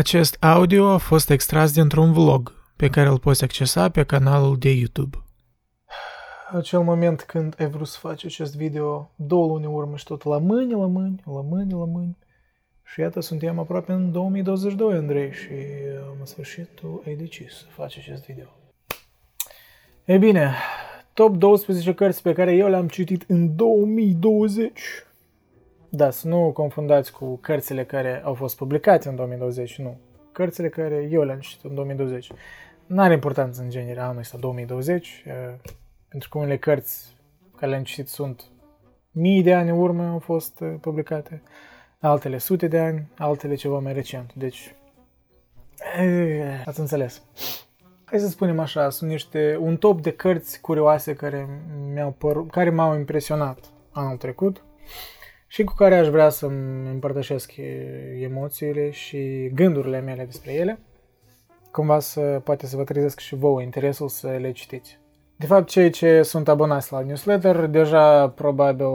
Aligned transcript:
Acest 0.00 0.36
audio 0.40 0.88
a 0.88 0.96
fost 0.96 1.30
extras 1.30 1.72
dintr-un 1.72 2.12
vlog 2.12 2.54
pe 2.76 2.88
care 2.88 3.08
îl 3.08 3.18
poți 3.18 3.44
accesa 3.44 3.88
pe 3.88 4.04
canalul 4.04 4.58
de 4.58 4.70
YouTube. 4.70 5.16
Acel 6.50 6.80
moment 6.80 7.22
când 7.22 7.54
ai 7.58 7.68
vrut 7.68 7.86
să 7.86 7.98
faci 7.98 8.24
acest 8.24 8.56
video 8.56 9.10
două 9.16 9.46
luni 9.46 9.64
în 9.64 9.72
urmă 9.72 9.96
și 9.96 10.04
tot 10.04 10.24
la 10.24 10.38
mâini, 10.38 10.72
la 10.72 10.86
mâini, 10.86 11.22
la 11.24 11.40
mâini, 11.40 11.72
la 11.72 11.84
mâini. 11.84 12.18
Și 12.84 13.00
iată, 13.00 13.20
suntem 13.20 13.58
aproape 13.58 13.92
în 13.92 14.12
2022, 14.12 14.96
Andrei, 14.96 15.32
și 15.32 15.52
în 16.18 16.26
sfârșit 16.26 16.68
tu 16.74 17.02
ai 17.06 17.14
decis 17.14 17.52
să 17.52 17.64
faci 17.68 17.98
acest 17.98 18.24
video. 18.26 18.48
Ei 20.04 20.18
bine, 20.18 20.54
top 21.12 21.36
12 21.36 21.94
cărți 21.94 22.22
pe 22.22 22.32
care 22.32 22.54
eu 22.54 22.68
le-am 22.68 22.88
citit 22.88 23.24
în 23.28 23.56
2020. 23.56 24.80
Da, 25.92 26.10
să 26.10 26.28
nu 26.28 26.52
confundați 26.52 27.12
cu 27.12 27.36
cărțile 27.36 27.84
care 27.84 28.22
au 28.24 28.34
fost 28.34 28.56
publicate 28.56 29.08
în 29.08 29.16
2020, 29.16 29.78
nu. 29.78 29.98
Cărțile 30.32 30.68
care 30.68 31.08
eu 31.10 31.22
le-am 31.22 31.38
citit 31.38 31.64
în 31.64 31.74
2020. 31.74 32.30
N-are 32.86 33.12
importanță 33.12 33.62
în 33.62 33.70
genere 33.70 34.00
anul 34.00 34.18
ăsta 34.18 34.38
2020, 34.38 35.24
pentru 36.08 36.28
că 36.28 36.38
unele 36.38 36.56
cărți 36.58 37.16
care 37.56 37.70
le-am 37.70 37.82
citit 37.82 38.08
sunt 38.08 38.44
mii 39.10 39.42
de 39.42 39.54
ani 39.54 39.70
în 39.70 39.78
urmă 39.78 40.06
au 40.06 40.18
fost 40.18 40.62
publicate, 40.80 41.42
altele 41.98 42.38
sute 42.38 42.68
de 42.68 42.78
ani, 42.78 43.08
altele 43.18 43.54
ceva 43.54 43.78
mai 43.78 43.92
recent. 43.92 44.32
Deci, 44.34 44.74
ați 46.64 46.80
înțeles. 46.80 47.22
Hai 48.04 48.18
să 48.18 48.28
spunem 48.28 48.58
așa, 48.58 48.90
sunt 48.90 49.10
niște, 49.10 49.56
un 49.60 49.76
top 49.76 50.00
de 50.00 50.12
cărți 50.12 50.60
curioase 50.60 51.14
care, 51.14 51.48
mi-au 51.92 52.10
păr, 52.10 52.46
care 52.46 52.70
m-au 52.70 52.96
impresionat 52.98 53.58
anul 53.90 54.16
trecut 54.16 54.64
și 55.52 55.64
cu 55.64 55.74
care 55.74 55.96
aș 55.96 56.08
vrea 56.08 56.28
să-mi 56.28 56.88
împărtășesc 56.88 57.52
emoțiile 58.20 58.90
și 58.90 59.50
gândurile 59.54 60.00
mele 60.00 60.24
despre 60.24 60.52
ele. 60.52 60.78
Cumva 61.70 61.98
să 61.98 62.40
poate 62.44 62.66
să 62.66 62.76
vă 62.76 62.84
trezesc 62.84 63.18
și 63.18 63.34
vouă 63.34 63.62
interesul 63.62 64.08
să 64.08 64.28
le 64.28 64.52
citiți. 64.52 64.98
De 65.36 65.46
fapt, 65.46 65.68
cei 65.68 65.90
ce 65.90 66.22
sunt 66.22 66.48
abonați 66.48 66.92
la 66.92 67.00
newsletter 67.00 67.66
deja 67.66 68.28
probabil 68.28 68.86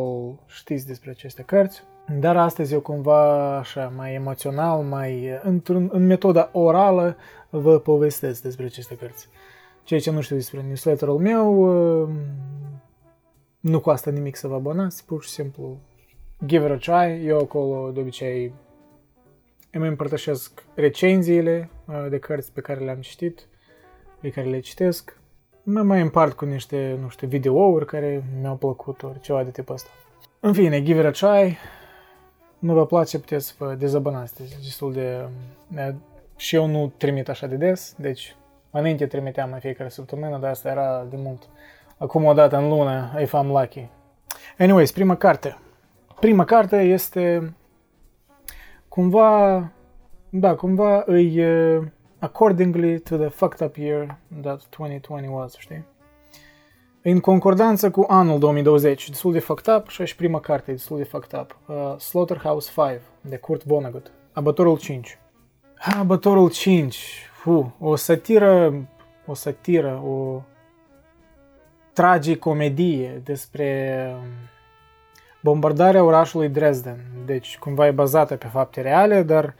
știți 0.45 0.88
despre 0.88 1.09
aceste 1.09 1.42
cărți, 1.42 1.84
dar 2.20 2.38
astăzi 2.38 2.73
eu 2.73 2.80
cumva 2.80 3.58
așa 3.58 3.94
mai 3.95 4.14
emoțional, 4.14 4.81
mai 4.81 5.40
într-un, 5.44 5.90
în 5.92 6.06
metoda 6.06 6.50
orală 6.53 7.17
vă 7.50 7.80
povestesc 7.80 8.42
despre 8.42 8.66
aceste 8.66 8.95
cărți. 8.95 9.30
Cei 9.84 10.00
ce 10.00 10.12
nu 10.12 10.22
știu 10.22 10.36
despre 10.36 10.62
newsletterul 10.62 11.19
meu, 11.19 11.66
nu 13.59 13.80
costă 13.80 14.09
nimic 14.09 14.36
să 14.36 14.47
vă 14.47 14.56
abonați, 14.56 15.06
pur 15.06 15.23
și 15.23 15.30
simplu 15.30 15.78
give 16.45 16.66
it 16.66 16.72
a 16.72 16.75
try. 16.75 17.25
Eu 17.25 17.38
acolo 17.38 17.91
de 17.91 18.00
obicei 18.00 18.53
îmi 19.72 19.88
împărtășesc 19.88 20.64
recenziile 20.73 21.69
uh, 21.86 22.05
de 22.09 22.19
cărți 22.19 22.52
pe 22.52 22.61
care 22.61 22.83
le-am 22.83 23.00
citit, 23.00 23.47
pe 24.22 24.30
care 24.30 24.47
le 24.47 24.59
citesc. 24.59 25.19
Mă 25.63 25.81
mai 25.81 26.02
împart 26.02 26.33
cu 26.33 26.45
niște, 26.45 26.97
nu 27.02 27.09
știu, 27.09 27.28
videouri 27.28 27.86
care 27.86 28.23
mi-au 28.41 28.56
plăcut 28.56 29.03
ori 29.03 29.19
ceva 29.19 29.44
de 29.44 29.52
tipul 29.52 29.75
ăsta. 29.75 29.89
În 30.39 30.53
fine, 30.53 30.83
give 30.83 31.00
it 31.00 31.06
a 31.06 31.11
try. 31.11 31.58
Nu 32.59 32.73
vă 32.73 32.86
place, 32.86 33.19
puteți 33.19 33.47
să 33.47 33.53
vă 33.58 33.73
dezabonați. 33.73 34.36
Deci 34.36 34.56
destul 34.63 34.94
de... 34.94 35.25
Și 36.36 36.56
eu 36.56 36.66
nu 36.66 36.94
trimit 36.97 37.30
așa 37.30 37.47
de 37.47 37.56
des, 37.56 37.95
deci 37.97 38.36
înainte 38.72 39.08
trimiteam 39.08 39.52
în 39.53 39.59
fiecare 39.59 39.89
săptămână, 39.89 40.38
dar 40.38 40.50
asta 40.50 40.69
era 40.69 41.06
de 41.09 41.16
mult. 41.17 41.50
Acum 41.97 42.23
o 42.23 42.33
dată 42.33 42.58
în 42.58 42.67
lună, 42.67 43.17
if 43.22 43.33
I'm 43.33 43.47
lucky. 43.47 43.89
Anyways, 44.58 44.91
prima 44.91 45.16
carte. 45.16 45.58
Prima 46.26 46.45
carte 46.45 46.81
este 46.81 47.56
cumva, 48.88 49.72
da, 50.30 50.56
cumva 50.56 51.04
îi 51.06 51.45
uh, 51.45 51.84
accordingly 52.20 53.00
to 53.00 53.18
the 53.18 53.28
fucked 53.28 53.68
up 53.68 53.76
year 53.76 54.18
that 54.42 54.70
2020 54.78 55.30
was, 55.31 55.56
știi? 55.58 55.86
În 57.02 57.20
concordanță 57.20 57.92
cu 57.92 58.06
anul 58.08 58.40
2020, 58.40 59.09
destul 59.09 59.31
de 59.31 59.40
fucked 59.40 59.75
up, 59.75 59.88
și 59.88 60.06
și 60.06 60.16
prima 60.16 60.40
carte 60.40 60.72
destul 60.72 60.97
de 60.97 61.03
fucked 61.03 61.40
up. 61.40 61.58
Uh, 61.68 62.00
Slaughterhouse 62.00 62.72
5, 62.75 63.02
de 63.22 63.38
Kurt 63.38 63.63
Vonnegut. 63.63 64.12
Abătorul 64.31 64.78
5. 64.78 65.19
Abătorul 66.00 66.50
5. 66.50 67.30
Fu, 67.34 67.75
o 67.80 67.96
satiră, 67.96 68.74
o 69.25 69.34
satiră, 69.34 70.02
o 70.06 70.42
tragicomedie 71.94 73.22
despre 73.24 74.09
bombardarea 75.45 76.03
orașului 76.03 76.50
Dresden. 76.50 77.06
Deci 77.25 77.57
cumva 77.57 77.88
e 77.88 77.91
bazată 77.91 78.35
pe 78.35 78.47
fapte 78.47 78.81
reale, 78.81 79.23
dar 79.23 79.56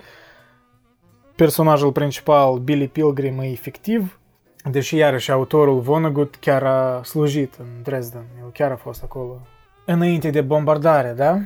personajul 1.36 1.92
principal, 1.92 2.58
Billy 2.58 2.88
Pilgrim, 2.88 3.40
e 3.40 3.54
fictiv, 3.54 4.20
deși 4.72 4.96
iarăși 4.96 5.32
autorul 5.32 5.80
Vonnegut 5.80 6.36
chiar 6.36 6.64
a 6.64 7.02
slujit 7.04 7.56
în 7.60 7.66
Dresden, 7.84 8.26
el 8.44 8.52
chiar 8.52 8.72
a 8.72 8.76
fost 8.76 9.04
acolo. 9.04 9.42
Înainte 9.86 10.30
de 10.30 10.42
bombardare, 10.42 11.12
da? 11.12 11.38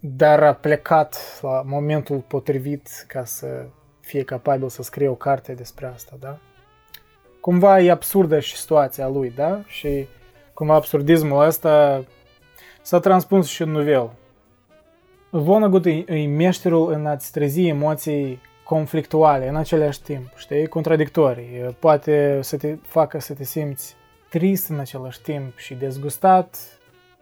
Dar 0.00 0.42
a 0.42 0.52
plecat 0.52 1.38
la 1.42 1.62
momentul 1.66 2.18
potrivit 2.18 3.04
ca 3.08 3.24
să 3.24 3.66
fie 4.00 4.22
capabil 4.22 4.68
să 4.68 4.82
scrie 4.82 5.08
o 5.08 5.14
carte 5.14 5.52
despre 5.52 5.86
asta, 5.86 6.16
da? 6.20 6.38
Cumva 7.40 7.80
e 7.80 7.90
absurdă 7.90 8.40
și 8.40 8.56
situația 8.56 9.08
lui, 9.08 9.30
da? 9.30 9.62
Și 9.66 10.06
cumva 10.52 10.74
absurdismul 10.74 11.44
ăsta 11.44 12.04
s-a 12.84 13.00
transpus 13.00 13.48
și 13.48 13.62
în 13.62 13.70
novel. 13.70 14.10
Vonnegut 15.30 15.86
e, 15.86 16.04
e 16.06 16.26
meșterul 16.26 16.92
în 16.92 17.06
a-ți 17.06 17.32
trezi 17.32 17.66
emoții 17.66 18.40
conflictuale 18.64 19.48
în 19.48 19.56
același 19.56 20.02
timp, 20.02 20.28
știi, 20.36 20.66
contradictorii. 20.66 21.76
Poate 21.78 22.38
să 22.42 22.56
te 22.56 22.76
facă 22.82 23.20
să 23.20 23.34
te 23.34 23.44
simți 23.44 23.94
trist 24.28 24.68
în 24.68 24.78
același 24.78 25.20
timp 25.20 25.56
și 25.56 25.74
dezgustat 25.74 26.56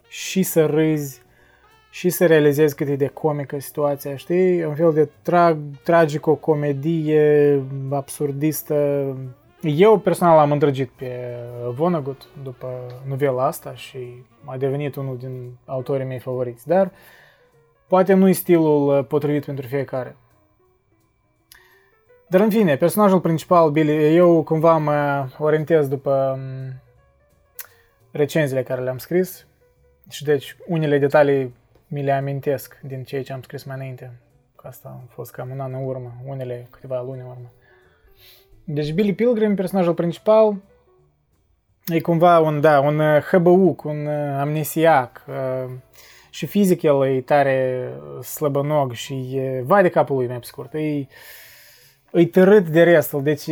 și 0.09 0.43
să 0.43 0.67
râzi 0.67 1.23
și 1.91 2.11
să 2.11 2.27
realizezi 2.27 2.75
cât 2.75 2.89
e 2.89 2.97
de 2.97 3.07
comică 3.07 3.59
situația, 3.59 4.17
știi? 4.17 4.65
Un 4.65 4.75
fel 4.75 4.93
de 4.93 5.07
tra- 5.07 5.83
tragico-comedie 5.83 7.63
absurdistă. 7.91 9.07
Eu 9.63 9.99
personal 9.99 10.39
am 10.39 10.53
îndrăgit 10.53 10.89
pe 10.89 11.37
Vonnegut 11.75 12.27
după 12.43 12.69
novela 13.07 13.47
asta 13.47 13.75
și 13.75 14.25
a 14.45 14.57
devenit 14.57 14.97
unul 14.97 15.19
din 15.19 15.59
autorii 15.65 16.07
mei 16.07 16.19
favoriți, 16.19 16.67
dar 16.67 16.91
poate 17.87 18.13
nu-i 18.13 18.33
stilul 18.33 19.05
potrivit 19.05 19.45
pentru 19.45 19.67
fiecare. 19.67 20.17
Dar 22.29 22.41
în 22.41 22.51
fine, 22.51 22.77
personajul 22.77 23.21
principal, 23.21 23.71
Billy, 23.71 24.17
eu 24.17 24.43
cumva 24.43 24.77
mă 24.77 25.29
orientez 25.39 25.89
după 25.89 26.39
mm, 26.39 26.81
recenziile 28.11 28.63
care 28.63 28.83
le-am 28.83 28.99
scris 28.99 29.47
și 30.09 30.25
deci 30.25 30.57
unele 30.67 30.99
detalii 30.99 31.55
mi 31.87 32.03
le 32.03 32.13
amintesc 32.13 32.79
din 32.83 33.05
ceea 33.05 33.23
ce 33.23 33.33
am 33.33 33.43
scris 33.43 33.65
mai 33.65 33.77
înainte. 33.77 34.13
Că 34.57 34.67
asta 34.67 34.89
a 34.89 35.13
fost 35.13 35.33
cam 35.33 35.51
un 35.51 35.61
an 35.61 35.73
în 35.75 35.85
urmă, 35.85 36.13
unele 36.27 36.67
câteva 36.71 37.03
luni 37.03 37.21
în 37.21 37.27
urmă. 37.27 37.51
Deci 38.73 38.93
Billy 38.93 39.15
Pilgrim, 39.15 39.55
personajul 39.55 39.95
principal, 39.95 40.57
e 41.87 42.01
cumva 42.01 42.39
un, 42.39 42.61
da, 42.61 42.81
un 42.81 42.99
uh, 42.99 43.23
hăbăuc, 43.23 43.85
un 43.85 44.07
uh, 44.07 44.39
amnesiac. 44.41 45.25
Uh, 45.29 45.71
și 46.31 46.47
fizic 46.47 46.83
el 46.83 47.07
e 47.07 47.21
tare 47.21 47.89
slăbănog 48.23 48.93
și 48.93 49.37
e 49.37 49.63
vai 49.65 49.83
de 49.83 49.89
capul 49.89 50.17
lui 50.17 50.27
mai 50.27 50.39
pe 50.39 50.45
scurt. 50.45 50.75
E, 50.75 51.07
e 52.13 52.27
tărât 52.31 52.69
de 52.69 52.83
restul. 52.83 53.23
Deci 53.23 53.45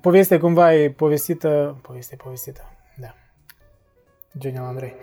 povestea 0.00 0.38
cumva 0.38 0.74
e 0.74 0.90
povestită... 0.90 1.78
Povestea 1.82 2.16
e 2.20 2.22
povestită, 2.22 2.60
da. 2.96 3.14
Genial, 4.38 4.64
Andrei. 4.64 4.94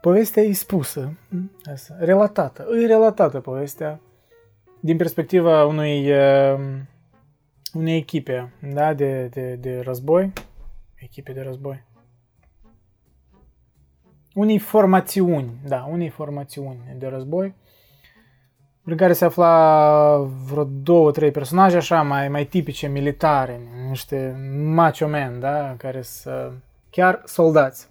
Povestea 0.00 0.42
e 0.42 0.52
spusă, 0.52 1.12
asta, 1.72 1.96
relatată. 1.98 2.66
E 2.82 2.86
relatată 2.86 3.40
povestea 3.40 4.00
din 4.80 4.96
perspectiva 4.96 5.64
unui, 5.64 6.12
unei 7.76 7.96
echipe 7.96 8.52
da, 8.72 8.94
de, 8.94 9.26
de, 9.26 9.54
de 9.54 9.80
război. 9.80 10.32
Echipe 10.94 11.32
de 11.32 11.40
război. 11.40 11.84
Unei 14.34 14.58
formațiuni, 14.58 15.50
da, 15.64 15.88
unei 15.90 16.08
formațiuni 16.08 16.78
de 16.98 17.06
război 17.06 17.54
prin 18.86 18.98
care 18.98 19.12
se 19.12 19.24
afla 19.24 20.28
vreo 20.50 20.64
două, 20.64 21.10
trei 21.10 21.30
personaje 21.30 21.76
așa 21.76 22.02
mai, 22.02 22.28
mai 22.28 22.44
tipice 22.44 22.86
militare, 22.86 23.60
niște 23.88 24.36
macho 24.64 25.06
men, 25.06 25.40
da, 25.40 25.74
care 25.78 26.02
sunt 26.02 26.62
chiar 26.90 27.22
soldați. 27.24 27.88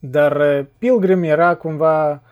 Dar 0.00 0.36
uh, 0.36 0.66
Pilgrim 0.78 1.22
era 1.22 1.54
cumva 1.54 2.22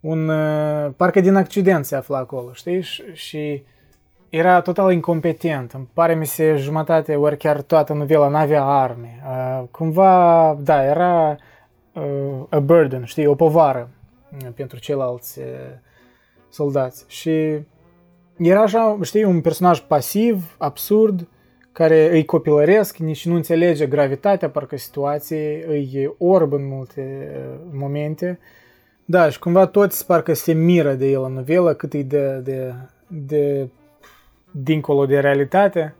un, 0.00 0.28
uh, 0.28 0.92
parcă 0.96 1.20
din 1.20 1.34
accident 1.34 1.84
se 1.84 1.96
afla 1.96 2.18
acolo, 2.18 2.52
știi? 2.52 2.80
Și, 2.80 3.02
și 3.12 3.64
era 4.32 4.60
total 4.60 4.92
incompetent. 4.92 5.72
Îmi 5.72 5.88
pare 5.92 6.14
mi 6.14 6.26
se 6.26 6.56
jumătate, 6.56 7.16
ori 7.16 7.36
chiar 7.36 7.62
toată 7.62 7.92
novela 7.92 8.28
n-avea 8.28 8.64
arme. 8.64 9.22
Uh, 9.26 9.68
cumva, 9.70 10.54
da, 10.60 10.84
era 10.84 11.36
uh, 11.92 12.46
a 12.48 12.58
burden, 12.58 13.04
știi, 13.04 13.26
o 13.26 13.34
povară 13.34 13.88
pentru 14.54 14.78
ceilalți 14.78 15.38
uh, 15.38 15.44
soldați. 16.48 17.04
Și 17.08 17.58
era 18.38 18.62
așa, 18.62 18.98
știi, 19.02 19.24
un 19.24 19.40
personaj 19.40 19.80
pasiv, 19.80 20.54
absurd, 20.58 21.28
care 21.72 22.10
îi 22.10 22.24
copilăresc, 22.24 22.96
nici 22.96 23.26
nu 23.26 23.34
înțelege 23.34 23.86
gravitatea 23.86 24.50
parcă 24.50 24.76
situației, 24.76 25.64
îi 25.66 26.14
orb 26.18 26.52
în 26.52 26.68
multe 26.68 27.30
uh, 27.36 27.60
momente. 27.72 28.38
Da, 29.04 29.28
și 29.28 29.38
cumva 29.38 29.66
toți 29.66 30.06
parcă 30.06 30.32
se 30.32 30.52
miră 30.52 30.92
de 30.92 31.06
el 31.10 31.22
în 31.22 31.32
novelă, 31.32 31.74
cât 31.74 31.92
e 31.92 32.02
de, 32.02 32.40
de, 32.44 32.74
de 33.06 33.68
dincolo 34.52 35.06
de 35.06 35.20
realitate. 35.20 35.94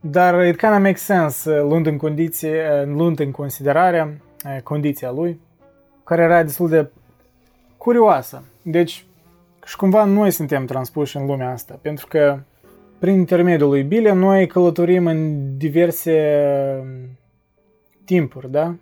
Dar 0.00 0.46
it 0.46 0.56
kind 0.56 0.72
of 0.72 0.78
makes 0.78 1.02
sense, 1.02 1.50
uh, 1.50 1.60
luând 1.60 1.86
în, 1.86 1.96
condiție, 1.96 2.62
uh, 2.82 2.86
luând 2.86 3.20
în 3.20 3.30
considerare 3.30 4.20
condiția 4.62 5.10
lui, 5.10 5.40
care 6.04 6.22
era 6.22 6.42
destul 6.42 6.68
de 6.68 6.90
curioasă. 7.76 8.42
Deci, 8.62 9.04
și 9.64 9.76
cumva 9.76 10.04
noi 10.04 10.30
suntem 10.30 10.64
transpuși 10.64 11.16
în 11.16 11.26
lumea 11.26 11.50
asta, 11.50 11.78
pentru 11.82 12.06
că 12.06 12.38
prin 12.98 13.14
intermediul 13.14 13.68
lui 13.68 13.82
Bile 13.82 14.12
noi 14.12 14.46
călătorim 14.46 15.06
în 15.06 15.38
diverse 15.56 16.38
um, 16.80 17.18
timpuri, 18.04 18.50
da? 18.50 18.74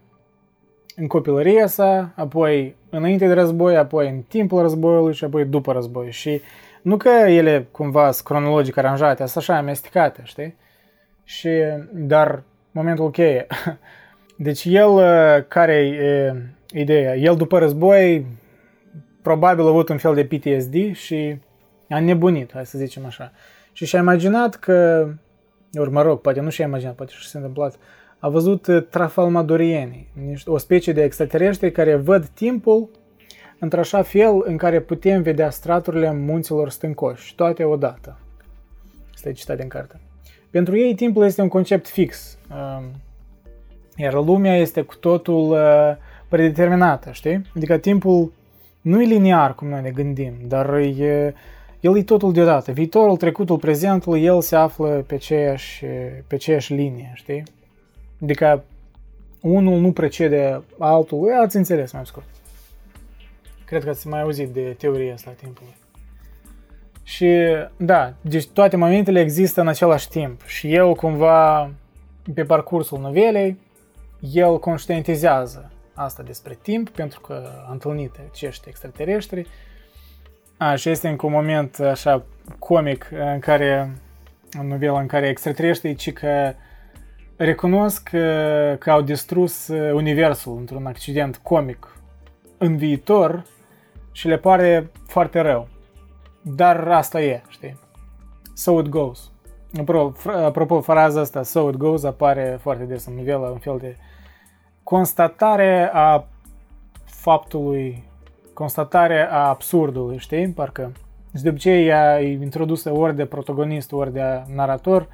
În 0.96 1.06
copilăria 1.06 1.66
sa, 1.66 2.12
apoi 2.16 2.74
înainte 2.90 3.26
de 3.26 3.32
război, 3.32 3.76
apoi 3.76 4.08
în 4.08 4.20
timpul 4.28 4.60
războiului 4.60 5.14
și 5.14 5.24
apoi 5.24 5.44
după 5.44 5.72
război. 5.72 6.10
Și 6.10 6.40
nu 6.82 6.96
că 6.96 7.08
ele 7.08 7.68
cumva 7.70 8.10
sunt 8.10 8.26
cronologic 8.26 8.76
aranjate, 8.76 9.26
sunt 9.26 9.36
așa 9.36 9.56
amestecate, 9.56 10.20
știi? 10.24 10.56
Și, 11.24 11.48
dar 11.92 12.42
momentul 12.70 13.10
cheie. 13.10 13.46
Deci 14.36 14.64
el, 14.64 14.88
uh, 14.88 15.44
care 15.48 15.74
e 15.74 16.34
ideea? 16.80 17.16
El 17.16 17.36
după 17.36 17.58
război 17.58 18.26
probabil 19.22 19.64
a 19.64 19.68
avut 19.68 19.88
un 19.88 19.98
fel 19.98 20.14
de 20.14 20.24
PTSD 20.24 20.94
și 20.94 21.36
a 21.88 22.00
nebunit, 22.00 22.52
hai 22.52 22.66
să 22.66 22.78
zicem 22.78 23.06
așa. 23.06 23.32
Și 23.72 23.86
și-a 23.86 23.98
imaginat 23.98 24.54
că, 24.54 25.08
ori 25.74 25.90
mă 25.90 26.02
rog, 26.02 26.20
poate 26.20 26.40
nu 26.40 26.50
și-a 26.50 26.64
imaginat, 26.64 26.94
poate 26.94 27.12
și 27.14 27.28
s-a 27.28 27.38
întâmplat, 27.38 27.78
a 28.18 28.28
văzut 28.28 28.66
uh, 28.66 28.84
trafalmadorieni, 28.90 30.08
o 30.44 30.58
specie 30.58 30.92
de 30.92 31.02
extraterestri 31.02 31.72
care 31.72 31.96
văd 31.96 32.26
timpul 32.26 32.88
într-așa 33.62 34.02
fel 34.02 34.42
în 34.44 34.56
care 34.56 34.80
putem 34.80 35.22
vedea 35.22 35.50
straturile 35.50 36.12
munților 36.12 36.70
stâncoși, 36.70 37.34
toate 37.34 37.64
odată. 37.64 38.18
Asta 39.14 39.28
e 39.28 39.32
citat 39.32 39.56
din 39.56 39.68
carte. 39.68 40.00
Pentru 40.50 40.78
ei 40.78 40.94
timpul 40.94 41.24
este 41.24 41.42
un 41.42 41.48
concept 41.48 41.88
fix, 41.88 42.38
um, 42.50 42.84
iar 43.96 44.12
lumea 44.12 44.56
este 44.56 44.82
cu 44.82 44.96
totul 44.96 45.50
uh, 45.50 45.96
predeterminată, 46.28 47.10
știi? 47.12 47.42
Adică 47.56 47.76
timpul 47.76 48.32
nu 48.80 49.02
e 49.02 49.04
liniar 49.04 49.54
cum 49.54 49.68
noi 49.68 49.82
ne 49.82 49.90
gândim, 49.90 50.32
dar 50.46 50.74
e, 50.74 51.34
el 51.80 51.96
e 51.96 52.02
totul 52.02 52.32
deodată. 52.32 52.72
Viitorul, 52.72 53.16
trecutul, 53.16 53.56
prezentul, 53.56 54.18
el 54.18 54.40
se 54.40 54.56
află 54.56 55.04
pe 55.06 55.14
aceeași, 55.14 55.84
pe 56.26 56.34
aceeași 56.34 56.72
linie, 56.72 57.12
știi? 57.14 57.42
Adică 58.22 58.64
unul 59.40 59.80
nu 59.80 59.92
precede 59.92 60.62
altul, 60.78 61.32
ați 61.42 61.56
înțeles 61.56 61.92
mai 61.92 62.06
scurt. 62.06 62.31
Cred 63.72 63.84
că 63.84 63.90
ați 63.90 64.08
mai 64.08 64.20
auzit 64.20 64.48
de 64.48 64.74
teoria 64.78 65.12
asta 65.14 65.30
a 65.30 65.40
timpului. 65.40 65.74
Și 67.02 67.36
da, 67.76 68.14
deci 68.20 68.46
toate 68.46 68.76
momentele 68.76 69.20
există 69.20 69.60
în 69.60 69.68
același 69.68 70.08
timp 70.08 70.46
și 70.46 70.74
el 70.74 70.94
cumva 70.94 71.70
pe 72.34 72.44
parcursul 72.44 72.98
novelei, 72.98 73.58
el 74.20 74.58
conștientizează 74.58 75.70
asta 75.94 76.22
despre 76.22 76.58
timp, 76.62 76.88
pentru 76.88 77.20
că 77.20 77.48
a 77.68 77.72
întâlnit 77.72 78.14
acești 78.30 78.68
extraterestri. 78.68 79.46
A, 80.56 80.74
și 80.74 80.88
este 80.88 81.08
încă 81.08 81.26
un 81.26 81.32
moment 81.32 81.78
așa 81.80 82.24
comic 82.58 83.10
în 83.32 83.38
care, 83.38 83.92
în 84.60 84.66
novela 84.66 85.00
în 85.00 85.06
care 85.06 85.28
extraterestrii 85.28 85.94
ci 85.94 86.12
că 86.12 86.54
recunosc 87.36 88.08
că, 88.08 88.76
că 88.78 88.90
au 88.90 89.02
distrus 89.02 89.68
universul 89.92 90.56
într-un 90.56 90.86
accident 90.86 91.36
comic 91.36 91.96
în 92.58 92.76
viitor 92.76 93.44
și 94.12 94.28
le 94.28 94.38
pare 94.38 94.90
foarte 95.06 95.40
rău. 95.40 95.68
Dar 96.42 96.88
asta 96.88 97.20
e, 97.20 97.42
știi? 97.48 97.78
So 98.54 98.80
it 98.80 98.88
goes. 98.88 99.30
Apropo, 99.80 100.30
apropo 100.30 100.80
fraza 100.80 101.20
asta, 101.20 101.42
so 101.42 101.68
it 101.68 101.76
goes, 101.76 102.04
apare 102.04 102.58
foarte 102.60 102.84
des 102.84 103.06
în 103.06 103.14
novela, 103.14 103.48
un 103.48 103.58
fel 103.58 103.78
de 103.78 103.96
constatare 104.82 105.90
a 105.92 106.24
faptului, 107.04 108.04
constatare 108.54 109.28
a 109.30 109.48
absurdului, 109.48 110.18
știi? 110.18 110.48
Parcă. 110.48 110.92
Deci 111.30 111.42
de 111.42 111.48
obicei 111.48 111.86
ea 111.86 112.20
e 112.20 112.32
introdusă 112.32 112.92
ori 112.92 113.16
de 113.16 113.24
protagonist, 113.24 113.92
ori 113.92 114.12
de 114.12 114.42
narator, 114.54 115.08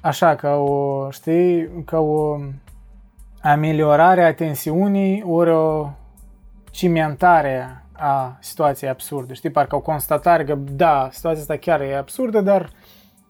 așa, 0.00 0.34
ca 0.34 0.56
o, 0.56 1.10
știi, 1.10 1.68
ca 1.84 1.98
o 1.98 2.38
ameliorare 3.42 4.24
a 4.24 4.34
tensiunii, 4.34 5.22
ori 5.26 5.50
o 5.50 5.88
cimentare 6.74 7.82
a 7.92 8.36
situației 8.40 8.90
absurde, 8.90 9.32
știi? 9.32 9.50
Parcă 9.50 9.76
o 9.76 9.80
constatare 9.80 10.44
că, 10.44 10.54
da, 10.54 11.08
situația 11.12 11.40
asta 11.40 11.56
chiar 11.56 11.80
e 11.80 11.96
absurdă, 11.96 12.40
dar 12.40 12.70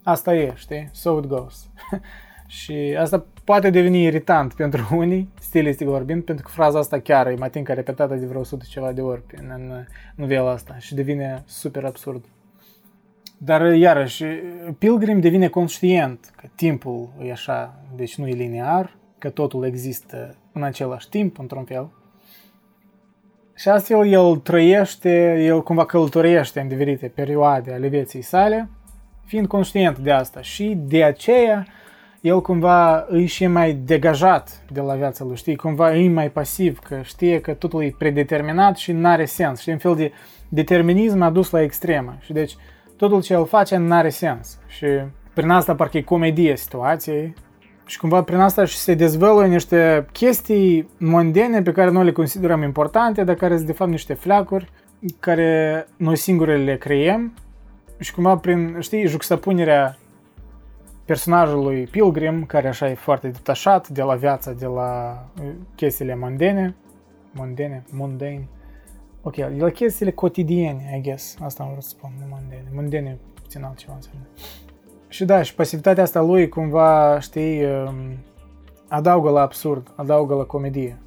asta 0.03 0.35
e, 0.35 0.53
știi? 0.55 0.89
So 0.93 1.19
it 1.19 1.27
goes. 1.27 1.71
și 2.47 2.97
asta 2.99 3.25
poate 3.45 3.71
deveni 3.71 4.03
irritant 4.03 4.53
pentru 4.53 4.89
unii, 4.97 5.29
stilistic 5.41 5.87
vorbind, 5.87 6.23
pentru 6.25 6.45
că 6.45 6.51
fraza 6.51 6.79
asta 6.79 7.01
chiar 7.01 7.27
e 7.27 7.35
mai 7.35 7.51
tincă 7.51 7.73
repetată 7.73 8.15
de 8.15 8.27
vreo 8.27 8.41
100 8.41 8.65
ceva 8.69 8.93
de 8.93 9.01
ori 9.01 9.23
în, 9.37 9.51
în 9.55 9.87
novela 10.15 10.51
asta 10.51 10.77
și 10.79 10.95
devine 10.95 11.43
super 11.47 11.85
absurd. 11.85 12.25
Dar 13.39 13.75
iarăși, 13.75 14.25
Pilgrim 14.79 15.21
devine 15.21 15.49
conștient 15.49 16.33
că 16.37 16.47
timpul 16.55 17.09
e 17.23 17.31
așa, 17.31 17.81
deci 17.97 18.17
nu 18.17 18.27
e 18.27 18.33
linear, 18.33 18.97
că 19.19 19.29
totul 19.31 19.65
există 19.65 20.37
în 20.53 20.63
același 20.63 21.09
timp, 21.09 21.39
într-un 21.39 21.65
fel. 21.65 21.91
Și 23.55 23.69
astfel 23.69 24.13
el 24.13 24.37
trăiește, 24.37 25.43
el 25.43 25.63
cumva 25.63 25.85
călătorește 25.85 26.61
în 26.61 26.69
diferite 26.69 27.13
perioade 27.15 27.73
ale 27.73 27.89
vieții 27.89 28.23
sale, 28.23 28.69
fiind 29.25 29.47
conștient 29.47 29.99
de 29.99 30.11
asta. 30.11 30.41
Și 30.41 30.79
de 30.87 31.05
aceea 31.05 31.67
el 32.21 32.41
cumva 32.41 33.07
e 33.13 33.27
și 33.27 33.47
mai 33.47 33.73
degajat 33.73 34.63
de 34.73 34.81
la 34.81 34.95
viața 34.95 35.25
lui, 35.25 35.37
știi, 35.37 35.57
cumva 35.57 35.97
e 35.97 36.09
mai 36.09 36.31
pasiv, 36.31 36.79
că 36.79 37.01
știe 37.03 37.41
că 37.41 37.53
totul 37.53 37.83
e 37.83 37.95
predeterminat 37.99 38.77
și 38.77 38.93
nu 38.93 39.09
are 39.09 39.25
sens, 39.25 39.61
știi, 39.61 39.73
un 39.73 39.79
fel 39.79 39.95
de 39.95 40.13
determinism 40.49 41.21
a 41.21 41.31
dus 41.31 41.51
la 41.51 41.63
extremă. 41.63 42.17
Și 42.21 42.33
deci 42.33 42.57
totul 42.97 43.23
ce 43.23 43.33
el 43.33 43.47
face 43.47 43.77
nu 43.77 43.95
are 43.95 44.09
sens. 44.09 44.59
Și 44.67 44.87
prin 45.35 45.51
asta 45.51 45.75
parcă 45.75 45.97
e 45.97 46.03
comedie 46.03 46.57
situației 46.57 47.35
și 47.87 47.99
cumva 47.99 48.23
prin 48.23 48.39
asta 48.39 48.65
și 48.65 48.77
se 48.77 48.95
dezvăluie 48.95 49.47
niște 49.47 50.07
chestii 50.13 50.89
mondene 50.99 51.63
pe 51.63 51.73
care 51.73 51.91
noi 51.91 52.05
le 52.05 52.13
considerăm 52.13 52.63
importante, 52.63 53.25
dar 53.25 53.35
care 53.35 53.55
sunt 53.55 53.67
de 53.67 53.73
fapt 53.73 53.91
niște 53.91 54.15
fleacuri 54.15 54.71
care 55.21 55.87
noi 55.97 56.17
singuri 56.17 56.65
le 56.65 56.77
creiem. 56.77 57.35
Și 57.99 58.13
cumva 58.15 58.37
prin, 58.37 58.77
știi, 58.81 59.07
juxtapunerea 59.07 59.99
personajului 61.05 61.87
Pilgrim, 61.87 62.45
care 62.45 62.69
așa 62.69 62.91
e 62.91 62.95
foarte 62.95 63.29
detașat 63.29 63.89
de 63.89 64.03
la 64.03 64.15
viața, 64.15 64.53
de 64.53 64.67
la 64.67 65.25
uh, 65.43 65.51
chestiile 65.75 66.15
mondene, 66.15 66.75
mondene, 67.33 67.85
mundane, 67.91 68.49
ok, 69.23 69.35
de 69.35 69.57
la 69.59 69.71
chestiile 69.71 70.11
cotidiene, 70.11 70.97
I 70.97 71.01
guess, 71.01 71.37
asta 71.41 71.63
am 71.63 71.71
vrut 71.71 71.83
să 71.83 71.89
spun, 71.89 72.11
nu 72.21 72.27
mondene, 72.29 72.65
mondene 72.75 73.19
puțin 73.43 73.63
altceva 73.63 73.95
înseamnă. 73.95 74.27
Și 75.15 75.25
da, 75.25 75.43
și 75.43 75.55
pasivitatea 75.55 76.03
asta 76.03 76.21
lui 76.21 76.49
cumva, 76.49 77.19
știi, 77.21 77.65
um, 77.65 77.95
adaugă 78.89 79.31
la 79.31 79.41
absurd, 79.41 79.93
adaugă 79.95 80.35
la 80.35 80.43
comedie. 80.43 80.99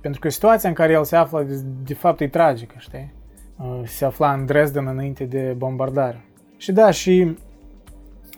Pentru 0.00 0.20
că 0.20 0.28
situația 0.28 0.68
în 0.68 0.74
care 0.74 0.92
el 0.92 1.04
se 1.04 1.16
află, 1.16 1.46
de 1.84 1.94
fapt, 1.94 2.20
e 2.20 2.28
tragică, 2.28 2.74
știi? 2.78 3.12
Uh, 3.58 3.80
se 3.84 4.04
afla 4.04 4.32
în 4.32 4.46
Dresden 4.46 4.86
înainte 4.86 5.24
de 5.24 5.54
bombardare. 5.56 6.24
Și 6.56 6.72
da, 6.72 6.90
și 6.90 7.36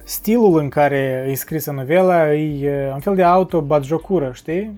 stilul 0.04 0.58
în 0.58 0.68
care 0.68 1.26
e 1.28 1.34
scrisă 1.34 1.70
novela 1.70 2.34
e 2.34 2.90
un 2.92 3.00
fel 3.00 3.14
de 3.14 3.22
auto-batjocură, 3.22 4.30
știi? 4.34 4.76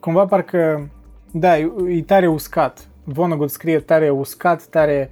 Cumva 0.00 0.26
parcă, 0.26 0.90
da, 1.30 1.58
e, 1.58 1.72
e 1.88 2.02
tare 2.02 2.26
uscat. 2.26 2.88
Vonnegut 3.04 3.50
scrie 3.50 3.80
tare 3.80 4.10
uscat, 4.10 4.62
tare 4.62 5.10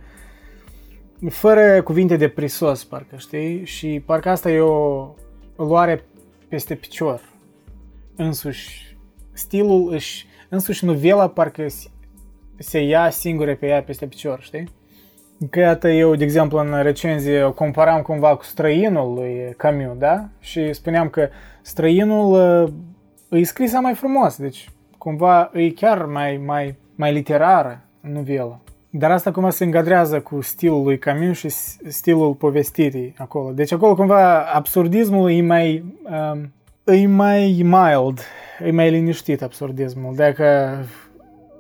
fără 1.29 1.83
cuvinte 1.83 2.17
de 2.17 2.29
prisos, 2.29 2.85
parcă, 2.85 3.17
știi? 3.17 3.65
Și 3.65 4.03
parcă 4.07 4.29
asta 4.29 4.51
e 4.51 4.61
o 4.61 5.15
luare 5.57 6.05
peste 6.49 6.75
picior. 6.75 7.21
Însuși, 8.17 8.97
stilul 9.33 9.93
își, 9.93 10.27
însuși 10.49 10.85
novela 10.85 11.29
parcă 11.29 11.67
se 12.59 12.81
ia 12.81 13.11
singure 13.11 13.55
pe 13.55 13.67
ea 13.67 13.83
peste 13.83 14.07
picior, 14.07 14.41
știi? 14.41 14.69
Că 15.51 15.61
iată 15.61 15.89
eu, 15.89 16.15
de 16.15 16.25
exemplu, 16.25 16.59
în 16.59 16.83
recenzie 16.83 17.43
o 17.43 17.53
comparam 17.53 18.03
cumva 18.03 18.37
cu 18.37 18.45
străinul 18.45 19.15
lui 19.15 19.55
Camus, 19.57 19.99
da? 19.99 20.29
Și 20.41 20.73
spuneam 20.73 21.09
că 21.09 21.29
străinul 21.63 22.39
e 23.31 23.43
scrisă 23.43 23.79
mai 23.79 23.95
frumos, 23.95 24.37
deci 24.37 24.71
cumva 24.99 25.51
e 25.53 25.71
chiar 25.71 26.05
mai, 26.05 26.37
mai, 26.37 26.75
mai 26.95 27.13
literară 27.13 27.85
novelă. 28.01 28.64
Dar 28.97 29.11
asta 29.11 29.31
cumva 29.31 29.51
se 29.51 29.65
îngadrează 29.65 30.21
cu 30.21 30.41
stilul 30.41 30.83
lui 30.83 30.99
Camus 30.99 31.37
și 31.37 31.49
stilul 31.89 32.35
povestirii 32.35 33.15
acolo. 33.19 33.53
Deci 33.53 33.73
acolo 33.73 33.95
cumva 33.95 34.41
absurdismul 34.41 35.31
e 35.31 35.43
mai, 35.43 35.85
um, 36.33 36.53
e 36.95 37.07
mai 37.07 37.63
mild, 37.65 38.21
e 38.65 38.71
mai 38.71 38.91
liniștit 38.91 39.43
absurdismul. 39.43 40.15
Dacă 40.15 40.77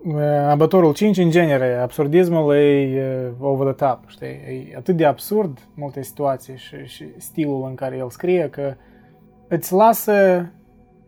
uh, 0.04 0.22
abătorul 0.48 0.94
5 0.94 1.16
în 1.16 1.30
genere, 1.30 1.74
absurdismul 1.74 2.54
e 2.54 3.32
uh, 3.40 3.48
over 3.48 3.74
the 3.74 3.86
top, 3.86 4.00
știi? 4.06 4.70
E 4.72 4.76
atât 4.76 4.96
de 4.96 5.04
absurd 5.04 5.58
multe 5.74 6.02
situații 6.02 6.56
și, 6.56 6.76
și 6.84 7.04
stilul 7.16 7.64
în 7.68 7.74
care 7.74 7.96
el 7.96 8.10
scrie 8.10 8.48
că 8.50 8.74
îți 9.48 9.72
lasă 9.72 10.46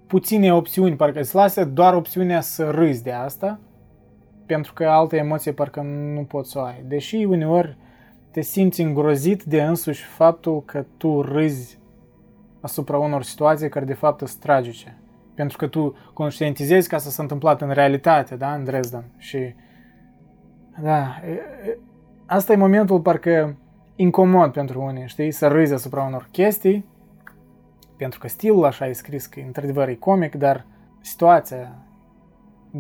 puține 0.07 0.55
opțiuni, 0.55 0.97
parcă 0.97 1.19
îți 1.19 1.35
lasă 1.35 1.65
doar 1.65 1.95
opțiunea 1.95 2.41
să 2.41 2.71
râzi 2.71 3.03
de 3.03 3.13
asta, 3.13 3.59
pentru 4.47 4.73
că 4.73 4.85
alte 4.85 5.17
emoții 5.17 5.53
parcă 5.53 5.81
nu 6.15 6.25
poți 6.25 6.51
să 6.51 6.59
o 6.59 6.63
ai. 6.63 6.85
Deși 6.87 7.17
uneori 7.17 7.77
te 8.31 8.41
simți 8.41 8.81
îngrozit 8.81 9.43
de 9.43 9.63
însuși 9.63 10.05
faptul 10.05 10.63
că 10.65 10.85
tu 10.97 11.23
râzi 11.23 11.79
asupra 12.61 12.99
unor 12.99 13.23
situații 13.23 13.69
care 13.69 13.85
de 13.85 13.95
fapt 13.95 14.19
sunt 14.19 14.41
tragice. 14.43 14.97
Pentru 15.35 15.57
că 15.57 15.67
tu 15.67 15.97
conștientizezi 16.13 16.89
că 16.89 16.95
asta 16.95 17.11
s-a 17.11 17.23
întâmplat 17.23 17.61
în 17.61 17.71
realitate, 17.71 18.37
da, 18.37 18.55
în 18.55 18.65
Dresden. 18.65 19.05
Și 19.17 19.55
da, 20.83 21.21
asta 22.27 22.53
e 22.53 22.57
momentul 22.57 23.01
parcă 23.01 23.57
incomod 23.97 24.53
pentru 24.53 24.83
unii, 24.83 25.07
știi, 25.07 25.31
să 25.31 25.49
râzi 25.49 25.75
asupra 25.75 26.03
unor 26.03 26.29
chestii, 26.31 26.85
pentru 27.97 28.19
că 28.19 28.29
stilul 28.29 28.65
așa 28.65 28.87
e 28.87 28.93
scris, 28.93 29.27
că 29.27 29.41
într-adevăr 29.47 29.89
e 29.89 29.95
comic, 29.95 30.35
dar 30.35 30.67
situația 31.01 31.86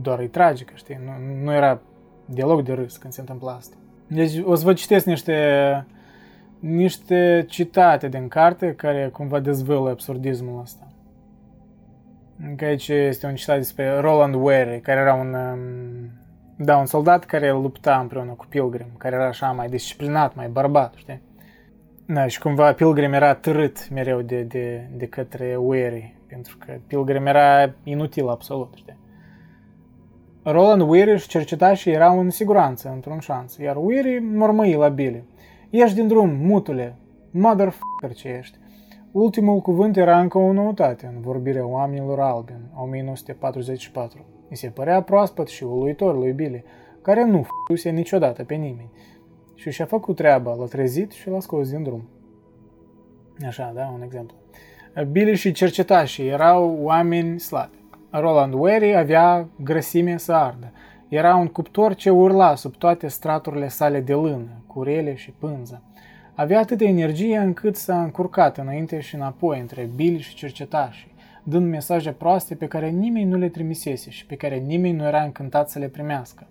doar 0.03 0.21
e 0.21 0.27
tragică, 0.27 0.73
știi? 0.77 1.01
Nu, 1.05 1.43
nu 1.45 1.53
era 1.53 1.81
deloc 2.25 2.65
de 2.65 2.73
râs 2.73 2.97
când 2.97 3.13
se 3.13 3.21
întâmplă 3.21 3.51
asta. 3.51 3.77
Deci 4.07 4.43
o 4.45 4.55
să 4.55 4.65
vă 4.65 4.73
citesc 4.73 5.07
niște, 5.07 5.87
niște 6.59 7.45
citate 7.49 8.09
din 8.09 8.29
carte 8.29 8.75
care 8.75 9.09
cumva 9.13 9.41
dezvăluie 9.41 9.91
absurdismul 9.91 10.61
ăsta. 10.61 10.87
Că 12.57 12.65
aici 12.65 12.89
este 12.89 13.27
un 13.27 13.35
citat 13.35 13.57
despre 13.57 13.99
Roland 13.99 14.35
Wary, 14.35 14.81
care 14.81 15.01
era 15.01 15.15
un, 15.15 15.35
um, 15.35 16.11
da, 16.57 16.77
un 16.77 16.87
soldat 16.87 17.25
care 17.25 17.51
lupta 17.51 17.99
împreună 17.99 18.33
cu 18.33 18.47
Pilgrim, 18.49 18.87
care 18.99 19.15
era 19.15 19.27
așa 19.27 19.51
mai 19.51 19.69
disciplinat, 19.69 20.35
mai 20.35 20.49
bărbat, 20.49 20.95
știi? 20.97 21.23
Da, 22.07 22.27
și 22.27 22.41
cumva 22.41 22.73
Pilgrim 22.73 23.13
era 23.13 23.35
târât 23.35 23.91
mereu 23.91 24.21
de, 24.21 24.43
de, 24.43 24.89
de 24.97 25.07
către 25.07 25.57
Wary, 25.57 26.15
pentru 26.27 26.57
că 26.67 26.73
Pilgrim 26.87 27.27
era 27.27 27.75
inutil 27.83 28.29
absolut, 28.29 28.73
știi? 28.75 28.97
Roland 30.49 30.81
Weary 30.81 31.13
își 31.13 31.29
cerceta 31.29 31.75
și 31.75 31.91
era 31.91 32.13
în 32.13 32.31
siguranță, 32.31 32.91
într-un 32.95 33.19
șans, 33.19 33.57
iar 33.57 33.77
Weary 33.77 34.19
mormăi 34.19 34.75
la 34.75 34.89
Billy. 34.89 35.25
Ieși 35.71 35.95
din 35.95 36.09
drum, 36.09 36.31
mutule, 36.41 36.97
motherfucker 37.31 38.13
ce 38.15 38.29
ești. 38.29 38.59
Ultimul 39.13 39.61
cuvânt 39.61 39.97
era 39.97 40.21
încă 40.21 40.39
o 40.39 40.53
noutate 40.53 41.13
în 41.15 41.21
vorbirea 41.21 41.67
oamenilor 41.67 42.21
albi 42.21 42.53
în 42.53 42.83
1944. 42.83 44.25
Îi 44.49 44.57
se 44.57 44.69
părea 44.69 45.03
proaspăt 45.03 45.49
și 45.49 45.65
uluitor 45.65 46.17
lui 46.17 46.33
Billy, 46.33 46.65
care 47.03 47.25
nu 47.25 47.43
f***use 47.43 47.91
niciodată 47.91 48.45
pe 48.45 48.55
nimeni. 48.55 48.91
Și 49.55 49.71
și-a 49.71 49.85
făcut 49.85 50.17
treaba, 50.17 50.55
l-a 50.55 50.65
trezit 50.65 51.13
și 51.13 51.29
l-a 51.29 51.41
scos 51.41 51.71
din 51.71 51.83
drum. 51.83 52.09
Așa, 53.47 53.73
da, 53.75 53.91
un 53.95 54.03
exemplu. 54.03 54.37
Billy 55.11 55.35
și 55.35 55.53
cercetașii 55.53 56.29
erau 56.29 56.79
oameni 56.81 57.41
slabi. 57.41 57.85
Roland 58.21 58.55
Wary 58.55 58.97
avea 58.97 59.49
grăsime 59.63 60.17
să 60.17 60.33
ardă. 60.33 60.73
Era 61.09 61.37
un 61.37 61.47
cuptor 61.47 61.95
ce 61.95 62.11
urla 62.11 62.55
sub 62.55 62.77
toate 62.77 63.09
straturile 63.09 63.69
sale 63.69 64.01
de 64.01 64.15
lână, 64.15 64.63
curele 64.67 65.15
și 65.15 65.31
pânză. 65.31 65.83
Avea 66.35 66.59
atâta 66.59 66.85
energie 66.85 67.37
încât 67.37 67.77
s-a 67.77 68.03
încurcat 68.03 68.59
înainte 68.59 69.01
și 69.01 69.15
înapoi 69.15 69.61
între 69.61 69.91
Bill 69.95 70.19
și 70.19 70.35
cercetașii, 70.35 71.15
dând 71.43 71.71
mesaje 71.71 72.11
proaste 72.11 72.55
pe 72.55 72.67
care 72.67 72.89
nimeni 72.89 73.31
nu 73.31 73.37
le 73.37 73.49
trimisese 73.49 74.11
și 74.11 74.27
pe 74.27 74.35
care 74.35 74.57
nimeni 74.57 74.97
nu 74.97 75.05
era 75.05 75.23
încântat 75.23 75.69
să 75.71 75.79
le 75.79 75.89
primească. 75.89 76.47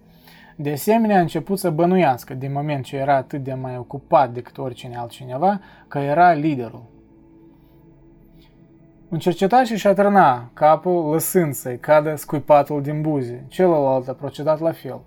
De 0.55 0.71
asemenea, 0.71 1.17
a 1.17 1.21
început 1.21 1.59
să 1.59 1.69
bănuiască, 1.69 2.33
din 2.33 2.51
moment 2.51 2.83
ce 2.83 2.95
era 2.97 3.15
atât 3.15 3.43
de 3.43 3.53
mai 3.53 3.77
ocupat 3.77 4.33
decât 4.33 4.57
oricine 4.57 4.95
altcineva, 4.97 5.59
că 5.87 5.97
era 5.97 6.33
liderul. 6.33 6.83
Un 9.09 9.19
cercetat 9.19 9.65
și-și 9.65 9.87
atârna 9.87 10.49
capul 10.53 11.09
lăsând 11.11 11.53
să-i 11.53 11.79
cadă 11.79 12.15
scuipatul 12.15 12.81
din 12.81 13.01
buze. 13.01 13.45
Celălalt 13.47 14.07
a 14.07 14.13
procedat 14.13 14.59
la 14.59 14.71
fel. 14.71 15.01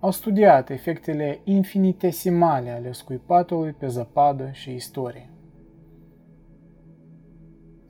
Au 0.00 0.10
studiat 0.10 0.70
efectele 0.70 1.40
infinitesimale 1.44 2.70
ale 2.70 2.92
scuipatului 2.92 3.72
pe 3.72 3.86
zăpadă 3.86 4.48
și 4.52 4.74
istorie. 4.74 5.30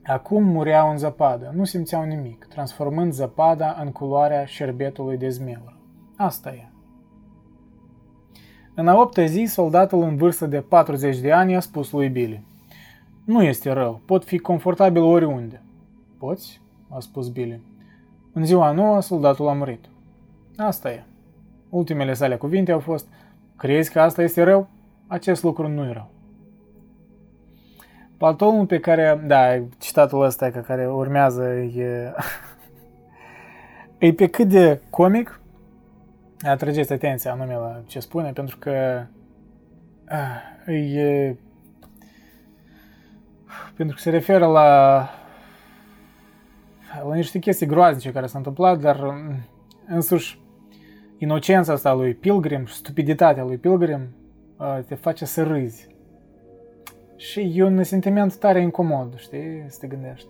Acum 0.03 0.43
mureau 0.43 0.89
în 0.89 0.97
zăpadă, 0.97 1.51
nu 1.55 1.63
simțeau 1.63 2.03
nimic, 2.03 2.45
transformând 2.45 3.13
zăpada 3.13 3.77
în 3.81 3.91
culoarea 3.91 4.45
șerbetului 4.45 5.17
de 5.17 5.29
zmeură. 5.29 5.77
Asta 6.17 6.49
e. 6.49 6.71
În 8.75 8.87
a 8.87 8.99
optă 8.99 9.25
zi, 9.25 9.43
soldatul 9.47 10.01
în 10.01 10.15
vârstă 10.15 10.45
de 10.45 10.61
40 10.61 11.19
de 11.19 11.31
ani 11.31 11.55
a 11.55 11.59
spus 11.59 11.91
lui 11.91 12.09
Billy– 12.09 12.45
nu 13.25 13.43
este 13.43 13.71
rău, 13.71 14.01
pot 14.05 14.23
fi 14.23 14.37
confortabil 14.37 15.01
oriunde. 15.01 15.61
Poți? 16.17 16.61
a 16.95 16.99
spus 16.99 17.29
Billy. 17.29 17.61
În 18.33 18.45
ziua 18.45 18.71
nouă, 18.71 19.01
soldatul 19.01 19.47
a 19.47 19.53
murit. 19.53 19.85
Asta 20.57 20.91
e. 20.91 21.03
Ultimele 21.69 22.13
sale 22.13 22.35
cuvinte 22.35 22.71
au 22.71 22.79
fost, 22.79 23.07
crezi 23.57 23.91
că 23.91 24.01
asta 24.01 24.23
este 24.23 24.43
rău? 24.43 24.69
Acest 25.07 25.43
lucru 25.43 25.67
nu 25.67 25.85
e 25.85 25.91
rău. 25.91 26.11
Paltonul 28.17 28.65
pe 28.65 28.79
care, 28.79 29.23
da, 29.25 29.63
citatul 29.77 30.23
ăsta 30.23 30.49
că 30.49 30.59
care 30.59 30.87
urmează 30.87 31.43
e, 31.53 32.13
e 34.07 34.13
pe 34.13 34.27
cât 34.27 34.47
de 34.47 34.81
comic, 34.89 35.39
atrageți 36.41 36.93
atenția 36.93 37.31
anume 37.31 37.53
la 37.53 37.81
ce 37.85 37.99
spune, 37.99 38.31
pentru 38.31 38.57
că 38.57 39.05
ah, 40.05 40.73
e 40.73 41.35
pentru 43.75 43.95
că 43.95 44.01
se 44.01 44.09
referă 44.09 44.45
la, 44.45 45.09
la 47.07 47.15
niște 47.15 47.39
chestii 47.39 47.67
groaznice 47.67 48.11
care 48.11 48.25
s-au 48.25 48.37
întâmplat, 48.37 48.79
dar 48.79 49.01
mm, 49.01 49.35
însuși 49.87 50.41
inocența 51.17 51.73
asta 51.73 51.93
lui 51.93 52.13
Pilgrim 52.13 52.65
și 52.65 52.73
stupiditatea 52.73 53.43
lui 53.43 53.57
Pilgrim 53.57 54.01
uh, 54.57 54.79
te 54.87 54.95
face 54.95 55.25
să 55.25 55.43
râzi. 55.43 55.87
Și 57.15 57.51
e 57.55 57.63
un 57.63 57.83
sentiment 57.83 58.35
tare 58.35 58.61
incomod, 58.61 59.17
știi, 59.17 59.65
să 59.67 59.77
te 59.79 59.87
gândești. 59.87 60.27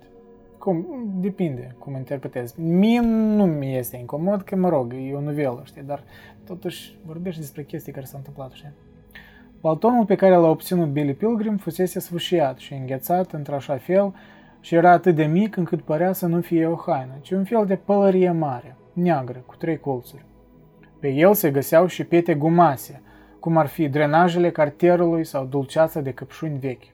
Cum? 0.57 0.85
Depinde 1.15 1.75
cum 1.79 1.95
interpretezi. 1.95 2.61
Mie 2.61 2.99
nu 2.99 3.45
mi 3.45 3.77
este 3.77 3.97
incomod, 3.97 4.41
că 4.41 4.55
mă 4.55 4.69
rog, 4.69 4.93
e 4.93 5.13
o 5.13 5.21
novelă, 5.21 5.61
știi, 5.63 5.81
dar 5.81 6.03
totuși 6.45 6.97
vorbești 7.05 7.39
despre 7.39 7.63
chestii 7.63 7.91
care 7.91 8.05
s-au 8.05 8.17
întâmplat, 8.17 8.51
știi? 8.51 8.73
Baltonul 9.63 10.05
pe 10.05 10.15
care 10.15 10.35
l-a 10.35 10.49
obținut 10.49 10.87
Billy 10.87 11.13
Pilgrim 11.13 11.57
fusese 11.57 11.99
sfâșiat 11.99 12.57
și 12.57 12.73
înghețat 12.73 13.31
într-așa 13.31 13.77
fel 13.77 14.13
și 14.59 14.75
era 14.75 14.91
atât 14.91 15.15
de 15.15 15.23
mic 15.23 15.55
încât 15.55 15.81
părea 15.81 16.13
să 16.13 16.25
nu 16.25 16.41
fie 16.41 16.65
o 16.65 16.75
haină, 16.75 17.13
ci 17.21 17.31
un 17.31 17.43
fel 17.43 17.65
de 17.65 17.75
pălărie 17.75 18.31
mare, 18.31 18.75
neagră, 18.93 19.43
cu 19.45 19.55
trei 19.55 19.79
colțuri. 19.79 20.25
Pe 20.99 21.07
el 21.07 21.33
se 21.33 21.51
găseau 21.51 21.85
și 21.85 22.03
pete 22.03 22.35
gumase, 22.35 23.01
cum 23.39 23.57
ar 23.57 23.67
fi 23.67 23.89
drenajele 23.89 24.51
cartierului 24.51 25.23
sau 25.23 25.45
dulceața 25.45 26.01
de 26.01 26.11
căpșuni 26.11 26.59
vechi. 26.59 26.93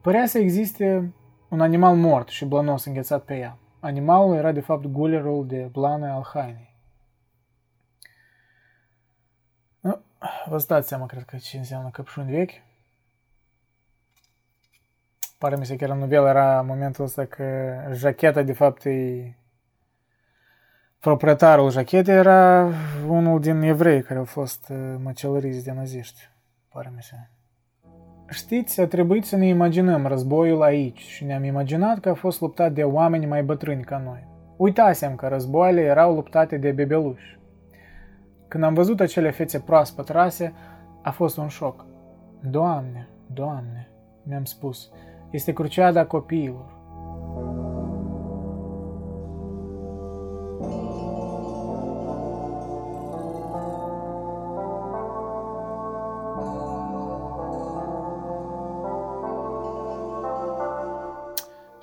Părea 0.00 0.26
să 0.26 0.38
existe 0.38 1.12
un 1.48 1.60
animal 1.60 1.96
mort 1.96 2.28
și 2.28 2.44
blănos 2.44 2.84
înghețat 2.84 3.24
pe 3.24 3.36
ea. 3.38 3.58
Animalul 3.80 4.36
era 4.36 4.52
de 4.52 4.60
fapt 4.60 4.86
gulerul 4.86 5.46
de 5.46 5.68
blană 5.72 6.06
al 6.06 6.26
hainei. 6.32 6.65
Vă 10.48 10.64
dați 10.66 10.88
seama, 10.88 11.06
cred 11.06 11.22
că, 11.22 11.36
ce 11.36 11.56
înseamnă 11.56 11.88
căpșuni 11.88 12.30
vechi. 12.30 12.62
Pare 15.38 15.56
mi 15.56 15.66
se 15.66 15.76
chiar 15.76 15.90
în 15.90 15.98
novelă 15.98 16.28
era 16.28 16.62
momentul 16.62 17.04
ăsta 17.04 17.24
că 17.24 17.44
jacheta, 17.92 18.42
de 18.42 18.52
fapt, 18.52 18.84
e... 18.84 19.34
Proprietarul 21.00 21.70
jachetei 21.70 22.14
era 22.14 22.70
unul 23.06 23.40
din 23.40 23.60
evrei 23.62 24.02
care 24.02 24.18
au 24.18 24.24
fost 24.24 24.68
uh, 24.68 24.94
măcelăriți 25.02 25.64
de 25.64 25.72
naziști. 25.72 26.28
Pare 26.68 26.92
mi 26.94 27.02
se. 27.02 27.16
Știți, 28.28 28.80
a 28.80 28.86
trebuit 28.86 29.24
să 29.24 29.36
ne 29.36 29.46
imaginăm 29.46 30.06
războiul 30.06 30.62
aici 30.62 30.98
și 30.98 31.24
ne-am 31.24 31.44
imaginat 31.44 32.00
că 32.00 32.08
a 32.08 32.14
fost 32.14 32.40
luptat 32.40 32.72
de 32.72 32.84
oameni 32.84 33.26
mai 33.26 33.42
bătrâni 33.42 33.84
ca 33.84 33.98
noi. 33.98 34.26
Uitasem 34.56 35.14
că 35.14 35.28
războaiele 35.28 35.80
erau 35.80 36.14
luptate 36.14 36.56
de 36.56 36.72
bebeluși. 36.72 37.35
Când 38.48 38.64
am 38.64 38.74
văzut 38.74 39.00
acele 39.00 39.30
fețe 39.30 39.60
proaspăt 39.60 40.08
rase, 40.08 40.54
a 41.02 41.10
fost 41.10 41.36
un 41.36 41.48
șoc. 41.48 41.84
Doamne, 42.40 43.08
Doamne, 43.26 43.88
mi-am 44.22 44.44
spus, 44.44 44.90
este 45.30 45.52
cruciada 45.52 46.06
copiilor. 46.06 46.74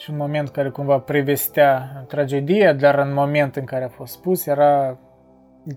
și 0.04 0.10
un 0.10 0.18
moment 0.18 0.50
care 0.50 0.70
cumva 0.70 1.00
prevestea 1.00 2.04
tragedia, 2.08 2.74
dar 2.74 3.00
în 3.00 3.14
moment 3.14 3.56
în 3.56 3.64
care 3.64 3.84
a 3.84 3.88
fost 3.88 4.14
spus 4.14 4.46
era 4.46 4.98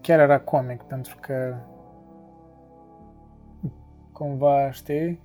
chiar 0.00 0.20
era 0.20 0.40
comic, 0.40 0.82
pentru 0.82 1.16
că 1.20 1.54
cumva, 4.12 4.70
știi, 4.70 5.20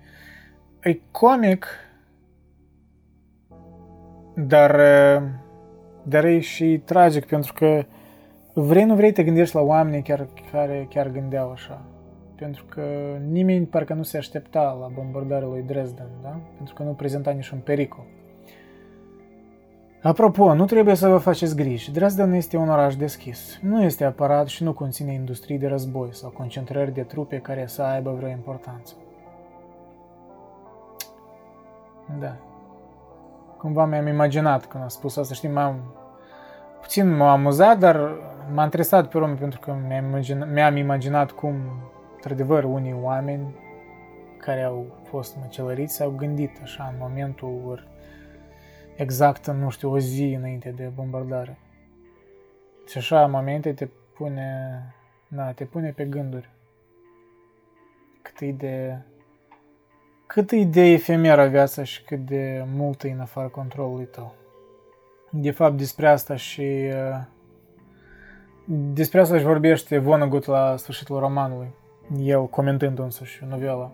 e 0.79 0.99
comic, 1.11 1.65
dar, 4.35 4.75
dar 6.03 6.23
e 6.23 6.39
și 6.39 6.81
tragic, 6.85 7.25
pentru 7.25 7.53
că 7.53 7.85
vrei, 8.53 8.83
nu 8.83 8.95
vrei, 8.95 9.11
te 9.11 9.23
gândești 9.23 9.55
la 9.55 9.61
oamenii 9.61 10.01
chiar, 10.01 10.27
care 10.51 10.87
chiar 10.89 11.07
gândeau 11.07 11.51
așa. 11.51 11.85
Pentru 12.35 12.65
că 12.65 12.81
nimeni 13.29 13.65
parcă 13.65 13.93
nu 13.93 14.03
se 14.03 14.17
aștepta 14.17 14.77
la 14.79 14.87
bombardarea 14.87 15.47
lui 15.47 15.61
Dresden, 15.61 16.09
da? 16.21 16.39
Pentru 16.55 16.73
că 16.73 16.83
nu 16.83 16.93
prezenta 16.93 17.31
niciun 17.31 17.59
pericol. 17.59 18.05
Apropo, 20.03 20.53
nu 20.53 20.65
trebuie 20.65 20.95
să 20.95 21.07
vă 21.07 21.17
faceți 21.17 21.55
griji. 21.55 21.91
Dresden 21.91 22.33
este 22.33 22.57
un 22.57 22.69
oraș 22.69 22.95
deschis. 22.95 23.59
Nu 23.61 23.83
este 23.83 24.03
aparat 24.03 24.47
și 24.47 24.63
nu 24.63 24.73
conține 24.73 25.13
industrii 25.13 25.57
de 25.57 25.67
război 25.67 26.09
sau 26.11 26.29
concentrări 26.29 26.93
de 26.93 27.01
trupe 27.01 27.37
care 27.37 27.65
să 27.67 27.81
aibă 27.81 28.11
vreo 28.11 28.29
importanță. 28.29 28.93
Da. 32.19 32.35
Cumva 33.57 33.85
mi-am 33.85 34.07
imaginat 34.07 34.65
când 34.65 34.83
a 34.83 34.87
spus 34.87 35.17
asta, 35.17 35.33
știi, 35.33 35.49
m-am... 35.49 35.95
Puțin 36.81 37.15
m-a 37.15 37.31
amuzat, 37.31 37.79
dar 37.79 38.11
m-a 38.53 38.63
interesat 38.63 39.07
pe 39.07 39.17
urmă 39.17 39.33
pentru 39.33 39.59
că 39.59 39.75
mi-am 39.87 40.05
imaginat, 40.05 40.51
mi-am 40.51 40.75
imaginat 40.75 41.31
cum, 41.31 41.55
într-adevăr, 42.15 42.63
unii 42.63 42.95
oameni 43.01 43.55
care 44.37 44.61
au 44.61 44.85
fost 45.03 45.37
măcelăriți 45.41 45.95
s-au 45.95 46.09
gândit 46.09 46.59
așa 46.63 46.89
în 46.91 46.95
momentul 46.99 47.89
exact, 49.01 49.47
nu 49.47 49.69
știu, 49.69 49.91
o 49.91 49.99
zi 49.99 50.33
înainte 50.37 50.69
de 50.69 50.91
bombardare. 50.95 51.57
Și 52.87 52.97
așa, 52.97 53.23
în 53.23 53.31
momente 53.31 53.73
te 53.73 53.87
pune, 54.13 54.81
da, 55.27 55.51
te 55.51 55.65
pune 55.65 55.91
pe 55.91 56.05
gânduri. 56.05 56.49
Cât 58.21 58.39
e 58.39 58.51
de, 58.51 58.97
cât 60.27 60.51
e 60.51 60.63
de 60.63 60.81
efemeră 60.81 61.47
viața 61.47 61.83
și 61.83 62.03
cât 62.03 62.25
de 62.25 62.65
mult 62.73 63.03
e 63.03 63.11
în 63.11 63.19
afară 63.19 63.47
controlului 63.47 64.05
tău. 64.05 64.35
De 65.31 65.51
fapt, 65.51 65.77
despre 65.77 66.07
asta 66.07 66.35
și 66.35 66.91
uh, 66.93 67.21
despre 68.93 69.19
asta 69.19 69.35
își 69.35 69.43
vorbește 69.43 69.97
Vonnegut 69.97 70.45
la 70.45 70.75
sfârșitul 70.77 71.19
romanului, 71.19 71.73
el 72.17 72.47
comentând 72.47 72.99
însuși 72.99 73.45
novela. 73.49 73.91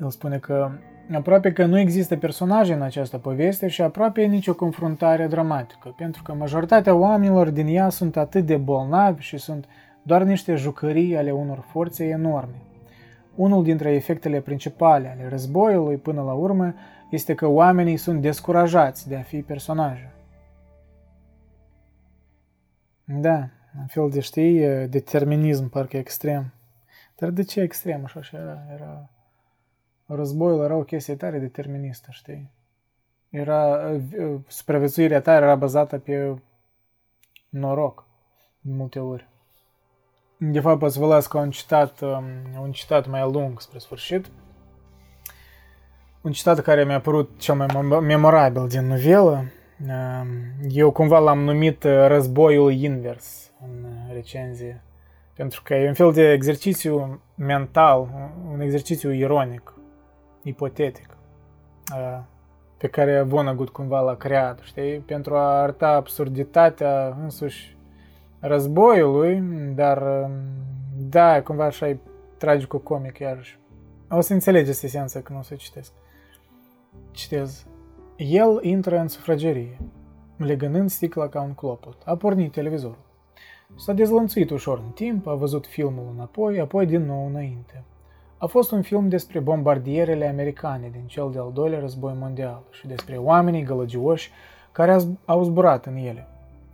El 0.00 0.10
spune 0.10 0.38
că 0.38 0.70
Aproape 1.12 1.52
că 1.52 1.64
nu 1.64 1.78
există 1.78 2.16
personaje 2.16 2.72
în 2.72 2.82
această 2.82 3.18
poveste 3.18 3.68
și 3.68 3.82
aproape 3.82 4.24
nicio 4.24 4.54
confruntare 4.54 5.26
dramatică, 5.26 5.94
pentru 5.96 6.22
că 6.22 6.34
majoritatea 6.34 6.94
oamenilor 6.94 7.50
din 7.50 7.66
ea 7.66 7.88
sunt 7.88 8.16
atât 8.16 8.46
de 8.46 8.56
bolnavi 8.56 9.22
și 9.22 9.38
sunt 9.38 9.68
doar 10.02 10.22
niște 10.22 10.54
jucării 10.54 11.16
ale 11.16 11.30
unor 11.30 11.58
forțe 11.58 12.04
enorme. 12.04 12.54
Unul 13.34 13.62
dintre 13.62 13.92
efectele 13.92 14.40
principale 14.40 15.08
ale 15.08 15.28
războiului 15.28 15.96
până 15.96 16.22
la 16.22 16.32
urmă 16.32 16.74
este 17.10 17.34
că 17.34 17.46
oamenii 17.46 17.96
sunt 17.96 18.20
descurajați 18.20 19.08
de 19.08 19.16
a 19.16 19.22
fi 19.22 19.42
personaje. 19.42 20.12
Da, 23.04 23.48
un 23.78 23.86
fel 23.86 24.10
de, 24.10 24.20
știi, 24.20 24.86
determinism 24.88 25.68
parcă 25.68 25.96
extrem. 25.96 26.52
Dar 27.16 27.30
de 27.30 27.42
ce 27.42 27.60
extrem 27.60 28.00
așa? 28.04 28.20
Era, 28.32 28.58
era 28.74 29.08
războiul 30.06 30.64
era 30.64 30.74
o 30.76 30.82
chestie 30.82 31.16
tare 31.16 31.38
deterministă, 31.38 32.08
știi? 32.10 32.50
Era, 33.30 33.80
supraviețuirea 34.46 35.20
ta 35.20 35.34
era 35.34 35.54
bazată 35.54 35.98
pe 35.98 36.34
noroc, 37.48 38.06
în 38.62 38.76
multe 38.76 38.98
ori. 38.98 39.28
De 40.36 40.60
fapt, 40.60 40.78
poți 40.78 40.98
vă 40.98 41.06
las 41.06 41.26
ca 41.26 41.38
un 41.38 41.50
citat, 41.50 42.00
um, 42.00 42.24
un 42.62 42.72
citat 42.72 43.08
mai 43.08 43.30
lung 43.32 43.60
spre 43.60 43.78
sfârșit. 43.78 44.26
Un 46.20 46.32
citat 46.32 46.60
care 46.60 46.84
mi-a 46.84 47.00
părut 47.00 47.30
cel 47.38 47.54
mai 47.54 47.66
memorabil 48.00 48.66
din 48.68 48.86
novelă. 48.86 49.44
Um, 49.88 50.28
eu 50.68 50.90
cumva 50.90 51.18
l-am 51.18 51.38
numit 51.38 51.84
uh, 51.84 52.04
războiul 52.06 52.72
invers 52.72 53.52
în 53.60 53.86
recenzie. 54.12 54.82
Pentru 55.34 55.62
că 55.62 55.74
e 55.74 55.88
un 55.88 55.94
fel 55.94 56.12
de 56.12 56.32
exercițiu 56.32 57.20
mental, 57.34 58.08
un 58.52 58.60
exercițiu 58.60 59.12
ironic 59.12 59.73
ipotetic 60.44 61.16
pe 62.76 62.88
care 62.88 63.22
Vonnegut 63.22 63.68
cumva 63.68 64.00
l-a 64.00 64.16
creat, 64.16 64.58
știi, 64.62 64.98
pentru 64.98 65.36
a 65.36 65.60
arăta 65.60 65.88
absurditatea 65.88 67.16
însuși 67.22 67.76
războiului, 68.40 69.40
dar 69.74 70.28
da, 70.96 71.42
cumva 71.42 71.64
așa 71.64 71.88
e 71.88 71.98
tragico-comic 72.38 73.18
iarăși. 73.18 73.58
O 74.10 74.20
să 74.20 74.32
înțelegeți 74.32 74.86
esența 74.86 75.20
când 75.20 75.38
o 75.38 75.42
să 75.42 75.54
citesc. 75.54 75.92
Citez. 77.10 77.66
El 78.16 78.58
intră 78.62 78.98
în 78.98 79.08
sufragerie, 79.08 79.78
legănând 80.36 80.90
sticla 80.90 81.28
ca 81.28 81.40
un 81.40 81.54
clopot. 81.54 82.02
A 82.04 82.16
pornit 82.16 82.52
televizorul. 82.52 83.04
S-a 83.76 83.92
dezlănțuit 83.92 84.50
ușor 84.50 84.78
în 84.78 84.90
timp, 84.90 85.26
a 85.26 85.34
văzut 85.34 85.66
filmul 85.66 86.10
înapoi, 86.14 86.60
apoi 86.60 86.86
din 86.86 87.04
nou 87.04 87.26
înainte. 87.26 87.84
A 88.38 88.46
fost 88.46 88.70
un 88.70 88.82
film 88.82 89.08
despre 89.08 89.38
bombardierele 89.38 90.28
americane 90.28 90.88
din 90.92 91.06
cel 91.06 91.30
de-al 91.32 91.50
doilea 91.52 91.78
război 91.78 92.12
mondial 92.18 92.62
și 92.70 92.86
despre 92.86 93.16
oamenii 93.16 93.62
gălăgioși 93.62 94.30
care 94.72 94.96
au 95.24 95.42
zburat 95.42 95.86
în 95.86 95.96
ele. 95.96 96.26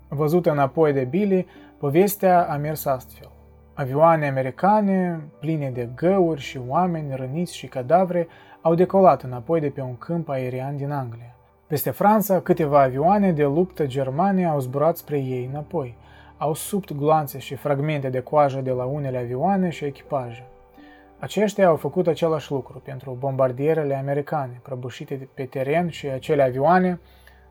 Văzută 0.09 0.51
înapoi 0.51 0.93
de 0.93 1.05
Billy, 1.05 1.47
povestea 1.79 2.47
a 2.51 2.57
mers 2.57 2.85
astfel. 2.85 3.31
Avioane 3.75 4.29
americane, 4.29 5.21
pline 5.41 5.71
de 5.71 5.89
găuri 5.95 6.41
și 6.41 6.61
oameni 6.69 7.15
răniți 7.15 7.57
și 7.57 7.67
cadavre, 7.67 8.29
au 8.61 8.75
decolat 8.75 9.23
înapoi 9.23 9.61
de 9.61 9.69
pe 9.69 9.81
un 9.81 9.97
câmp 9.99 10.29
aerian 10.29 10.77
din 10.77 10.91
Anglia. 10.91 11.35
Peste 11.67 11.91
Franța, 11.91 12.41
câteva 12.41 12.83
avioane 12.83 13.33
de 13.33 13.45
luptă 13.45 13.87
germane 13.87 14.47
au 14.47 14.61
zburat 14.61 14.97
spre 14.97 15.19
ei 15.19 15.49
înapoi. 15.51 15.97
Au 16.37 16.55
subt 16.55 16.93
gloanțe 16.93 17.39
și 17.39 17.55
fragmente 17.55 18.09
de 18.09 18.21
coajă 18.21 18.61
de 18.61 18.71
la 18.71 18.85
unele 18.85 19.19
avioane 19.19 19.69
și 19.69 19.85
echipaje. 19.85 20.50
Aceștia 21.21 21.67
au 21.67 21.77
făcut 21.77 22.07
același 22.07 22.53
lucru 22.53 22.79
pentru 22.85 23.17
bombardierele 23.19 23.95
americane 23.95 24.61
prăbușite 24.63 25.29
pe 25.35 25.45
teren 25.45 25.89
și 25.89 26.07
acele 26.07 26.43
avioane 26.43 27.01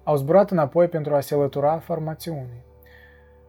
au 0.03 0.15
zburat 0.15 0.51
înapoi 0.51 0.87
pentru 0.87 1.15
a 1.15 1.19
se 1.19 1.35
lătura 1.35 1.77
formațiunii. 1.77 2.63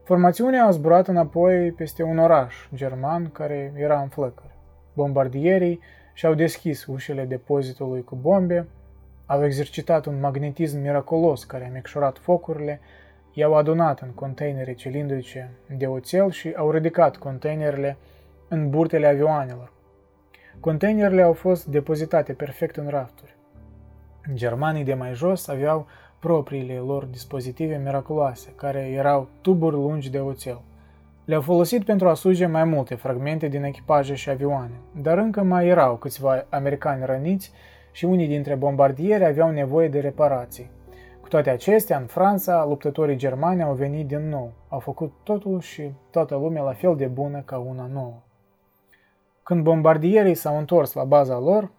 Formațiunea 0.05 0.63
au 0.63 0.71
zburat 0.71 1.09
înapoi 1.09 1.73
peste 1.73 2.03
un 2.03 2.19
oraș 2.19 2.55
german 2.75 3.31
care 3.31 3.73
era 3.77 4.01
în 4.01 4.09
flăcări. 4.09 4.55
Bombardierii 4.93 5.81
și-au 6.13 6.35
deschis 6.35 6.87
ușile 6.87 7.25
depozitului 7.25 8.05
cu 8.05 8.15
bombe, 8.15 8.69
au 9.27 9.45
exercitat 9.45 10.07
un 10.07 10.21
magnetism 10.21 10.79
miraculos 10.81 11.45
care 11.45 11.67
a 11.67 11.73
micșorat 11.73 12.19
focurile, 12.19 12.81
i-au 13.33 13.55
adunat 13.55 14.01
în 14.01 14.11
containere 14.11 14.75
cilindrice 14.75 15.51
de 15.77 15.87
oțel 15.87 16.31
și 16.31 16.53
au 16.57 16.71
ridicat 16.71 17.17
containerele 17.17 17.97
în 18.49 18.71
burtele 18.71 19.07
avioanelor. 19.07 19.79
Containerele 20.61 21.23
au 21.23 21.33
fost 21.33 21.67
depozitate 21.67 22.33
perfect 22.33 22.77
în 22.77 22.89
rafturi. 22.89 23.37
Germanii 24.35 24.85
de 24.85 24.95
mai 24.95 25.15
jos 25.15 25.49
aveau 25.49 25.87
propriile 26.19 26.75
lor 26.75 27.05
dispozitive 27.05 27.81
miraculoase, 27.85 28.53
care 28.57 28.79
erau 28.79 29.29
tuburi 29.41 29.77
lungi 29.77 30.11
de 30.11 30.19
oțel. 30.19 30.61
Le-au 31.25 31.41
folosit 31.41 31.85
pentru 31.85 32.09
a 32.09 32.15
suge 32.15 32.47
mai 32.47 32.65
multe 32.65 32.95
fragmente 32.95 33.49
din 33.49 33.65
echipaje 33.65 34.15
și 34.15 34.31
avioane, 34.31 34.81
dar 35.03 35.19
încă 35.19 35.43
mai 35.43 35.67
erau 35.67 35.97
câțiva 35.97 36.47
americani 36.49 37.05
răniți 37.05 37.53
și 37.93 38.05
unii 38.05 38.27
dintre 38.27 38.55
bombardieri 38.55 39.25
aveau 39.25 39.51
nevoie 39.51 39.89
de 39.89 40.01
reparații. 40.01 40.71
Cu 41.21 41.29
toate 41.29 41.51
acestea, 41.51 41.99
în 41.99 42.07
Franța, 42.07 42.65
luptătorii 42.69 43.17
germani 43.17 43.63
au 43.63 43.75
venit 43.75 44.07
din 44.07 44.29
nou, 44.29 44.53
au 44.69 44.79
făcut 44.79 45.13
totul 45.23 45.61
și 45.61 45.93
toată 46.11 46.35
lumea 46.35 46.63
la 46.63 46.73
fel 46.73 46.97
de 46.97 47.07
bună 47.07 47.43
ca 47.45 47.59
una 47.59 47.89
nouă. 47.93 48.23
Când 49.43 49.63
bombardierii 49.63 50.35
s-au 50.35 50.59
întors 50.59 50.93
la 50.93 51.05
baza 51.05 51.39
lor, 51.39 51.71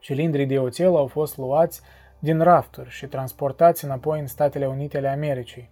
cilindrii 0.00 0.46
de 0.46 0.58
oțel 0.58 0.96
au 0.96 1.06
fost 1.06 1.36
luați 1.36 1.80
din 2.18 2.40
rafturi 2.40 2.90
și 2.90 3.06
transportați 3.06 3.84
înapoi 3.84 4.20
în 4.20 4.26
Statele 4.26 4.66
Unite 4.66 4.96
ale 4.96 5.08
Americii, 5.08 5.70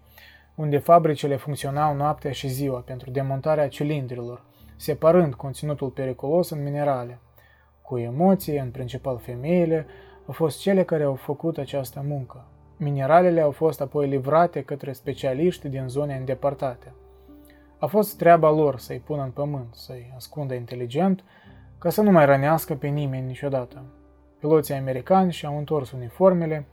unde 0.54 0.78
fabricile 0.78 1.36
funcționau 1.36 1.94
noaptea 1.94 2.32
și 2.32 2.48
ziua 2.48 2.80
pentru 2.80 3.10
demontarea 3.10 3.68
cilindrilor, 3.68 4.42
separând 4.76 5.34
conținutul 5.34 5.88
periculos 5.88 6.50
în 6.50 6.62
minerale. 6.62 7.18
Cu 7.82 7.98
emoție, 7.98 8.60
în 8.60 8.70
principal 8.70 9.18
femeile, 9.18 9.86
au 10.26 10.32
fost 10.32 10.60
cele 10.60 10.84
care 10.84 11.02
au 11.02 11.14
făcut 11.14 11.58
această 11.58 12.04
muncă. 12.06 12.44
Mineralele 12.76 13.40
au 13.40 13.50
fost 13.50 13.80
apoi 13.80 14.08
livrate 14.08 14.62
către 14.62 14.92
specialiști 14.92 15.68
din 15.68 15.88
zone 15.88 16.14
îndepărtate. 16.14 16.92
A 17.78 17.86
fost 17.86 18.16
treaba 18.16 18.50
lor 18.50 18.78
să-i 18.78 18.98
pună 18.98 19.22
în 19.22 19.30
pământ, 19.30 19.74
să-i 19.74 20.12
ascundă 20.16 20.54
inteligent, 20.54 21.24
ca 21.78 21.90
să 21.90 22.02
nu 22.02 22.10
mai 22.10 22.26
rănească 22.26 22.74
pe 22.74 22.86
nimeni 22.86 23.26
niciodată. 23.26 23.82
Piloții 24.38 24.74
americani 24.74 25.32
și-au 25.32 25.58
întors 25.58 25.92
uniformele, 25.92 26.66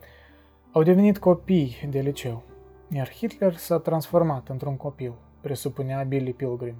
au 0.72 0.84
devenit 0.84 1.18
copii 1.18 1.88
de 1.89 2.00
liceu, 2.00 2.44
iar 2.89 3.12
Hitler 3.12 3.56
s-a 3.56 3.78
transformat 3.78 4.50
într-un 4.50 4.78
copil, 4.78 5.13
presupunea 5.42 6.04
Billy 6.04 6.34
Pilgrim. 6.34 6.76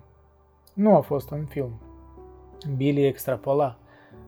Nu 0.74 0.96
a 0.96 1.00
fost 1.00 1.32
un 1.32 1.46
film. 1.46 1.82
Billy 2.76 3.06
extrapola. 3.06 3.78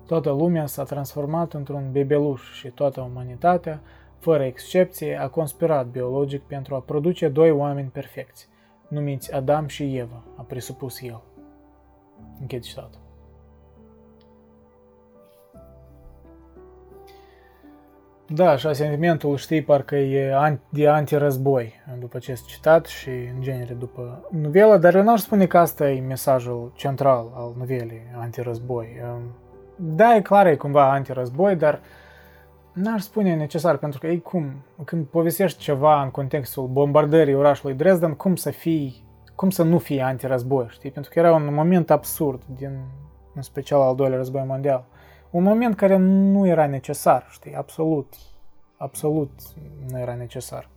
Toată 0.05 0.31
lumea 0.31 0.65
s-a 0.65 0.84
transformat 0.84 1.53
într-un 1.53 1.91
bebeluș 1.91 2.53
și 2.53 2.67
toată 2.69 3.01
umanitatea, 3.01 3.81
fără 4.19 4.43
excepție, 4.43 5.19
a 5.19 5.27
conspirat 5.27 5.88
biologic 5.88 6.41
pentru 6.41 6.75
a 6.75 6.79
produce 6.79 7.27
doi 7.27 7.51
oameni 7.51 7.89
perfecți, 7.89 8.47
numiți 8.88 9.34
Adam 9.34 9.67
și 9.67 9.98
Eva, 9.98 10.24
a 10.36 10.41
presupus 10.41 11.02
el. 11.02 11.21
Închid 12.39 12.63
citatul. 12.63 13.04
Da, 18.28 18.50
așa 18.50 18.74
sentimentul, 18.74 19.38
știi, 19.38 19.62
parcă 19.62 19.95
e 19.95 20.58
de 20.69 20.88
antirăzboi 20.88 21.74
după 22.00 22.17
acest 22.17 22.45
citat 22.45 22.86
și 22.86 23.10
în 23.10 23.41
genere 23.41 23.74
după 23.74 24.28
novela, 24.32 24.78
dar 24.78 24.95
eu 24.95 25.04
n-aș 25.04 25.19
spune 25.19 25.45
că 25.45 25.58
asta 25.58 25.89
e 25.89 26.00
mesajul 26.00 26.71
central 26.76 27.32
al 27.36 27.54
novelei, 27.58 28.02
antirăzboi. 28.15 28.88
Da, 29.76 30.15
e 30.15 30.21
clar, 30.21 30.48
e 30.48 30.56
cumva 30.56 30.91
antirăzboi, 30.91 31.56
dar 31.56 31.80
n-aș 32.75 33.01
spune 33.01 33.35
necesar, 33.35 33.77
pentru 33.77 33.99
că 33.99 34.07
ei 34.07 34.21
cum, 34.21 34.53
când 34.85 35.05
povestești 35.05 35.59
ceva 35.59 36.01
în 36.03 36.09
contextul 36.09 36.67
bombardării 36.67 37.35
orașului 37.35 37.75
Dresden, 37.75 38.13
cum 38.13 38.35
să 38.35 38.49
fii, 38.51 39.03
cum 39.35 39.49
să 39.49 39.63
nu 39.63 39.77
fie 39.77 40.01
antirăzboi, 40.01 40.65
știi? 40.69 40.91
Pentru 40.91 41.11
că 41.11 41.19
era 41.19 41.33
un 41.33 41.53
moment 41.53 41.89
absurd, 41.89 42.41
din, 42.57 42.79
în 43.33 43.41
special 43.41 43.81
al 43.81 43.95
doilea 43.95 44.17
război 44.17 44.43
mondial. 44.47 44.85
Un 45.29 45.43
moment 45.43 45.75
care 45.75 45.97
nu 45.97 46.47
era 46.47 46.67
necesar, 46.67 47.25
știi, 47.29 47.55
absolut, 47.55 48.13
absolut 48.77 49.31
nu 49.91 49.99
era 49.99 50.15
necesar. 50.15 50.69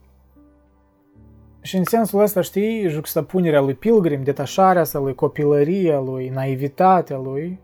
Și 1.60 1.76
în 1.76 1.84
sensul 1.84 2.20
ăsta, 2.20 2.40
știi, 2.40 2.88
juxtapunerea 2.88 3.60
lui 3.60 3.74
Pilgrim, 3.74 4.22
detașarea 4.22 4.84
sa 4.84 4.98
lui, 4.98 5.14
copilăria 5.14 5.98
lui, 5.98 6.28
naivitatea 6.28 7.16
lui, 7.16 7.60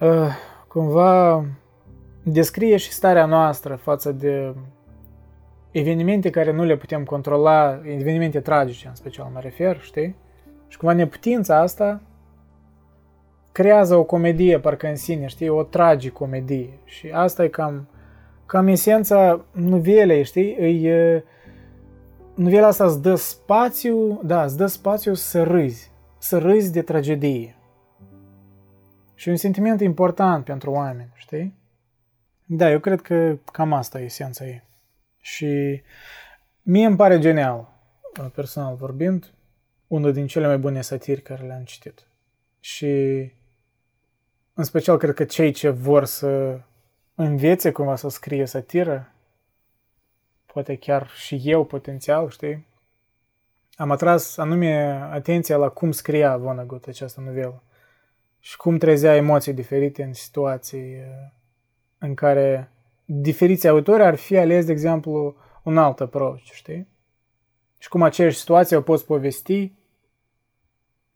uh, 0.00 0.28
cumva 0.68 1.44
descrie 2.30 2.76
și 2.76 2.92
starea 2.92 3.26
noastră 3.26 3.74
față 3.74 4.12
de 4.12 4.54
evenimente 5.70 6.30
care 6.30 6.52
nu 6.52 6.64
le 6.64 6.76
putem 6.76 7.04
controla, 7.04 7.80
evenimente 7.84 8.40
tragice 8.40 8.88
în 8.88 8.94
special 8.94 9.30
mă 9.32 9.40
refer, 9.40 9.80
știi? 9.80 10.16
Și 10.68 10.78
cumva 10.78 10.94
neputința 10.94 11.60
asta 11.60 12.00
creează 13.52 13.94
o 13.94 14.04
comedie 14.04 14.58
parcă 14.58 14.86
în 14.86 14.96
sine, 14.96 15.26
știi, 15.26 15.48
o 15.48 15.62
tragicomedie. 15.62 16.78
Și 16.84 17.10
asta 17.12 17.44
e 17.44 17.48
cam, 17.48 17.88
cam 18.46 18.66
esența 18.66 19.44
novelei, 19.52 20.24
știi, 20.24 20.50
e, 20.86 21.24
novela 22.34 22.66
asta 22.66 22.84
îți 22.84 23.02
dă 23.02 23.14
spațiu, 23.14 24.20
da, 24.24 24.42
îți 24.42 24.56
dă 24.56 24.66
spațiu 24.66 25.14
să 25.14 25.42
râzi, 25.42 25.90
să 26.18 26.38
râzi 26.38 26.72
de 26.72 26.82
tragedie. 26.82 27.56
Și 29.14 29.28
un 29.28 29.36
sentiment 29.36 29.80
important 29.80 30.44
pentru 30.44 30.70
oameni, 30.70 31.10
știi? 31.14 31.54
Da, 32.48 32.70
eu 32.70 32.80
cred 32.80 33.00
că 33.00 33.38
cam 33.52 33.72
asta 33.72 34.00
e 34.00 34.04
esența 34.04 34.46
ei. 34.46 34.62
Și 35.20 35.82
mie 36.62 36.86
îmi 36.86 36.96
pare 36.96 37.18
genial, 37.18 37.68
personal 38.34 38.76
vorbind, 38.76 39.32
unul 39.86 40.12
din 40.12 40.26
cele 40.26 40.46
mai 40.46 40.58
bune 40.58 40.80
satiri 40.80 41.22
care 41.22 41.46
le-am 41.46 41.64
citit. 41.64 42.06
Și 42.60 42.86
în 44.54 44.64
special, 44.64 44.96
cred 44.96 45.14
că 45.14 45.24
cei 45.24 45.52
ce 45.52 45.68
vor 45.68 46.04
să 46.04 46.60
învețe 47.14 47.72
cumva 47.72 47.96
să 47.96 48.08
scrie 48.08 48.44
satiră, 48.44 49.12
poate 50.46 50.76
chiar 50.76 51.08
și 51.08 51.40
eu 51.44 51.64
potențial, 51.64 52.30
știi? 52.30 52.66
Am 53.74 53.90
atras 53.90 54.36
anume 54.36 54.82
atenția 55.10 55.56
la 55.56 55.68
cum 55.68 55.92
scria 55.92 56.36
Vonnegut 56.36 56.86
această 56.86 57.20
novelă 57.20 57.62
și 58.40 58.56
cum 58.56 58.78
trezea 58.78 59.14
emoții 59.14 59.52
diferite 59.52 60.02
în 60.02 60.12
situații 60.12 60.94
uh, 60.94 61.34
în 61.98 62.14
care 62.14 62.70
diferiți 63.04 63.68
autori 63.68 64.02
ar 64.02 64.14
fi 64.14 64.36
ales, 64.36 64.64
de 64.64 64.72
exemplu, 64.72 65.36
un 65.62 65.78
alt 65.78 66.00
approach, 66.00 66.42
știi? 66.42 66.88
Și 67.78 67.88
cum 67.88 68.02
aceeași 68.02 68.38
situație 68.38 68.76
o 68.76 68.80
poți 68.80 69.06
povesti, 69.06 69.72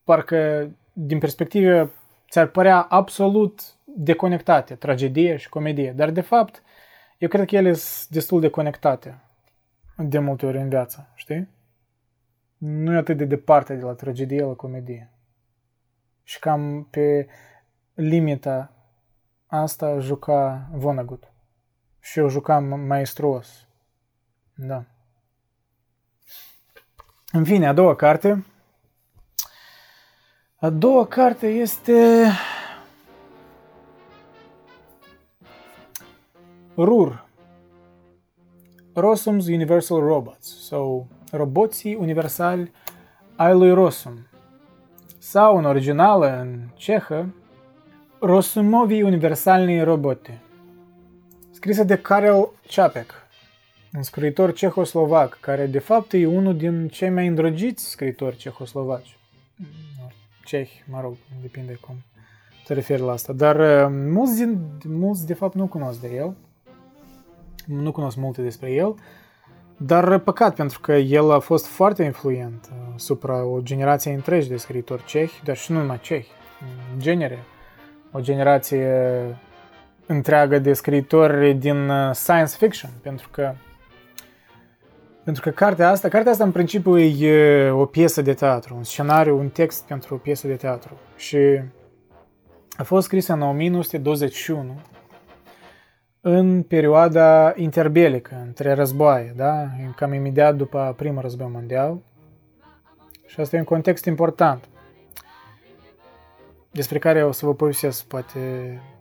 parcă 0.05 0.71
din 0.93 1.19
perspectivă 1.19 1.93
ți-ar 2.31 2.47
părea 2.47 2.81
absolut 2.81 3.77
deconectate, 3.85 4.75
tragedie 4.75 5.37
și 5.37 5.49
comedie, 5.49 5.93
dar 5.93 6.11
de 6.11 6.21
fapt, 6.21 6.62
eu 7.19 7.29
cred 7.29 7.47
că 7.49 7.57
ele 7.57 7.73
sunt 7.73 8.09
destul 8.09 8.40
de 8.40 8.49
conectate 8.49 9.21
de 9.97 10.19
multe 10.19 10.47
ori 10.47 10.59
în 10.59 10.69
viață, 10.69 11.12
știi? 11.14 11.49
Nu 12.57 12.93
e 12.95 12.97
atât 12.97 13.16
de 13.16 13.25
departe 13.25 13.75
de 13.75 13.85
la 13.85 13.93
tragedie 13.93 14.45
la 14.45 14.53
comedie. 14.53 15.11
Și 16.23 16.38
cam 16.38 16.87
pe 16.90 17.29
limita 17.95 18.80
asta 19.51 19.99
juca 19.99 20.69
Vonnegut. 20.73 21.33
Și 22.01 22.19
eu 22.19 22.29
jucam 22.29 22.65
maestruos. 22.65 23.67
Da. 24.55 24.85
În 27.33 27.45
fine, 27.45 27.67
a 27.67 27.73
doua 27.73 27.95
carte 27.95 28.45
a 30.63 30.71
doua 30.71 31.07
carte 31.07 31.47
este 31.47 32.27
RUR, 36.75 37.27
Rossum's 38.95 39.47
Universal 39.47 40.01
Robots, 40.01 40.67
sau 40.67 41.07
Roboții 41.31 41.95
Universali 41.95 42.73
ai 43.37 43.55
lui 43.55 43.73
Rossum, 43.73 44.27
sau 45.19 45.57
în 45.57 45.65
originală, 45.65 46.41
în 46.41 46.69
cehă, 46.75 47.35
Rosumovi 48.23 49.03
Universalni 49.03 49.83
Robote, 49.83 50.41
scrisă 51.51 51.85
de 51.85 51.97
Karel 51.97 52.49
Čapek, 52.67 53.13
un 53.95 54.03
scriitor 54.03 54.53
cehoslovac, 54.53 55.39
care 55.41 55.67
de 55.67 55.79
fapt 55.79 56.13
e 56.13 56.27
unul 56.27 56.57
din 56.57 56.89
cei 56.89 57.11
mai 57.11 57.27
îndrăgiți 57.27 57.91
scriitori 57.91 58.37
cehoslovaci 58.37 59.19
cehi, 60.45 60.83
mă 60.91 61.01
rog, 61.01 61.17
depinde 61.41 61.79
cum 61.81 61.95
te 62.65 62.75
referi 62.75 63.03
la 63.03 63.13
asta. 63.13 63.33
Dar 63.33 63.57
uh, 63.57 63.97
mulți, 64.13 64.37
din, 64.37 64.61
mulți 64.85 65.27
de 65.27 65.35
fapt 65.35 65.55
nu 65.55 65.67
cunosc 65.67 66.01
de 66.01 66.15
el, 66.15 66.37
nu 67.67 67.93
cunosc 67.93 68.17
multe 68.17 68.43
despre 68.43 68.73
el, 68.73 68.95
dar 69.77 70.19
păcat 70.19 70.55
pentru 70.55 70.81
că 70.81 70.93
el 70.93 71.31
a 71.31 71.39
fost 71.39 71.67
foarte 71.67 72.03
influent 72.03 72.69
uh, 72.73 72.93
asupra 72.95 73.45
o 73.45 73.61
generație 73.61 74.13
întregi 74.13 74.49
de 74.49 74.57
scriitori 74.57 75.05
cehi, 75.05 75.43
dar 75.45 75.57
și 75.57 75.73
nu 75.73 75.79
numai 75.79 76.01
cehi, 76.01 76.29
în 76.93 77.01
genere. 77.01 77.39
O 78.12 78.20
generație 78.20 78.88
întreagă 80.07 80.59
de 80.59 80.73
scriitori 80.73 81.55
din 81.55 81.88
uh, 81.88 82.11
science 82.12 82.57
fiction, 82.59 82.90
pentru 83.03 83.29
că 83.31 83.55
pentru 85.25 85.42
că 85.42 85.51
cartea 85.51 85.90
asta, 85.90 86.09
cartea 86.09 86.33
asta 86.33 86.44
în 86.44 86.53
principiu 86.53 86.99
e 86.99 87.70
o 87.70 87.85
piesă 87.85 88.23
de 88.23 88.35
teatru, 88.35 88.75
un 88.77 88.83
scenariu, 88.83 89.38
un 89.38 89.49
text 89.49 89.85
pentru 89.87 90.14
o 90.14 90.18
piesă 90.18 90.46
de 90.46 90.55
teatru. 90.55 90.99
Și 91.16 91.61
a 92.77 92.83
fost 92.83 93.07
scrisă 93.07 93.33
în 93.33 93.42
1921, 93.42 94.81
în 96.20 96.62
perioada 96.62 97.53
interbelică, 97.57 98.42
între 98.46 98.73
războaie, 98.73 99.33
da? 99.37 99.66
cam 99.96 100.12
imediat 100.12 100.57
după 100.57 100.94
primul 100.96 101.23
război 101.23 101.49
mondial. 101.53 101.99
Și 103.27 103.40
asta 103.40 103.57
e 103.57 103.59
un 103.59 103.64
context 103.64 104.05
important, 104.05 104.68
despre 106.71 106.99
care 106.99 107.25
o 107.25 107.33
să 107.33 107.47
vă 107.47 107.55
povestesc 107.55 108.05
poate 108.05 108.39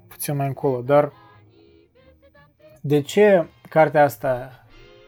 puțin 0.07 0.35
mai 0.35 0.47
încolo, 0.47 0.81
dar 0.81 1.11
de 2.81 3.01
ce 3.01 3.47
cartea 3.69 4.03
asta 4.03 4.63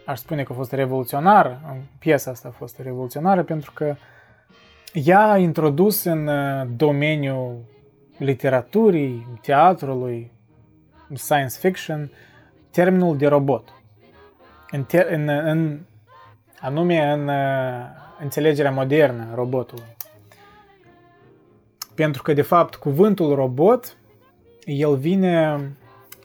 aș 0.06 0.20
spune 0.20 0.44
că 0.44 0.52
a 0.52 0.56
fost 0.56 0.72
revoluționară, 0.72 1.62
piesa 2.00 2.32
asta 2.32 2.48
a 2.48 2.52
fost 2.52 2.80
revoluționară 2.80 3.44
pentru 3.44 3.72
că 3.72 3.96
ea 4.94 5.30
a 5.30 5.38
introdus 5.38 6.04
în 6.04 6.28
uh, 6.28 6.68
domeniul 6.76 7.58
literaturii, 8.18 9.28
teatrului, 9.42 10.32
science 11.14 11.56
fiction, 11.60 12.12
termenul 12.72 13.18
de 13.18 13.28
robot. 13.28 13.74
În, 14.72 14.86
ter- 14.86 15.10
în, 15.10 15.28
în 15.28 15.80
anume 16.60 17.12
în 17.12 17.28
uh, 17.28 17.36
înțelegerea 18.20 18.72
modernă 18.72 19.28
a 19.32 19.36
robotului. 19.36 19.96
Pentru 22.02 22.22
că, 22.22 22.34
de 22.34 22.42
fapt, 22.42 22.76
cuvântul 22.76 23.36
robot, 23.36 23.98
el 24.66 24.98
vine 24.98 25.60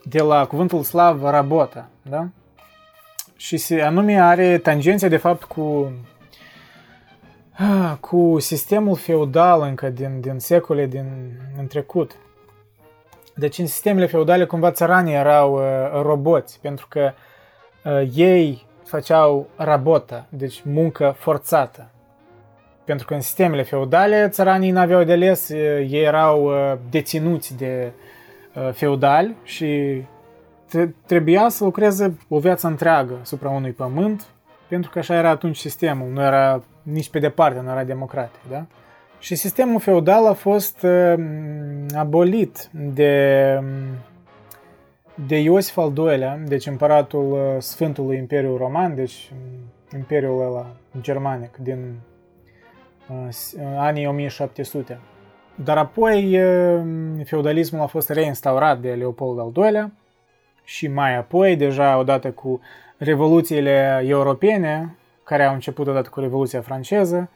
de 0.04 0.22
la 0.22 0.46
cuvântul 0.46 0.82
slav 0.82 1.22
rabota, 1.22 1.88
da? 2.02 2.28
și 3.36 3.56
se, 3.56 3.80
anume 3.80 4.20
are 4.20 4.58
tangențe 4.58 5.08
de 5.08 5.16
fapt 5.16 5.44
cu 5.44 5.92
ah, 7.52 7.92
cu 8.00 8.36
sistemul 8.38 8.96
feudal 8.96 9.62
încă 9.62 9.88
din, 9.88 10.20
din 10.20 10.38
secole 10.38 10.86
din 10.86 11.06
în 11.58 11.66
trecut. 11.66 12.16
Deci 13.34 13.58
în 13.58 13.66
sistemele 13.66 14.06
feudale 14.06 14.44
cumva 14.44 14.70
țăranii 14.70 15.14
erau 15.14 15.54
uh, 15.54 16.02
roboți, 16.02 16.58
pentru 16.60 16.86
că 16.88 17.12
ei 18.14 18.66
făceau 18.84 19.48
rabota, 19.56 20.26
deci 20.28 20.62
muncă 20.64 21.14
forțată. 21.18 21.90
Pentru 22.87 23.07
că 23.07 23.14
în 23.14 23.20
sistemele 23.20 23.62
feudale 23.62 24.29
țăranii 24.29 24.70
n-aveau 24.70 25.05
de 25.05 25.12
ales, 25.12 25.49
ei 25.49 26.03
erau 26.03 26.53
deținuți 26.90 27.57
de 27.57 27.92
feudali 28.72 29.35
și 29.42 30.03
trebuia 31.07 31.49
să 31.49 31.64
lucreze 31.64 32.16
o 32.29 32.38
viață 32.38 32.66
întreagă 32.66 33.18
asupra 33.22 33.49
unui 33.49 33.70
pământ, 33.70 34.27
pentru 34.68 34.90
că 34.90 34.99
așa 34.99 35.14
era 35.14 35.29
atunci 35.29 35.57
sistemul, 35.57 36.09
nu 36.12 36.22
era 36.22 36.62
nici 36.83 37.11
pe 37.11 37.18
departe, 37.18 37.61
nu 37.61 37.70
era 37.70 37.85
democratic, 37.85 38.40
da? 38.51 38.64
Și 39.18 39.35
sistemul 39.35 39.81
feudal 39.81 40.27
a 40.27 40.33
fost 40.33 40.83
uh, 40.83 41.14
abolit 41.94 42.68
de, 42.72 43.61
de 45.14 45.37
Iosif 45.40 45.77
al 45.77 45.92
II-lea, 45.96 46.38
deci 46.46 46.66
împăratul 46.66 47.33
uh, 47.33 47.62
Sfântului 47.62 48.16
Imperiu 48.16 48.57
Roman, 48.57 48.94
deci 48.94 49.33
Imperiul 49.94 50.40
ăla 50.40 50.66
germanic 51.01 51.57
din 51.57 51.79
uh, 51.79 52.15
anii 53.76 54.06
1700. 54.06 54.98
Dar 55.54 55.78
apoi 55.78 56.40
uh, 56.42 56.80
feudalismul 57.24 57.82
a 57.82 57.86
fost 57.86 58.08
reinstaurat 58.08 58.78
de 58.78 58.92
Leopold 58.92 59.38
al 59.38 59.52
II-lea 59.64 59.92
și 60.64 60.88
mai 60.88 61.16
apoi, 61.16 61.56
deja 61.56 61.98
odată 61.98 62.30
cu 62.30 62.60
revoluțiile 62.96 64.02
europene, 64.06 64.96
care 65.24 65.44
au 65.44 65.54
început 65.54 65.86
odată 65.86 66.08
cu 66.08 66.20
Revoluția 66.20 66.60
franceză, 66.60 67.30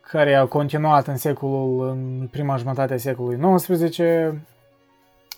care 0.00 0.34
au 0.34 0.46
continuat 0.46 1.06
în 1.06 1.16
secolul, 1.16 1.88
în 1.88 2.28
prima 2.30 2.56
jumătate 2.56 2.94
a 2.94 2.96
secolului 2.96 3.56
XIX, 3.56 4.00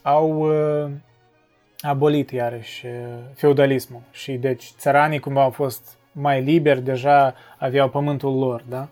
au 0.03 0.39
uh, 0.39 0.91
abolit 1.81 2.31
iarăși 2.31 2.87
uh, 2.87 2.93
feudalismul 3.35 4.01
și 4.11 4.33
deci 4.33 4.73
țăranii 4.79 5.19
cumva 5.19 5.43
au 5.43 5.51
fost 5.51 5.99
mai 6.13 6.43
liberi, 6.43 6.83
deja 6.83 7.35
aveau 7.59 7.89
pământul 7.89 8.39
lor, 8.39 8.65
da? 8.69 8.89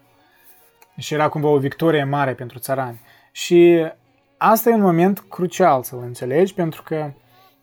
Și 0.98 1.14
era 1.14 1.28
cumva 1.28 1.48
o 1.48 1.58
victorie 1.58 2.04
mare 2.04 2.34
pentru 2.34 2.58
țărani. 2.58 3.00
Și 3.32 3.86
asta 4.36 4.70
e 4.70 4.74
un 4.74 4.80
moment 4.80 5.24
crucial 5.28 5.82
să-l 5.82 6.02
înțelegi, 6.02 6.54
pentru 6.54 6.82
că 6.82 7.10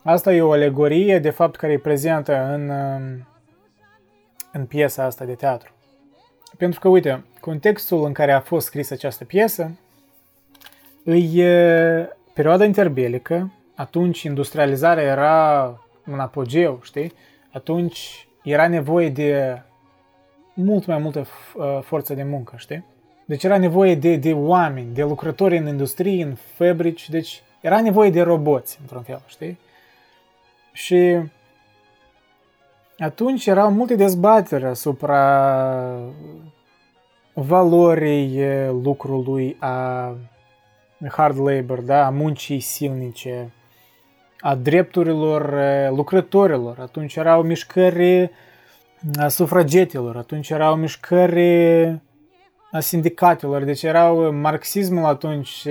asta 0.04 0.34
e 0.34 0.42
o 0.42 0.52
alegorie, 0.52 1.20
de 1.20 1.30
fapt, 1.30 1.56
care 1.56 1.74
e 1.74 1.80
prezentă 1.80 2.54
în, 2.54 2.70
um, 2.70 3.28
în 4.52 4.66
piesa 4.66 5.04
asta 5.04 5.26
de 5.26 5.34
teatru. 5.34 5.72
Pentru 6.58 6.80
că, 6.80 6.88
uite, 6.88 7.26
contextul 7.40 8.06
în 8.06 8.14
care 8.14 8.32
a 8.32 8.40
fost 8.40 8.66
scrisă 8.66 8.94
această 8.94 9.26
piesă 9.26 9.72
e 11.14 11.50
perioada 12.34 12.66
interbelică, 12.66 13.54
atunci 13.76 14.24
industrializarea 14.24 15.04
era 15.04 15.66
un 16.12 16.20
apogeu, 16.20 16.80
știi? 16.84 17.14
Atunci 17.54 18.28
era 18.44 18.68
nevoie 18.68 19.10
de 19.10 19.62
mult 20.54 20.86
mai 20.86 20.98
multă 20.98 21.20
uh, 21.56 21.80
forță 21.82 22.14
de 22.14 22.24
muncă, 22.24 22.54
știi? 22.58 22.86
Deci 23.26 23.44
era 23.44 23.58
nevoie 23.58 23.96
de, 23.96 24.16
de 24.16 24.34
oameni, 24.34 24.94
de 24.94 25.04
lucrători 25.04 25.58
în 25.58 25.68
industrie, 25.68 26.24
în 26.24 26.36
fabrici, 26.36 27.10
deci 27.10 27.44
era 27.62 27.82
nevoie 27.82 28.10
de 28.10 28.22
roboți, 28.22 28.78
într-un 28.82 29.02
fel, 29.02 29.22
știi? 29.28 29.60
Și 30.72 31.18
atunci 32.98 33.46
erau 33.46 33.72
multe 33.72 33.96
dezbateri 33.96 34.66
asupra 34.66 36.00
valorii 37.34 38.42
lucrului 38.70 39.58
a 39.60 40.16
hard 41.12 41.40
labor, 41.40 41.82
da, 41.82 42.06
a 42.06 42.10
muncii 42.10 42.60
silnice, 42.60 43.54
a 44.40 44.56
drepturilor 44.56 45.54
lucrătorilor. 45.90 46.80
Atunci 46.80 47.16
erau 47.16 47.42
mișcări 47.42 48.32
a 49.16 49.28
sufragetilor, 49.28 50.18
atunci 50.18 50.50
erau 50.50 50.76
mișcări 50.76 52.00
a 52.76 52.80
sindicatelor, 52.80 53.64
deci 53.64 53.84
erau 53.84 54.32
marxismul 54.32 55.06
atunci 55.06 55.66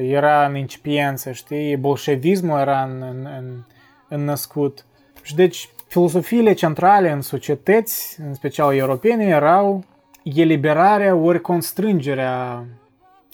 era 0.00 0.46
în 0.46 0.56
incipiență, 0.56 1.32
știi, 1.32 1.76
bolșevismul 1.76 2.58
era 2.58 2.82
în, 2.82 3.02
în, 3.02 3.28
în, 3.38 3.64
în 4.08 4.24
născut. 4.24 4.84
Și 5.22 5.34
deci 5.34 5.68
filosofiile 5.86 6.52
centrale 6.52 7.10
în 7.10 7.20
societăți, 7.20 8.20
în 8.20 8.34
special 8.34 8.76
europene, 8.76 9.24
erau 9.24 9.84
eliberarea 10.22 11.14
ori 11.14 11.40
constrângerea 11.40 12.64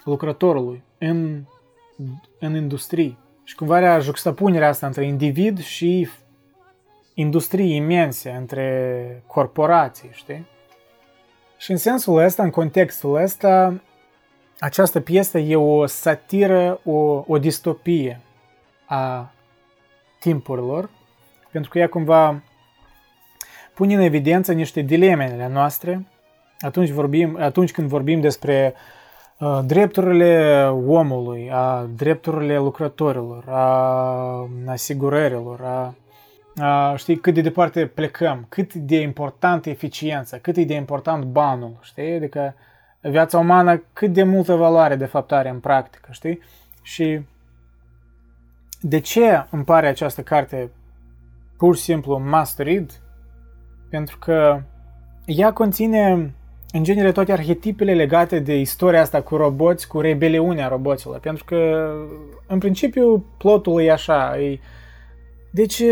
lucrătorului 0.05 0.83
în, 0.99 1.43
în 2.39 2.57
industrie. 2.57 3.17
Și 3.45 3.55
cumva 3.55 3.79
era 3.79 3.99
juxtapunerea 3.99 4.69
asta 4.69 4.87
între 4.87 5.07
individ 5.07 5.61
și 5.61 6.09
industrie 7.15 7.75
imense, 7.75 8.31
între 8.31 9.23
corporații, 9.27 10.11
știi? 10.13 10.47
Și 11.57 11.71
în 11.71 11.77
sensul 11.77 12.19
ăsta, 12.19 12.43
în 12.43 12.51
contextul 12.51 13.23
ăsta, 13.23 13.81
această 14.59 15.01
piesă 15.01 15.39
e 15.39 15.57
o 15.57 15.87
satiră, 15.87 16.81
o, 16.85 17.25
o 17.27 17.39
distopie 17.39 18.21
a 18.87 19.33
timpurilor, 20.21 20.91
pentru 21.51 21.71
că 21.71 21.79
ea 21.79 21.89
cumva 21.89 22.43
pune 23.75 23.95
în 23.95 24.01
evidență 24.01 24.53
niște 24.53 24.81
dilemele 24.81 25.49
noastre. 25.49 26.07
Atunci, 26.61 26.89
vorbim, 26.89 27.37
atunci 27.41 27.73
când 27.73 27.89
vorbim 27.89 28.21
despre 28.21 28.75
uh, 29.39 29.59
drepturile 29.67 30.65
omului, 30.87 31.51
a 31.53 31.89
drepturile 31.97 32.59
lucrătorilor, 32.59 33.45
a 33.49 34.49
asigurărilor, 34.67 35.61
a, 35.61 35.95
a 36.57 36.95
știi, 36.97 37.17
cât 37.17 37.35
de 37.35 37.41
departe 37.41 37.87
plecăm, 37.87 38.47
cât 38.49 38.75
de 38.75 39.01
important 39.01 39.67
e 39.67 39.71
eficiența, 39.71 40.39
cât 40.39 40.57
e 40.57 40.65
de 40.65 40.75
important 40.75 41.25
banul, 41.25 41.79
știi? 41.81 42.15
Adică 42.15 42.55
viața 43.01 43.39
umană 43.39 43.83
cât 43.93 44.13
de 44.13 44.23
multă 44.23 44.55
valoare 44.55 44.97
de 44.97 45.05
fapt 45.05 45.33
are 45.33 45.49
în 45.49 45.61
practică, 45.61 46.09
știi? 46.11 46.41
Și 46.83 47.21
de 48.81 48.99
ce 48.99 49.47
îmi 49.51 49.65
pare 49.65 49.87
această 49.87 50.23
carte 50.23 50.71
pur 51.57 51.77
și 51.77 51.83
simplu 51.83 52.19
must 52.19 52.59
read? 52.59 53.01
Pentru 53.91 54.19
că 54.19 54.61
ea 55.25 55.53
conține 55.53 56.35
în 56.73 56.83
genere 56.83 57.13
toate 57.13 57.33
arhetipele 57.33 57.95
legate 57.95 58.39
de 58.39 58.59
istoria 58.59 59.01
asta 59.01 59.23
cu 59.23 59.37
roboți, 59.37 59.89
cu 59.89 60.01
rebeliunea 60.01 60.69
roboților. 60.69 61.19
Pentru 61.19 61.45
că, 61.45 61.91
în 62.47 62.59
principiu, 62.59 63.25
plotul 63.39 63.81
e 63.81 63.91
așa. 63.91 64.41
E... 64.41 64.59
Deci, 65.51 65.83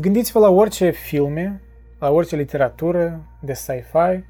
gândiți-vă 0.00 0.38
la 0.38 0.48
orice 0.48 0.90
filme, 0.90 1.62
la 1.98 2.10
orice 2.10 2.36
literatură 2.36 3.24
de 3.40 3.52
sci-fi, 3.52 4.24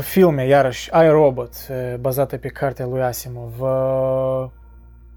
filme, 0.00 0.46
iarăși, 0.46 0.90
iRobot, 0.94 1.54
bazată 2.00 2.36
pe 2.36 2.48
cartea 2.48 2.86
lui 2.86 3.02
Asimov, 3.02 3.58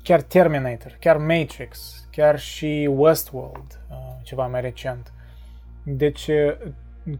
chiar 0.03 0.21
Terminator, 0.21 0.97
chiar 0.99 1.17
Matrix, 1.17 2.05
chiar 2.11 2.39
și 2.39 2.89
Westworld, 2.95 3.79
ceva 4.23 4.47
mai 4.47 4.61
recent. 4.61 5.13
Deci, 5.83 6.29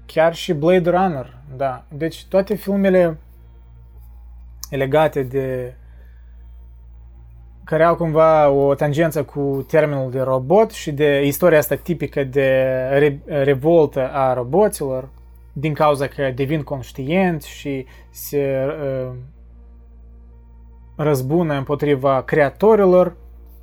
chiar 0.06 0.34
și 0.36 0.54
Blade 0.54 0.90
Runner, 0.90 1.38
da. 1.56 1.84
Deci 1.90 2.26
toate 2.26 2.56
filmele 2.56 3.18
legate 4.70 5.24
de 5.24 5.74
care 7.68 7.84
au 7.84 7.96
cumva 7.96 8.50
o 8.50 8.76
tangență 8.76 9.24
cu 9.24 9.66
termenul 9.68 10.12
de 10.12 10.20
robot 10.20 10.72
și 10.72 10.92
de 10.92 11.26
istoria 11.26 11.58
asta 11.58 11.76
tipică 11.76 12.24
de 12.24 12.50
re- 12.92 13.22
revoltă 13.26 14.10
a 14.12 14.34
roboților 14.34 15.10
din 15.54 15.74
cauza 15.74 16.08
că 16.08 16.32
devin 16.36 16.64
conștienți 16.64 17.50
și 17.50 17.86
se 18.10 18.66
uh, 18.66 19.14
răzbună 20.96 21.58
împotriva 21.58 22.22
creatorilor. 22.22 23.16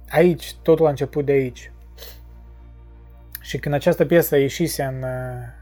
Aici, 0.08 0.54
totul 0.62 0.86
a 0.86 0.88
început 0.88 1.24
de 1.24 1.32
aici. 1.32 1.72
Și 3.40 3.58
când 3.58 3.74
această 3.74 4.04
piesă 4.04 4.36
ieșise 4.36 4.82
în 4.82 5.02
uh, 5.02 5.52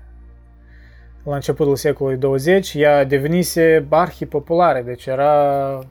la 1.22 1.34
începutul 1.34 1.76
secolului 1.76 2.18
20, 2.18 2.74
ea 2.74 3.04
devenise 3.04 3.86
arhi-populară, 3.88 4.80
deci 4.80 5.06
era 5.06 5.58
uh, 5.78 5.86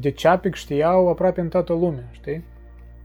de 0.00 0.10
Ceapic 0.10 0.54
știau 0.54 1.08
aproape 1.08 1.40
în 1.40 1.48
toată 1.48 1.72
lumea, 1.72 2.08
știi? 2.10 2.44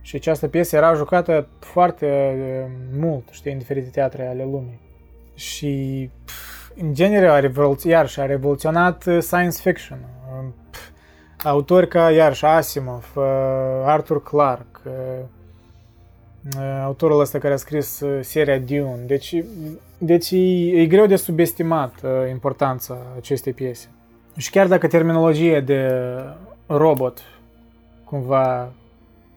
Și 0.00 0.16
această 0.16 0.48
piesă 0.48 0.76
era 0.76 0.94
jucată 0.94 1.48
foarte 1.58 2.06
uh, 2.06 2.72
mult, 2.98 3.28
știi, 3.30 3.52
în 3.52 3.58
diferite 3.58 3.88
teatre 3.88 4.26
ale 4.26 4.44
lumii. 4.44 4.80
Și, 5.34 6.10
în 6.76 6.94
genere, 6.94 7.28
a 7.28 7.38
revoluționat, 7.38 7.96
iarăși, 7.96 8.20
a 8.20 8.26
revoluționat 8.26 9.04
uh, 9.06 9.18
science 9.20 9.58
fiction. 9.60 9.98
Autori 11.44 11.88
ca, 11.88 12.10
iarăși, 12.10 12.44
Asimov, 12.44 13.12
Arthur 13.84 14.22
Clarke, 14.22 14.90
autorul 16.82 17.20
ăsta 17.20 17.38
care 17.38 17.54
a 17.54 17.56
scris 17.56 18.02
seria 18.20 18.58
Dune. 18.58 19.02
Deci 19.06 19.44
deci 20.04 20.30
e, 20.30 20.80
e 20.80 20.86
greu 20.86 21.06
de 21.06 21.16
subestimat 21.16 21.94
uh, 22.02 22.10
importanța 22.30 22.98
acestei 23.16 23.52
piese. 23.52 23.88
Și 24.36 24.50
chiar 24.50 24.66
dacă 24.66 24.86
terminologia 24.86 25.60
de 25.60 25.92
robot 26.66 27.20
cumva 28.04 28.72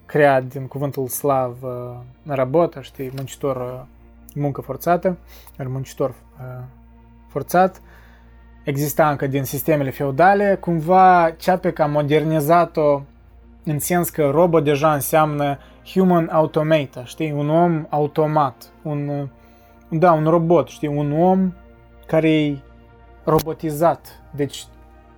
creat 0.05 0.43
din 0.43 0.67
cuvântul 0.67 1.08
slav 1.08 1.55
uh, 1.62 1.69
rabota, 2.25 2.81
știi, 2.81 3.12
muncitor 3.15 3.55
uh, 3.55 3.81
muncă 4.36 4.62
forțată, 4.62 5.17
muncitor 5.58 6.10
uh, 6.10 6.63
forțat, 7.27 7.81
exista 8.63 9.10
încă 9.10 9.27
din 9.27 9.43
sistemele 9.43 9.89
feudale, 9.89 10.58
cumva 10.60 11.36
CAPEC 11.45 11.79
a 11.79 11.86
modernizat-o 11.86 13.01
în 13.63 13.79
sens 13.79 14.10
că 14.10 14.29
robot 14.29 14.63
deja 14.63 14.93
înseamnă 14.93 15.58
human 15.86 16.29
automata, 16.31 17.03
știi, 17.05 17.31
un 17.31 17.49
om 17.49 17.86
automat, 17.89 18.69
un, 18.81 19.27
da, 19.89 20.12
un 20.12 20.27
robot, 20.27 20.67
știi, 20.67 20.88
un 20.88 21.21
om 21.21 21.53
care 22.08 22.31
e 22.31 22.58
robotizat, 23.23 24.21
deci 24.31 24.65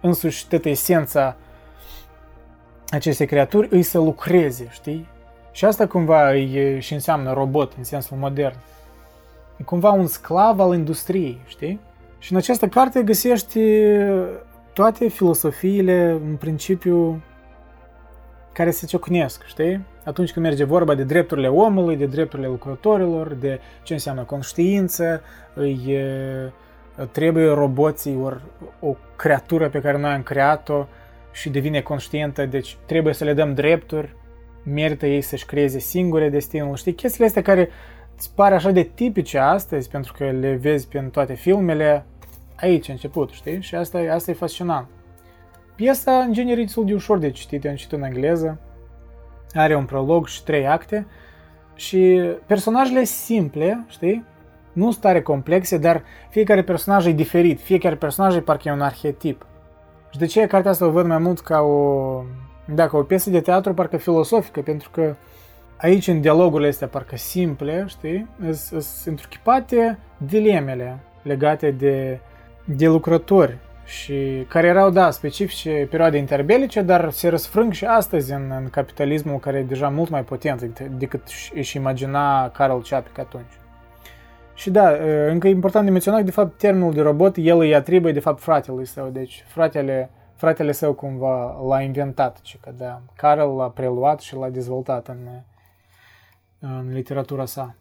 însuși 0.02 0.48
toată 0.48 0.70
esența 0.70 1.36
acestei 2.90 3.26
creaturi 3.26 3.68
îi 3.72 3.82
să 3.82 3.98
lucreze, 3.98 4.68
știi? 4.72 5.08
Și 5.52 5.66
asta 5.66 5.88
cumva 5.88 6.36
e, 6.36 6.80
și 6.80 6.94
înseamnă 6.94 7.34
robot 7.34 7.74
în 7.78 7.84
sensul 7.84 8.18
modern. 8.18 8.56
E 9.58 9.64
cumva 9.64 9.92
un 9.92 10.08
sclav 10.08 10.60
al 10.60 10.74
industriei, 10.74 11.42
știi? 11.46 11.80
Și 12.20 12.32
în 12.32 12.38
această 12.38 12.68
carte 12.68 13.04
găsești 13.04 13.60
toate 14.74 15.08
filosofiile, 15.08 16.10
în 16.10 16.36
principiu, 16.36 17.22
care 18.54 18.72
se 18.72 18.86
ciocnesc, 18.86 19.46
știi? 19.46 19.86
Atunci 20.04 20.32
când 20.32 20.46
merge 20.46 20.64
vorba 20.64 20.96
de 20.96 21.04
drepturile 21.04 21.48
omului, 21.48 21.96
de 21.96 22.06
drepturile 22.06 22.48
lucrătorilor, 22.48 23.34
de 23.34 23.60
ce 23.84 23.94
înseamnă 23.94 24.24
conștiință, 24.24 25.22
îi, 25.54 25.98
trebuie 27.06 27.54
roboții 27.54 28.18
ori 28.24 28.42
o 28.80 28.96
creatură 29.16 29.70
pe 29.70 29.82
care 29.82 29.98
noi 29.98 30.12
am 30.12 30.24
creat-o 30.24 30.86
și 31.32 31.50
devine 31.50 31.82
conștientă, 31.82 32.46
deci 32.46 32.78
trebuie 32.86 33.14
să 33.14 33.24
le 33.24 33.34
dăm 33.34 33.54
drepturi, 33.54 34.16
merită 34.64 35.06
ei 35.06 35.22
să-și 35.22 35.46
creeze 35.46 35.80
singure 35.80 36.30
destinul. 36.30 36.76
Știi, 36.76 36.94
chestiile 36.94 37.28
astea 37.28 37.42
care 37.42 37.70
îți 38.16 38.32
pare 38.36 38.56
așa 38.56 38.72
de 38.72 38.84
tipice 38.84 39.38
astăzi, 39.38 39.90
pentru 39.90 40.14
că 40.18 40.32
le 40.32 40.56
vezi 40.56 40.88
pe 40.88 41.00
toate 41.00 41.34
filmele, 41.34 42.06
aici 42.56 42.90
a 42.90 42.94
început, 42.94 43.30
știi? 43.32 43.62
Și 43.62 43.76
asta, 43.76 44.00
asta 44.12 44.32
e 44.32 44.34
fascinant. 44.34 44.88
Piesa, 45.76 46.12
în 46.12 46.34
genere, 46.34 46.62
e 46.62 46.64
destul 46.64 46.86
de 46.86 46.94
ușor 46.94 47.18
de 47.18 47.32
citit, 47.32 47.64
eu 47.64 47.72
am 47.72 47.78
citit 47.78 47.92
în 47.92 48.04
engleză, 48.04 48.60
are 49.54 49.76
un 49.76 49.86
prolog 49.86 50.28
și 50.28 50.44
trei 50.44 50.68
acte 50.68 51.08
și 51.76 52.22
personajele 52.46 53.04
simple, 53.04 53.86
știi? 53.88 54.26
Nu 54.78 54.92
sunt 54.92 55.04
tare 55.04 55.22
complexe, 55.22 55.78
dar 55.78 56.04
fiecare 56.30 56.64
personaj 56.64 57.06
e 57.06 57.12
diferit, 57.12 57.62
fiecare 57.62 57.96
personaj 57.96 58.36
e 58.36 58.40
parcă 58.40 58.68
e 58.68 58.72
un 58.72 58.82
arhetip. 58.82 59.46
Și 60.10 60.20
de 60.20 60.26
ce 60.26 60.48
cartea 60.48 60.72
asta 60.72 60.86
o 60.86 60.90
văd 60.90 61.06
mai 61.06 61.18
mult 61.18 61.40
ca 61.40 61.60
o, 61.60 62.24
da, 62.66 62.88
ca 62.88 62.98
o 62.98 63.04
piesă 63.04 63.30
de 63.30 63.42
teatru 63.42 63.74
parcă 63.74 63.98
filosofică, 63.98 64.62
pentru 64.62 64.90
că 64.90 65.16
aici 65.78 66.08
în 66.08 66.22
dialogurile 66.22 66.70
astea 66.70 66.88
parcă 66.88 67.16
simple, 67.16 67.86
știi, 67.88 68.28
sunt 68.52 68.84
întruchipate 69.06 70.00
dilemele 70.18 71.00
legate 71.22 71.72
de, 71.72 72.20
de 72.66 72.88
lucrători 72.88 73.58
și 73.86 74.46
care 74.48 74.68
erau, 74.68 74.90
da, 74.90 75.12
specifice 75.12 75.88
perioade 75.90 76.18
interbelice, 76.18 76.82
dar 76.82 77.12
se 77.12 77.30
răsfrâng 77.30 77.74
și 77.74 77.86
astăzi 77.86 78.34
în, 78.34 78.54
în 78.62 78.70
capitalismul 78.70 79.40
care 79.40 79.58
e 79.58 79.64
deja 79.64 79.90
mult 79.90 80.10
mai 80.10 80.24
potent 80.24 80.80
decât 80.80 81.22
își 81.54 81.78
imagina 81.78 82.50
Carol 82.50 82.82
Chapek 82.90 83.18
atunci. 83.18 83.52
Și 84.58 84.70
da, 84.70 84.90
încă 85.28 85.48
e 85.48 85.52
important 85.52 85.86
de 85.86 85.92
menționat, 85.92 86.24
de 86.24 86.32
fapt, 86.32 86.58
termenul 86.58 86.94
de 86.94 87.02
robot, 87.02 87.36
el 87.38 87.60
îi 87.60 87.76
atribuie, 87.76 88.14
de 88.14 88.20
fapt, 88.20 88.42
fratelui 88.42 88.86
său, 88.86 89.10
deci 89.10 89.44
fratele, 89.48 90.10
fratele 90.36 90.72
său 90.72 90.94
cumva 90.94 91.62
l-a 91.68 91.82
inventat, 91.82 92.42
ci 92.42 92.58
că 92.62 92.74
da, 92.78 93.02
Carol 93.16 93.56
l-a 93.56 93.70
preluat 93.70 94.20
și 94.20 94.36
l-a 94.36 94.50
dezvoltat 94.50 95.08
în, 95.08 95.18
în 96.60 96.94
literatura 96.94 97.46
sa. 97.46 97.76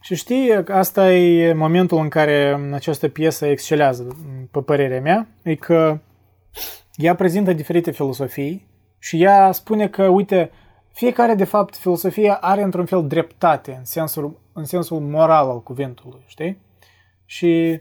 Și 0.00 0.14
știi, 0.14 0.52
asta 0.68 1.12
e 1.12 1.52
momentul 1.52 1.98
în 1.98 2.08
care 2.08 2.60
această 2.72 3.08
piesă 3.08 3.46
excelează, 3.46 4.16
pe 4.50 4.60
părerea 4.60 5.00
mea, 5.00 5.26
e 5.42 5.54
că 5.54 5.98
ea 6.94 7.14
prezintă 7.14 7.52
diferite 7.52 7.90
filosofii 7.90 8.68
și 8.98 9.22
ea 9.22 9.52
spune 9.52 9.88
că, 9.88 10.06
uite, 10.06 10.50
fiecare, 11.00 11.34
de 11.34 11.44
fapt, 11.44 11.76
filosofia 11.76 12.34
are 12.34 12.62
într-un 12.62 12.86
fel 12.86 13.06
dreptate 13.06 13.74
în 13.78 13.84
sensul, 13.84 14.40
în 14.52 14.64
sensul 14.64 15.00
moral 15.00 15.48
al 15.48 15.62
cuvântului, 15.62 16.22
știi? 16.26 16.60
Și 17.24 17.80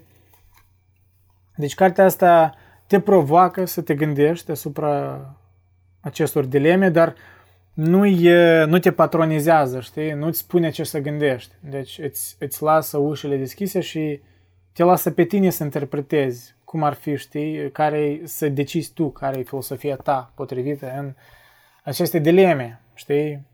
deci 1.55 1.75
cartea 1.75 2.05
asta 2.05 2.55
te 2.87 2.99
provoacă 2.99 3.65
să 3.65 3.81
te 3.81 3.95
gândești 3.95 4.51
asupra 4.51 5.19
acestor 5.99 6.45
dileme, 6.45 6.89
dar 6.89 7.15
nu, 7.73 8.05
e, 8.05 8.63
nu 8.63 8.79
te 8.79 8.91
patronizează, 8.91 9.79
știi? 9.79 10.11
Nu-ți 10.11 10.39
spune 10.39 10.69
ce 10.69 10.83
să 10.83 10.99
gândești. 10.99 11.53
Deci 11.59 11.99
îți, 12.03 12.35
îți 12.39 12.63
lasă 12.63 12.97
ușile 12.97 13.37
deschise 13.37 13.79
și 13.79 14.21
te 14.73 14.83
lasă 14.83 15.11
pe 15.11 15.23
tine 15.23 15.49
să 15.49 15.63
interpretezi 15.63 16.55
cum 16.63 16.83
ar 16.83 16.93
fi, 16.93 17.15
știi, 17.15 17.71
care 17.71 18.21
să 18.23 18.49
decizi 18.49 18.93
tu 18.93 19.09
care 19.09 19.37
e 19.37 19.43
filosofia 19.43 19.95
ta 19.95 20.31
potrivită 20.35 20.93
în 20.97 21.13
aceste 21.83 22.19
dileme, 22.19 22.81
știi? 22.99 23.47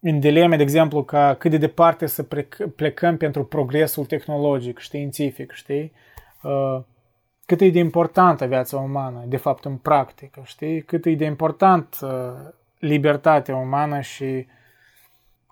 În 0.00 0.20
dileme, 0.20 0.56
de 0.56 0.62
exemplu, 0.62 1.02
ca 1.02 1.34
cât 1.34 1.50
de 1.50 1.56
departe 1.56 2.06
să 2.06 2.26
plecăm 2.76 3.16
pentru 3.16 3.44
progresul 3.44 4.04
tehnologic, 4.04 4.78
științific, 4.78 5.52
știi? 5.52 5.92
Uh, 6.42 6.80
cât 7.46 7.60
e 7.60 7.70
de 7.70 7.78
importantă 7.78 8.46
viața 8.46 8.76
umană, 8.76 9.24
de 9.26 9.36
fapt, 9.36 9.64
în 9.64 9.76
practică, 9.76 10.42
știi? 10.44 10.82
Cât 10.82 11.06
e 11.06 11.14
de 11.14 11.24
important 11.24 11.98
uh, 12.02 12.10
libertatea 12.78 13.56
umană 13.56 14.00
și 14.00 14.46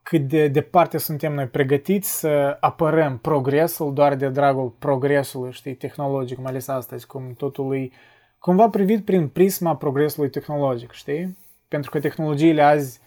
cât 0.02 0.28
de 0.28 0.48
departe 0.48 0.98
suntem 0.98 1.34
noi 1.34 1.46
pregătiți 1.46 2.18
să 2.18 2.56
apărăm 2.60 3.18
progresul 3.18 3.94
doar 3.94 4.14
de 4.14 4.28
dragul 4.28 4.74
progresului, 4.78 5.52
știi, 5.52 5.74
tehnologic, 5.74 6.38
mai 6.38 6.50
ales 6.50 6.68
astăzi, 6.68 7.06
cum 7.06 7.34
totul 7.36 7.74
e 7.74 7.90
cumva 8.38 8.68
privit 8.68 9.04
prin 9.04 9.28
prisma 9.28 9.76
progresului 9.76 10.30
tehnologic, 10.30 10.92
știi? 10.92 11.36
Pentru 11.72 11.90
că 11.90 12.00
tehnologiile 12.00 12.62
azi 12.62 13.00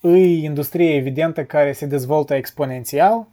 îi 0.00 0.44
industrie 0.44 0.94
evidentă 0.94 1.44
care 1.44 1.72
se 1.72 1.86
dezvoltă 1.86 2.34
exponențial, 2.34 3.26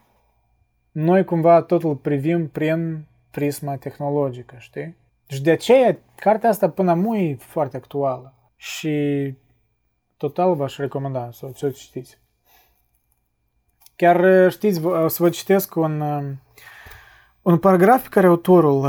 noi 0.91 1.23
cumva 1.23 1.61
totul 1.61 1.95
privim 1.95 2.47
prin 2.47 3.05
prisma 3.31 3.75
tehnologică, 3.75 4.55
știi? 4.59 4.95
Și 5.27 5.41
de 5.41 5.51
aceea, 5.51 5.97
cartea 6.15 6.49
asta 6.49 6.69
până 6.69 6.91
acum 6.91 7.13
e 7.13 7.35
foarte 7.35 7.77
actuală. 7.77 8.33
Și 8.55 9.33
total 10.17 10.55
v-aș 10.55 10.77
recomanda 10.77 11.29
să, 11.31 11.49
să 11.55 11.65
o 11.65 11.69
citiți. 11.69 12.17
Chiar 13.95 14.51
știți, 14.51 14.85
o 14.85 15.07
să 15.07 15.23
vă 15.23 15.29
citesc 15.29 15.75
un, 15.75 16.01
un 17.41 17.57
paragraf 17.57 18.01
pe 18.03 18.09
care 18.09 18.27
autorul 18.27 18.81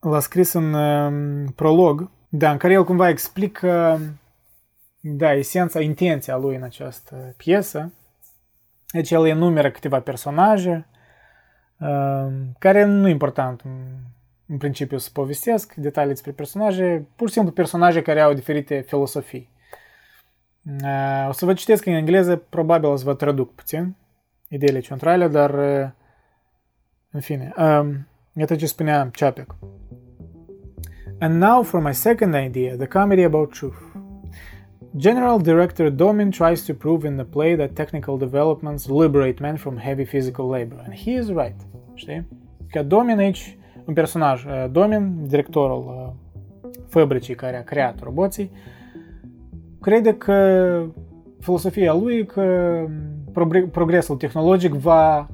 l-a 0.00 0.20
scris 0.20 0.52
în 0.52 1.48
prolog, 1.54 2.10
da, 2.28 2.50
în 2.50 2.56
care 2.56 2.72
el 2.72 2.84
cumva 2.84 3.08
explică 3.08 4.00
da, 5.08 5.32
esența, 5.32 5.80
intenția 5.80 6.36
lui 6.36 6.56
în 6.56 6.62
această 6.62 7.34
piesă. 7.36 7.92
Deci 8.92 9.10
el 9.10 9.26
enumeră 9.26 9.70
câteva 9.70 10.00
personaje, 10.00 10.86
care 12.58 12.84
nu 12.84 13.08
e 13.08 13.10
important 13.10 13.62
în 14.46 14.56
principiu 14.58 14.98
să 14.98 15.10
povestesc 15.12 15.74
detalii 15.74 16.12
despre 16.12 16.30
personaje, 16.30 17.06
pur 17.16 17.28
și 17.28 17.34
simplu 17.34 17.52
personaje 17.52 18.02
care 18.02 18.20
au 18.20 18.32
diferite 18.32 18.80
filosofii. 18.80 19.50
O 21.28 21.32
să 21.32 21.44
vă 21.44 21.54
citesc 21.54 21.86
în 21.86 21.92
engleză, 21.92 22.36
probabil 22.36 22.88
o 22.88 22.96
să 22.96 23.04
vă 23.04 23.14
traduc 23.14 23.54
puțin 23.54 23.96
ideile 24.48 24.80
centrale, 24.80 25.28
dar 25.28 25.54
în 27.10 27.20
fine, 27.20 27.52
iată 28.32 28.56
ce 28.56 28.66
spunea 28.66 29.10
Chapek. 29.12 29.54
And 31.20 31.34
now 31.42 31.62
for 31.62 31.80
my 31.80 31.94
second 31.94 32.34
idea, 32.34 32.76
the 32.76 32.86
comedy 32.86 33.22
about 33.22 33.54
truth. 33.54 33.85
General 34.96 35.40
Director 35.40 35.90
Domin 35.90 36.30
tries 36.30 36.64
to 36.64 36.74
prove 36.74 37.06
in 37.08 37.16
the 37.16 37.24
play 37.24 37.56
that 37.56 37.74
technical 37.74 38.18
developments 38.18 38.88
liberate 38.88 39.40
men 39.40 39.56
from 39.56 39.76
heavy 39.76 40.04
physical 40.04 40.48
labor. 40.48 40.82
And 40.84 40.94
he 40.94 41.10
is 41.10 41.28
right. 41.28 41.60
Știi? 41.94 42.26
Că 42.70 42.82
Domin 42.82 43.18
aici, 43.18 43.58
un 43.84 43.94
personaj, 43.94 44.44
Domin, 44.70 45.26
directorul 45.26 46.14
fabricii 46.88 47.34
care 47.34 47.56
a 47.56 47.62
creat 47.62 48.02
roboții, 48.02 48.50
crede 49.80 50.14
că 50.14 50.82
filosofia 51.40 51.94
lui 51.94 52.26
că 52.26 52.86
progresul 53.70 54.16
tehnologic 54.16 54.72
va 54.72 55.28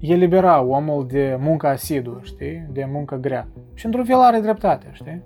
elibera 0.00 0.62
omul 0.62 1.06
de 1.06 1.36
muncă 1.40 1.66
asiduă, 1.66 2.18
știi? 2.22 2.66
De 2.72 2.88
muncă 2.92 3.16
grea. 3.16 3.48
Și 3.74 3.86
într-un 3.86 4.04
fel 4.04 4.18
are 4.18 4.40
dreptate, 4.40 4.86
știi? 4.92 5.22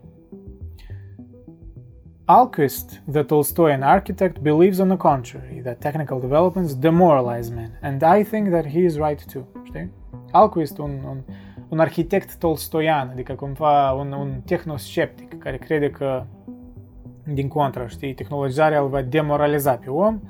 Alquist, 2.26 3.02
the 3.12 3.22
Tolstoyan 3.22 3.82
architect, 3.82 4.40
believes 4.40 4.78
on 4.78 4.88
the 4.88 4.96
contrary, 4.96 5.60
that 5.62 5.80
technical 5.80 6.20
developments 6.20 6.74
demoralize 6.74 7.50
men, 7.50 7.78
and 7.82 8.02
I 8.02 8.24
think 8.24 8.50
that 8.50 8.66
he 8.66 8.78
is 8.78 8.96
right 8.96 9.32
too, 9.32 9.46
știi? 9.62 9.90
Alquist, 10.30 10.78
un, 10.78 10.90
un, 11.08 11.22
un 11.68 11.78
arhitect 11.78 12.38
tolstoian, 12.38 13.08
adică 13.08 13.32
cumva 13.32 13.92
un, 13.92 14.12
un 14.12 14.40
tehnosceptic, 14.44 15.38
care 15.38 15.56
crede 15.56 15.90
că 15.90 16.24
din 17.24 17.48
contră, 17.48 17.86
știi, 17.86 18.14
tehnologizarea 18.14 18.80
îl 18.80 18.88
va 18.88 19.02
demoraliza 19.02 19.76
pe 19.76 19.90
om 19.90 20.20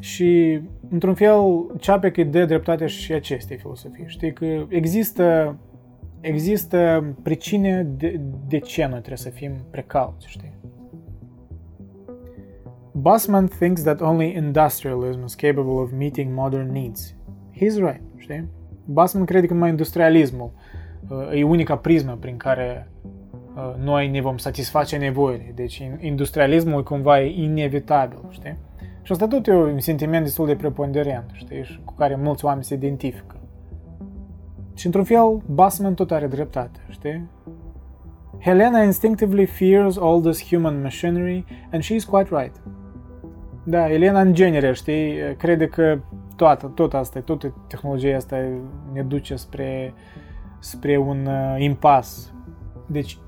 și 0.00 0.60
într-un 0.90 1.14
fel, 1.14 1.66
Chapek 1.80 2.16
îi 2.16 2.24
dă 2.24 2.44
dreptate 2.44 2.86
și 2.86 3.12
acestei 3.12 3.56
filosofii. 3.56 4.04
Știi 4.06 4.32
că 4.32 4.64
există, 4.68 5.56
există 6.24 7.04
pricine 7.22 7.82
de, 7.82 8.20
de 8.48 8.58
ce 8.58 8.82
noi 8.82 8.98
trebuie 8.98 9.16
să 9.16 9.28
fim 9.28 9.52
precauți, 9.70 10.28
știi? 10.28 10.52
Busman 12.92 13.46
thinks 13.46 13.82
that 13.82 14.00
only 14.00 14.34
industrialism 14.36 15.24
is 15.24 15.34
capable 15.34 15.72
of 15.72 15.90
meeting 15.92 16.34
modern 16.34 16.72
needs. 16.72 17.14
He's 17.52 17.76
right, 17.76 18.02
știi? 18.16 18.48
Busman 18.84 19.24
crede 19.24 19.46
că 19.46 19.52
numai 19.52 19.68
industrialismul 19.68 20.50
uh, 21.08 21.38
e 21.38 21.44
unica 21.44 21.76
prismă 21.76 22.16
prin 22.20 22.36
care 22.36 22.88
uh, 23.56 23.74
noi 23.84 24.08
ne 24.08 24.20
vom 24.20 24.36
satisface 24.36 24.96
nevoile. 24.96 25.52
Deci 25.54 25.82
industrialismul 25.98 26.82
cumva 26.82 27.20
e 27.20 27.42
inevitabil, 27.42 28.18
știi? 28.30 28.56
Și 29.02 29.12
asta 29.12 29.26
tot 29.26 29.46
e 29.46 29.52
un 29.54 29.78
sentiment 29.78 30.24
destul 30.24 30.46
de 30.46 30.56
preponderent, 30.56 31.30
știi, 31.32 31.64
și 31.64 31.80
cu 31.84 31.94
care 31.94 32.16
mulți 32.16 32.44
oameni 32.44 32.64
se 32.64 32.74
identifică. 32.74 33.36
Și 34.74 34.86
într-un 34.86 35.04
fel, 35.04 35.42
Bassman 35.46 35.94
tot 35.94 36.10
are 36.10 36.26
dreptate, 36.26 36.80
știi? 36.88 37.28
Helena 38.38 38.82
instinctively 38.82 39.46
fears 39.46 39.96
all 39.96 40.20
this 40.20 40.48
human 40.48 40.82
machinery 40.82 41.44
and 41.72 41.82
she's 41.82 42.08
quite 42.10 42.28
right. 42.30 42.60
Da, 43.64 43.90
Elena 43.90 44.20
în 44.20 44.34
genere, 44.34 44.72
știi, 44.72 45.14
crede 45.36 45.66
că 45.66 45.98
toată, 46.36 46.66
tot 46.66 46.94
asta, 46.94 47.20
toată 47.20 47.54
tehnologia 47.66 48.16
asta 48.16 48.36
ne 48.92 49.02
duce 49.02 49.36
spre, 49.36 49.94
spre 50.58 50.96
un 50.96 51.26
uh, 51.26 51.56
impas. 51.58 52.32
Deci, 52.86 53.18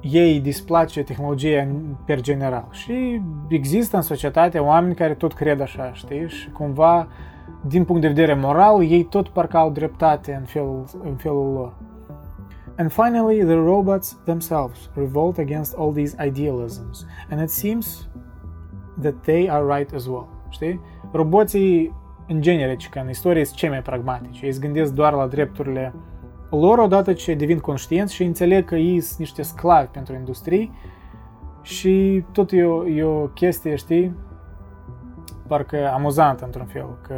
ei 0.00 0.40
displace 0.40 1.02
tehnologia 1.02 1.68
per 2.06 2.20
general. 2.20 2.68
Și 2.70 3.20
există 3.48 3.96
în 3.96 4.02
societate 4.02 4.58
oameni 4.58 4.94
care 4.94 5.14
tot 5.14 5.32
cred 5.32 5.60
așa, 5.60 5.92
știi? 5.92 6.28
Și 6.28 6.50
cumva, 6.50 7.08
din 7.66 7.84
punct 7.84 8.00
de 8.00 8.08
vedere 8.08 8.34
moral, 8.34 8.82
ei 8.82 9.04
tot 9.04 9.28
parcă 9.28 9.56
au 9.56 9.70
dreptate 9.70 10.36
în 10.38 10.44
felul, 10.44 10.84
în 11.04 11.14
felul 11.14 11.52
lor. 11.52 11.74
And 12.78 12.90
finally, 12.90 13.44
the 13.44 13.54
robots 13.54 14.18
themselves 14.24 14.90
revolt 14.94 15.38
against 15.38 15.74
all 15.78 15.92
these 15.92 16.16
idealisms. 16.26 17.06
And 17.30 17.40
it 17.40 17.50
seems 17.50 18.08
that 19.00 19.14
they 19.22 19.50
are 19.50 19.76
right 19.76 19.94
as 19.94 20.06
well. 20.06 20.28
Știi? 20.48 20.80
Roboții, 21.12 21.94
în 22.28 22.40
genere, 22.40 22.76
că 22.90 22.98
în 22.98 23.08
istorie, 23.08 23.44
sunt 23.44 23.56
cei 23.56 23.68
mai 23.68 23.82
pragmatici. 23.82 24.40
Ei 24.40 24.58
gândesc 24.58 24.92
doar 24.92 25.12
la 25.12 25.26
drepturile 25.26 25.94
lor 26.50 26.78
odată 26.78 27.12
ce 27.12 27.34
devin 27.34 27.58
conștienți 27.58 28.14
și 28.14 28.22
înțeleg 28.22 28.64
că 28.64 28.74
ei 28.74 29.00
sunt 29.00 29.18
niște 29.18 29.42
sclavi 29.42 29.86
pentru 29.86 30.14
industrie 30.14 30.70
și 31.62 32.24
tot 32.32 32.52
e 32.52 32.64
o, 32.64 32.88
e 32.88 33.02
o 33.02 33.26
chestie, 33.26 33.74
știi, 33.74 34.14
parcă 35.46 35.90
amuzantă 35.94 36.44
într-un 36.44 36.66
fel, 36.66 36.98
că 37.06 37.14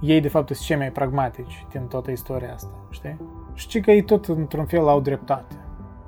ei 0.00 0.20
de 0.20 0.28
fapt 0.28 0.46
sunt 0.46 0.58
cei 0.58 0.76
mai 0.76 0.90
pragmatici 0.90 1.66
din 1.70 1.80
toată 1.80 2.10
istoria 2.10 2.52
asta, 2.52 2.70
știi? 2.90 3.20
Și 3.54 3.80
că 3.80 3.90
ei 3.90 4.02
tot 4.02 4.26
într-un 4.26 4.64
fel 4.64 4.88
au 4.88 5.00
dreptate. 5.00 5.54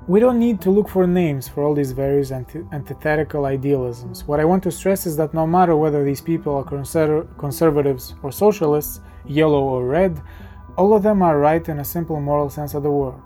We 0.05 0.19
don't 0.19 0.37
need 0.37 0.59
to 0.59 0.71
look 0.71 0.87
for 0.87 1.05
names 1.05 1.49
for 1.49 1.63
all 1.63 1.73
these 1.73 1.93
various 1.93 2.31
antithetical 2.71 3.53
idealisms. 3.53 4.23
What 4.27 4.41
I 4.41 4.43
want 4.43 4.61
to 4.61 4.69
stress 4.69 5.03
is 5.03 5.15
that 5.15 5.33
no 5.33 5.45
matter 5.45 5.73
whether 5.73 6.03
these 6.03 6.23
people 6.23 6.51
are 6.51 6.83
conservatives 7.35 8.15
or 8.21 8.31
socialists, 8.31 9.01
yellow 9.25 9.63
or 9.63 9.89
red, 9.89 10.21
All 10.77 10.93
of 10.93 11.03
them 11.03 11.21
are 11.21 11.37
right 11.37 11.67
in 11.67 11.79
a 11.79 11.83
simple 11.83 12.19
moral 12.21 12.49
sense 12.49 12.73
of 12.73 12.83
the 12.83 12.89
word. 12.89 13.21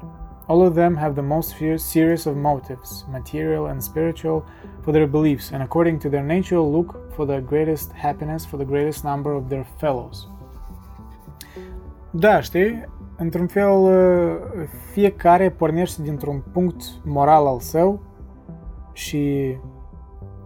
All 0.48 0.62
of 0.62 0.74
them 0.74 0.96
have 0.96 1.14
the 1.14 1.24
most 1.24 1.56
serious 1.76 2.26
of 2.26 2.36
motives, 2.36 3.06
material 3.12 3.66
and 3.66 3.82
spiritual, 3.82 4.44
for 4.82 4.94
their 4.94 5.08
beliefs, 5.08 5.52
and 5.52 5.62
according 5.62 6.00
to 6.00 6.10
their 6.10 6.24
nature 6.24 6.60
look 6.60 7.14
for 7.14 7.26
the 7.26 7.40
greatest 7.40 7.92
happiness 7.94 8.46
for 8.46 8.60
the 8.60 8.68
greatest 8.68 9.04
number 9.04 9.32
of 9.32 9.48
their 9.48 9.66
fellows. 9.78 10.30
Da, 12.12 12.40
știi, 12.40 12.86
într-un 13.18 13.48
fel, 13.48 13.90
fiecare 14.92 15.50
pornește 15.50 16.02
dintr-un 16.02 16.44
punct 16.52 16.84
moral 17.04 17.48
al 17.48 17.60
său 17.60 18.00
și 18.94 19.56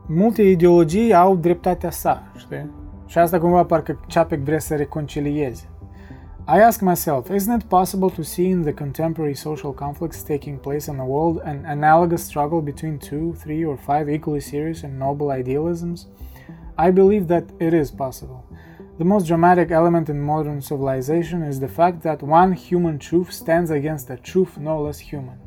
multe 0.07 0.41
ideologii 0.41 1.13
au 1.13 1.35
dreptatea 1.35 1.89
sa, 1.89 2.23
știi? 2.35 2.71
Și 3.05 3.17
asta 3.17 3.39
cumva 3.39 3.65
parcă 3.65 3.99
Chapek 4.07 4.39
vrea 4.39 4.59
să 4.59 4.75
reconcilieze. 4.75 5.68
I 6.49 6.61
ask 6.61 6.81
myself, 6.81 7.29
isn't 7.29 7.61
it 7.61 7.69
possible 7.69 8.09
to 8.09 8.23
see 8.23 8.47
in 8.47 8.63
the 8.63 8.73
contemporary 8.73 9.35
social 9.35 9.71
conflicts 9.71 10.23
taking 10.23 10.57
place 10.57 10.87
in 10.87 10.97
the 10.97 11.05
world 11.05 11.41
an 11.45 11.63
analogous 11.67 12.25
struggle 12.25 12.59
between 12.59 12.97
two, 12.97 13.35
three, 13.35 13.63
or 13.63 13.77
five 13.77 14.09
equally 14.09 14.39
serious 14.39 14.81
and 14.81 14.97
noble 14.97 15.29
idealisms? 15.29 16.07
I 16.75 16.89
believe 16.89 17.27
that 17.27 17.51
it 17.59 17.75
is 17.75 17.91
possible. 17.91 18.43
The 18.97 19.05
most 19.05 19.27
dramatic 19.27 19.69
element 19.69 20.09
in 20.09 20.19
modern 20.19 20.59
civilization 20.63 21.43
is 21.43 21.59
the 21.59 21.67
fact 21.67 22.01
that 22.01 22.23
one 22.23 22.53
human 22.53 22.97
truth 22.97 23.31
stands 23.31 23.69
against 23.69 24.09
a 24.09 24.17
truth 24.17 24.57
no 24.57 24.81
less 24.81 24.97
human, 24.97 25.37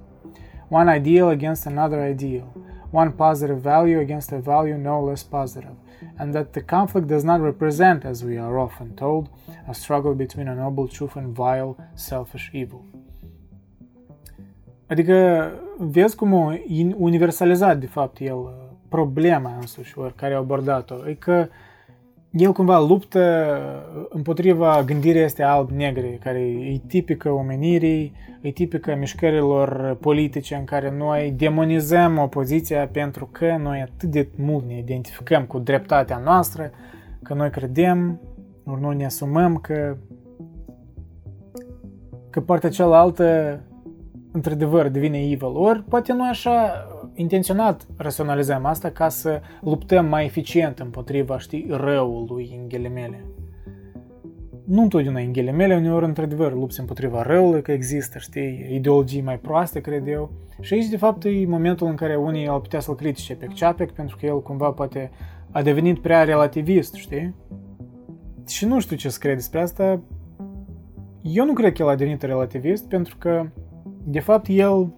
one 0.68 0.88
ideal 0.88 1.30
against 1.30 1.66
another 1.66 2.00
ideal, 2.00 2.44
one 2.92 3.10
positive 3.10 3.60
value 3.60 3.98
against 3.98 4.30
a 4.30 4.40
value 4.40 4.78
no 4.78 5.02
less 5.02 5.24
positive, 5.24 5.74
and 6.16 6.32
that 6.32 6.52
the 6.52 6.60
conflict 6.60 7.06
does 7.06 7.22
not 7.22 7.40
represent, 7.40 8.04
as 8.04 8.22
we 8.22 8.38
are 8.38 8.58
often 8.58 8.94
told, 8.94 9.30
a 9.68 9.72
struggle 9.72 10.14
between 10.14 10.48
a 10.48 10.54
noble 10.54 10.86
truth 10.86 11.16
and 11.16 11.34
vile, 11.34 11.76
selfish 11.94 12.50
evil. 12.52 12.84
Adică 14.86 15.48
vezi 15.78 16.16
cum 16.16 16.34
a 16.34 16.58
universalizat 16.96 17.78
de 17.78 17.86
fapt 17.86 18.20
el 18.20 18.36
problema 18.88 19.56
însuși 19.60 19.94
care 20.16 20.34
a 20.34 20.36
abordat-o. 20.36 21.08
E 21.08 21.14
că 21.14 21.48
el 22.32 22.52
cumva 22.52 22.80
luptă 22.80 23.56
împotriva 24.08 24.82
gândirii 24.86 25.22
este 25.22 25.42
alb-negre, 25.42 26.18
care 26.22 26.38
e 26.40 26.80
tipică 26.86 27.30
omenirii, 27.30 28.12
e 28.40 28.50
tipică 28.50 28.94
mișcărilor 28.98 29.96
politice 30.00 30.54
în 30.54 30.64
care 30.64 30.94
noi 30.96 31.34
demonizăm 31.36 32.18
opoziția 32.18 32.88
pentru 32.88 33.28
că 33.32 33.56
noi 33.62 33.80
atât 33.80 34.10
de 34.10 34.28
mult 34.36 34.66
ne 34.66 34.78
identificăm 34.78 35.44
cu 35.44 35.58
dreptatea 35.58 36.18
noastră, 36.18 36.70
că 37.22 37.34
noi 37.34 37.50
credem, 37.50 38.20
ori 38.64 38.80
noi 38.80 38.96
ne 38.96 39.04
asumăm 39.04 39.56
că 39.56 39.96
că 42.30 42.40
partea 42.40 42.70
cealaltă 42.70 43.60
într-adevăr 44.32 44.88
devine 44.88 45.18
evil. 45.18 45.52
Ori 45.54 45.82
poate 45.82 46.12
noi 46.12 46.28
așa 46.30 46.86
intenționat 47.14 47.86
raționalizăm 47.96 48.64
asta 48.64 48.90
ca 48.90 49.08
să 49.08 49.40
luptăm 49.60 50.06
mai 50.06 50.24
eficient 50.24 50.78
împotriva, 50.78 51.38
știi, 51.38 51.66
răului 51.70 52.58
în 52.60 52.68
ghilimele. 52.68 53.24
Nu 54.64 54.82
întotdeauna 54.82 55.20
în 55.20 55.32
ghilimele, 55.32 55.76
uneori 55.76 56.04
într-adevăr 56.04 56.52
lupți 56.52 56.80
împotriva 56.80 57.22
răului, 57.22 57.62
că 57.62 57.72
există, 57.72 58.18
știi, 58.18 58.68
ideologii 58.70 59.20
mai 59.20 59.38
proaste, 59.38 59.80
cred 59.80 60.06
eu. 60.06 60.30
Și 60.60 60.74
aici, 60.74 60.88
de 60.88 60.96
fapt, 60.96 61.24
e 61.24 61.46
momentul 61.46 61.86
în 61.86 61.94
care 61.94 62.16
unii 62.16 62.46
au 62.46 62.60
putea 62.60 62.80
să-l 62.80 62.94
critique 62.94 63.36
pe 63.36 63.46
Ceapec, 63.54 63.90
pentru 63.90 64.16
că 64.16 64.26
el 64.26 64.42
cumva 64.42 64.70
poate 64.70 65.10
a 65.50 65.62
devenit 65.62 65.98
prea 65.98 66.24
relativist, 66.24 66.94
știi? 66.94 67.34
Și 68.46 68.64
nu 68.64 68.80
știu 68.80 68.96
ce 68.96 69.08
să 69.08 69.18
cred 69.20 69.34
despre 69.34 69.60
asta. 69.60 70.00
Eu 71.22 71.44
nu 71.44 71.52
cred 71.52 71.72
că 71.72 71.82
el 71.82 71.88
a 71.88 71.94
devenit 71.94 72.22
relativist, 72.22 72.88
pentru 72.88 73.16
că, 73.18 73.46
de 74.04 74.20
fapt, 74.20 74.46
el 74.48 74.94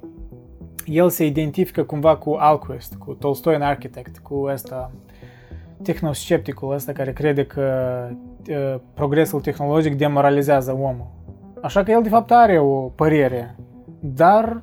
el 0.85 1.09
se 1.09 1.27
identifică 1.27 1.83
cumva 1.83 2.16
cu 2.16 2.37
Alquist, 2.39 2.95
cu 2.95 3.12
Tolstoy 3.12 3.55
în 3.55 3.62
Architect, 3.62 4.18
cu 4.18 4.35
ăsta 4.35 4.91
tehnoscepticul 5.83 6.72
ăsta 6.72 6.93
care 6.93 7.12
crede 7.12 7.45
că 7.45 7.62
uh, 8.49 8.81
progresul 8.95 9.41
tehnologic 9.41 9.97
demoralizează 9.97 10.72
omul. 10.72 11.07
Așa 11.62 11.83
că 11.83 11.91
el 11.91 12.03
de 12.03 12.09
fapt 12.09 12.31
are 12.31 12.59
o 12.59 12.81
părere, 12.81 13.55
dar 14.01 14.62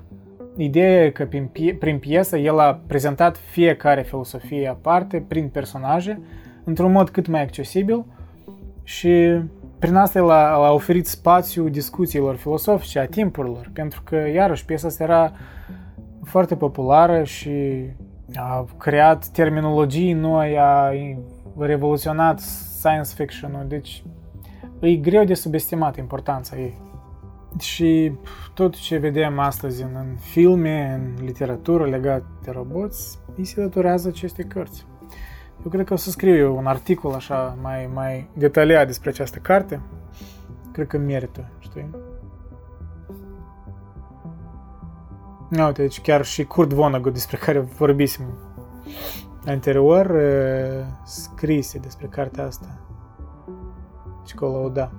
ideea 0.55 1.05
e 1.05 1.09
că 1.09 1.25
prin, 1.25 1.45
pie- 1.45 1.73
prin 1.73 1.99
piesă 1.99 2.37
el 2.37 2.59
a 2.59 2.79
prezentat 2.87 3.37
fiecare 3.37 4.01
filosofie 4.01 4.67
aparte, 4.67 5.25
prin 5.27 5.47
personaje, 5.47 6.21
într-un 6.63 6.91
mod 6.91 7.09
cât 7.09 7.27
mai 7.27 7.41
accesibil 7.41 8.05
și 8.83 9.39
prin 9.79 9.95
asta 9.95 10.19
el 10.19 10.29
a, 10.29 10.47
a 10.47 10.71
oferit 10.71 11.07
spațiu 11.07 11.69
discuțiilor 11.69 12.35
filosofice 12.35 12.99
a 12.99 13.05
timpurilor, 13.05 13.69
pentru 13.73 14.01
că 14.03 14.15
iarăși 14.15 14.65
piesa 14.65 14.87
asta 14.87 15.03
era 15.03 15.31
foarte 16.31 16.55
populară 16.55 17.23
și 17.23 17.85
a 18.35 18.65
creat 18.77 19.27
terminologii 19.27 20.13
noi, 20.13 20.57
a 20.59 20.91
revoluționat 21.57 22.39
science 22.39 23.09
fiction-ul, 23.15 23.65
deci 23.67 24.03
e 24.79 24.95
greu 24.95 25.23
de 25.23 25.33
subestimat 25.33 25.97
importanța 25.97 26.57
ei. 26.57 26.81
Și 27.59 28.11
tot 28.53 28.75
ce 28.75 28.97
vedem 28.97 29.39
astăzi 29.39 29.83
în, 29.83 29.89
în 29.93 30.15
filme, 30.19 31.01
în 31.01 31.25
literatură 31.25 31.85
legat 31.85 32.23
de 32.43 32.51
roboți, 32.51 33.19
îi 33.37 33.45
se 33.45 33.61
datorează 33.61 34.07
aceste 34.07 34.43
cărți. 34.43 34.85
Eu 35.63 35.71
cred 35.71 35.85
că 35.85 35.93
o 35.93 35.97
să 35.97 36.09
scriu 36.09 36.35
eu 36.35 36.57
un 36.57 36.65
articol 36.65 37.13
așa 37.13 37.57
mai, 37.61 37.89
mai 37.93 38.29
detaliat 38.33 38.87
despre 38.87 39.09
această 39.09 39.39
carte. 39.39 39.81
Cred 40.71 40.87
că 40.87 40.97
merită, 40.97 41.49
știi? 41.59 41.89
Uite, 45.57 45.81
deci 45.81 46.01
chiar 46.01 46.25
și 46.25 46.43
Kurt 46.43 46.73
Vonnegut, 46.73 47.13
despre 47.13 47.37
care 47.37 47.59
vorbisem 47.59 48.25
anterior, 49.45 50.15
scrise 51.05 51.79
despre 51.79 52.07
cartea 52.07 52.45
asta. 52.45 52.79
Și 54.25 54.35
că 54.35 54.45
o 54.45 54.51
lăuda. 54.51 54.91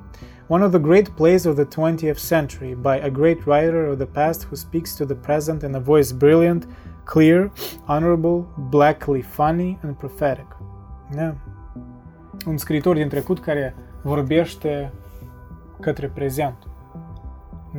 One 0.46 0.64
of 0.64 0.70
the 0.70 0.80
great 0.80 1.08
plays 1.08 1.44
of 1.44 1.54
the 1.54 1.64
20th 1.64 2.18
century 2.28 2.76
by 2.80 3.00
a 3.02 3.08
great 3.08 3.44
writer 3.46 3.88
of 3.88 3.96
the 3.96 4.06
past 4.06 4.44
who 4.44 4.54
speaks 4.54 4.94
to 4.94 5.04
the 5.04 5.14
present 5.14 5.62
in 5.62 5.74
a 5.74 5.78
voice 5.78 6.14
brilliant, 6.14 6.68
clear, 7.04 7.50
honorable, 7.86 8.44
blackly 8.68 9.20
funny 9.20 9.78
and 9.82 9.96
prophetic. 9.96 10.46
Da. 11.14 11.34
Un 12.46 12.56
scriitor 12.56 12.96
din 12.96 13.08
trecut 13.08 13.40
care 13.40 13.74
vorbește 14.02 14.92
către 15.80 16.08
prezent. 16.08 16.56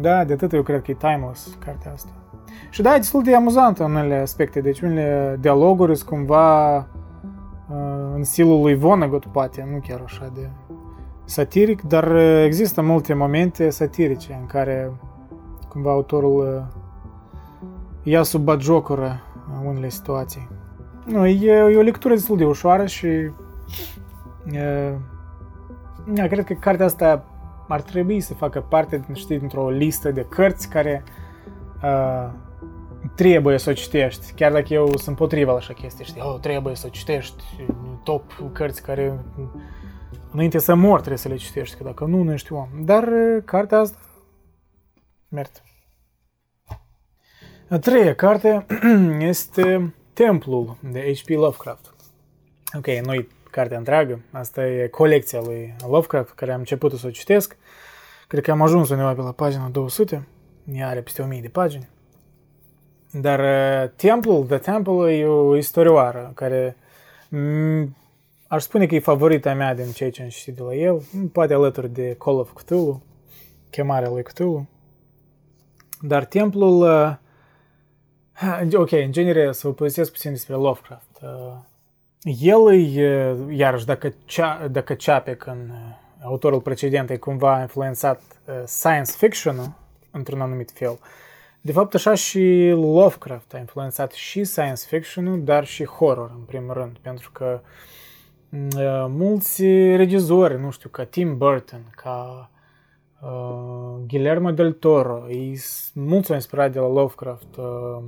Da, 0.01 0.23
de 0.23 0.33
atât 0.33 0.53
eu 0.53 0.63
cred 0.63 0.81
că 0.81 0.91
e 0.91 0.93
timeless 0.93 1.57
cartea 1.59 1.91
asta. 1.91 2.22
Și 2.69 2.81
da, 2.81 2.93
e 2.93 2.97
destul 2.97 3.23
de 3.23 3.35
amuzantă 3.35 3.83
în 3.83 3.91
unele 3.91 4.15
aspecte. 4.15 4.61
Deci 4.61 4.81
unele 4.81 5.37
dialoguri 5.39 5.95
sunt 5.95 6.09
cumva 6.09 6.77
uh, 6.77 6.85
în 8.15 8.23
stilul 8.23 8.61
lui 8.61 8.75
Vonnegut, 8.75 9.25
poate, 9.25 9.67
nu 9.71 9.79
chiar 9.87 10.01
așa 10.05 10.31
de 10.33 10.49
satiric, 11.25 11.81
dar 11.81 12.11
uh, 12.11 12.43
există 12.45 12.81
multe 12.81 13.13
momente 13.13 13.69
satirice 13.69 14.37
în 14.39 14.45
care 14.45 14.91
cumva 15.69 15.91
autorul 15.91 16.39
uh, 16.39 16.81
ia 18.03 18.23
sub 18.23 18.43
bagiocură 18.43 19.21
unele 19.65 19.89
situații. 19.89 20.47
Nu, 21.05 21.25
e, 21.25 21.51
e 21.51 21.77
o 21.77 21.81
lectură 21.81 22.13
destul 22.13 22.37
de 22.37 22.45
ușoară 22.45 22.85
și 22.85 23.07
e, 23.07 23.31
ja, 26.13 26.27
cred 26.27 26.45
că 26.45 26.53
cartea 26.53 26.85
asta 26.85 27.25
ar 27.67 27.81
trebui 27.81 28.19
să 28.19 28.33
facă 28.33 28.65
parte, 28.69 29.05
știi, 29.13 29.39
dintr-o 29.39 29.69
listă 29.69 30.11
de 30.11 30.25
cărți 30.29 30.69
care 30.69 31.03
uh, 31.83 32.29
trebuie 33.15 33.57
să 33.57 33.69
o 33.69 33.73
citești, 33.73 34.31
chiar 34.31 34.51
dacă 34.51 34.73
eu 34.73 34.97
sunt 34.97 35.15
potriva 35.15 35.51
la 35.51 35.57
așa 35.57 35.73
chestii, 35.73 36.05
știi, 36.05 36.21
oh, 36.21 36.39
trebuie 36.39 36.75
să 36.75 36.85
o 36.87 36.89
citești, 36.89 37.43
top 38.03 38.51
cărți 38.53 38.81
care 38.81 39.19
înainte 40.31 40.59
să 40.59 40.75
mor 40.75 40.97
trebuie 40.97 41.17
să 41.17 41.27
le 41.27 41.35
citești, 41.35 41.75
că 41.75 41.83
dacă 41.83 42.05
nu, 42.05 42.23
nu 42.23 42.33
ești 42.33 42.53
om. 42.53 42.67
Dar 42.79 43.09
cartea 43.45 43.79
asta 43.79 43.97
merge. 45.27 45.61
A 47.69 47.79
treia 47.79 48.15
carte 48.15 48.65
este 49.19 49.93
Templul 50.13 50.77
de 50.91 51.13
H.P. 51.13 51.29
Lovecraft. 51.29 51.93
Ok, 52.77 52.87
nu 52.87 53.25
cartea 53.51 53.77
întreagă, 53.77 54.21
asta 54.31 54.67
e 54.67 54.87
colecția 54.87 55.39
lui 55.39 55.75
Lovecraft, 55.87 56.29
care 56.29 56.51
am 56.51 56.59
început 56.59 56.91
să 56.91 57.07
o 57.07 57.09
citesc. 57.09 57.57
Cred 58.27 58.43
că 58.43 58.51
am 58.51 58.61
ajuns 58.61 58.89
undeva 58.89 59.13
pe 59.13 59.21
la 59.21 59.31
pagina 59.31 59.67
200, 59.67 60.27
ea 60.73 60.87
are 60.87 61.01
peste 61.01 61.21
1000 61.21 61.41
de 61.41 61.47
pagini. 61.47 61.89
Dar 63.21 63.39
uh, 63.39 63.89
Templul, 63.95 64.45
The 64.45 64.57
Temple 64.57 65.17
e 65.17 65.25
o 65.25 65.57
istorioară 65.57 66.31
care 66.35 66.75
m- 67.27 67.87
aș 68.47 68.63
spune 68.63 68.85
că 68.85 68.95
e 68.95 68.99
favorita 68.99 69.53
mea 69.53 69.75
din 69.75 69.91
ceea 69.91 70.11
ce 70.11 70.21
am 70.21 70.27
citit 70.27 70.55
de 70.55 70.61
la 70.61 70.73
el, 70.73 71.01
poate 71.31 71.53
alături 71.53 71.89
de 71.89 72.15
Call 72.19 72.39
of 72.39 72.53
Cthulhu, 72.53 73.03
chemarea 73.69 74.09
lui 74.09 74.23
Cthulhu. 74.23 74.67
Dar 76.01 76.25
templul, 76.25 76.81
uh, 76.81 77.15
ok, 78.73 78.91
în 78.91 79.11
genere 79.11 79.51
să 79.51 79.67
vă 79.67 79.73
povestesc 79.73 80.11
puțin 80.11 80.31
despre 80.31 80.55
Lovecraft. 80.55 81.19
Uh, 81.21 81.53
el 82.39 82.73
e, 82.97 83.35
iarăși, 83.49 83.85
dacă, 83.85 84.13
cea, 84.25 84.67
dacă 84.67 84.93
Chapek, 84.93 85.45
în 85.45 85.71
autorul 86.23 86.61
precedent, 86.61 87.09
e 87.09 87.17
cumva 87.17 87.61
influențat 87.61 88.21
science 88.65 89.11
fiction 89.11 89.75
într-un 90.11 90.41
anumit 90.41 90.71
fel, 90.71 90.99
de 91.65 91.71
fapt, 91.71 91.93
așa 91.93 92.13
și 92.13 92.69
Lovecraft 92.69 93.53
a 93.53 93.57
influențat 93.57 94.11
și 94.11 94.43
science 94.43 94.85
fiction 94.87 95.45
dar 95.45 95.65
și 95.65 95.85
horror, 95.85 96.31
în 96.37 96.43
primul 96.43 96.73
rând, 96.73 96.97
pentru 97.01 97.31
că 97.31 97.61
uh, 98.49 99.05
mulți 99.09 99.63
regizori, 99.95 100.59
nu 100.59 100.71
știu, 100.71 100.89
ca 100.89 101.03
Tim 101.03 101.37
Burton, 101.37 101.93
ca 101.95 102.49
uh, 103.21 104.03
Guillermo 104.07 104.51
del 104.51 104.71
Toro, 104.71 105.25
ei 105.29 105.59
mulți 105.93 106.29
au 106.29 106.35
inspirat 106.35 106.71
de 106.71 106.79
la 106.79 106.87
Lovecraft, 106.87 107.55
uh, 107.57 108.03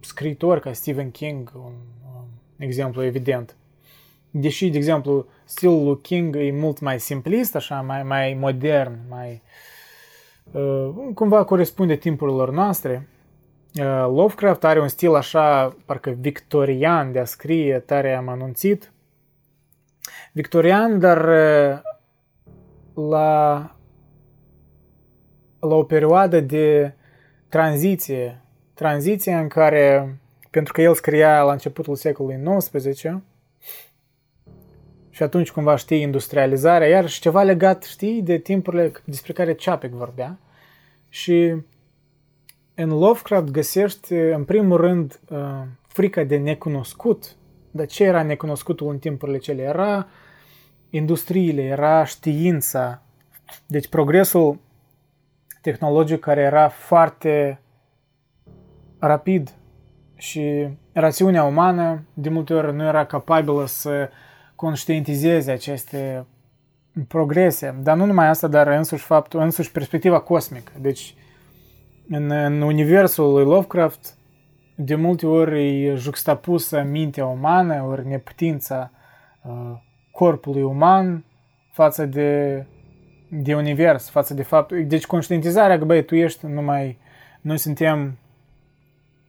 scriitori 0.00 0.60
ca 0.60 0.72
Stephen 0.72 1.10
King, 1.10 1.52
un 1.54 1.72
uh, 2.14 2.22
exemplu 2.56 3.04
evident. 3.04 3.56
Deși, 4.30 4.70
de 4.70 4.76
exemplu, 4.76 5.26
stilul 5.44 5.84
lui 5.84 6.00
King 6.00 6.36
e 6.36 6.50
mult 6.50 6.80
mai 6.80 7.00
simplist, 7.00 7.56
așa, 7.56 7.80
mai, 7.80 8.02
mai 8.02 8.34
modern, 8.34 8.98
mai 9.08 9.30
uh, 9.30 9.40
Uh, 9.40 9.77
cumva 11.14 11.44
corespunde 11.44 11.96
timpurilor 11.96 12.50
noastre. 12.50 13.08
Uh, 13.74 13.84
Lovecraft 13.84 14.64
are 14.64 14.80
un 14.80 14.88
stil 14.88 15.14
așa, 15.14 15.76
parcă 15.84 16.10
victorian 16.10 17.12
de 17.12 17.18
a 17.18 17.24
scrie, 17.24 17.78
tare 17.78 18.14
am 18.14 18.28
anunțit. 18.28 18.92
Victorian, 20.32 20.98
dar 20.98 21.28
uh, 21.28 21.80
la, 23.10 23.56
la 25.60 25.74
o 25.74 25.82
perioadă 25.82 26.40
de 26.40 26.94
tranziție, 27.48 28.40
tranziție 28.74 29.34
în 29.34 29.48
care, 29.48 30.18
pentru 30.50 30.72
că 30.72 30.82
el 30.82 30.94
scria 30.94 31.42
la 31.42 31.52
începutul 31.52 31.94
secolului 31.94 32.58
XIX, 32.58 33.04
și 35.18 35.24
atunci 35.24 35.50
cumva 35.50 35.76
știi 35.76 36.00
industrializarea, 36.00 36.88
iar 36.88 37.08
și 37.08 37.20
ceva 37.20 37.42
legat, 37.42 37.82
știi, 37.82 38.22
de 38.22 38.38
timpurile 38.38 38.92
despre 39.04 39.32
care 39.32 39.54
Chapek 39.54 39.90
vorbea. 39.90 40.38
Și 41.08 41.54
în 42.74 42.88
Lovecraft 42.88 43.50
găsești, 43.50 44.12
în 44.12 44.44
primul 44.44 44.76
rând, 44.76 45.20
uh, 45.30 45.62
frica 45.86 46.22
de 46.22 46.36
necunoscut. 46.36 47.36
Dar 47.70 47.86
ce 47.86 48.04
era 48.04 48.22
necunoscutul 48.22 48.88
în 48.90 48.98
timpurile 48.98 49.38
cele? 49.38 49.62
Era 49.62 50.08
industriile, 50.90 51.62
era 51.62 52.04
știința. 52.04 53.02
Deci 53.66 53.88
progresul 53.88 54.58
tehnologic 55.62 56.20
care 56.20 56.40
era 56.40 56.68
foarte 56.68 57.60
rapid 58.98 59.54
și 60.16 60.68
rațiunea 60.92 61.44
umană 61.44 62.02
de 62.14 62.28
multe 62.28 62.54
ori 62.54 62.74
nu 62.74 62.82
era 62.82 63.04
capabilă 63.04 63.66
să 63.66 64.10
conștientizeze 64.58 65.50
aceste 65.50 66.26
progrese, 67.08 67.78
dar 67.82 67.96
nu 67.96 68.04
numai 68.04 68.28
asta, 68.28 68.46
dar 68.46 68.66
însuși 68.66 69.04
faptul, 69.04 69.40
însuși 69.40 69.72
perspectiva 69.72 70.20
cosmică. 70.20 70.72
Deci, 70.80 71.14
în, 72.08 72.30
în 72.30 72.60
universul 72.60 73.32
lui 73.32 73.44
Lovecraft, 73.44 74.14
de 74.74 74.94
multe 74.94 75.26
ori 75.26 75.84
e 75.84 75.94
juxtapusă 75.94 76.82
mintea 76.82 77.26
umană, 77.26 77.82
ori 77.88 78.06
neputința 78.06 78.90
uh, 79.42 79.52
corpului 80.10 80.62
uman 80.62 81.24
față 81.72 82.06
de, 82.06 82.64
de 83.28 83.54
univers, 83.54 84.10
față 84.10 84.34
de 84.34 84.42
faptul... 84.42 84.86
Deci 84.86 85.06
conștientizarea 85.06 85.78
că, 85.78 85.84
băi, 85.84 86.04
tu 86.04 86.14
ești 86.14 86.46
numai... 86.46 86.98
Noi 87.40 87.58
suntem 87.58 88.18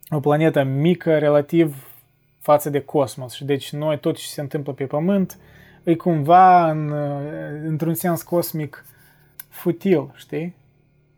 o 0.09 0.19
planetă 0.19 0.63
mică 0.63 1.17
relativ 1.17 1.88
față 2.39 2.69
de 2.69 2.81
cosmos 2.81 3.33
și 3.33 3.45
deci 3.45 3.73
noi 3.73 3.99
tot 3.99 4.17
ce 4.17 4.27
se 4.27 4.41
întâmplă 4.41 4.73
pe 4.73 4.85
Pământ 4.85 5.37
e 5.83 5.95
cumva 5.95 6.69
în, 6.69 6.93
într-un 7.65 7.93
sens 7.93 8.21
cosmic 8.21 8.85
futil, 9.49 10.11
știi? 10.15 10.55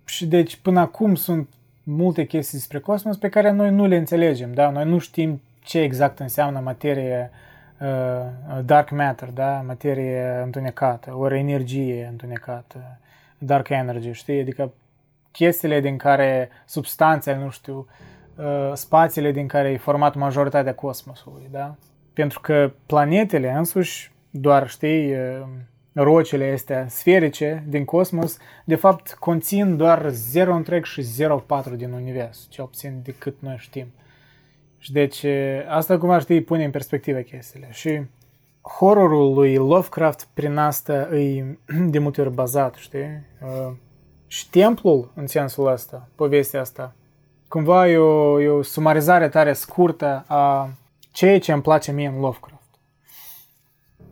Și 0.05 0.25
deci 0.25 0.55
până 0.55 0.79
acum 0.79 1.15
sunt 1.15 1.49
multe 1.83 2.25
chestii 2.25 2.57
despre 2.57 2.79
cosmos 2.79 3.17
pe 3.17 3.29
care 3.29 3.51
noi 3.51 3.71
nu 3.71 3.85
le 3.85 3.95
înțelegem, 3.95 4.53
da? 4.53 4.69
Noi 4.69 4.85
nu 4.85 4.97
știm 4.97 5.41
ce 5.63 5.79
exact 5.79 6.19
înseamnă 6.19 6.59
materie 6.59 7.31
uh, 7.79 8.59
dark 8.65 8.89
matter, 8.89 9.29
da? 9.29 9.63
Materie 9.67 10.41
întunecată, 10.43 11.15
ori 11.15 11.39
energie 11.39 12.07
întunecată, 12.11 12.99
dark 13.37 13.69
energy, 13.69 14.11
știi? 14.11 14.39
Adică 14.39 14.71
chestiile 15.31 15.79
din 15.79 15.97
care 15.97 16.49
substanțele, 16.65 17.37
nu 17.37 17.49
știu, 17.49 17.77
uh, 17.77 18.10
spațiile 18.73 19.31
din 19.31 19.47
care 19.47 19.69
e 19.69 19.77
format 19.77 20.15
majoritatea 20.15 20.75
cosmosului, 20.75 21.47
da? 21.51 21.75
Pentru 22.13 22.39
că 22.39 22.71
planetele 22.85 23.51
însuși 23.51 24.11
doar, 24.29 24.69
știi, 24.69 25.15
rocile 25.93 26.51
astea 26.51 26.87
sferice 26.87 27.63
din 27.67 27.85
cosmos, 27.85 28.37
de 28.65 28.75
fapt 28.75 29.13
conțin 29.19 29.77
doar 29.77 30.09
0 30.09 30.55
întreg 30.55 30.85
și 30.85 31.01
0,4 31.01 31.75
din 31.75 31.91
univers, 31.91 32.47
cel 32.49 32.65
puțin 32.65 32.99
de 33.03 33.15
cât 33.17 33.35
noi 33.39 33.55
știm. 33.57 33.87
Și 34.77 34.91
deci 34.91 35.25
asta 35.67 35.97
cumva, 35.97 36.19
știi, 36.19 36.41
pune 36.41 36.63
în 36.63 36.71
perspectivă 36.71 37.19
chestiile. 37.19 37.67
Și 37.71 38.01
horrorul 38.61 39.33
lui 39.33 39.55
Lovecraft 39.55 40.27
prin 40.33 40.57
asta 40.57 40.93
e 41.15 41.57
de 41.93 41.99
multe 41.99 42.21
ori 42.21 42.33
bazat, 42.33 42.75
știi? 42.75 43.23
Și 44.27 44.49
templul, 44.49 45.11
în 45.15 45.27
sensul 45.27 45.67
ăsta, 45.67 46.09
povestea 46.15 46.59
asta, 46.59 46.95
cumva 47.51 47.87
e 47.87 47.97
o, 47.97 48.41
e 48.41 48.47
o 48.47 48.61
sumarizare 48.61 49.29
tare 49.29 49.53
scurtă 49.53 50.23
a 50.27 50.69
ceea 51.11 51.39
ce 51.39 51.51
îmi 51.51 51.61
place 51.61 51.91
mie 51.91 52.07
în 52.07 52.19
Lovecraft. 52.19 52.69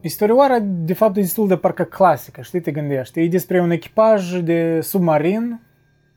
Istorioara, 0.02 0.58
de 0.62 0.94
fapt, 0.94 1.18
e 1.18 1.22
destul 1.22 1.48
de 1.48 1.58
parcă 1.58 1.84
clasică, 1.84 2.42
știi, 2.42 2.62
te 2.62 2.72
gândești. 2.72 3.20
E 3.20 3.28
despre 3.28 3.62
un 3.62 3.72
echipaj 3.72 4.40
de 4.40 4.82
submarin, 4.82 5.62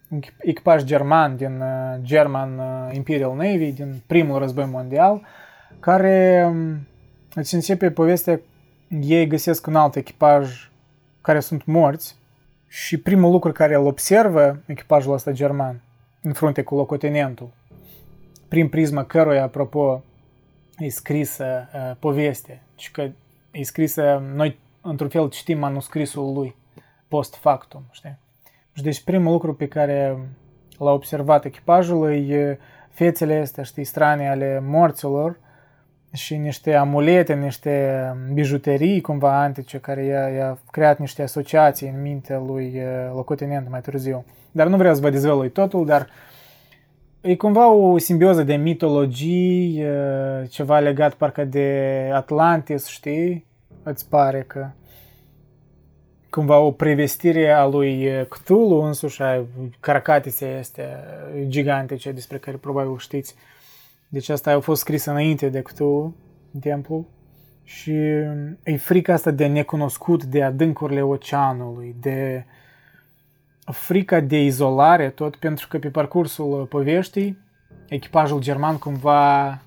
un 0.09 0.21
echipaj 0.39 0.83
german 0.83 1.37
din 1.37 1.61
uh, 1.61 2.01
German 2.01 2.59
uh, 2.59 2.95
Imperial 2.95 3.37
Navy, 3.37 3.73
din 3.73 4.03
primul 4.07 4.39
război 4.39 4.65
mondial, 4.65 5.23
care 5.81 6.47
um, 6.51 6.87
îți 7.35 7.55
începe 7.55 7.91
povestea, 7.91 8.41
ei 9.01 9.27
găsesc 9.27 9.67
un 9.67 9.77
alt 9.77 9.97
echipaj 9.97 10.71
care 11.21 11.41
sunt 11.41 11.65
morți 11.65 12.17
și 12.69 12.97
primul 12.97 13.31
lucru 13.31 13.53
care 13.53 13.75
îl 13.75 13.87
observă 13.87 14.63
echipajul 14.67 15.13
ăsta 15.13 15.31
german 15.31 15.81
în 16.23 16.33
frunte 16.33 16.63
cu 16.63 16.75
locotenentul, 16.75 17.51
prin 18.49 18.69
prisma 18.69 19.05
căruia, 19.05 19.43
apropo, 19.43 20.03
e 20.79 20.89
scrisă 20.89 21.69
uh, 21.75 21.97
poveste, 21.99 22.63
și 22.77 22.91
că 22.91 23.11
e 23.51 23.63
scrisă, 23.63 24.23
noi 24.35 24.59
într-un 24.81 25.09
fel 25.09 25.29
citim 25.29 25.59
manuscrisul 25.59 26.33
lui 26.33 26.57
post 27.09 27.35
factum, 27.35 27.83
știi? 27.91 28.19
Și 28.73 28.83
deci 28.83 29.03
primul 29.03 29.33
lucru 29.33 29.55
pe 29.55 29.69
care 29.69 30.19
l-a 30.79 30.91
observat 30.93 31.45
echipajul 31.45 32.13
e 32.31 32.59
fețele 32.91 33.41
astea, 33.41 33.63
știi, 33.63 33.85
strane 33.85 34.29
ale 34.29 34.63
morților 34.65 35.39
și 36.13 36.37
niște 36.37 36.75
amulete, 36.75 37.35
niște 37.35 38.05
bijuterii 38.33 39.01
cumva 39.01 39.43
antice 39.43 39.79
care 39.79 40.05
i-a, 40.05 40.29
i-a 40.29 40.59
creat 40.71 40.99
niște 40.99 41.23
asociații 41.23 41.89
în 41.89 42.03
mintea 42.03 42.39
lui 42.39 42.83
locotenent 43.15 43.71
mai 43.71 43.81
târziu. 43.81 44.25
Dar 44.51 44.67
nu 44.67 44.77
vreau 44.77 44.95
să 44.95 45.01
vă 45.01 45.11
dezvălui 45.11 45.51
totul, 45.51 45.87
dar 45.87 46.09
e 47.21 47.37
cumva 47.37 47.71
o 47.71 47.99
simbioză 47.99 48.43
de 48.43 48.55
mitologii, 48.55 49.85
ceva 50.49 50.79
legat 50.79 51.15
parcă 51.15 51.45
de 51.45 52.11
Atlantis, 52.13 52.87
știi? 52.87 53.47
Îți 53.83 54.09
pare 54.09 54.45
că 54.47 54.69
cumva 56.31 56.59
o 56.59 56.71
prevestire 56.71 57.51
a 57.51 57.67
lui 57.67 58.09
Cthulhu 58.29 58.81
însuși, 58.81 59.23
a 59.23 59.45
Caracatise 59.81 60.57
este 60.59 60.83
gigantice 61.49 62.13
despre 62.13 62.39
care 62.39 62.57
probabil 62.57 62.99
știți. 62.99 63.35
Deci 64.13 64.29
asta 64.29 64.51
a 64.53 64.61
fost 64.61 64.81
scris 64.81 65.05
înainte 65.05 65.49
de 65.49 65.63
Cthulhu, 65.63 66.15
templu. 66.61 67.07
Și 67.65 67.93
e 68.63 68.77
frica 68.77 69.13
asta 69.13 69.31
de 69.31 69.47
necunoscut, 69.47 70.25
de 70.25 70.43
adâncurile 70.43 71.03
oceanului, 71.03 71.97
de 72.01 72.45
frica 73.65 74.21
de 74.21 74.43
izolare, 74.43 75.11
tot 75.11 75.37
pentru 75.37 75.69
că 75.69 75.79
pe 75.79 75.89
parcursul 75.89 76.67
poveștii, 76.67 77.39
echipajul 77.89 78.41
german 78.41 78.79
cumva 78.79 79.61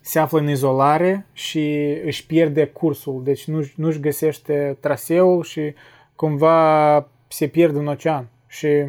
se 0.00 0.18
află 0.18 0.38
în 0.38 0.48
izolare 0.48 1.26
și 1.32 1.96
își 2.04 2.26
pierde 2.26 2.66
cursul, 2.66 3.22
deci 3.24 3.44
nu, 3.44 3.64
nu-și 3.76 4.00
găsește 4.00 4.76
traseul 4.80 5.42
și 5.42 5.74
cumva 6.16 7.08
se 7.28 7.46
pierde 7.46 7.78
în 7.78 7.86
ocean. 7.86 8.28
Și 8.46 8.84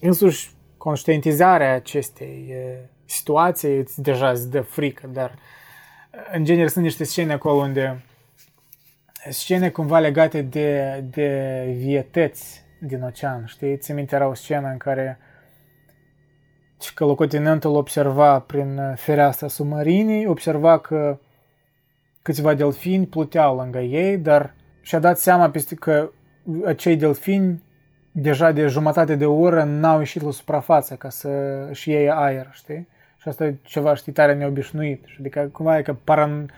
însuși 0.00 0.50
conștientizarea 0.82 1.74
acestei 1.74 2.54
situații 3.04 3.78
îți 3.78 4.02
deja 4.02 4.30
îți 4.30 4.50
dă 4.50 4.60
frică, 4.60 5.06
dar 5.06 5.34
în 6.32 6.44
genere 6.44 6.68
sunt 6.68 6.84
niște 6.84 7.04
scene 7.04 7.32
acolo 7.32 7.54
unde 7.54 8.04
scene 9.30 9.70
cumva 9.70 9.98
legate 9.98 10.42
de, 10.42 11.00
de 11.10 11.64
vietăți 11.76 12.64
din 12.80 13.02
ocean, 13.02 13.44
știi? 13.46 13.76
Ți 13.76 13.92
minte 13.92 14.14
era 14.14 14.26
o 14.26 14.34
scenă 14.34 14.68
în 14.68 14.76
care 14.76 15.18
și 16.80 16.94
că 16.94 17.04
locotenentul 17.04 17.76
observa 17.76 18.38
prin 18.40 18.80
fereastra 18.96 19.48
submarinii, 19.48 20.26
observa 20.26 20.78
că 20.78 21.18
câțiva 22.22 22.54
delfini 22.54 23.06
pluteau 23.06 23.56
lângă 23.56 23.78
ei, 23.78 24.18
dar 24.18 24.54
și-a 24.80 24.98
dat 24.98 25.18
seama 25.18 25.50
peste 25.50 25.74
că 25.74 26.10
acei 26.64 26.96
delfini 26.96 27.62
deja 28.12 28.52
de 28.52 28.66
jumătate 28.66 29.14
de 29.14 29.26
oră 29.26 29.62
n-au 29.62 29.98
ieșit 29.98 30.22
la 30.22 30.30
suprafață 30.30 30.94
ca 30.94 31.08
să 31.08 31.28
își 31.68 31.90
iei 31.90 32.10
aer, 32.10 32.48
știi? 32.52 32.88
Și 33.16 33.28
asta 33.28 33.44
e 33.44 33.54
ceva, 33.62 33.94
știi, 33.94 34.12
tare 34.12 34.34
neobișnuit. 34.34 35.04
Adică 35.18 35.48
cumva 35.52 35.78
e 35.78 35.82
că 35.82 35.96
paran... 36.04 36.50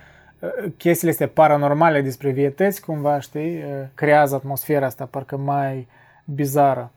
chestiile 0.76 1.12
astea 1.12 1.28
paranormale 1.28 2.00
despre 2.00 2.30
vietăți, 2.30 2.80
cumva, 2.80 3.20
știi, 3.20 3.62
creează 3.94 4.34
atmosfera 4.34 4.86
asta 4.86 5.05
parcă 5.05 5.36
mai 5.36 5.86
bizară. 6.24 6.92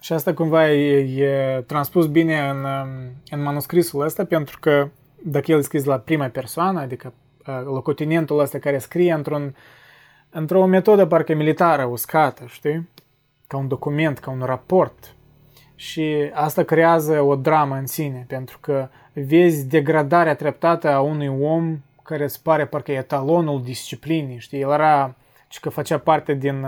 Și 0.00 0.12
asta 0.12 0.34
cumva 0.34 0.70
e, 0.70 1.24
e 1.24 1.60
transpus 1.66 2.06
bine 2.06 2.48
în, 2.48 2.66
în 3.30 3.42
manuscrisul 3.42 4.04
ăsta, 4.04 4.24
pentru 4.24 4.58
că 4.60 4.88
dacă 5.24 5.52
el 5.52 5.58
e 5.58 5.62
scris 5.62 5.84
la 5.84 5.98
prima 5.98 6.26
persoană, 6.26 6.80
adică 6.80 7.12
locotenentul 7.64 8.38
ăsta 8.38 8.58
care 8.58 8.78
scrie 8.78 9.12
într-un, 9.12 9.54
într-o 10.30 10.66
metodă 10.66 11.06
parcă 11.06 11.34
militară 11.34 11.84
uscată, 11.84 12.44
știi? 12.46 12.88
Ca 13.46 13.56
un 13.56 13.68
document, 13.68 14.18
ca 14.18 14.30
un 14.30 14.42
raport. 14.44 15.14
Și 15.74 16.30
asta 16.32 16.62
creează 16.62 17.20
o 17.20 17.36
dramă 17.36 17.76
în 17.76 17.86
sine, 17.86 18.24
pentru 18.28 18.58
că 18.60 18.88
vezi 19.12 19.66
degradarea 19.66 20.34
treptată 20.34 20.88
a 20.88 21.00
unui 21.00 21.28
om 21.28 21.78
care 22.02 22.24
îți 22.24 22.42
pare 22.42 22.66
parcă 22.66 22.92
e 22.92 22.96
etalonul 22.96 23.62
disciplinii, 23.62 24.38
știi? 24.38 24.60
El 24.60 24.70
era, 24.70 25.14
și 25.48 25.60
că 25.60 25.68
făcea 25.68 25.98
parte 25.98 26.34
din 26.34 26.66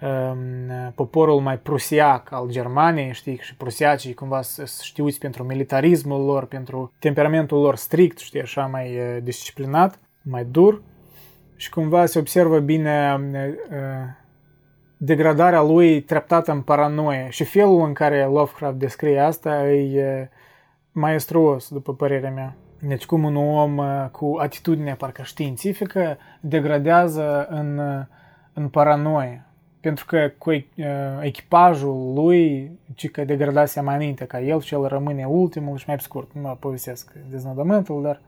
Ehm, 0.00 0.92
poporul 0.94 1.40
mai 1.40 1.58
prusiac 1.58 2.32
al 2.32 2.48
Germaniei, 2.50 3.12
știi, 3.12 3.38
și 3.42 3.56
prusiacii 3.56 4.14
cumva 4.14 4.40
știuți 4.82 5.18
pentru 5.18 5.44
militarismul 5.44 6.24
lor, 6.24 6.46
pentru 6.46 6.92
temperamentul 6.98 7.60
lor 7.60 7.76
strict, 7.76 8.18
știi, 8.18 8.40
așa 8.40 8.66
mai 8.66 8.98
disciplinat, 9.22 9.98
mai 10.22 10.44
dur 10.44 10.82
și 11.56 11.70
cumva 11.70 12.06
se 12.06 12.18
observă 12.18 12.58
bine 12.58 13.20
degradarea 14.96 15.62
lui 15.62 16.00
treptată 16.00 16.52
în 16.52 16.60
paranoie 16.60 17.26
și 17.30 17.44
felul 17.44 17.84
în 17.86 17.92
care 17.92 18.24
Lovecraft 18.24 18.76
descrie 18.76 19.18
asta 19.18 19.68
e 19.68 20.28
maestruos, 20.92 21.68
după 21.68 21.94
părerea 21.94 22.30
mea. 22.30 22.56
Deci 22.80 23.06
cum 23.06 23.24
un 23.24 23.36
om 23.36 23.80
cu 24.10 24.36
atitudine 24.40 24.94
parcă 24.94 25.22
științifică 25.22 26.18
degradează 26.40 27.46
în, 27.50 27.80
în 28.52 28.68
paranoie 28.68 29.46
pentru 29.86 30.04
că 30.04 30.30
cu 30.38 30.64
echipajul 31.20 32.12
lui, 32.14 32.70
ci 32.94 33.10
că 33.10 33.24
degradase 33.24 33.80
mai 33.80 33.94
înainte 33.94 34.24
ca 34.24 34.40
el 34.40 34.60
și 34.60 34.74
el 34.74 34.86
rămâne 34.86 35.24
ultimul 35.24 35.76
și 35.76 35.84
mai 35.86 36.00
scurt. 36.00 36.30
Nu 36.32 36.40
mă 36.40 36.56
povestesc 36.60 37.12
deznodământul, 37.30 38.02
dar 38.02 38.20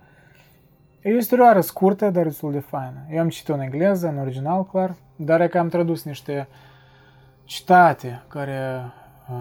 e 1.09 1.15
o 1.15 1.17
istorioară 1.17 1.61
scurtă, 1.61 2.11
dar 2.11 2.25
destul 2.25 2.53
de 2.53 2.59
faină. 2.59 3.07
Eu 3.11 3.21
am 3.21 3.29
citit-o 3.29 3.55
în 3.55 3.61
engleză, 3.61 4.09
în 4.09 4.19
original, 4.19 4.67
clar, 4.67 4.95
dar 5.17 5.41
e 5.41 5.49
că 5.49 5.59
am 5.59 5.69
tradus 5.69 6.05
niște 6.05 6.49
citate 7.45 8.23
care 8.29 8.83
uh, 9.31 9.37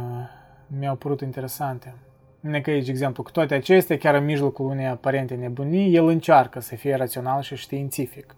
mi-au 0.79 0.95
părut 0.95 1.21
interesante. 1.21 1.93
Necă 2.39 2.69
aici, 2.69 2.87
exemplu, 2.87 3.23
cu 3.23 3.31
toate 3.31 3.53
acestea, 3.53 3.97
chiar 3.97 4.15
în 4.15 4.25
mijlocul 4.25 4.65
unei 4.65 4.87
aparente 4.87 5.35
nebunii, 5.35 5.95
el 5.95 6.05
încearcă 6.05 6.59
să 6.59 6.75
fie 6.75 6.95
rațional 6.95 7.41
și 7.41 7.55
științific 7.55 8.35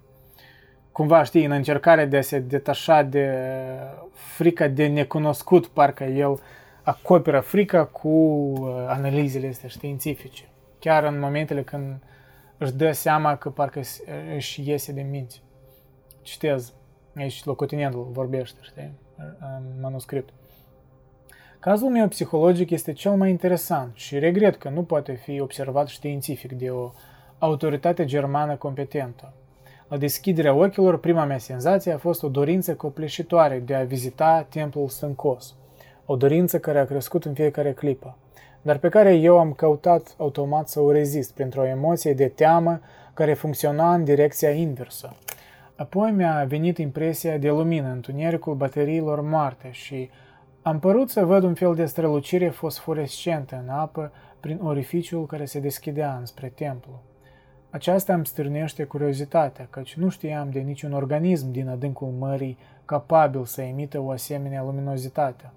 cumva, 1.00 1.24
știi, 1.24 1.46
în 1.46 1.52
încercare 1.52 2.06
de 2.06 2.18
a 2.18 2.22
se 2.22 2.40
detașa 2.40 3.02
de 3.02 3.34
frica 4.12 4.68
de 4.68 4.88
necunoscut, 4.88 5.68
parcă 5.68 6.04
el 6.04 6.40
acoperă 6.84 7.40
frica 7.40 7.86
cu 7.86 8.08
uh, 8.08 8.86
analizele 8.88 9.48
astea 9.48 9.70
științifice. 9.70 10.44
Chiar 10.80 11.04
în 11.04 11.20
momentele 11.20 11.64
când 11.64 11.96
își 12.60 12.74
dă 12.74 12.92
seama 12.92 13.36
că 13.36 13.50
parcă 13.50 13.82
își 14.36 14.70
iese 14.70 14.92
de 14.92 15.02
minți. 15.02 15.44
Citez, 16.22 16.74
aici 17.16 17.44
locotenentul 17.44 18.10
vorbește, 18.12 18.60
știi, 18.62 18.92
în 19.40 19.82
manuscript. 19.82 20.34
Cazul 21.60 21.90
meu 21.90 22.08
psihologic 22.08 22.70
este 22.70 22.94
cel 22.94 23.12
mai 23.12 23.30
interesant 23.30 23.96
și 23.96 24.20
regret 24.20 24.56
că 24.56 24.70
nu 24.70 24.84
poate 24.84 25.14
fi 25.14 25.40
observat 25.40 25.88
științific 25.88 26.52
de 26.52 26.70
o 26.70 26.92
autoritate 27.38 28.06
germană 28.06 28.56
competentă. 28.56 29.34
La 29.88 29.98
deschiderea 29.98 30.54
ochilor, 30.54 31.00
prima 31.00 31.26
mea 31.26 31.38
senzație 31.38 31.92
a 31.92 31.98
fost 31.98 32.24
o 32.24 32.30
dorință 32.30 32.76
copleșitoare 32.76 33.60
de 33.60 33.76
a 33.76 33.84
vizita 33.84 34.46
templul 34.50 34.88
stâncos. 34.88 35.56
O 36.06 36.16
dorință 36.16 36.60
care 36.60 36.80
a 36.80 36.86
crescut 36.86 37.26
în 37.26 37.34
fiecare 37.34 37.74
clipă, 37.74 38.18
dar 38.62 38.78
pe 38.78 38.90
care 38.90 39.16
eu 39.16 39.40
am 39.40 39.54
căutat 39.54 40.16
automat 40.18 40.68
să 40.70 40.80
o 40.80 40.92
rezist 40.92 41.34
printr-o 41.34 41.66
emoție 41.66 42.14
de 42.14 42.28
teamă 42.28 42.80
care 43.14 43.34
funcționa 43.34 43.94
în 43.94 44.04
direcția 44.04 44.50
inversă. 44.50 45.16
Apoi 45.76 46.12
mi-a 46.12 46.46
venit 46.48 46.78
impresia 46.78 47.38
de 47.38 47.50
lumină 47.50 47.92
în 47.92 48.00
tunericul 48.00 48.56
bateriilor 48.56 49.22
moarte 49.22 49.72
și 49.72 50.10
am 50.62 50.80
părut 50.80 51.10
să 51.10 51.26
văd 51.26 51.44
un 51.44 51.54
fel 51.54 51.76
de 51.76 51.86
strălucire 51.86 52.50
fosforescentă 52.50 53.62
în 53.64 53.70
apă 53.70 54.12
prin 54.40 54.60
orificiul 54.64 55.26
care 55.26 55.46
se 55.46 55.60
deschidea 55.60 56.16
înspre 56.20 56.48
templu. 56.48 57.02
Aceasta 57.70 58.14
îmi 58.14 58.26
stârnește 58.26 58.84
curiozitatea, 58.84 59.68
căci 59.70 59.96
nu 59.96 60.10
știam 60.10 60.50
de 60.50 60.60
niciun 60.60 60.94
organism 60.94 61.52
din 61.52 61.68
adâncul 61.68 62.08
mării 62.08 62.58
capabil 62.86 63.46
să 63.46 63.62
emită 63.62 64.00
o 64.00 64.10
asemenea 64.10 64.64
luminozitate. 64.64 65.52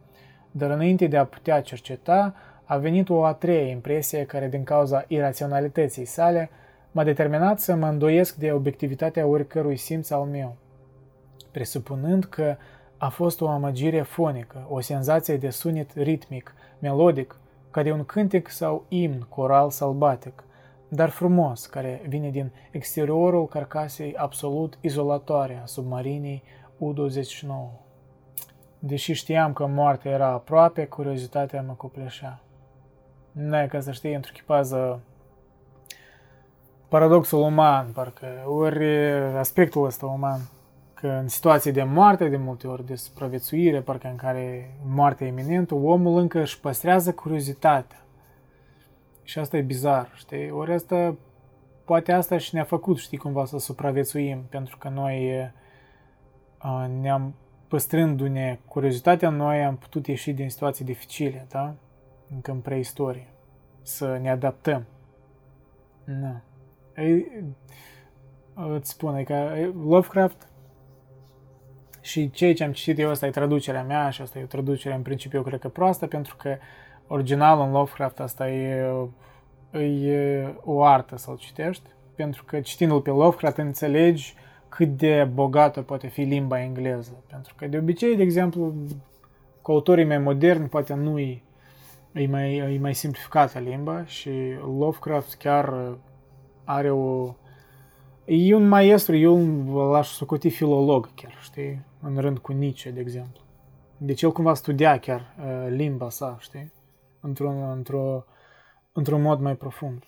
Dar 0.50 0.70
înainte 0.70 1.06
de 1.06 1.16
a 1.16 1.24
putea 1.24 1.60
cerceta, 1.60 2.34
a 2.64 2.76
venit 2.76 3.08
o 3.08 3.24
a 3.24 3.32
treia 3.32 3.68
impresie 3.68 4.24
care, 4.24 4.48
din 4.48 4.64
cauza 4.64 5.04
iraționalității 5.08 6.04
sale, 6.04 6.50
m-a 6.90 7.04
determinat 7.04 7.60
să 7.60 7.74
mă 7.74 7.86
îndoiesc 7.86 8.34
de 8.34 8.52
obiectivitatea 8.52 9.26
oricărui 9.26 9.76
simț 9.76 10.10
al 10.10 10.24
meu, 10.24 10.56
presupunând 11.50 12.24
că 12.24 12.56
a 12.96 13.08
fost 13.08 13.40
o 13.40 13.48
amăgire 13.48 14.02
fonică, 14.02 14.66
o 14.68 14.80
senzație 14.80 15.36
de 15.36 15.50
sunet 15.50 15.90
ritmic, 15.94 16.54
melodic, 16.78 17.36
ca 17.70 17.82
de 17.82 17.92
un 17.92 18.04
cântec 18.04 18.48
sau 18.48 18.84
imn 18.88 19.26
coral 19.28 19.70
sălbatic– 19.70 20.44
dar 20.94 21.08
frumos, 21.08 21.66
care 21.66 22.02
vine 22.08 22.30
din 22.30 22.52
exteriorul 22.70 23.46
carcasei 23.46 24.14
absolut 24.16 24.78
izolatoare 24.80 25.60
a 25.62 25.66
submarinei 25.66 26.42
U-29. 26.78 27.46
Deși 28.78 29.12
știam 29.12 29.52
că 29.52 29.66
moartea 29.66 30.10
era 30.10 30.26
aproape, 30.26 30.86
curiozitatea 30.86 31.62
mă 31.62 31.72
copleșea. 31.72 32.40
Nu 33.32 33.66
ca 33.68 33.80
să 33.80 33.92
știi, 33.92 34.14
întruchipază 34.14 35.00
paradoxul 36.88 37.40
uman, 37.40 37.92
parcă, 37.92 38.26
ori 38.46 38.86
aspectul 39.38 39.84
ăsta 39.84 40.06
uman, 40.06 40.40
că 40.94 41.06
în 41.06 41.28
situații 41.28 41.72
de 41.72 41.82
moarte, 41.82 42.28
de 42.28 42.36
multe 42.36 42.66
ori, 42.66 42.86
de 42.86 42.94
supraviețuire, 42.94 43.80
parcă 43.80 44.08
în 44.08 44.16
care 44.16 44.74
moartea 44.86 45.26
iminentă, 45.26 45.74
omul 45.74 46.20
încă 46.20 46.40
își 46.40 46.60
păstrează 46.60 47.12
curiozitatea. 47.12 47.96
Și 49.22 49.38
asta 49.38 49.56
e 49.56 49.62
bizar, 49.62 50.10
știi? 50.14 50.50
Ori 50.50 50.72
asta, 50.72 51.16
poate 51.84 52.12
asta 52.12 52.38
și 52.38 52.54
ne-a 52.54 52.64
făcut, 52.64 52.98
știi, 52.98 53.18
cumva 53.18 53.44
să 53.44 53.58
supraviețuim, 53.58 54.44
pentru 54.48 54.76
că 54.78 54.88
noi 54.88 55.52
ne-am 57.00 57.34
păstrându-ne 57.68 58.58
curiozitatea, 58.68 59.28
noi 59.28 59.64
am 59.64 59.76
putut 59.76 60.06
ieși 60.06 60.32
din 60.32 60.50
situații 60.50 60.84
dificile, 60.84 61.46
da? 61.50 61.74
Încă 62.34 62.50
în 62.50 62.60
preistorie. 62.60 63.28
Să 63.82 64.18
ne 64.22 64.30
adaptăm. 64.30 64.84
Da. 66.04 66.40
Ei, 67.02 67.44
îți 68.54 68.90
spun, 68.90 69.14
adică 69.14 69.50
Lovecraft 69.86 70.48
și 72.00 72.30
ceea 72.30 72.54
ce 72.54 72.64
am 72.64 72.72
citit 72.72 72.98
eu, 72.98 73.10
asta 73.10 73.26
e 73.26 73.30
traducerea 73.30 73.82
mea 73.82 74.10
și 74.10 74.22
asta 74.22 74.38
e 74.38 74.42
o 74.42 74.46
traducere 74.46 74.94
în 74.94 75.02
principiu, 75.02 75.38
eu 75.38 75.44
cred 75.44 75.60
că 75.60 75.68
proastă, 75.68 76.06
pentru 76.06 76.36
că 76.36 76.56
originalul 77.06 77.64
în 77.64 77.72
Lovecraft 77.72 78.20
asta 78.20 78.50
e, 78.50 78.86
e 79.80 80.54
o 80.64 80.84
artă 80.84 81.16
să-l 81.16 81.36
citești, 81.36 81.88
pentru 82.14 82.44
că 82.44 82.60
citindu-l 82.60 83.00
pe 83.00 83.10
Lovecraft 83.10 83.56
înțelegi 83.56 84.34
cât 84.68 84.88
de 84.96 85.30
bogată 85.32 85.82
poate 85.82 86.06
fi 86.06 86.20
limba 86.20 86.60
engleză. 86.60 87.22
Pentru 87.26 87.54
că 87.56 87.66
de 87.66 87.78
obicei, 87.78 88.16
de 88.16 88.22
exemplu, 88.22 88.74
cu 89.62 89.70
autorii 89.70 90.04
mai 90.04 90.18
moderni 90.18 90.68
poate 90.68 90.94
nu 90.94 91.18
e, 92.12 92.22
e, 92.22 92.26
mai, 92.26 92.56
e 92.56 92.78
mai 92.78 92.94
simplificată 92.94 93.58
limba 93.58 94.04
și 94.04 94.30
Lovecraft 94.78 95.34
chiar 95.34 95.98
are 96.64 96.90
o... 96.90 97.34
E 98.24 98.54
un 98.54 98.68
maestru, 98.68 99.16
eu 99.16 99.64
l-aș 99.90 100.08
socoti 100.08 100.50
filolog 100.50 101.14
chiar, 101.14 101.38
știi? 101.42 101.84
În 102.00 102.16
rând 102.18 102.38
cu 102.38 102.52
Nietzsche, 102.52 102.90
de 102.90 103.00
exemplu. 103.00 103.42
Deci 103.96 104.22
el 104.22 104.32
cumva 104.32 104.54
studia 104.54 104.98
chiar 104.98 105.34
uh, 105.38 105.66
limba 105.70 106.10
sa, 106.10 106.36
știi? 106.40 106.72
Într-un, 107.20 107.70
într-o, 107.70 108.24
într-un 108.92 109.22
mod 109.22 109.40
mai 109.40 109.56
profund. 109.56 110.04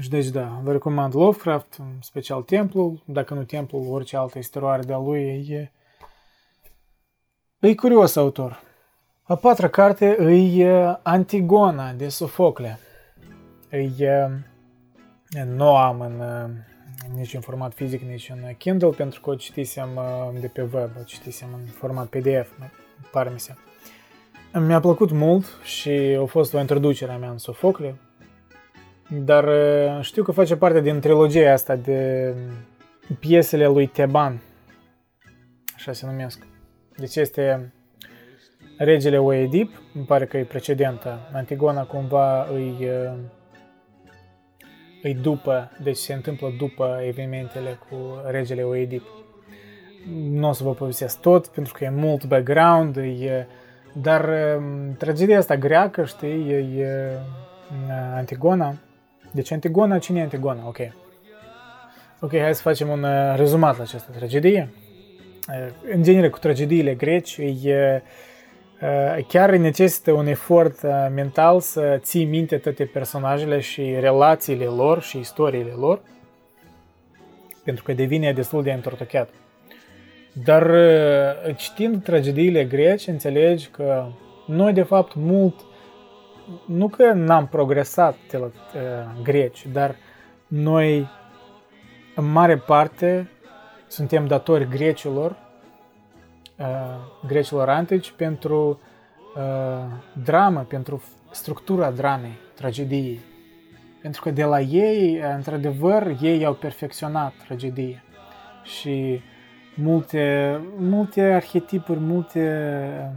Și 0.00 0.08
deci 0.08 0.28
da, 0.28 0.60
vă 0.62 0.72
recomand 0.72 1.14
Lovecraft, 1.14 1.74
în 1.78 2.00
special 2.00 2.42
Templul, 2.42 3.02
dacă 3.04 3.34
nu 3.34 3.44
Templul, 3.44 3.92
orice 3.92 4.16
altă 4.16 4.38
istorie 4.38 4.82
de-a 4.86 4.98
lui, 4.98 5.22
e, 5.48 5.72
e 7.58 7.74
curios 7.74 8.16
autor. 8.16 8.65
A 9.28 9.34
patra 9.34 9.68
carte 9.68 10.06
e 10.56 10.98
Antigona 11.02 11.92
de 11.92 12.08
Sofocle. 12.08 12.78
E, 13.70 14.28
nu 15.46 15.76
am 15.76 16.00
în, 16.00 16.22
nici 17.16 17.34
în 17.34 17.40
format 17.40 17.74
fizic, 17.74 18.02
nici 18.02 18.30
în 18.30 18.54
Kindle, 18.58 18.88
pentru 18.88 19.20
că 19.20 19.30
o 19.30 19.34
citisem 19.34 19.88
de 20.40 20.46
pe 20.46 20.60
web, 20.60 20.90
o 21.00 21.02
citisem 21.02 21.48
în 21.52 21.60
format 21.64 22.06
PDF, 22.06 22.50
pare 23.12 23.30
mi 23.30 23.40
se. 23.40 23.54
Mi-a 24.52 24.80
plăcut 24.80 25.10
mult 25.10 25.46
și 25.62 25.90
a 26.22 26.24
fost 26.24 26.54
o 26.54 26.60
introducere 26.60 27.12
a 27.12 27.16
mea 27.16 27.30
în 27.30 27.38
Sofocle, 27.38 27.94
dar 29.08 29.44
uh, 29.44 29.98
știu 30.00 30.22
că 30.22 30.32
face 30.32 30.56
parte 30.56 30.80
din 30.80 31.00
trilogia 31.00 31.52
asta 31.52 31.76
de 31.76 32.34
piesele 33.18 33.66
lui 33.66 33.86
Teban. 33.86 34.42
Așa 35.74 35.92
se 35.92 36.06
numesc. 36.06 36.46
Deci 36.96 37.16
este 37.16 37.72
Regele 38.78 39.18
Oedip, 39.18 39.80
îmi 39.94 40.04
pare 40.04 40.26
că 40.26 40.36
e 40.36 40.44
precedentă. 40.44 41.30
Antigona 41.32 41.84
cumva 41.84 42.46
îi, 42.52 42.76
uh, 42.80 43.18
îi 45.02 45.14
după, 45.14 45.70
deci 45.82 45.96
se 45.96 46.12
întâmplă 46.12 46.52
după 46.58 47.00
evenimentele 47.06 47.78
cu 47.88 47.96
Regele 48.26 48.62
Oedip. 48.62 49.02
Nu 50.30 50.48
o 50.48 50.52
să 50.52 50.64
vă 50.64 50.74
povestesc 50.74 51.20
tot, 51.20 51.46
pentru 51.46 51.72
că 51.72 51.84
e 51.84 51.90
mult 51.90 52.24
background, 52.24 52.96
e, 52.96 53.46
dar 53.92 54.28
um, 54.58 54.94
tragedia 54.98 55.38
asta 55.38 55.56
greacă, 55.56 56.04
știi, 56.04 56.50
e, 56.50 56.56
e 56.56 57.18
Antigona, 58.14 58.74
deci 59.32 59.50
Antigona, 59.50 59.98
cine 59.98 60.18
e 60.18 60.22
Antigona? 60.22 60.66
Ok. 60.66 60.78
Ok, 62.20 62.38
hai 62.38 62.54
să 62.54 62.62
facem 62.62 62.88
un 62.88 63.02
uh, 63.02 63.34
rezumat 63.36 63.76
la 63.76 63.82
această 63.82 64.12
tragedie. 64.16 64.70
Uh, 65.48 65.92
în 65.94 66.02
genere, 66.02 66.28
cu 66.28 66.38
tragediile 66.38 66.94
greci, 66.94 67.36
e, 67.36 67.42
uh, 67.64 68.00
chiar 69.28 69.50
necesită 69.50 70.12
un 70.12 70.26
efort 70.26 70.82
uh, 70.82 70.90
mental 71.14 71.60
să 71.60 71.98
ții 72.00 72.24
minte 72.24 72.56
toate 72.56 72.84
personajele 72.84 73.60
și 73.60 73.96
relațiile 74.00 74.64
lor 74.64 75.02
și 75.02 75.18
istoriile 75.18 75.72
lor, 75.78 76.00
pentru 77.64 77.84
că 77.84 77.92
devine 77.92 78.32
destul 78.32 78.62
de 78.62 78.72
întortocheat. 78.72 79.28
Dar 80.32 80.70
uh, 80.70 81.56
citind 81.56 82.02
tragediile 82.02 82.64
greci, 82.64 83.06
înțelegi 83.06 83.68
că 83.68 84.06
noi, 84.46 84.72
de 84.72 84.82
fapt, 84.82 85.14
mult 85.14 85.54
nu 86.66 86.88
că 86.88 87.12
n-am 87.12 87.46
progresat 87.46 88.16
de 88.30 88.36
la 88.36 88.44
uh, 88.44 88.52
greci, 89.22 89.66
dar 89.72 89.96
noi 90.46 91.08
în 92.14 92.32
mare 92.32 92.56
parte 92.56 93.30
suntem 93.86 94.26
datori 94.26 94.68
grecilor, 94.68 95.36
uh, 96.58 96.66
grecilor 97.26 97.68
antici 97.68 98.12
pentru 98.16 98.80
uh, 99.36 99.42
dramă, 100.24 100.60
pentru 100.68 101.02
structura 101.30 101.90
dramei, 101.90 102.38
tragediei. 102.54 103.20
Pentru 104.02 104.22
că 104.22 104.30
de 104.30 104.44
la 104.44 104.60
ei, 104.60 105.20
într-adevăr, 105.36 106.16
ei 106.20 106.44
au 106.44 106.54
perfecționat 106.54 107.32
tragedie. 107.46 108.02
Și 108.62 109.20
multe, 109.74 110.60
multe 110.76 111.22
arhetipuri, 111.22 111.98
multe 111.98 113.14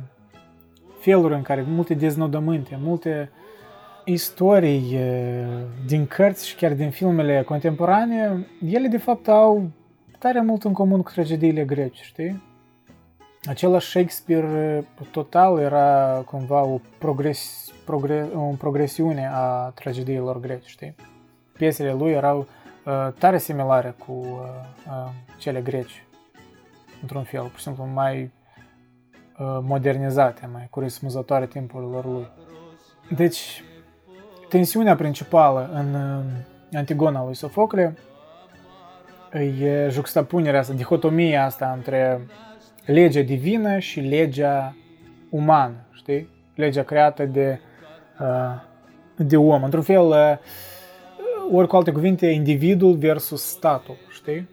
feluri 0.99 1.33
în 1.33 1.41
care, 1.41 1.65
multe 1.67 1.93
deznodământe, 1.93 2.79
multe 2.81 3.31
istorii 4.05 4.97
din 5.85 6.07
cărți 6.07 6.47
și 6.47 6.55
chiar 6.55 6.73
din 6.73 6.89
filmele 6.89 7.43
contemporane, 7.43 8.47
ele 8.65 8.87
de 8.87 8.97
fapt 8.97 9.27
au 9.27 9.69
tare 10.19 10.41
mult 10.41 10.63
în 10.63 10.73
comun 10.73 11.01
cu 11.01 11.11
tragediile 11.11 11.63
greci, 11.63 12.01
știi? 12.01 12.48
Același 13.43 13.89
Shakespeare 13.89 14.85
total 15.11 15.59
era 15.59 16.21
cumva 16.25 16.61
o, 16.63 16.79
progres, 16.97 17.71
progre, 17.85 18.27
o 18.35 18.53
progresiune 18.57 19.29
a 19.33 19.71
tragediilor 19.75 20.39
greci, 20.39 20.65
știi? 20.65 20.95
Piesele 21.53 21.93
lui 21.93 22.11
erau 22.11 22.47
uh, 22.85 23.13
tare 23.17 23.37
similare 23.37 23.95
cu 24.05 24.11
uh, 24.11 24.27
uh, 24.87 25.09
cele 25.37 25.61
greci, 25.61 26.03
într-un 27.01 27.23
fel, 27.23 27.41
pur 27.41 27.57
și 27.57 27.63
simplu 27.63 27.85
mai 27.85 28.31
Uh, 29.39 29.59
modernizate, 29.61 30.49
mai 30.51 30.67
corespunzătoare 30.69 31.45
timpurilor 31.45 32.05
lui. 32.05 32.27
Deci, 33.15 33.63
tensiunea 34.49 34.95
principală 34.95 35.69
în 35.73 35.93
uh, 35.93 36.77
Antigona 36.77 37.23
lui 37.23 37.35
Sofocle 37.35 37.97
e 39.59 39.87
juxtapunerea 39.89 40.59
asta, 40.59 40.73
dihotomia 40.73 41.45
asta 41.45 41.71
între 41.75 42.27
legea 42.91 43.21
divină 43.21 43.79
și 43.79 43.99
legea 43.99 44.75
umană, 45.29 45.85
știi? 45.91 46.29
Legea 46.55 46.83
creată 46.83 47.25
de, 47.25 47.59
uh, 48.19 48.61
de 49.15 49.37
om. 49.37 49.63
Într-un 49.63 49.83
fel, 49.83 50.39
ori 51.51 51.67
cu 51.67 51.75
alte 51.75 51.91
cuvinte, 51.91 52.27
individul 52.27 52.95
versus 52.95 53.41
statul, 53.41 53.97
știi? 54.09 54.49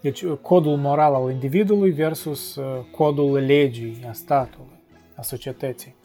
Deci 0.00 0.26
codul 0.26 0.76
moral 0.76 1.14
al 1.14 1.30
individului 1.30 1.90
versus 1.90 2.58
codul 2.90 3.32
legii, 3.32 4.04
a 4.08 4.12
statului, 4.12 4.80
a 5.14 5.22
societății. 5.22 5.96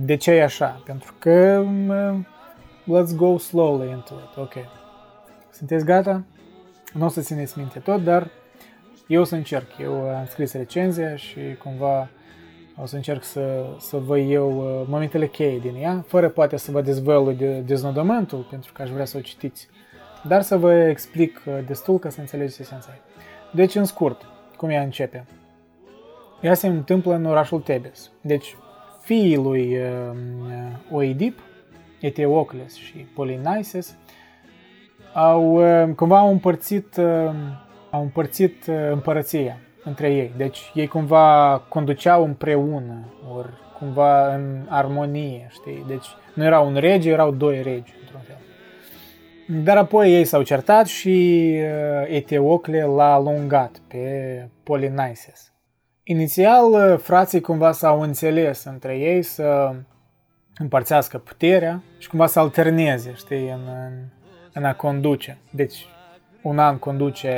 De 0.00 0.16
ce 0.16 0.30
e 0.30 0.42
așa? 0.42 0.82
Pentru 0.84 1.14
că 1.18 1.64
let's 2.82 3.16
go 3.16 3.38
slowly 3.38 3.90
into 3.90 4.14
it. 4.14 4.36
Ok. 4.36 4.54
Sunteți 5.52 5.84
gata? 5.84 6.24
Nu 6.92 7.04
o 7.04 7.08
să 7.08 7.20
țineți 7.20 7.58
minte 7.58 7.78
tot, 7.78 8.02
dar 8.02 8.30
eu 9.10 9.20
o 9.20 9.24
să 9.24 9.34
încerc. 9.34 9.66
Eu 9.80 9.92
am 9.92 10.26
scris 10.28 10.52
recenzia 10.52 11.16
și 11.16 11.38
cumva 11.62 12.08
o 12.82 12.86
să 12.86 12.96
încerc 12.96 13.24
să, 13.24 13.66
să 13.78 13.96
vă 13.96 14.18
iau 14.18 14.50
momentele 14.88 15.26
cheie 15.26 15.58
din 15.58 15.74
ea, 15.82 16.04
fără 16.06 16.28
poate 16.28 16.56
să 16.56 16.70
vă 16.70 16.80
dezvălui 16.80 17.34
de 17.34 17.58
deznodământul, 17.58 18.46
pentru 18.50 18.72
că 18.72 18.82
aș 18.82 18.90
vrea 18.90 19.04
să 19.04 19.16
o 19.16 19.20
citiți 19.20 19.68
dar 20.22 20.42
să 20.42 20.56
vă 20.56 20.74
explic 20.74 21.42
uh, 21.46 21.58
destul 21.66 21.98
ca 21.98 22.08
să 22.08 22.20
înțelegeți 22.20 22.60
esența 22.60 22.88
ei. 22.92 23.00
Deci, 23.52 23.74
în 23.74 23.84
scurt, 23.84 24.26
cum 24.56 24.68
ea 24.68 24.82
începe? 24.82 25.26
Ea 26.40 26.54
se 26.54 26.66
întâmplă 26.66 27.14
în 27.14 27.24
orașul 27.24 27.60
Tebes. 27.60 28.10
Deci, 28.20 28.56
fiii 29.00 29.36
lui 29.36 29.76
uh, 29.76 30.16
Oedip 30.90 31.38
Eteocles 32.00 32.74
și 32.74 32.96
Polinices, 33.14 33.96
au 35.14 35.62
cumva 35.96 36.18
au 36.18 36.30
împărțit, 36.30 37.00
au 37.90 38.02
împărțit 38.02 38.64
împărăția 38.90 39.56
între 39.84 40.12
ei. 40.12 40.32
Deci 40.36 40.70
ei 40.74 40.86
cumva 40.86 41.58
conduceau 41.68 42.24
împreună, 42.24 43.14
ori 43.36 43.52
cumva 43.78 44.34
în 44.34 44.66
armonie, 44.68 45.46
știi? 45.50 45.84
Deci 45.86 46.06
nu 46.34 46.44
era 46.44 46.60
un 46.60 46.74
rege, 46.74 47.10
erau 47.10 47.30
doi 47.30 47.62
regi, 47.62 47.94
într-un 48.00 48.20
fel. 48.20 48.38
Dar 49.64 49.76
apoi 49.76 50.14
ei 50.14 50.24
s-au 50.24 50.42
certat 50.42 50.86
și 50.86 51.56
uh, 51.56 52.16
Eteocle 52.16 52.82
l-a 52.82 53.12
alungat 53.12 53.80
pe 53.88 54.48
Polinices. 54.62 55.52
Inițial, 56.02 56.72
uh, 56.72 56.98
frații 56.98 57.40
cumva 57.40 57.72
s-au 57.72 58.00
înțeles 58.00 58.64
între 58.64 58.98
ei 58.98 59.22
să 59.22 59.74
împărțească 60.58 61.18
puterea 61.18 61.82
și 61.98 62.08
cumva 62.08 62.26
să 62.26 62.38
alterneze, 62.38 63.12
știi, 63.16 63.50
în, 63.50 63.60
în, 63.66 63.92
în 64.52 64.64
a 64.64 64.74
conduce. 64.74 65.38
Deci, 65.50 65.86
un 66.42 66.58
an 66.58 66.78
conduce 66.78 67.28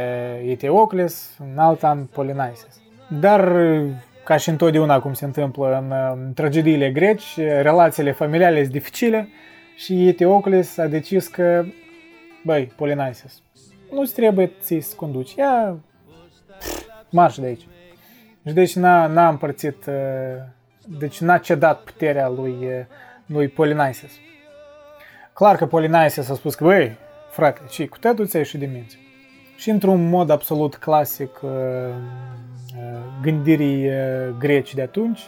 Eteocles, 0.47 1.39
un 1.41 1.59
alt 1.59 1.85
an 1.85 2.05
Polinices. 2.05 2.81
Dar 3.21 3.53
ca 4.25 4.37
și 4.37 4.49
întotdeauna 4.49 5.01
cum 5.01 5.13
se 5.13 5.25
întâmplă 5.25 5.79
în, 5.79 5.93
în 6.25 6.33
tragediile 6.33 6.91
greci, 6.91 7.37
relațiile 7.37 8.13
familiale 8.13 8.61
sunt 8.61 8.73
dificile 8.73 9.29
și 9.77 10.09
Eteocles 10.09 10.79
a 10.79 10.87
decis 10.87 11.27
că, 11.27 11.65
băi, 12.45 12.73
Polinices, 12.77 13.43
nu-ți 13.93 14.15
trebuie 14.15 14.53
ți 14.61 14.79
să 14.81 14.97
conduci, 14.97 15.35
ia 15.35 15.77
marș 17.11 17.37
de 17.37 17.47
aici. 17.47 17.67
Și 18.47 18.53
deci 18.53 18.77
n-a, 18.77 19.07
n-a 19.07 19.29
împărțit, 19.29 19.85
deci 20.99 21.21
n-a 21.21 21.39
cedat 21.39 21.81
puterea 21.81 22.29
lui, 22.29 22.87
lui 23.27 23.49
Polinices. 23.49 24.11
Clar 25.33 25.57
că 25.57 25.67
Polinices 25.67 26.31
a 26.31 26.35
spus 26.35 26.55
că, 26.55 26.65
băi, 26.65 26.97
frate, 27.33 27.61
și 27.69 27.87
cu 27.87 27.99
tătul 27.99 28.27
ți-ai 28.27 28.43
ieșit 28.43 28.61
de 28.61 28.67
minți. 28.67 28.99
Și 29.57 29.71
într-un 29.71 30.09
mod 30.09 30.31
absolut 30.31 30.77
clasic 30.77 31.41
gândirii 33.23 33.91
greci 34.39 34.75
de 34.75 34.83
atunci, 34.83 35.21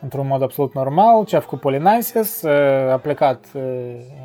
într-un 0.00 0.26
mod 0.26 0.42
absolut 0.42 0.74
normal, 0.74 1.24
ce 1.24 1.36
a 1.36 1.40
făcut 1.40 1.60
Polinices, 1.60 2.44
a 2.90 3.00
plecat 3.02 3.46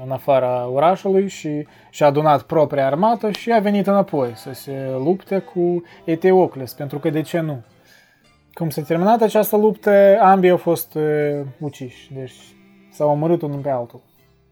în 0.03 0.11
afara 0.11 0.67
orașului 0.67 1.27
și 1.27 1.67
și-a 1.89 2.05
adunat 2.05 2.41
propria 2.41 2.85
armată 2.85 3.31
și 3.31 3.51
a 3.51 3.59
venit 3.59 3.87
înapoi 3.87 4.31
să 4.35 4.53
se 4.53 4.71
lupte 5.03 5.39
cu 5.39 5.83
Eteocles, 6.03 6.73
pentru 6.73 6.99
că 6.99 7.09
de 7.09 7.21
ce 7.21 7.39
nu? 7.39 7.61
Cum 8.53 8.69
s-a 8.69 8.81
terminat 8.81 9.21
această 9.21 9.57
luptă, 9.57 10.17
ambii 10.21 10.49
au 10.49 10.57
fost 10.57 10.97
uciși, 11.59 12.13
deci 12.13 12.35
s-au 12.91 13.09
omorât 13.09 13.41
unul 13.41 13.59
pe 13.59 13.69
altul. 13.69 14.01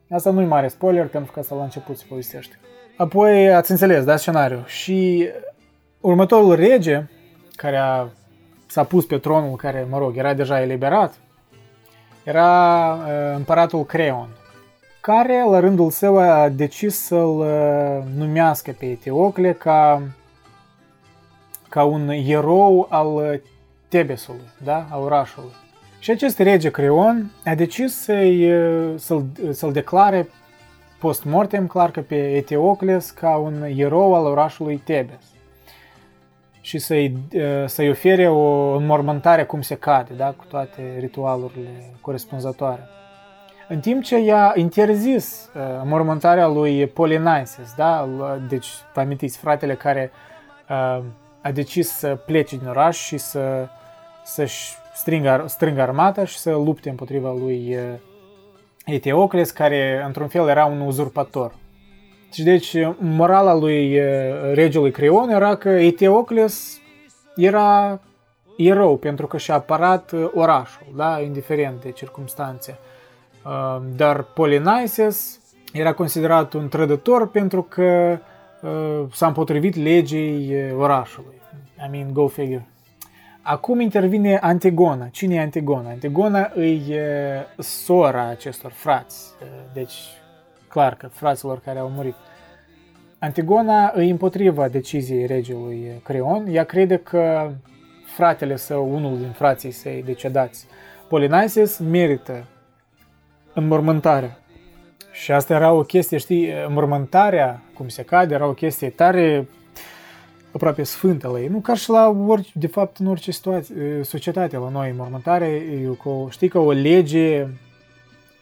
Asta 0.09 0.29
nu 0.29 0.41
e 0.41 0.45
mare 0.45 0.67
spoiler, 0.67 1.07
pentru 1.07 1.31
că 1.31 1.39
asta 1.39 1.55
la 1.55 1.63
început 1.63 1.97
se 1.97 2.05
povestește. 2.09 2.59
Apoi 2.97 3.53
ați 3.53 3.71
înțeles, 3.71 4.03
da, 4.03 4.15
scenariu. 4.15 4.63
Și 4.65 5.29
următorul 6.01 6.55
rege, 6.55 7.03
care 7.55 7.77
a 7.77 8.07
s-a 8.67 8.83
pus 8.83 9.05
pe 9.05 9.17
tronul 9.17 9.55
care, 9.55 9.87
mă 9.89 9.97
rog, 9.97 10.17
era 10.17 10.33
deja 10.33 10.61
eliberat, 10.61 11.13
era 12.23 12.93
uh, 12.93 13.35
împăratul 13.35 13.85
Creon, 13.85 14.29
care 15.01 15.43
la 15.49 15.59
rândul 15.59 15.89
său 15.89 16.17
a 16.17 16.49
decis 16.49 16.97
să-l 16.99 17.37
uh, 17.37 18.03
numească 18.15 18.75
pe 18.79 18.85
Eteocle 18.85 19.53
ca, 19.53 20.01
ca 21.69 21.83
un 21.83 22.09
erou 22.09 22.87
al 22.89 23.41
Tebesului, 23.87 24.49
da? 24.63 24.87
al 24.89 25.01
orașului. 25.01 25.51
Și 25.99 26.11
acest 26.11 26.39
rege 26.39 26.69
Creon 26.71 27.31
a 27.45 27.55
decis 27.55 27.95
să-i, 27.95 28.51
să-l, 28.95 29.25
să-l 29.51 29.71
declare 29.71 30.29
post-mortem, 30.99 31.67
clar 31.67 31.91
că 31.91 32.01
pe 32.01 32.35
Eteocles 32.35 33.09
ca 33.11 33.35
un 33.35 33.63
erou 33.75 34.15
al 34.15 34.25
orașului 34.25 34.77
Tebes 34.77 35.25
și 36.61 36.77
să-i, 36.77 37.17
să-i 37.65 37.89
ofere 37.89 38.29
o 38.29 38.75
înmormântare 38.75 39.43
cum 39.43 39.61
se 39.61 39.75
cade, 39.75 40.13
da? 40.13 40.31
cu 40.31 40.45
toate 40.49 40.95
ritualurile 40.99 41.93
corespunzătoare. 42.01 42.87
În 43.67 43.79
timp 43.79 44.03
ce 44.03 44.17
i-a 44.17 44.53
interzis 44.55 45.49
înmormântarea 45.81 46.47
lui 46.47 46.87
Polinices, 46.87 47.73
da? 47.75 48.07
deci 48.49 48.67
vă 48.93 48.99
amintiți, 48.99 49.37
fratele 49.37 49.75
care 49.75 50.11
a 51.41 51.51
decis 51.53 51.89
să 51.89 52.15
plece 52.25 52.57
din 52.57 52.67
oraș 52.67 52.97
și 52.97 53.17
să, 53.17 53.67
să-și 54.23 54.73
strângă, 54.99 55.43
strângă 55.47 55.81
armata 55.81 56.25
și 56.25 56.37
să 56.37 56.51
lupte 56.51 56.89
împotriva 56.89 57.31
lui 57.31 57.77
Eteocles, 58.85 59.51
care 59.51 60.03
într-un 60.05 60.27
fel 60.27 60.47
era 60.47 60.65
un 60.65 60.79
uzurpator. 60.79 61.53
Și 62.33 62.43
deci 62.43 62.75
morala 62.99 63.55
lui 63.55 63.99
regelui 64.53 64.91
Creon 64.91 65.29
era 65.29 65.55
că 65.55 65.69
Eteocles 65.69 66.79
era 67.35 67.99
erou 68.57 68.97
pentru 68.97 69.27
că 69.27 69.37
și-a 69.37 69.53
apărat 69.53 70.11
orașul, 70.33 70.87
da, 70.95 71.21
indiferent 71.21 71.81
de 71.81 71.91
circumstanțe. 71.91 72.79
Dar 73.95 74.23
Polinices 74.23 75.39
era 75.73 75.93
considerat 75.93 76.53
un 76.53 76.67
trădător 76.67 77.29
pentru 77.29 77.63
că 77.63 78.17
s-a 79.11 79.27
împotrivit 79.27 79.75
legii 79.75 80.55
orașului. 80.77 81.41
I 81.85 81.89
mean, 81.91 82.13
go 82.13 82.27
figure. 82.27 82.67
Acum 83.49 83.79
intervine 83.79 84.37
Antigona. 84.41 85.07
Cine 85.11 85.35
e 85.35 85.39
Antigona? 85.39 85.89
Antigona 85.89 86.51
e 86.55 87.01
sora 87.57 88.27
acestor 88.27 88.71
frați. 88.71 89.31
Deci, 89.73 89.93
clar 90.69 90.95
că 90.95 91.07
fraților 91.07 91.59
care 91.59 91.79
au 91.79 91.89
murit. 91.89 92.15
Antigona 93.19 93.91
îi 93.95 94.09
împotriva 94.09 94.67
deciziei 94.67 95.25
regelui 95.25 96.01
Creon. 96.03 96.45
Ea 96.49 96.63
crede 96.63 96.97
că 96.97 97.51
fratele 98.15 98.55
său, 98.55 98.93
unul 98.93 99.17
din 99.17 99.31
frații 99.31 99.71
săi 99.71 100.03
decedați, 100.05 100.67
Polinices, 101.07 101.77
merită 101.77 102.45
înmormântarea. 103.53 104.37
Și 105.11 105.31
asta 105.31 105.53
era 105.53 105.71
o 105.71 105.81
chestie, 105.81 106.17
știi, 106.17 106.51
înmormântarea, 106.67 107.61
cum 107.73 107.87
se 107.87 108.03
cade, 108.03 108.33
era 108.33 108.47
o 108.47 108.53
chestie 108.53 108.89
tare 108.89 109.47
aproape 110.57 110.83
sfântă 110.83 111.27
la 111.27 111.39
ei. 111.39 111.47
Nu 111.47 111.59
ca 111.59 111.73
și 111.73 111.89
la 111.89 112.15
orice, 112.27 112.51
de 112.53 112.67
fapt, 112.67 112.97
în 112.97 113.07
orice 113.07 113.31
situație, 113.31 113.75
societate 114.03 114.57
la 114.57 114.69
noi, 114.69 114.93
mormântare, 114.97 115.45
e 115.45 115.89
o, 116.03 116.29
știi, 116.29 116.47
că 116.47 116.59
o 116.59 116.71
lege 116.71 117.47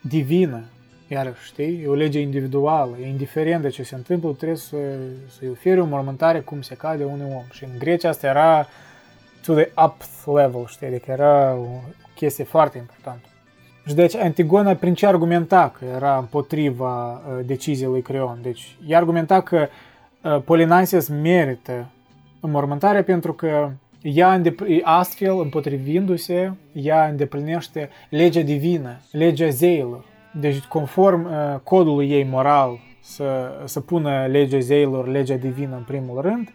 divină, 0.02 0.64
iarăși, 1.08 1.46
știi, 1.46 1.82
e 1.84 1.88
o 1.88 1.94
lege 1.94 2.20
individuală, 2.20 2.98
e 3.02 3.08
indiferent 3.08 3.62
de 3.62 3.70
ce 3.70 3.84
se 3.84 3.96
întâmplă, 3.96 4.32
trebuie 4.32 4.58
să, 4.58 4.78
să-i 5.38 5.50
oferi 5.50 5.80
o 5.80 5.86
mormântare 5.86 6.40
cum 6.40 6.62
se 6.62 6.76
cade 6.76 7.04
unui 7.04 7.32
om. 7.36 7.44
Și 7.52 7.64
în 7.64 7.70
Grecia 7.80 8.10
asta 8.10 8.28
era 8.28 8.68
to 9.46 9.54
the 9.54 9.72
up 9.86 9.96
level, 10.36 10.66
știi, 10.68 10.88
adică 10.88 11.12
era 11.12 11.54
o 11.54 11.68
chestie 12.16 12.44
foarte 12.44 12.78
importantă. 12.78 13.28
Și 13.88 13.94
deci 13.94 14.16
Antigona 14.16 14.74
prin 14.74 14.94
ce 14.94 15.06
argumenta 15.06 15.74
că 15.78 15.86
era 15.96 16.18
împotriva 16.18 17.12
uh, 17.12 17.46
deciziei 17.46 17.90
lui 17.90 18.02
Creon? 18.02 18.40
Deci 18.42 18.78
ea 18.88 18.98
argumenta 18.98 19.42
că 19.42 19.68
uh, 20.22 20.42
Polinices 20.46 21.08
merită 21.08 21.90
înmormântarea 22.46 23.04
pentru 23.04 23.34
că 23.34 23.70
ea 24.02 24.42
astfel, 24.84 25.40
împotrivindu-se, 25.40 26.54
ea 26.74 27.08
îndeplinește 27.08 27.90
legea 28.10 28.42
divină, 28.42 28.98
legea 29.12 29.50
zeilor. 29.50 30.06
Deci, 30.40 30.60
conform 30.60 31.26
uh, 31.26 31.60
codului 31.64 32.10
ei 32.12 32.24
moral, 32.24 32.80
să, 33.02 33.52
să 33.64 33.80
pună 33.80 34.26
legea 34.26 34.60
zeilor, 34.60 35.08
legea 35.08 35.36
divină 35.36 35.76
în 35.76 35.84
primul 35.84 36.22
rând, 36.22 36.50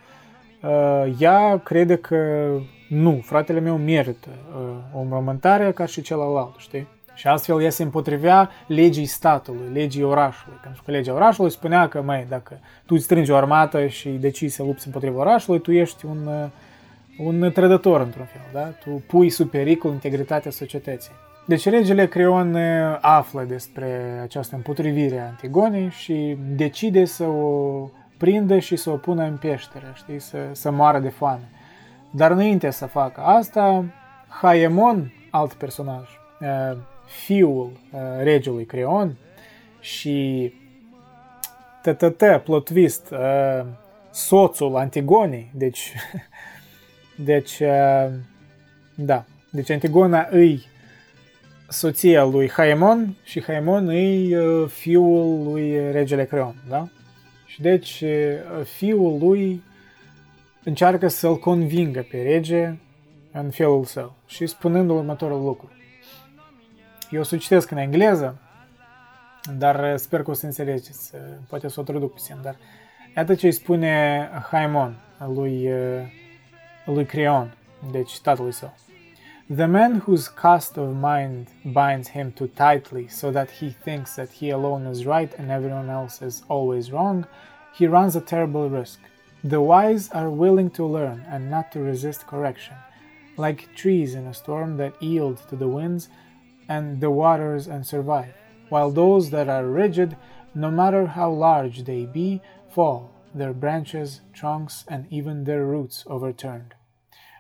uh, 0.63 1.17
ea 1.19 1.59
crede 1.59 1.97
că 1.97 2.51
nu, 2.89 3.21
fratele 3.23 3.61
meu 3.61 3.77
merită 3.77 4.29
uh, 4.29 4.99
o 4.99 5.01
înmormântare 5.01 5.73
ca 5.73 5.87
și 5.87 6.03
celălalt, 6.03 6.55
știi? 6.59 6.87
Și 7.21 7.27
astfel 7.27 7.63
ea 7.63 7.71
se 7.71 7.83
împotrivea 7.83 8.51
legii 8.67 9.07
statului, 9.07 9.73
legii 9.73 10.03
orașului. 10.03 10.59
Pentru 10.63 10.83
că 10.85 10.91
legea 10.91 11.15
orașului 11.15 11.51
spunea 11.51 11.89
că, 11.89 12.03
mai, 12.03 12.27
dacă 12.29 12.59
tu 12.87 12.95
îți 12.95 13.05
strângi 13.05 13.31
o 13.31 13.37
armată 13.37 13.87
și 13.87 14.09
decizi 14.09 14.55
să 14.55 14.63
lupți 14.63 14.87
împotriva 14.87 15.21
orașului, 15.21 15.61
tu 15.61 15.73
ești 15.73 16.07
un, 16.07 16.51
un 17.19 17.51
trădător 17.53 18.01
într-un 18.01 18.25
fel, 18.25 18.41
da? 18.53 18.61
Tu 18.61 19.03
pui 19.07 19.31
sub 19.31 19.51
pericol 19.51 19.91
integritatea 19.91 20.51
societății. 20.51 21.13
Deci 21.47 21.69
regele 21.69 22.07
Creon 22.07 22.57
află 23.01 23.43
despre 23.43 24.21
această 24.23 24.55
împotrivire 24.55 25.19
a 25.19 25.27
Antigonei 25.27 25.91
și 25.91 26.37
decide 26.57 27.05
să 27.05 27.25
o 27.25 27.89
prindă 28.17 28.59
și 28.59 28.77
să 28.77 28.91
o 28.91 28.97
pună 28.97 29.23
în 29.23 29.37
peșteră, 29.37 29.93
știi, 29.95 30.19
să, 30.19 30.39
să 30.53 30.71
moară 30.71 30.99
de 30.99 31.09
foame. 31.09 31.49
Dar 32.11 32.31
înainte 32.31 32.71
să 32.71 32.87
facă 32.87 33.21
asta, 33.21 33.85
Haemon, 34.29 35.13
alt 35.31 35.53
personaj, 35.53 36.09
fiul 37.11 37.73
uh, 37.93 38.01
regelui 38.23 38.65
Creon 38.65 39.17
și 39.81 40.53
TTT, 41.83 42.23
plot 42.45 42.65
twist, 42.65 43.11
uh, 43.11 43.67
soțul 44.11 44.77
Antigonei, 44.77 45.51
deci, 45.55 45.95
deci, 47.31 47.59
uh, 47.61 48.11
da, 48.95 49.25
deci 49.51 49.71
Antigona 49.71 50.29
îi 50.31 50.67
soția 51.69 52.25
lui 52.25 52.51
Haemon 52.51 53.17
și 53.25 53.43
Haemon 53.43 53.89
e 53.89 54.39
uh, 54.39 54.69
fiul 54.69 55.43
lui 55.45 55.93
regele 55.93 56.25
Creon, 56.25 56.55
da? 56.69 56.89
Și 57.47 57.61
deci 57.61 58.01
uh, 58.01 58.65
fiul 58.65 59.19
lui 59.19 59.63
încearcă 60.65 61.09
să-l 61.09 61.39
convingă 61.39 62.07
pe 62.11 62.23
rege 62.23 62.75
în 63.33 63.51
felul 63.51 63.85
său 63.85 64.17
și 64.27 64.47
spunând 64.47 64.91
următorul 64.91 65.43
lucru. 65.43 65.71
Eu 67.11 67.21
o 67.21 67.23
să 67.23 67.37
citesc 67.37 67.71
în 67.71 67.77
engleză, 67.77 68.37
dar 69.59 69.93
uh, 69.93 69.99
sper 69.99 70.23
că 70.23 70.31
o 70.31 70.35
să 70.35 70.47
înțelegeți, 70.47 71.15
uh, 71.15 71.21
poate 71.49 71.69
să 71.69 71.81
o 71.81 71.83
traduc 71.83 72.13
puțin, 72.13 72.37
dar 72.43 72.57
iată 73.17 73.35
ce 73.35 73.47
îi 73.47 73.53
spune 73.53 74.29
Haimon 74.51 74.97
lui, 75.35 75.73
uh, 75.73 76.03
lui 76.85 77.05
Creon, 77.05 77.55
deci 77.91 78.21
tatălui 78.21 78.53
său. 78.53 78.75
The 79.57 79.67
man 79.67 80.03
whose 80.07 80.31
cast 80.35 80.77
of 80.77 80.89
mind 80.95 81.49
binds 81.65 82.11
him 82.11 82.31
too 82.31 82.47
tightly 82.47 83.09
so 83.09 83.31
that 83.31 83.51
he 83.51 83.71
thinks 83.71 84.15
that 84.15 84.33
he 84.33 84.53
alone 84.53 84.91
is 84.91 85.05
right 85.05 85.39
and 85.39 85.51
everyone 85.51 85.91
else 85.91 86.25
is 86.25 86.45
always 86.47 86.91
wrong, 86.91 87.27
he 87.79 87.87
runs 87.87 88.15
a 88.15 88.21
terrible 88.21 88.69
risk. 88.79 88.99
The 89.43 89.57
wise 89.57 90.09
are 90.13 90.29
willing 90.29 90.71
to 90.71 90.87
learn 90.87 91.25
and 91.29 91.51
not 91.51 91.73
to 91.73 91.81
resist 91.81 92.27
correction, 92.27 92.77
like 93.37 93.75
trees 93.75 94.15
in 94.15 94.27
a 94.27 94.33
storm 94.33 94.77
that 94.77 95.03
yield 95.03 95.39
to 95.49 95.57
the 95.57 95.67
winds 95.67 96.09
and 96.71 97.01
the 97.01 97.11
waters 97.11 97.67
and 97.67 97.85
survive, 97.85 98.33
while 98.69 98.93
those 98.93 99.31
that 99.31 99.49
are 99.49 99.67
rigid, 99.67 100.17
no 100.55 100.71
matter 100.71 101.05
how 101.07 101.29
large 101.29 101.83
they 101.83 102.07
be, 102.07 102.41
fall, 102.73 103.11
their 103.35 103.53
branches, 103.53 104.21
trunks, 104.33 104.85
and 104.87 105.05
even 105.11 105.43
their 105.43 105.67
roots 105.67 106.05
overturned. 106.07 106.75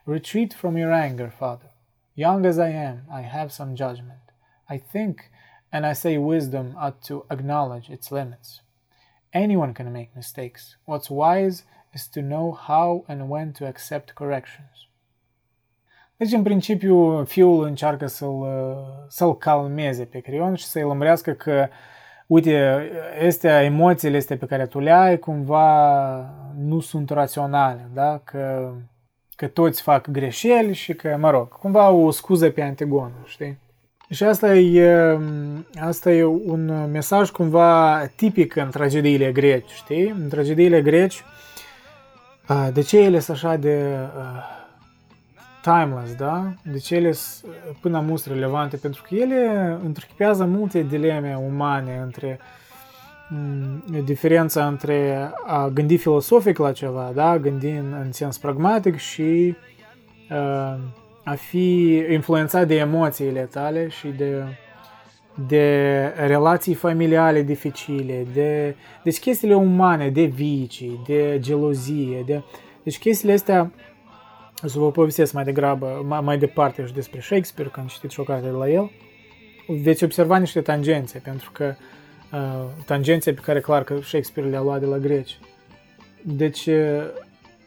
Retreat 0.04 0.52
from 0.52 0.76
your 0.76 0.92
anger, 0.92 1.30
Father. 1.30 1.70
Young 2.16 2.44
as 2.44 2.58
I 2.58 2.70
am, 2.70 3.04
I 3.10 3.20
have 3.20 3.52
some 3.52 3.76
judgment. 3.76 4.18
I 4.68 4.78
think, 4.78 5.30
and 5.72 5.86
I 5.86 5.92
say 5.92 6.18
wisdom 6.18 6.74
ought 6.76 7.00
to 7.04 7.24
acknowledge 7.30 7.88
its 7.88 8.10
limits. 8.10 8.62
Anyone 9.32 9.74
can 9.74 9.92
make 9.92 10.16
mistakes. 10.16 10.74
What's 10.86 11.08
wise 11.08 11.62
is 11.94 12.08
to 12.08 12.20
know 12.20 12.50
how 12.50 13.04
and 13.08 13.28
when 13.28 13.52
to 13.54 13.68
accept 13.68 14.16
corrections. 14.16 14.88
Deci, 16.20 16.32
în 16.32 16.42
principiu, 16.42 17.24
fiul 17.24 17.64
încearcă 17.64 18.06
să-l, 18.06 18.46
să-l 19.08 19.36
calmeze 19.36 20.04
pe 20.04 20.18
Crion 20.18 20.54
și 20.54 20.64
să-i 20.64 20.82
lămurească 20.82 21.30
că, 21.30 21.68
uite, 22.26 22.82
astea, 23.26 23.62
emoțiile 23.62 24.16
astea 24.16 24.36
pe 24.36 24.46
care 24.46 24.66
tu 24.66 24.78
le 24.78 24.90
ai, 24.90 25.18
cumva 25.18 26.34
nu 26.58 26.80
sunt 26.80 27.10
raționale, 27.10 27.88
da? 27.94 28.20
Că, 28.24 28.72
că 29.36 29.46
toți 29.46 29.82
fac 29.82 30.10
greșeli 30.10 30.74
și 30.74 30.94
că, 30.94 31.16
mă 31.18 31.30
rog, 31.30 31.48
cumva 31.48 31.90
o 31.90 32.10
scuză 32.10 32.50
pe 32.50 32.62
Antigonă, 32.62 33.22
știi? 33.24 33.58
Și 34.10 34.24
asta 34.24 34.54
e, 34.54 35.18
asta 35.80 36.10
e 36.10 36.24
un 36.24 36.90
mesaj 36.90 37.30
cumva 37.30 38.00
tipic 38.16 38.56
în 38.56 38.70
tragediile 38.70 39.32
greci, 39.32 39.70
știi? 39.70 40.08
În 40.08 40.28
tragediile 40.28 40.82
greci, 40.82 41.24
de 42.72 42.80
ce 42.80 42.98
ele 42.98 43.18
sunt 43.18 43.36
așa 43.36 43.56
de 43.56 43.96
timeless, 45.62 46.14
da? 46.14 46.52
De 46.62 46.78
ce 46.78 46.94
ele 46.94 47.12
sunt 47.12 47.52
până 47.80 47.98
la 47.98 48.04
mult 48.04 48.24
relevante? 48.24 48.76
Pentru 48.76 49.02
că 49.08 49.14
ele 49.14 49.76
întrechipează 49.84 50.44
multe 50.44 50.82
dileme 50.82 51.38
umane 51.46 52.00
între 52.04 52.38
diferența 54.04 54.66
între 54.66 55.30
a 55.46 55.68
gândi 55.68 55.96
filosofic 55.96 56.58
la 56.58 56.72
ceva, 56.72 57.10
da? 57.14 57.38
gândi 57.38 57.68
în, 57.68 57.94
în 58.04 58.12
sens 58.12 58.38
pragmatic 58.38 58.96
și 58.96 59.56
uh, 60.30 60.78
a 61.24 61.34
fi 61.34 62.02
influențat 62.10 62.66
de 62.66 62.74
emoțiile 62.74 63.40
tale 63.40 63.88
și 63.88 64.06
de, 64.08 64.42
de 65.48 65.96
relații 66.16 66.74
familiale 66.74 67.42
dificile, 67.42 68.26
de 68.32 68.76
deci 69.02 69.18
chestiile 69.18 69.54
umane, 69.54 70.08
de 70.08 70.24
vicii, 70.24 71.00
de 71.06 71.38
gelozie, 71.40 72.22
de, 72.26 72.42
deci 72.82 72.98
chestiile 72.98 73.34
astea 73.34 73.70
o 73.89 73.89
să 74.68 74.78
vă 74.78 74.90
povestesc 74.90 75.32
mai 75.32 75.44
degrabă, 75.44 76.04
mai, 76.06 76.20
mai 76.20 76.38
departe 76.38 76.86
și 76.86 76.92
despre 76.92 77.20
Shakespeare, 77.20 77.70
când 77.70 77.88
citiți 77.88 78.14
și 78.14 78.20
o 78.20 78.22
carte 78.22 78.46
de 78.46 78.50
la 78.50 78.68
el, 78.68 78.90
veți 79.82 80.04
observa 80.04 80.36
niște 80.36 80.60
tangențe, 80.60 81.18
pentru 81.18 81.50
că 81.52 81.74
uh, 82.32 82.64
tangențe 82.84 83.32
pe 83.32 83.40
care 83.40 83.60
clar 83.60 83.84
că 83.84 83.94
Shakespeare 84.02 84.48
le-a 84.48 84.60
luat 84.60 84.80
de 84.80 84.86
la 84.86 84.98
greci. 84.98 85.38
Deci, 86.22 86.66
uh, 86.66 87.02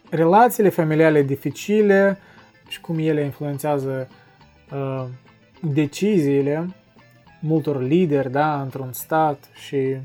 relațiile 0.09 0.69
familiale 0.69 1.23
dificile 1.23 2.17
și 2.67 2.81
cum 2.81 2.97
ele 2.99 3.23
influențează 3.23 4.07
uh, 4.71 5.05
deciziile 5.59 6.67
multor 7.39 7.81
lideri 7.81 8.31
da, 8.31 8.61
într-un 8.61 8.91
stat 8.91 9.49
și 9.53 9.97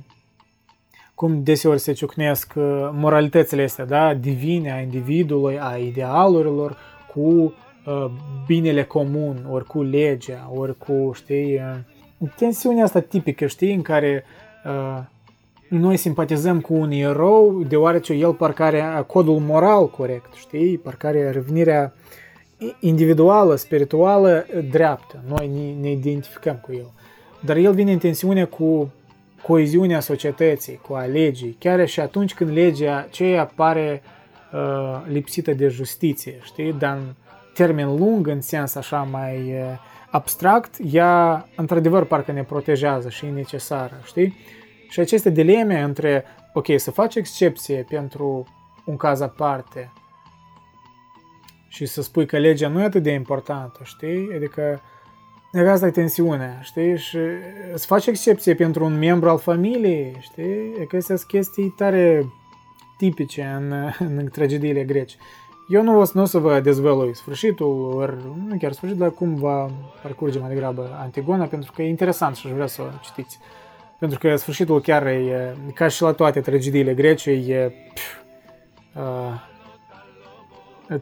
cum 1.19 1.43
deseori 1.43 1.79
se 1.81 1.93
ciocnesc 1.93 2.53
uh, 2.57 2.65
moralitățile 2.93 3.63
astea, 3.63 3.85
da, 3.85 4.15
divine 4.15 4.73
a 4.73 4.81
individului, 4.81 5.59
a 5.61 5.77
idealurilor 5.77 6.77
cu 7.15 7.21
uh, 7.21 8.11
binele 8.47 8.85
comun, 8.85 9.47
ori 9.51 9.65
cu 9.65 9.83
legea, 9.83 10.51
ori 10.55 10.79
cu, 10.79 11.11
știi, 11.15 11.55
uh, 11.55 12.29
tensiunea 12.37 12.85
asta 12.85 13.01
tipică, 13.01 13.47
știi, 13.47 13.75
în 13.75 13.83
care 13.83 14.25
uh, 14.65 15.03
noi 15.69 15.97
simpatizăm 15.97 16.61
cu 16.61 16.75
un 16.75 16.91
erou 16.91 17.63
deoarece 17.69 18.13
el 18.13 18.33
parcă 18.33 18.63
are 18.63 19.05
codul 19.07 19.39
moral 19.39 19.91
corect, 19.91 20.35
știi, 20.35 20.79
parcă 20.79 21.07
are 21.07 21.31
revenirea 21.31 21.93
individuală, 22.81 23.57
spirituală, 23.57 24.47
dreaptă. 24.71 25.23
Noi 25.29 25.51
ne, 25.55 25.81
ne 25.81 25.91
identificăm 25.91 26.59
cu 26.63 26.73
el. 26.73 26.91
Dar 27.41 27.57
el 27.57 27.73
vine 27.73 27.93
în 27.93 27.99
tensiune 27.99 28.45
cu 28.45 28.91
coeziunea 29.43 30.01
societății, 30.01 30.81
cu 30.89 30.95
a 30.95 31.05
legii, 31.05 31.57
chiar 31.59 31.89
și 31.89 32.01
atunci 32.01 32.35
când 32.35 32.51
legea 32.51 32.97
aceea 32.97 33.45
pare 33.55 34.03
uh, 34.53 35.03
lipsită 35.07 35.53
de 35.53 35.69
justiție, 35.69 36.39
știi? 36.43 36.73
Dar 36.73 36.97
în 36.97 37.15
termen 37.55 37.97
lung, 37.97 38.27
în 38.27 38.41
sens 38.41 38.75
așa 38.75 39.03
mai 39.03 39.37
uh, 39.37 39.79
abstract, 40.11 40.75
ea 40.91 41.49
într-adevăr 41.57 42.05
parcă 42.05 42.33
ne 42.33 42.43
protejează 42.43 43.09
și 43.09 43.27
e 43.27 43.31
necesară, 43.31 44.01
știi? 44.05 44.37
Și 44.89 45.01
aceste 45.01 45.31
dileme 45.31 45.81
între, 45.81 46.25
ok, 46.53 46.67
să 46.77 46.91
faci 46.91 47.15
excepție 47.15 47.87
pentru 47.89 48.47
un 48.85 48.97
caz 48.97 49.21
aparte 49.21 49.93
și 51.69 51.87
să 51.87 52.03
spui 52.03 52.27
că 52.27 52.39
legea 52.39 52.69
nu 52.69 52.81
e 52.81 52.85
atât 52.85 53.03
de 53.03 53.11
importantă, 53.11 53.81
știi? 53.83 54.33
Adică 54.37 54.81
Adică 55.53 55.71
asta 55.71 55.87
e 55.87 55.91
tensiunea, 55.91 56.59
știi? 56.63 56.99
Și 56.99 57.19
să 57.75 57.87
faci 57.87 58.07
excepție 58.07 58.55
pentru 58.55 58.85
un 58.85 58.99
membru 58.99 59.29
al 59.29 59.39
familiei, 59.39 60.17
știi? 60.21 60.87
Că 60.89 60.97
astea 60.97 61.17
sunt 61.17 61.29
chestii 61.29 61.75
tare 61.77 62.27
tipice 62.97 63.43
în, 63.43 63.73
în 64.19 64.29
tragediile 64.29 64.85
greci. 64.85 65.17
Eu 65.69 65.83
nu 65.83 65.99
o, 65.99 66.05
să, 66.05 66.13
nu 66.15 66.23
o 66.23 66.25
să 66.25 66.39
vă 66.39 66.61
dezvălui 66.61 67.15
sfârșitul, 67.15 67.93
ori 67.97 68.17
nu 68.49 68.57
chiar 68.59 68.73
sfârșitul, 68.73 69.03
dar 69.03 69.15
cum 69.15 69.35
va 69.35 69.71
parcurge 70.03 70.39
mai 70.39 70.49
degrabă 70.49 70.99
Antigona, 71.01 71.45
pentru 71.45 71.73
că 71.73 71.83
e 71.83 71.89
interesant 71.89 72.37
și 72.37 72.47
aș 72.47 72.53
vrea 72.53 72.67
să 72.67 72.83
o 72.83 72.87
citiți. 73.03 73.39
Pentru 73.99 74.19
că 74.19 74.37
sfârșitul 74.37 74.81
chiar 74.81 75.07
e, 75.07 75.57
ca 75.75 75.89
și 75.89 76.03
la 76.03 76.13
toate 76.13 76.41
tragediile 76.41 76.95
grece, 76.95 77.31
e 77.31 77.73
pf, 77.95 78.17
uh, 78.97 79.41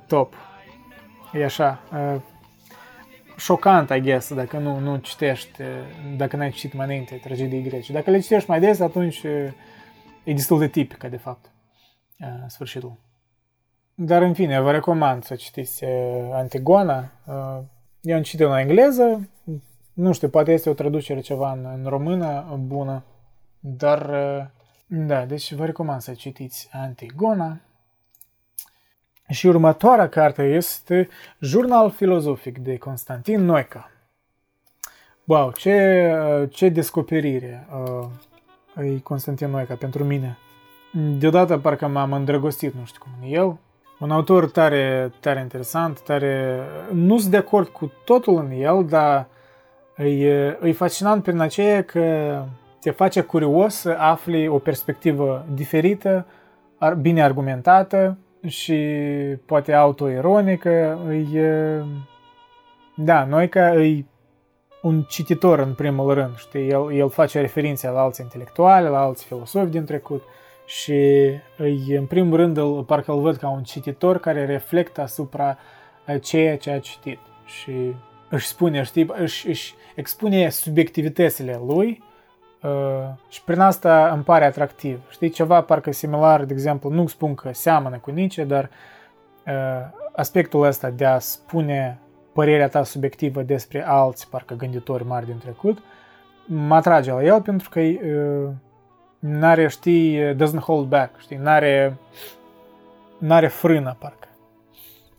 top. 0.06 0.34
E 1.32 1.44
așa. 1.44 1.80
Uh, 1.92 2.20
șocant, 3.36 3.90
I 3.90 4.00
guess, 4.00 4.34
dacă 4.34 4.58
nu, 4.58 4.78
nu 4.78 4.96
citești, 4.96 5.62
dacă 6.16 6.36
n-ai 6.36 6.50
citit 6.50 6.74
mai 6.74 6.86
înainte 6.86 7.14
tragedii 7.14 7.62
grece. 7.62 7.92
Dacă 7.92 8.10
le 8.10 8.18
citești 8.18 8.50
mai 8.50 8.60
des, 8.60 8.80
atunci 8.80 9.22
e 10.24 10.32
destul 10.32 10.58
de 10.58 10.68
tipică, 10.68 11.08
de 11.08 11.16
fapt, 11.16 11.50
sfârșitul. 12.46 12.96
Dar, 13.94 14.22
în 14.22 14.34
fine, 14.34 14.60
vă 14.60 14.70
recomand 14.70 15.24
să 15.24 15.34
citiți 15.34 15.84
Antigona. 16.32 17.10
Eu 18.00 18.16
am 18.16 18.22
citit 18.22 18.46
în 18.46 18.56
engleză, 18.56 19.28
nu 19.92 20.12
știu, 20.12 20.28
poate 20.28 20.52
este 20.52 20.70
o 20.70 20.74
traducere 20.74 21.20
ceva 21.20 21.52
în, 21.52 21.64
în 21.64 21.88
română 21.88 22.58
bună, 22.66 23.04
dar, 23.60 24.10
da, 24.86 25.24
deci 25.24 25.52
vă 25.52 25.64
recomand 25.64 26.00
să 26.00 26.12
citiți 26.12 26.68
Antigona. 26.72 27.60
Și 29.28 29.46
următoarea 29.46 30.08
carte 30.08 30.42
este 30.42 31.08
Jurnal 31.40 31.90
filozofic 31.90 32.58
de 32.58 32.78
Constantin 32.78 33.44
Noica. 33.44 33.90
Wow, 35.24 35.52
ce, 35.52 36.48
ce 36.50 36.68
descoperire 36.68 37.66
uh, 38.74 38.86
e 38.86 38.98
Constantin 38.98 39.50
Noica 39.50 39.74
pentru 39.74 40.04
mine. 40.04 40.38
Deodată 40.92 41.58
parcă 41.58 41.86
m-am 41.86 42.12
îndrăgostit, 42.12 42.74
nu 42.74 42.84
știu 42.84 43.02
cum 43.02 43.28
e 43.28 43.32
el. 43.32 43.56
Un 43.98 44.10
autor 44.10 44.50
tare, 44.50 45.12
tare 45.20 45.40
interesant, 45.40 46.00
tare... 46.00 46.60
Nu 46.92 47.18
sunt 47.18 47.30
de 47.30 47.36
acord 47.36 47.68
cu 47.68 47.92
totul 48.04 48.36
în 48.36 48.50
el, 48.50 48.84
dar 48.88 49.26
e, 49.96 50.58
e 50.62 50.72
fascinant 50.72 51.22
prin 51.22 51.40
aceea 51.40 51.82
că 51.82 52.44
te 52.80 52.90
face 52.90 53.20
curios 53.20 53.74
să 53.74 53.96
afli 53.98 54.48
o 54.48 54.58
perspectivă 54.58 55.46
diferită, 55.54 56.26
bine 57.00 57.22
argumentată, 57.22 58.18
și 58.46 58.74
poate 59.46 59.72
autoironică, 59.72 60.98
e... 61.32 61.82
Da, 62.98 63.24
noi 63.24 63.48
ca 63.48 63.68
îi 63.68 64.06
un 64.82 65.02
cititor 65.02 65.58
în 65.58 65.74
primul 65.74 66.14
rând, 66.14 66.36
știi, 66.36 66.68
el, 66.68 66.92
el 66.92 67.10
face 67.10 67.40
referințe 67.40 67.88
la 67.88 68.00
alți 68.00 68.20
intelectuali, 68.20 68.88
la 68.88 69.00
alți 69.00 69.24
filosofi 69.24 69.70
din 69.70 69.84
trecut 69.84 70.22
și 70.66 70.92
îi, 71.56 71.96
în 71.96 72.06
primul 72.06 72.36
rând 72.36 72.56
îl, 72.56 72.84
parcă 72.84 73.12
îl 73.12 73.20
văd 73.20 73.36
ca 73.36 73.48
un 73.48 73.62
cititor 73.62 74.18
care 74.18 74.44
reflectă 74.44 75.00
asupra 75.00 75.58
ceea 76.20 76.56
ce 76.56 76.70
a 76.70 76.80
citit 76.80 77.18
și 77.44 77.94
își 78.28 78.46
spune, 78.46 78.82
știi, 78.82 79.10
își, 79.18 79.48
își 79.48 79.74
expune 79.94 80.48
subiectivitățile 80.48 81.60
lui 81.66 82.02
uh, 82.62 82.70
și 83.28 83.42
prin 83.44 83.60
asta 83.60 84.08
îmi 84.08 84.22
pare 84.22 84.44
atractiv. 84.44 85.00
Știi, 85.10 85.28
ceva 85.28 85.60
parcă 85.60 85.92
similar, 85.92 86.44
de 86.44 86.52
exemplu, 86.52 86.90
nu 86.90 87.06
spun 87.06 87.34
că 87.34 87.50
seamănă 87.52 87.98
cu 87.98 88.10
Nietzsche, 88.10 88.44
dar 88.44 88.70
uh, 89.46 89.52
aspectul 90.12 90.64
ăsta 90.64 90.90
de 90.90 91.04
a 91.04 91.18
spune 91.18 91.98
părerea 92.32 92.68
ta 92.68 92.82
subiectivă 92.82 93.42
despre 93.42 93.86
alți, 93.86 94.28
parcă 94.30 94.54
gânditori 94.54 95.06
mari 95.06 95.26
din 95.26 95.38
trecut, 95.38 95.78
mă 96.46 96.74
atrage 96.74 97.12
la 97.12 97.24
el 97.24 97.42
pentru 97.42 97.68
că 97.68 97.80
uh, 97.80 98.48
n-are, 99.18 99.68
știi, 99.68 100.34
doesn't 100.34 100.60
hold 100.60 100.88
back, 100.88 101.18
știi, 101.18 101.36
n-are, 101.36 101.96
n-are 103.18 103.48
frână, 103.48 103.96
parcă. 103.98 104.28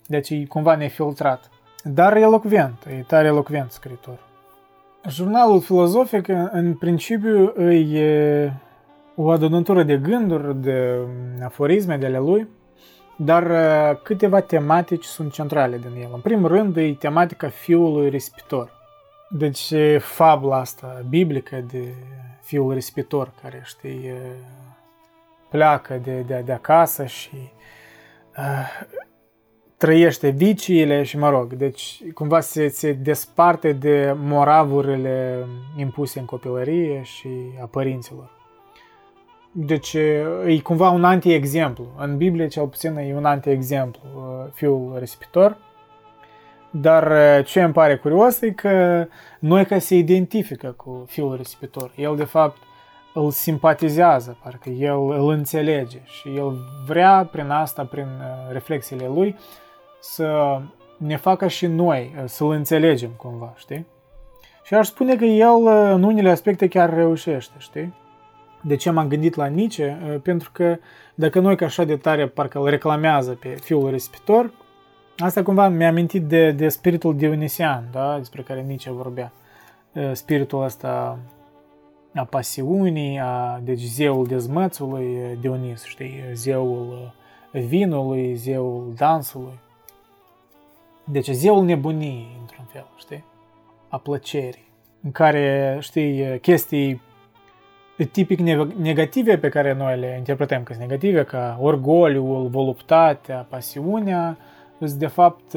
Deci 0.05 0.29
e 0.29 0.45
cumva 0.45 0.75
nefiltrat. 0.75 1.49
Dar 1.83 2.15
elocvent, 2.15 2.85
e 2.85 3.03
tare 3.07 3.27
elocvent 3.27 3.71
scriitor. 3.71 4.26
Jurnalul 5.09 5.61
filozofic, 5.61 6.27
în 6.51 6.73
principiu, 6.73 7.53
e 7.71 8.53
o 9.15 9.29
adunătură 9.29 9.83
de 9.83 9.97
gânduri, 9.97 10.61
de 10.61 10.97
aforisme 11.43 11.97
de 11.97 12.05
ale 12.05 12.17
lui, 12.17 12.47
dar 13.17 13.45
câteva 13.95 14.39
tematici 14.39 15.03
sunt 15.03 15.31
centrale 15.33 15.77
din 15.77 16.01
el. 16.01 16.09
În 16.13 16.19
primul 16.19 16.47
rând, 16.47 16.77
e 16.77 16.93
tematica 16.93 17.49
fiului 17.49 18.09
risipitor. 18.09 18.71
Deci, 19.29 19.73
fabula 19.99 20.57
asta 20.57 21.05
biblică 21.09 21.63
de 21.71 21.93
fiul 22.41 22.73
risipitor, 22.73 23.31
care, 23.41 23.61
știi, 23.65 24.11
pleacă 25.49 25.99
de, 26.03 26.19
de, 26.19 26.41
de 26.45 26.51
acasă 26.51 27.05
și 27.05 27.51
trăiește 29.77 30.29
viciile 30.29 31.03
și 31.03 31.17
mă 31.17 31.29
rog, 31.29 31.53
deci 31.53 32.01
cumva 32.13 32.39
se, 32.39 32.67
se 32.67 32.91
desparte 32.93 33.71
de 33.71 34.15
moravurile 34.17 35.45
impuse 35.75 36.19
în 36.19 36.25
copilărie 36.25 37.01
și 37.03 37.29
a 37.61 37.65
părinților. 37.65 38.29
Deci 39.51 39.93
e 40.45 40.59
cumva 40.63 40.89
un 40.89 41.03
anti-exemplu. 41.03 41.87
În 41.97 42.17
Biblie 42.17 42.47
cel 42.47 42.67
puțin 42.67 42.97
e 42.97 43.15
un 43.15 43.25
anti-exemplu 43.25 44.01
fiul 44.53 44.95
risipitor. 44.99 45.57
Dar 46.71 47.11
ce 47.43 47.61
îmi 47.61 47.73
pare 47.73 47.95
curios 47.95 48.41
e 48.41 48.51
că 48.51 49.05
noi 49.39 49.65
ca 49.65 49.79
se 49.79 49.95
identifică 49.95 50.73
cu 50.77 51.03
fiul 51.07 51.35
risipitor. 51.35 51.91
El 51.95 52.15
de 52.15 52.23
fapt 52.23 52.57
îl 53.13 53.31
simpatizează, 53.31 54.37
parcă 54.43 54.69
el 54.69 55.09
îl 55.09 55.29
înțelege 55.29 55.99
și 56.05 56.35
el 56.35 56.57
vrea 56.87 57.29
prin 57.31 57.49
asta, 57.49 57.85
prin 57.85 58.07
reflexiile 58.51 59.07
lui, 59.07 59.35
să 59.99 60.59
ne 60.97 61.17
facă 61.17 61.47
și 61.47 61.65
noi 61.65 62.15
să-l 62.25 62.49
înțelegem 62.49 63.09
cumva, 63.17 63.53
știi? 63.57 63.85
Și 64.63 64.73
aș 64.73 64.87
spune 64.87 65.15
că 65.15 65.25
el 65.25 65.65
în 65.93 66.03
unele 66.03 66.29
aspecte 66.29 66.67
chiar 66.67 66.93
reușește, 66.93 67.55
știi? 67.57 67.93
De 68.61 68.75
ce 68.75 68.89
m-am 68.89 69.07
gândit 69.07 69.35
la 69.35 69.45
Nietzsche? 69.45 70.19
Pentru 70.23 70.49
că 70.53 70.77
dacă 71.15 71.39
noi 71.39 71.55
ca 71.55 71.65
așa 71.65 71.83
de 71.83 71.95
tare 71.95 72.27
parcă 72.27 72.59
îl 72.59 72.69
reclamează 72.69 73.31
pe 73.31 73.47
fiul 73.47 73.89
respitor, 73.89 74.51
asta 75.17 75.43
cumva 75.43 75.67
mi-a 75.67 75.87
amintit 75.87 76.23
de, 76.23 76.51
de 76.51 76.69
spiritul 76.69 77.17
dionisian, 77.17 77.83
da? 77.91 78.17
despre 78.17 78.41
care 78.41 78.61
Nietzsche 78.61 78.91
vorbea. 78.91 79.31
Spiritul 80.11 80.63
ăsta 80.63 81.19
a 82.15 82.23
pasiunii, 82.23 83.19
a, 83.19 83.61
deci 83.63 83.81
zeul 83.81 84.25
dezmățului 84.25 85.37
Dionis, 85.41 85.83
știi, 85.83 86.23
zeul 86.33 87.13
vinului, 87.51 88.35
zeul 88.35 88.93
dansului. 88.95 89.59
Deci 91.11 91.27
zeul 91.27 91.63
nebuniei, 91.63 92.37
într-un 92.39 92.65
fel, 92.71 92.87
știi? 92.97 93.23
A 93.89 93.97
plăcerii. 93.97 94.71
În 95.03 95.11
care, 95.11 95.77
știi, 95.79 96.39
chestii 96.39 97.01
tipic 98.11 98.39
negative 98.77 99.37
pe 99.37 99.49
care 99.49 99.73
noi 99.73 99.99
le 99.99 100.15
interpretăm 100.17 100.63
ca 100.63 100.75
negative, 100.79 101.23
ca 101.23 101.57
orgoliul, 101.61 102.47
voluptatea, 102.47 103.47
pasiunea, 103.49 104.37
sunt 104.77 104.91
de 104.91 105.07
fapt 105.07 105.53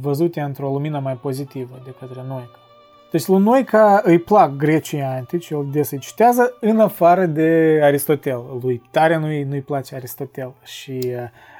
văzute 0.00 0.40
într-o 0.40 0.68
lumină 0.68 0.98
mai 0.98 1.14
pozitivă 1.14 1.80
de 1.84 1.94
către 1.98 2.24
noi. 2.28 2.48
Deci 3.10 3.26
lui 3.26 3.42
noi 3.42 3.64
ca 3.64 4.00
îi 4.04 4.18
plac 4.18 4.56
grecii 4.56 5.00
antici, 5.00 5.50
el 5.50 5.66
des 5.70 5.90
îi 5.90 5.98
citează 5.98 6.56
în 6.60 6.80
afară 6.80 7.26
de 7.26 7.80
Aristotel. 7.82 8.42
Lui 8.62 8.82
tare 8.90 9.16
nu-i, 9.16 9.42
nu-i 9.42 9.60
place 9.60 9.94
Aristotel 9.94 10.52
și 10.64 11.12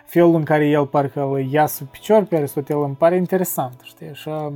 felul 0.07 0.35
în 0.35 0.45
care 0.45 0.67
el 0.67 0.87
parcă 0.87 1.23
îl 1.23 1.51
ia 1.51 1.67
sub 1.67 1.89
picior 1.89 2.25
pe 2.25 2.37
Aristotel 2.37 2.83
îmi 2.83 2.95
pare 2.95 3.17
interesant, 3.17 3.81
știi, 3.83 4.09
așa 4.09 4.53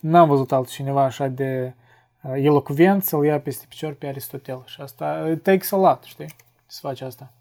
n-am 0.00 0.28
văzut 0.28 0.52
altcineva 0.52 1.02
așa 1.02 1.26
de 1.26 1.74
uh, 2.22 2.32
elocvent 2.34 3.02
să-l 3.02 3.24
ia 3.24 3.40
peste 3.40 3.64
picior 3.68 3.92
pe 3.92 4.06
Aristotel 4.06 4.62
și 4.66 4.80
asta 4.80 5.28
it 5.30 5.42
takes 5.42 5.72
a 5.72 5.76
lot, 5.76 6.02
știi, 6.02 6.28
să 6.66 6.78
faci 6.82 7.00
asta. 7.00 7.32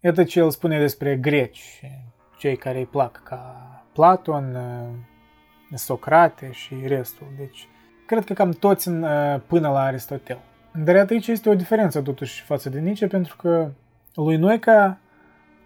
Iată 0.00 0.24
ce 0.24 0.38
el 0.38 0.50
spune 0.50 0.78
despre 0.78 1.16
greci, 1.16 1.82
cei 2.38 2.56
care 2.56 2.78
îi 2.78 2.86
plac 2.86 3.22
ca 3.24 3.70
Platon, 3.92 4.54
uh, 4.54 5.78
Socrate 5.78 6.50
și 6.52 6.74
restul, 6.86 7.26
deci 7.36 7.68
cred 8.06 8.24
că 8.24 8.32
cam 8.32 8.50
toți 8.50 8.88
în, 8.88 9.02
uh, 9.02 9.40
până 9.46 9.68
la 9.68 9.82
Aristotel. 9.82 10.38
Dar 10.84 11.06
aici 11.10 11.26
este 11.26 11.48
o 11.48 11.54
diferență 11.54 12.00
totuși 12.00 12.42
față 12.42 12.68
de 12.68 12.78
Nietzsche 12.78 13.06
pentru 13.06 13.36
că 13.36 13.70
lui 14.14 14.36
Noica 14.36 14.98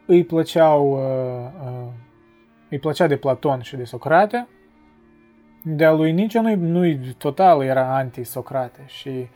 îi 0.07 0.25
plăceau, 0.25 0.91
uh, 0.91 1.71
uh, 1.71 1.93
îi 2.71 2.79
plăcea 2.79 3.07
de 3.07 3.17
Platon 3.17 3.61
și 3.61 3.77
de 3.77 3.85
Socrate, 3.85 4.49
de-a 5.63 5.93
lui 5.93 6.13
Nietzsche 6.13 6.41
nu-i, 6.41 6.95
nu 6.95 7.13
total 7.19 7.63
era 7.63 7.97
anti-Socrate 7.97 8.85
și 8.87 9.29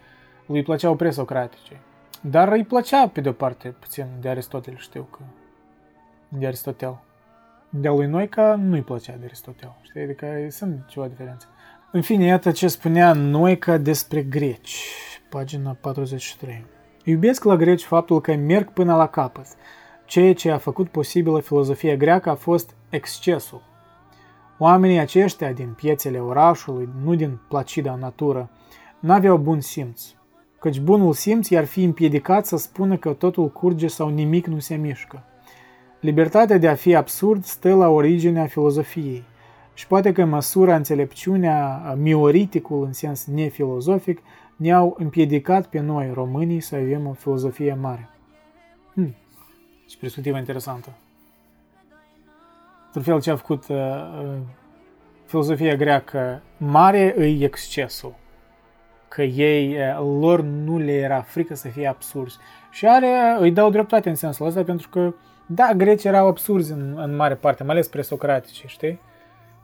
lui 0.47 0.63
plăceau 0.63 0.97
presocratice. 0.97 1.81
Dar 2.21 2.53
îi 2.53 2.65
plăcea 2.65 3.09
pe 3.09 3.21
de-o 3.21 3.33
parte 3.33 3.69
puțin 3.69 4.07
de 4.21 4.29
Aristotel, 4.29 4.77
știu 4.77 5.09
că 5.11 5.19
de 6.29 6.47
Aristotel. 6.47 7.03
De-a 7.69 7.93
lui 7.93 8.07
Noica 8.07 8.55
nu-i 8.55 8.83
plăcea 8.83 9.17
de 9.19 9.25
Aristotel, 9.25 9.77
știi? 9.83 10.03
Adică 10.03 10.27
sunt 10.49 10.87
ceva 10.87 11.07
diferențe. 11.09 11.47
În 11.93 12.03
fine, 12.03 12.25
iată 12.25 12.51
ce 12.51 12.69
spunea 12.69 13.13
Noica 13.13 13.77
despre 13.77 14.23
greci, 14.23 14.85
pagina 15.29 15.77
43. 15.81 16.65
Iubesc 17.05 17.45
la 17.45 17.57
greci 17.57 17.83
faptul 17.83 18.21
că 18.21 18.35
merg 18.35 18.73
până 18.73 18.97
la 18.97 19.07
capăt, 19.07 19.47
Ceea 20.05 20.35
ce 20.35 20.51
a 20.51 20.59
făcut 20.59 20.89
posibilă 20.89 21.41
filozofia 21.41 21.97
greacă 21.97 22.31
a 22.31 22.35
fost 22.35 22.75
excesul. 22.89 23.63
Oamenii 24.59 24.99
aceștia 24.99 25.53
din 25.53 25.73
piețele 25.77 26.19
orașului, 26.19 26.89
nu 27.05 27.15
din 27.15 27.39
placida 27.49 27.95
natură, 27.95 28.51
n-aveau 29.01 29.37
bun 29.37 29.61
simț, 29.61 30.03
căci 30.59 30.81
bunul 30.81 31.13
simț 31.13 31.49
i-ar 31.49 31.65
fi 31.65 31.83
împiedicat 31.83 32.47
să 32.47 32.57
spună 32.57 32.97
că 32.97 33.13
totul 33.13 33.49
curge 33.49 33.87
sau 33.87 34.09
nimic 34.09 34.47
nu 34.47 34.59
se 34.59 34.75
mișcă. 34.75 35.23
Libertatea 36.01 36.59
de 36.59 36.69
a 36.69 36.75
fi 36.75 36.95
absurd 36.95 37.45
stă 37.45 37.75
la 37.75 37.89
originea 37.89 38.47
filozofiei 38.47 39.25
și 39.75 39.87
poate 39.87 40.13
că 40.13 40.25
măsura, 40.25 40.77
înțelepciunea, 40.77 41.95
mioriticul 41.99 42.85
în 42.85 42.93
sens 42.93 43.27
nefilozofic 43.27 44.23
ne-au 44.57 44.95
împiedicat 44.99 45.67
pe 45.67 45.81
noi, 45.81 46.11
românii, 46.15 46.61
să 46.61 46.75
avem 46.75 47.07
o 47.07 47.13
filozofie 47.13 47.79
mare. 47.81 48.09
Hmm 49.85 49.95
și 49.95 50.01
perspectivă 50.01 50.37
interesantă. 50.37 50.89
Într-un 52.87 53.03
fel 53.03 53.21
ce 53.21 53.31
a 53.31 53.37
făcut 53.37 53.69
uh, 53.69 53.77
uh, 53.77 54.37
filozofia 55.27 55.77
greacă 55.77 56.43
mare 56.57 57.15
îi 57.17 57.43
excesul. 57.43 58.15
Că 59.09 59.23
ei, 59.23 59.77
uh, 59.77 60.19
lor 60.21 60.41
nu 60.41 60.79
le 60.79 60.93
era 60.93 61.21
frică 61.21 61.55
să 61.55 61.69
fie 61.69 61.87
absurzi. 61.87 62.39
Și 62.71 62.87
are, 62.87 63.37
îi 63.39 63.51
dau 63.51 63.71
dreptate 63.71 64.09
în 64.09 64.15
sensul 64.15 64.47
ăsta 64.47 64.63
pentru 64.63 64.89
că, 64.89 65.15
da, 65.47 65.73
grecii 65.77 66.09
erau 66.09 66.27
absurzi 66.27 66.73
în, 66.73 66.99
în 66.99 67.17
mare 67.17 67.35
parte, 67.35 67.63
mai 67.63 67.73
ales 67.75 67.89
presocratici, 67.89 68.65
știi? 68.67 69.01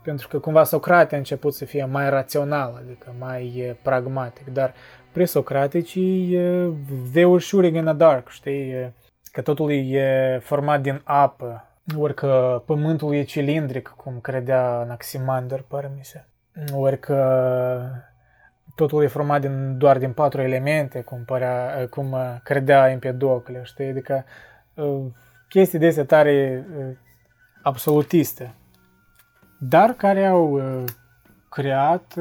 Pentru 0.03 0.29
că 0.29 0.39
cumva 0.39 0.65
Socrate 0.65 1.15
a 1.15 1.19
început 1.19 1.55
să 1.55 1.65
fie 1.65 1.85
mai 1.85 2.11
rațional, 2.11 2.83
adică 2.85 3.15
mai 3.19 3.77
pragmatic, 3.83 4.47
dar 4.47 4.75
presocraticii, 5.13 6.39
they 7.13 7.25
were 7.25 7.41
shooting 7.41 7.77
in 7.77 7.85
the 7.85 7.93
dark, 7.93 8.29
știi? 8.29 8.93
Că 9.33 9.41
totul 9.41 9.71
e 9.71 10.39
format 10.43 10.81
din 10.81 11.01
apă, 11.05 11.65
ori 11.97 12.15
că 12.15 12.63
pământul 12.67 13.15
e 13.15 13.23
cilindric, 13.23 13.89
cum 13.89 14.21
credea 14.21 14.79
Anaximander, 14.79 15.65
pare 15.69 15.91
mi 15.97 16.05
se, 16.05 16.25
ori 16.73 16.99
că 16.99 17.81
totul 18.75 19.03
e 19.03 19.07
format 19.07 19.41
din, 19.41 19.79
doar 19.79 19.99
din 19.99 20.13
patru 20.13 20.41
elemente, 20.41 21.01
cum, 21.01 21.25
părea, 21.25 21.87
cum 21.91 22.17
credea 22.45 22.91
Empedocle, 22.91 23.61
știi? 23.65 23.89
Adică 23.89 24.25
chestii 25.49 25.79
de 25.79 25.87
astea 25.87 26.05
tare 26.05 26.67
absolutiste, 27.63 28.55
dar 29.59 29.91
care 29.91 30.27
au 30.27 30.61
creat 31.49 32.15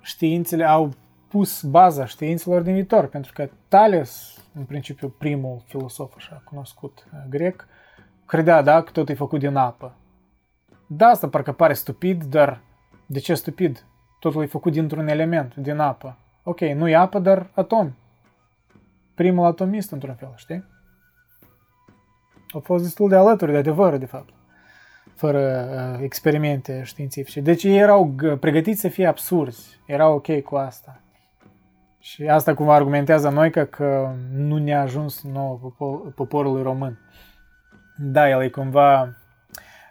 științele 0.00 0.64
au 0.64 0.92
pus 1.28 1.62
baza 1.62 2.06
științelor 2.06 2.62
din 2.62 2.72
viitor, 2.72 3.06
pentru 3.06 3.32
că 3.34 3.48
Thales, 3.68 4.37
în 4.58 4.64
principiu 4.64 5.08
primul 5.08 5.62
filosof 5.66 6.12
așa 6.16 6.42
cunoscut 6.44 7.06
uh, 7.12 7.18
grec, 7.28 7.66
credea, 8.26 8.62
da, 8.62 8.82
că 8.82 8.90
totul 8.90 9.14
e 9.14 9.18
făcut 9.18 9.38
din 9.38 9.56
apă. 9.56 9.94
Da, 10.86 11.06
asta 11.06 11.28
parcă 11.28 11.52
pare 11.52 11.72
stupid, 11.72 12.24
dar 12.24 12.60
de 13.06 13.18
ce 13.18 13.34
stupid? 13.34 13.84
Totul 14.20 14.42
e 14.42 14.46
făcut 14.46 14.72
dintr-un 14.72 15.08
element, 15.08 15.54
din 15.54 15.78
apă. 15.78 16.18
Ok, 16.42 16.60
nu 16.60 16.88
e 16.88 16.96
apă, 16.96 17.18
dar 17.18 17.50
atom. 17.54 17.92
Primul 19.14 19.46
atomist, 19.46 19.90
într-un 19.90 20.14
fel, 20.14 20.32
știi? 20.36 20.64
Au 22.52 22.60
fost 22.60 22.82
destul 22.82 23.08
de 23.08 23.16
alături 23.16 23.52
de 23.52 23.56
adevăr, 23.56 23.96
de 23.96 24.06
fapt, 24.06 24.32
fără 25.14 25.68
uh, 25.70 26.02
experimente 26.02 26.82
științifice. 26.82 27.40
Deci 27.40 27.64
ei 27.64 27.78
erau 27.78 28.14
pregătiți 28.40 28.80
să 28.80 28.88
fie 28.88 29.06
absurzi, 29.06 29.80
erau 29.86 30.14
ok 30.14 30.40
cu 30.40 30.56
asta. 30.56 31.00
Și 32.00 32.28
asta 32.28 32.54
cumva 32.54 32.74
argumentează 32.74 33.28
noi 33.28 33.50
că, 33.50 33.64
că 33.64 34.14
nu 34.32 34.56
ne-a 34.56 34.80
ajuns 34.80 35.22
nou 35.22 35.76
poporului 36.14 36.62
român. 36.62 36.98
Da, 37.96 38.28
el 38.28 38.42
e 38.42 38.48
cumva, 38.48 39.16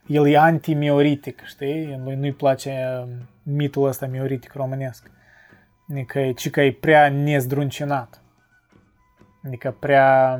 el 0.05 0.27
e 0.27 0.37
anti-mioritic, 0.37 1.41
știi? 1.45 1.99
Lui 2.03 2.15
nu-i 2.15 2.33
place 2.33 3.03
um, 3.03 3.09
mitul 3.43 3.87
ăsta 3.87 4.05
mioritic 4.05 4.53
românesc. 4.53 5.11
Adică, 5.89 6.31
ci 6.31 6.49
că 6.49 6.61
e 6.61 6.71
prea 6.71 7.09
nezdruncinat. 7.09 8.21
Adică 9.45 9.75
prea, 9.79 10.39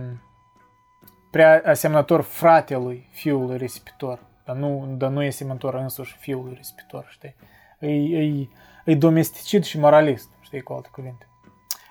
prea 1.31 1.61
asemănător 1.65 2.21
fratelui 2.21 3.09
fiului 3.11 3.57
risipitor. 3.57 4.19
Dar 4.45 4.55
nu, 4.55 4.95
dar 4.97 5.09
nu 5.09 5.23
e 5.23 5.27
asemănător 5.27 5.73
însuși 5.73 6.17
fiului 6.17 6.53
risipitor, 6.55 7.05
știi? 7.09 7.35
E, 7.79 7.91
e, 7.91 8.47
e 8.85 8.95
domesticit 8.95 9.63
și 9.63 9.79
moralist, 9.79 10.29
știi, 10.41 10.61
cu 10.61 10.73
alte 10.73 10.89
cuvinte. 10.91 11.26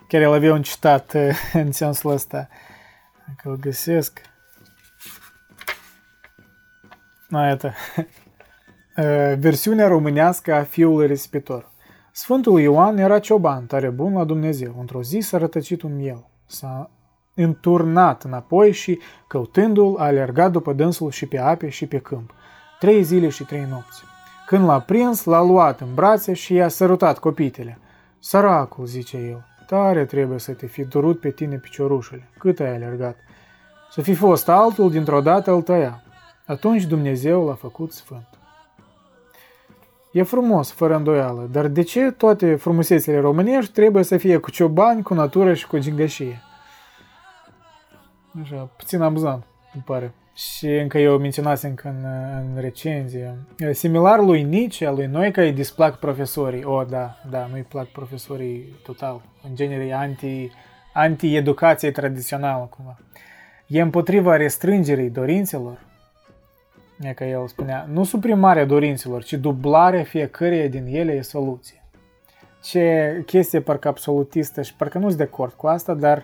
Chiar 0.08 0.22
el 0.22 0.32
avea 0.32 0.52
un 0.52 0.62
citat 0.62 1.16
în 1.52 1.72
sensul 1.72 2.10
ăsta. 2.10 2.48
Dacă 3.26 3.48
îl 3.48 3.56
găsesc. 3.56 4.20
A, 7.30 7.46
iată. 7.46 7.72
Versiunea 9.38 9.88
românească 9.88 10.54
a 10.54 10.62
fiului 10.62 11.06
risipitor. 11.06 11.70
Sfântul 12.12 12.60
Ioan 12.60 12.98
era 12.98 13.18
cioban 13.18 13.66
tare 13.66 13.88
bun 13.88 14.12
la 14.12 14.24
Dumnezeu. 14.24 14.76
Într-o 14.78 15.02
zi 15.02 15.18
s-a 15.18 15.38
rătăcit 15.38 15.82
un 15.82 15.96
miel. 15.96 16.26
S-a 16.46 16.90
înturnat 17.34 18.22
înapoi 18.22 18.72
și, 18.72 19.00
căutându-l, 19.28 19.96
a 19.98 20.04
alergat 20.04 20.50
după 20.50 20.72
dânsul 20.72 21.10
și 21.10 21.26
pe 21.26 21.38
ape 21.38 21.68
și 21.68 21.86
pe 21.86 21.98
câmp. 21.98 22.34
Trei 22.78 23.02
zile 23.02 23.28
și 23.28 23.44
trei 23.44 23.66
nopți. 23.70 24.02
Când 24.46 24.64
l-a 24.64 24.80
prins, 24.80 25.24
l-a 25.24 25.42
luat 25.42 25.80
în 25.80 25.94
brațe 25.94 26.32
și 26.32 26.54
i-a 26.54 26.68
sărutat 26.68 27.18
copitele. 27.18 27.78
Săracul, 28.18 28.86
zice 28.86 29.16
el, 29.16 29.44
Tare 29.66 30.04
trebuie 30.04 30.38
să 30.38 30.52
te 30.52 30.66
fi 30.66 30.84
durut 30.84 31.20
pe 31.20 31.30
tine 31.30 31.56
piciorușele. 31.56 32.28
Cât 32.38 32.60
ai 32.60 32.74
alergat? 32.74 33.16
Să 33.90 34.00
fi 34.00 34.14
fost 34.14 34.48
altul, 34.48 34.90
dintr-o 34.90 35.20
dată 35.20 35.50
îl 35.50 35.62
tăia. 35.62 36.02
Atunci 36.46 36.84
Dumnezeu 36.84 37.46
l-a 37.46 37.54
făcut 37.54 37.92
sfânt. 37.92 38.28
E 40.12 40.22
frumos, 40.22 40.72
fără 40.72 40.96
îndoială, 40.96 41.48
dar 41.50 41.66
de 41.66 41.82
ce 41.82 42.10
toate 42.10 42.54
frumusețele 42.54 43.18
românești 43.18 43.72
trebuie 43.72 44.02
să 44.02 44.16
fie 44.16 44.36
cu 44.36 44.50
ciobani, 44.50 45.02
cu 45.02 45.14
natură 45.14 45.54
și 45.54 45.66
cu 45.66 45.78
gingășie? 45.78 46.42
Așa, 48.42 48.70
puțin 48.76 49.00
amuzant, 49.00 49.44
îmi 49.74 49.82
pare 49.86 50.14
și 50.36 50.66
încă 50.66 50.98
eu 50.98 51.18
menționasem 51.18 51.70
încă 51.70 51.88
în, 51.88 52.04
în 52.54 52.60
recenzie. 52.60 53.36
Similar 53.72 54.20
lui 54.20 54.42
Nietzsche, 54.42 54.90
lui 54.90 55.06
Noica 55.06 55.42
îi 55.42 55.52
displac 55.52 55.98
profesorii. 55.98 56.64
O, 56.64 56.72
oh, 56.72 56.86
da, 56.86 57.16
da, 57.30 57.46
nu-i 57.46 57.62
plac 57.62 57.86
profesorii 57.86 58.74
total. 58.84 59.22
În 59.48 59.54
genere 59.54 59.92
anti, 59.92 60.50
anti-educație 60.92 61.90
tradițională, 61.90 62.68
cumva. 62.76 62.98
E 63.66 63.80
împotriva 63.80 64.36
restrângerii 64.36 65.10
dorințelor, 65.10 65.78
e 67.00 67.12
că 67.12 67.24
el 67.24 67.46
spunea, 67.46 67.86
nu 67.92 68.04
suprimarea 68.04 68.64
dorințelor, 68.64 69.24
ci 69.24 69.32
dublarea 69.32 70.02
fiecăreia 70.02 70.68
din 70.68 70.86
ele 70.86 71.12
e 71.12 71.20
soluție. 71.20 71.82
Ce 72.62 73.22
chestie 73.26 73.60
parcă 73.60 73.88
absolutistă 73.88 74.62
și 74.62 74.74
parcă 74.74 74.98
nu 74.98 75.06
sunt 75.06 75.16
de 75.16 75.22
acord 75.22 75.52
cu 75.52 75.66
asta, 75.66 75.94
dar 75.94 76.18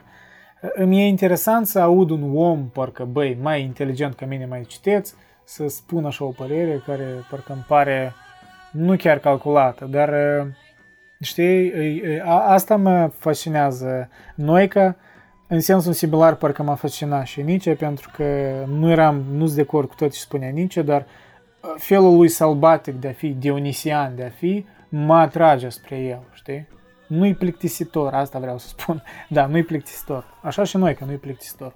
uh, 0.63 0.71
îmi 0.75 1.03
e 1.03 1.07
interesant 1.07 1.67
să 1.67 1.81
aud 1.81 2.11
un 2.11 2.37
om, 2.37 2.69
parcă, 2.69 3.05
băi, 3.05 3.39
mai 3.41 3.63
inteligent 3.63 4.15
ca 4.15 4.27
mine, 4.27 4.47
mai 4.47 4.65
citeți, 4.67 5.15
să 5.45 5.69
spun 5.69 6.05
așa 6.05 6.25
o 6.25 6.31
părere 6.31 6.83
care 6.87 7.05
parcă 7.31 7.53
îmi 7.53 7.65
pare 7.69 8.13
nu 8.71 8.97
chiar 8.97 9.19
calculată, 9.19 9.85
dar 9.85 10.09
știi, 11.23 11.73
asta 12.47 12.77
mă 12.77 13.11
fascinează 13.19 14.09
noi 14.35 14.69
că 14.69 14.95
în 15.49 15.61
sensul 15.61 15.93
similar 15.93 16.35
parcă 16.35 16.63
m-a 16.63 16.75
fascinat 16.75 17.27
și 17.27 17.43
Nietzsche 17.43 17.75
pentru 17.75 18.11
că 18.17 18.25
nu 18.67 18.91
eram, 18.91 19.25
nu 19.31 19.45
sunt 19.45 19.57
de 19.57 19.63
acord 19.63 19.89
cu 19.89 19.95
tot 19.95 20.13
ce 20.13 20.19
spunea 20.19 20.51
Nietzsche, 20.51 20.83
dar 20.83 21.07
felul 21.77 22.17
lui 22.17 22.29
sălbatic 22.29 22.95
de 22.95 23.09
a 23.09 23.13
fi, 23.13 23.29
dionisian 23.29 24.17
de 24.17 24.25
a 24.25 24.29
fi, 24.29 24.67
mă 24.89 25.15
atrage 25.15 25.69
spre 25.69 25.97
el, 25.97 26.23
știi? 26.33 26.69
nu-i 27.13 27.35
plictisitor, 27.35 28.15
asta 28.15 28.39
vreau 28.39 28.59
să 28.59 28.69
spun. 28.69 29.03
Da, 29.29 29.47
nu-i 29.47 29.63
plictisitor. 29.63 30.25
Așa 30.43 30.65
și 30.65 30.77
noi 30.77 30.95
că 30.95 31.05
nu-i 31.05 31.17
plictisitor. 31.17 31.75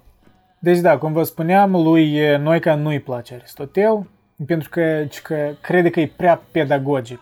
Deci 0.59 0.79
da, 0.79 0.97
cum 0.97 1.13
vă 1.13 1.23
spuneam, 1.23 1.71
lui 1.71 2.37
Noica 2.37 2.75
nu-i 2.75 2.99
place 2.99 3.33
Aristotel, 3.33 4.09
pentru 4.45 4.69
că, 4.69 5.05
că 5.23 5.51
crede 5.61 5.89
că 5.89 5.99
e 5.99 6.11
prea 6.15 6.41
pedagogic. 6.51 7.19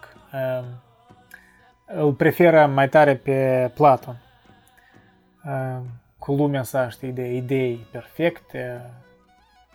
Ehm, 1.87 1.99
îl 1.99 2.13
preferă 2.13 2.65
mai 2.65 2.89
tare 2.89 3.15
pe 3.15 3.71
Platon. 3.73 4.17
Ehm, 5.45 5.83
cu 6.17 6.31
lumea 6.31 6.63
sa, 6.63 6.89
știi, 6.89 7.11
de 7.11 7.35
idei 7.35 7.87
perfecte 7.91 8.81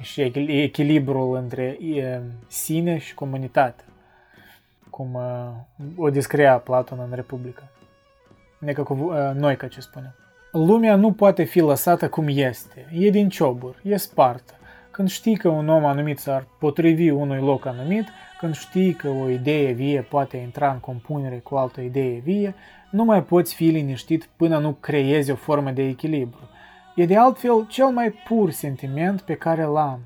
și 0.00 0.32
echilibrul 0.46 1.36
între 1.36 1.76
ehm, 1.80 2.22
sine 2.46 2.98
și 2.98 3.14
comunitate, 3.14 3.84
cum 4.90 5.18
o 5.96 6.10
descria 6.10 6.58
Platon 6.58 6.98
în 6.98 7.14
Republica 7.14 7.70
adică 8.62 8.82
cu 8.82 8.92
uh, 8.92 9.30
noi, 9.34 9.56
ca 9.56 9.68
ce 9.68 9.80
spunem. 9.80 10.14
Lumea 10.52 10.96
nu 10.96 11.12
poate 11.12 11.42
fi 11.42 11.60
lăsată 11.60 12.08
cum 12.08 12.24
este. 12.28 12.86
E 12.92 13.10
din 13.10 13.28
cioburi, 13.28 13.78
e 13.82 13.96
spartă. 13.96 14.52
Când 14.90 15.08
știi 15.08 15.36
că 15.36 15.48
un 15.48 15.68
om 15.68 15.84
anumit 15.84 16.18
s-ar 16.18 16.46
potrivi 16.58 17.10
unui 17.10 17.40
loc 17.40 17.66
anumit, 17.66 18.08
când 18.40 18.54
știi 18.54 18.94
că 18.94 19.08
o 19.08 19.28
idee 19.28 19.72
vie 19.72 20.02
poate 20.02 20.36
intra 20.36 20.72
în 20.72 20.78
compunere 20.78 21.38
cu 21.38 21.54
altă 21.54 21.80
idee 21.80 22.18
vie, 22.18 22.54
nu 22.90 23.04
mai 23.04 23.24
poți 23.24 23.54
fi 23.54 23.64
liniștit 23.64 24.28
până 24.36 24.58
nu 24.58 24.72
creezi 24.72 25.30
o 25.30 25.34
formă 25.34 25.70
de 25.70 25.82
echilibru. 25.82 26.48
E 26.94 27.06
de 27.06 27.16
altfel 27.16 27.66
cel 27.66 27.86
mai 27.86 28.10
pur 28.10 28.50
sentiment 28.50 29.20
pe 29.20 29.34
care 29.34 29.64
l-am. 29.64 30.00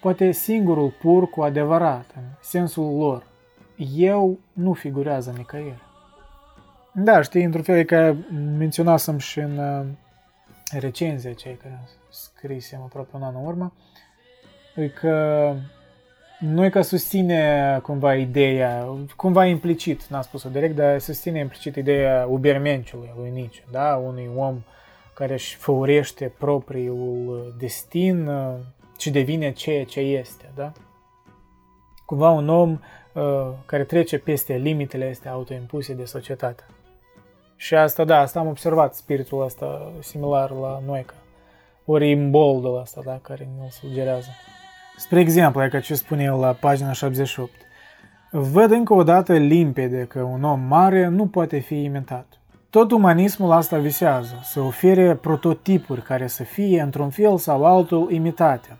Poate 0.00 0.30
singurul 0.30 0.94
pur 1.00 1.30
cu 1.30 1.42
adevărat, 1.42 2.06
în 2.16 2.22
sensul 2.40 2.96
lor. 2.98 3.26
Eu 3.96 4.38
nu 4.52 4.72
figurează 4.72 5.34
nicăieri. 5.36 5.82
Da, 6.92 7.22
știi, 7.22 7.44
într-un 7.44 7.62
fel, 7.62 7.82
că 7.82 8.14
menționasem 8.58 9.18
și 9.18 9.38
în 9.38 9.58
uh, 9.58 9.86
recenzie 10.78 11.32
cei 11.32 11.54
care 11.54 11.80
scrisem 12.10 12.80
aproape 12.80 13.16
un 13.16 13.22
an 13.22 13.34
în 13.36 13.44
urmă, 13.46 13.72
e 14.74 14.88
că 14.88 15.54
nu 16.38 16.64
e 16.64 16.70
că 16.70 16.82
susține 16.82 17.78
cumva 17.82 18.14
ideea, 18.14 18.86
cumva 19.16 19.44
implicit, 19.44 20.04
n-a 20.04 20.22
spus-o 20.22 20.48
direct, 20.48 20.74
dar 20.74 20.98
susține 20.98 21.38
implicit 21.38 21.76
ideea 21.76 22.26
ubermenciului 22.28 23.10
lui 23.16 23.30
Nietzsche, 23.30 23.64
da? 23.70 24.02
unui 24.04 24.30
om 24.36 24.62
care 25.14 25.32
își 25.32 25.56
făurește 25.56 26.32
propriul 26.38 27.54
destin 27.58 28.26
uh, 28.26 28.54
și 28.98 29.10
devine 29.10 29.52
ceea 29.52 29.84
ce 29.84 30.00
este, 30.00 30.52
da? 30.54 30.72
Cumva 32.06 32.30
un 32.30 32.48
om 32.48 32.80
uh, 33.12 33.50
care 33.66 33.84
trece 33.84 34.18
peste 34.18 34.54
limitele 34.54 35.08
astea 35.10 35.32
autoimpuse 35.32 35.94
de 35.94 36.04
societate. 36.04 36.64
Și 37.56 37.74
asta, 37.74 38.04
da, 38.04 38.18
asta 38.18 38.38
am 38.38 38.46
observat, 38.46 38.94
spiritul 38.94 39.42
ăsta 39.42 39.92
similar 40.00 40.50
la 40.50 40.82
Noica. 40.86 41.14
Ori 41.84 42.10
imboldul 42.10 42.80
ăsta, 42.80 43.00
da, 43.04 43.18
care 43.22 43.48
ne-l 43.58 43.70
sugerează. 43.70 44.28
Spre 44.96 45.20
exemplu, 45.20 45.62
e 45.62 45.68
ca 45.68 45.80
ce 45.80 45.94
spune 45.94 46.22
el 46.22 46.38
la 46.38 46.52
pagina 46.52 46.92
78. 46.92 47.50
Văd 48.30 48.70
încă 48.70 48.94
o 48.94 49.02
dată 49.02 49.36
limpede 49.36 50.04
că 50.04 50.22
un 50.22 50.42
om 50.42 50.60
mare 50.60 51.08
nu 51.08 51.26
poate 51.26 51.58
fi 51.58 51.82
imitat. 51.82 52.26
Tot 52.70 52.90
umanismul 52.90 53.52
asta 53.52 53.78
visează, 53.78 54.40
să 54.42 54.60
ofere 54.60 55.14
prototipuri 55.14 56.02
care 56.02 56.26
să 56.26 56.42
fie, 56.42 56.80
într-un 56.80 57.10
fel 57.10 57.38
sau 57.38 57.64
altul, 57.64 58.10
imitate. 58.10 58.78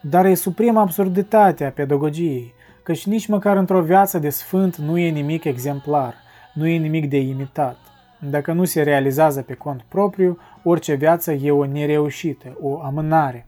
Dar 0.00 0.24
e 0.24 0.34
suprema 0.34 0.80
absurditatea 0.80 1.70
pedagogiei, 1.70 2.54
căci 2.82 3.06
nici 3.06 3.26
măcar 3.26 3.56
într-o 3.56 3.82
viață 3.82 4.18
de 4.18 4.30
sfânt 4.30 4.76
nu 4.76 4.98
e 4.98 5.10
nimic 5.10 5.44
exemplar, 5.44 6.14
nu 6.54 6.66
e 6.66 6.76
nimic 6.76 7.08
de 7.08 7.18
imitat. 7.18 7.76
Dacă 8.18 8.52
nu 8.52 8.64
se 8.64 8.82
realizează 8.82 9.42
pe 9.42 9.54
cont 9.54 9.84
propriu, 9.88 10.38
orice 10.62 10.94
viață 10.94 11.32
e 11.32 11.50
o 11.50 11.66
nereușită, 11.66 12.56
o 12.60 12.80
amânare. 12.82 13.46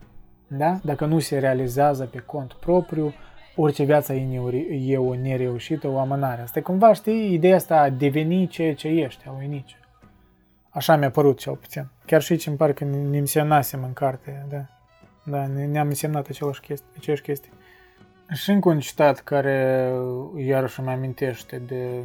Da? 0.49 0.79
Dacă 0.83 1.05
nu 1.05 1.19
se 1.19 1.39
realizează 1.39 2.05
pe 2.05 2.17
cont 2.17 2.53
propriu, 2.53 3.13
orice 3.55 3.83
viață 3.83 4.13
e 4.13 4.97
o 4.97 5.15
nereușită, 5.15 5.87
o 5.87 5.99
amânare. 5.99 6.41
Asta 6.41 6.59
e 6.59 6.61
cumva, 6.61 6.93
știi, 6.93 7.33
ideea 7.33 7.55
asta 7.55 7.79
a 7.79 7.89
deveni 7.89 8.47
ceea 8.47 8.75
ce 8.75 8.87
ești, 8.87 9.27
a 9.27 9.35
uinice. 9.39 9.79
Așa 10.69 10.95
mi-a 10.95 11.11
părut 11.11 11.37
cel 11.37 11.55
puțin. 11.55 11.87
Chiar 12.05 12.21
și 12.21 12.31
aici 12.31 12.47
îmi 12.47 12.57
pare 12.57 12.73
că 12.73 12.83
ne 12.85 13.25
semnasem 13.25 13.83
în 13.83 13.93
carte, 13.93 14.45
da. 14.49 14.65
Da, 15.23 15.47
ne-am 15.47 15.91
semnat 15.91 16.27
același 16.27 16.61
chestii, 16.61 16.89
aceeași 16.97 17.21
chestii. 17.21 17.51
Și 18.33 18.49
încă 18.49 18.69
un 18.69 18.79
citat 18.79 19.19
care 19.19 19.89
iarăși 20.37 20.79
îmi 20.79 20.89
amintește 20.89 21.57
de, 21.57 22.03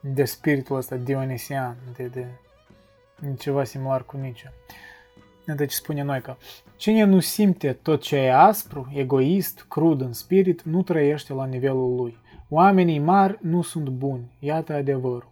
de 0.00 0.24
spiritul 0.24 0.76
ăsta 0.76 0.96
dionisian, 0.96 1.76
de, 1.96 2.06
de 2.06 2.26
ceva 3.38 3.64
similar 3.64 4.04
cu 4.04 4.16
Nietzsche. 4.16 4.52
Iată 5.50 5.64
ce 5.64 5.74
spune 5.74 6.02
noi 6.02 6.20
că 6.20 6.36
cine 6.76 7.04
nu 7.04 7.20
simte 7.20 7.72
tot 7.72 8.00
ce 8.00 8.16
e 8.16 8.34
aspru, 8.34 8.92
egoist, 8.94 9.64
crud 9.68 10.00
în 10.00 10.12
spirit, 10.12 10.62
nu 10.62 10.82
trăiește 10.82 11.32
la 11.32 11.44
nivelul 11.44 11.94
lui. 11.94 12.18
Oamenii 12.48 12.98
mari 12.98 13.38
nu 13.40 13.62
sunt 13.62 13.88
buni, 13.88 14.36
iată 14.38 14.72
adevărul. 14.72 15.30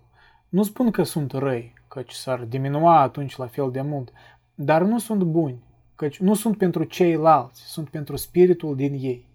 Nu 0.48 0.62
spun 0.62 0.90
că 0.90 1.02
sunt 1.02 1.32
răi, 1.32 1.74
căci 1.88 2.12
s-ar 2.12 2.38
diminua 2.38 3.00
atunci 3.00 3.36
la 3.36 3.46
fel 3.46 3.70
de 3.70 3.80
mult, 3.80 4.12
dar 4.54 4.82
nu 4.82 4.98
sunt 4.98 5.22
buni, 5.22 5.62
căci 5.94 6.18
nu 6.18 6.34
sunt 6.34 6.56
pentru 6.56 6.84
ceilalți, 6.84 7.60
sunt 7.60 7.88
pentru 7.88 8.16
spiritul 8.16 8.76
din 8.76 8.92
ei. 8.92 9.26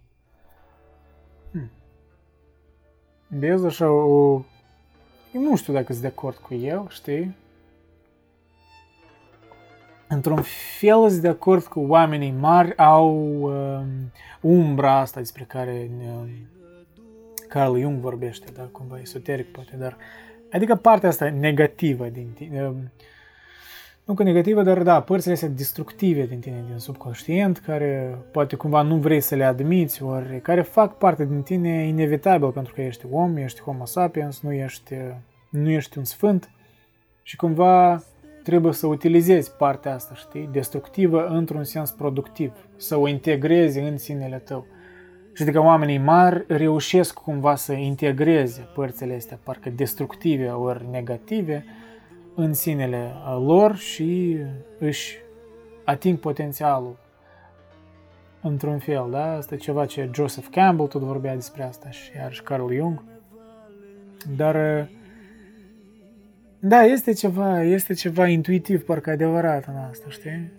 Hmm. 1.52 1.70
Vezi 3.28 3.66
așa 3.66 3.92
o... 3.92 4.42
Nu 5.32 5.56
știu 5.56 5.74
dacă 5.74 5.86
sunt 5.90 6.02
de 6.02 6.08
acord 6.08 6.36
cu 6.36 6.54
el, 6.54 6.86
știi? 6.90 7.36
Într-un 10.14 10.42
fel 10.80 11.10
sunt 11.10 11.22
de 11.22 11.28
acord 11.28 11.64
cu 11.64 11.80
oamenii 11.80 12.34
mari 12.40 12.78
au 12.78 13.42
um, 13.42 14.12
umbra 14.42 15.00
asta 15.00 15.20
despre 15.20 15.44
care 15.44 15.90
um, 16.08 16.28
Carl 17.48 17.80
Jung 17.80 18.00
vorbește, 18.00 18.46
da, 18.56 18.62
cumva 18.72 19.00
esoteric 19.00 19.52
poate, 19.52 19.76
dar 19.76 19.98
adică 20.52 20.76
partea 20.76 21.10
asta 21.10 21.30
negativă 21.30 22.08
din 22.08 22.28
tine, 22.36 22.68
um, 22.68 22.92
nu 24.04 24.14
că 24.14 24.24
negativă, 24.24 24.64
dar 24.64 24.84
da, 24.84 25.02
părțile 25.02 25.34
astea 25.34 25.50
destructive 25.50 26.26
din 26.26 26.40
tine, 26.40 26.64
din 26.68 26.78
subconștient, 26.78 27.58
care 27.58 28.18
poate 28.32 28.56
cumva 28.56 28.82
nu 28.82 28.98
vrei 28.98 29.20
să 29.20 29.36
le 29.36 29.44
admiți, 29.44 30.04
ori 30.04 30.42
care 30.42 30.62
fac 30.62 30.98
parte 30.98 31.26
din 31.26 31.42
tine 31.42 31.88
inevitabil 31.88 32.52
pentru 32.52 32.74
că 32.74 32.82
ești 32.82 33.06
om, 33.12 33.38
ești 33.38 33.62
homo 33.62 33.86
sapiens, 33.86 34.42
nu 34.42 34.54
ești, 34.54 34.94
nu 35.50 35.70
ești 35.70 35.98
un 35.98 36.04
sfânt 36.04 36.50
și 37.22 37.36
cumva 37.36 38.04
trebuie 38.44 38.74
să 38.74 38.88
utilizezi 38.88 39.52
partea 39.52 39.94
asta, 39.94 40.16
știi, 40.16 40.50
destructivă 40.52 41.28
într-un 41.28 41.64
sens 41.64 41.92
productiv, 41.92 42.54
să 42.76 42.98
o 42.98 43.08
integrezi 43.08 43.80
în 43.80 43.98
sinele 43.98 44.38
tău. 44.38 44.66
Și 45.34 45.42
adică 45.42 45.60
oamenii 45.60 45.98
mari 45.98 46.44
reușesc 46.48 47.14
cumva 47.14 47.56
să 47.56 47.74
integreze 47.74 48.68
părțile 48.74 49.16
astea, 49.16 49.40
parcă 49.44 49.70
destructive 49.70 50.48
ori 50.48 50.86
negative, 50.92 51.66
în 52.36 52.54
sinele 52.54 53.12
lor 53.46 53.76
și 53.76 54.38
își 54.80 55.18
ating 55.86 56.18
potențialul 56.18 56.98
într-un 58.42 58.80
fel, 58.80 59.08
da? 59.12 59.36
Asta 59.36 59.56
e 59.56 59.58
ceva 59.58 59.86
ce 59.86 60.10
Joseph 60.14 60.48
Campbell 60.52 60.88
tot 60.88 61.02
vorbea 61.02 61.36
despre 61.36 61.64
asta 61.64 61.90
și 61.90 62.12
iarăși 62.16 62.42
Carl 62.42 62.74
Jung. 62.74 63.04
Dar 64.36 64.88
da, 66.66 66.82
este 66.82 67.14
ceva, 67.14 67.62
este 67.62 67.94
ceva 67.94 68.28
intuitiv, 68.28 68.86
parcă 68.86 69.10
adevărat 69.10 69.66
în 69.66 69.76
asta, 69.76 70.06
știi? 70.10 70.52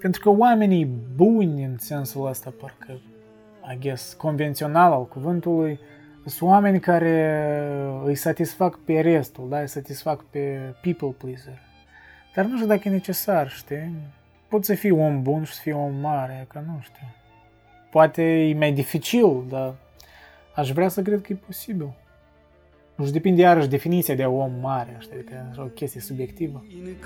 Pentru 0.00 0.20
că 0.20 0.30
oamenii 0.30 0.84
buni 1.14 1.64
în 1.64 1.78
sensul 1.78 2.26
ăsta, 2.26 2.54
parcă, 2.60 3.00
I 3.74 3.78
guess, 3.80 4.12
convențional 4.12 4.92
al 4.92 5.06
cuvântului, 5.06 5.78
sunt 6.26 6.50
oameni 6.50 6.80
care 6.80 7.44
îi 8.04 8.14
satisfac 8.14 8.78
pe 8.78 9.00
restul, 9.00 9.48
da, 9.48 9.60
îi 9.60 9.68
satisfac 9.68 10.24
pe 10.30 10.58
people 10.82 11.14
pleaser. 11.18 11.58
Dar 12.34 12.44
nu 12.44 12.54
știu 12.54 12.68
dacă 12.68 12.88
e 12.88 12.90
necesar, 12.90 13.50
știi? 13.50 13.94
Poți 14.48 14.66
să 14.66 14.74
fii 14.74 14.90
om 14.90 15.22
bun 15.22 15.44
și 15.44 15.52
să 15.52 15.60
fii 15.60 15.72
om 15.72 15.94
mare, 15.94 16.46
că 16.48 16.62
nu 16.66 16.78
știu. 16.80 17.06
Poate 17.90 18.22
e 18.22 18.54
mai 18.54 18.72
dificil, 18.72 19.44
dar 19.48 19.74
aș 20.54 20.70
vrea 20.70 20.88
să 20.88 21.02
cred 21.02 21.20
că 21.20 21.32
e 21.32 21.36
posibil. 21.46 21.92
Nu 22.94 23.04
știu, 23.04 23.16
depinde 23.16 23.40
iarăși 23.40 23.68
definiția 23.68 24.14
de 24.14 24.24
om 24.24 24.52
mare, 24.60 24.96
știi, 25.00 25.14
adică 25.14 25.54
o 25.56 25.62
chestie 25.62 26.00
subiectivă. 26.00 26.64
Mi 26.82 26.96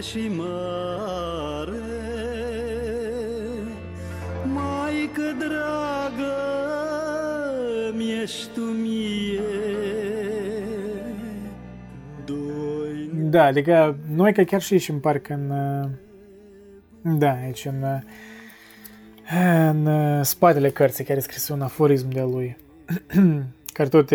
și 0.00 0.28
mare, 0.28 1.76
Maică 4.54 5.36
dragă, 5.38 6.34
mi-ești 7.94 8.48
tu 8.54 8.60
mie. 8.60 9.40
Doi... 12.24 13.10
Da, 13.12 13.44
adică 13.44 13.96
noi 14.14 14.32
că 14.32 14.42
chiar 14.42 14.60
și 14.60 14.72
aici 14.72 14.88
în 14.88 14.98
parc 14.98 15.28
în... 15.28 15.52
Da, 17.00 17.32
aici 17.32 17.64
în... 17.64 17.84
În 19.70 20.22
spatele 20.22 20.70
cărții 20.70 21.04
care 21.04 21.20
scris 21.20 21.48
un 21.48 21.62
aforism 21.62 22.08
de 22.08 22.20
lui 22.20 22.56
care 23.76 23.88
tot 23.88 24.10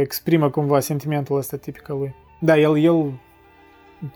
exprimă 0.00 0.50
cumva 0.50 0.80
sentimentul 0.80 1.36
ăsta 1.36 1.56
tipic 1.56 1.90
al 1.90 1.98
lui. 1.98 2.14
Da, 2.40 2.58
el, 2.58 2.78
el 2.78 3.12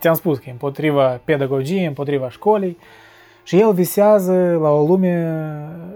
ți-am 0.00 0.14
spus 0.14 0.38
că 0.38 0.44
e 0.46 0.50
împotriva 0.50 1.20
pedagogiei, 1.24 1.86
împotriva 1.86 2.30
școlii 2.30 2.78
și 3.42 3.60
el 3.60 3.72
visează 3.72 4.58
la 4.60 4.70
o 4.70 4.86
lume, 4.86 5.42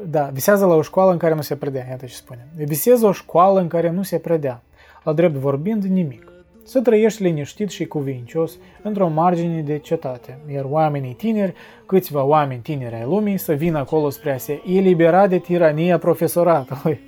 da, 0.06 0.30
visează 0.32 0.66
la 0.66 0.74
o 0.74 0.82
școală 0.82 1.10
în 1.10 1.18
care 1.18 1.34
nu 1.34 1.40
se 1.40 1.56
predea, 1.56 1.86
iată 1.88 2.06
ce 2.06 2.14
spune. 2.14 2.46
Visează 2.56 3.06
o 3.06 3.12
școală 3.12 3.60
în 3.60 3.68
care 3.68 3.90
nu 3.90 4.02
se 4.02 4.18
predea, 4.18 4.62
la 5.02 5.12
drept 5.12 5.34
vorbind 5.34 5.84
nimic. 5.84 6.32
Să 6.66 6.80
trăiești 6.80 7.22
liniștit 7.22 7.70
și 7.70 7.84
cuvincios 7.84 8.56
într-o 8.82 9.08
margine 9.08 9.60
de 9.60 9.78
cetate, 9.78 10.38
iar 10.52 10.64
oamenii 10.68 11.12
tineri, 11.12 11.54
câțiva 11.86 12.22
oameni 12.22 12.60
tineri 12.60 12.94
ai 12.94 13.04
lumii, 13.04 13.36
să 13.36 13.52
vină 13.52 13.78
acolo 13.78 14.10
spre 14.10 14.32
a 14.32 14.36
se 14.36 14.62
elibera 14.66 15.26
de 15.26 15.38
tirania 15.38 15.98
profesoratului, 15.98 17.00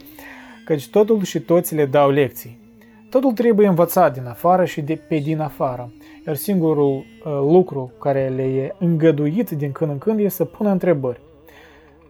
căci 0.64 0.88
totul 0.88 1.22
și 1.22 1.40
toți 1.40 1.74
le 1.74 1.86
dau 1.86 2.10
lecții. 2.10 2.65
Totul 3.16 3.32
trebuie 3.32 3.68
învățat 3.68 4.12
din 4.12 4.26
afară 4.26 4.64
și 4.64 4.80
de 4.80 4.94
pe 4.94 5.18
din 5.18 5.40
afară, 5.40 5.92
iar 6.26 6.36
singurul 6.36 6.96
uh, 6.96 7.04
lucru 7.24 7.92
care 8.00 8.28
le 8.28 8.42
e 8.42 8.74
îngăduit 8.78 9.50
din 9.50 9.72
când 9.72 9.90
în 9.90 9.98
când 9.98 10.18
e 10.18 10.28
să 10.28 10.44
pună 10.44 10.70
întrebări. 10.70 11.20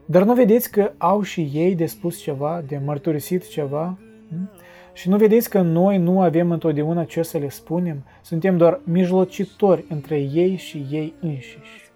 Dar 0.04 0.22
nu 0.22 0.34
vedeți 0.34 0.70
că 0.70 0.92
au 0.96 1.22
și 1.22 1.50
ei 1.52 1.74
de 1.74 1.86
spus 1.86 2.18
ceva, 2.18 2.62
de 2.66 2.80
mărturisit 2.84 3.48
ceva? 3.48 3.98
Hm? 4.28 4.50
Și 4.92 5.08
nu 5.08 5.16
vedeți 5.16 5.50
că 5.50 5.60
noi 5.60 5.98
nu 5.98 6.20
avem 6.20 6.50
întotdeauna 6.50 7.04
ce 7.04 7.22
să 7.22 7.38
le 7.38 7.48
spunem? 7.48 8.04
Suntem 8.22 8.56
doar 8.56 8.80
mijlocitori 8.84 9.84
între 9.88 10.18
ei 10.20 10.56
și 10.56 10.86
ei 10.90 11.14
înșiși. 11.20 11.90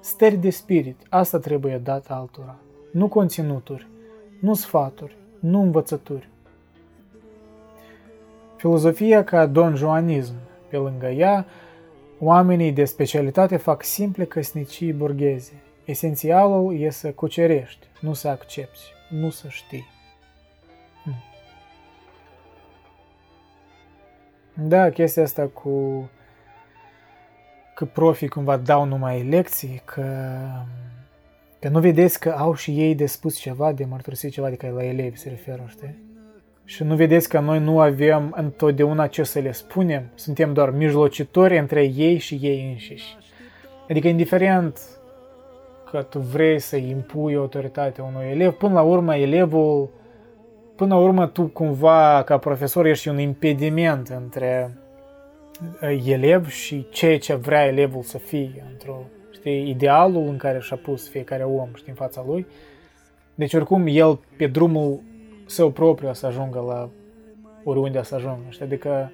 Stări 0.00 0.36
de 0.36 0.50
spirit, 0.50 0.96
asta 1.08 1.38
trebuie 1.38 1.80
dat 1.84 2.06
altora. 2.08 2.56
Nu 2.92 3.08
conținuturi, 3.08 3.86
nu 4.40 4.54
sfaturi, 4.54 5.16
nu 5.40 5.60
învățături. 5.60 6.31
Filozofia 8.62 9.24
ca 9.24 9.46
donjuanism, 9.46 10.34
pe 10.68 10.76
lângă 10.76 11.06
ea, 11.06 11.46
oamenii 12.18 12.72
de 12.72 12.84
specialitate 12.84 13.56
fac 13.56 13.82
simple 13.84 14.24
căsnicii 14.24 14.92
burgheze. 14.92 15.52
Esențialul 15.84 16.80
e 16.80 16.90
să 16.90 17.10
cucerești, 17.10 17.86
nu 18.00 18.12
să 18.12 18.28
accepti, 18.28 18.80
nu 19.10 19.30
să 19.30 19.48
știi. 19.48 19.86
Hmm. 21.02 21.14
Da, 24.68 24.90
chestia 24.90 25.22
asta 25.22 25.46
cu 25.46 26.08
că 27.74 27.84
profii 27.84 28.28
cumva 28.28 28.56
dau 28.56 28.84
numai 28.84 29.22
lecții, 29.22 29.82
că, 29.84 30.36
că 31.60 31.68
nu 31.68 31.80
vedeți 31.80 32.20
că 32.20 32.30
au 32.30 32.54
și 32.54 32.80
ei 32.80 32.94
de 32.94 33.06
spus 33.06 33.36
ceva, 33.36 33.72
de 33.72 33.84
mărturisit 33.84 34.32
ceva, 34.32 34.46
adică 34.46 34.68
la 34.68 34.84
elevi 34.84 35.18
se 35.18 35.28
referă, 35.28 35.64
știi? 35.68 36.10
Și 36.64 36.82
nu 36.82 36.94
vedeți 36.94 37.28
că 37.28 37.40
noi 37.40 37.58
nu 37.58 37.80
avem 37.80 38.34
întotdeauna 38.36 39.06
ce 39.06 39.22
să 39.22 39.38
le 39.38 39.52
spunem, 39.52 40.10
suntem 40.14 40.52
doar 40.52 40.70
mijlocitori 40.70 41.58
între 41.58 41.82
ei 41.82 42.18
și 42.18 42.38
ei 42.42 42.68
înșiși. 42.70 43.16
Adică 43.88 44.08
indiferent 44.08 44.78
că 45.90 46.02
tu 46.02 46.18
vrei 46.18 46.58
să 46.58 46.76
impui 46.76 47.34
autoritatea 47.34 48.04
unui 48.04 48.30
elev, 48.30 48.52
până 48.52 48.72
la 48.72 48.82
urmă 48.82 49.16
elevul, 49.16 49.88
până 49.88 50.00
până 50.76 50.94
la 50.94 51.00
urmă 51.00 51.26
tu 51.26 51.42
cumva 51.42 52.22
ca 52.24 52.38
profesor 52.38 52.86
ești 52.86 53.08
un 53.08 53.18
impediment 53.18 54.08
între 54.08 54.78
uh, 55.82 56.02
elev 56.06 56.48
și 56.48 56.86
ceea 56.90 57.18
ce 57.18 57.34
vrea 57.34 57.66
elevul 57.66 58.02
să 58.02 58.18
fie, 58.18 58.64
într-o, 58.70 59.02
știi, 59.32 59.68
idealul 59.68 60.26
în 60.26 60.36
care 60.36 60.58
și-a 60.60 60.76
pus 60.76 61.08
fiecare 61.08 61.42
om, 61.42 61.68
știi, 61.74 61.88
în 61.88 61.94
fața 61.94 62.24
lui. 62.26 62.46
Deci 63.34 63.54
oricum 63.54 63.84
el 63.86 64.20
pe 64.36 64.46
drumul 64.46 65.00
său 65.46 65.70
propriu 65.70 66.12
să 66.12 66.26
ajungă 66.26 66.64
la 66.68 66.88
oriunde 67.64 68.02
să 68.02 68.14
ajungă, 68.14 68.46
știi, 68.48 68.64
adică 68.64 69.12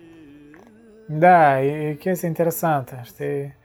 da, 1.07 1.63
e, 1.63 1.89
e 1.89 1.95
chestie 1.95 2.29
interesantă, 2.29 3.01
știi, 3.05 3.57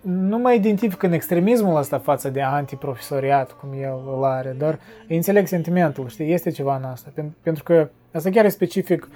nu 0.00 0.38
mă 0.38 0.52
identific 0.52 1.02
în 1.02 1.12
extremismul 1.12 1.76
ăsta 1.76 1.98
față 1.98 2.28
de 2.28 2.42
antiprofesoriat, 2.42 3.52
cum 3.52 3.68
el 3.80 4.00
îl 4.16 4.24
are, 4.24 4.54
dar 4.58 4.78
înțeleg 5.08 5.46
sentimentul, 5.46 6.08
știi, 6.08 6.32
este 6.32 6.50
ceva 6.50 6.76
în 6.76 6.82
asta. 6.82 7.12
Pentru 7.42 7.62
că 7.62 7.88
asta 8.12 8.30
chiar 8.30 8.44
e 8.44 8.48
specific, 8.48 9.08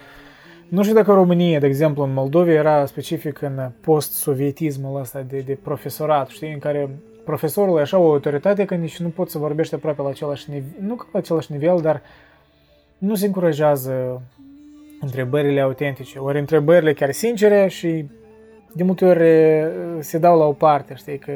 nu 0.69 0.82
știu 0.82 0.95
dacă 0.95 1.12
România, 1.12 1.59
de 1.59 1.66
exemplu, 1.66 2.03
în 2.03 2.12
Moldova 2.12 2.51
era 2.51 2.86
specific 2.86 3.43
în 3.43 3.70
post-sovietismul 3.81 5.01
ăsta 5.01 5.20
de, 5.28 5.39
de 5.39 5.59
profesorat, 5.62 6.28
știi, 6.28 6.53
în 6.53 6.59
care 6.59 6.91
profesorul 7.24 7.78
e 7.78 7.81
așa 7.81 7.99
o 7.99 8.11
autoritate 8.11 8.65
că 8.65 8.74
nici 8.74 8.99
nu 8.99 9.09
pot 9.09 9.31
să 9.31 9.39
vorbește 9.39 9.74
aproape 9.74 10.03
la 10.03 10.09
același 10.09 10.51
nivel, 10.51 10.69
nu 10.81 10.97
la 11.12 11.19
același 11.19 11.53
nivel, 11.53 11.81
dar 11.81 12.03
nu 12.98 13.14
se 13.14 13.26
încurajează 13.26 14.22
întrebările 15.00 15.60
autentice, 15.60 16.18
ori 16.18 16.38
întrebările 16.38 16.92
chiar 16.92 17.10
sincere 17.10 17.68
și 17.68 18.06
de 18.72 18.82
multe 18.82 19.04
ori 19.04 19.24
se 20.02 20.18
dau 20.18 20.38
la 20.38 20.44
o 20.44 20.52
parte, 20.52 20.94
știi, 20.94 21.18
că 21.18 21.32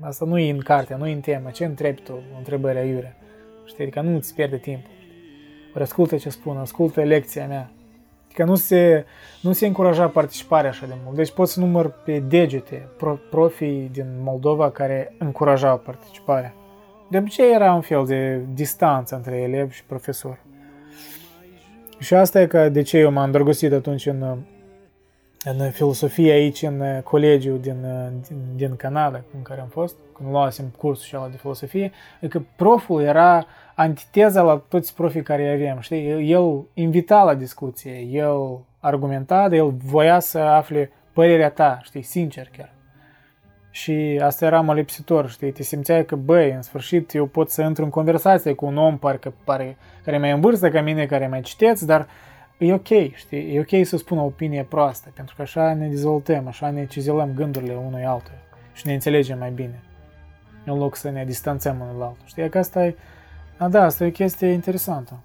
asta 0.00 0.24
nu 0.24 0.38
e 0.38 0.50
în 0.50 0.58
carte, 0.58 0.94
nu 0.98 1.06
e 1.06 1.12
în 1.12 1.20
temă, 1.20 1.50
ce 1.50 1.64
întrebi 1.64 2.00
tu, 2.00 2.22
întrebări 2.38 2.78
aiure, 2.78 3.16
știi, 3.64 3.82
adică 3.82 4.00
nu 4.00 4.14
îți 4.14 4.34
pierde 4.34 4.56
timpul. 4.56 4.90
Ori 5.74 5.82
ascultă 5.82 6.16
ce 6.16 6.28
spun, 6.28 6.56
ascultă 6.56 7.02
lecția 7.02 7.46
mea. 7.46 7.70
Adică 8.24 8.44
nu 8.44 8.54
se, 8.54 9.04
nu 9.40 9.52
se 9.52 9.66
încuraja 9.66 10.08
participarea 10.08 10.70
așa 10.70 10.86
de 10.86 10.92
mult. 11.04 11.16
Deci 11.16 11.32
poți 11.32 11.52
să 11.52 11.60
număr 11.60 11.90
pe 12.04 12.18
degete 12.18 12.88
pro, 12.96 13.18
profii 13.30 13.90
din 13.92 14.06
Moldova 14.22 14.70
care 14.70 15.14
încurajau 15.18 15.78
participarea. 15.78 16.54
De 17.10 17.18
obicei 17.18 17.54
era 17.54 17.72
un 17.72 17.80
fel 17.80 18.04
de 18.06 18.40
distanță 18.54 19.14
între 19.14 19.36
elev 19.36 19.70
și 19.70 19.84
profesor. 19.84 20.38
Și 22.04 22.14
asta 22.14 22.40
e 22.40 22.46
că 22.46 22.68
de 22.68 22.82
ce 22.82 22.98
eu 22.98 23.10
m-am 23.10 23.24
îndrăgostit 23.24 23.72
atunci 23.72 24.06
în 24.06 24.36
în 25.44 25.70
filosofie 25.70 26.32
aici 26.32 26.62
în 26.62 26.82
colegiul 27.02 27.60
din, 27.60 27.76
din, 28.28 28.36
din 28.56 28.76
Canada 28.76 29.20
în 29.34 29.42
care 29.42 29.60
am 29.60 29.66
fost, 29.66 29.94
când 30.16 30.30
luasem 30.30 30.64
cursul 30.76 31.04
și 31.04 31.30
de 31.30 31.36
filosofie, 31.36 31.92
e 32.20 32.28
că 32.28 32.40
proful 32.56 33.02
era 33.02 33.46
antiteza 33.74 34.42
la 34.42 34.62
toți 34.68 34.94
profii 34.94 35.22
care 35.22 35.52
avem, 35.52 35.80
știi? 35.80 36.30
El 36.30 36.64
invita 36.74 37.22
la 37.22 37.34
discuție, 37.34 37.98
el 38.00 38.58
argumenta, 38.80 39.48
dar 39.48 39.52
el 39.52 39.70
voia 39.70 40.20
să 40.20 40.38
afle 40.38 40.90
părerea 41.12 41.50
ta, 41.50 41.78
știi, 41.82 42.02
sincer 42.02 42.50
chiar. 42.56 42.73
Și 43.74 44.20
asta 44.22 44.44
era 44.44 44.60
mălipsitor, 44.60 45.30
știi, 45.30 45.52
te 45.52 45.62
simțeai 45.62 46.04
că, 46.04 46.16
băi, 46.16 46.50
în 46.50 46.62
sfârșit 46.62 47.14
eu 47.14 47.26
pot 47.26 47.50
să 47.50 47.62
intru 47.62 47.84
în 47.84 47.90
conversație 47.90 48.52
cu 48.52 48.66
un 48.66 48.76
om 48.76 48.98
parcă 48.98 49.32
pare, 49.44 49.76
care 50.04 50.18
mai 50.18 50.30
în 50.30 50.40
vârstă 50.40 50.70
ca 50.70 50.80
mine, 50.80 51.06
care 51.06 51.26
mai 51.26 51.40
citeți, 51.40 51.86
dar 51.86 52.08
e 52.58 52.72
ok, 52.72 53.14
știi, 53.14 53.54
e 53.54 53.60
ok 53.60 53.86
să 53.86 53.96
spun 53.96 54.18
o 54.18 54.24
opinie 54.24 54.62
proastă, 54.62 55.10
pentru 55.14 55.34
că 55.36 55.42
așa 55.42 55.74
ne 55.74 55.88
dezvoltăm, 55.88 56.46
așa 56.46 56.70
ne 56.70 56.86
cizelăm 56.86 57.32
gândurile 57.34 57.74
unui 57.74 58.04
altul 58.04 58.34
și 58.72 58.86
ne 58.86 58.92
înțelegem 58.92 59.38
mai 59.38 59.50
bine, 59.50 59.82
în 60.64 60.78
loc 60.78 60.96
să 60.96 61.10
ne 61.10 61.24
distanțăm 61.24 61.80
unul 61.80 62.02
altul. 62.02 62.24
Știi, 62.24 62.48
că 62.48 62.58
asta 62.58 62.84
e, 62.84 62.94
a, 63.56 63.68
da, 63.68 63.84
asta 63.84 64.04
e 64.04 64.06
o 64.06 64.10
chestie 64.10 64.48
interesantă. 64.48 65.18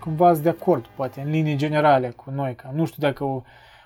Cumva 0.00 0.28
ați 0.28 0.42
de 0.42 0.48
acord, 0.48 0.86
poate, 0.86 1.20
în 1.20 1.30
linii 1.30 1.56
generale 1.56 2.08
cu 2.08 2.30
noi, 2.30 2.54
că 2.54 2.68
nu 2.72 2.84
știu 2.84 3.02
dacă 3.02 3.24
o, 3.24 3.42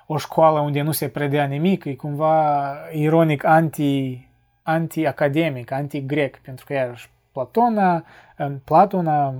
o 0.07 0.17
școală 0.17 0.61
unde 0.61 0.83
nu 0.83 0.93
se 0.93 1.09
predea 1.09 1.45
nimic 1.45 1.85
e 1.85 1.95
cumva 1.95 2.73
ironic 2.93 3.45
anti, 3.45 4.29
anti-academic, 4.63 5.71
anti-grec, 5.71 6.39
pentru 6.39 6.65
că 6.65 6.73
iarăși 6.73 7.11
Platona, 7.33 8.05
Platon 8.65 9.07
a 9.07 9.35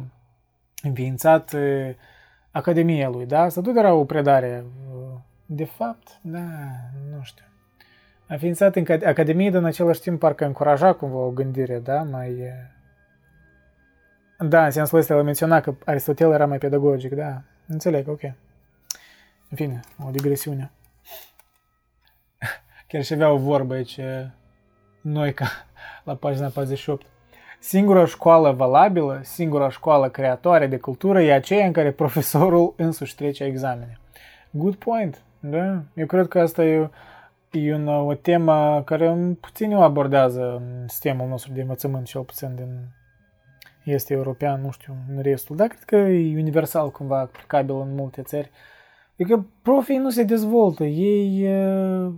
înființat 0.83 1.55
Academia 2.51 3.09
lui, 3.09 3.27
da? 3.27 3.49
Să 3.49 3.61
tot 3.61 3.77
era 3.77 3.93
o 3.93 4.05
predare. 4.05 4.65
De 5.47 5.65
fapt, 5.65 6.19
da, 6.21 6.45
nu 7.11 7.23
știu. 7.23 7.45
A 8.29 8.37
ființat 8.37 8.77
în 8.77 8.85
Academie, 9.05 9.51
dar 9.51 9.61
în 9.61 9.67
același 9.67 10.01
timp 10.01 10.19
parcă 10.19 10.45
încuraja 10.45 10.93
cumva 10.93 11.19
o 11.19 11.31
gândire, 11.31 11.79
da? 11.79 12.03
Mai... 12.03 12.53
Da, 14.39 14.65
în 14.65 14.71
sensul 14.71 14.99
ăsta 14.99 15.15
el 15.15 15.23
menționa 15.23 15.61
că 15.61 15.75
Aristotel 15.85 16.33
era 16.33 16.47
mai 16.47 16.59
pedagogic, 16.59 17.15
da. 17.15 17.43
Înțeleg, 17.67 18.09
ok. 18.09 18.21
În 19.51 19.57
fine, 19.57 19.81
o 20.07 20.11
digresiune. 20.11 20.71
Chiar 22.89 23.05
și 23.05 23.13
avea 23.13 23.31
o 23.31 23.37
vorbă 23.37 23.75
aici, 23.75 24.01
noi 25.01 25.35
ca 25.35 25.47
la 26.05 26.15
pagina 26.15 26.49
48. 26.49 27.07
Singura 27.61 28.07
școală 28.07 28.53
valabilă, 28.53 29.21
singura 29.23 29.71
școală 29.71 30.09
creatoare 30.09 30.67
de 30.67 30.77
cultură 30.77 31.23
e 31.23 31.33
aceea 31.33 31.67
în 31.67 31.73
care 31.73 31.91
profesorul 31.93 32.75
însuși 32.77 33.15
trece 33.15 33.45
examene. 33.45 33.99
Good 34.51 34.75
point. 34.75 35.23
Da? 35.41 35.83
Eu 35.95 36.07
cred 36.07 36.29
că 36.29 36.41
asta 36.41 36.65
e, 36.65 36.91
e 37.51 37.75
una, 37.75 37.99
o 37.99 38.15
temă 38.15 38.83
care 38.85 39.17
puțin 39.41 39.75
o 39.75 39.83
abordează 39.83 40.55
în 40.57 40.89
sistemul 40.89 41.29
nostru 41.29 41.53
de 41.53 41.61
învățământ, 41.61 42.07
cel 42.07 42.23
puțin 42.23 42.55
din 42.55 42.89
este 43.85 44.13
european, 44.13 44.61
nu 44.61 44.71
știu, 44.71 44.97
în 45.15 45.23
restul, 45.23 45.57
dar 45.57 45.67
cred 45.67 45.83
că 45.83 45.97
e 45.97 46.41
universal 46.41 46.91
cumva 46.91 47.19
aplicabil 47.19 47.75
în 47.75 47.95
multe 47.95 48.23
țări. 48.23 48.51
Adică 49.19 49.47
profii 49.63 49.97
nu 49.97 50.11
se 50.11 50.23
dezvoltă, 50.23 50.85
ei 50.85 51.49
uh, 51.53 52.13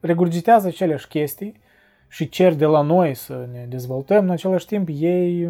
regurgitează 0.00 0.66
aceleași 0.66 1.08
chestii, 1.08 1.60
și 2.10 2.28
cer 2.28 2.54
de 2.54 2.64
la 2.64 2.80
noi 2.80 3.14
să 3.14 3.48
ne 3.52 3.66
dezvoltăm, 3.68 4.24
în 4.24 4.30
același 4.30 4.66
timp 4.66 4.88
ei, 4.92 5.48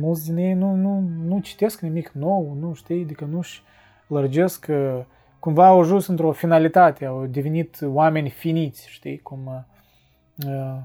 mulți 0.00 0.24
din 0.24 0.36
ei 0.36 0.52
nu, 0.52 0.74
nu, 0.74 1.00
nu 1.24 1.40
citesc 1.40 1.80
nimic 1.80 2.10
nou, 2.10 2.56
nu 2.60 2.74
știi, 2.74 3.02
adică 3.02 3.24
nu-și 3.24 3.62
lărgesc, 4.06 4.66
uh, 4.68 5.00
cumva 5.38 5.66
au 5.66 5.80
ajuns 5.80 6.06
într-o 6.06 6.32
finalitate, 6.32 7.04
au 7.04 7.26
devenit 7.26 7.78
oameni 7.82 8.30
finiți, 8.30 8.88
știi, 8.88 9.18
cum 9.18 9.46
uh, 9.46 10.48
uh 10.48 10.78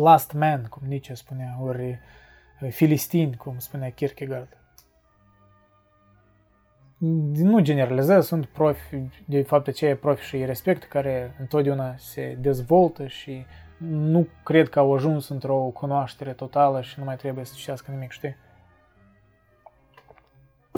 last 0.00 0.32
man, 0.32 0.66
cum 0.70 0.82
Nietzsche 0.88 1.14
spunea, 1.14 1.58
ori 1.62 1.98
uh, 2.60 2.70
filistini, 2.70 3.36
cum 3.36 3.58
spunea 3.58 3.90
Kierkegaard. 3.90 4.65
Nu 6.98 7.60
generalizez, 7.60 8.26
sunt 8.26 8.46
profi, 8.46 8.96
de 9.24 9.42
fapt 9.42 9.66
aceia 9.66 9.96
profi 9.96 10.24
și 10.24 10.44
respect, 10.44 10.84
care 10.84 11.36
întotdeauna 11.40 11.94
se 11.96 12.36
dezvoltă 12.40 13.06
și 13.06 13.44
nu 13.88 14.26
cred 14.42 14.68
că 14.68 14.78
au 14.78 14.94
ajuns 14.94 15.28
într-o 15.28 15.56
cunoaștere 15.56 16.32
totală 16.32 16.80
și 16.80 16.98
nu 16.98 17.04
mai 17.04 17.16
trebuie 17.16 17.44
să 17.44 17.52
citească 17.56 17.90
nimic, 17.90 18.10
știi? 18.10 18.36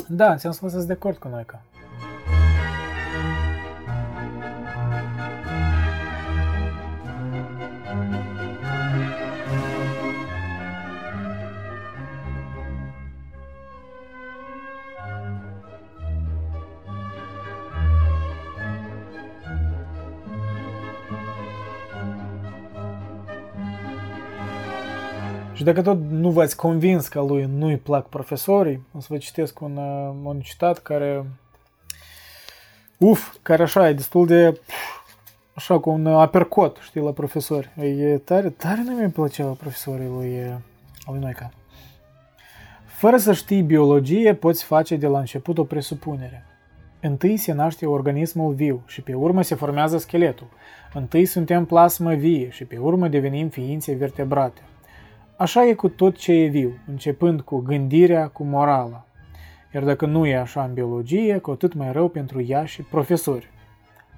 Da, 0.08 0.30
în 0.30 0.38
sensul 0.38 0.66
ăsta 0.66 0.78
sunt 0.78 0.88
de 0.88 0.94
acord 0.94 1.16
cu 1.16 1.28
noi 1.28 1.44
că 1.44 1.58
dacă 25.68 25.82
tot 25.82 25.98
nu 26.10 26.30
v-ați 26.30 26.56
convins 26.56 27.08
că 27.08 27.20
lui 27.20 27.50
nu-i 27.56 27.76
plac 27.76 28.08
profesorii, 28.08 28.86
o 28.96 29.00
să 29.00 29.06
vă 29.10 29.16
citesc 29.16 29.60
un, 29.60 29.76
uh, 29.76 30.14
un 30.22 30.40
citat 30.40 30.78
care, 30.78 31.24
uf, 32.98 33.36
care 33.42 33.62
așa 33.62 33.88
e 33.88 33.92
destul 33.92 34.26
de, 34.26 34.60
așa 35.54 35.78
cu 35.78 35.90
un 35.90 36.06
apercot, 36.06 36.76
știi, 36.80 37.00
la 37.00 37.10
profesori. 37.10 37.70
E 37.80 38.18
tare, 38.18 38.50
tare 38.50 38.82
nu 38.82 38.94
mi-e 38.94 39.08
plăcea 39.08 39.44
profesorii 39.44 40.06
lui, 40.06 40.60
lui 41.06 41.18
Noica. 41.18 41.50
Fără 42.86 43.16
să 43.16 43.32
știi 43.32 43.62
biologie, 43.62 44.34
poți 44.34 44.64
face 44.64 44.96
de 44.96 45.06
la 45.06 45.18
început 45.18 45.58
o 45.58 45.64
presupunere. 45.64 46.44
Întâi 47.00 47.36
se 47.36 47.52
naște 47.52 47.86
organismul 47.86 48.54
viu 48.54 48.82
și 48.86 49.00
pe 49.00 49.14
urmă 49.14 49.42
se 49.42 49.54
formează 49.54 49.98
scheletul. 49.98 50.48
Întâi 50.94 51.24
suntem 51.24 51.64
plasmă 51.64 52.14
vie 52.14 52.50
și 52.50 52.64
pe 52.64 52.76
urmă 52.76 53.08
devenim 53.08 53.48
ființe 53.48 53.94
vertebrate. 53.94 54.60
Așa 55.39 55.65
e 55.65 55.74
cu 55.74 55.89
tot 55.89 56.16
ce 56.16 56.32
e 56.32 56.47
viu, 56.47 56.78
începând 56.86 57.40
cu 57.40 57.59
gândirea, 57.59 58.28
cu 58.28 58.44
morala. 58.44 59.05
Iar 59.74 59.85
dacă 59.85 60.06
nu 60.06 60.27
e 60.27 60.36
așa 60.36 60.65
în 60.65 60.74
biologie, 60.74 61.39
cu 61.39 61.51
atât 61.51 61.74
mai 61.74 61.93
rău 61.93 62.09
pentru 62.09 62.43
ea 62.43 62.65
și 62.65 62.82
profesori. 62.82 63.51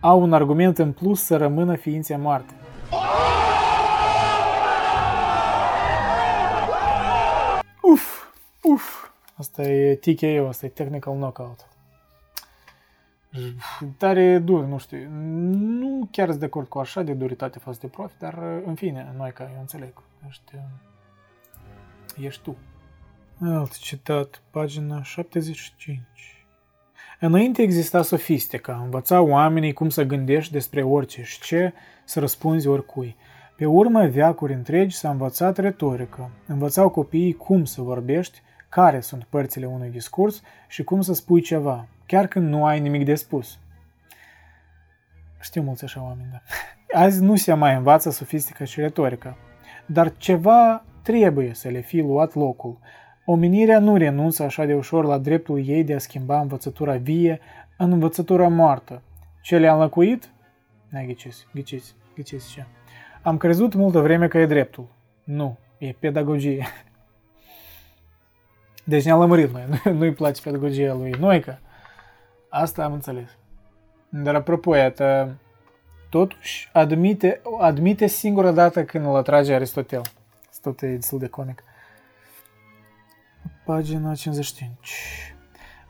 Au 0.01 0.23
un 0.23 0.33
argument 0.33 0.79
în 0.79 0.93
plus 0.93 1.23
să 1.23 1.37
rămână 1.37 1.75
ființe 1.75 2.17
moarte. 2.17 2.55
Uf, 7.83 8.25
uf, 8.63 9.11
Asta 9.37 9.63
e 9.63 9.95
TKO, 9.95 10.49
asta 10.49 10.67
e 10.67 10.69
technical 10.69 11.15
knockout. 11.15 11.69
Tare 13.97 14.39
dur, 14.39 14.65
nu 14.65 14.79
știu. 14.79 15.09
Nu 15.11 16.09
chiar 16.11 16.27
sunt 16.29 16.41
de 16.41 16.45
acord 16.45 16.69
cu 16.69 16.79
așa 16.79 17.03
de 17.03 17.13
duritate 17.13 17.59
față 17.59 17.79
de 17.81 17.87
profi, 17.87 18.15
dar 18.19 18.39
în 18.65 18.75
fine, 18.75 19.15
noi 19.17 19.33
ca 19.33 19.51
eu 19.55 19.61
înțeleg. 19.61 19.93
Ești, 20.29 20.53
ești 22.19 22.43
tu. 22.43 22.57
Alt 23.43 23.79
citat, 23.79 24.43
pagina 24.51 25.03
75. 25.03 26.01
Înainte 27.21 27.63
exista 27.63 28.03
sofistica, 28.03 28.81
învăța 28.85 29.21
oamenii 29.21 29.73
cum 29.73 29.89
să 29.89 30.03
gândești 30.03 30.53
despre 30.53 30.83
orice 30.83 31.23
și 31.23 31.41
ce 31.41 31.73
să 32.05 32.21
răspunzi 32.21 32.67
oricui. 32.67 33.17
Pe 33.57 33.67
urmă, 33.67 34.07
veacuri 34.07 34.53
întregi 34.53 34.97
s-a 34.97 35.11
învățat 35.11 35.59
retorică. 35.59 36.31
Învățau 36.47 36.89
copiii 36.89 37.33
cum 37.33 37.65
să 37.65 37.83
vorbești, 37.83 38.41
care 38.69 39.01
sunt 39.01 39.25
părțile 39.25 39.67
unui 39.67 39.89
discurs 39.89 40.43
și 40.69 40.85
cum 40.85 41.01
să 41.01 41.15
spui 41.15 41.41
ceva, 41.41 41.87
chiar 42.07 42.27
când 42.27 42.49
nu 42.49 42.65
ai 42.67 42.81
nimic 42.81 43.05
de 43.05 43.15
spus. 43.15 43.59
Știu 45.41 45.63
mulți 45.63 45.85
așa 45.85 46.03
oameni, 46.03 46.29
da. 46.31 46.41
Azi 47.03 47.23
nu 47.23 47.37
se 47.37 47.53
mai 47.53 47.75
învață 47.75 48.11
sofistică 48.11 48.65
și 48.65 48.81
retorică, 48.81 49.37
dar 49.87 50.17
ceva 50.17 50.85
trebuie 51.11 51.55
să 51.55 51.69
le 51.69 51.81
fi 51.81 52.01
luat 52.01 52.35
locul. 52.35 52.79
Omenirea 53.25 53.79
nu 53.79 53.97
renunță 53.97 54.43
așa 54.43 54.65
de 54.65 54.75
ușor 54.75 55.05
la 55.05 55.19
dreptul 55.19 55.69
ei 55.69 55.85
de 55.85 55.95
a 55.95 55.99
schimba 55.99 56.41
învățătura 56.41 56.97
vie 56.97 57.41
în 57.77 57.93
învățătura 57.93 58.49
moartă. 58.49 59.03
Ce 59.43 59.59
le-a 59.59 59.73
înlăcuit? 59.73 60.31
Ne 60.89 61.05
ghiciți, 61.05 61.47
ghiciți, 61.55 61.95
ghiciți 62.15 62.51
ce. 62.51 62.65
Am 63.23 63.37
crezut 63.37 63.75
multă 63.75 64.01
vreme 64.01 64.29
că 64.29 64.39
e 64.39 64.47
dreptul. 64.47 64.87
Nu, 65.25 65.59
e 65.79 65.93
pedagogie. 65.99 66.67
Deci 68.85 69.05
ne-a 69.05 69.17
lămurit 69.17 69.53
noi. 69.53 69.65
Nu-i 69.99 70.13
place 70.13 70.43
pedagogia 70.43 70.95
lui 70.95 71.15
Noica. 71.19 71.61
Asta 72.49 72.85
am 72.85 72.93
înțeles. 72.93 73.39
Dar 74.09 74.35
apropo, 74.35 74.75
iată, 74.75 75.37
totuși 76.09 76.69
admite, 76.73 77.41
admite 77.61 78.07
singura 78.07 78.53
dată 78.53 78.85
când 78.85 79.05
îl 79.05 79.17
atrage 79.17 79.55
Aristotel. 79.55 80.03
Tot 80.63 80.83
e 80.83 80.95
destul 80.95 81.19
de 81.19 81.27
conic. 81.27 81.63
Pagina 83.65 84.15
55. 84.15 85.35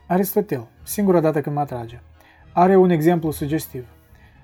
Aristotel, 0.07 0.67
singura 0.83 1.19
dată 1.19 1.41
când 1.41 1.55
mă 1.55 1.61
atrage. 1.61 2.01
Are 2.53 2.75
un 2.75 2.89
exemplu 2.89 3.31
sugestiv. 3.31 3.87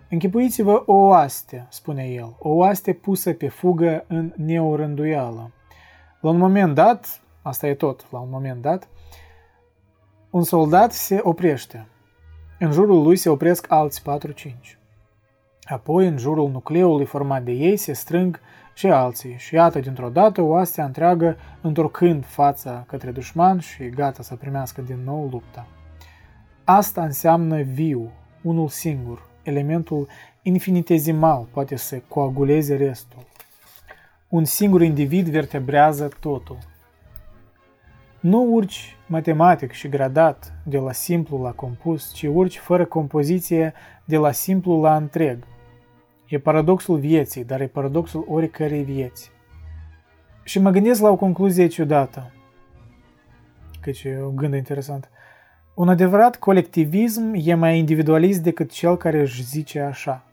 Închipuiți-vă 0.09 0.83
o 0.85 0.93
oaste, 0.93 1.65
spune 1.69 2.07
el, 2.07 2.35
o 2.39 2.49
oaste 2.49 2.93
pusă 2.93 3.33
pe 3.33 3.47
fugă 3.47 4.05
în 4.07 4.33
neorânduială. 4.35 5.51
La 6.19 6.29
un 6.29 6.37
moment 6.37 6.75
dat, 6.75 7.21
asta 7.41 7.67
e 7.67 7.75
tot, 7.75 8.11
la 8.11 8.19
un 8.19 8.29
moment 8.29 8.61
dat, 8.61 8.87
un 10.29 10.43
soldat 10.43 10.91
se 10.91 11.19
oprește. 11.23 11.87
În 12.59 12.71
jurul 12.71 13.03
lui 13.03 13.15
se 13.15 13.29
opresc 13.29 13.71
alți 13.71 14.01
4-5. 14.01 14.77
Apoi, 15.61 16.07
în 16.07 16.17
jurul 16.17 16.49
nucleului 16.49 17.05
format 17.05 17.43
de 17.43 17.51
ei, 17.51 17.77
se 17.77 17.93
strâng 17.93 18.39
și 18.77 18.87
alții. 18.87 19.35
Și 19.37 19.53
iată, 19.53 19.79
dintr-o 19.79 20.09
dată, 20.09 20.41
oastea 20.41 20.85
întreagă, 20.85 21.37
întorcând 21.61 22.25
fața 22.25 22.83
către 22.87 23.11
dușman 23.11 23.59
și 23.59 23.89
gata 23.89 24.23
să 24.23 24.35
primească 24.35 24.81
din 24.81 24.99
nou 25.03 25.27
lupta. 25.31 25.67
Asta 26.63 27.03
înseamnă 27.03 27.61
viu, 27.61 28.11
unul 28.41 28.67
singur, 28.67 29.29
elementul 29.43 30.07
infinitezimal 30.41 31.47
poate 31.51 31.75
să 31.75 32.01
coaguleze 32.07 32.75
restul. 32.75 33.25
Un 34.27 34.45
singur 34.45 34.81
individ 34.81 35.27
vertebrează 35.27 36.09
totul. 36.19 36.57
Nu 38.19 38.53
urci 38.53 38.95
matematic 39.05 39.71
și 39.71 39.89
gradat 39.89 40.53
de 40.63 40.77
la 40.77 40.91
simplu 40.91 41.41
la 41.41 41.51
compus, 41.51 42.13
ci 42.13 42.23
urci 42.23 42.57
fără 42.57 42.85
compoziție 42.85 43.73
de 44.05 44.17
la 44.17 44.31
simplu 44.31 44.81
la 44.81 44.95
întreg. 44.95 45.43
E 46.27 46.39
paradoxul 46.39 46.97
vieții, 46.97 47.43
dar 47.43 47.61
e 47.61 47.67
paradoxul 47.67 48.25
oricărei 48.27 48.83
vieți. 48.83 49.31
Și 50.43 50.59
mă 50.59 50.69
gândesc 50.69 51.01
la 51.01 51.09
o 51.09 51.15
concluzie 51.15 51.67
ciudată, 51.67 52.31
căci 53.81 54.03
e 54.03 54.21
un 54.23 54.35
gând 54.35 54.53
interesant. 54.53 55.09
Un 55.73 55.89
adevărat 55.89 56.35
colectivism 56.35 57.31
e 57.35 57.53
mai 57.53 57.77
individualist 57.77 58.41
decât 58.43 58.71
cel 58.71 58.97
care 58.97 59.19
își 59.19 59.43
zice 59.43 59.79
așa. 59.79 60.23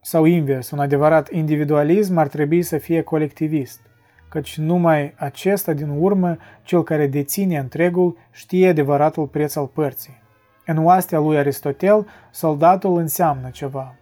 Sau 0.00 0.24
invers, 0.24 0.70
un 0.70 0.78
adevărat 0.78 1.30
individualism 1.30 2.16
ar 2.16 2.28
trebui 2.28 2.62
să 2.62 2.78
fie 2.78 3.02
colectivist, 3.02 3.80
căci 4.28 4.58
numai 4.58 5.14
acesta 5.16 5.72
din 5.72 5.88
urmă, 5.88 6.36
cel 6.62 6.82
care 6.82 7.06
deține 7.06 7.58
întregul, 7.58 8.16
știe 8.30 8.68
adevăratul 8.68 9.26
preț 9.26 9.56
al 9.56 9.66
părții. 9.66 10.22
În 10.66 10.84
oastea 10.84 11.18
lui 11.18 11.38
Aristotel, 11.38 12.06
soldatul 12.30 12.96
înseamnă 12.96 13.50
ceva, 13.50 13.94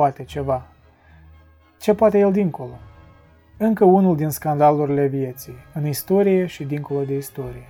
poate 0.00 0.24
ceva. 0.24 0.66
Ce 1.78 1.94
poate 1.94 2.18
el 2.18 2.32
dincolo? 2.32 2.78
Încă 3.56 3.84
unul 3.84 4.16
din 4.16 4.28
scandalurile 4.28 5.06
vieții, 5.06 5.54
în 5.74 5.86
istorie 5.86 6.46
și 6.46 6.64
dincolo 6.64 7.04
de 7.04 7.14
istorie. 7.14 7.68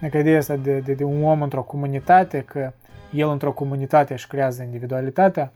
Adică 0.00 0.18
ideea 0.18 0.38
asta 0.38 0.56
de, 0.56 0.78
de, 0.78 0.94
de 0.94 1.04
un 1.04 1.24
om 1.24 1.42
într-o 1.42 1.62
comunitate, 1.62 2.40
că 2.40 2.72
el 3.12 3.28
într-o 3.28 3.52
comunitate 3.52 4.12
își 4.12 4.26
creează 4.26 4.62
individualitatea, 4.62 5.52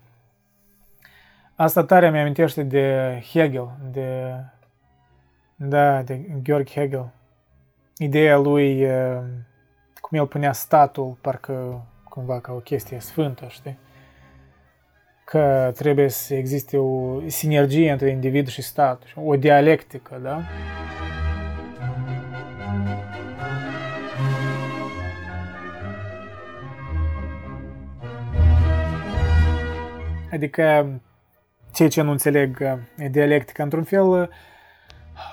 asta 1.55 1.85
tare 1.85 2.11
mi 2.11 2.19
amintește 2.19 2.63
de 2.63 3.19
Hegel, 3.33 3.71
de, 3.91 4.35
da, 5.57 6.03
de 6.03 6.41
Georg 6.43 6.69
Hegel. 6.69 7.11
Ideea 7.97 8.37
lui, 8.37 8.87
cum 10.01 10.19
el 10.19 10.27
punea 10.27 10.53
statul, 10.53 11.17
parcă 11.21 11.85
cumva 12.19 12.41
ca 12.41 12.53
o 12.53 12.59
chestie 12.59 12.99
sfântă, 13.01 13.47
știi? 13.49 13.79
Că 15.25 15.73
trebuie 15.75 16.09
să 16.09 16.35
existe 16.35 16.77
o 16.77 17.21
sinergie 17.27 17.91
între 17.91 18.11
individ 18.11 18.49
și 18.49 18.63
stat, 18.63 19.03
o 19.15 19.37
dialectică, 19.37 20.21
da? 20.23 20.41
Adică, 30.33 30.89
cei 31.73 31.89
ce 31.89 32.03
nu 32.03 32.11
înțeleg 32.11 32.59
uh, 32.61 33.11
dialectica, 33.11 33.63
într-un 33.63 33.85
fel, 33.85 34.07
uh, 34.07 34.29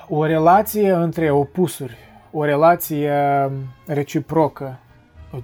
o 0.08 0.26
relație 0.26 0.92
între 0.92 1.32
opusuri, 1.32 1.98
o 2.32 2.44
relație 2.44 3.12
um, 3.46 3.54
reciprocă, 3.88 4.80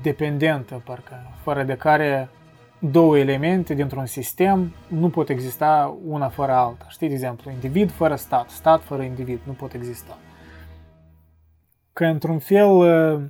dependentă, 0.01 0.81
parcă, 0.85 1.15
fără 1.43 1.63
de 1.63 1.75
care 1.75 2.29
două 2.79 3.17
elemente 3.17 3.73
dintr-un 3.73 4.05
sistem 4.05 4.73
nu 4.87 5.09
pot 5.09 5.29
exista 5.29 5.97
una 6.05 6.29
fără 6.29 6.51
alta. 6.51 6.85
Știi, 6.89 7.07
de 7.07 7.13
exemplu, 7.13 7.51
individ 7.51 7.91
fără 7.91 8.15
stat, 8.15 8.49
stat 8.49 8.81
fără 8.81 9.01
individ, 9.01 9.39
nu 9.43 9.51
pot 9.51 9.73
exista. 9.73 10.17
Că, 11.93 12.05
într-un 12.05 12.39
fel, 12.39 12.69
uh, 12.69 13.21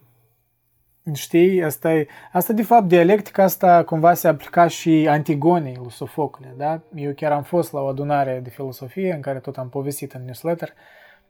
Știi, 1.14 1.64
asta, 1.64 1.94
e, 1.94 2.08
asta 2.32 2.54
de 2.54 2.64
fapt 2.64 2.88
dialectica 2.88 3.44
asta 3.44 3.84
cumva 3.84 4.14
se 4.14 4.28
aplica 4.28 4.68
și 4.68 5.08
Antigonei 5.10 5.78
lui 5.82 5.92
Sofocle, 5.92 6.54
da? 6.58 6.82
Eu 6.96 7.14
chiar 7.14 7.32
am 7.32 7.44
fost 7.44 7.72
la 7.72 7.80
o 7.80 7.88
adunare 7.88 8.40
de 8.44 8.50
filosofie 8.50 9.14
în 9.14 9.22
care 9.22 9.40
tot 9.40 9.58
am 9.58 9.70
povestit 9.70 10.12
în 10.12 10.24
newsletter, 10.24 10.74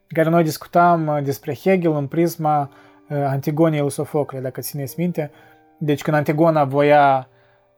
în 0.08 0.16
care 0.16 0.28
noi 0.28 0.42
discutam 0.42 1.06
uh, 1.06 1.22
despre 1.22 1.54
Hegel 1.54 1.92
în 1.92 2.06
prisma 2.06 2.60
uh, 2.60 2.91
Antigonei 3.14 3.80
lui 3.80 3.90
Sofocle, 3.90 4.40
dacă 4.40 4.60
țineți 4.60 5.00
minte. 5.00 5.30
Deci 5.78 6.02
când 6.02 6.16
Antigona 6.16 6.64
voia 6.64 7.28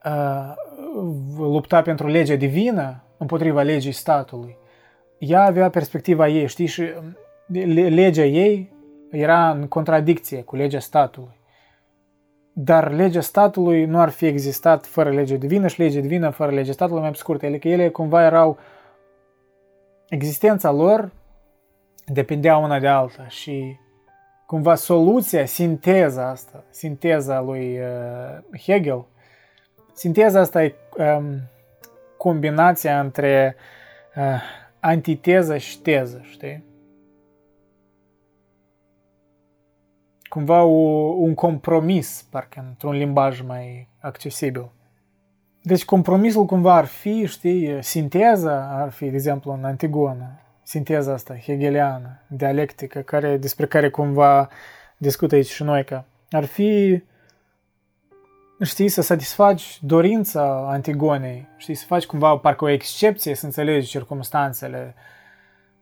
uh, 0.05 0.53
lupta 1.37 1.81
pentru 1.81 2.07
legea 2.07 2.35
divină 2.35 3.03
împotriva 3.17 3.61
legii 3.61 3.91
statului, 3.91 4.57
ea 5.17 5.43
avea 5.43 5.69
perspectiva 5.69 6.27
ei, 6.27 6.47
știi, 6.47 6.65
și 6.65 6.81
um, 6.81 7.17
legea 7.73 8.23
ei 8.23 8.73
era 9.11 9.49
în 9.51 9.67
contradicție 9.67 10.41
cu 10.41 10.55
legea 10.55 10.79
statului. 10.79 11.39
Dar 12.53 12.91
legea 12.91 13.21
statului 13.21 13.85
nu 13.85 13.99
ar 13.99 14.09
fi 14.09 14.25
existat 14.25 14.85
fără 14.85 15.11
legea 15.11 15.35
divină 15.35 15.67
și 15.67 15.79
legea 15.79 15.99
divină 15.99 16.29
fără 16.29 16.51
legea 16.51 16.71
statului 16.71 17.01
mai 17.01 17.15
scurt. 17.15 17.43
Adică 17.43 17.67
ele 17.67 17.89
cumva 17.89 18.23
erau 18.23 18.57
existența 20.09 20.71
lor 20.71 21.11
depindea 22.05 22.57
una 22.57 22.79
de 22.79 22.87
alta 22.87 23.27
și 23.27 23.77
cumva 24.55 24.75
soluția, 24.75 25.45
sinteza 25.45 26.29
asta, 26.29 26.63
sinteza 26.69 27.41
lui 27.41 27.79
uh, 27.79 28.59
Hegel, 28.61 29.05
sinteza 29.93 30.39
asta 30.39 30.63
e 30.63 30.75
um, 30.97 31.41
combinația 32.17 32.99
între 32.99 33.55
uh, 34.15 34.41
antiteză 34.79 35.57
și 35.57 35.79
teză, 35.79 36.21
știi? 36.23 36.63
cumva 40.29 40.63
o, 40.63 41.13
un 41.17 41.33
compromis, 41.33 42.27
parcă 42.29 42.65
într-un 42.67 42.93
limbaj 42.93 43.41
mai 43.41 43.89
accesibil. 43.99 44.71
Deci 45.61 45.85
compromisul 45.85 46.45
cumva 46.45 46.75
ar 46.75 46.85
fi, 46.85 47.25
știi, 47.25 47.83
sinteza 47.83 48.81
ar 48.81 48.91
fi, 48.91 49.09
de 49.09 49.15
exemplu, 49.15 49.51
în 49.51 49.63
Antigona. 49.63 50.44
Sinteza 50.65 51.13
asta 51.13 51.35
hegeliană, 51.35 52.19
dialectică, 52.27 52.99
care, 52.99 53.37
despre 53.37 53.65
care 53.65 53.89
cumva 53.89 54.49
discută 54.97 55.35
aici 55.35 55.49
și 55.49 55.63
noi, 55.63 55.83
că 55.83 56.03
ar 56.29 56.45
fi, 56.45 57.03
știi, 58.61 58.87
să 58.87 59.01
satisfaci 59.01 59.79
dorința 59.81 60.65
Antigonei, 60.69 61.47
știi, 61.57 61.75
să 61.75 61.85
faci 61.85 62.05
cumva 62.05 62.37
parcă 62.37 62.63
o 62.63 62.69
excepție, 62.69 63.35
să 63.35 63.45
înțelegi 63.45 63.87
circumstanțele, 63.87 64.95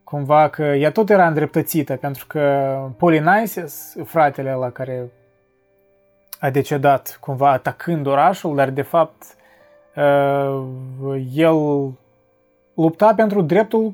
cumva 0.04 0.50
că 0.50 0.64
ea 0.64 0.92
tot 0.92 1.10
era 1.10 1.28
îndreptățită, 1.28 1.96
pentru 1.96 2.28
că 2.28 2.76
Polinices, 2.98 3.96
fratele 4.06 4.54
la 4.54 4.70
care 4.70 5.12
a 6.40 6.50
decedat 6.50 7.18
cumva 7.22 7.52
atacând 7.52 8.08
orașul, 8.08 8.56
dar 8.56 8.70
de 8.70 8.82
fapt 8.82 9.24
uh, 9.96 10.66
el 11.34 11.92
lupta 12.74 13.14
pentru 13.16 13.42
dreptul 13.42 13.94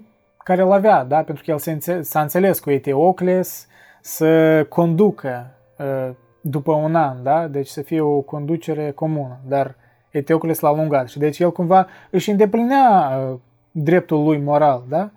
care 0.50 0.62
îl 0.62 0.72
avea, 0.72 1.04
da? 1.04 1.24
pentru 1.24 1.44
că 1.44 1.52
el 1.52 1.84
s-a 2.02 2.22
înțeles 2.22 2.60
cu 2.60 2.70
Eteocles 2.70 3.68
să 4.02 4.64
conducă 4.70 5.52
uh, 5.78 6.16
după 6.42 6.72
un 6.72 6.96
an, 6.96 7.24
da? 7.24 7.48
deci 7.48 7.68
să 7.68 7.82
fie 7.82 8.02
o 8.02 8.22
conducere 8.22 8.92
comună, 8.92 9.40
dar 9.48 9.76
Eteocles 10.10 10.60
l-a 10.60 10.76
lungat 10.76 11.08
și 11.08 11.20
deci 11.20 11.40
el 11.40 11.52
cumva 11.52 11.88
își 12.10 12.30
îndeplinea 12.30 13.18
uh, 13.32 13.40
dreptul 13.72 14.24
lui 14.24 14.38
moral, 14.38 14.84
da? 14.88 15.12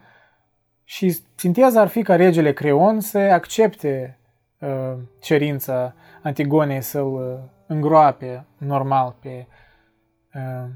Și 0.84 1.16
sinteza 1.34 1.80
ar 1.80 1.88
fi 1.88 2.02
ca 2.02 2.16
regele 2.16 2.52
Creon 2.52 3.00
să 3.00 3.18
accepte 3.18 4.18
uh, 4.58 4.94
cerința 5.20 5.94
Antigonei 6.22 6.80
să-l 6.80 7.12
uh, 7.12 7.38
îngroape 7.66 8.44
normal 8.58 9.16
pe 9.20 9.46
uh, 10.34 10.68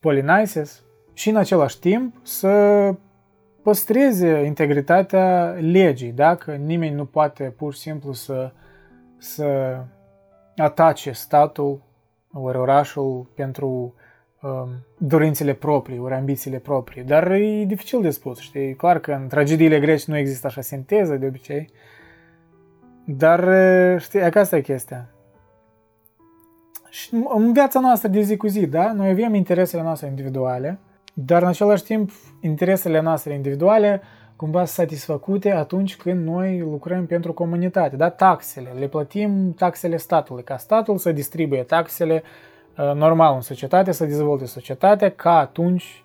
Polinices 0.00 0.82
și 1.12 1.28
în 1.28 1.36
același 1.36 1.78
timp 1.78 2.14
să 2.22 2.48
păstreze 3.64 4.44
integritatea 4.44 5.56
legii, 5.60 6.12
dacă 6.12 6.52
nimeni 6.52 6.94
nu 6.94 7.04
poate 7.04 7.44
pur 7.44 7.74
și 7.74 7.80
simplu 7.80 8.12
să, 8.12 8.52
să 9.18 9.78
atace 10.56 11.12
statul 11.12 11.82
ori 12.32 12.58
orașul 12.58 13.30
pentru 13.34 13.94
um, 14.42 14.68
dorințele 14.98 15.52
proprii, 15.52 15.98
ori 15.98 16.14
ambițiile 16.14 16.58
proprii. 16.58 17.02
Dar 17.02 17.30
e 17.30 17.64
dificil 17.64 18.02
de 18.02 18.10
spus, 18.10 18.38
știi? 18.38 18.74
Clar 18.74 18.98
că 18.98 19.12
în 19.12 19.28
tragediile 19.28 19.80
greci 19.80 20.04
nu 20.04 20.16
există 20.16 20.46
așa 20.46 20.60
sinteză 20.60 21.16
de 21.16 21.26
obicei, 21.26 21.70
dar, 23.04 23.48
știi, 24.00 24.20
asta 24.20 24.56
e 24.56 24.60
chestia. 24.60 25.08
Și 26.88 27.14
în 27.34 27.52
viața 27.52 27.80
noastră 27.80 28.08
de 28.08 28.20
zi 28.20 28.36
cu 28.36 28.46
zi, 28.46 28.66
da? 28.66 28.92
Noi 28.92 29.10
avem 29.10 29.34
interesele 29.34 29.82
noastre 29.82 30.08
individuale, 30.08 30.78
dar 31.14 31.42
în 31.42 31.48
același 31.48 31.84
timp 31.84 32.10
interesele 32.44 33.00
noastre 33.00 33.34
individuale 33.34 34.02
cumva 34.36 34.64
sunt 34.64 34.88
satisfăcute 34.88 35.50
atunci 35.50 35.96
când 35.96 36.26
noi 36.26 36.58
lucrăm 36.58 37.06
pentru 37.06 37.32
comunitate, 37.32 37.96
da? 37.96 38.10
Taxele, 38.10 38.70
le 38.78 38.86
plătim 38.86 39.52
taxele 39.52 39.96
statului, 39.96 40.42
ca 40.42 40.56
statul 40.56 40.98
să 40.98 41.12
distribuie 41.12 41.62
taxele 41.62 42.22
normal 42.94 43.34
în 43.34 43.40
societate, 43.40 43.92
să 43.92 44.04
dezvolte 44.04 44.44
societatea, 44.44 45.10
ca 45.10 45.38
atunci 45.38 46.04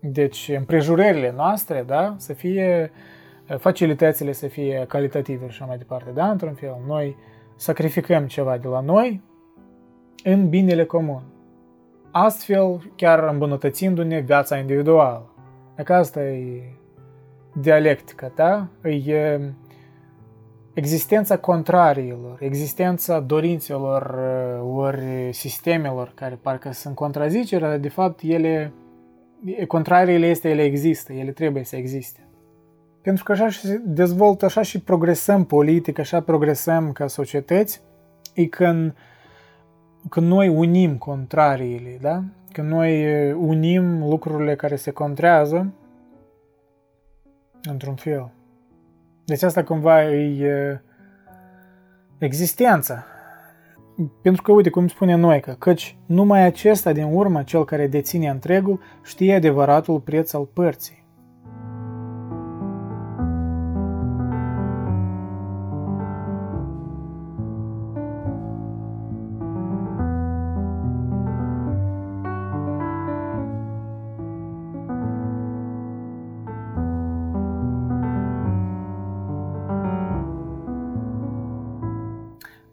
deci 0.00 0.52
împrejurările 0.56 1.32
noastre, 1.36 1.84
da, 1.86 2.14
să 2.18 2.32
fie 2.32 2.90
facilitățile 3.58 4.32
să 4.32 4.46
fie 4.46 4.84
calitative 4.88 5.44
și 5.44 5.50
așa 5.50 5.64
mai 5.64 5.78
departe, 5.78 6.10
da, 6.14 6.30
într-un 6.30 6.54
fel. 6.54 6.76
Noi 6.86 7.16
sacrificăm 7.56 8.26
ceva 8.26 8.56
de 8.56 8.68
la 8.68 8.80
noi 8.80 9.22
în 10.24 10.48
binele 10.48 10.84
comun. 10.84 11.22
Astfel, 12.18 12.92
chiar 12.94 13.28
îmbunătățindu-ne 13.28 14.20
viața 14.20 14.56
individuală. 14.56 15.30
Dacă 15.74 15.94
asta 15.94 16.22
e 16.22 16.62
dialectica, 17.60 18.32
da? 18.34 18.68
E 18.88 19.40
existența 20.74 21.38
contrariilor, 21.38 22.36
existența 22.40 23.20
dorințelor 23.20 24.18
ori 24.74 25.28
sistemelor 25.30 26.12
care 26.14 26.38
parcă 26.42 26.72
sunt 26.72 26.94
contrazicere, 26.94 27.66
dar 27.66 27.78
de 27.78 27.88
fapt 27.88 28.20
ele, 28.22 28.72
contrariile 29.66 30.26
este, 30.26 30.48
ele 30.48 30.62
există, 30.62 31.12
ele 31.12 31.30
trebuie 31.30 31.64
să 31.64 31.76
existe. 31.76 32.28
Pentru 33.02 33.24
că 33.24 33.32
așa 33.32 33.48
se 33.48 33.80
dezvoltă, 33.84 34.44
așa 34.44 34.62
și 34.62 34.80
progresăm 34.80 35.44
politic, 35.44 35.98
așa 35.98 36.20
progresăm 36.20 36.92
ca 36.92 37.06
societăți, 37.06 37.82
e 38.34 38.46
când, 38.46 38.94
când 40.08 40.26
noi 40.26 40.48
unim 40.48 40.96
contrariile, 40.96 41.98
da? 42.00 42.22
Când 42.52 42.68
noi 42.68 43.32
unim 43.32 44.08
lucrurile 44.08 44.56
care 44.56 44.76
se 44.76 44.90
contrează 44.90 45.72
într-un 47.62 47.94
fel. 47.94 48.30
Deci 49.24 49.42
asta 49.42 49.64
cumva 49.64 50.10
e 50.10 50.80
existența. 52.18 53.04
Pentru 54.22 54.42
că, 54.42 54.52
uite, 54.52 54.70
cum 54.70 54.88
spune 54.88 55.14
noi, 55.14 55.40
că 55.40 55.52
căci 55.52 55.96
numai 56.06 56.44
acesta 56.44 56.92
din 56.92 57.04
urmă, 57.12 57.42
cel 57.42 57.64
care 57.64 57.86
deține 57.86 58.28
întregul, 58.28 58.80
știe 59.04 59.34
adevăratul 59.34 60.00
preț 60.00 60.32
al 60.32 60.44
părții. 60.44 61.05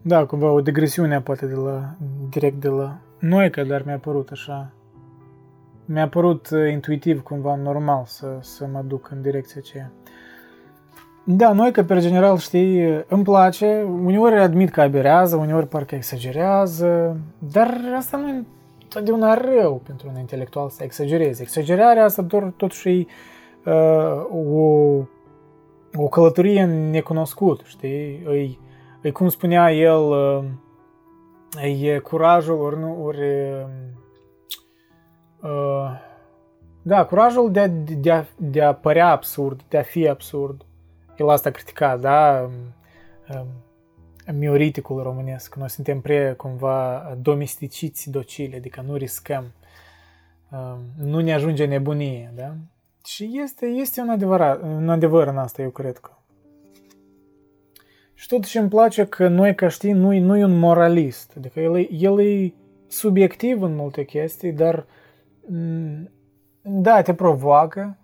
Da, 0.06 0.24
cumva 0.24 0.50
o 0.50 0.60
digresiune 0.60 1.20
poate 1.20 1.46
de 1.46 1.54
la, 1.54 1.94
direct 2.30 2.60
de 2.60 2.68
la 2.68 2.98
Noica, 3.18 3.64
dar 3.64 3.82
mi-a 3.86 3.98
părut 3.98 4.30
așa. 4.30 4.72
Mi-a 5.84 6.08
părut 6.08 6.50
uh, 6.50 6.72
intuitiv 6.72 7.22
cumva 7.22 7.54
normal 7.54 8.04
să, 8.06 8.38
să 8.40 8.66
mă 8.72 8.82
duc 8.86 9.10
în 9.10 9.22
direcția 9.22 9.60
aceea. 9.64 9.90
Da, 11.24 11.52
noi 11.52 11.72
că 11.72 11.84
pe 11.84 11.98
general, 11.98 12.38
știi, 12.38 13.04
îmi 13.08 13.22
place, 13.22 13.82
uneori 13.82 14.34
admit 14.34 14.70
că 14.70 14.80
aberează, 14.80 15.36
uneori 15.36 15.68
parcă 15.68 15.94
exagerează, 15.94 17.20
dar 17.38 17.80
asta 17.96 18.16
nu 18.16 18.28
e 18.28 18.44
totdeauna 18.88 19.34
rău 19.34 19.82
pentru 19.86 20.08
un 20.12 20.18
intelectual 20.18 20.68
să 20.68 20.82
exagereze. 20.82 21.42
Exagerarea 21.42 22.04
asta 22.04 22.22
doar, 22.22 22.52
totuși 22.56 22.88
e 22.88 23.06
uh, 23.64 24.26
o, 24.30 24.62
o 25.94 26.08
călătorie 26.10 26.62
în 26.62 26.90
necunoscut, 26.90 27.62
știi? 27.64 28.22
E, 28.32 28.63
E 29.04 29.10
cum 29.10 29.28
spunea 29.28 29.72
el, 29.72 30.00
uh, 30.00 30.44
e 31.62 31.98
curajul, 31.98 32.60
ori 32.60 32.78
nu, 32.78 33.04
ori... 33.04 33.20
Uh, 35.42 35.90
da, 36.82 37.04
curajul 37.04 37.50
de 37.52 37.60
a, 37.60 37.68
de, 37.68 38.10
a, 38.10 38.24
de 38.36 38.62
a 38.62 38.74
părea 38.74 39.10
absurd, 39.10 39.62
de 39.68 39.78
a 39.78 39.82
fi 39.82 40.08
absurd. 40.08 40.64
El 41.16 41.28
asta 41.28 41.50
critica, 41.50 41.96
da? 41.96 42.50
Um, 43.28 44.36
mioriticul 44.38 45.02
românesc. 45.02 45.54
Noi 45.54 45.70
suntem 45.70 46.00
prea 46.00 46.34
cumva 46.34 47.02
domesticiți 47.20 48.10
docile, 48.10 48.56
adică 48.56 48.82
nu 48.86 48.94
riscăm. 48.94 49.52
Um, 50.50 51.06
nu 51.06 51.20
ne 51.20 51.34
ajunge 51.34 51.64
nebunie, 51.64 52.32
da? 52.34 52.54
Și 53.04 53.30
este, 53.42 53.66
este 53.66 54.00
un, 54.00 54.08
adevărat, 54.08 54.62
un 54.62 54.88
adevăr 54.88 55.26
în 55.26 55.38
asta, 55.38 55.62
eu 55.62 55.70
cred 55.70 55.98
că. 55.98 56.10
Și 58.14 58.28
totuși 58.28 58.58
îmi 58.58 58.68
place 58.68 59.06
că 59.06 59.28
noi, 59.28 59.54
ca 59.54 59.68
știi, 59.68 59.92
nu, 59.92 60.18
nu 60.18 60.36
e 60.36 60.44
un 60.44 60.58
moralist. 60.58 61.32
Adică 61.36 61.60
el 61.60 61.76
e, 61.76 61.88
el 61.90 62.20
e 62.20 62.52
subiectiv 62.88 63.62
în 63.62 63.74
multe 63.74 64.04
chestii, 64.04 64.52
dar 64.52 64.86
mm, 65.48 66.10
da, 66.62 67.02
te 67.02 67.14
provoacă, 67.14 67.98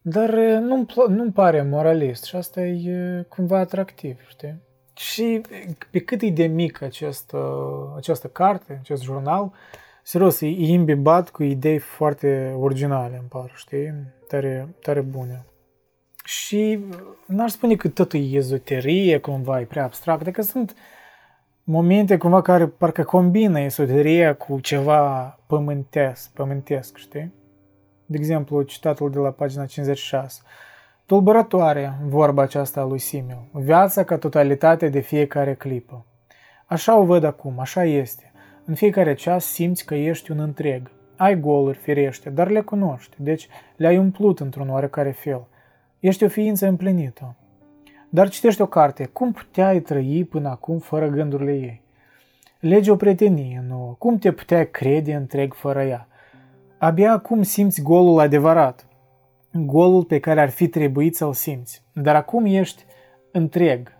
dar 0.00 0.30
nu-mi, 0.60 0.86
nu-mi 1.08 1.32
pare 1.32 1.62
moralist 1.62 2.24
și 2.24 2.36
asta 2.36 2.60
e 2.60 3.26
cumva 3.28 3.58
atractiv, 3.58 4.20
știi? 4.28 4.62
Și 4.94 5.40
pe 5.90 5.98
cât 5.98 6.22
e 6.22 6.30
de 6.30 6.46
mic 6.46 6.82
această, 6.82 7.38
această 7.96 8.28
carte, 8.28 8.78
acest 8.80 9.02
jurnal, 9.02 9.52
serios, 10.02 10.40
e 10.40 10.46
imbibat 10.46 11.30
cu 11.30 11.42
idei 11.42 11.78
foarte 11.78 12.54
originale, 12.58 13.16
îmi 13.16 13.28
par, 13.28 13.52
știi? 13.54 13.92
Tare, 14.28 14.74
tare 14.80 15.00
bune. 15.00 15.44
Și 16.24 16.84
n-aș 17.26 17.50
spune 17.50 17.74
că 17.74 17.88
totul 17.88 18.20
e 18.20 18.36
ezoterie, 18.36 19.18
cumva, 19.18 19.60
e 19.60 19.64
prea 19.64 19.84
abstract, 19.84 20.30
că 20.30 20.42
sunt 20.42 20.74
momente 21.64 22.16
cumva 22.16 22.42
care 22.42 22.66
parcă 22.66 23.02
combină 23.02 23.60
ezoteria 23.60 24.34
cu 24.34 24.60
ceva 24.60 25.38
pământesc, 25.46 26.32
pământesc, 26.32 26.96
știi? 26.96 27.32
De 28.06 28.16
exemplu, 28.16 28.62
citatul 28.62 29.10
de 29.10 29.18
la 29.18 29.30
pagina 29.30 29.66
56. 29.66 30.42
Tulburătoare 31.06 31.98
vorba 32.04 32.42
aceasta 32.42 32.80
a 32.80 32.84
lui 32.84 32.98
Simil. 32.98 33.48
Viața 33.52 34.04
ca 34.04 34.18
totalitate 34.18 34.88
de 34.88 35.00
fiecare 35.00 35.54
clipă. 35.54 36.06
Așa 36.66 36.96
o 36.96 37.04
văd 37.04 37.24
acum, 37.24 37.58
așa 37.58 37.84
este. 37.84 38.32
În 38.64 38.74
fiecare 38.74 39.14
ceas 39.14 39.44
simți 39.44 39.84
că 39.84 39.94
ești 39.94 40.30
un 40.30 40.38
întreg. 40.38 40.90
ai 41.16 41.40
goluri, 41.40 41.78
firește, 41.78 42.30
dar 42.30 42.50
le 42.50 42.60
cunoști, 42.60 43.16
deci 43.18 43.48
le-ai 43.76 43.98
umplut 43.98 44.40
într-un 44.40 44.70
oarecare 44.70 45.10
fel. 45.10 45.46
Ești 46.04 46.24
o 46.24 46.28
ființă 46.28 46.66
împlinită. 46.66 47.34
Dar 48.08 48.28
citești 48.28 48.60
o 48.60 48.66
carte, 48.66 49.04
cum 49.04 49.32
puteai 49.32 49.80
trăi 49.80 50.24
până 50.24 50.48
acum 50.48 50.78
fără 50.78 51.08
gândurile 51.08 51.52
ei? 51.52 51.82
Lege 52.60 52.90
o 52.90 52.96
prietenie 52.96 53.64
nouă, 53.68 53.94
cum 53.98 54.18
te 54.18 54.32
puteai 54.32 54.70
crede 54.70 55.14
întreg 55.14 55.54
fără 55.54 55.82
ea? 55.82 56.08
Abia 56.78 57.12
acum 57.12 57.42
simți 57.42 57.82
golul 57.82 58.18
adevărat, 58.18 58.86
golul 59.52 60.04
pe 60.04 60.18
care 60.20 60.40
ar 60.40 60.50
fi 60.50 60.68
trebuit 60.68 61.16
să-l 61.16 61.32
simți, 61.32 61.82
dar 61.92 62.14
acum 62.14 62.44
ești 62.44 62.84
întreg. 63.32 63.92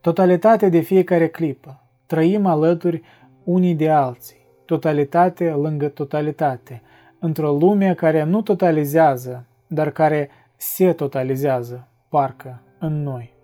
Totalitate 0.00 0.68
de 0.68 0.80
fiecare 0.80 1.28
clipă, 1.28 1.82
trăim 2.06 2.46
alături 2.46 3.02
unii 3.44 3.74
de 3.74 3.90
alții, 3.90 4.46
totalitate 4.64 5.50
lângă 5.50 5.88
totalitate, 5.88 6.82
într-o 7.18 7.52
lume 7.52 7.94
care 7.94 8.22
nu 8.22 8.42
totalizează, 8.42 9.46
dar 9.66 9.90
care 9.90 10.30
se 10.62 10.92
totalizează, 10.92 11.88
parcă, 12.08 12.62
în 12.78 13.02
noi. 13.02 13.34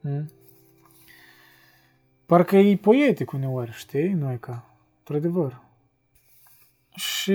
Hmm? 0.00 0.30
Parcă 2.26 2.56
e 2.56 2.76
poetic 2.76 3.32
uneori, 3.32 3.72
știi, 3.72 4.12
noi 4.12 4.38
ca, 4.38 4.64
într-adevăr. 4.98 5.60
Și 6.94 7.32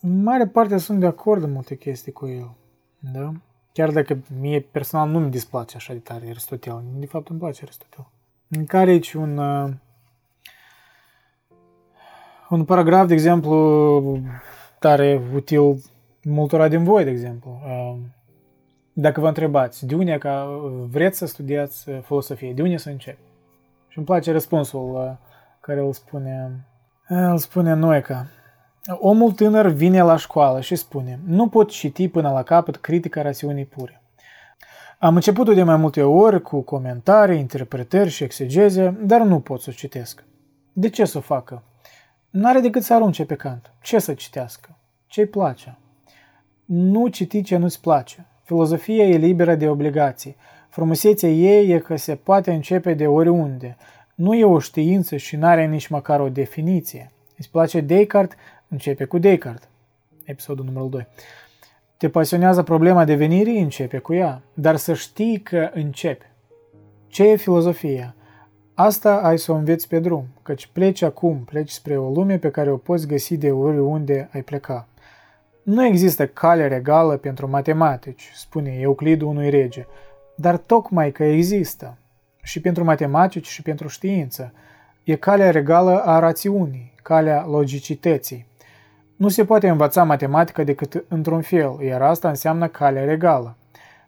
în 0.00 0.22
mare 0.22 0.46
parte 0.46 0.78
sunt 0.78 1.00
de 1.00 1.06
acord 1.06 1.42
în 1.42 1.52
multe 1.52 1.76
chestii 1.76 2.12
cu 2.12 2.26
el, 2.26 2.50
da? 2.98 3.32
Chiar 3.72 3.90
dacă 3.90 4.18
mie 4.40 4.60
personal 4.60 5.08
nu 5.08 5.18
mi 5.18 5.30
displace 5.30 5.76
așa 5.76 5.92
de 5.92 5.98
tare 5.98 6.28
Aristotel, 6.28 6.82
de 6.94 7.06
fapt 7.06 7.28
îmi 7.28 7.38
place 7.38 7.62
Aristotel. 7.62 8.06
În 8.48 8.64
care 8.64 8.90
aici 8.90 9.12
un, 9.12 9.38
uh, 9.38 9.70
un 12.48 12.64
paragraf, 12.64 13.06
de 13.06 13.12
exemplu, 13.12 14.20
tare 14.78 15.22
util 15.34 15.82
multora 16.22 16.68
din 16.68 16.84
voi, 16.84 17.04
de 17.04 17.10
exemplu. 17.10 17.60
Uh, 17.64 17.98
dacă 18.92 19.20
vă 19.20 19.28
întrebați, 19.28 19.86
de 19.86 19.94
unde 19.94 20.18
ca 20.18 20.48
vreți 20.90 21.18
să 21.18 21.26
studiați 21.26 21.88
uh, 21.88 21.98
filosofie, 22.02 22.52
de 22.52 22.62
unde 22.62 22.76
să 22.76 22.90
încep? 22.90 23.18
Și 23.88 23.98
îmi 23.98 24.06
place 24.06 24.32
răspunsul 24.32 25.18
care 25.60 25.80
îl 25.80 25.92
spune, 25.92 26.64
îl 27.08 27.38
spune 27.38 27.74
Noeca. 27.74 28.26
Omul 28.86 29.32
tânăr 29.32 29.66
vine 29.66 30.02
la 30.02 30.16
școală 30.16 30.60
și 30.60 30.76
spune, 30.76 31.20
nu 31.26 31.48
pot 31.48 31.70
citi 31.70 32.08
până 32.08 32.30
la 32.30 32.42
capăt 32.42 32.76
critica 32.76 33.22
rațiunii 33.22 33.64
pure. 33.64 34.02
Am 34.98 35.14
început 35.14 35.54
de 35.54 35.62
mai 35.62 35.76
multe 35.76 36.02
ori 36.02 36.42
cu 36.42 36.60
comentarii, 36.60 37.38
interpretări 37.38 38.08
și 38.08 38.24
exegeze, 38.24 38.98
dar 39.00 39.20
nu 39.20 39.40
pot 39.40 39.60
să 39.60 39.70
o 39.70 39.72
citesc. 39.72 40.24
De 40.72 40.88
ce 40.88 41.04
să 41.04 41.18
o 41.18 41.20
facă? 41.20 41.62
N-are 42.30 42.60
decât 42.60 42.82
să 42.82 42.94
arunce 42.94 43.24
pe 43.24 43.34
cant. 43.34 43.72
Ce 43.82 43.98
să 43.98 44.14
citească? 44.14 44.76
Ce-i 45.06 45.26
place? 45.26 45.78
Nu 46.74 47.06
citi 47.06 47.42
ce 47.42 47.56
nu-ți 47.56 47.80
place. 47.80 48.26
Filozofia 48.42 49.04
e 49.04 49.16
liberă 49.16 49.54
de 49.54 49.68
obligații. 49.68 50.36
Frumusețea 50.68 51.28
ei 51.28 51.70
e 51.70 51.78
că 51.78 51.96
se 51.96 52.14
poate 52.14 52.52
începe 52.52 52.94
de 52.94 53.06
oriunde. 53.06 53.76
Nu 54.14 54.34
e 54.34 54.44
o 54.44 54.58
știință 54.58 55.16
și 55.16 55.36
n-are 55.36 55.66
nici 55.66 55.86
măcar 55.86 56.20
o 56.20 56.28
definiție. 56.28 57.12
Îți 57.38 57.50
place 57.50 57.80
Descartes? 57.80 58.36
Începe 58.68 59.04
cu 59.04 59.18
Descartes. 59.18 59.68
Episodul 60.24 60.64
numărul 60.64 60.90
2. 60.90 61.06
Te 61.96 62.08
pasionează 62.08 62.62
problema 62.62 63.04
devenirii? 63.04 63.60
Începe 63.60 63.98
cu 63.98 64.14
ea. 64.14 64.42
Dar 64.54 64.76
să 64.76 64.94
știi 64.94 65.40
că 65.40 65.70
începe. 65.74 66.30
Ce 67.06 67.28
e 67.28 67.36
filozofia? 67.36 68.14
Asta 68.74 69.20
ai 69.22 69.38
să 69.38 69.52
o 69.52 69.54
înveți 69.54 69.88
pe 69.88 69.98
drum, 69.98 70.26
căci 70.42 70.66
pleci 70.66 71.02
acum, 71.02 71.44
pleci 71.44 71.70
spre 71.70 71.96
o 71.98 72.10
lume 72.10 72.38
pe 72.38 72.50
care 72.50 72.70
o 72.70 72.76
poți 72.76 73.06
găsi 73.06 73.36
de 73.36 73.50
oriunde 73.50 74.28
ai 74.32 74.42
pleca. 74.42 74.86
Nu 75.62 75.86
există 75.86 76.26
cale 76.26 76.68
regală 76.68 77.16
pentru 77.16 77.48
matematici, 77.48 78.30
spune 78.34 78.76
Euclid 78.80 79.20
unui 79.20 79.50
rege, 79.50 79.86
dar 80.34 80.56
tocmai 80.56 81.10
că 81.10 81.24
există. 81.24 81.96
Și 82.42 82.60
pentru 82.60 82.84
matematici 82.84 83.46
și 83.46 83.62
pentru 83.62 83.88
știință. 83.88 84.52
E 85.04 85.16
calea 85.16 85.50
regală 85.50 86.02
a 86.04 86.18
rațiunii, 86.18 86.92
calea 87.02 87.46
logicității. 87.46 88.46
Nu 89.16 89.28
se 89.28 89.44
poate 89.44 89.68
învăța 89.68 90.04
matematică 90.04 90.64
decât 90.64 91.04
într-un 91.08 91.40
fel, 91.40 91.80
iar 91.80 92.02
asta 92.02 92.28
înseamnă 92.28 92.68
calea 92.68 93.04
regală. 93.04 93.56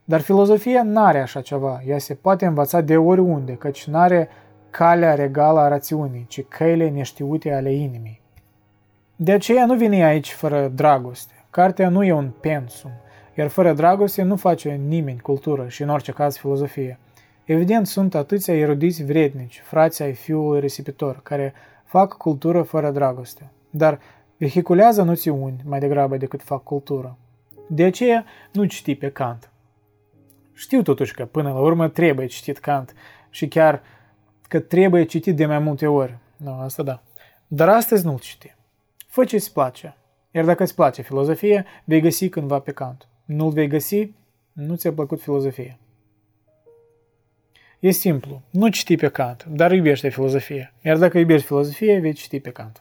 Dar 0.04 0.20
filozofia 0.20 0.82
nu 0.82 1.04
are 1.04 1.20
așa 1.20 1.40
ceva, 1.40 1.82
ea 1.86 1.98
se 1.98 2.14
poate 2.14 2.46
învăța 2.46 2.80
de 2.80 2.96
oriunde, 2.96 3.52
căci 3.52 3.86
nu 3.86 3.98
are 3.98 4.28
calea 4.70 5.14
regală 5.14 5.60
a 5.60 5.68
rațiunii, 5.68 6.26
ci 6.28 6.44
căile 6.48 6.90
neștiute 6.90 7.52
ale 7.52 7.72
inimii. 7.72 8.20
De 9.16 9.32
aceea 9.32 9.66
nu 9.66 9.74
vine 9.74 10.04
aici 10.04 10.32
fără 10.32 10.68
dragoste. 10.68 11.33
Cartea 11.54 11.88
nu 11.88 12.04
e 12.04 12.12
un 12.12 12.30
pensum, 12.40 12.90
iar 13.34 13.48
fără 13.48 13.72
dragoste 13.72 14.22
nu 14.22 14.36
face 14.36 14.70
nimeni 14.70 15.20
cultură 15.20 15.68
și 15.68 15.82
în 15.82 15.88
orice 15.88 16.12
caz 16.12 16.36
filozofie. 16.36 16.98
Evident, 17.44 17.86
sunt 17.86 18.14
atâția 18.14 18.56
erudiți 18.56 19.04
vrednici, 19.04 19.62
frații 19.64 20.04
ai 20.04 20.12
fiului 20.12 20.60
risipitor, 20.60 21.20
care 21.22 21.54
fac 21.84 22.16
cultură 22.16 22.62
fără 22.62 22.90
dragoste. 22.90 23.50
Dar 23.70 24.00
vehiculează 24.36 25.02
noțiuni 25.02 25.62
mai 25.64 25.78
degrabă 25.78 26.16
decât 26.16 26.42
fac 26.42 26.62
cultură. 26.62 27.16
De 27.68 27.84
aceea 27.84 28.24
nu 28.52 28.64
citi 28.64 28.94
pe 28.94 29.10
Kant. 29.10 29.50
Știu 30.52 30.82
totuși 30.82 31.14
că 31.14 31.24
până 31.24 31.52
la 31.52 31.60
urmă 31.60 31.88
trebuie 31.88 32.26
citit 32.26 32.58
Kant 32.58 32.94
și 33.30 33.48
chiar 33.48 33.82
că 34.48 34.60
trebuie 34.60 35.04
citit 35.04 35.36
de 35.36 35.46
mai 35.46 35.58
multe 35.58 35.86
ori. 35.86 36.18
Nu, 36.36 36.52
asta 36.60 36.82
da. 36.82 37.02
Dar 37.46 37.68
astăzi 37.68 38.04
nu-l 38.04 38.18
citi. 38.18 38.54
Fă 39.06 39.24
ce 39.24 39.34
îți 39.34 39.52
place. 39.52 39.96
Iar 40.34 40.44
dacă 40.44 40.62
îți 40.62 40.74
place 40.74 41.02
filozofie, 41.02 41.64
vei 41.84 42.00
găsi 42.00 42.28
cândva 42.28 42.58
pe 42.58 42.72
Kant. 42.72 43.08
Nu-l 43.24 43.50
vei 43.50 43.66
găsi, 43.68 44.12
nu 44.52 44.74
ți-a 44.74 44.92
plăcut 44.92 45.20
filozofia. 45.20 45.78
E 47.80 47.90
simplu. 47.90 48.42
Nu 48.50 48.68
citi 48.68 48.96
pe 48.96 49.08
Kant, 49.08 49.44
dar 49.44 49.72
iubește 49.72 50.08
filozofie. 50.08 50.74
Iar 50.82 50.98
dacă 50.98 51.18
iubești 51.18 51.46
filozofie, 51.46 51.98
vei 51.98 52.12
citi 52.12 52.40
pe 52.40 52.50
Kant. 52.50 52.80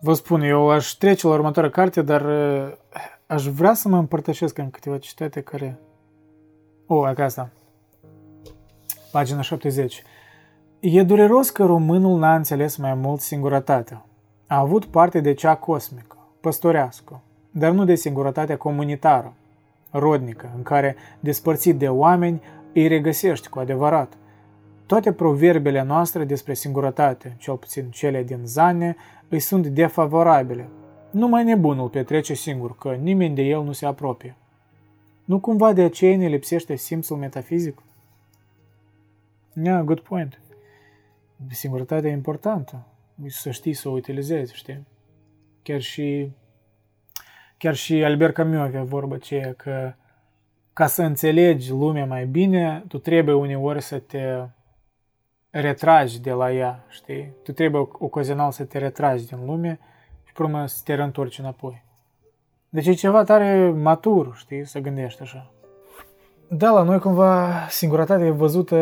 Vă 0.00 0.12
spun, 0.12 0.40
eu 0.40 0.70
aș 0.70 0.88
trece 0.88 1.26
la 1.26 1.32
următoarea 1.32 1.70
carte, 1.70 2.02
dar 2.02 2.24
uh, 2.24 2.72
aș 3.26 3.46
vrea 3.46 3.74
să 3.74 3.88
mă 3.88 3.98
împărtășesc 3.98 4.58
în 4.58 4.70
câteva 4.70 4.98
citate 4.98 5.40
care... 5.40 5.78
O, 6.86 6.94
oh, 6.94 7.12
asta. 7.18 7.50
Pagina 9.12 9.40
70. 9.40 10.02
E 10.80 11.02
dureros 11.02 11.50
că 11.50 11.64
românul 11.64 12.18
n-a 12.18 12.34
înțeles 12.34 12.76
mai 12.76 12.94
mult 12.94 13.20
singurătatea. 13.20 14.06
A 14.46 14.58
avut 14.58 14.84
parte 14.84 15.20
de 15.20 15.32
cea 15.32 15.54
cosmică, 15.54 16.16
păstorească, 16.40 17.20
dar 17.50 17.72
nu 17.72 17.84
de 17.84 17.94
singurătatea 17.94 18.56
comunitară, 18.56 19.32
rodnică, 19.90 20.52
în 20.56 20.62
care, 20.62 20.96
despărțit 21.20 21.78
de 21.78 21.88
oameni, 21.88 22.42
îi 22.72 22.86
regăsești 22.86 23.48
cu 23.48 23.58
adevărat. 23.58 24.12
Toate 24.86 25.12
proverbele 25.12 25.82
noastre 25.82 26.24
despre 26.24 26.54
singurătate, 26.54 27.36
cel 27.38 27.56
puțin 27.56 27.90
cele 27.90 28.22
din 28.22 28.40
Zane, 28.44 28.96
îi 29.28 29.40
sunt 29.40 29.66
defavorabile. 29.66 30.68
Numai 31.10 31.44
nebunul 31.44 31.88
petrece 31.88 32.34
singur, 32.34 32.76
că 32.76 32.90
nimeni 32.90 33.34
de 33.34 33.42
el 33.42 33.62
nu 33.62 33.72
se 33.72 33.86
apropie. 33.86 34.36
Nu 35.24 35.38
cumva 35.38 35.72
de 35.72 35.82
aceea 35.82 36.16
ne 36.16 36.26
lipsește 36.26 36.76
simțul 36.76 37.16
metafizic? 37.16 37.82
Yeah, 39.62 39.84
good 39.84 40.00
point. 40.00 40.40
Singurătatea 41.50 42.10
e 42.10 42.12
importantă. 42.12 42.84
Să 43.26 43.50
știi 43.50 43.72
să 43.72 43.88
o 43.88 43.92
utilizezi, 43.92 44.54
știi? 44.54 44.86
Chiar 45.62 45.80
și, 45.80 46.30
chiar 47.56 47.74
și 47.74 48.04
Albert 48.04 48.34
Camus 48.34 48.58
avea 48.58 48.82
vorba 48.82 49.14
aceea 49.14 49.52
că 49.52 49.94
ca 50.72 50.86
să 50.86 51.02
înțelegi 51.02 51.70
lumea 51.70 52.06
mai 52.06 52.26
bine, 52.26 52.84
tu 52.88 52.98
trebuie 52.98 53.34
uneori 53.34 53.82
să 53.82 53.98
te 53.98 54.46
retragi 55.50 56.20
de 56.20 56.32
la 56.32 56.52
ea, 56.52 56.84
știi? 56.88 57.32
Tu 57.42 57.52
trebuie 57.52 57.88
ocazional 57.92 58.50
să 58.50 58.64
te 58.64 58.78
retragi 58.78 59.26
din 59.26 59.44
lume 59.44 59.78
și 60.24 60.32
pe 60.32 60.42
urmă 60.42 60.66
să 60.66 60.80
te 60.84 60.94
reîntorci 60.94 61.38
înapoi. 61.38 61.84
Deci 62.68 62.86
e 62.86 62.92
ceva 62.92 63.24
tare 63.24 63.70
matur, 63.70 64.36
știi, 64.36 64.64
să 64.64 64.78
gândești 64.78 65.22
așa. 65.22 65.50
Da, 66.48 66.70
la 66.70 66.82
noi 66.82 66.98
cumva 66.98 67.66
singurătatea 67.68 68.26
e 68.26 68.30
văzută 68.30 68.76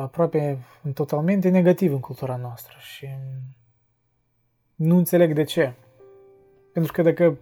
aproape 0.00 0.58
totalmente 0.94 1.48
negativ 1.48 1.92
în 1.92 2.00
cultura 2.00 2.36
noastră 2.36 2.76
și 2.80 3.08
nu 4.74 4.96
înțeleg 4.96 5.34
de 5.34 5.42
ce. 5.42 5.72
Pentru 6.72 6.92
că 6.92 7.02
dacă 7.02 7.38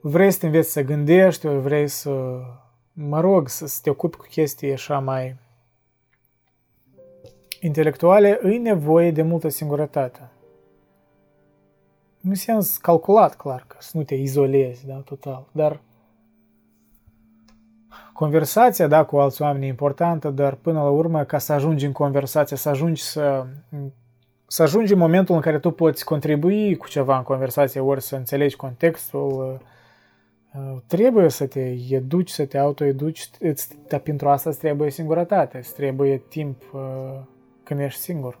vrei 0.00 0.30
să 0.30 0.38
te 0.38 0.46
înveți 0.46 0.72
să 0.72 0.82
gândești, 0.82 1.46
ori 1.46 1.60
vrei 1.60 1.88
să, 1.88 2.40
mă 2.92 3.20
rog, 3.20 3.48
să 3.48 3.78
te 3.82 3.90
ocupi 3.90 4.16
cu 4.16 4.26
chestii 4.30 4.72
așa 4.72 4.98
mai 4.98 5.36
intelectuale, 7.60 8.38
îi 8.42 8.58
nevoie 8.58 9.10
de 9.10 9.22
multă 9.22 9.48
singurătate. 9.48 10.30
În 12.22 12.34
sens 12.34 12.76
calculat, 12.76 13.36
clar, 13.36 13.64
că 13.66 13.76
să 13.78 13.96
nu 13.96 14.02
te 14.02 14.14
izolezi, 14.14 14.86
da, 14.86 14.94
total, 14.94 15.48
dar 15.52 15.80
conversația, 18.12 18.86
da, 18.86 19.04
cu 19.04 19.18
alți 19.18 19.42
oameni 19.42 19.64
e 19.64 19.68
importantă, 19.68 20.30
dar 20.30 20.54
până 20.54 20.82
la 20.82 20.88
urmă, 20.88 21.24
ca 21.24 21.38
să 21.38 21.52
ajungi 21.52 21.86
în 21.86 21.92
conversație, 21.92 22.56
să 22.56 22.68
ajungi 22.68 23.02
să 23.02 23.46
să 24.52 24.62
ajungi 24.62 24.92
în 24.92 24.98
momentul 24.98 25.34
în 25.34 25.40
care 25.40 25.58
tu 25.58 25.70
poți 25.70 26.04
contribui 26.04 26.76
cu 26.76 26.88
ceva 26.88 27.16
în 27.16 27.22
conversație, 27.22 27.80
ori 27.80 28.02
să 28.02 28.16
înțelegi 28.16 28.56
contextul, 28.56 29.60
uh, 30.54 30.76
trebuie 30.86 31.28
să 31.28 31.46
te 31.46 31.76
educi, 31.88 32.30
să 32.30 32.44
te 32.44 32.58
autoeduci, 32.58 33.30
dar 33.88 34.00
pentru 34.00 34.28
asta 34.28 34.50
îți 34.50 34.58
trebuie 34.58 34.90
singurătate, 34.90 35.58
îți 35.58 35.74
trebuie 35.74 36.22
timp 36.28 36.62
uh, 36.72 36.80
când 37.62 37.80
ești 37.80 38.00
singur. 38.00 38.38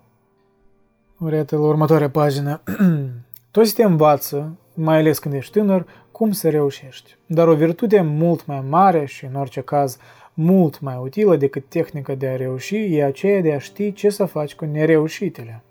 Iată 1.32 1.56
la 1.56 1.62
următoarea 1.62 2.10
pagină. 2.10 2.62
Toți 3.50 3.74
te 3.74 3.82
învață, 3.82 4.58
mai 4.74 4.98
ales 4.98 5.18
când 5.18 5.34
ești 5.34 5.52
tânăr, 5.52 5.86
cum 6.10 6.32
să 6.32 6.50
reușești. 6.50 7.16
Dar 7.26 7.48
o 7.48 7.54
virtute 7.54 8.00
mult 8.00 8.46
mai 8.46 8.64
mare 8.68 9.04
și, 9.04 9.24
în 9.24 9.34
orice 9.34 9.60
caz, 9.60 9.98
mult 10.34 10.80
mai 10.80 10.96
utilă 11.02 11.36
decât 11.36 11.64
tehnica 11.68 12.14
de 12.14 12.26
a 12.26 12.36
reuși 12.36 12.96
e 12.96 13.04
aceea 13.04 13.40
de 13.40 13.52
a 13.52 13.58
ști 13.58 13.92
ce 13.92 14.10
să 14.10 14.24
faci 14.24 14.54
cu 14.54 14.64
nereușitele. 14.64 15.62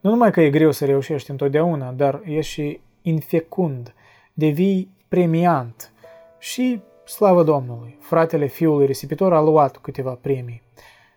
Nu 0.00 0.10
numai 0.10 0.30
că 0.30 0.40
e 0.40 0.50
greu 0.50 0.70
să 0.70 0.84
reușești 0.84 1.30
întotdeauna, 1.30 1.90
dar 1.90 2.22
e 2.24 2.40
și 2.40 2.80
infecund, 3.02 3.94
devii 4.32 4.90
premiant 5.08 5.92
și, 6.38 6.80
slavă 7.04 7.42
Domnului, 7.42 7.96
fratele 8.00 8.46
fiului 8.46 8.86
risipitor 8.86 9.32
a 9.32 9.40
luat 9.40 9.76
câteva 9.76 10.18
premii. 10.20 10.62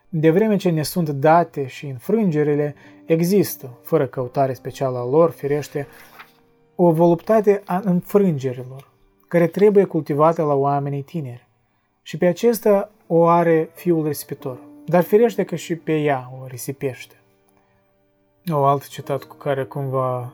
De 0.09 0.29
vreme 0.29 0.55
ce 0.55 0.69
ne 0.69 0.83
sunt 0.83 1.09
date 1.09 1.67
și 1.67 1.85
înfrângerile, 1.85 2.75
există, 3.05 3.77
fără 3.81 4.07
căutare 4.07 4.53
specială 4.53 4.97
a 4.97 5.05
lor, 5.05 5.31
firește, 5.31 5.87
o 6.75 6.91
voluptate 6.91 7.61
a 7.65 7.81
înfrângerilor, 7.83 8.89
care 9.27 9.47
trebuie 9.47 9.83
cultivată 9.83 10.43
la 10.43 10.53
oamenii 10.53 11.01
tineri. 11.01 11.47
Și 12.01 12.17
pe 12.17 12.25
acesta 12.25 12.91
o 13.07 13.25
are 13.25 13.69
fiul 13.73 14.07
risipitor, 14.07 14.59
dar 14.85 15.03
firește 15.03 15.43
că 15.43 15.55
și 15.55 15.75
pe 15.75 15.97
ea 15.97 16.31
o 16.41 16.47
risipește. 16.47 17.15
O 18.51 18.63
alt 18.63 18.87
citat 18.87 19.23
cu 19.23 19.35
care 19.35 19.63
cumva, 19.63 20.33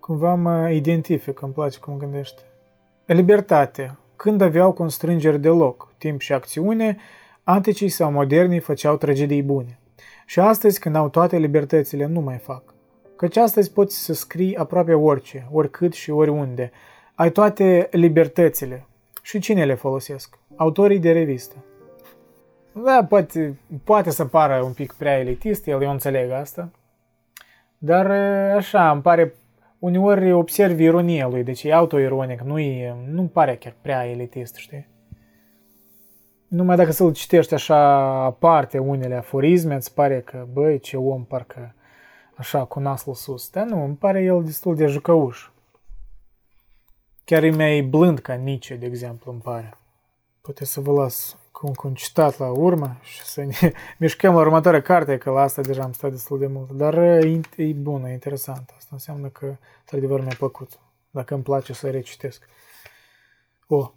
cumva 0.00 0.34
mă 0.34 0.70
identific, 0.70 1.40
îmi 1.40 1.52
place 1.52 1.78
cum 1.78 1.96
gândește. 1.96 2.42
Libertate. 3.04 3.96
Când 4.16 4.40
aveau 4.40 4.72
constrângeri 4.72 5.40
deloc, 5.40 5.94
timp 5.98 6.20
și 6.20 6.32
acțiune, 6.32 6.96
anticii 7.44 7.88
sau 7.88 8.10
modernii 8.10 8.58
făceau 8.60 8.96
tragedii 8.96 9.42
bune. 9.42 9.78
Și 10.26 10.40
astăzi, 10.40 10.80
când 10.80 10.96
au 10.96 11.08
toate 11.08 11.36
libertățile, 11.36 12.06
nu 12.06 12.20
mai 12.20 12.36
fac. 12.36 12.74
Căci 13.16 13.36
astăzi 13.36 13.72
poți 13.72 14.04
să 14.04 14.12
scrii 14.12 14.56
aproape 14.56 14.94
orice, 14.94 15.48
oricât 15.52 15.92
și 15.92 16.10
oriunde. 16.10 16.70
Ai 17.14 17.30
toate 17.30 17.88
libertățile. 17.90 18.86
Și 19.22 19.38
cine 19.38 19.64
le 19.64 19.74
folosesc? 19.74 20.38
Autorii 20.56 20.98
de 20.98 21.12
revistă. 21.12 21.56
Da, 22.72 23.06
poate, 23.08 23.58
poate 23.84 24.10
să 24.10 24.24
pară 24.24 24.62
un 24.62 24.72
pic 24.72 24.92
prea 24.92 25.18
elitist, 25.18 25.66
el 25.66 25.82
eu 25.82 25.90
înțeleg 25.90 26.30
asta. 26.30 26.70
Dar 27.78 28.10
așa, 28.56 28.90
îmi 28.90 29.02
pare, 29.02 29.34
uneori 29.78 30.32
observ 30.32 30.80
ironia 30.80 31.28
lui, 31.28 31.42
deci 31.42 31.62
e 31.62 31.72
autoironic, 31.72 32.40
nu 32.40 32.58
e, 32.58 32.94
nu 33.06 33.26
pare 33.26 33.56
chiar 33.56 33.74
prea 33.80 34.06
elitist, 34.06 34.54
știi? 34.54 34.90
Numai 36.48 36.76
dacă 36.76 36.92
să-l 36.92 37.12
citești 37.12 37.54
așa 37.54 37.76
aparte 38.24 38.78
unele 38.78 39.14
aforisme, 39.14 39.74
îți 39.74 39.94
pare 39.94 40.20
că, 40.20 40.46
băi, 40.52 40.78
ce 40.78 40.96
om 40.96 41.24
parcă 41.24 41.74
așa 42.34 42.64
cu 42.64 42.80
nasul 42.80 43.14
sus. 43.14 43.50
Dar 43.50 43.64
nu, 43.64 43.84
îmi 43.84 43.96
pare 43.96 44.22
el 44.22 44.44
destul 44.44 44.76
de 44.76 44.86
jucăuș. 44.86 45.50
Chiar 47.24 47.42
e 47.42 47.50
mai 47.50 47.80
blând 47.80 48.18
ca 48.18 48.34
Nietzsche, 48.34 48.74
de 48.74 48.86
exemplu, 48.86 49.32
îmi 49.32 49.40
pare. 49.40 49.74
Poate 50.40 50.64
să 50.64 50.80
vă 50.80 50.92
las 50.92 51.36
cu 51.52 51.72
un 51.84 51.94
citat 51.94 52.38
la 52.38 52.50
urmă 52.50 52.96
și 53.02 53.22
să 53.22 53.44
ne 53.44 53.72
mișcăm 53.98 54.34
la 54.34 54.40
următoarea 54.40 54.82
carte, 54.82 55.18
că 55.18 55.30
la 55.30 55.40
asta 55.40 55.62
deja 55.62 55.82
am 55.82 55.92
stat 55.92 56.10
destul 56.10 56.38
de 56.38 56.46
mult. 56.46 56.70
Dar 56.70 56.98
e, 56.98 57.40
e 57.56 57.72
bună, 57.72 58.08
e 58.08 58.12
interesant. 58.12 58.72
Asta 58.76 58.90
înseamnă 58.92 59.28
că, 59.28 59.56
într-adevăr, 59.80 60.20
mi-a 60.20 60.34
plăcut. 60.38 60.78
Dacă 61.10 61.34
îmi 61.34 61.42
place 61.42 61.72
să 61.72 61.90
recitesc. 61.90 62.48
O. 63.66 63.90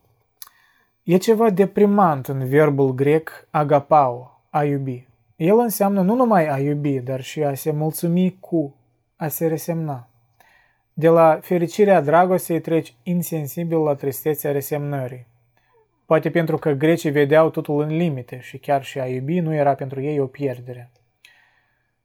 E 1.04 1.18
ceva 1.18 1.50
deprimant 1.50 2.28
în 2.28 2.48
verbul 2.48 2.92
grec 2.92 3.48
agapao, 3.50 4.42
a 4.50 4.64
iubi. 4.64 5.08
El 5.36 5.60
înseamnă 5.60 6.02
nu 6.02 6.16
numai 6.16 6.48
a 6.48 6.60
iubi, 6.60 7.00
dar 7.00 7.22
și 7.22 7.44
a 7.44 7.54
se 7.54 7.72
mulțumi 7.72 8.38
cu, 8.40 8.76
a 9.16 9.28
se 9.28 9.48
resemna. 9.48 10.08
De 10.94 11.08
la 11.08 11.40
fericirea 11.42 12.02
dragostei 12.02 12.60
treci 12.62 12.96
insensibil 13.04 13.78
la 13.78 13.96
tristețea 13.96 14.52
resemnării. 14.52 15.28
Poate 16.06 16.30
pentru 16.30 16.58
că 16.58 16.72
grecii 16.72 17.12
vedeau 17.12 17.50
totul 17.50 17.82
în 17.82 17.88
limite 17.88 18.40
și 18.40 18.58
chiar 18.58 18.84
și 18.84 19.00
a 19.00 19.08
iubi 19.08 19.40
nu 19.40 19.54
era 19.54 19.76
pentru 19.76 20.02
ei 20.02 20.20
o 20.20 20.28
pierdere. 20.28 20.92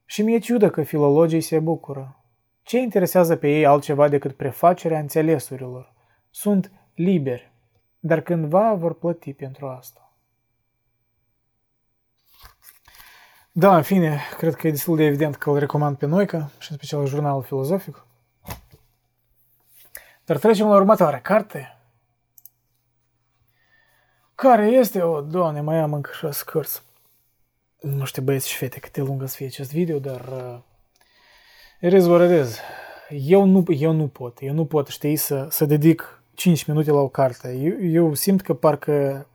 Și 0.04 0.22
mi-e 0.22 0.38
ciudă 0.38 0.70
că 0.70 0.82
filologii 0.82 1.40
se 1.40 1.58
bucură. 1.58 2.24
Ce 2.62 2.78
interesează 2.78 3.36
pe 3.36 3.48
ei 3.48 3.66
altceva 3.66 4.08
decât 4.08 4.32
prefacerea 4.32 4.98
înțelesurilor? 4.98 5.92
Sunt 6.30 6.72
liberi, 6.94 7.52
dar 7.98 8.20
cândva 8.20 8.74
vor 8.74 8.98
plăti 8.98 9.32
pentru 9.32 9.66
asta. 9.66 10.14
Da, 13.52 13.76
în 13.76 13.82
fine, 13.82 14.20
cred 14.36 14.54
că 14.54 14.66
e 14.66 14.70
destul 14.70 14.96
de 14.96 15.04
evident 15.04 15.36
că 15.36 15.50
îl 15.50 15.58
recomand 15.58 15.96
pe 15.96 16.06
Noica 16.06 16.50
și 16.58 16.70
în 16.70 16.76
special 16.76 17.06
jurnalul 17.06 17.42
filozofic. 17.42 18.06
Dar 20.24 20.38
trecem 20.38 20.66
la 20.66 20.74
următoarea 20.74 21.20
carte, 21.20 21.79
care 24.40 24.66
este, 24.66 25.02
o, 25.02 25.20
doamne, 25.20 25.60
mai 25.60 25.78
am 25.78 25.92
încă 25.92 26.10
șase 26.12 26.42
cărți. 26.46 26.82
Nu 27.80 28.04
știu, 28.04 28.22
băieți 28.22 28.48
și 28.48 28.56
fete, 28.56 28.78
cât 28.78 28.92
de 28.92 29.00
lungă 29.00 29.26
să 29.26 29.36
fie 29.36 29.46
acest 29.46 29.72
video, 29.72 29.98
dar 29.98 30.20
uh, 30.20 30.58
it 31.80 31.92
is 31.92 32.60
Eu 33.08 33.44
nu, 33.44 33.64
eu 33.68 33.92
nu 33.92 34.08
pot, 34.08 34.38
eu 34.40 34.54
nu 34.54 34.64
pot, 34.64 34.86
știi, 34.86 35.16
să, 35.16 35.46
să 35.50 35.64
dedic 35.64 36.22
5 36.34 36.64
minute 36.64 36.90
la 36.90 37.00
o 37.00 37.08
carte. 37.08 37.52
Eu, 37.52 37.84
eu 37.84 38.14
simt 38.14 38.40
că 38.40 38.54
parcă 38.54 39.26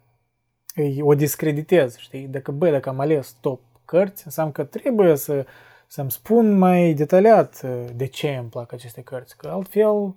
o 1.01 1.15
discreditez, 1.15 1.97
știi? 1.97 2.27
Dacă, 2.27 2.51
bă, 2.51 2.69
dacă 2.69 2.89
am 2.89 2.99
ales 2.99 3.35
top 3.41 3.61
cărți, 3.85 4.21
înseamnă 4.25 4.51
că 4.51 4.63
trebuie 4.63 5.15
să, 5.15 5.45
să-mi 5.87 6.11
spun 6.11 6.57
mai 6.57 6.93
detaliat 6.93 7.61
uh, 7.63 7.85
de 7.95 8.05
ce 8.05 8.29
îmi 8.29 8.49
plac 8.49 8.71
aceste 8.71 9.01
cărți, 9.01 9.37
că 9.37 9.47
altfel, 9.47 10.15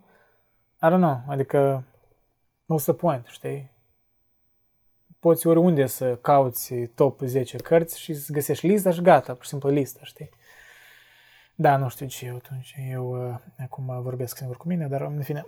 I 0.83 0.87
don't 0.87 1.01
know, 1.01 1.21
adică, 1.29 1.85
what's 2.75 2.83
the 2.83 2.93
point, 2.93 3.27
știi? 3.27 3.77
Poți 5.21 5.47
oriunde 5.47 5.87
să 5.87 6.17
cauți 6.17 6.75
top 6.75 7.21
10 7.21 7.57
cărți 7.57 8.01
și 8.01 8.15
să 8.15 8.33
găsești 8.33 8.67
lista 8.67 8.91
și 8.91 9.01
gata, 9.01 9.35
pur 9.35 9.43
și 9.43 9.49
simplu 9.49 9.69
lista, 9.69 10.01
știi? 10.03 10.31
Da, 11.55 11.77
nu 11.77 11.89
știu 11.89 12.07
ce 12.07 12.27
eu 12.27 12.37
atunci. 12.37 12.75
Eu 12.91 13.29
uh, 13.29 13.39
acum 13.59 14.03
vorbesc 14.03 14.37
singur 14.37 14.57
cu 14.57 14.69
mine, 14.69 14.87
dar 14.87 15.01
în 15.01 15.23
fine... 15.23 15.45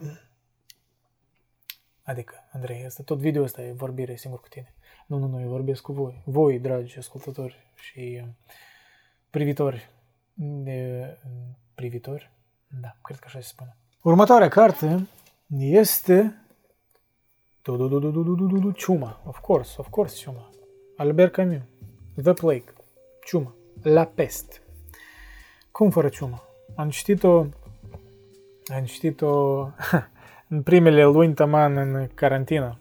Adică, 2.03 2.35
Andrei, 2.53 2.85
asta 2.85 3.03
tot 3.03 3.19
video 3.19 3.43
ăsta 3.43 3.63
e 3.63 3.73
vorbire 3.73 4.17
singur 4.17 4.41
cu 4.41 4.49
tine. 4.49 4.75
Nu, 5.07 5.19
nu, 5.19 5.27
nu, 5.27 5.41
eu 5.41 5.49
vorbesc 5.49 5.83
cu 5.83 5.93
voi. 5.93 6.23
Voi, 6.25 6.59
dragi 6.59 6.99
ascultători 6.99 7.73
și 7.75 8.21
uh, 8.23 8.29
privitori. 9.31 9.91
De, 10.35 11.19
privitori? 11.75 12.31
Da, 12.81 12.97
cred 13.03 13.19
că 13.19 13.25
așa 13.27 13.41
se 13.41 13.47
spune. 13.47 13.77
Următoarea 14.03 14.49
carte 14.49 15.09
este 15.59 16.35
Ciuma. 18.74 19.23
Of 19.24 19.39
course, 19.39 19.74
of 19.77 19.89
course, 19.89 20.16
Ciuma. 20.16 20.51
Albert 20.97 21.32
Camus. 21.32 21.61
The 22.23 22.32
Plague. 22.32 22.73
Ciuma. 23.24 23.55
La 23.82 24.05
Pest. 24.05 24.62
Cum 25.70 25.91
fără 25.91 26.09
ciuma? 26.09 26.43
Am 26.74 26.91
citit-o 26.91 27.47
am 28.74 28.85
citit-o 28.85 29.61
în 30.49 30.62
primele 30.62 31.05
luni 31.05 31.35
taman 31.35 31.77
în 31.77 32.09
carantină 32.15 32.78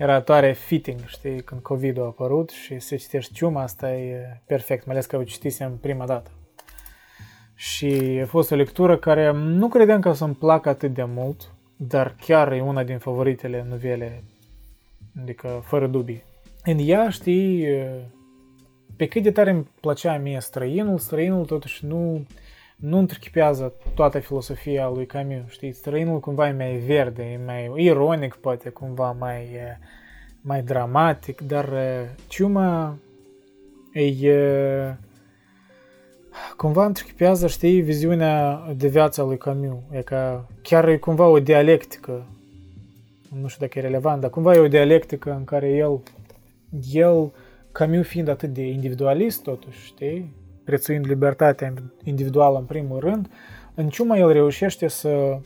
era 0.00 0.20
tare 0.20 0.52
fitting, 0.52 1.00
știi, 1.06 1.40
când 1.40 1.60
COVID 1.60 1.98
a 1.98 2.04
apărut 2.04 2.50
și 2.50 2.78
să 2.78 2.96
citești 2.96 3.32
ciuma, 3.32 3.62
asta 3.62 3.94
e 3.94 4.40
perfect, 4.46 4.86
mai 4.86 4.94
ales 4.94 5.06
că 5.06 5.16
o 5.16 5.22
citisem 5.22 5.76
prima 5.76 6.06
dată. 6.06 6.30
Și 7.54 8.20
a 8.22 8.26
fost 8.26 8.50
o 8.50 8.54
lectură 8.54 8.98
care 8.98 9.32
nu 9.32 9.68
credeam 9.68 10.00
că 10.00 10.08
o 10.08 10.12
să-mi 10.12 10.34
placă 10.34 10.68
atât 10.68 10.94
de 10.94 11.04
mult, 11.04 11.52
dar 11.82 12.16
chiar 12.20 12.52
e 12.52 12.60
una 12.60 12.84
din 12.84 12.98
favoritele 12.98 13.66
novele, 13.68 14.22
adică 15.20 15.62
fără 15.64 15.86
dubii. 15.86 16.22
În 16.64 16.78
ea, 16.80 17.08
știi, 17.08 17.66
pe 18.96 19.06
cât 19.06 19.22
de 19.22 19.30
tare 19.30 19.50
îmi 19.50 19.68
plăcea 19.80 20.18
mie 20.18 20.40
străinul, 20.40 20.98
străinul 20.98 21.44
totuși 21.44 21.86
nu, 21.86 22.26
nu 22.76 22.98
întrechipează 22.98 23.72
toată 23.94 24.18
filosofia 24.18 24.88
lui 24.88 25.06
Camus, 25.06 25.50
știi? 25.50 25.72
Străinul 25.72 26.20
cumva 26.20 26.48
e 26.48 26.52
mai 26.52 26.76
verde, 26.76 27.22
e 27.22 27.40
mai 27.44 27.84
ironic, 27.84 28.34
poate 28.34 28.68
cumva 28.68 29.10
mai, 29.10 29.48
mai 30.40 30.62
dramatic, 30.62 31.40
dar 31.40 31.68
ciuma 32.28 32.98
e 33.92 34.06
cumva 36.56 36.86
întrechipează, 36.86 37.46
știi, 37.46 37.80
viziunea 37.80 38.62
de 38.76 38.88
viață 38.88 39.20
a 39.20 39.24
lui 39.24 39.38
Camus. 39.38 39.78
E 39.90 40.02
ca 40.02 40.46
chiar 40.62 40.88
e 40.88 40.96
cumva 40.96 41.26
o 41.26 41.40
dialectică, 41.40 42.26
nu 43.40 43.48
știu 43.48 43.66
dacă 43.66 43.78
e 43.78 43.82
relevant, 43.82 44.20
dar 44.20 44.30
cumva 44.30 44.54
e 44.54 44.58
o 44.58 44.68
dialectică 44.68 45.34
în 45.38 45.44
care 45.44 45.68
el, 45.68 46.00
el, 46.92 47.32
Camus 47.72 48.06
fiind 48.06 48.28
atât 48.28 48.52
de 48.52 48.62
individualist 48.62 49.42
totuși, 49.42 49.84
știi, 49.84 50.34
prețuind 50.64 51.06
libertatea 51.06 51.74
individuală 52.04 52.58
în 52.58 52.64
primul 52.64 52.98
rând, 52.98 53.30
în 53.74 53.88
ciuma 53.88 54.16
el 54.16 54.32
reușește 54.32 54.88
să 54.88 55.38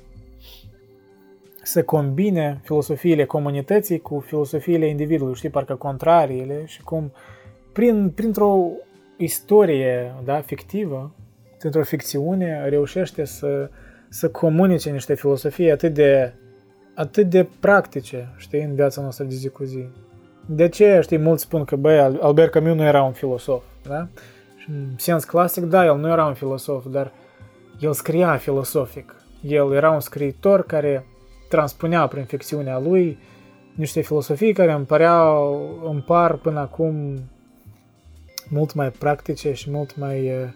să 1.66 1.82
combine 1.82 2.60
filosofiile 2.62 3.24
comunității 3.24 4.00
cu 4.00 4.18
filosofiile 4.18 4.86
individului, 4.86 5.34
știi, 5.34 5.48
parcă 5.48 5.74
contrariile 5.74 6.62
și 6.66 6.82
cum 6.82 7.12
prin, 7.72 8.10
printr-o 8.14 8.66
istorie 9.16 10.14
da, 10.24 10.40
fictivă, 10.40 11.14
printr-o 11.58 11.82
ficțiune, 11.82 12.68
reușește 12.68 13.24
să, 13.24 13.70
să 14.08 14.28
comunice 14.28 14.90
niște 14.90 15.14
filosofii 15.14 15.70
atât 15.70 15.94
de, 15.94 16.32
atât 16.94 17.30
de 17.30 17.48
practice, 17.60 18.34
știi, 18.36 18.62
în 18.62 18.74
viața 18.74 19.00
noastră 19.00 19.24
de 19.24 19.34
zi 19.34 19.48
cu 19.48 19.64
zi. 19.64 19.84
De 20.46 20.68
ce, 20.68 20.98
știi, 21.02 21.18
mulți 21.18 21.42
spun 21.42 21.64
că, 21.64 21.76
băi, 21.76 21.98
Albert 21.98 22.50
Camus 22.50 22.74
nu 22.74 22.84
era 22.84 23.02
un 23.02 23.12
filosof, 23.12 23.64
da? 23.82 24.08
Și 24.56 24.70
în 24.70 24.86
sens 24.96 25.24
clasic, 25.24 25.64
da, 25.64 25.84
el 25.84 25.96
nu 25.96 26.08
era 26.08 26.26
un 26.26 26.34
filosof, 26.34 26.86
dar 26.86 27.12
el 27.80 27.92
scria 27.92 28.36
filosofic. 28.36 29.14
El 29.42 29.72
era 29.72 29.90
un 29.90 30.00
scriitor 30.00 30.66
care 30.66 31.06
transpunea 31.48 32.06
prin 32.06 32.24
ficțiunea 32.24 32.78
lui 32.78 33.18
niște 33.74 34.00
filosofii 34.00 34.52
care 34.52 34.72
îmi 34.72 34.84
păreau, 34.84 35.60
îmi 35.90 36.00
par 36.00 36.34
până 36.34 36.60
acum 36.60 37.18
mult 38.48 38.74
mai 38.74 38.90
practice 38.90 39.52
și 39.52 39.70
mult 39.70 39.96
mai 39.96 40.30
uh, 40.30 40.48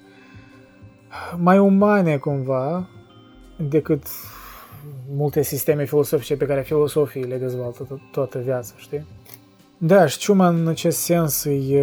mai 1.37 1.59
umane 1.59 2.17
cumva 2.17 2.89
decât 3.57 4.03
multe 5.11 5.43
sisteme 5.43 5.85
filosofice 5.85 6.37
pe 6.37 6.47
care 6.47 6.63
filosofii 6.63 7.25
le 7.25 7.37
dezvoltă 7.37 7.85
to- 7.85 8.11
toată 8.13 8.39
viața, 8.39 8.75
știi? 8.77 9.07
Da, 9.79 10.07
și 10.07 10.19
Ciuma 10.19 10.49
în 10.49 10.69
acest 10.69 10.99
sens 10.99 11.45
e 11.45 11.83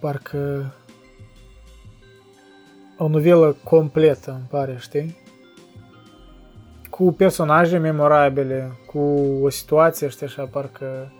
parcă 0.00 0.72
o 2.98 3.08
novelă 3.08 3.56
completă, 3.64 4.30
îmi 4.30 4.46
pare, 4.50 4.76
știi? 4.80 5.16
Cu 6.90 7.12
personaje 7.12 7.78
memorabile, 7.78 8.72
cu 8.86 8.98
o 9.42 9.48
situație, 9.48 10.08
știi, 10.08 10.26
așa, 10.26 10.44
parcă 10.44 11.12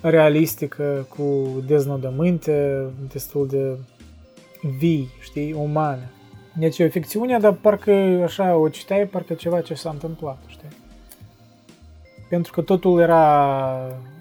realistică, 0.00 1.06
cu 1.08 1.48
deznodământe 1.66 2.86
destul 3.12 3.46
de 3.46 3.78
vii, 4.78 5.08
știi, 5.20 5.52
umane. 5.52 6.10
Deci 6.58 6.78
e 6.78 6.84
o 6.84 6.88
ficțiune, 6.88 7.38
dar 7.38 7.52
parcă 7.52 7.92
așa 8.24 8.56
o 8.56 8.68
citeai, 8.68 9.06
parcă 9.06 9.34
ceva 9.34 9.60
ce 9.60 9.74
s-a 9.74 9.90
întâmplat, 9.90 10.38
știi? 10.46 10.68
Pentru 12.28 12.52
că 12.52 12.62
totul 12.62 13.00
era 13.00 13.66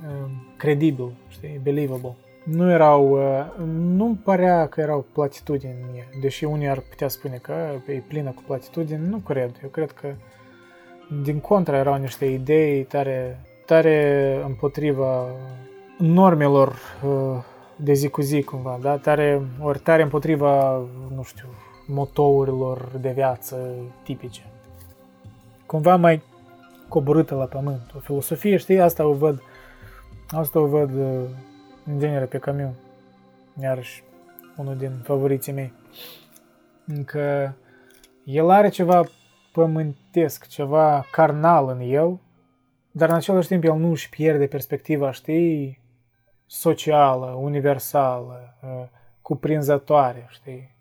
uh, 0.08 0.30
credibil, 0.58 1.12
știi, 1.30 1.60
believable. 1.64 2.16
Nu 2.44 2.72
erau, 2.72 3.12
uh, 3.12 3.46
nu 3.76 4.18
părea 4.24 4.68
că 4.68 4.82
erau 4.82 5.06
platitudini, 5.14 6.08
deși 6.22 6.44
unii 6.44 6.68
ar 6.68 6.80
putea 6.80 7.08
spune 7.08 7.40
că 7.42 7.54
e 7.88 8.04
plină 8.08 8.32
cu 8.32 8.42
platitudini, 8.46 9.08
nu 9.08 9.18
cred. 9.18 9.52
Eu 9.64 9.70
cred 9.70 9.92
că 9.92 10.08
din 11.24 11.40
contra 11.40 11.78
erau 11.78 11.96
niște 11.96 12.26
idei 12.26 12.84
tare, 12.84 13.40
tare 13.66 14.42
împotriva 14.46 15.28
normelor 15.98 16.76
uh, 17.04 17.44
de 17.76 17.94
zi 17.94 18.10
cu 18.10 18.22
zi 18.22 18.44
cumva, 18.44 18.80
da? 18.82 18.98
Tare, 18.98 19.42
ori 19.62 19.80
tare 19.80 20.02
împotriva, 20.02 20.78
nu 21.16 21.24
știu, 21.24 21.48
motourilor 21.88 22.92
de 23.02 23.12
viață 23.12 23.74
tipice. 24.04 24.42
Cumva 25.66 25.96
mai 25.96 26.22
coborâtă 26.88 27.36
la 27.36 27.46
pământ. 27.46 27.92
O 27.96 28.00
filosofie, 28.00 28.58
știi, 28.58 28.80
asta 28.80 29.06
o 29.06 29.14
văd, 29.14 29.42
asta 30.30 30.60
o 30.60 30.66
văd 30.66 30.94
uh, 30.96 31.30
în 31.86 32.00
genere 32.00 32.26
pe 32.26 32.38
Camus. 32.38 32.76
Iarăși, 33.62 34.04
unul 34.58 34.76
din 34.76 34.92
favoriții 35.04 35.54
mei. 35.54 35.74
Încă 36.86 37.56
el 38.24 38.50
are 38.50 38.70
ceva 38.70 39.04
pământesc, 39.52 40.48
ceva 40.48 41.06
carnal 41.12 41.68
în 41.68 41.80
el, 41.80 42.20
dar 42.92 43.10
în 43.10 43.16
același 43.16 43.48
timp 43.48 43.64
el 43.64 43.76
nu 43.76 43.90
își 43.90 44.10
pierde 44.10 44.46
perspectiva, 44.46 45.12
știi, 45.12 45.80
socială, 46.48 47.26
universală, 47.26 48.58
uh, 48.64 48.86
cuprinzătoare, 49.22 50.26
știi? 50.30 50.76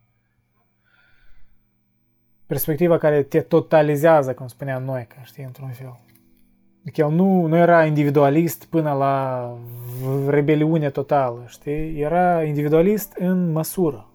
Perspectiva 2.47 2.99
care 2.99 3.23
te 3.23 3.41
totalizează, 3.41 4.35
cum 4.35 4.47
spuneam 4.47 4.83
noi, 4.83 5.07
că 5.09 5.17
știi, 5.23 5.45
într-un 5.45 5.69
fel. 5.69 6.01
Adică 6.81 7.01
el 7.01 7.11
nu, 7.11 7.47
nu 7.47 7.57
era 7.57 7.85
individualist 7.85 8.65
până 8.65 8.93
la 8.93 9.51
rebeliune 10.29 10.91
totală, 10.91 11.45
știi? 11.47 12.01
Era 12.01 12.43
individualist 12.43 13.13
în 13.19 13.53
măsură. 13.53 14.11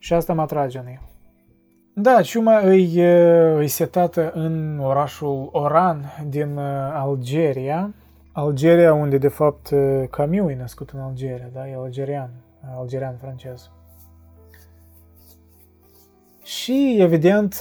Și 0.00 0.12
asta 0.12 0.34
mă 0.34 0.42
atrage 0.42 0.78
în 0.78 0.86
el. 0.86 1.08
Da, 1.94 2.22
ciuma 2.22 2.58
îi, 2.58 3.00
îi 3.54 3.68
setată 3.68 4.32
în 4.34 4.78
orașul 4.78 5.48
Oran 5.52 6.04
din 6.28 6.56
uh, 6.56 6.64
Algeria. 6.92 7.94
Algeria, 8.38 8.94
unde 8.94 9.18
de 9.18 9.28
fapt 9.28 9.70
uh, 9.70 10.04
Camus 10.10 10.50
e 10.50 10.54
născut 10.54 10.90
în 10.90 11.00
Algeria, 11.00 11.50
da? 11.52 11.68
E 11.68 11.74
algerian, 11.74 12.30
algerian 12.78 13.16
francez. 13.16 13.70
Și, 16.42 16.96
evident, 17.00 17.60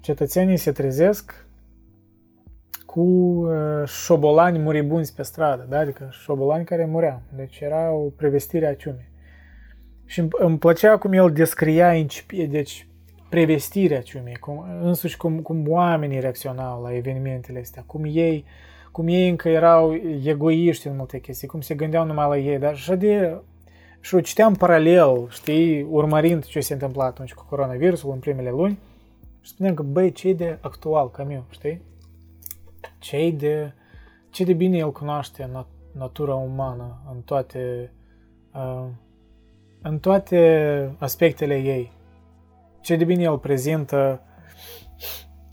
cetățenii 0.00 0.56
se 0.56 0.72
trezesc 0.72 1.46
cu 2.86 3.46
șobolani 3.84 4.58
muribunzi 4.58 5.14
pe 5.14 5.22
stradă, 5.22 5.66
da? 5.68 5.78
adică 5.78 6.08
șobolani 6.10 6.64
care 6.64 6.84
mureau. 6.84 7.20
Deci 7.36 7.60
era 7.60 7.92
o 7.92 8.08
prevestire 8.16 8.66
a 8.66 8.74
ciumei. 8.74 9.10
Și 10.04 10.28
îmi 10.30 10.58
plăcea 10.58 10.98
cum 10.98 11.12
el 11.12 11.32
descria 11.32 11.94
incipie, 11.94 12.46
deci 12.46 12.86
prevestirea 13.28 14.02
ciumei, 14.02 14.36
cum, 14.36 14.64
însuși 14.82 15.16
cum, 15.16 15.40
cum 15.40 15.64
oamenii 15.68 16.20
reacționau 16.20 16.82
la 16.82 16.94
evenimentele 16.94 17.58
astea, 17.58 17.82
cum 17.86 18.02
ei, 18.04 18.44
cum 18.92 19.06
ei 19.08 19.28
încă 19.28 19.48
erau 19.48 19.94
egoiști 20.24 20.86
în 20.86 20.96
multe 20.96 21.18
chestii, 21.18 21.48
cum 21.48 21.60
se 21.60 21.74
gândeau 21.74 22.04
numai 22.04 22.28
la 22.28 22.38
ei, 22.38 22.58
dar 22.58 22.72
așa 22.72 22.94
de 22.94 23.40
și 24.00 24.14
o 24.14 24.20
citeam 24.20 24.54
paralel, 24.54 25.26
știi, 25.30 25.82
urmărind 25.82 26.44
ce 26.44 26.60
se 26.60 26.72
întâmpla 26.72 27.04
atunci 27.04 27.34
cu 27.34 27.46
coronavirusul 27.48 28.12
în 28.12 28.18
primele 28.18 28.50
luni 28.50 28.78
și 29.40 29.50
spuneam 29.50 29.74
că, 29.74 29.82
băi, 29.82 30.12
ce 30.12 30.32
de 30.32 30.58
actual 30.60 31.10
Camus, 31.10 31.42
știi? 31.50 31.82
ce 32.98 33.30
de, 33.30 33.72
ce 34.30 34.44
de 34.44 34.52
bine 34.52 34.76
el 34.76 34.92
cunoaște 34.92 35.50
nat- 35.50 35.92
natura 35.92 36.34
umană 36.34 37.02
în 37.14 37.20
toate, 37.20 37.92
uh, 38.54 38.86
în 39.82 39.98
toate 39.98 40.96
aspectele 40.98 41.56
ei. 41.56 41.92
Ce 42.80 42.96
de 42.96 43.04
bine 43.04 43.22
el 43.22 43.38
prezintă, 43.38 44.20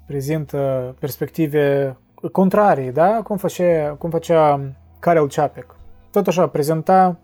prezintă 0.06 0.96
perspective 1.00 1.98
contrarii, 2.32 2.92
da? 2.92 3.22
Cum, 3.24 3.38
face, 3.38 3.96
cum 3.98 4.10
făcea 4.10 4.62
Karel 5.00 5.28
Čapek. 5.28 5.76
Tot 6.12 6.28
așa, 6.28 6.48
prezenta 6.48 7.18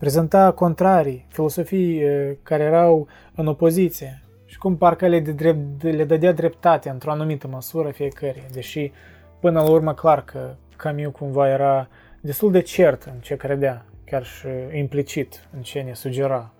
prezenta 0.00 0.52
contrarii, 0.52 1.26
filosofii 1.28 2.02
care 2.42 2.62
erau 2.62 3.08
în 3.34 3.46
opoziție 3.46 4.22
și 4.44 4.58
cum 4.58 4.76
parcă 4.76 5.06
le, 5.06 5.20
de 5.20 5.32
drept, 5.32 5.82
le 5.82 6.04
dădea 6.04 6.32
dreptate 6.32 6.88
într-o 6.88 7.10
anumită 7.10 7.48
măsură 7.48 7.90
fiecare, 7.90 8.46
deși 8.52 8.92
până 9.40 9.62
la 9.62 9.70
urmă 9.70 9.94
clar 9.94 10.24
că 10.24 10.54
Camus 10.76 11.12
cumva 11.12 11.48
era 11.48 11.88
destul 12.20 12.50
de 12.50 12.60
cert 12.60 13.02
în 13.02 13.20
ce 13.20 13.36
credea, 13.36 13.84
chiar 14.04 14.24
și 14.24 14.46
implicit 14.72 15.48
în 15.56 15.62
ce 15.62 15.80
ne 15.80 15.92
sugera 15.92 16.52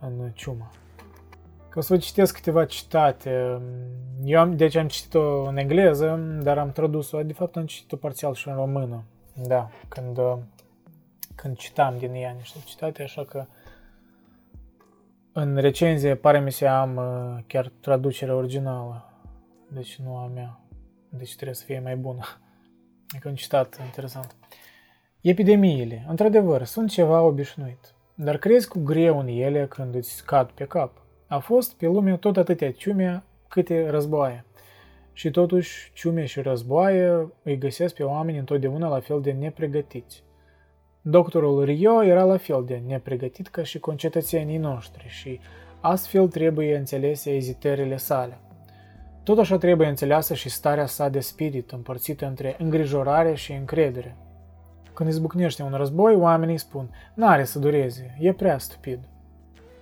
în 0.00 0.30
ciuma. 0.34 0.70
Că 1.76 1.82
o 1.82 1.84
să 1.84 1.94
vă 1.94 2.00
citesc 2.00 2.34
câteva 2.34 2.64
citate. 2.64 3.60
Eu 4.24 4.40
am, 4.40 4.56
deci 4.56 4.76
am 4.76 4.88
citit-o 4.88 5.42
în 5.42 5.56
engleză, 5.56 6.38
dar 6.42 6.58
am 6.58 6.72
tradus-o, 6.72 7.22
de 7.22 7.32
fapt 7.32 7.56
am 7.56 7.66
citit-o 7.66 7.96
parțial 7.96 8.34
și 8.34 8.48
în 8.48 8.54
română. 8.54 9.04
Da, 9.34 9.70
când 9.88 10.18
când 11.34 11.56
citam 11.56 11.98
din 11.98 12.14
ea 12.14 12.34
niște 12.38 12.58
citate, 12.64 13.02
așa 13.02 13.24
că 13.24 13.46
în 15.32 15.56
recenzie 15.56 16.14
pare 16.14 16.40
mi 16.40 16.52
se 16.52 16.66
am 16.66 16.96
uh, 16.96 17.42
chiar 17.46 17.72
traducerea 17.80 18.34
originală, 18.34 19.12
deci 19.68 19.96
nu 19.96 20.16
a 20.16 20.26
mea, 20.26 20.60
deci 21.08 21.34
trebuie 21.34 21.54
să 21.54 21.64
fie 21.64 21.80
mai 21.80 21.96
bună. 21.96 22.22
E 23.24 23.28
un 23.28 23.34
citat 23.34 23.78
interesant. 23.84 24.36
Epidemiile, 25.20 26.04
într-adevăr, 26.08 26.64
sunt 26.64 26.90
ceva 26.90 27.20
obișnuit, 27.20 27.94
dar 28.14 28.36
crezi 28.36 28.68
cu 28.68 28.78
greu 28.78 29.18
în 29.18 29.26
ele 29.26 29.66
când 29.66 29.94
îți 29.94 30.14
scad 30.14 30.50
pe 30.50 30.64
cap. 30.64 31.04
A 31.26 31.38
fost 31.38 31.74
pe 31.74 31.86
lume 31.86 32.16
tot 32.16 32.36
atâtea 32.36 32.72
ciume 32.72 33.22
câte 33.48 33.90
războaie. 33.90 34.44
Și 35.12 35.30
totuși, 35.30 35.90
ciume 35.94 36.24
și 36.24 36.40
războaie 36.40 37.32
îi 37.42 37.58
găsesc 37.58 37.94
pe 37.94 38.02
oameni 38.02 38.38
întotdeauna 38.38 38.88
la 38.88 39.00
fel 39.00 39.20
de 39.20 39.32
nepregătiți. 39.32 40.24
Doctorul 41.00 41.64
Rio 41.64 42.04
era 42.04 42.24
la 42.24 42.36
fel 42.36 42.64
de 42.64 42.82
nepregătit 42.86 43.48
ca 43.48 43.62
și 43.62 43.78
concetățenii 43.78 44.56
noștri 44.56 45.04
și 45.08 45.40
astfel 45.80 46.28
trebuie 46.28 46.76
înțelese 46.76 47.30
ezitările 47.30 47.96
sale. 47.96 48.38
Tot 49.22 49.38
așa 49.38 49.58
trebuie 49.58 49.88
înțeleasă 49.88 50.34
și 50.34 50.48
starea 50.48 50.86
sa 50.86 51.08
de 51.08 51.20
spirit 51.20 51.70
împărțită 51.70 52.26
între 52.26 52.56
îngrijorare 52.58 53.34
și 53.34 53.52
încredere. 53.52 54.16
Când 54.92 55.08
izbucnește 55.08 55.62
un 55.62 55.72
război, 55.72 56.14
oamenii 56.14 56.58
spun, 56.58 56.90
n-are 57.14 57.44
să 57.44 57.58
dureze, 57.58 58.16
e 58.20 58.32
prea 58.32 58.58
stupid. 58.58 58.98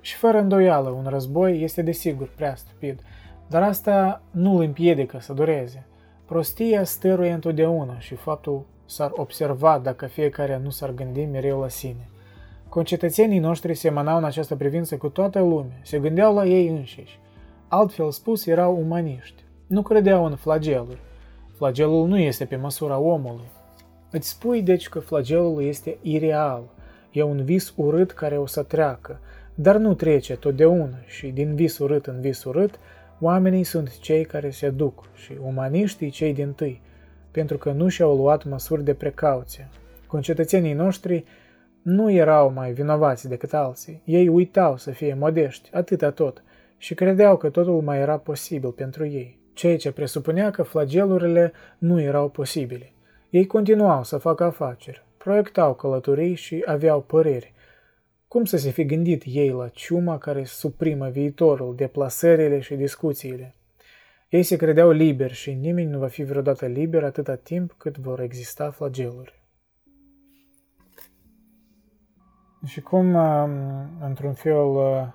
Și 0.05 0.15
fără 0.15 0.39
îndoială, 0.39 0.89
un 0.89 1.07
război 1.09 1.63
este 1.63 1.83
desigur 1.83 2.29
prea 2.37 2.55
stupid, 2.55 3.01
dar 3.47 3.63
asta 3.63 4.23
nu 4.31 4.55
îl 4.55 4.63
împiedică 4.63 5.19
să 5.21 5.33
dureze. 5.33 5.87
Prostia 6.25 6.85
stăruie 6.85 7.33
întotdeauna 7.33 7.99
și 7.99 8.15
faptul 8.15 8.65
s-ar 8.87 9.11
observa 9.15 9.81
dacă 9.83 10.07
fiecare 10.07 10.61
nu 10.63 10.71
s-ar 10.71 10.91
gândi 10.91 11.25
mereu 11.25 11.61
la 11.61 11.69
sine. 11.69 12.09
Concetățenii 12.69 13.39
noștri 13.39 13.75
semănau 13.75 14.17
în 14.17 14.25
această 14.25 14.57
privință 14.57 14.97
cu 14.97 15.09
toată 15.09 15.39
lumea, 15.39 15.81
se 15.83 15.99
gândeau 15.99 16.35
la 16.35 16.45
ei 16.45 16.69
înșiși. 16.69 17.19
Altfel 17.69 18.11
spus, 18.11 18.47
erau 18.47 18.79
umaniști. 18.79 19.43
Nu 19.67 19.83
credeau 19.83 20.25
în 20.25 20.37
flageluri. 20.37 21.01
Flagelul 21.57 22.07
nu 22.07 22.19
este 22.19 22.45
pe 22.45 22.57
măsura 22.57 22.99
omului. 22.99 23.49
Îți 24.11 24.29
spui 24.29 24.63
deci 24.63 24.89
că 24.89 24.99
flagelul 24.99 25.63
este 25.63 25.99
ireal, 26.03 26.63
e 27.11 27.23
un 27.23 27.45
vis 27.45 27.73
urât 27.77 28.11
care 28.11 28.39
o 28.39 28.47
să 28.47 28.63
treacă, 28.63 29.21
dar 29.55 29.77
nu 29.77 29.95
trece 29.95 30.37
totdeauna 30.37 30.97
și 31.07 31.27
din 31.27 31.55
vis 31.55 31.79
urât 31.79 32.07
în 32.07 32.21
vis 32.21 32.45
urât, 32.45 32.79
oamenii 33.21 33.65
sunt 33.65 33.99
cei 33.99 34.25
care 34.25 34.51
se 34.51 34.71
duc 34.71 35.09
și 35.15 35.33
umaniștii 35.47 36.11
cei 36.11 36.35
din 36.35 36.53
tâi, 36.53 36.83
pentru 37.31 37.59
că 37.59 37.71
nu 37.71 37.89
și-au 37.89 38.17
luat 38.17 38.45
măsuri 38.45 38.85
de 38.85 38.95
precauție. 38.95 39.69
Concetățenii 40.07 40.73
noștri 40.73 41.25
nu 41.83 42.11
erau 42.11 42.53
mai 42.53 42.73
vinovați 42.73 43.29
decât 43.29 43.55
alții. 43.55 44.03
Ei 44.05 44.29
uitau 44.29 44.77
să 44.77 44.91
fie 44.91 45.17
modești, 45.19 45.71
atâta 45.73 46.11
tot, 46.11 46.43
și 46.79 46.95
credeau 46.95 47.37
că 47.37 47.49
totul 47.49 47.81
mai 47.81 47.99
era 47.99 48.17
posibil 48.17 48.71
pentru 48.71 49.07
ei, 49.07 49.39
ceea 49.53 49.77
ce 49.77 49.93
presupunea 49.93 50.51
că 50.51 50.63
flagelurile 50.63 51.53
nu 51.79 52.01
erau 52.01 52.29
posibile. 52.29 52.93
Ei 53.31 53.47
continuau 53.47 54.05
să 54.05 54.17
facă 54.17 54.45
afaceri, 54.45 55.05
proiectau 55.17 55.75
călătorii 55.75 56.35
și 56.35 56.63
aveau 56.67 57.01
păreri. 57.01 57.53
Cum 58.35 58.45
să 58.45 58.57
se 58.57 58.71
fi 58.71 58.85
gândit 58.85 59.23
ei 59.27 59.51
la 59.51 59.69
ciuma 59.69 60.19
care 60.19 60.45
suprimă 60.45 61.09
viitorul, 61.09 61.75
deplasările 61.75 62.61
și 62.61 62.75
discuțiile? 62.75 63.55
Ei 64.29 64.43
se 64.43 64.57
credeau 64.57 64.91
liberi 64.91 65.33
și 65.33 65.53
nimeni 65.53 65.91
nu 65.91 65.99
va 65.99 66.07
fi 66.07 66.23
vreodată 66.23 66.67
liber 66.67 67.05
atâta 67.05 67.35
timp 67.35 67.73
cât 67.73 67.99
vor 67.99 68.21
exista 68.21 68.71
flageluri. 68.71 69.43
Și 72.65 72.81
cum, 72.81 73.15
um, 73.15 73.51
într-un 74.01 74.33
fel, 74.33 74.67
uh, 74.67 75.07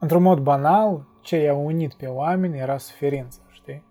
într-un 0.00 0.22
mod 0.22 0.38
banal, 0.38 1.06
ce 1.22 1.36
i-a 1.36 1.54
unit 1.54 1.94
pe 1.94 2.06
oameni 2.06 2.58
era 2.58 2.78
suferința, 2.78 3.42
știi? 3.50 3.84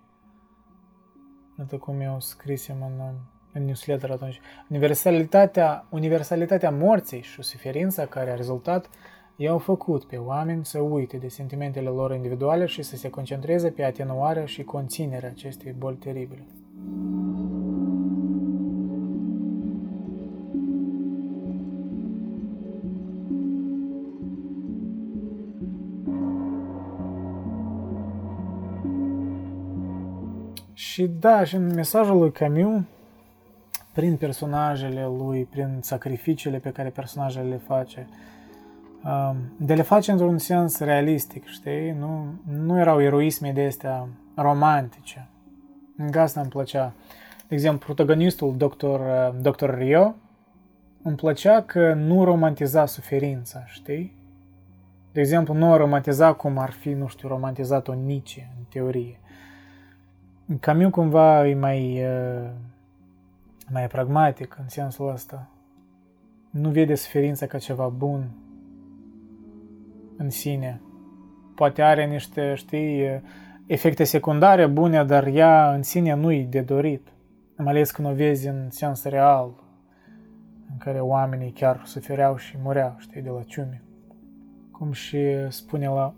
Iată 1.58 1.76
cum 1.76 2.00
eu 2.00 2.20
scrisem 2.20 2.76
în, 2.82 2.98
um, 2.98 3.35
în 3.56 3.64
newsletter 3.64 4.10
atunci. 4.10 4.40
Universalitatea, 4.68 5.86
universalitatea 5.90 6.70
morții 6.70 7.22
și 7.22 7.42
suferința 7.42 8.06
care 8.06 8.30
a 8.30 8.34
rezultat 8.34 8.90
i-au 9.36 9.58
făcut 9.58 10.04
pe 10.04 10.16
oameni 10.16 10.64
să 10.64 10.80
uite 10.80 11.16
de 11.16 11.28
sentimentele 11.28 11.88
lor 11.88 12.14
individuale 12.14 12.66
și 12.66 12.82
să 12.82 12.96
se 12.96 13.10
concentreze 13.10 13.70
pe 13.70 13.84
atenuarea 13.84 14.46
și 14.46 14.62
conținerea 14.62 15.28
acestei 15.28 15.74
boli 15.78 15.96
teribile. 15.96 16.46
Și 30.72 31.06
da, 31.06 31.44
și 31.44 31.54
în 31.54 31.74
mesajul 31.74 32.18
lui 32.18 32.32
Camus, 32.32 32.82
prin 33.96 34.16
personajele 34.16 35.04
lui, 35.04 35.44
prin 35.44 35.78
sacrificiile 35.80 36.58
pe 36.58 36.70
care 36.70 36.88
personajele 36.88 37.48
le 37.48 37.60
face, 37.66 38.08
um, 39.04 39.36
de 39.58 39.74
le 39.74 39.82
face 39.82 40.10
într-un 40.10 40.38
sens 40.38 40.78
realistic, 40.78 41.46
știi? 41.46 41.90
Nu, 41.90 42.34
nu 42.48 42.78
erau 42.78 43.02
eroisme 43.02 43.52
de 43.52 43.66
astea 43.66 44.08
romantice. 44.34 45.28
În 45.96 46.10
asta 46.16 46.40
îmi 46.40 46.48
plăcea. 46.48 46.92
De 47.48 47.54
exemplu, 47.54 47.84
protagonistul, 47.84 48.56
Dr. 48.56 49.00
Dr. 49.40 49.70
Rio, 49.70 50.14
îmi 51.02 51.16
plăcea 51.16 51.62
că 51.62 51.94
nu 51.94 52.24
romantiza 52.24 52.86
suferința, 52.86 53.64
știi? 53.66 54.12
De 55.12 55.20
exemplu, 55.20 55.54
nu 55.54 55.76
romantiza 55.76 56.32
cum 56.32 56.58
ar 56.58 56.70
fi, 56.70 56.92
nu 56.92 57.06
știu, 57.06 57.28
romantizat-o 57.28 57.94
Nietzsche, 57.94 58.50
în 58.58 58.64
teorie. 58.68 59.20
Camus 60.60 60.90
cumva 60.90 61.48
e 61.48 61.54
mai, 61.54 62.04
uh, 62.04 62.50
mai 63.70 63.86
pragmatic 63.86 64.56
în 64.60 64.68
sensul 64.68 65.08
ăsta. 65.08 65.48
Nu 66.50 66.70
vede 66.70 66.94
suferința 66.94 67.46
ca 67.46 67.58
ceva 67.58 67.88
bun 67.88 68.30
în 70.16 70.30
sine. 70.30 70.80
Poate 71.54 71.82
are 71.82 72.06
niște, 72.06 72.54
știi, 72.54 73.22
efecte 73.66 74.04
secundare 74.04 74.66
bune, 74.66 75.04
dar 75.04 75.26
ea 75.26 75.72
în 75.74 75.82
sine 75.82 76.14
nu 76.14 76.32
e 76.32 76.44
de 76.44 76.60
dorit. 76.60 77.12
Mai 77.56 77.66
ales 77.66 77.90
când 77.90 78.08
o 78.08 78.12
vezi 78.12 78.48
în 78.48 78.70
sens 78.70 79.04
real, 79.04 79.50
în 80.70 80.76
care 80.78 81.00
oamenii 81.00 81.50
chiar 81.50 81.82
sufereau 81.84 82.36
și 82.36 82.56
mureau, 82.62 82.94
știi, 82.98 83.22
de 83.22 83.28
la 83.28 83.42
ciume. 83.42 83.82
Cum 84.70 84.92
și 84.92 85.18
spune 85.48 85.88
la 85.88 86.14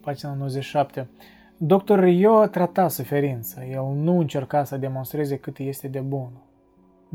pagina 0.00 0.34
97, 0.34 1.08
Doctor 1.56 1.98
Rio 1.98 2.46
trata 2.46 2.88
suferința, 2.88 3.64
el 3.64 3.84
nu 3.94 4.18
încerca 4.18 4.64
să 4.64 4.76
demonstreze 4.76 5.36
cât 5.36 5.58
este 5.58 5.88
de 5.88 6.00
bun. 6.00 6.30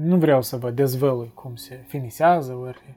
Nu 0.04 0.18
vreau 0.18 0.42
să 0.42 0.58
vă 0.58 0.72
dezvălui 0.72 1.32
cum 1.34 1.56
se 1.56 1.84
finisează, 1.88 2.54
ori, 2.54 2.96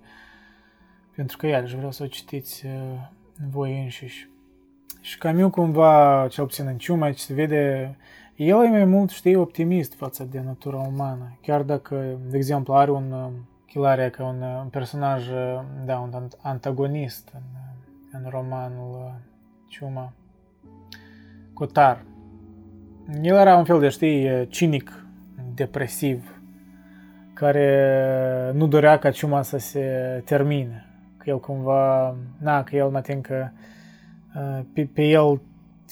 pentru 1.16 1.36
că 1.36 1.46
iarăși 1.46 1.76
vreau 1.76 1.90
să 1.90 2.02
o 2.02 2.06
citiți 2.06 2.66
uh, 2.66 2.72
voi 3.50 3.82
înșiși. 3.82 4.28
Și 5.00 5.18
Camus 5.18 5.50
cumva, 5.50 6.26
cel 6.30 6.44
puțin 6.44 6.66
în 6.66 6.78
ciuma, 6.78 7.12
ce 7.12 7.22
se 7.22 7.34
vede, 7.34 7.96
el 8.36 8.64
e 8.64 8.68
mai 8.68 8.84
mult, 8.84 9.10
știi, 9.10 9.34
optimist 9.34 9.94
față 9.94 10.24
de 10.30 10.40
natura 10.40 10.76
umană. 10.76 11.38
Chiar 11.40 11.62
dacă, 11.62 12.18
de 12.30 12.36
exemplu, 12.36 12.74
are 12.74 12.90
un 12.90 13.12
uh, 13.12 13.28
Chilaria 13.66 14.10
ca 14.10 14.24
un, 14.24 14.40
uh, 14.40 14.60
un 14.62 14.68
personaj, 14.68 15.28
da, 15.84 15.98
un 15.98 16.28
antagonist 16.42 17.30
în, 17.34 17.42
în 18.12 18.30
romanul 18.30 19.14
Ciuma. 19.66 20.12
Cotar. 21.52 22.04
El 23.22 23.36
era 23.36 23.56
un 23.56 23.64
fel 23.64 23.80
de, 23.80 23.88
știi, 23.88 24.46
cinic, 24.48 25.04
depresiv, 25.54 26.33
care 27.34 28.50
nu 28.54 28.66
dorea 28.66 28.98
ca 28.98 29.10
ciuma 29.10 29.42
să 29.42 29.56
se 29.56 30.22
termine. 30.24 30.86
Că 31.16 31.30
el 31.30 31.40
cumva, 31.40 32.14
na, 32.38 32.62
că 32.62 32.76
el 32.76 32.88
mă 32.88 33.00
că 33.00 33.48
pe, 34.72 34.88
pe 34.94 35.02
el, 35.02 35.40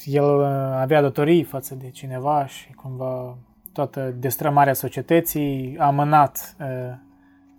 el 0.05 0.45
avea 0.75 1.01
datorii 1.01 1.43
față 1.43 1.75
de 1.75 1.91
cineva 1.91 2.47
și 2.47 2.73
cumva 2.73 3.37
toată 3.73 4.15
destrămarea 4.19 4.73
societății 4.73 5.77
a 5.79 5.87
amânat 5.87 6.57
uh, 6.61 6.67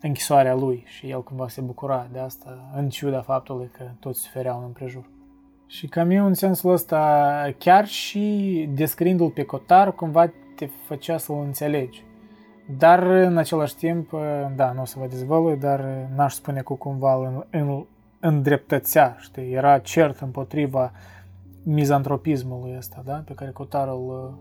închisoarea 0.02 0.56
lui 0.56 0.84
și 0.86 1.10
el 1.10 1.24
cumva 1.24 1.48
se 1.48 1.62
bucura 1.62 2.08
de 2.12 2.20
asta, 2.20 2.72
în 2.76 2.90
ciuda 2.90 3.22
faptului 3.22 3.70
că 3.78 3.84
toți 4.00 4.20
sufereau 4.20 4.58
în 4.58 4.64
împrejur. 4.64 5.10
Și 5.68 5.88
Camus, 5.88 6.18
în 6.18 6.34
sensul 6.34 6.72
ăsta, 6.72 7.54
chiar 7.58 7.88
și 7.88 8.70
descriindu-l 8.74 9.30
pe 9.30 9.44
Cotar, 9.44 9.96
cumva 9.96 10.32
te 10.56 10.70
făcea 10.86 11.18
să-l 11.18 11.42
înțelegi. 11.46 12.04
Dar, 12.66 13.04
în 13.04 13.38
același 13.38 13.76
timp, 13.76 14.12
da, 14.56 14.72
nu 14.72 14.82
o 14.82 14.86
să 14.86 15.00
vă 15.00 15.06
dezvălui, 15.10 15.58
dar 15.58 15.86
n-aș 16.16 16.34
spune 16.34 16.62
că 16.62 16.74
cumva 16.74 17.14
îl, 17.14 17.48
îl 17.52 17.88
îndreptățea, 18.20 19.16
știi? 19.20 19.52
Era 19.52 19.80
cert 19.80 20.20
împotriva 20.20 20.92
mizantropismului 21.64 22.76
ăsta, 22.78 23.02
da? 23.06 23.24
Pe 23.26 23.34
care 23.34 23.52
Cotar 23.52 23.88
îl 23.88 24.38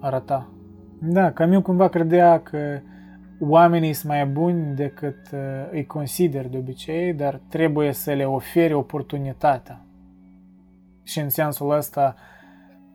arăta. 0.00 0.48
Da, 1.02 1.32
Camus 1.32 1.62
cumva 1.62 1.88
credea 1.88 2.40
că 2.40 2.78
oamenii 3.40 3.92
sunt 3.92 4.12
mai 4.12 4.26
buni 4.26 4.74
decât 4.74 5.18
îi 5.70 5.86
consider 5.86 6.48
de 6.48 6.56
obicei, 6.56 7.12
dar 7.12 7.40
trebuie 7.48 7.92
să 7.92 8.12
le 8.12 8.24
ofere 8.24 8.74
oportunitatea 8.74 9.84
și 11.02 11.20
în 11.20 11.28
sensul 11.28 11.70
ăsta 11.70 12.14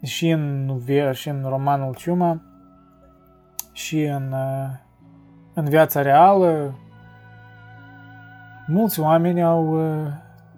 și 0.01 0.29
în, 0.29 0.79
și 1.11 1.29
în 1.29 1.45
romanul 1.47 1.95
Ciuma 1.95 2.41
și 3.75 4.03
în, 4.03 4.33
în 5.53 5.65
viața 5.65 6.01
reală 6.01 6.79
mulți 8.67 8.99
oameni 8.99 9.43
au, 9.43 9.75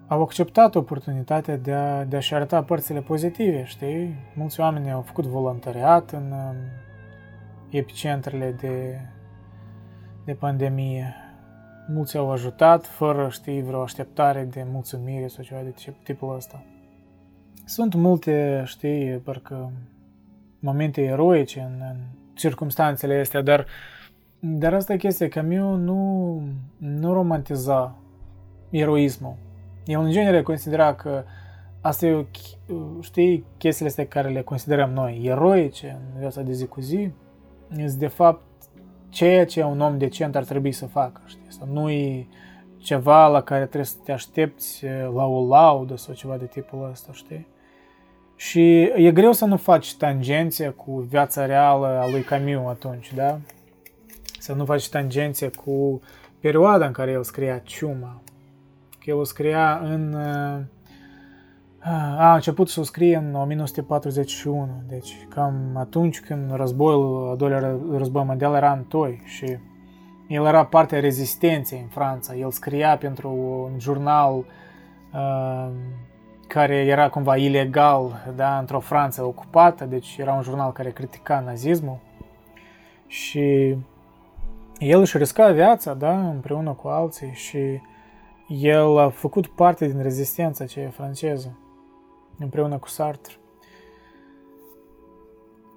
au 0.06 0.22
acceptat 0.22 0.74
oportunitatea 0.74 1.56
de, 1.56 1.72
a, 1.72 2.04
de 2.04 2.16
a-și 2.16 2.34
arăta 2.34 2.62
părțile 2.62 3.00
pozitive, 3.00 3.64
știi? 3.64 4.14
Mulți 4.34 4.60
oameni 4.60 4.90
au 4.90 5.00
făcut 5.00 5.24
voluntariat 5.24 6.10
în 6.10 6.34
epicentrele 7.70 8.54
de, 8.60 9.00
de 10.24 10.32
pandemie. 10.32 11.14
Mulți 11.88 12.16
au 12.16 12.30
ajutat 12.30 12.86
fără, 12.86 13.28
știi, 13.28 13.62
vreo 13.62 13.82
așteptare 13.82 14.44
de 14.44 14.66
mulțumire 14.72 15.26
sau 15.26 15.44
ceva 15.44 15.60
de 15.60 15.74
tipul 16.02 16.34
ăsta. 16.34 16.64
Sunt 17.64 17.94
multe, 17.94 18.62
știi, 18.66 19.16
parcă 19.16 19.72
momente 20.58 21.02
eroice 21.02 21.60
în, 21.60 21.82
în 21.90 21.96
circumstanțele 22.38 23.20
astea, 23.20 23.42
dar, 23.42 23.66
dar 24.38 24.74
asta 24.74 24.92
e 24.92 24.96
chestia, 24.96 25.28
Camus 25.28 25.78
nu, 25.78 26.42
nu 26.76 27.12
romantiza 27.12 27.94
eroismul. 28.70 29.34
El 29.84 30.00
în 30.00 30.10
genere 30.10 30.42
considera 30.42 30.94
că 30.94 31.24
asta 31.80 32.06
e, 32.06 32.26
știi, 33.00 33.44
chestiile 33.58 33.88
astea 33.88 34.06
care 34.06 34.28
le 34.28 34.42
considerăm 34.42 34.90
noi 34.90 35.20
eroice 35.24 35.98
în 36.12 36.20
viața 36.20 36.42
de 36.42 36.52
zi 36.52 36.66
cu 36.66 36.80
zi, 36.80 37.10
este 37.76 37.98
de 37.98 38.06
fapt 38.06 38.42
ceea 39.08 39.46
ce 39.46 39.62
un 39.62 39.80
om 39.80 39.98
decent 39.98 40.36
ar 40.36 40.44
trebui 40.44 40.72
să 40.72 40.86
facă, 40.86 41.20
știi, 41.26 41.46
să 41.48 41.64
nu-i 41.72 42.28
ceva 42.78 43.26
la 43.26 43.42
care 43.42 43.64
trebuie 43.64 43.84
să 43.84 43.96
te 44.04 44.12
aștepți 44.12 44.84
la 45.14 45.24
o 45.24 45.46
laudă 45.46 45.96
sau 45.96 46.14
ceva 46.14 46.36
de 46.36 46.46
tipul 46.46 46.88
ăsta, 46.90 47.12
știi? 47.12 47.46
Și 48.40 48.82
e 48.82 49.10
greu 49.12 49.32
să 49.32 49.44
nu 49.44 49.56
faci 49.56 49.96
tangențe 49.96 50.68
cu 50.68 50.98
viața 51.00 51.46
reală 51.46 51.86
a 51.86 52.10
lui 52.10 52.22
Camus 52.22 52.68
atunci, 52.68 53.14
da? 53.14 53.38
Să 54.38 54.52
nu 54.52 54.64
faci 54.64 54.88
tangențe 54.88 55.48
cu 55.48 56.00
perioada 56.40 56.86
în 56.86 56.92
care 56.92 57.10
el 57.10 57.22
scria 57.22 57.58
Ciuma. 57.58 58.22
Că 58.98 59.10
el 59.10 59.16
o 59.16 59.24
scria 59.24 59.80
în... 59.82 60.16
A 62.18 62.34
început 62.34 62.68
să 62.68 62.80
o 62.80 62.82
scrie 62.82 63.16
în 63.16 63.34
1941, 63.34 64.82
deci 64.88 65.26
cam 65.28 65.76
atunci 65.76 66.20
când 66.20 66.54
războiul, 66.54 67.28
al 67.28 67.36
doilea 67.36 67.78
război 67.96 68.24
mondial 68.24 68.54
era 68.54 68.72
în 68.72 68.82
toi 68.82 69.22
și 69.24 69.56
el 70.28 70.44
era 70.44 70.64
parte 70.64 70.96
a 70.96 71.00
rezistenței 71.00 71.80
în 71.80 71.88
Franța. 71.88 72.34
El 72.34 72.50
scria 72.50 72.96
pentru 72.96 73.30
un 73.72 73.78
jurnal 73.78 74.44
uh, 75.12 75.70
care 76.48 76.76
era 76.76 77.08
cumva 77.08 77.36
ilegal 77.36 78.32
da, 78.36 78.58
într-o 78.58 78.80
Franță 78.80 79.24
ocupată, 79.24 79.84
deci 79.84 80.16
era 80.18 80.32
un 80.32 80.42
jurnal 80.42 80.72
care 80.72 80.90
critica 80.90 81.40
nazismul 81.40 81.98
și 83.06 83.76
el 84.78 85.00
își 85.00 85.18
risca 85.18 85.50
viața 85.50 85.94
da, 85.94 86.28
împreună 86.28 86.72
cu 86.72 86.88
alții 86.88 87.32
și 87.32 87.80
el 88.48 88.98
a 88.98 89.08
făcut 89.08 89.46
parte 89.46 89.86
din 89.86 90.02
rezistența 90.02 90.64
aceea 90.64 90.88
franceză 90.88 91.58
împreună 92.38 92.78
cu 92.78 92.88
Sartre. 92.88 93.34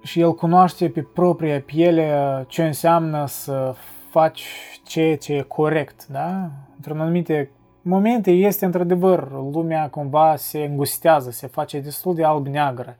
Și 0.02 0.20
el 0.20 0.34
cunoaște 0.34 0.88
pe 0.88 1.02
propria 1.02 1.60
piele 1.60 2.44
ce 2.48 2.64
înseamnă 2.64 3.26
să 3.26 3.74
faci 4.10 4.46
ceea 4.82 5.16
ce 5.16 5.32
e 5.32 5.42
corect, 5.42 6.06
da? 6.06 6.50
Într-un 6.76 7.00
anumite 7.00 7.50
momente 7.82 8.30
este 8.30 8.64
într-adevăr, 8.64 9.30
lumea 9.30 9.88
cumva 9.90 10.36
se 10.36 10.58
îngustează, 10.58 11.30
se 11.30 11.46
face 11.46 11.80
destul 11.80 12.14
de 12.14 12.24
alb-neagră, 12.24 12.96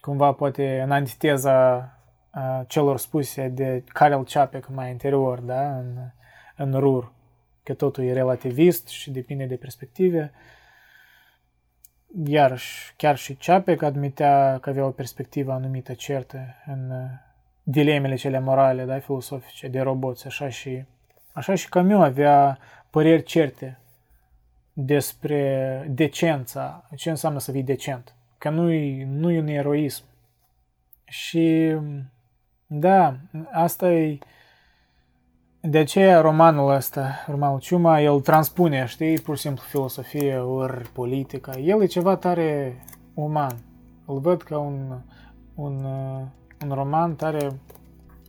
cumva 0.00 0.32
poate 0.32 0.80
în 0.80 0.90
antiteza 0.90 1.88
uh, 2.34 2.60
celor 2.66 2.98
spuse 2.98 3.48
de 3.48 3.84
Karel 3.88 4.24
Čapek 4.24 4.68
mai 4.68 4.90
anterior, 4.90 5.38
da, 5.38 5.76
în, 5.76 5.96
în 6.56 6.80
RUR, 6.80 7.12
că 7.62 7.74
totul 7.74 8.04
e 8.04 8.12
relativist 8.12 8.88
și 8.88 9.10
depinde 9.10 9.44
de 9.44 9.56
perspective. 9.56 10.32
Iarăși, 12.24 12.94
chiar 12.96 13.16
și 13.16 13.36
Čapek 13.36 13.82
admitea 13.82 14.58
că 14.60 14.70
avea 14.70 14.84
o 14.84 14.90
perspectivă 14.90 15.52
anumită 15.52 15.92
certă 15.92 16.38
în 16.66 16.92
dilemele 17.62 18.14
cele 18.14 18.38
morale, 18.38 18.84
da, 18.84 18.98
filosofice, 18.98 19.68
de 19.68 19.80
roboți, 19.80 20.26
așa 20.26 20.48
și, 20.48 20.84
așa 21.32 21.54
și 21.54 21.68
Camus 21.68 22.02
avea 22.02 22.58
păreri 22.90 23.22
certe 23.22 23.78
despre 24.78 25.86
decența, 25.90 26.88
ce 26.96 27.10
înseamnă 27.10 27.38
să 27.38 27.52
fii 27.52 27.62
decent, 27.62 28.14
că 28.38 28.50
nu 28.50 28.70
e, 28.70 29.06
nu 29.10 29.30
e 29.30 29.40
un 29.40 29.46
eroism. 29.46 30.04
Și 31.04 31.76
da, 32.66 33.16
asta 33.52 33.92
e 33.92 34.18
de 35.60 35.78
aceea 35.78 36.20
romanul 36.20 36.70
ăsta, 36.70 37.24
romanul 37.26 37.60
Ciuma, 37.60 38.00
el 38.00 38.20
transpune, 38.20 38.84
știi, 38.86 39.18
pur 39.18 39.36
și 39.36 39.42
simplu 39.42 39.62
filosofie 39.62 40.36
ori 40.36 40.88
politică. 40.92 41.58
El 41.58 41.82
e 41.82 41.86
ceva 41.86 42.16
tare 42.16 42.82
uman. 43.14 43.58
Îl 44.06 44.18
văd 44.18 44.42
ca 44.42 44.58
un, 44.58 44.98
un, 45.54 45.84
un 46.64 46.74
roman 46.74 47.14
tare 47.14 47.52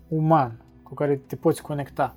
uman, 0.07 0.61
cu 0.83 0.93
care 0.93 1.15
te 1.15 1.35
poți 1.35 1.61
conecta. 1.61 2.15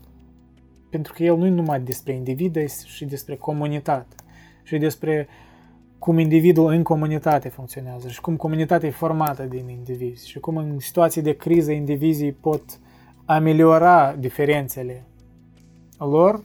Pentru 0.90 1.12
că 1.12 1.22
el 1.22 1.36
nu 1.36 1.46
e 1.46 1.50
numai 1.50 1.80
despre 1.80 2.12
individ, 2.12 2.68
și 2.68 3.04
despre 3.04 3.36
comunitate 3.36 4.14
și 4.62 4.78
despre 4.78 5.28
cum 5.98 6.18
individul 6.18 6.72
în 6.72 6.82
comunitate 6.82 7.48
funcționează 7.48 8.08
și 8.08 8.20
cum 8.20 8.36
comunitatea 8.36 8.88
e 8.88 8.92
formată 8.92 9.42
din 9.42 9.68
indivizi 9.68 10.28
și 10.28 10.38
cum 10.38 10.56
în 10.56 10.78
situații 10.78 11.22
de 11.22 11.36
criză 11.36 11.72
indivizii 11.72 12.32
pot 12.32 12.62
ameliora 13.24 14.16
diferențele 14.18 15.04
lor 15.98 16.40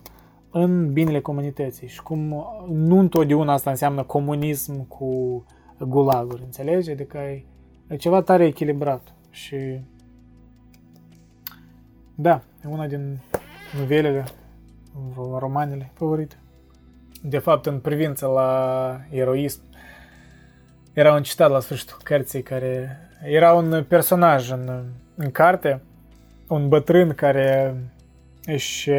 în 0.50 0.94
binele 0.94 1.22
comunității 1.22 1.88
și 1.88 2.02
cum 2.04 2.46
nu 2.72 3.00
întotdeauna 3.00 3.54
asta 3.54 3.70
înseamnă 3.70 4.04
comunism 4.04 4.88
cu 4.88 5.44
gulaguri, 5.80 6.42
înțelegi? 6.44 6.92
Adică 6.92 7.18
e, 7.18 7.46
e 7.88 7.96
ceva 7.96 8.22
tare 8.22 8.46
echilibrat 8.46 9.14
și 9.30 9.80
da, 12.16 12.42
e 12.66 12.68
una 12.68 12.88
din 12.88 13.20
novelele, 13.80 14.24
romanele 15.40 15.92
favorite 15.94 16.36
de 17.28 17.38
fapt, 17.38 17.66
în 17.66 17.80
privință 17.80 18.26
la 18.26 19.00
eroism, 19.10 19.62
era 20.94 21.14
un 21.14 21.24
citat 21.24 21.50
la 21.50 21.60
sfârșitul 21.60 21.98
cărții 22.04 22.42
care 22.42 23.00
era 23.24 23.54
un 23.54 23.86
personaj 23.88 24.52
în, 24.52 24.84
în 25.16 25.32
carte, 25.32 25.82
un 26.48 26.68
bătrân 26.68 27.14
care 27.14 27.76
își, 28.46 28.90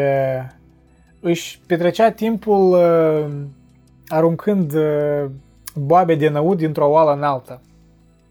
își 1.21 1.61
petrecea 1.67 2.11
timpul 2.11 2.73
uh, 2.73 3.35
aruncând 4.09 4.73
uh, 4.75 5.31
boabe 5.75 6.15
de 6.15 6.29
năud 6.29 6.59
dintr-o 6.59 6.91
oală 6.91 7.13
în 7.13 7.23
alta. 7.23 7.61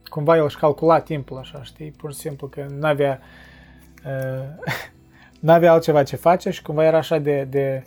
Cumva 0.10 0.36
el 0.36 0.44
își 0.44 0.58
calcula 0.58 1.00
timpul 1.00 1.38
așa, 1.38 1.64
știi? 1.64 1.92
Pur 1.92 2.14
și 2.14 2.20
simplu 2.20 2.48
că 2.48 2.66
n-avea, 2.80 3.20
uh, 4.06 4.74
n-avea 5.46 5.72
altceva 5.72 6.04
ce 6.04 6.16
face 6.16 6.50
și 6.50 6.62
cumva 6.62 6.86
era 6.86 6.98
așa 6.98 7.18
de, 7.18 7.48
de 7.50 7.84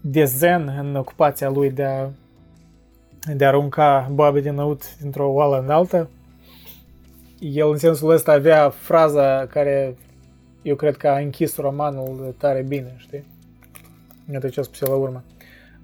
de 0.00 0.24
zen 0.24 0.74
în 0.78 0.94
ocupația 0.94 1.50
lui 1.50 1.70
de 1.70 1.84
a, 1.84 2.08
de 3.34 3.44
a 3.44 3.48
arunca 3.48 4.10
boabe 4.12 4.40
din 4.40 4.54
năut 4.54 4.96
dintr-o 4.96 5.32
oală 5.32 5.60
în 5.60 5.70
alta. 5.70 6.08
El 7.38 7.70
în 7.70 7.78
sensul 7.78 8.10
ăsta 8.10 8.32
avea 8.32 8.70
fraza 8.70 9.46
care 9.46 9.96
eu 10.62 10.76
cred 10.76 10.96
că 10.96 11.08
a 11.08 11.18
închis 11.18 11.56
romanul 11.56 12.34
tare 12.38 12.62
bine, 12.62 12.94
știi? 12.96 13.24
Iată 14.32 14.48
ce 14.48 14.60
a 14.60 14.62
spus 14.62 14.80
la 14.80 14.94
urmă. 14.94 15.24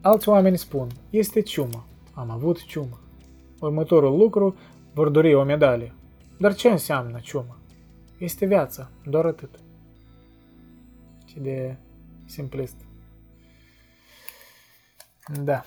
Alți 0.00 0.28
oameni 0.28 0.58
spun, 0.58 0.88
este 1.10 1.40
ciumă. 1.40 1.86
Am 2.14 2.30
avut 2.30 2.64
ciumă. 2.64 3.00
Următorul 3.60 4.16
lucru, 4.16 4.56
vor 4.92 5.08
dori 5.08 5.34
o 5.34 5.44
medalie. 5.44 5.92
Dar 6.38 6.54
ce 6.54 6.68
înseamnă 6.68 7.18
ciumă? 7.22 7.58
Este 8.18 8.46
viața, 8.46 8.90
doar 9.04 9.24
atât. 9.24 9.50
Ce 11.24 11.40
de 11.40 11.76
simplist. 12.24 12.76
Da. 15.26 15.64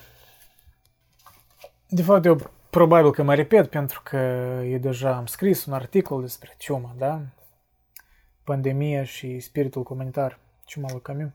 De 1.88 2.02
fapt, 2.02 2.24
eu 2.24 2.50
probabil 2.70 3.10
că 3.10 3.22
mă 3.22 3.34
repet 3.34 3.70
pentru 3.70 4.00
că 4.04 4.16
eu 4.64 4.78
deja 4.78 5.16
am 5.16 5.26
scris 5.26 5.64
un 5.64 5.72
articol 5.72 6.20
despre 6.20 6.54
ciuma, 6.58 6.94
da? 6.96 7.20
Pandemia 8.44 9.04
și 9.04 9.40
spiritul 9.40 9.82
comunitar, 9.82 10.38
ciuma 10.64 10.88
lui 10.90 11.02
Camus. 11.02 11.30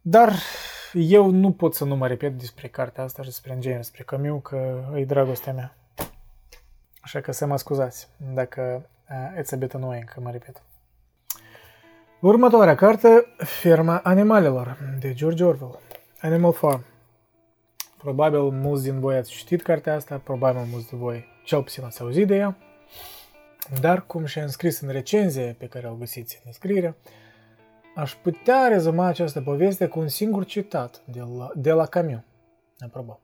Dar 0.00 0.32
eu 0.92 1.30
nu 1.30 1.52
pot 1.52 1.74
să 1.74 1.84
nu 1.84 1.96
mă 1.96 2.06
repet 2.06 2.38
despre 2.38 2.68
cartea 2.68 3.04
asta 3.04 3.22
și 3.22 3.28
despre 3.28 3.52
în 3.52 3.60
genere, 3.60 3.80
despre 3.80 4.02
Camus, 4.02 4.42
că 4.42 4.84
e 4.94 5.04
dragostea 5.04 5.52
mea. 5.52 5.76
Așa 7.00 7.20
că 7.20 7.32
să 7.32 7.46
mă 7.46 7.56
scuzați 7.56 8.08
dacă 8.32 8.88
it's 9.40 9.50
a 9.50 9.56
bit 9.56 9.74
annoying 9.74 10.12
că 10.12 10.20
mă 10.20 10.30
repet. 10.30 10.62
Următoarea 12.20 12.74
carte, 12.74 13.26
Ferma 13.36 14.00
animalelor, 14.04 14.78
de 14.98 15.14
George 15.14 15.44
Orwell. 15.44 15.78
Animal 16.26 16.52
Farm. 16.52 16.84
Probabil 17.98 18.40
mulți 18.40 18.82
din 18.82 19.00
voi 19.00 19.16
ați 19.16 19.30
citit 19.30 19.62
cartea 19.62 19.94
asta, 19.94 20.20
probabil 20.24 20.60
mulți 20.70 20.88
din 20.88 20.98
voi 20.98 21.24
cel 21.44 21.62
puțin 21.62 21.84
ați 21.84 22.00
auzit 22.00 22.26
de 22.26 22.36
ea. 22.36 22.56
Dar, 23.80 24.06
cum 24.06 24.24
și-a 24.24 24.42
înscris 24.42 24.80
în 24.80 24.88
recenzie 24.88 25.56
pe 25.58 25.66
care 25.66 25.88
o 25.88 25.94
găsiți 25.94 26.34
în 26.36 26.42
descriere, 26.44 26.96
aș 27.94 28.14
putea 28.14 28.68
rezuma 28.68 29.06
această 29.06 29.40
poveste 29.40 29.86
cu 29.86 29.98
un 29.98 30.08
singur 30.08 30.44
citat 30.44 31.02
de 31.04 31.20
la, 31.20 31.50
de 31.54 31.72
la 31.72 31.86
Camus. 31.86 32.20
Apropo. 32.78 33.20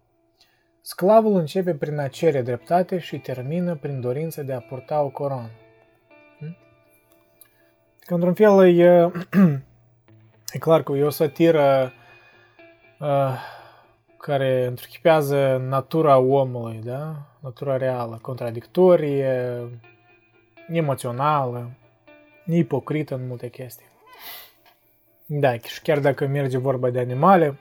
Sclavul 0.81 1.37
începe 1.37 1.75
prin 1.75 1.99
a 1.99 2.09
cere 2.09 2.43
dreptate 2.43 2.99
și 2.99 3.19
termină 3.19 3.77
prin 3.77 4.01
dorința 4.01 4.43
de 4.43 4.53
a 4.53 4.61
purta 4.61 5.01
o 5.01 5.09
coroană. 5.09 5.51
Hm? 6.39 6.57
Că, 7.99 8.15
într-un 8.15 8.35
fel, 8.35 8.79
e, 8.79 9.11
e 10.53 10.59
clar 10.59 10.83
că 10.83 10.93
e 10.93 11.03
o 11.03 11.11
satiră 11.11 11.93
uh, 13.03 13.35
care 14.17 14.67
întruchipează 14.67 15.65
natura 15.69 16.19
omului, 16.19 16.81
da? 16.85 17.15
natura 17.41 17.77
reală, 17.77 18.19
contradictorie, 18.23 19.61
emoțională, 20.69 21.71
ipocrită 22.47 23.15
în 23.15 23.27
multe 23.27 23.49
chestii. 23.49 23.87
Da, 25.27 25.59
și 25.59 25.83
chiar 25.83 25.99
dacă 25.99 26.27
merge 26.27 26.59
vorba 26.59 26.91
de 26.91 26.99
animale, 26.99 27.59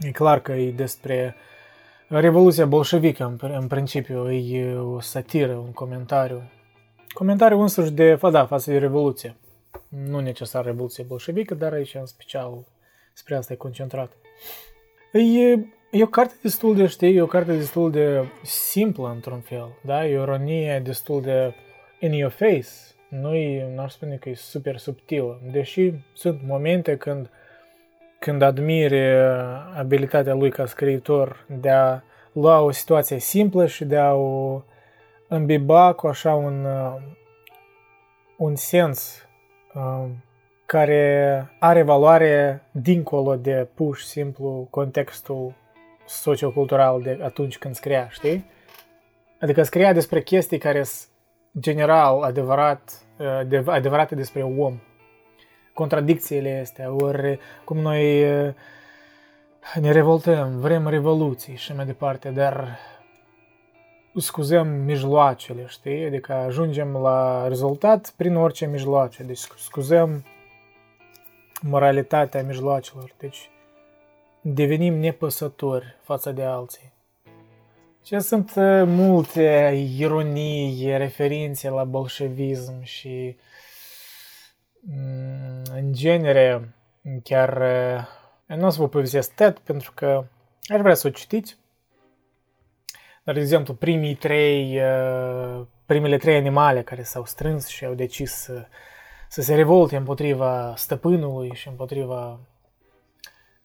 E 0.00 0.10
clar 0.10 0.40
că 0.40 0.52
e 0.52 0.70
despre 0.70 1.34
Revoluția 2.08 2.66
bolșevică, 2.66 3.38
în, 3.40 3.50
în 3.52 3.66
principiu, 3.66 4.32
e 4.32 4.74
o 4.74 5.00
satiră, 5.00 5.52
un 5.52 5.72
comentariu. 5.72 6.42
Comentariu 7.08 7.60
însuși 7.60 7.90
de, 7.90 8.14
fa, 8.14 8.30
da, 8.30 8.46
față 8.46 8.70
de 8.70 8.78
Revoluție. 8.78 9.36
Nu 9.88 10.20
necesar 10.20 10.64
Revoluție 10.64 11.04
bolșevică, 11.04 11.54
dar 11.54 11.72
aici 11.72 11.94
în 11.94 12.06
special 12.06 12.64
spre 13.18 13.36
asta 13.36 13.52
e 13.52 13.56
concentrat. 13.56 14.12
E, 15.12 15.50
e 15.90 16.02
o 16.02 16.06
carte 16.06 16.34
destul 16.42 16.76
de, 16.76 16.86
știi, 16.86 17.16
e 17.16 17.22
o 17.22 17.26
carte 17.26 17.56
destul 17.56 17.90
de 17.90 18.28
simplă 18.42 19.08
într-un 19.08 19.40
fel, 19.40 19.78
da? 19.80 20.06
E 20.06 20.18
o 20.18 20.22
ironie 20.22 20.80
destul 20.84 21.22
de 21.22 21.54
in 22.00 22.12
your 22.12 22.30
face. 22.30 22.68
Nu 23.08 23.34
e, 23.34 23.74
n-aș 23.74 23.92
spune 23.92 24.16
că 24.16 24.28
e 24.28 24.34
super 24.34 24.76
subtilă, 24.76 25.40
deși 25.50 25.92
sunt 26.12 26.40
momente 26.46 26.96
când 26.96 27.30
când 28.18 28.42
admiri 28.42 29.00
abilitatea 29.76 30.34
lui 30.34 30.50
ca 30.50 30.66
scriitor 30.66 31.44
de 31.46 31.70
a 31.70 32.00
lua 32.32 32.60
o 32.60 32.70
situație 32.70 33.18
simplă 33.18 33.66
și 33.66 33.84
de 33.84 33.96
a 33.96 34.12
o 34.12 34.62
îmbiba 35.28 35.92
cu 35.92 36.06
așa 36.06 36.34
un, 36.34 36.66
un 38.36 38.54
sens 38.54 39.28
care 40.70 41.46
are 41.58 41.82
valoare 41.82 42.62
dincolo 42.70 43.36
de 43.36 43.68
pur 43.74 43.96
și 43.96 44.06
simplu 44.06 44.66
contextul 44.70 45.54
sociocultural 46.06 47.02
de 47.02 47.20
atunci 47.22 47.58
când 47.58 47.74
scria, 47.74 48.08
știi? 48.10 48.50
Adică 49.40 49.62
scria 49.62 49.92
despre 49.92 50.22
chestii 50.22 50.58
care 50.58 50.82
sunt 50.82 51.08
general 51.60 52.22
adevărat, 52.22 53.02
adevărate 53.66 54.14
despre 54.14 54.42
om 54.42 54.80
contradicțiile 55.74 56.60
astea, 56.60 56.92
ori 56.92 57.38
cum 57.64 57.78
noi 57.78 58.22
ne 59.80 59.92
revoltăm, 59.92 60.58
vrem 60.58 60.88
revoluții 60.88 61.56
și 61.56 61.74
mai 61.74 61.86
departe, 61.86 62.30
dar 62.30 62.78
scuzăm 64.16 64.68
mijloacele, 64.68 65.64
știi? 65.66 66.04
Adică 66.04 66.32
ajungem 66.32 66.92
la 66.92 67.48
rezultat 67.48 68.12
prin 68.16 68.36
orice 68.36 68.66
mijloace. 68.66 69.22
Deci 69.22 69.38
scuzăm 69.38 70.24
moralitatea 71.62 72.42
mijloacelor. 72.42 73.14
Deci 73.18 73.50
devenim 74.40 74.94
nepăsători 74.94 75.96
față 76.02 76.32
de 76.32 76.42
alții. 76.42 76.92
Ce 78.02 78.18
sunt 78.18 78.52
multe 78.86 79.86
ironii, 79.96 80.96
referințe 80.96 81.68
la 81.70 81.84
bolșevism 81.84 82.82
și 82.82 83.36
Mm, 84.80 85.62
în 85.74 85.92
genere, 85.92 86.74
chiar 87.22 87.62
nu 88.46 88.66
o 88.66 88.70
să 88.70 88.80
vă 88.80 88.88
povestesc 88.88 89.34
tot, 89.34 89.58
pentru 89.58 89.92
că 89.94 90.24
aș 90.66 90.80
vrea 90.80 90.94
să 90.94 91.06
o 91.06 91.10
citiți. 91.10 91.58
Dar, 93.22 93.34
de 93.34 93.40
exemplu, 93.40 93.74
primii 93.74 94.14
trei, 94.14 94.80
primele 95.86 96.16
trei 96.16 96.36
animale 96.36 96.82
care 96.82 97.02
s-au 97.02 97.24
strâns 97.24 97.66
și 97.66 97.84
au 97.84 97.94
decis 97.94 98.32
să, 98.32 98.66
să 99.28 99.42
se 99.42 99.54
revolte 99.54 99.96
împotriva 99.96 100.74
stăpânului 100.76 101.54
și 101.54 101.68
împotriva 101.68 102.30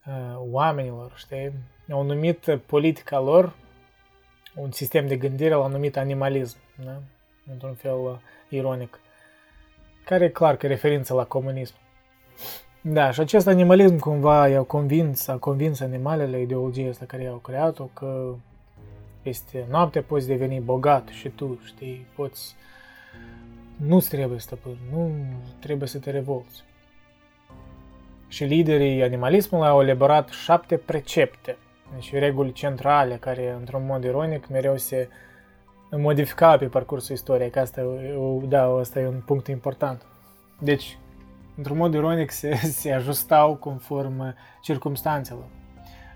uh, 0.08 0.38
oamenilor, 0.52 1.14
știi? 1.16 1.52
Au 1.92 2.04
numit 2.04 2.60
politica 2.66 3.20
lor, 3.20 3.54
un 4.56 4.72
sistem 4.72 5.08
de 5.08 5.16
gândire, 5.16 5.54
l-au 5.54 5.70
numit 5.70 5.98
animalism, 5.98 6.58
da? 6.86 7.02
într-un 7.52 7.74
fel 7.74 8.00
uh, 8.00 8.16
ironic 8.50 9.00
care 10.06 10.24
e 10.26 10.30
clar 10.30 10.56
că 10.56 10.68
referință 10.68 11.14
la 11.14 11.26
comunism. 11.26 11.76
Da, 12.82 13.12
și 13.12 13.20
acest 13.20 13.48
animalism 13.48 14.00
cumva 14.00 14.48
i-au 14.48 14.64
convins, 14.64 15.28
a 15.28 15.38
convins 15.38 15.80
animalele, 15.80 16.42
ideologia 16.42 16.90
asta 16.90 17.06
care 17.06 17.24
i-au 17.24 17.38
creat-o, 17.38 17.84
că 17.84 18.34
peste 19.22 19.66
noapte 19.70 20.02
poți 20.02 20.28
deveni 20.28 20.60
bogat 20.60 21.08
și 21.08 21.30
tu, 21.30 21.60
știi, 21.66 22.08
poți... 22.16 22.56
Nu-ți 23.78 24.10
trebuie 24.10 24.40
stăpân, 24.40 24.78
nu 24.92 25.12
trebuie 25.60 25.88
să 25.88 26.00
te 26.00 26.12
revolți. 26.12 26.64
Și 28.28 28.44
liderii 28.44 29.04
animalismului 29.04 29.68
au 29.68 29.82
elaborat 29.82 30.30
șapte 30.30 30.78
precepte, 30.78 31.58
deci 31.94 32.14
reguli 32.14 32.52
centrale 32.52 33.16
care, 33.16 33.56
într-un 33.60 33.86
mod 33.86 34.04
ironic, 34.04 34.48
mereu 34.48 34.78
se 34.78 35.10
modifica 35.92 36.58
pe 36.58 36.66
parcursul 36.66 37.16
istoriei, 37.16 37.50
că 37.50 37.60
asta, 37.60 37.82
da, 38.48 38.64
asta 38.64 39.00
e 39.00 39.08
un 39.08 39.22
punct 39.26 39.48
important. 39.48 40.06
Deci, 40.60 40.98
într-un 41.58 41.78
mod 41.78 41.94
ironic, 41.94 42.32
se, 42.32 42.56
se 42.82 42.92
ajustau 42.92 43.56
conform 43.56 44.36
circumstanțelor. 44.62 45.46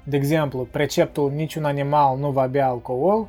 De 0.04 0.16
exemplu, 0.16 0.68
preceptul 0.72 1.32
niciun 1.32 1.66
animal 1.66 2.18
nu 2.18 2.32
va 2.32 2.48
bea 2.48 2.68
alcool 2.68 3.28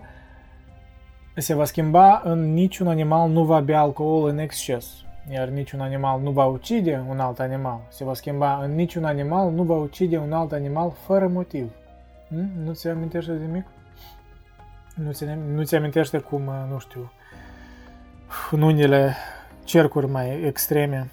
se 1.41 1.55
va 1.55 1.65
schimba 1.65 2.21
în 2.25 2.53
niciun 2.53 2.89
animal 2.89 3.31
nu 3.31 3.45
va 3.45 3.61
bea 3.61 3.81
alcool 3.81 4.29
în 4.29 4.39
exces, 4.39 4.87
iar 5.33 5.49
niciun 5.49 5.81
animal 5.81 6.21
nu 6.21 6.31
va 6.31 6.45
ucide 6.45 7.05
un 7.09 7.21
alt 7.21 7.39
animal. 7.39 7.81
Se 7.89 8.05
va 8.05 8.15
schimba 8.15 8.63
în 8.63 8.75
niciun 8.75 9.05
animal 9.05 9.51
nu 9.51 9.63
va 9.63 9.75
ucide 9.75 10.19
un 10.19 10.33
alt 10.33 10.53
animal 10.53 10.93
fără 11.07 11.29
motiv. 11.29 11.71
Hm? 12.29 12.51
Nu 12.65 12.73
ți 12.73 12.89
amintește 12.89 13.33
de 13.33 13.45
nimic? 13.45 13.67
Nu 14.95 15.13
ți, 15.13 15.25
nu 15.55 15.63
ți 15.63 15.75
amintește 15.75 16.19
cum, 16.19 16.43
nu 16.71 16.79
știu, 16.79 17.13
în 18.51 18.63
unele 18.63 19.15
cercuri 19.65 20.07
mai 20.07 20.43
extreme 20.43 21.11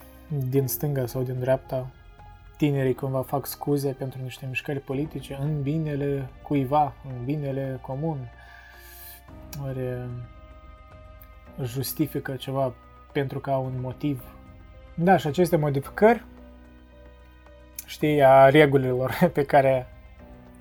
din 0.50 0.68
stânga 0.68 1.06
sau 1.06 1.22
din 1.22 1.40
dreapta, 1.40 1.88
tinerii 2.58 2.94
cumva 2.94 3.22
fac 3.22 3.46
scuze 3.46 3.90
pentru 3.90 4.20
niște 4.24 4.46
mișcări 4.50 4.80
politice 4.80 5.38
în 5.42 5.62
binele 5.62 6.30
cuiva, 6.42 6.94
în 7.06 7.26
binele 7.26 7.80
comun. 7.82 8.18
Ori 9.66 10.10
justifică 11.64 12.36
ceva 12.36 12.74
pentru 13.12 13.40
că 13.40 13.52
au 13.52 13.66
un 13.66 13.82
motiv. 13.82 14.24
Da, 14.96 15.18
și 15.18 15.28
aceste 15.28 15.56
modificări, 15.56 16.26
știi, 17.86 18.24
a 18.24 18.50
regulilor 18.50 19.18
pe 19.34 19.44
care 19.44 19.88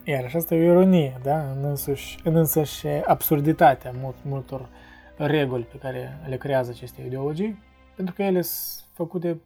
iar 0.05 0.29
și 0.29 0.37
asta 0.37 0.55
e 0.55 0.69
o 0.69 0.71
ironie, 0.71 1.21
da? 1.23 1.51
În 1.51 1.65
însăși, 1.65 2.19
în 2.25 2.37
însăși 2.37 2.87
absurditatea 2.87 3.93
mult, 4.01 4.17
multor 4.23 4.69
reguli 5.17 5.63
pe 5.63 5.77
care 5.77 6.19
le 6.27 6.37
creează 6.37 6.71
aceste 6.71 7.03
ideologii, 7.03 7.63
pentru 7.97 8.15
că 8.15 8.23
ele 8.23 8.41
sunt 8.41 8.89
făcute 8.93 9.41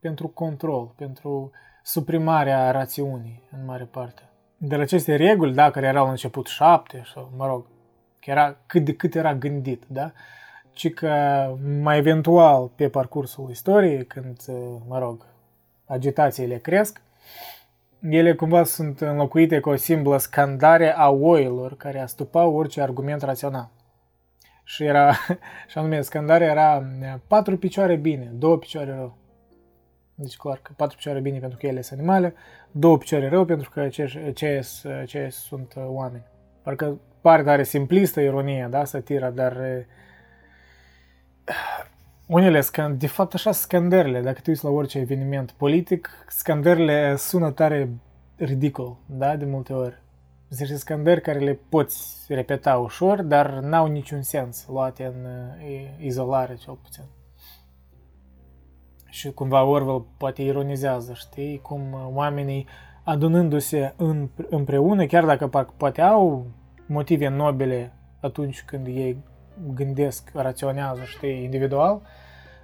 pentru 0.00 0.28
control, 0.28 0.92
pentru 0.96 1.50
suprimarea 1.82 2.70
rațiunii, 2.70 3.42
în 3.50 3.64
mare 3.64 3.84
parte. 3.84 4.22
De 4.56 4.76
la 4.76 4.82
aceste 4.82 5.16
reguli, 5.16 5.54
da, 5.54 5.70
care 5.70 5.86
erau 5.86 6.04
la 6.04 6.10
început 6.10 6.46
șapte, 6.46 7.02
sau, 7.14 7.32
mă 7.36 7.46
rog, 7.46 7.66
era 8.24 8.56
cât 8.66 8.84
de 8.84 8.94
cât 8.94 9.14
era 9.14 9.34
gândit, 9.34 9.82
da? 9.86 10.12
Ci 10.72 10.92
că 10.92 11.12
mai 11.82 11.98
eventual 11.98 12.70
pe 12.74 12.88
parcursul 12.88 13.50
istoriei, 13.50 14.06
când, 14.06 14.40
mă 14.88 14.98
rog, 14.98 15.26
agitațiile 15.84 16.58
cresc, 16.58 17.00
ele 18.08 18.34
cumva 18.34 18.64
sunt 18.64 19.00
înlocuite 19.00 19.60
cu 19.60 19.68
o 19.68 19.76
simplă 19.76 20.18
scandare 20.18 20.94
a 20.96 21.08
oilor 21.08 21.76
care 21.76 22.00
astupau 22.00 22.54
orice 22.54 22.80
argument 22.80 23.22
rațional. 23.22 23.70
Și 24.64 24.84
era, 24.84 25.12
și 25.68 25.78
anume, 25.78 26.00
scandarea 26.00 26.50
era 26.50 26.86
patru 27.26 27.58
picioare 27.58 27.96
bine, 27.96 28.32
două 28.34 28.56
picioare 28.56 28.94
rău. 28.94 29.16
Deci 30.14 30.36
clar 30.36 30.58
că 30.62 30.72
patru 30.76 30.96
picioare 30.96 31.20
bine 31.20 31.38
pentru 31.38 31.58
că 31.58 31.66
ele 31.66 31.80
sunt 31.80 31.98
animale, 31.98 32.34
două 32.70 32.98
picioare 32.98 33.28
rău 33.28 33.44
pentru 33.44 33.70
că 33.70 33.88
ce, 33.88 34.32
ce, 34.34 34.66
ce 35.06 35.28
sunt 35.30 35.74
oameni. 35.76 36.24
Parcă 36.62 36.98
pare 37.20 37.42
tare 37.42 37.62
simplistă 37.62 38.20
ironia, 38.20 38.68
da, 38.68 38.84
satira, 38.84 39.30
dar 39.30 39.56
unele 42.26 42.60
scand, 42.60 42.98
de 42.98 43.06
fapt 43.06 43.34
așa 43.34 43.52
scandările, 43.52 44.20
dacă 44.20 44.40
te 44.42 44.50
uiți 44.50 44.64
la 44.64 44.70
orice 44.70 44.98
eveniment 44.98 45.50
politic, 45.50 46.10
scandările 46.28 47.16
sună 47.16 47.50
tare 47.50 47.88
ridicol, 48.36 48.96
da, 49.06 49.36
de 49.36 49.44
multe 49.44 49.72
ori. 49.72 50.02
Sunt 50.48 50.60
niște 50.60 50.76
scandări 50.76 51.20
care 51.20 51.38
le 51.38 51.58
poți 51.68 52.24
repeta 52.28 52.76
ușor, 52.76 53.22
dar 53.22 53.50
n-au 53.52 53.86
niciun 53.86 54.22
sens 54.22 54.66
luate 54.68 55.04
în 55.04 55.26
izolare, 55.98 56.54
cel 56.54 56.78
puțin. 56.82 57.04
Și 59.08 59.30
cumva 59.30 59.64
Orwell 59.64 60.06
poate 60.16 60.42
ironizează, 60.42 61.12
știi, 61.14 61.60
cum 61.62 62.10
oamenii 62.14 62.66
adunându-se 63.04 63.94
în, 63.96 64.28
împreună, 64.50 65.06
chiar 65.06 65.24
dacă 65.24 65.66
poate 65.76 66.00
au 66.00 66.46
motive 66.90 67.28
nobile 67.28 67.92
atunci 68.20 68.62
când 68.62 68.86
ei 68.86 69.16
gândesc, 69.74 70.30
raționează, 70.34 71.00
știi, 71.04 71.42
individual, 71.44 72.02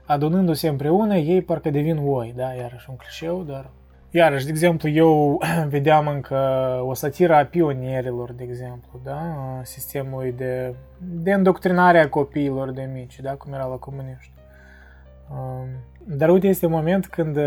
adunându-se 0.06 0.68
împreună, 0.68 1.16
ei 1.16 1.42
parcă 1.42 1.70
devin 1.70 2.00
oi, 2.04 2.32
da, 2.36 2.52
iarăși 2.52 2.86
un 2.90 2.96
clișeu, 2.96 3.42
dar... 3.42 3.70
Iarăși, 4.10 4.44
de 4.44 4.50
exemplu, 4.50 4.88
eu 4.88 5.40
vedeam 5.68 6.06
încă 6.06 6.36
o 6.84 6.94
satiră 6.94 7.34
a 7.34 7.44
pionierilor, 7.44 8.32
de 8.32 8.42
exemplu, 8.42 9.00
da, 9.04 9.20
sistemului 9.62 10.32
de, 10.32 10.74
de 10.98 11.32
îndoctrinare 11.32 11.98
a 11.98 12.08
copiilor 12.08 12.70
de 12.70 12.90
mici, 12.92 13.20
da, 13.20 13.30
cum 13.30 13.52
era 13.52 13.64
la 13.64 13.76
comuniști. 13.76 14.32
Um, 15.30 15.68
dar 16.16 16.28
uite, 16.28 16.46
este 16.46 16.66
un 16.66 16.72
moment 16.72 17.06
când 17.06 17.38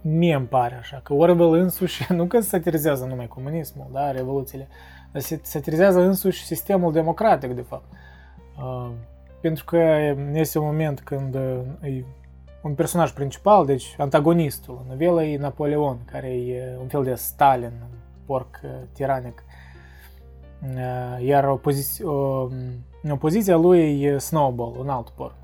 mie 0.00 0.34
îmi 0.34 0.46
pare 0.46 0.74
așa, 0.74 1.00
că 1.02 1.14
Orwell 1.14 1.52
însuși, 1.52 2.06
nu 2.12 2.24
că 2.24 2.40
satirizează 2.40 3.04
numai 3.04 3.26
comunismul, 3.26 3.86
da, 3.92 4.10
revoluțiile, 4.10 4.68
dar 5.12 5.22
satirizează 5.42 6.00
însuși 6.00 6.44
sistemul 6.44 6.92
democratic, 6.92 7.52
de 7.52 7.60
fapt. 7.60 7.92
Uh, 8.58 8.90
pentru 9.40 9.64
că 9.64 9.76
este 10.32 10.58
un 10.58 10.66
moment 10.66 11.00
când 11.00 11.34
e 11.82 12.04
un 12.62 12.74
personaj 12.74 13.12
principal, 13.12 13.66
deci 13.66 13.94
antagonistul 13.98 14.80
în 14.82 14.88
novelă 14.88 15.24
e 15.24 15.38
Napoleon, 15.38 15.98
care 16.04 16.28
e 16.28 16.76
un 16.80 16.88
fel 16.88 17.02
de 17.02 17.14
Stalin, 17.14 17.72
un 17.82 17.98
porc 18.26 18.60
tiranic. 18.92 19.44
Iar 21.18 21.48
opoziția, 21.48 22.06
opoziția 23.10 23.56
lui 23.56 24.02
e 24.02 24.18
Snowball, 24.18 24.76
un 24.78 24.88
alt 24.88 25.08
porc. 25.08 25.34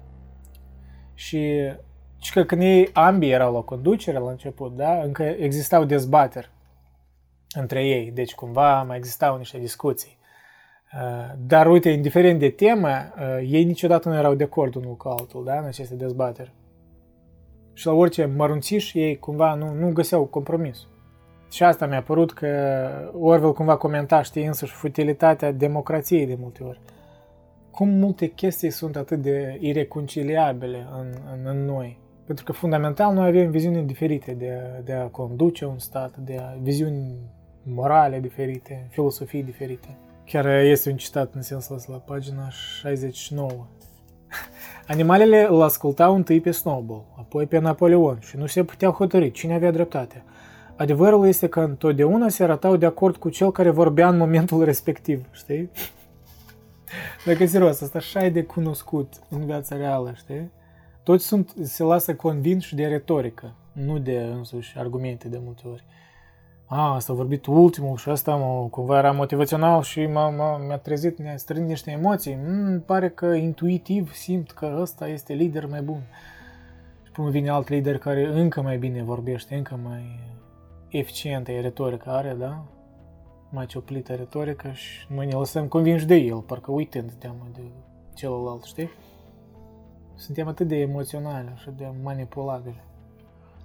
Și 1.14 1.52
și 2.18 2.32
că 2.32 2.44
când 2.44 2.62
ei 2.62 2.90
ambii 2.92 3.30
erau 3.30 3.52
la 3.52 3.60
conducere 3.60 4.18
la 4.18 4.30
început, 4.30 4.76
da, 4.76 5.02
încă 5.02 5.22
existau 5.22 5.84
dezbateri 5.84 6.50
între 7.56 7.84
ei, 7.84 8.10
deci 8.10 8.34
cumva 8.34 8.82
mai 8.82 8.96
existau 8.96 9.36
niște 9.36 9.58
discuții. 9.58 10.18
Dar 11.46 11.66
uite, 11.66 11.88
indiferent 11.88 12.38
de 12.38 12.50
temă, 12.50 12.88
ei 13.46 13.64
niciodată 13.64 14.08
nu 14.08 14.14
erau 14.14 14.34
de 14.34 14.44
acord 14.44 14.74
unul 14.74 14.96
cu 14.96 15.08
altul, 15.08 15.44
da, 15.44 15.58
în 15.58 15.64
aceste 15.64 15.94
dezbateri. 15.94 16.52
Și 17.72 17.86
la 17.86 17.92
orice 17.92 18.24
mărunțiș 18.24 18.94
ei 18.94 19.18
cumva 19.18 19.54
nu, 19.54 19.72
nu 19.72 19.92
găseau 19.92 20.24
compromis. 20.24 20.86
Și 21.50 21.62
asta 21.62 21.86
mi-a 21.86 22.02
părut 22.02 22.32
că 22.32 22.48
Orwell 23.20 23.52
cumva 23.52 23.76
comenta, 23.76 24.22
știi, 24.22 24.46
însuși 24.46 24.72
futilitatea 24.72 25.52
democrației 25.52 26.26
de 26.26 26.36
multe 26.40 26.62
ori. 26.62 26.80
Cum 27.70 27.88
multe 27.88 28.26
chestii 28.26 28.70
sunt 28.70 28.96
atât 28.96 29.22
de 29.22 29.56
ireconciliabile 29.60 30.86
în, 30.98 31.14
în, 31.32 31.46
în 31.46 31.64
noi. 31.64 31.98
Pentru 32.26 32.44
că 32.44 32.52
fundamental 32.52 33.14
noi 33.14 33.26
avem 33.26 33.50
viziuni 33.50 33.86
diferite 33.86 34.32
de, 34.32 34.80
de 34.84 34.92
a 34.92 35.06
conduce 35.06 35.64
un 35.64 35.78
stat, 35.78 36.16
de 36.16 36.36
a, 36.40 36.56
viziuni 36.62 37.34
morale 37.74 38.20
diferite, 38.20 38.86
filosofii 38.90 39.42
diferite. 39.42 39.96
Chiar 40.24 40.46
este 40.46 40.90
un 40.90 40.96
citat 40.96 41.34
în 41.34 41.42
sensul 41.42 41.76
ăsta 41.76 41.92
la 41.92 41.98
pagina 41.98 42.48
69. 42.50 43.50
Animalele 44.86 45.46
îl 45.50 45.62
ascultau 45.62 46.14
întâi 46.14 46.40
pe 46.40 46.50
Snowball, 46.50 47.04
apoi 47.18 47.46
pe 47.46 47.58
Napoleon 47.58 48.18
și 48.20 48.36
nu 48.36 48.46
se 48.46 48.64
puteau 48.64 48.92
hotărâi 48.92 49.30
cine 49.30 49.54
avea 49.54 49.70
dreptate. 49.70 50.22
Adevărul 50.76 51.26
este 51.26 51.48
că 51.48 51.60
întotdeauna 51.60 52.28
se 52.28 52.42
arătau 52.42 52.76
de 52.76 52.86
acord 52.86 53.16
cu 53.16 53.28
cel 53.28 53.52
care 53.52 53.70
vorbea 53.70 54.08
în 54.08 54.16
momentul 54.16 54.64
respectiv, 54.64 55.26
știi? 55.32 55.70
Dacă 57.26 57.46
serios, 57.46 57.80
asta 57.80 57.98
așa 57.98 58.24
e 58.24 58.30
de 58.30 58.42
cunoscut 58.42 59.12
în 59.28 59.44
viața 59.46 59.76
reală, 59.76 60.12
știi? 60.16 60.50
Toți 61.02 61.26
sunt, 61.26 61.54
se 61.62 61.82
lasă 61.82 62.14
convinși 62.14 62.74
de 62.74 62.86
retorică, 62.86 63.54
nu 63.72 63.98
de 63.98 64.18
însuși 64.18 64.78
argumente 64.78 65.28
de 65.28 65.40
multe 65.44 65.62
ori. 65.68 65.84
A, 66.68 66.94
asta 66.94 67.12
a 67.12 67.16
vorbit 67.16 67.46
ultimul 67.46 67.96
și 67.96 68.08
asta 68.08 68.36
mă, 68.36 68.68
cumva 68.70 68.98
era 68.98 69.12
motivațional 69.12 69.82
și 69.82 70.06
m-a, 70.06 70.30
m-a, 70.30 70.56
mi-a 70.56 70.78
trezit, 70.78 71.18
mi-a 71.18 71.36
strânit 71.36 71.68
niște 71.68 71.90
emoții. 71.90 72.38
Mm, 72.46 72.80
pare 72.80 73.10
că 73.10 73.26
intuitiv 73.26 74.12
simt 74.12 74.50
că 74.50 74.76
ăsta 74.80 75.08
este 75.08 75.32
lider 75.32 75.66
mai 75.66 75.82
bun. 75.82 76.02
Și 77.04 77.10
până 77.10 77.30
vine 77.30 77.50
alt 77.50 77.68
lider 77.68 77.98
care 77.98 78.26
încă 78.26 78.62
mai 78.62 78.78
bine 78.78 79.02
vorbește, 79.02 79.54
încă 79.54 79.78
mai 79.82 80.20
eficientă 80.88 81.52
e 81.52 81.60
retorica 81.60 82.16
are, 82.16 82.36
da? 82.38 82.64
Mai 83.50 83.66
cioplită 83.66 84.14
retorică 84.14 84.70
și 84.70 85.06
noi 85.08 85.26
ne 85.26 85.34
lăsăm 85.34 85.66
convinși 85.66 86.06
de 86.06 86.14
el, 86.14 86.40
parcă 86.40 86.72
uitând 86.72 87.12
teamă 87.12 87.46
de 87.52 87.62
celălalt, 88.14 88.62
știi? 88.64 88.90
Suntem 90.14 90.48
atât 90.48 90.68
de 90.68 90.76
emoționali 90.76 91.52
și 91.56 91.70
de 91.76 91.92
manipulabili. 92.02 92.85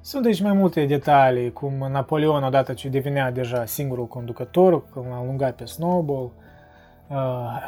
Sunt 0.03 0.25
aici 0.25 0.41
mai 0.41 0.53
multe 0.53 0.85
detalii, 0.85 1.53
cum 1.53 1.87
Napoleon, 1.91 2.43
odată 2.43 2.73
ce 2.73 2.89
devenea 2.89 3.31
deja 3.31 3.65
singurul 3.65 4.07
conducător, 4.07 4.89
când 4.89 5.05
l-a 5.05 5.15
alungat 5.15 5.55
pe 5.55 5.65
Snowball, 5.65 6.31
uh, 7.07 7.61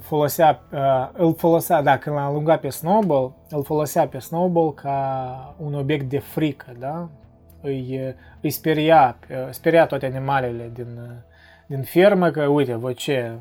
folosea, 0.00 0.62
uh, 0.72 1.08
îl 1.12 1.34
folosea, 1.34 1.82
da, 1.82 1.98
când 1.98 2.16
l-a 2.16 2.24
alungat 2.24 2.60
pe 2.60 2.68
Snowball, 2.68 3.32
îl 3.50 3.64
folosea 3.64 4.08
pe 4.08 4.18
Snowball 4.18 4.74
ca 4.74 5.54
un 5.58 5.74
obiect 5.74 6.08
de 6.08 6.18
frică, 6.18 6.72
da? 6.78 7.08
Îi, 7.60 8.14
îi 8.40 8.50
speria, 8.50 9.18
speria 9.50 9.86
toate 9.86 10.06
animalele 10.06 10.70
din, 10.74 11.22
din 11.66 11.82
fermă 11.82 12.30
că, 12.30 12.46
uite, 12.46 12.74
voi 12.74 12.94
ce, 12.94 13.32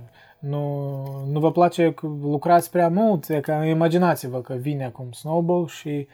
nu, 0.48 1.04
nu 1.32 1.40
vă 1.40 1.52
place 1.52 1.92
că 1.92 2.08
lucrați 2.22 2.72
prea 2.72 2.90
mult, 2.90 3.30
e 3.30 3.40
că 3.40 3.52
imaginați-vă 3.52 4.42
că 4.42 4.54
vine 4.54 4.86
acum 4.86 5.12
Snowball 5.12 5.68
și 5.68 6.08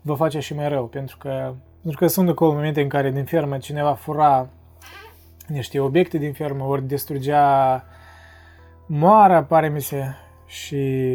vă 0.00 0.14
face 0.14 0.38
și 0.38 0.54
mai 0.54 0.68
rău, 0.68 0.84
pentru 0.84 1.16
că, 1.16 1.54
pentru 1.82 2.00
că 2.00 2.06
sunt 2.06 2.28
acolo 2.28 2.52
momente 2.52 2.80
în 2.80 2.88
care 2.88 3.10
din 3.10 3.24
fermă 3.24 3.58
cineva 3.58 3.92
fura 3.94 4.48
niște 5.46 5.80
obiecte 5.80 6.18
din 6.18 6.32
fermă, 6.32 6.64
ori 6.64 6.86
distrugea 6.86 7.84
moara, 8.86 9.42
pare 9.42 9.68
mi 9.68 9.80
se, 9.80 10.04
și 10.46 11.12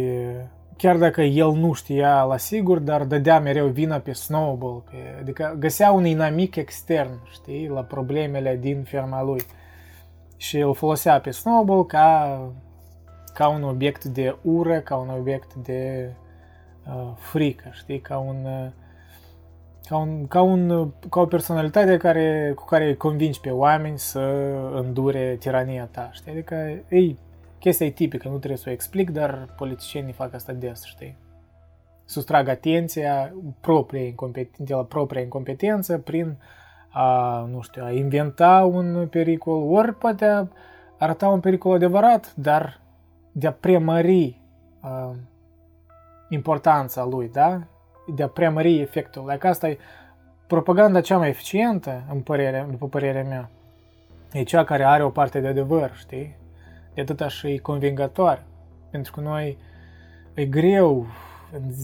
chiar 0.78 0.98
dacă 0.98 1.22
el 1.22 1.52
nu 1.52 1.74
știa 1.74 2.24
la 2.24 2.38
sigur, 2.38 2.80
dar 2.80 3.04
dădea 3.04 3.40
mereu 3.40 3.68
vina 3.68 3.98
pe 3.98 4.14
Snowball, 4.14 4.84
pe, 4.90 4.96
adică 5.20 5.56
găsea 5.60 5.92
un 5.92 6.06
inamic 6.06 6.56
extern, 6.56 7.20
știi, 7.32 7.68
la 7.68 7.82
problemele 7.82 8.58
din 8.62 8.84
ferma 8.84 9.24
lui 9.24 9.42
și 10.42 10.58
îl 10.60 10.76
folosea 10.76 11.20
pe 11.20 11.32
Snowball 11.32 11.86
ca, 11.86 12.40
ca 13.34 13.48
un 13.48 13.64
obiect 13.64 14.04
de 14.04 14.36
ură, 14.42 14.80
ca 14.80 14.96
un 14.96 15.10
obiect 15.10 15.54
de 15.54 16.12
uh, 16.88 17.12
frică, 17.16 17.70
știi, 17.72 18.00
ca 18.00 18.18
un, 18.18 18.46
uh, 18.46 18.72
ca, 19.88 19.98
un, 19.98 20.28
ca, 20.28 20.42
un, 20.42 20.92
ca 21.10 21.20
o 21.20 21.26
personalitate 21.26 21.98
care, 21.98 22.54
cu 22.56 22.66
care 22.66 22.86
îi 22.86 22.98
convingi 22.98 23.40
pe 23.40 23.50
oameni 23.50 24.00
să 24.00 24.20
îndure 24.74 25.36
tirania 25.40 25.86
ta, 25.92 26.10
știi, 26.12 26.32
adică 26.32 26.56
ei, 26.90 27.20
chestia 27.60 27.86
e 27.86 27.90
tipică, 27.90 28.28
nu 28.28 28.38
trebuie 28.38 28.60
să 28.60 28.70
o 28.70 28.72
explic, 28.72 29.10
dar 29.10 29.54
politicienii 29.58 30.14
fac 30.14 30.34
asta 30.34 30.54
des, 30.54 30.84
știi? 30.84 31.18
Sustrag 32.06 32.48
atenția 32.48 33.34
proprie 33.60 34.16
de 34.58 34.74
la 34.74 34.84
propria 34.84 35.22
incompetență 35.22 35.98
prin 35.98 36.28
uh, 36.28 36.61
a, 36.92 37.40
nu 37.52 37.62
știu, 37.62 37.84
a 37.84 37.92
inventa 37.92 38.70
un 38.72 39.08
pericol, 39.08 39.74
ori 39.74 39.96
poate 39.96 40.26
a 40.26 40.46
arăta 40.98 41.28
un 41.28 41.40
pericol 41.40 41.76
adevărat, 41.76 42.34
dar 42.36 42.80
de 43.32 43.48
a 43.48 43.52
premări 43.52 44.40
a, 44.80 45.16
importanța 46.30 47.06
lui, 47.06 47.30
da? 47.30 47.62
De 48.16 48.24
a 48.24 48.28
premări 48.28 48.80
efectul. 48.80 49.30
Like 49.30 49.48
asta 49.48 49.70
e 49.70 49.78
propaganda 50.48 51.02
cea 51.02 51.18
mai 51.18 51.30
eficientă, 51.30 52.04
în 52.12 52.20
părere, 52.20 52.68
după 52.70 52.88
părerea 52.88 53.24
mea. 53.24 53.50
E 54.32 54.44
cea 54.44 54.64
care 54.64 54.84
are 54.84 55.04
o 55.04 55.10
parte 55.10 55.40
de 55.40 55.48
adevăr, 55.48 55.92
știi? 55.96 56.36
De 56.94 57.02
atâta 57.02 57.28
și 57.28 57.58
convingătoare. 57.58 58.44
Pentru 58.90 59.12
că 59.12 59.22
noi 59.22 59.58
e 60.34 60.46
greu 60.46 61.06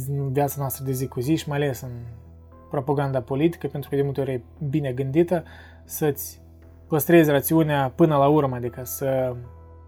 în 0.08 0.32
viața 0.32 0.56
noastră 0.58 0.86
de 0.86 0.92
zi 0.92 1.08
cu 1.08 1.20
zi 1.20 1.36
și 1.36 1.50
mai 1.50 1.58
ales 1.58 1.82
în 1.82 1.90
propaganda 2.70 3.22
politică, 3.22 3.68
pentru 3.68 3.90
că 3.90 3.96
de 3.96 4.02
multe 4.02 4.22
ori 4.22 4.32
e 4.32 4.42
bine 4.70 4.92
gândită, 4.92 5.44
să-ți 5.84 6.42
păstrezi 6.88 7.30
rațiunea 7.30 7.92
până 7.96 8.18
la 8.18 8.28
urmă, 8.28 8.56
adică 8.56 8.82
să, 8.84 9.36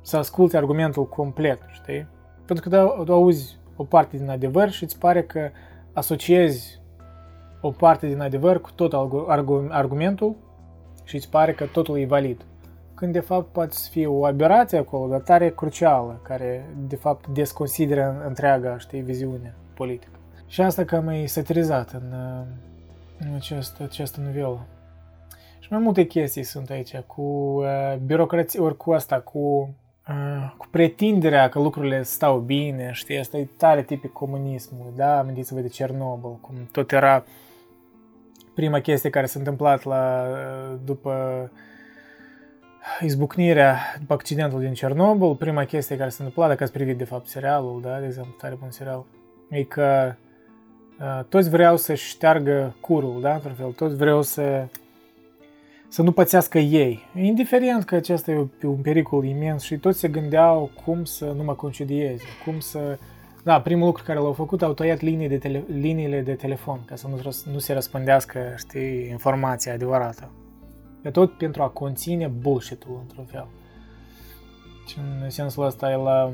să 0.01 0.17
asculti 0.17 0.55
argumentul 0.55 1.07
complet, 1.07 1.59
știi? 1.71 2.07
Pentru 2.45 2.69
că 2.69 2.75
da, 2.75 3.03
tu 3.05 3.13
auzi 3.13 3.57
o 3.75 3.83
parte 3.83 4.17
din 4.17 4.29
adevăr 4.29 4.69
și 4.69 4.83
îți 4.83 4.99
pare 4.99 5.23
că 5.23 5.49
asociezi 5.93 6.81
o 7.61 7.71
parte 7.71 8.07
din 8.07 8.21
adevăr 8.21 8.61
cu 8.61 8.69
tot 8.75 8.93
argumentul 9.69 10.35
și 11.03 11.15
îți 11.15 11.29
pare 11.29 11.53
că 11.53 11.65
totul 11.65 11.99
e 11.99 12.05
valid. 12.05 12.45
Când 12.93 13.13
de 13.13 13.19
fapt 13.19 13.51
poate 13.51 13.73
să 13.73 13.89
fie 13.89 14.07
o 14.07 14.25
aberație 14.25 14.77
acolo, 14.77 15.07
dar 15.07 15.19
tare 15.19 15.49
crucială, 15.49 16.19
care 16.23 16.75
de 16.87 16.95
fapt 16.95 17.27
desconsideră 17.27 18.23
întreaga, 18.27 18.77
știi, 18.77 19.01
viziune 19.01 19.55
politică. 19.73 20.19
Și 20.47 20.61
asta 20.61 20.83
cam 20.83 21.07
e 21.07 21.25
satirizat 21.25 21.91
în, 21.91 22.13
în 23.19 23.35
această, 23.35 23.83
această 23.83 24.21
novelă. 24.21 24.67
Și 25.59 25.67
mai 25.69 25.79
multe 25.79 26.03
chestii 26.03 26.43
sunt 26.43 26.69
aici, 26.69 26.97
cu 26.97 27.21
uh, 27.21 27.95
birocrație, 28.05 28.59
ori 28.59 28.77
cu 28.77 28.91
asta, 28.91 29.19
cu, 29.19 29.75
uh, 30.09 30.53
cu 30.57 30.67
pretinderea 30.71 31.49
că 31.49 31.59
lucrurile 31.59 32.03
stau 32.03 32.39
bine, 32.39 32.89
știi, 32.93 33.19
asta 33.19 33.37
e 33.37 33.47
tare 33.57 33.83
tipic 33.83 34.11
comunismului, 34.11 34.93
da? 34.95 35.19
Amintiți-vă 35.19 35.59
de 35.59 35.67
Cernobâl, 35.67 36.37
cum 36.41 36.55
tot 36.71 36.91
era 36.91 37.23
prima 38.55 38.79
chestie 38.79 39.09
care 39.09 39.25
s-a 39.25 39.39
întâmplat 39.39 39.83
la, 39.83 40.25
după 40.83 41.51
izbucnirea, 43.01 43.77
după 43.99 44.13
accidentul 44.13 44.59
din 44.59 44.73
Cernobâl, 44.73 45.35
prima 45.35 45.65
chestie 45.65 45.97
care 45.97 46.09
s-a 46.09 46.23
întâmplat, 46.23 46.49
dacă 46.49 46.63
ați 46.63 46.71
privit 46.71 46.97
de 46.97 47.03
fapt 47.03 47.27
serialul, 47.27 47.81
da, 47.81 47.99
de 47.99 48.05
exemplu, 48.05 48.35
tare 48.37 48.55
bun 48.59 48.71
serial, 48.71 49.05
e 49.49 49.63
că 49.63 50.13
toți 51.29 51.49
vreau 51.49 51.77
să 51.77 51.93
șteargă 51.93 52.75
curul, 52.79 53.21
da, 53.21 53.33
într-un 53.33 53.53
fel, 53.53 53.71
toți 53.71 53.95
vreau 53.95 54.21
să, 54.21 54.67
să 55.87 56.01
nu 56.01 56.11
pățească 56.11 56.57
ei. 56.57 57.05
Indiferent 57.15 57.83
că 57.83 57.95
acesta 57.95 58.31
e 58.31 58.47
un 58.61 58.81
pericol 58.81 59.25
imens 59.25 59.63
și 59.63 59.77
toți 59.77 59.99
se 59.99 60.07
gândeau 60.07 60.71
cum 60.85 61.03
să 61.03 61.25
nu 61.25 61.43
mă 61.43 61.53
concedieze, 61.53 62.23
cum 62.45 62.59
să 62.59 62.97
Da, 63.43 63.61
primul 63.61 63.85
lucru 63.85 64.03
care 64.03 64.19
l-au 64.19 64.33
făcut, 64.33 64.61
au 64.61 64.73
tăiat 64.73 64.99
linii 65.01 65.27
de 65.27 65.37
tele, 65.37 65.63
liniile 65.67 66.21
de 66.21 66.33
telefon, 66.33 66.79
ca 66.85 66.95
să 66.95 67.07
nu, 67.07 67.31
nu 67.51 67.59
se 67.59 67.73
răspândească, 67.73 68.39
știi, 68.57 69.09
informația 69.09 69.73
adevărată. 69.73 70.31
E 71.01 71.09
tot 71.09 71.37
pentru 71.37 71.61
a 71.61 71.67
conține 71.67 72.27
bullshit-ul, 72.27 72.99
într-un 73.01 73.25
fel. 73.25 73.47
Și 74.87 74.97
în 75.21 75.29
sensul 75.29 75.65
ăsta, 75.65 75.91
el 75.91 76.07
a, 76.07 76.31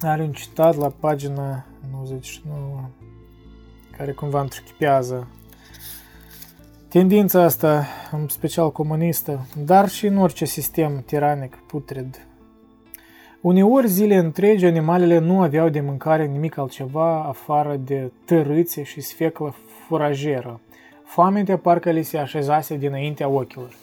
are 0.00 0.22
un 0.22 0.32
citat 0.32 0.76
la 0.76 0.88
pagina 0.88 1.64
99, 1.90 2.90
care 4.02 4.14
cumva 4.14 4.40
întruchipează 4.40 5.28
tendința 6.88 7.42
asta, 7.42 7.86
în 8.10 8.28
special 8.28 8.72
comunistă, 8.72 9.46
dar 9.64 9.88
și 9.88 10.06
în 10.06 10.16
orice 10.16 10.44
sistem 10.44 11.02
tiranic, 11.06 11.56
putred, 11.66 12.26
Uneori 13.40 13.88
zile 13.88 14.16
întregi 14.16 14.64
animalele 14.64 15.18
nu 15.18 15.40
aveau 15.40 15.68
de 15.68 15.80
mâncare 15.80 16.26
nimic 16.26 16.56
altceva 16.56 17.22
afară 17.22 17.76
de 17.76 18.12
tărâțe 18.24 18.82
și 18.82 19.00
sfeclă 19.00 19.54
furajeră. 19.86 20.60
Foametea 21.04 21.58
parcă 21.58 21.90
li 21.90 22.02
se 22.02 22.18
așezase 22.18 22.76
dinaintea 22.76 23.28
ochilor. 23.28 23.74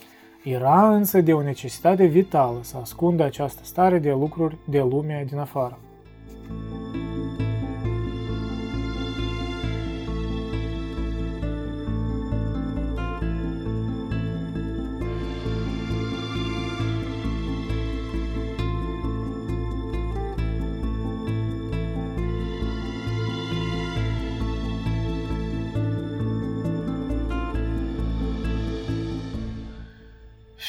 Era 0.44 0.94
însă 0.94 1.20
de 1.20 1.32
o 1.32 1.42
necesitate 1.42 2.04
vitală 2.04 2.58
să 2.62 2.76
ascundă 2.80 3.24
această 3.24 3.60
stare 3.64 3.98
de 3.98 4.10
lucruri 4.10 4.56
de 4.64 4.80
lumea 4.80 5.24
din 5.24 5.38
afară. 5.38 5.78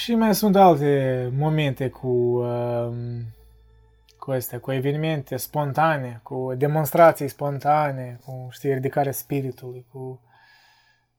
Și 0.02 0.16
mai 0.16 0.36
sunt 0.36 0.56
alte 0.56 1.32
momente 1.38 1.90
cu, 1.90 2.08
uh, 2.08 2.90
cu 4.20 4.32
astea, 4.32 4.60
cu 4.60 4.72
evenimente 4.72 5.38
spontane, 5.38 6.20
cu 6.24 6.54
demonstrații 6.58 7.28
spontane, 7.28 8.20
cu, 8.26 8.48
știi, 8.52 8.74
ridicarea 8.74 9.12
spiritului, 9.12 9.86
cu, 9.92 10.20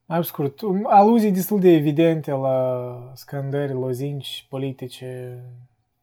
mai 0.07 0.25
scurt, 0.25 0.61
aluzii 0.85 1.31
destul 1.31 1.61
de 1.61 1.71
evidente 1.71 2.31
la 2.31 3.13
scandări, 3.15 3.73
lozinci 3.73 4.47
politice. 4.49 5.39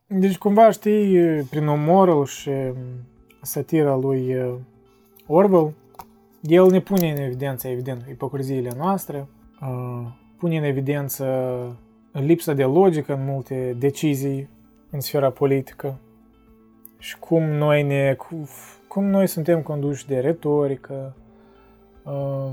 Deci, 0.07 0.37
cumva, 0.37 0.71
știi, 0.71 1.43
prin 1.43 1.67
umorul 1.67 2.25
și 2.25 2.51
satira 3.41 3.95
lui 3.95 4.35
uh, 4.35 4.55
Orwell, 5.27 5.73
el 6.41 6.69
ne 6.69 6.79
pune 6.79 7.11
în 7.11 7.17
evidență, 7.17 7.67
evident, 7.67 8.05
ipocriziile 8.09 8.71
noastre, 8.77 9.27
uh, 9.61 10.07
pune 10.37 10.57
în 10.57 10.63
evidență 10.63 11.25
lipsa 12.11 12.53
de 12.53 12.63
logică 12.63 13.13
în 13.13 13.25
multe 13.25 13.75
decizii 13.79 14.49
în 14.89 14.99
sfera 14.99 15.29
politică 15.29 15.99
și 16.97 17.19
cum 17.19 17.43
noi, 17.43 17.83
ne, 17.83 18.17
cum 18.87 19.05
noi 19.05 19.27
suntem 19.27 19.61
conduși 19.61 20.07
de 20.07 20.19
retorică 20.19 21.15
uh, 22.03 22.51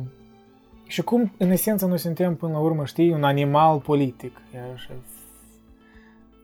și 0.86 1.02
cum, 1.02 1.32
în 1.38 1.50
esență, 1.50 1.86
noi 1.86 1.98
suntem, 1.98 2.36
până 2.36 2.52
la 2.52 2.58
urmă, 2.58 2.84
știi, 2.84 3.10
un 3.10 3.24
animal 3.24 3.78
politic. 3.78 4.40
Iar 4.54 4.90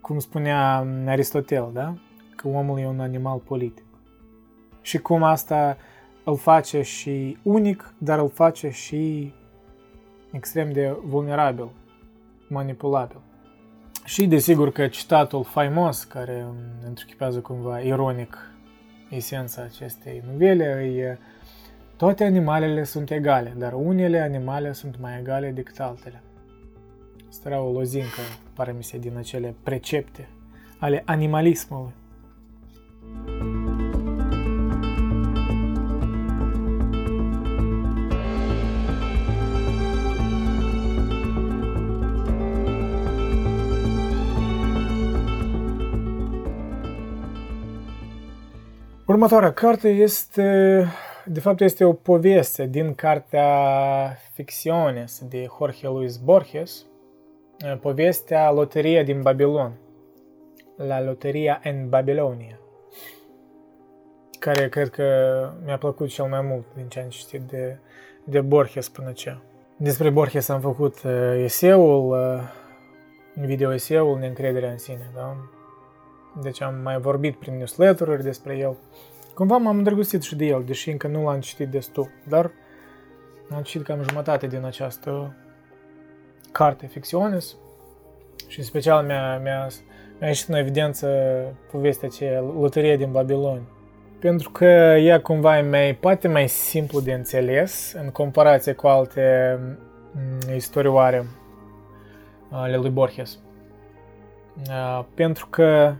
cum 0.00 0.18
spunea 0.18 0.86
Aristotel, 1.06 1.70
da? 1.72 1.94
Că 2.36 2.48
omul 2.48 2.78
e 2.78 2.86
un 2.86 3.00
animal 3.00 3.38
politic. 3.38 3.84
Și 4.80 4.98
cum 4.98 5.22
asta 5.22 5.76
îl 6.24 6.36
face 6.36 6.82
și 6.82 7.36
unic, 7.42 7.94
dar 7.98 8.18
îl 8.18 8.28
face 8.28 8.70
și 8.70 9.32
extrem 10.30 10.72
de 10.72 10.96
vulnerabil 11.04 11.68
manipulabil. 12.52 13.20
Și 14.04 14.26
desigur 14.26 14.72
că 14.72 14.86
citatul 14.86 15.44
faimos, 15.44 16.04
care 16.04 16.46
întruchipează 16.86 17.40
cumva 17.40 17.78
ironic 17.78 18.50
esența 19.10 19.62
acestei 19.62 20.22
novele, 20.30 20.64
e 20.64 21.18
toate 21.96 22.24
animalele 22.24 22.84
sunt 22.84 23.10
egale, 23.10 23.54
dar 23.58 23.72
unele 23.72 24.20
animale 24.20 24.72
sunt 24.72 25.00
mai 25.00 25.18
egale 25.18 25.50
decât 25.50 25.80
altele. 25.80 26.22
Asta 27.28 27.48
era 27.48 27.60
o 27.60 27.72
lozincă, 27.72 28.20
pare 28.54 28.72
mi 28.72 28.84
se, 28.84 28.98
din 28.98 29.16
acele 29.16 29.54
precepte 29.62 30.28
ale 30.78 31.02
animalismului. 31.06 31.92
Următoarea 49.12 49.52
carte 49.52 49.88
este, 49.88 50.86
de 51.24 51.40
fapt, 51.40 51.60
este 51.60 51.84
o 51.84 51.92
poveste 51.92 52.66
din 52.66 52.94
cartea 52.94 53.48
Ficciones 54.32 55.22
de 55.28 55.46
Jorge 55.58 55.88
Luis 55.88 56.16
Borges, 56.16 56.86
povestea 57.80 58.50
Loteria 58.50 59.02
din 59.02 59.22
Babilon, 59.22 59.72
la 60.76 61.02
Loteria 61.02 61.60
în 61.64 61.88
Babilonia, 61.88 62.58
care 64.38 64.68
cred 64.68 64.88
că 64.88 65.04
mi-a 65.64 65.78
plăcut 65.78 66.08
cel 66.08 66.24
mai 66.24 66.40
mult 66.40 66.64
din 66.74 66.88
ce 66.88 67.00
am 67.00 67.08
citit 67.08 67.40
de, 67.40 67.78
de 68.24 68.40
Borges 68.40 68.88
până 68.88 69.12
ce. 69.12 69.36
Despre 69.76 70.10
Borges 70.10 70.48
am 70.48 70.60
făcut 70.60 71.02
uh, 71.02 71.12
eseul, 71.36 72.10
uh, 72.10 72.42
video-eseul 73.46 74.18
Neîncrederea 74.18 74.70
în 74.70 74.78
sine, 74.78 75.10
da? 75.14 75.36
Deci 76.40 76.62
am 76.62 76.74
mai 76.82 76.98
vorbit 76.98 77.36
prin 77.36 77.56
newsletter-uri 77.56 78.22
despre 78.22 78.56
el. 78.56 78.76
Cumva 79.34 79.56
m-am 79.56 79.76
îndrăgostit 79.76 80.22
și 80.22 80.36
de 80.36 80.44
el, 80.44 80.62
deși 80.66 80.90
încă 80.90 81.06
nu 81.06 81.24
l-am 81.24 81.40
citit 81.40 81.68
destul, 81.68 82.10
dar 82.28 82.50
am 83.50 83.62
citit 83.62 83.86
cam 83.86 84.02
jumătate 84.08 84.46
din 84.46 84.64
această 84.64 85.36
carte 86.52 86.86
Ficționes 86.86 87.56
și 88.46 88.58
în 88.58 88.64
special 88.64 89.04
mi-a, 89.04 89.38
mi-a, 89.38 89.68
mi-a 90.18 90.28
ieșit 90.28 90.48
în 90.48 90.54
evidență 90.54 91.08
povestea 91.70 92.08
aceea, 92.08 92.40
Loteria 92.40 92.96
din 92.96 93.12
Babilon. 93.12 93.62
Pentru 94.20 94.50
că 94.50 94.64
ea 94.98 95.20
cumva 95.20 95.58
e 95.58 95.62
mai, 95.62 95.94
poate 95.94 96.28
mai 96.28 96.48
simplu 96.48 97.00
de 97.00 97.12
înțeles 97.12 97.94
în 98.02 98.10
comparație 98.10 98.72
cu 98.72 98.86
alte 98.86 99.58
mm, 100.12 100.54
istorioare 100.54 101.26
ale 102.50 102.76
lui 102.76 102.90
Borges. 102.90 103.38
Pentru 105.14 105.46
că 105.50 105.94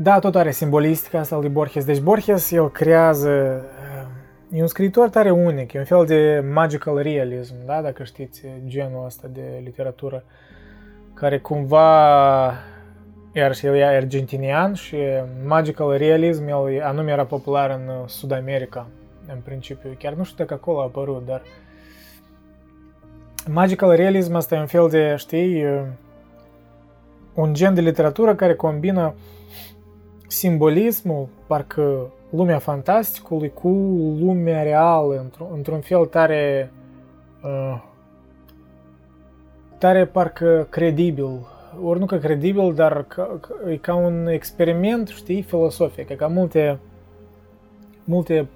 da, 0.00 0.18
tot 0.18 0.34
are 0.34 0.50
simbolistica 0.50 1.18
asta 1.18 1.36
lui 1.36 1.48
Borges. 1.48 1.84
Deci 1.84 2.00
Borges, 2.00 2.50
el 2.50 2.70
creează... 2.70 3.64
E 4.52 4.60
un 4.60 4.66
scriitor 4.66 5.08
tare 5.08 5.30
unic, 5.30 5.72
e 5.72 5.78
un 5.78 5.84
fel 5.84 6.04
de 6.06 6.44
magical 6.52 7.02
realism, 7.02 7.54
da? 7.66 7.80
dacă 7.82 8.04
știți 8.04 8.42
genul 8.66 9.04
ăsta 9.04 9.28
de 9.32 9.60
literatură, 9.64 10.24
care 11.14 11.38
cumva, 11.38 12.52
iar 13.32 13.54
și 13.54 13.66
el 13.66 13.74
e 13.74 13.84
argentinian 13.84 14.74
și 14.74 14.96
magical 15.44 15.96
realism, 15.96 16.46
el 16.48 16.82
anume 16.82 17.10
era 17.10 17.24
popular 17.24 17.70
în 17.70 18.06
Sud 18.06 18.32
America, 18.32 18.86
în 19.26 19.38
principiu. 19.44 19.90
Chiar 19.98 20.12
nu 20.12 20.24
știu 20.24 20.44
dacă 20.44 20.54
acolo 20.54 20.80
a 20.80 20.82
apărut, 20.82 21.26
dar 21.26 21.42
magical 23.48 23.96
realism 23.96 24.34
asta 24.34 24.54
e 24.54 24.58
un 24.58 24.66
fel 24.66 24.88
de, 24.88 25.14
știi, 25.16 25.64
un 27.34 27.54
gen 27.54 27.74
de 27.74 27.80
literatură 27.80 28.34
care 28.34 28.54
combină 28.54 29.14
uh, 29.14 29.36
simbolismul, 30.28 31.28
parcă 31.46 32.10
lumea 32.30 32.58
fantasticului 32.58 33.52
cu 33.52 33.68
lumea 34.20 34.62
reală, 34.62 35.18
într-un, 35.18 35.46
într-un 35.52 35.80
fel 35.80 36.06
tare, 36.06 36.72
uh, 37.42 37.82
tare 39.78 40.06
parcă 40.06 40.66
credibil. 40.70 41.46
Ori 41.82 41.98
nu 41.98 42.06
că 42.06 42.16
credibil, 42.16 42.74
dar 42.74 43.04
ca, 43.04 43.40
e 43.70 43.76
ca 43.76 43.94
un 43.94 44.26
experiment, 44.26 45.08
știi, 45.08 45.42
filosofic. 45.42 46.08
E 46.08 46.14
ca 46.14 46.26
multe, 46.26 46.78
multe 48.04 48.48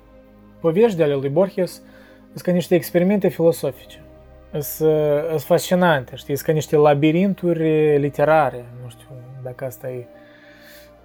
povești 0.60 0.96
de 0.96 1.02
ale 1.02 1.14
lui 1.14 1.28
Borges 1.28 1.82
sunt 2.28 2.42
ca 2.42 2.52
niște 2.52 2.74
experimente 2.74 3.28
filosofice. 3.28 4.04
Sunt 4.60 5.40
fascinante, 5.40 6.16
știi, 6.16 6.34
sunt 6.34 6.46
ca 6.46 6.52
niște 6.52 6.76
labirinturi 6.76 7.98
literare, 7.98 8.64
nu 8.82 8.88
știu 8.88 9.06
dacă 9.42 9.64
asta 9.64 9.90
e 9.90 10.06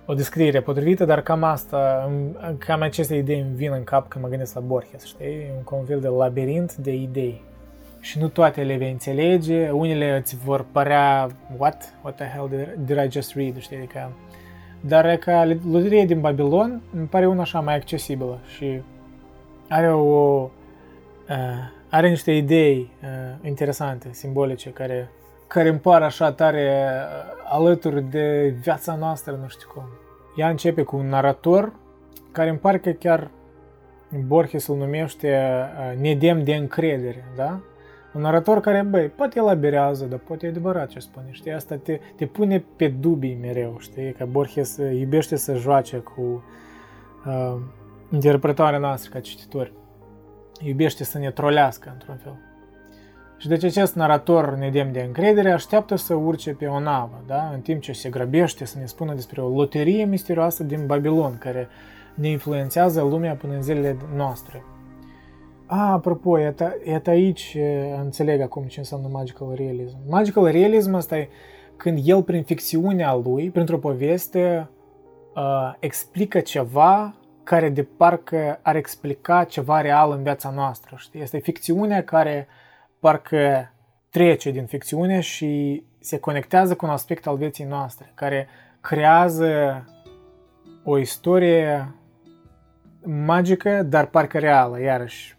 o 0.08 0.14
descriere 0.14 0.62
potrivită, 0.62 1.06
dar 1.06 1.22
cam 1.22 1.44
asta, 1.44 2.12
cam 2.58 2.82
aceste 2.82 3.16
idei 3.16 3.40
îmi 3.40 3.56
vin 3.56 3.72
în 3.72 3.84
cap 3.84 4.08
când 4.08 4.24
mă 4.24 4.30
gândesc 4.30 4.56
la 4.56 4.62
Borges, 4.62 5.06
știi? 5.06 5.52
Un 5.72 5.86
fel 5.86 6.00
de 6.00 6.08
labirint 6.08 6.76
de 6.76 6.94
idei. 6.94 7.42
Și 8.00 8.20
nu 8.20 8.28
toate 8.28 8.62
le 8.62 8.78
vei 8.78 8.92
înțelege, 8.92 9.70
unele 9.70 10.18
îți 10.18 10.38
vor 10.38 10.66
părea, 10.72 11.30
what? 11.58 11.94
What 12.02 12.16
the 12.16 12.26
hell 12.26 12.50
did, 12.86 12.98
I 12.98 13.12
just 13.12 13.36
read? 13.36 13.60
Știi? 13.60 13.78
Adică 13.78 14.12
dar 14.82 15.06
e 15.06 15.16
ca 15.16 15.58
loteria 15.72 16.06
din 16.06 16.20
Babilon 16.20 16.82
îmi 16.96 17.08
pare 17.08 17.28
una 17.28 17.42
așa 17.42 17.60
mai 17.60 17.76
accesibilă 17.76 18.40
și 18.56 18.82
are 19.70 19.92
o 19.92 20.50
uh, 21.30 21.76
are 21.90 22.10
niște 22.10 22.32
idei 22.32 22.92
uh, 23.04 23.48
interesante, 23.48 24.10
simbolice, 24.12 24.70
care, 24.70 25.10
care 25.48 25.70
îmi 25.70 25.80
par 25.80 26.02
așa 26.02 26.32
tare 26.32 26.86
uh, 26.86 27.44
alături 27.50 28.02
de 28.02 28.56
viața 28.62 28.96
noastră, 28.96 29.40
nu 29.42 29.48
știu 29.48 29.68
cum. 29.74 29.84
Ea 30.36 30.50
începe 30.50 30.82
cu 30.82 30.96
un 30.96 31.08
narator 31.08 31.74
care 32.32 32.50
îmi 32.50 32.60
pare 32.60 32.80
că 32.80 32.90
chiar 32.90 33.32
Borges 34.26 34.68
îl 34.68 34.76
numește 34.76 35.38
uh, 35.38 36.00
nedem 36.00 36.44
de 36.44 36.56
încredere, 36.56 37.26
da? 37.36 37.60
Un 38.14 38.22
narator 38.22 38.60
care, 38.60 38.82
băi, 38.82 39.08
poate 39.08 39.40
el 39.40 39.48
aberează, 39.48 40.06
dar 40.06 40.20
poate 40.20 40.46
e 40.46 40.50
adevărat 40.50 40.88
ce 40.90 41.00
spune, 41.00 41.28
știi? 41.32 41.52
Asta 41.52 41.76
te, 41.76 42.00
te 42.16 42.26
pune 42.26 42.66
pe 42.76 42.88
dubii 42.88 43.38
mereu, 43.42 43.76
știi? 43.80 44.12
Că 44.12 44.26
Borges 44.26 44.78
iubește 44.78 45.36
să 45.36 45.56
joace 45.56 45.98
cu 45.98 46.44
uh, 47.26 47.56
interpretarea 48.12 48.80
noastră 48.80 49.10
ca 49.14 49.20
cititori. 49.20 49.74
Iubește 50.62 51.04
să 51.04 51.18
ne 51.18 51.32
trolească, 51.32 51.90
într-un 51.94 52.16
fel. 52.16 52.47
Și 53.38 53.48
deci 53.48 53.64
acest 53.64 53.96
narator 53.96 54.56
nedem 54.56 54.92
de 54.92 55.02
încredere 55.02 55.52
așteaptă 55.52 55.96
să 55.96 56.14
urce 56.14 56.52
pe 56.52 56.66
o 56.66 56.80
navă, 56.80 57.24
da? 57.28 57.50
în 57.54 57.60
timp 57.60 57.82
ce 57.82 57.92
se 57.92 58.10
grăbește 58.10 58.66
să 58.66 58.78
ne 58.80 58.86
spună 58.86 59.14
despre 59.14 59.42
o 59.42 59.50
loterie 59.50 60.06
misterioasă 60.06 60.64
din 60.64 60.86
Babilon, 60.86 61.38
care 61.38 61.68
ne 62.14 62.28
influențează 62.28 63.02
lumea 63.02 63.36
până 63.36 63.54
în 63.54 63.62
zilele 63.62 63.98
noastre. 64.16 64.64
A, 65.66 65.92
apropo, 65.92 66.38
iată, 66.38 66.76
iată 66.86 67.10
aici 67.10 67.58
înțeleg 68.02 68.42
acum 68.42 68.64
ce 68.64 68.80
înseamnă 68.80 69.08
magical 69.12 69.54
realism. 69.56 69.98
Magical 70.10 70.52
realism 70.52 70.94
asta 70.94 71.18
e 71.18 71.30
când 71.78 72.00
el, 72.04 72.24
prin 72.24 72.44
ficțiunea 72.44 73.16
lui, 73.16 73.50
printr-o 73.50 73.78
poveste, 73.78 74.70
uh, 75.36 75.74
explică 75.80 76.40
ceva 76.40 77.16
care 77.44 77.70
de 77.70 77.84
parcă 77.84 78.60
ar 78.62 78.76
explica 78.76 79.44
ceva 79.44 79.82
real 79.82 80.12
în 80.12 80.24
viața 80.24 80.50
noastră. 80.50 80.96
Știi? 81.00 81.22
Este 81.22 81.38
ficțiunea 81.38 82.04
care 82.04 82.48
parcă 83.08 83.74
trece 84.10 84.52
din 84.52 84.66
ficțiune 84.66 85.20
și 85.20 85.84
se 86.00 86.20
conectează 86.20 86.76
cu 86.76 86.86
un 86.86 86.92
aspect 86.92 87.28
al 87.28 87.38
vieții 87.38 87.64
noastre, 87.64 88.12
care 88.16 88.48
creează 88.82 89.84
o 90.84 90.98
istorie 90.98 91.96
magică, 93.04 93.84
dar 93.84 94.06
parcă 94.06 94.40
reală, 94.40 94.82
iarăși 94.82 95.38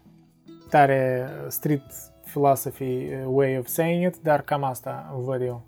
tare 0.69 1.29
street 1.47 1.83
philosophy 2.25 2.83
uh, 2.83 3.23
way 3.25 3.57
of 3.57 3.67
saying 3.67 4.05
it, 4.05 4.21
dar 4.21 4.41
cam 4.41 4.63
asta 4.63 5.19
văd 5.25 5.41
eu. 5.41 5.65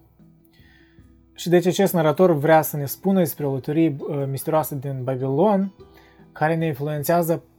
Și 1.36 1.50
deci 1.50 1.66
acest 1.66 1.94
narator 1.94 2.32
vrea 2.32 2.62
să 2.62 2.78
ne 2.78 2.86
spună 2.86 3.20
despre 3.20 3.46
o 3.46 3.52
loterie 3.52 3.96
uh, 4.00 4.24
misterioasă 4.30 4.76
din 4.76 5.04
Babilon, 5.04 5.74
care 6.32 6.56
ne 6.56 6.66
influențează 6.66 7.34
uh, 7.34 7.51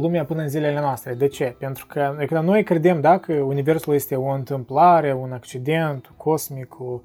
lumea 0.00 0.24
până 0.24 0.42
în 0.42 0.48
zilele 0.48 0.80
noastre. 0.80 1.14
De 1.14 1.26
ce? 1.26 1.56
Pentru 1.58 1.86
că 1.86 2.16
că 2.26 2.40
noi 2.40 2.62
credem 2.62 3.00
da, 3.00 3.18
că 3.18 3.32
Universul 3.32 3.94
este 3.94 4.16
o 4.16 4.28
întâmplare, 4.28 5.12
un 5.12 5.32
accident 5.32 6.12
cosmic, 6.16 6.80
o, 6.80 7.00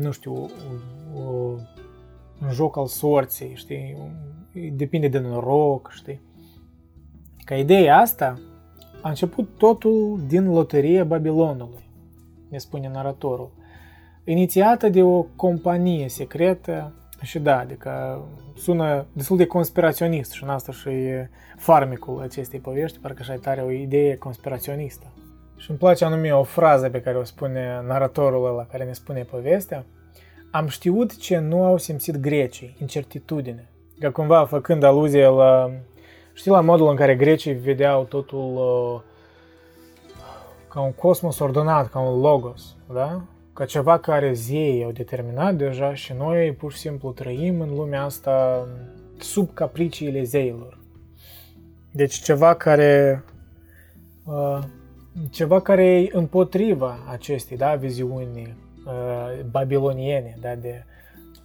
nu 0.00 0.10
știu, 0.10 0.34
o, 0.34 0.48
o, 1.20 1.54
un 2.42 2.50
joc 2.50 2.76
al 2.76 2.86
sorții, 2.86 3.52
știi? 3.54 3.96
Depinde 4.72 5.08
de 5.08 5.18
noroc, 5.18 5.90
știi? 5.94 6.20
Ca 7.44 7.54
ideea 7.54 7.98
asta 7.98 8.40
a 9.02 9.08
început 9.08 9.48
totul 9.56 10.20
din 10.26 10.50
loteria 10.50 11.04
Babilonului, 11.04 11.90
ne 12.48 12.58
spune 12.58 12.90
naratorul, 12.92 13.50
inițiată 14.24 14.88
de 14.88 15.02
o 15.02 15.22
companie 15.22 16.08
secretă 16.08 16.92
și 17.22 17.38
da, 17.38 17.58
adică 17.58 18.20
sună 18.56 19.06
destul 19.12 19.36
de 19.36 19.46
conspiraționist 19.46 20.32
și 20.32 20.42
în 20.42 20.48
asta 20.48 20.72
și 20.72 20.88
e 20.88 21.30
farmecul 21.56 22.20
acestei 22.22 22.58
povești, 22.58 22.98
parcă 22.98 23.18
așa 23.20 23.34
tare 23.34 23.60
o 23.60 23.70
idee 23.70 24.16
conspiraționistă. 24.16 25.06
Și 25.56 25.70
îmi 25.70 25.78
place 25.78 26.04
anume 26.04 26.34
o 26.34 26.42
frază 26.42 26.88
pe 26.88 27.00
care 27.00 27.16
o 27.16 27.24
spune 27.24 27.82
naratorul 27.86 28.46
ăla 28.46 28.66
care 28.66 28.84
ne 28.84 28.92
spune 28.92 29.22
povestea. 29.22 29.84
Am 30.50 30.66
știut 30.66 31.16
ce 31.16 31.38
nu 31.38 31.64
au 31.64 31.76
simțit 31.76 32.16
grecii, 32.16 32.76
incertitudine. 32.80 33.68
Ca 34.00 34.10
cumva 34.10 34.44
făcând 34.44 34.82
aluzie 34.82 35.26
la 35.26 35.70
Știi, 36.38 36.50
la 36.50 36.60
modul 36.60 36.88
în 36.88 36.96
care 36.96 37.16
grecii 37.16 37.52
vedeau 37.52 38.04
totul 38.04 38.54
uh, 38.54 39.00
ca 40.68 40.80
un 40.80 40.92
cosmos 40.92 41.38
ordonat, 41.38 41.90
ca 41.90 41.98
un 41.98 42.20
logos, 42.20 42.76
da? 42.92 43.20
Ca 43.58 43.64
ceva 43.64 43.98
care 43.98 44.32
zeii 44.32 44.84
au 44.84 44.90
determinat 44.90 45.54
deja 45.54 45.94
și 45.94 46.12
noi 46.12 46.52
pur 46.52 46.72
și 46.72 46.78
simplu 46.78 47.10
trăim 47.10 47.60
în 47.60 47.74
lumea 47.74 48.02
asta 48.02 48.66
sub 49.18 49.54
capriciile 49.54 50.22
zeilor. 50.22 50.78
Deci 51.92 52.14
ceva 52.14 52.54
care 52.54 53.24
uh, 54.24 54.58
ceva 55.30 55.60
care 55.60 56.00
e 56.00 56.10
împotriva 56.12 56.98
acestei, 57.10 57.56
da, 57.56 57.74
viziuni 57.74 58.56
uh, 58.86 59.44
babiloniene, 59.50 60.36
da, 60.40 60.54
de 60.54 60.84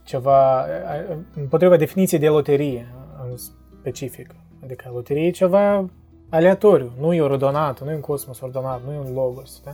ceva 0.03 0.61
uh, 0.61 1.17
împotriva 1.35 1.77
definiției 1.77 2.19
de 2.19 2.29
loterie 2.29 2.87
în 3.23 3.37
specific. 3.37 4.35
Adică 4.63 4.89
loterie 4.93 5.25
e 5.25 5.31
ceva 5.31 5.89
aleatoriu, 6.29 6.91
nu 6.99 7.13
e 7.13 7.21
ordonat, 7.21 7.83
nu 7.83 7.91
e 7.91 7.95
un 7.95 8.01
cosmos 8.01 8.41
ordonat, 8.41 8.81
nu 8.85 8.91
e 8.91 8.97
un 8.97 9.13
logos. 9.13 9.61
Da? 9.63 9.71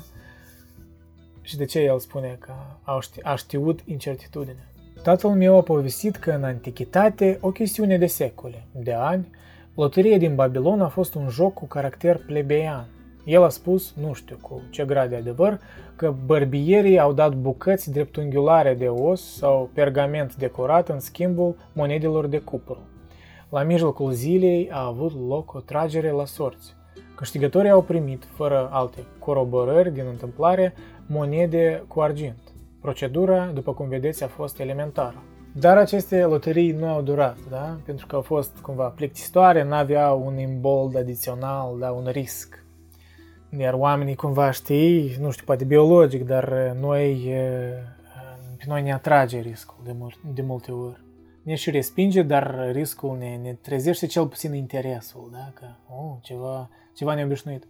Și 1.49 1.57
de 1.57 1.65
ce 1.65 1.79
el 1.79 1.99
spune 1.99 2.37
că 2.39 2.51
a, 2.81 2.99
ști, 3.01 3.23
a 3.23 3.35
știut 3.35 3.79
incertitudinea? 3.85 4.67
Tatăl 5.03 5.29
meu 5.29 5.57
a 5.57 5.61
povestit 5.61 6.15
că 6.15 6.31
în 6.31 6.43
antichitate, 6.43 7.37
o 7.41 7.51
chestiune 7.51 7.97
de 7.97 8.05
secole, 8.05 8.67
de 8.71 8.93
ani, 8.93 9.29
loteria 9.75 10.17
din 10.17 10.35
Babilon 10.35 10.81
a 10.81 10.87
fost 10.87 11.15
un 11.15 11.29
joc 11.29 11.53
cu 11.53 11.65
caracter 11.65 12.17
plebeian. 12.25 12.87
El 13.25 13.43
a 13.43 13.49
spus, 13.49 13.93
nu 14.01 14.13
știu 14.13 14.37
cu 14.41 14.61
ce 14.69 14.85
grad 14.85 15.09
de 15.09 15.15
adevăr, 15.15 15.59
că 15.95 16.13
bărbierii 16.25 16.99
au 16.99 17.13
dat 17.13 17.35
bucăți 17.35 17.91
dreptunghiulare 17.91 18.73
de 18.73 18.87
os 18.87 19.37
sau 19.37 19.69
pergament 19.73 20.35
decorat 20.35 20.89
în 20.89 20.99
schimbul 20.99 21.55
monedelor 21.73 22.27
de 22.27 22.39
cupru. 22.39 22.77
La 23.49 23.63
mijlocul 23.63 24.11
zilei 24.11 24.69
a 24.71 24.85
avut 24.85 25.27
loc 25.27 25.53
o 25.53 25.59
tragere 25.59 26.11
la 26.11 26.25
sorți. 26.25 26.77
Câștigătorii 27.15 27.69
au 27.69 27.81
primit, 27.81 28.27
fără 28.35 28.69
alte 28.71 29.03
coroborări 29.19 29.93
din 29.93 30.03
întâmplare, 30.09 30.73
monede 31.09 31.83
cu 31.87 32.01
argint. 32.01 32.37
Procedura, 32.81 33.45
după 33.45 33.73
cum 33.73 33.87
vedeți, 33.87 34.23
a 34.23 34.27
fost 34.27 34.59
elementară. 34.59 35.23
Dar 35.53 35.77
aceste 35.77 36.23
loterii 36.23 36.71
nu 36.71 36.87
au 36.87 37.01
durat, 37.01 37.37
da? 37.49 37.79
pentru 37.85 38.05
că 38.07 38.15
au 38.15 38.21
fost 38.21 38.57
cumva 38.57 38.87
plictisitoare, 38.87 39.63
nu 39.63 39.73
aveau 39.73 40.25
un 40.25 40.37
imbold 40.37 40.97
adițional, 40.97 41.77
da? 41.79 41.91
un 41.91 42.07
risc. 42.11 42.63
Iar 43.57 43.73
oamenii 43.73 44.15
cumva 44.15 44.51
știi, 44.51 45.15
nu 45.19 45.31
știu, 45.31 45.45
poate 45.45 45.63
biologic, 45.63 46.25
dar 46.25 46.75
noi, 46.79 47.33
pe 48.57 48.63
noi 48.67 48.81
ne 48.81 48.93
atrage 48.93 49.39
riscul 49.39 49.77
de, 49.83 49.95
mul- 49.97 50.33
de 50.33 50.41
multe 50.41 50.71
ori 50.71 51.07
ne 51.49 51.55
și 51.55 51.71
respinge, 51.71 52.21
dar 52.21 52.71
riscul 52.71 53.17
ne, 53.17 53.35
ne 53.35 53.53
trezește 53.53 54.05
cel 54.05 54.27
puțin 54.27 54.53
interesul, 54.53 55.29
da? 55.31 55.51
că 55.53 55.65
oh, 55.87 56.17
ceva, 56.21 56.69
ceva 56.95 57.13
neobișnuit. 57.13 57.67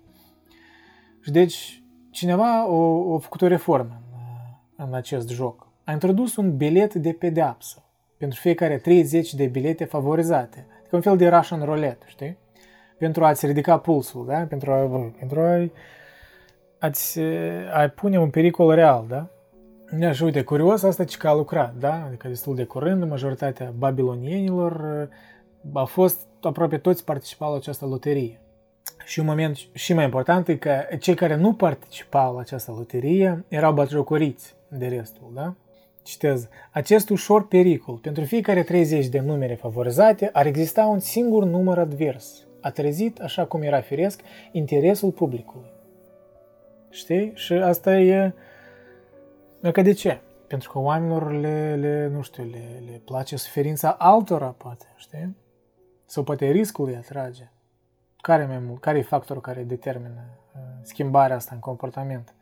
Și 1.21 1.31
deci 1.31 1.83
cineva 2.11 2.59
a, 2.59 3.13
a 3.13 3.17
făcut 3.17 3.41
o 3.41 3.47
reformă 3.47 4.01
în, 4.77 4.85
în 4.87 4.93
acest 4.93 5.29
joc. 5.29 5.67
A 5.83 5.91
introdus 5.91 6.35
un 6.35 6.57
bilet 6.57 6.93
de 6.93 7.11
pedeapsă 7.11 7.83
pentru 8.17 8.39
fiecare 8.39 8.77
30 8.77 9.33
de 9.33 9.45
bilete 9.45 9.85
favorizate. 9.85 10.67
Adică 10.79 10.95
un 10.95 11.01
fel 11.01 11.17
de 11.17 11.27
Russian 11.27 11.63
roulette, 11.63 12.05
știi? 12.07 12.37
Pentru 12.97 13.25
a-ți 13.25 13.45
ridica 13.45 13.77
pulsul, 13.77 14.25
da? 14.25 14.37
Pentru 14.37 14.71
a, 14.71 14.75
pentru 15.17 15.39
a, 15.41 15.69
a-ți, 16.79 17.19
a 17.73 17.87
pune 17.95 18.19
un 18.19 18.29
pericol 18.29 18.73
real, 18.73 19.05
da? 19.07 19.27
Da, 19.97 20.11
și 20.11 20.23
uite, 20.23 20.43
curios 20.43 20.83
asta 20.83 21.03
ce 21.03 21.17
că 21.17 21.27
a 21.27 21.33
lucrat, 21.33 21.75
da? 21.75 22.03
Adică 22.05 22.27
destul 22.27 22.55
de 22.55 22.63
curând, 22.63 23.09
majoritatea 23.09 23.73
babilonienilor 23.77 25.07
a 25.73 25.83
fost, 25.83 26.27
aproape 26.41 26.77
toți 26.77 27.05
participau 27.05 27.51
la 27.51 27.57
această 27.57 27.85
loterie. 27.85 28.41
Și 29.09 29.19
un 29.19 29.25
moment 29.25 29.57
și 29.73 29.93
mai 29.93 30.03
important 30.03 30.47
e 30.47 30.55
că 30.55 30.85
cei 30.99 31.13
care 31.13 31.35
nu 31.35 31.53
participau 31.53 32.33
la 32.33 32.39
această 32.39 32.71
loterie 32.71 33.45
erau 33.47 33.73
batjocoriți 33.73 34.55
de 34.67 34.87
restul, 34.87 35.31
da? 35.33 35.55
Citez, 36.03 36.47
acest 36.71 37.09
ușor 37.09 37.47
pericol, 37.47 37.95
pentru 37.95 38.23
fiecare 38.23 38.63
30 38.63 39.07
de 39.07 39.19
numere 39.19 39.55
favorizate, 39.55 40.29
ar 40.33 40.45
exista 40.45 40.85
un 40.85 40.99
singur 40.99 41.43
număr 41.43 41.77
advers. 41.77 42.47
A 42.61 42.69
trezit, 42.71 43.19
așa 43.19 43.45
cum 43.45 43.61
era 43.61 43.81
firesc, 43.81 44.21
interesul 44.51 45.11
publicului. 45.11 45.69
Știi? 46.89 47.31
Și 47.35 47.53
asta 47.53 47.99
e 47.99 48.33
Că 49.71 49.81
de 49.81 49.91
ce? 49.91 50.19
Pentru 50.47 50.71
că 50.71 50.79
oamenilor 50.79 51.31
le, 51.31 51.75
le 51.75 52.07
nu 52.07 52.21
știu, 52.21 52.43
le, 52.43 52.83
le 52.85 53.01
place 53.05 53.35
suferința 53.35 53.89
altora, 53.89 54.55
poate, 54.57 54.85
știi? 54.95 55.35
Sau 56.05 56.23
poate 56.23 56.51
riscul 56.51 56.87
îi 56.87 56.95
atrage. 56.95 57.51
Care, 58.21 58.45
mai 58.45 58.59
mult, 58.59 58.81
care 58.81 58.97
e 58.97 59.01
factorul 59.01 59.41
care 59.41 59.63
determină 59.63 60.23
uh, 60.55 60.61
schimbarea 60.81 61.35
asta 61.35 61.51
în 61.53 61.59
comportament? 61.59 62.33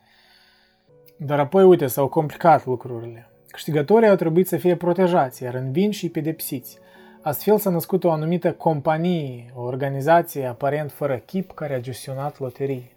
Dar 1.18 1.40
apoi, 1.40 1.64
uite, 1.64 1.88
s-au 1.88 2.08
complicat 2.08 2.66
lucrurile. 2.66 3.30
Câștigătorii 3.48 4.10
au 4.10 4.16
trebuit 4.16 4.48
să 4.48 4.58
fie 4.58 4.76
protejați, 4.76 5.44
iar 5.44 5.54
învinși 5.54 6.00
și 6.00 6.10
pedepsiți. 6.10 6.80
Astfel 7.22 7.58
s-a 7.58 7.70
născut 7.70 8.04
o 8.04 8.12
anumită 8.12 8.54
companie, 8.54 9.52
o 9.56 9.62
organizație 9.62 10.46
aparent 10.46 10.92
fără 10.92 11.18
chip 11.18 11.52
care 11.52 11.74
a 11.74 11.80
gestionat 11.80 12.40
loterii. 12.40 12.96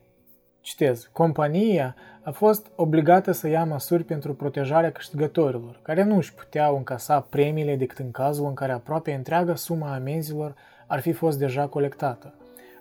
Citez, 0.60 1.10
compania 1.12 1.94
a 2.22 2.30
fost 2.30 2.66
obligată 2.76 3.32
să 3.32 3.48
ia 3.48 3.64
măsuri 3.64 4.04
pentru 4.04 4.34
protejarea 4.34 4.92
câștigătorilor, 4.92 5.80
care 5.82 6.02
nu 6.02 6.16
își 6.16 6.34
puteau 6.34 6.76
încasa 6.76 7.20
premiile 7.20 7.76
decât 7.76 7.98
în 7.98 8.10
cazul 8.10 8.46
în 8.46 8.54
care 8.54 8.72
aproape 8.72 9.12
întreaga 9.12 9.54
suma 9.54 9.94
amenzilor 9.94 10.54
ar 10.86 11.00
fi 11.00 11.12
fost 11.12 11.38
deja 11.38 11.66
colectată. 11.66 12.34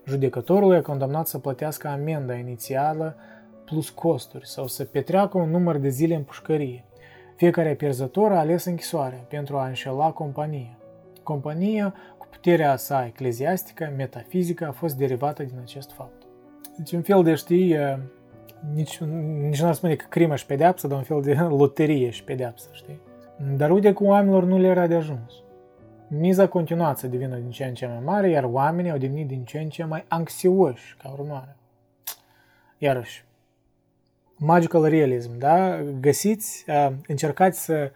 Judecătorul 0.09 0.73
e 0.73 0.81
condamnat 0.81 1.27
să 1.27 1.37
plătească 1.37 1.87
amenda 1.87 2.33
inițială 2.33 3.15
plus 3.65 3.89
costuri 3.89 4.47
sau 4.47 4.67
să 4.67 4.83
petreacă 4.83 5.37
un 5.37 5.49
număr 5.49 5.77
de 5.77 5.89
zile 5.89 6.15
în 6.15 6.23
pușcărie. 6.23 6.85
Fiecare 7.35 7.73
pierzător 7.73 8.31
a 8.31 8.39
ales 8.39 8.65
închisoare 8.65 9.25
pentru 9.29 9.57
a 9.57 9.67
înșela 9.67 10.11
compania. 10.11 10.77
Compania, 11.23 11.93
cu 12.17 12.27
puterea 12.29 12.75
sa 12.75 13.05
ecleziastică, 13.05 13.93
metafizică, 13.97 14.67
a 14.67 14.71
fost 14.71 14.97
derivată 14.97 15.43
din 15.43 15.57
acest 15.61 15.91
fapt. 15.91 16.23
Deci 16.77 16.91
un 16.91 17.01
fel 17.01 17.23
de, 17.23 17.33
știi, 17.33 17.75
nici, 18.73 18.99
nici 19.41 19.61
n-ar 19.61 19.73
spune 19.73 19.95
că 19.95 20.05
crimă 20.09 20.35
și 20.35 20.45
pedeapsă, 20.45 20.87
dar 20.87 20.97
un 20.97 21.03
fel 21.03 21.21
de 21.21 21.33
loterie 21.33 22.09
și 22.09 22.23
pedeapsă, 22.23 22.69
știi? 22.71 22.99
Dar 23.57 23.71
uite 23.71 23.93
că 23.93 24.03
oamenilor 24.03 24.43
nu 24.43 24.57
le 24.57 24.67
era 24.67 24.87
de 24.87 24.95
ajuns. 24.95 25.43
Miza 26.09 26.43
a 26.43 26.47
continuat 26.47 26.97
să 26.97 27.07
devină 27.07 27.35
din 27.35 27.51
ce 27.51 27.65
în 27.65 27.73
ce 27.73 27.85
mai 27.85 27.99
mare, 28.03 28.29
iar 28.29 28.43
oamenii 28.43 28.91
au 28.91 28.97
devenit 28.97 29.27
din 29.27 29.43
ce 29.43 29.59
în 29.59 29.69
ce 29.69 29.83
mai 29.83 30.05
anxioși 30.07 30.95
ca 31.01 31.09
urmare. 31.09 31.55
Iarăși, 32.77 33.25
magical 34.37 34.83
realism, 34.83 35.37
da? 35.37 35.81
Găsiți, 35.99 36.65
încercați 37.07 37.63
să 37.63 37.91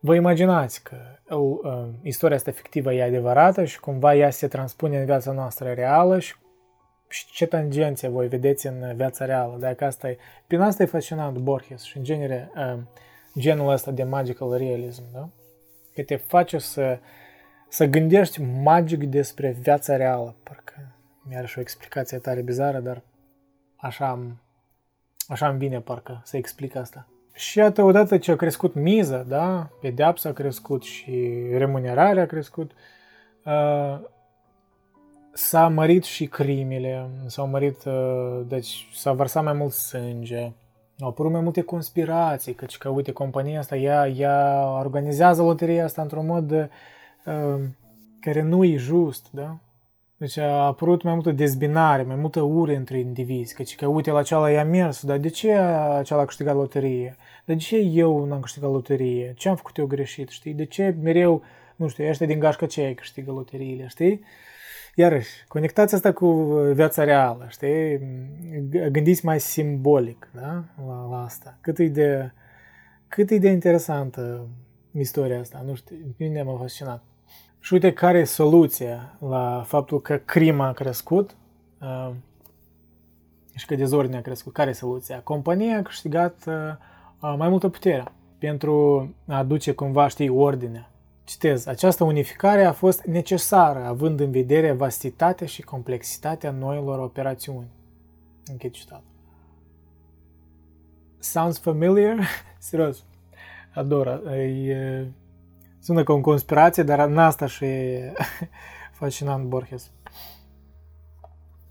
vă 0.00 0.14
imaginați 0.14 0.82
că 0.82 0.96
uh, 1.34 1.86
istoria 2.02 2.36
asta 2.36 2.50
fictivă 2.50 2.92
e 2.92 3.02
adevărată 3.02 3.64
și 3.64 3.80
cumva 3.80 4.14
ea 4.14 4.30
se 4.30 4.48
transpune 4.48 4.98
în 4.98 5.04
viața 5.04 5.32
noastră 5.32 5.72
reală 5.72 6.18
și 6.18 6.34
și 7.08 7.26
ce 7.32 7.46
tangențe 7.46 8.08
voi 8.08 8.28
vedeți 8.28 8.66
în 8.66 8.96
viața 8.96 9.24
reală. 9.24 9.56
Dacă 9.58 9.84
asta 9.84 10.08
e, 10.08 10.16
prin 10.46 10.60
asta 10.60 10.82
e 10.82 10.86
fascinant 10.86 11.36
Borges 11.38 11.82
și 11.82 11.96
în 11.96 12.04
genere 12.04 12.50
genul 13.38 13.72
ăsta 13.72 13.90
de 13.90 14.02
magical 14.02 14.56
realism, 14.56 15.02
da? 15.12 15.28
Că 15.94 16.02
te 16.02 16.16
face 16.16 16.58
să, 16.58 16.98
să 17.68 17.84
gândești 17.84 18.42
magic 18.42 19.04
despre 19.04 19.56
viața 19.60 19.96
reală. 19.96 20.34
Parcă 20.42 20.94
mi-are 21.28 21.46
și 21.46 21.58
o 21.58 21.60
explicație 21.60 22.18
tare 22.18 22.40
bizară, 22.40 22.78
dar 22.78 23.02
așa 23.76 24.08
am, 24.08 24.40
așa 25.28 25.48
îmi 25.48 25.58
vine 25.58 25.80
parcă 25.80 26.20
să 26.24 26.36
explic 26.36 26.76
asta. 26.76 27.06
Și 27.32 27.58
iată, 27.58 27.82
odată 27.82 28.18
ce 28.18 28.30
a 28.30 28.36
crescut 28.36 28.74
miza, 28.74 29.22
da, 29.22 29.68
pedeapsa 29.80 30.28
a 30.28 30.32
crescut 30.32 30.82
și 30.82 31.46
remunerarea 31.56 32.22
a 32.22 32.26
crescut, 32.26 32.70
uh, 33.44 34.00
s-a 35.32 35.68
mărit 35.68 36.04
și 36.04 36.26
crimile, 36.26 37.08
s-au 37.26 37.46
mărit, 37.46 37.84
uh, 37.84 38.40
deci 38.48 38.88
s-a 38.94 39.12
vărsat 39.12 39.44
mai 39.44 39.52
mult 39.52 39.72
sânge, 39.72 40.52
au 41.00 41.08
apărut 41.08 41.32
mai 41.32 41.40
multe 41.40 41.62
conspirații, 41.62 42.54
căci 42.54 42.78
că, 42.78 42.88
uite, 42.88 43.12
compania 43.12 43.58
asta, 43.58 43.76
ea, 43.76 44.08
ea 44.08 44.66
organizează 44.78 45.42
loteria 45.42 45.84
asta 45.84 46.02
într-un 46.02 46.26
mod 46.26 46.50
uh, 46.50 46.64
care 48.20 48.42
nu 48.42 48.64
e 48.64 48.76
just, 48.76 49.26
da? 49.30 49.58
Deci 50.16 50.36
a 50.36 50.66
apărut 50.66 51.02
mai 51.02 51.14
multă 51.14 51.32
dezbinare, 51.32 52.02
mai 52.02 52.16
multă 52.16 52.40
ură 52.40 52.74
între 52.74 52.98
indivizi, 52.98 53.54
căci 53.54 53.76
că, 53.76 53.86
uite, 53.86 54.10
la 54.10 54.22
ceala 54.22 54.50
i-a 54.50 54.64
mers, 54.64 55.04
dar 55.04 55.18
de 55.18 55.28
ce 55.28 55.46
ceala 56.02 56.22
a 56.22 56.24
câștigat 56.24 56.54
loterie? 56.54 57.16
De 57.44 57.56
ce 57.56 57.76
eu 57.76 58.24
n-am 58.24 58.40
câștigat 58.40 58.70
loterie? 58.70 59.34
Ce 59.36 59.48
am 59.48 59.56
făcut 59.56 59.76
eu 59.76 59.86
greșit, 59.86 60.28
știi? 60.28 60.54
De 60.54 60.64
ce 60.64 60.96
mereu, 61.02 61.42
nu 61.76 61.88
știu, 61.88 62.08
ăștia 62.08 62.26
din 62.26 62.38
gașca 62.38 62.66
ce 62.66 62.94
câștigă 62.94 63.30
loteriile, 63.30 63.86
știi? 63.86 64.20
Iarăși, 64.94 65.30
conectați 65.48 65.94
asta 65.94 66.12
cu 66.12 66.26
viața 66.74 67.04
reală, 67.04 67.46
știi? 67.48 68.00
Gândiți 68.90 69.24
mai 69.24 69.40
simbolic, 69.40 70.30
da? 70.34 70.64
La, 70.86 71.08
la 71.10 71.22
asta. 71.24 71.58
Cât 71.60 71.78
e 71.78 71.88
de, 71.88 72.32
cât 73.08 73.30
e 73.30 73.38
de 73.38 73.48
interesantă 73.48 74.48
istoria 74.92 75.40
asta, 75.40 75.62
nu 75.66 75.74
știu, 75.74 75.96
mine 76.18 76.42
m-a 76.42 76.56
fascinat. 76.58 77.02
Și 77.64 77.72
uite 77.72 77.92
care 77.92 78.18
e 78.18 78.24
soluția 78.24 79.14
la 79.28 79.62
faptul 79.66 80.00
că 80.00 80.16
crima 80.16 80.66
a 80.66 80.72
crescut 80.72 81.36
uh, 81.80 82.10
și 83.54 83.66
că 83.66 83.74
dezordinea 83.74 84.18
a 84.18 84.22
crescut. 84.22 84.52
Care 84.52 84.70
e 84.70 84.72
soluția? 84.72 85.20
Compania 85.20 85.78
a 85.78 85.82
câștigat 85.82 86.44
uh, 86.46 87.34
mai 87.36 87.48
multă 87.48 87.68
putere 87.68 88.04
pentru 88.38 89.08
a 89.26 89.36
aduce 89.36 89.72
cumva, 89.72 90.08
știi, 90.08 90.28
ordinea 90.28 90.90
Citez, 91.24 91.66
această 91.66 92.04
unificare 92.04 92.64
a 92.64 92.72
fost 92.72 93.02
necesară, 93.02 93.84
având 93.84 94.20
în 94.20 94.30
vedere 94.30 94.72
vastitatea 94.72 95.46
și 95.46 95.62
complexitatea 95.62 96.50
noilor 96.50 96.98
operațiuni. 96.98 97.68
Închid 98.46 98.72
citat. 98.72 99.02
Sounds 101.18 101.58
familiar? 101.58 102.18
Serios, 102.58 103.04
ador. 103.74 104.22
E, 104.26 105.06
sună 105.84 106.02
ca 106.02 106.12
o 106.12 106.20
conspirație, 106.20 106.82
dar 106.82 107.08
în 107.08 107.18
asta 107.18 107.46
și 107.46 107.64
e 107.64 108.12
fascinant 108.92 109.44
Borges. 109.44 109.90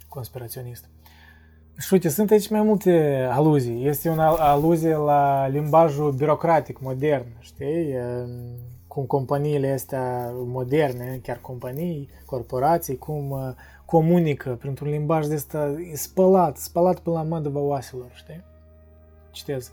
Conspiraționist. 0.10 0.90
Și 1.78 1.94
uite, 1.94 2.10
sunt 2.10 2.32
aici 2.32 2.50
mai 2.50 2.62
multe 2.62 3.28
aluzii. 3.32 3.88
Este 3.88 4.10
o 4.10 4.22
aluzie 4.22 4.96
la 4.96 5.48
limbajul 5.48 6.12
birocratic 6.12 6.80
modern, 6.80 7.26
știi? 7.40 7.96
cum 8.94 9.06
companiile 9.06 9.72
astea 9.72 10.32
moderne, 10.34 11.20
chiar 11.24 11.38
companii, 11.42 12.10
corporații, 12.26 12.98
cum 12.98 13.30
uh, 13.30 13.50
comunică 13.86 14.56
printr-un 14.60 14.90
limbaj 14.90 15.26
de 15.26 15.34
ăsta 15.34 15.76
spălat, 15.94 16.58
spălat 16.58 17.00
pe 17.00 17.10
la 17.10 17.24
mădăva 17.24 17.60
oaselor, 17.60 18.12
știi? 18.14 18.44
Citez. 19.32 19.72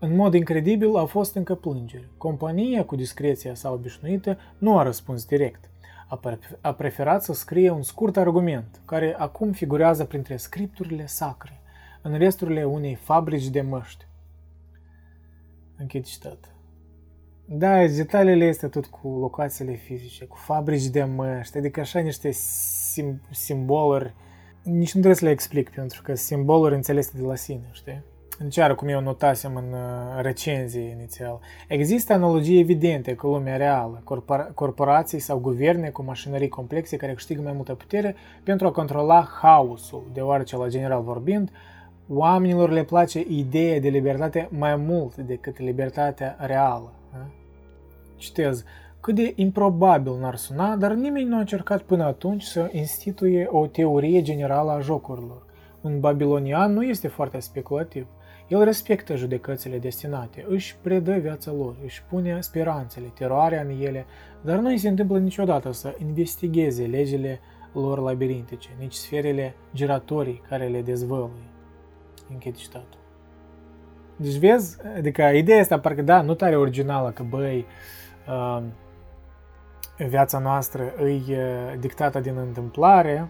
În 0.00 0.14
mod 0.14 0.34
incredibil 0.34 0.96
au 0.96 1.06
fost 1.06 1.34
încă 1.34 1.54
plângeri. 1.54 2.08
Compania, 2.16 2.84
cu 2.84 2.96
discreția 2.96 3.54
sa 3.54 3.70
obișnuită, 3.70 4.38
nu 4.58 4.78
a 4.78 4.82
răspuns 4.82 5.24
direct. 5.24 5.70
A 6.60 6.72
preferat 6.72 7.22
să 7.22 7.32
scrie 7.32 7.70
un 7.70 7.82
scurt 7.82 8.16
argument, 8.16 8.80
care 8.84 9.14
acum 9.18 9.52
figurează 9.52 10.04
printre 10.04 10.36
scripturile 10.36 11.06
sacre, 11.06 11.60
în 12.02 12.18
resturile 12.18 12.64
unei 12.64 12.94
fabrici 12.94 13.48
de 13.48 13.60
măști. 13.60 14.06
Închid 15.76 16.04
citatul. 16.04 16.52
Da, 17.44 17.86
detaliile 17.86 18.44
este 18.44 18.68
tot 18.68 18.86
cu 18.86 19.08
locațiile 19.08 19.74
fizice, 19.74 20.24
cu 20.24 20.36
fabrici 20.36 20.86
de 20.86 21.04
măști, 21.04 21.58
adică 21.58 21.80
așa 21.80 21.98
niște 21.98 22.30
sim- 22.30 23.30
simboluri, 23.30 24.14
nici 24.62 24.94
nu 24.94 25.00
trebuie 25.00 25.14
să 25.14 25.24
le 25.24 25.30
explic, 25.30 25.70
pentru 25.70 26.02
că 26.02 26.14
simboluri 26.14 26.74
înțelese 26.74 27.10
de 27.14 27.22
la 27.22 27.34
sine, 27.34 27.68
știi? 27.70 28.02
Deci, 28.40 28.56
iară, 28.56 28.74
cum 28.74 28.88
eu 28.88 29.00
notasem 29.00 29.56
în 29.56 29.72
uh, 29.72 30.20
recenzie 30.20 30.80
inițial, 30.80 31.40
există 31.68 32.12
analogii 32.12 32.58
evidente 32.58 33.14
cu 33.14 33.26
lumea 33.26 33.56
reală, 33.56 34.02
corpora- 34.04 34.54
corporații 34.54 35.18
sau 35.18 35.38
guverne 35.38 35.88
cu 35.88 36.02
mașinării 36.02 36.48
complexe 36.48 36.96
care 36.96 37.12
câștigă 37.12 37.40
mai 37.42 37.52
multă 37.52 37.74
putere 37.74 38.16
pentru 38.42 38.66
a 38.66 38.70
controla 38.70 39.28
haosul, 39.40 40.02
deoarece, 40.12 40.56
la 40.56 40.68
general 40.68 41.02
vorbind, 41.02 41.50
oamenilor 42.08 42.70
le 42.70 42.82
place 42.82 43.24
ideea 43.28 43.80
de 43.80 43.88
libertate 43.88 44.48
mai 44.50 44.76
mult 44.76 45.16
decât 45.16 45.58
libertatea 45.58 46.36
reală. 46.38 46.92
Da? 47.12 47.26
Citez, 48.16 48.64
cât 49.00 49.14
de 49.14 49.32
improbabil 49.36 50.18
n-ar 50.20 50.36
suna, 50.36 50.76
dar 50.76 50.92
nimeni 50.92 51.28
nu 51.28 51.36
a 51.36 51.38
încercat 51.38 51.82
până 51.82 52.04
atunci 52.04 52.42
să 52.42 52.68
instituie 52.72 53.48
o 53.50 53.66
teorie 53.66 54.22
generală 54.22 54.70
a 54.70 54.80
jocurilor. 54.80 55.46
Un 55.80 56.00
babilonian 56.00 56.72
nu 56.72 56.82
este 56.82 57.08
foarte 57.08 57.38
speculativ. 57.38 58.06
El 58.48 58.64
respectă 58.64 59.16
judecățile 59.16 59.78
destinate, 59.78 60.44
își 60.48 60.76
predă 60.82 61.12
viața 61.12 61.52
lor, 61.52 61.74
își 61.84 62.02
pune 62.02 62.40
speranțele, 62.40 63.06
teroarea 63.14 63.60
în 63.60 63.80
ele, 63.80 64.06
dar 64.40 64.58
nu 64.58 64.68
îi 64.68 64.78
se 64.78 64.88
întâmplă 64.88 65.18
niciodată 65.18 65.72
să 65.72 65.94
investigheze 65.98 66.84
legile 66.84 67.40
lor 67.72 67.98
labirintice, 67.98 68.68
nici 68.78 68.92
sferele 68.92 69.54
giratorii 69.74 70.42
care 70.48 70.66
le 70.66 70.82
dezvăluie. 70.82 71.50
Închid 72.30 72.56
citatul. 72.56 73.00
Deci 74.16 74.36
vezi, 74.36 74.76
adică 74.96 75.22
ideea 75.22 75.60
asta 75.60 75.78
parcă 75.78 76.02
da, 76.02 76.20
nu 76.20 76.34
tare 76.34 76.56
originală, 76.56 77.10
că 77.10 77.22
băi, 77.22 77.66
uh, 78.28 78.62
viața 80.08 80.38
noastră 80.38 80.92
îi 80.96 81.36
dictată 81.78 82.20
din 82.20 82.36
întâmplare, 82.36 83.28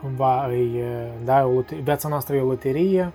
cumva 0.00 0.46
îi, 0.46 0.82
da, 1.24 1.46
o, 1.46 1.60
viața 1.82 2.08
noastră 2.08 2.36
e 2.36 2.40
o 2.40 2.46
loterie, 2.46 3.12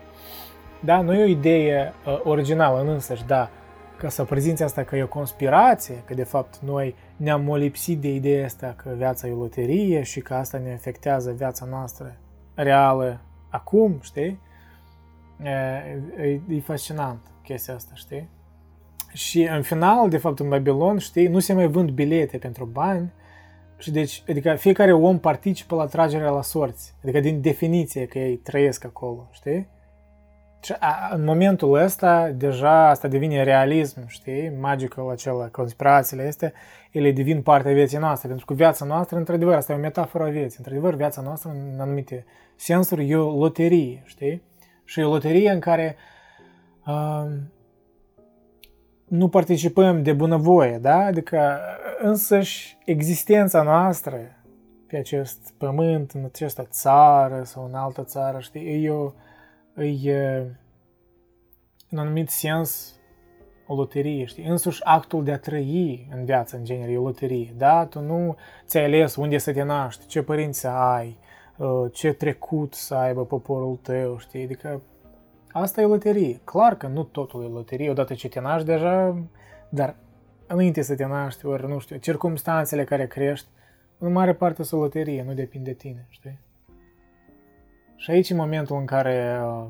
da, 0.85 1.01
nu 1.01 1.13
e 1.13 1.23
o 1.23 1.27
idee 1.27 1.93
uh, 2.05 2.21
originală 2.23 2.81
în 2.81 2.87
însăși, 2.87 3.25
da, 3.25 3.49
ca 3.97 4.09
să 4.09 4.23
prezinți 4.23 4.63
asta 4.63 4.83
că 4.83 4.95
e 4.95 5.03
o 5.03 5.07
conspirație, 5.07 6.03
că 6.05 6.13
de 6.13 6.23
fapt 6.23 6.59
noi 6.59 6.95
ne-am 7.17 7.43
molipsit 7.43 7.99
de 7.99 8.13
ideea 8.13 8.45
asta 8.45 8.73
că 8.77 8.93
viața 8.97 9.27
e 9.27 9.31
o 9.31 9.37
loterie 9.37 10.03
și 10.03 10.19
că 10.19 10.33
asta 10.33 10.57
ne 10.57 10.73
afectează 10.73 11.31
viața 11.31 11.65
noastră 11.65 12.17
reală 12.53 13.21
acum, 13.49 13.99
știi? 14.01 14.39
E, 15.43 15.49
e, 16.17 16.41
e 16.49 16.59
fascinant 16.59 17.19
chestia 17.43 17.75
asta, 17.75 17.91
știi? 17.95 18.29
Și 19.13 19.43
în 19.43 19.61
final, 19.61 20.09
de 20.09 20.17
fapt, 20.17 20.39
în 20.39 20.49
Babilon, 20.49 20.97
știi, 20.97 21.27
nu 21.27 21.39
se 21.39 21.53
mai 21.53 21.67
vând 21.67 21.89
bilete 21.89 22.37
pentru 22.37 22.65
bani, 22.65 23.13
și 23.77 23.91
deci, 23.91 24.23
adică 24.29 24.55
fiecare 24.55 24.93
om 24.93 25.19
participă 25.19 25.75
la 25.75 25.85
tragerea 25.85 26.29
la 26.29 26.41
sorți. 26.41 26.93
Adică 27.03 27.19
din 27.19 27.41
definiție 27.41 28.05
că 28.05 28.19
ei 28.19 28.35
trăiesc 28.35 28.85
acolo, 28.85 29.29
știi? 29.31 29.67
Și 30.63 30.75
a, 30.79 31.09
în 31.13 31.23
momentul 31.23 31.73
ăsta, 31.73 32.29
deja 32.29 32.89
asta 32.89 33.07
devine 33.07 33.43
realism, 33.43 34.07
știi? 34.07 34.51
Magical 34.59 35.09
acela, 35.09 35.47
conspirațiile 35.47 36.27
este, 36.27 36.53
ele 36.91 37.11
devin 37.11 37.41
partea 37.41 37.73
vieții 37.73 37.97
noastre. 37.97 38.27
Pentru 38.27 38.45
că 38.45 38.53
viața 38.53 38.85
noastră, 38.85 39.17
într-adevăr, 39.17 39.55
asta 39.55 39.73
e 39.73 39.75
o 39.75 39.79
metaforă 39.79 40.23
a 40.23 40.29
vieții. 40.29 40.57
Într-adevăr, 40.57 40.95
viața 40.95 41.21
noastră, 41.21 41.49
în 41.49 41.79
anumite 41.79 42.25
sensuri, 42.55 43.09
e 43.09 43.15
o 43.15 43.37
loterie, 43.37 44.01
știi? 44.05 44.41
Și 44.83 44.99
e 44.99 45.03
o 45.03 45.09
loterie 45.09 45.51
în 45.51 45.59
care 45.59 45.95
uh, 46.87 47.31
nu 49.07 49.27
participăm 49.27 50.03
de 50.03 50.13
bunăvoie, 50.13 50.77
da? 50.77 50.97
Adică 50.97 51.59
însăși 52.01 52.77
existența 52.85 53.61
noastră 53.61 54.19
pe 54.87 54.97
acest 54.97 55.53
pământ, 55.57 56.11
în 56.11 56.23
această 56.23 56.67
țară 56.69 57.41
sau 57.43 57.65
în 57.65 57.73
altă 57.73 58.03
țară, 58.03 58.39
știi, 58.39 58.85
e, 58.85 58.89
o, 58.89 59.11
e 59.81 60.45
în 61.89 61.97
anumit 61.97 62.29
sens 62.29 62.95
o 63.67 63.75
loterie, 63.75 64.25
știi? 64.25 64.45
Însuși 64.45 64.83
actul 64.83 65.23
de 65.23 65.31
a 65.31 65.37
trăi 65.37 66.07
în 66.15 66.25
viață, 66.25 66.55
în 66.55 66.63
genere, 66.63 66.91
e 66.91 66.97
o 66.97 67.03
loterie, 67.03 67.53
da? 67.57 67.85
Tu 67.85 67.99
nu 67.99 68.35
ți-ai 68.65 68.85
ales 68.85 69.15
unde 69.15 69.37
să 69.37 69.53
te 69.53 69.63
naști, 69.63 70.05
ce 70.05 70.21
părinți 70.21 70.59
să 70.59 70.67
ai, 70.67 71.17
uh, 71.57 71.91
ce 71.91 72.13
trecut 72.13 72.73
să 72.73 72.95
aibă 72.95 73.25
poporul 73.25 73.75
tău, 73.75 74.17
știi? 74.17 74.43
Adică 74.43 74.81
asta 75.51 75.81
e 75.81 75.85
loterie. 75.85 76.39
Clar 76.43 76.77
că 76.77 76.87
nu 76.87 77.03
totul 77.03 77.43
e 77.43 77.47
loterie, 77.47 77.89
odată 77.89 78.13
ce 78.13 78.27
te 78.27 78.39
naști 78.39 78.65
deja, 78.67 79.17
dar 79.69 79.95
înainte 80.47 80.81
să 80.81 80.95
te 80.95 81.05
naști, 81.05 81.45
ori, 81.45 81.67
nu 81.67 81.79
știu, 81.79 81.97
circumstanțele 81.97 82.83
care 82.83 83.07
crești, 83.07 83.47
în 83.97 84.11
mare 84.11 84.33
parte 84.33 84.63
sunt 84.63 84.81
loterie, 84.81 85.23
nu 85.23 85.33
depinde 85.33 85.69
de 85.69 85.75
tine, 85.75 86.05
știi? 86.09 86.39
Și 88.03 88.11
aici 88.11 88.29
e 88.29 88.33
momentul 88.33 88.77
în 88.77 88.85
care, 88.85 89.41
uh, 89.43 89.65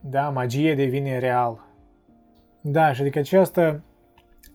da, 0.00 0.30
magie 0.30 0.74
devine 0.74 1.18
real. 1.18 1.64
Da, 2.60 2.92
și 2.92 3.00
adică 3.00 3.18
această 3.18 3.82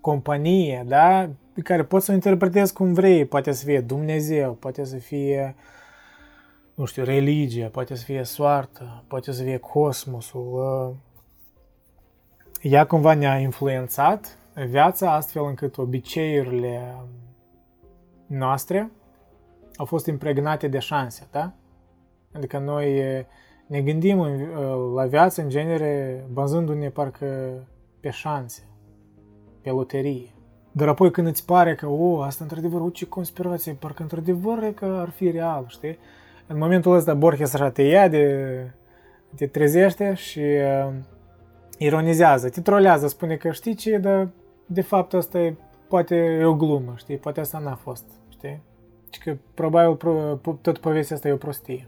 companie, 0.02 0.84
da, 0.88 1.30
pe 1.54 1.62
care 1.62 1.84
poți 1.84 2.06
să 2.06 2.12
o 2.12 2.14
interpretezi 2.14 2.74
cum 2.74 2.94
vrei, 2.94 3.26
poate 3.26 3.52
să 3.52 3.66
fie 3.66 3.82
Dumnezeu, 3.82 4.54
poate 4.54 4.84
să 4.84 4.96
fie, 4.96 5.56
nu 6.74 6.86
știu, 6.86 7.04
religie, 7.04 7.66
poate 7.66 7.96
să 7.96 8.04
fie 8.04 8.24
soartă, 8.24 9.04
poate 9.08 9.32
să 9.32 9.44
fie 9.44 9.58
cosmosul, 9.58 11.00
uh, 12.62 12.72
ea 12.72 12.86
cumva 12.86 13.14
ne-a 13.14 13.38
influențat 13.38 14.38
viața 14.68 15.14
astfel 15.14 15.44
încât 15.46 15.78
obiceiurile 15.78 16.96
noastre 18.28 18.92
au 19.76 19.86
fost 19.86 20.06
impregnate 20.06 20.68
de 20.68 20.80
șanse, 20.80 21.28
da? 21.32 21.54
Adică 22.32 22.58
noi 22.58 23.02
ne 23.68 23.82
gândim 23.82 24.26
la 24.96 25.06
viață 25.06 25.42
în 25.42 25.50
genere 25.50 26.26
bazându-ne 26.32 26.90
parcă 26.90 27.28
pe 28.00 28.10
șanse, 28.10 28.62
pe 29.62 29.70
loterie. 29.70 30.30
Dar 30.72 30.88
apoi 30.88 31.12
când 31.12 31.28
îți 31.28 31.46
pare 31.46 31.76
că, 31.76 31.88
o, 31.88 32.22
asta 32.22 32.44
într-adevăr, 32.44 32.82
o, 32.82 32.90
ce 32.90 33.06
conspirație, 33.06 33.74
parcă 33.74 34.02
într-adevăr 34.02 34.64
e 34.64 34.72
că 34.72 34.86
ar 34.86 35.10
fi 35.10 35.32
real, 35.32 35.66
știi? 35.68 35.98
În 36.48 36.58
momentul 36.58 36.96
ăsta 36.96 37.14
Borges 37.14 37.54
așa 37.54 37.70
te 37.70 37.82
ia 37.82 38.08
de, 38.08 38.48
te 39.36 39.48
trezește 39.48 40.14
și 40.14 40.40
uh, 40.40 40.94
ironizează, 41.78 42.50
te 42.50 42.62
trolează, 42.62 43.08
spune 43.08 43.36
că 43.36 43.52
știi 43.52 43.76
ce, 43.76 43.98
dar 43.98 44.30
de 44.66 44.82
fapt 44.82 45.14
asta 45.14 45.40
e, 45.40 45.56
poate 45.88 46.16
e 46.16 46.46
o 46.46 46.56
glumă, 46.56 46.94
știi, 46.96 47.18
poate 47.18 47.40
asta 47.40 47.60
n-a 47.60 47.76
fost, 47.76 48.06
știi? 48.30 48.62
Și 49.10 49.20
că 49.20 49.38
probabil 49.54 49.98
tot 50.62 50.78
povestea 50.78 51.16
asta 51.16 51.28
e 51.28 51.32
o 51.32 51.38
prostie. 51.38 51.88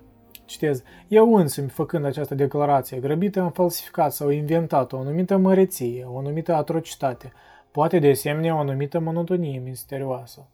Citez, 0.53 0.83
eu 1.07 1.35
însumi, 1.35 1.69
făcând 1.69 2.05
această 2.05 2.35
declarație 2.35 2.99
grăbită, 2.99 3.41
am 3.41 3.51
falsificat 3.51 4.13
sau 4.13 4.29
inventat 4.29 4.93
o 4.93 4.97
anumită 4.97 5.37
măreție, 5.37 6.05
o 6.07 6.17
anumită 6.17 6.53
atrocitate, 6.55 7.33
poate 7.71 7.99
de 7.99 8.09
asemenea 8.09 8.55
o 8.55 8.57
anumită 8.57 8.99
monotonie 8.99 9.59
misterioasă. 9.59 10.47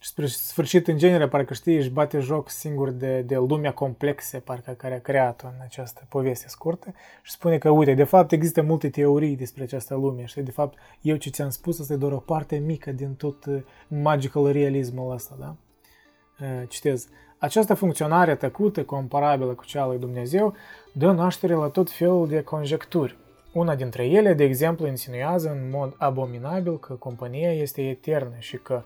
Și 0.00 0.08
spre 0.08 0.26
sfârșit, 0.26 0.88
în 0.88 0.98
genere, 0.98 1.28
parcă 1.28 1.54
știi, 1.54 1.76
își 1.76 1.90
bate 1.90 2.18
joc 2.18 2.50
singur 2.50 2.90
de, 2.90 3.20
de 3.20 3.36
lumea 3.36 3.72
complexă, 3.72 4.38
parcă 4.38 4.70
care 4.70 4.94
a 4.94 5.00
creat-o 5.00 5.46
în 5.46 5.60
această 5.62 6.06
poveste 6.08 6.48
scurtă 6.48 6.94
și 7.22 7.32
spune 7.32 7.58
că, 7.58 7.70
uite, 7.70 7.94
de 7.94 8.04
fapt 8.04 8.32
există 8.32 8.62
multe 8.62 8.90
teorii 8.90 9.36
despre 9.36 9.62
această 9.62 9.94
lume 9.94 10.24
și, 10.24 10.40
de 10.40 10.50
fapt, 10.50 10.78
eu 11.00 11.16
ce 11.16 11.30
ți-am 11.30 11.50
spus, 11.50 11.80
asta 11.80 11.92
e 11.92 11.96
doar 11.96 12.12
o 12.12 12.18
parte 12.18 12.56
mică 12.56 12.92
din 12.92 13.14
tot 13.14 13.44
uh, 13.44 13.62
magical 13.88 14.52
realismul 14.52 15.12
ăsta, 15.12 15.36
da? 15.38 15.56
Uh, 16.40 16.68
citez. 16.68 17.08
Această 17.42 17.74
funcționare 17.74 18.34
tăcută, 18.34 18.84
comparabilă 18.84 19.52
cu 19.52 19.64
cea 19.64 19.86
lui 19.86 19.98
Dumnezeu, 19.98 20.54
dă 20.92 21.12
naștere 21.12 21.54
la 21.54 21.68
tot 21.68 21.90
felul 21.90 22.28
de 22.28 22.42
conjecturi. 22.42 23.18
Una 23.52 23.74
dintre 23.74 24.04
ele, 24.06 24.32
de 24.34 24.44
exemplu, 24.44 24.86
insinuează 24.86 25.50
în 25.50 25.70
mod 25.70 25.94
abominabil 25.98 26.78
că 26.78 26.92
compania 26.92 27.52
este 27.52 27.88
eternă 27.88 28.34
și 28.38 28.56
că 28.56 28.82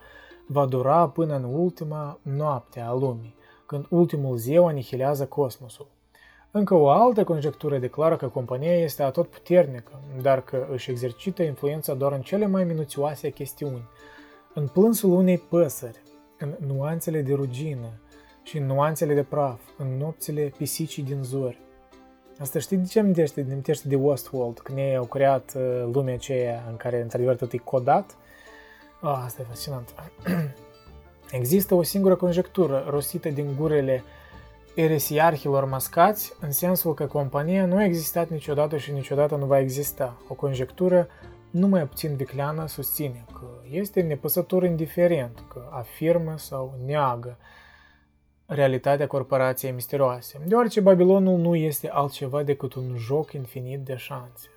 va 0.47 0.67
dura 0.67 1.09
până 1.09 1.37
în 1.37 1.45
ultima 1.45 2.19
noapte 2.23 2.81
a 2.81 2.93
lumii, 2.93 3.35
când 3.67 3.87
ultimul 3.89 4.37
zeu 4.37 4.67
anihilează 4.67 5.27
cosmosul. 5.27 5.87
Încă 6.51 6.75
o 6.75 6.89
altă 6.89 7.25
conjectură 7.25 7.79
declară 7.79 8.17
că 8.17 8.29
compania 8.29 8.79
este 8.79 9.03
atot 9.03 9.27
puternică, 9.27 10.01
dar 10.23 10.43
că 10.43 10.67
își 10.71 10.91
exercită 10.91 11.43
influența 11.43 11.95
doar 11.95 12.13
în 12.13 12.21
cele 12.21 12.47
mai 12.47 12.65
minuțioase 12.65 13.31
chestiuni, 13.31 13.89
în 14.55 14.67
plânsul 14.67 15.11
unei 15.11 15.39
păsări, 15.39 16.03
în 16.39 16.55
nuanțele 16.67 17.23
de 17.23 17.35
rugină 17.35 17.89
și 18.47 18.59
în 18.59 18.67
nuanțele 18.67 19.15
de 19.15 19.23
praf, 19.23 19.61
în 19.79 19.97
nopțile 19.97 20.53
pisicii 20.57 21.03
din 21.03 21.23
zori. 21.23 21.61
Asta 22.39 22.59
știi 22.59 22.77
de 22.77 22.87
ce 22.87 22.99
amintește? 22.99 23.41
Amintește 23.41 23.89
de 23.89 23.97
Westworld, 23.97 24.59
când 24.59 24.79
ei 24.79 24.97
au 24.97 25.05
creat 25.05 25.53
uh, 25.57 25.89
lumea 25.93 26.15
aceea 26.15 26.65
în 26.71 26.77
care 26.77 27.01
într-adevăr 27.01 27.37
tot 27.37 27.53
e 27.53 27.57
codat 27.57 28.17
Ah, 29.01 29.23
asta 29.25 29.43
e 29.43 29.45
fascinant. 29.49 29.95
Există 31.31 31.75
o 31.75 31.83
singură 31.83 32.17
conjectură 32.17 32.87
rostită 32.89 33.29
din 33.29 33.55
gurele 33.59 34.03
eresiarhilor 34.75 35.65
mascați, 35.65 36.33
în 36.41 36.51
sensul 36.53 36.95
că 36.95 37.07
compania 37.07 37.67
nu 37.67 37.77
a 37.77 37.85
existat 37.85 38.29
niciodată 38.29 38.77
și 38.77 38.93
niciodată 38.93 39.37
nu 39.37 39.47
va 39.47 39.59
exista. 39.59 40.17
O 40.29 40.35
conjectură 40.35 41.09
nu 41.51 41.67
mai 41.67 41.87
puțin 41.87 42.17
vicleană 42.17 42.67
susține 42.67 43.25
că 43.33 43.47
este 43.71 44.01
nepăsător 44.01 44.65
indiferent, 44.65 45.43
că 45.49 45.69
afirmă 45.71 46.35
sau 46.37 46.75
neagă 46.87 47.37
realitatea 48.47 49.07
corporației 49.07 49.73
misterioase, 49.73 50.41
deoarece 50.47 50.81
Babilonul 50.81 51.39
nu 51.39 51.55
este 51.55 51.91
altceva 51.91 52.43
decât 52.43 52.75
un 52.75 52.97
joc 52.97 53.33
infinit 53.33 53.81
de 53.81 53.97
șanse. 53.97 54.49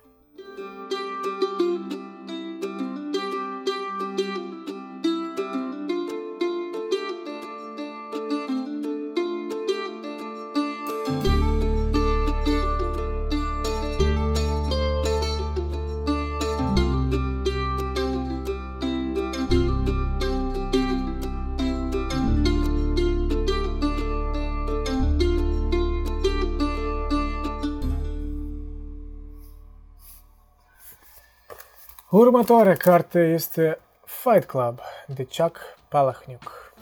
Următoarea 32.40 32.74
carte 32.74 33.18
este 33.18 33.78
Fight 34.04 34.44
Club 34.44 34.78
de 35.06 35.24
Chuck 35.24 35.58
Palahniuk. 35.88 36.74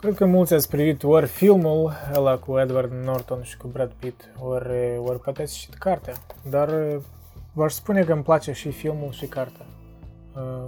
Cred 0.00 0.14
că 0.14 0.26
mulți 0.26 0.54
ați 0.54 0.68
privit 0.68 1.02
ori 1.02 1.26
filmul 1.26 1.92
ăla 2.14 2.38
cu 2.38 2.58
Edward 2.58 2.92
Norton 2.92 3.42
și 3.42 3.56
cu 3.56 3.66
Brad 3.66 3.92
Pitt, 3.98 4.30
ori, 4.38 4.98
ori 4.98 5.20
poate 5.20 5.42
ați 5.42 5.58
citit 5.58 5.74
cartea, 5.74 6.14
dar 6.50 6.70
v-aș 7.52 7.72
spune 7.72 8.04
că 8.04 8.12
îmi 8.12 8.22
place 8.22 8.52
și 8.52 8.70
filmul 8.70 9.10
și 9.10 9.26
cartea. 9.26 9.66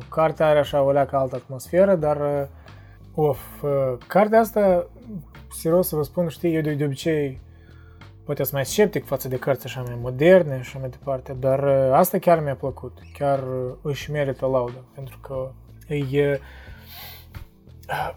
Cartea 0.09 0.49
are 0.49 0.59
așa 0.59 0.83
o 0.83 0.93
leacă 0.93 1.17
altă 1.17 1.37
atmosferă, 1.37 1.95
dar 1.95 2.49
of, 3.15 3.65
cartea 4.07 4.41
asta, 4.41 4.87
serios 5.51 5.89
să 5.89 5.97
vă 5.97 6.03
spun, 6.03 6.29
știi, 6.29 6.55
eu 6.55 6.61
de, 6.61 6.75
de 6.75 6.85
obicei 6.85 7.41
poate 8.27 8.43
sunt 8.43 8.55
mai 8.55 8.67
sceptic 8.67 9.05
față 9.05 9.29
de 9.29 9.39
cărți 9.39 9.67
așa 9.67 9.83
mai 9.83 9.99
moderne 10.01 10.55
și 10.55 10.61
așa 10.61 10.79
mai 10.79 10.89
departe, 10.89 11.33
dar 11.33 11.63
uh, 11.63 11.93
asta 11.93 12.19
chiar 12.19 12.43
mi-a 12.43 12.55
plăcut, 12.55 12.99
chiar 13.19 13.39
uh, 13.39 13.73
își 13.83 14.11
merită 14.11 14.47
laudă, 14.47 14.85
pentru 14.95 15.19
că 15.19 15.51
e 15.95 16.41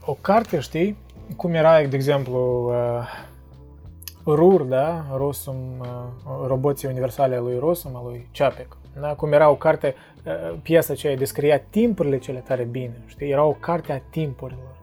o 0.05 0.13
carte, 0.13 0.59
știi, 0.59 0.97
cum 1.35 1.53
era, 1.53 1.83
de 1.83 1.95
exemplu, 1.95 2.65
uh, 2.69 4.35
RUR, 4.35 4.61
da? 4.61 5.05
Rosum, 5.15 5.55
uh, 5.79 6.47
roboții 6.47 6.87
universale 6.87 7.35
a 7.35 7.39
lui 7.39 7.57
Rosum, 7.59 7.95
a 7.95 8.01
lui 8.03 8.29
Chapek. 8.33 8.77
Da? 8.99 9.13
Cum 9.13 9.31
era 9.31 9.49
o 9.49 9.55
carte, 9.55 9.95
uh, 10.25 10.57
piesa 10.61 10.93
aceea 10.93 11.15
descria 11.15 11.59
timpurile 11.59 12.17
cele 12.17 12.39
tare 12.39 12.63
bine, 12.63 13.03
știi? 13.05 13.29
Era 13.29 13.43
o 13.43 13.51
carte 13.51 13.91
a 13.91 13.99
timpurilor. 14.09 14.77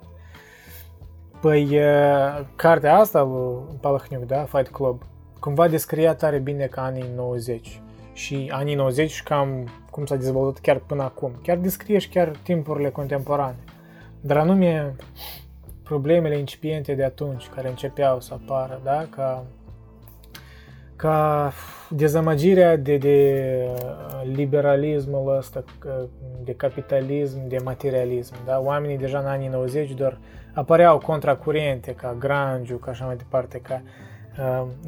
Păi, 1.41 1.65
uh, 1.65 2.47
cartea 2.57 2.97
asta 2.97 3.23
lui 3.23 3.79
Palahniuc, 3.81 4.25
da? 4.25 4.45
Fight 4.45 4.69
Club, 4.69 5.03
cumva 5.47 5.69
descria 5.69 6.15
tare 6.15 6.39
bine 6.39 6.67
ca 6.67 6.83
anii 6.85 7.11
90 7.15 7.81
și 8.13 8.51
anii 8.53 8.75
90 8.75 9.11
și 9.11 9.23
cam 9.23 9.69
cum 9.91 10.07
s-a 10.07 10.17
dezvoltat 10.17 10.63
chiar 10.63 10.79
până 10.79 11.03
acum. 11.03 11.33
Chiar 11.43 11.57
descrie 11.57 11.99
și 11.99 12.09
chiar 12.09 12.31
timpurile 12.43 12.91
contemporane. 12.91 13.57
Dar 14.21 14.37
anume 14.37 14.95
problemele 15.83 16.39
incipiente 16.39 16.95
de 16.95 17.05
atunci, 17.05 17.49
care 17.55 17.69
începeau 17.69 18.21
să 18.21 18.35
apară, 18.35 18.81
da? 18.85 19.07
ca, 19.11 19.45
ca 20.97 21.53
dezamăgirea 21.91 22.77
de, 22.77 22.97
de 22.97 23.69
liberalismul 24.33 25.37
ăsta, 25.37 25.65
de 26.45 26.55
capitalism, 26.55 27.49
de 27.49 27.59
materialism. 27.65 28.35
Da? 28.45 28.61
Oamenii 28.61 28.99
deja 28.99 29.19
în 29.19 29.27
anii 29.27 29.49
90 29.49 29.91
doar 29.91 30.19
apăreau 30.55 30.99
contracurente, 30.99 31.95
ca 31.95 32.17
grunge 32.19 32.75
ca 32.75 32.91
așa 32.91 33.05
mai 33.05 33.17
departe, 33.17 33.61
ca 33.61 33.83
uh, 33.85 34.15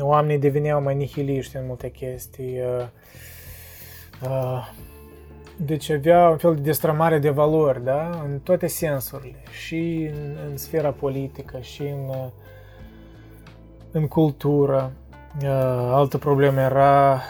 oamenii 0.01 0.39
deveneau 0.39 0.83
mai 0.83 0.95
nihiliști 0.95 1.57
în 1.57 1.67
multe 1.67 1.91
chestii. 1.91 2.61
Uh, 2.61 2.87
uh, 4.23 4.71
deci 5.57 5.91
avea 5.91 6.29
un 6.29 6.37
fel 6.37 6.55
de 6.55 6.61
destramare 6.61 7.19
de 7.19 7.31
valori, 7.31 7.85
da? 7.85 8.23
În 8.25 8.39
toate 8.39 8.67
sensurile. 8.67 9.43
Și 9.51 10.11
în, 10.15 10.37
în 10.51 10.57
sfera 10.57 10.91
politică, 10.91 11.59
și 11.61 11.83
în, 11.83 12.31
în 13.91 14.09
cultură. 14.09 14.93
Uh, 15.43 15.49
altă 15.93 16.19
problemă 16.19 16.61
era 16.61 17.21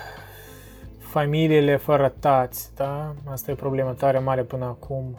familiile 0.98 1.76
fără 1.76 2.14
tați, 2.18 2.74
da? 2.74 3.14
Asta 3.24 3.50
e 3.50 3.54
o 3.54 3.56
problemă 3.56 3.92
tare 3.92 4.18
mare 4.18 4.42
până 4.42 4.64
acum. 4.64 5.18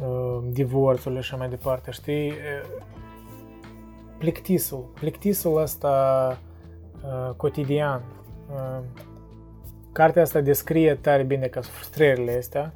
Uh, 0.00 0.38
divorțurile 0.50 1.20
și 1.20 1.36
mai 1.36 1.48
departe, 1.48 1.90
știi? 1.90 2.32
Uh, 4.22 4.28
plictisul. 4.28 4.90
Plictisul 4.94 5.60
ăsta 5.60 6.38
cotidian. 7.36 8.02
Cartea 9.92 10.22
asta 10.22 10.40
descrie 10.40 10.94
tare 10.94 11.22
bine 11.22 11.46
ca 11.46 11.60
frustrările 11.60 12.36
astea 12.36 12.74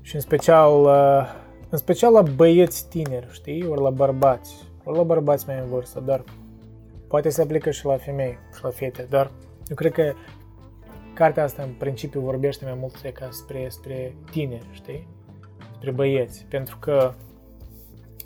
și 0.00 0.14
în 0.14 0.20
special, 0.20 0.82
uh, 0.82 1.26
în 1.68 1.78
special 1.78 2.12
la 2.12 2.22
băieți 2.22 2.88
tineri, 2.88 3.26
știi, 3.30 3.66
ori 3.66 3.80
la 3.80 3.90
bărbați, 3.90 4.54
ori 4.84 4.96
la 4.96 5.02
bărbați 5.02 5.46
mai 5.46 5.58
în 5.58 5.68
vârstă, 5.68 6.00
dar 6.00 6.24
poate 7.08 7.28
se 7.28 7.42
aplică 7.42 7.70
și 7.70 7.86
la 7.86 7.96
femei 7.96 8.38
și 8.56 8.62
la 8.62 8.70
fete, 8.70 9.06
dar 9.10 9.30
eu 9.68 9.74
cred 9.74 9.92
că 9.92 10.12
cartea 11.14 11.42
asta 11.44 11.62
în 11.62 11.72
principiu 11.78 12.20
vorbește 12.20 12.64
mai 12.64 12.76
mult 12.80 13.12
ca 13.12 13.28
spre, 13.30 13.66
spre 13.68 14.16
tineri, 14.30 14.68
știi, 14.70 15.08
spre 15.74 15.90
băieți, 15.90 16.46
pentru 16.48 16.78
că 16.78 17.12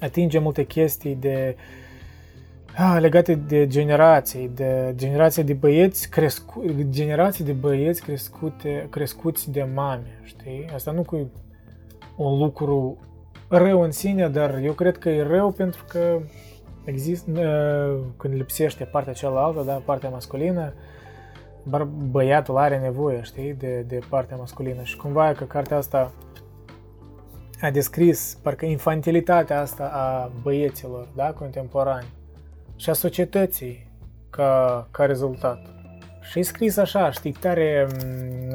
atinge 0.00 0.38
multe 0.38 0.64
chestii 0.64 1.14
de 1.14 1.56
uh, 1.56 1.79
Ah, 2.76 2.96
legate 3.00 3.34
de 3.34 3.66
generații, 3.66 4.50
de 4.54 4.92
generații 4.96 5.44
de 5.44 5.52
băieți 5.52 6.10
crescu, 6.10 6.64
generații 6.88 7.44
de 7.44 7.52
băieți 7.52 8.02
crescute, 8.02 8.86
crescuți 8.90 9.50
de 9.50 9.68
mame, 9.74 10.20
știi? 10.22 10.70
Asta 10.74 10.90
nu 10.90 11.02
cu 11.02 11.30
un 12.16 12.38
lucru 12.38 12.98
rău 13.48 13.80
în 13.80 13.90
sine, 13.90 14.28
dar 14.28 14.58
eu 14.62 14.72
cred 14.72 14.98
că 14.98 15.08
e 15.08 15.22
rău 15.22 15.50
pentru 15.50 15.84
că 15.88 16.18
există, 16.84 17.30
când 18.16 18.34
lipsește 18.34 18.84
partea 18.84 19.12
cealaltă, 19.12 19.62
da, 19.62 19.82
partea 19.84 20.08
masculină, 20.08 20.72
băiatul 22.10 22.56
are 22.56 22.78
nevoie, 22.78 23.20
știi, 23.22 23.54
de, 23.54 23.84
de 23.88 23.98
partea 24.08 24.36
masculină 24.36 24.82
și 24.82 24.96
cumva 24.96 25.32
că 25.32 25.44
cartea 25.44 25.76
asta 25.76 26.12
a 27.60 27.70
descris 27.70 28.38
parcă 28.42 28.64
infantilitatea 28.64 29.60
asta 29.60 29.90
a 29.92 30.30
băieților, 30.42 31.08
da, 31.14 31.32
contemporani 31.32 32.06
și 32.80 32.90
a 32.90 32.92
societății 32.92 33.86
ca, 34.30 34.86
ca 34.90 35.04
rezultat. 35.04 35.58
Și 36.20 36.38
e 36.38 36.42
scris 36.42 36.76
așa, 36.76 37.10
știi, 37.10 37.32
tare, 37.32 37.86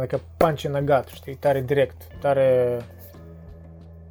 like 0.01 0.19
punch 0.37 0.61
in 0.61 0.85
gut, 0.85 1.07
știi, 1.13 1.35
tare 1.35 1.61
direct, 1.61 2.01
tare 2.19 2.79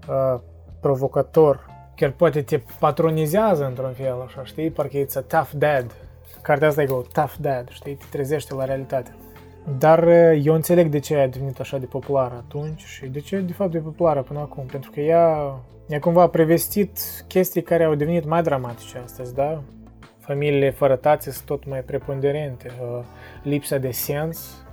uh, 0.08 0.40
provocator. 0.80 1.66
Chiar 1.96 2.10
poate 2.10 2.42
te 2.42 2.60
patronizează 2.78 3.64
într-un 3.64 3.92
fel, 3.92 4.22
așa, 4.26 4.44
știi, 4.44 4.70
parcă 4.70 4.96
e 4.96 5.06
a 5.14 5.20
tough 5.20 5.50
dad. 5.54 5.94
Cartea 6.42 6.68
asta 6.68 6.82
e 6.82 6.86
o 6.90 7.02
tough 7.12 7.34
dad, 7.40 7.68
știi, 7.68 7.94
te 7.94 8.04
trezește 8.10 8.54
la 8.54 8.64
realitate. 8.64 9.14
Dar 9.78 10.08
eu 10.42 10.54
înțeleg 10.54 10.88
de 10.88 10.98
ce 10.98 11.16
a 11.16 11.28
devenit 11.28 11.60
așa 11.60 11.78
de 11.78 11.86
populară 11.86 12.34
atunci 12.34 12.84
și 12.84 13.06
de 13.06 13.20
ce 13.20 13.40
de 13.40 13.52
fapt 13.52 13.74
e 13.74 13.78
populară 13.78 14.22
până 14.22 14.38
acum, 14.38 14.64
pentru 14.64 14.90
că 14.90 15.00
ea, 15.00 15.54
ea 15.88 15.98
cumva 15.98 16.22
a 16.22 16.28
prevestit 16.28 16.98
chestii 17.28 17.62
care 17.62 17.84
au 17.84 17.94
devenit 17.94 18.24
mai 18.24 18.42
dramatice 18.42 18.98
astăzi, 19.04 19.34
da? 19.34 19.62
Familiile 20.24 20.70
fără 20.70 20.96
tați 20.96 21.30
sunt 21.30 21.46
tot 21.46 21.66
mai 21.66 21.80
preponderente. 21.80 22.70
Uh, 22.80 23.04
lipsa 23.42 23.78
de 23.78 23.90
sens, 23.90 24.64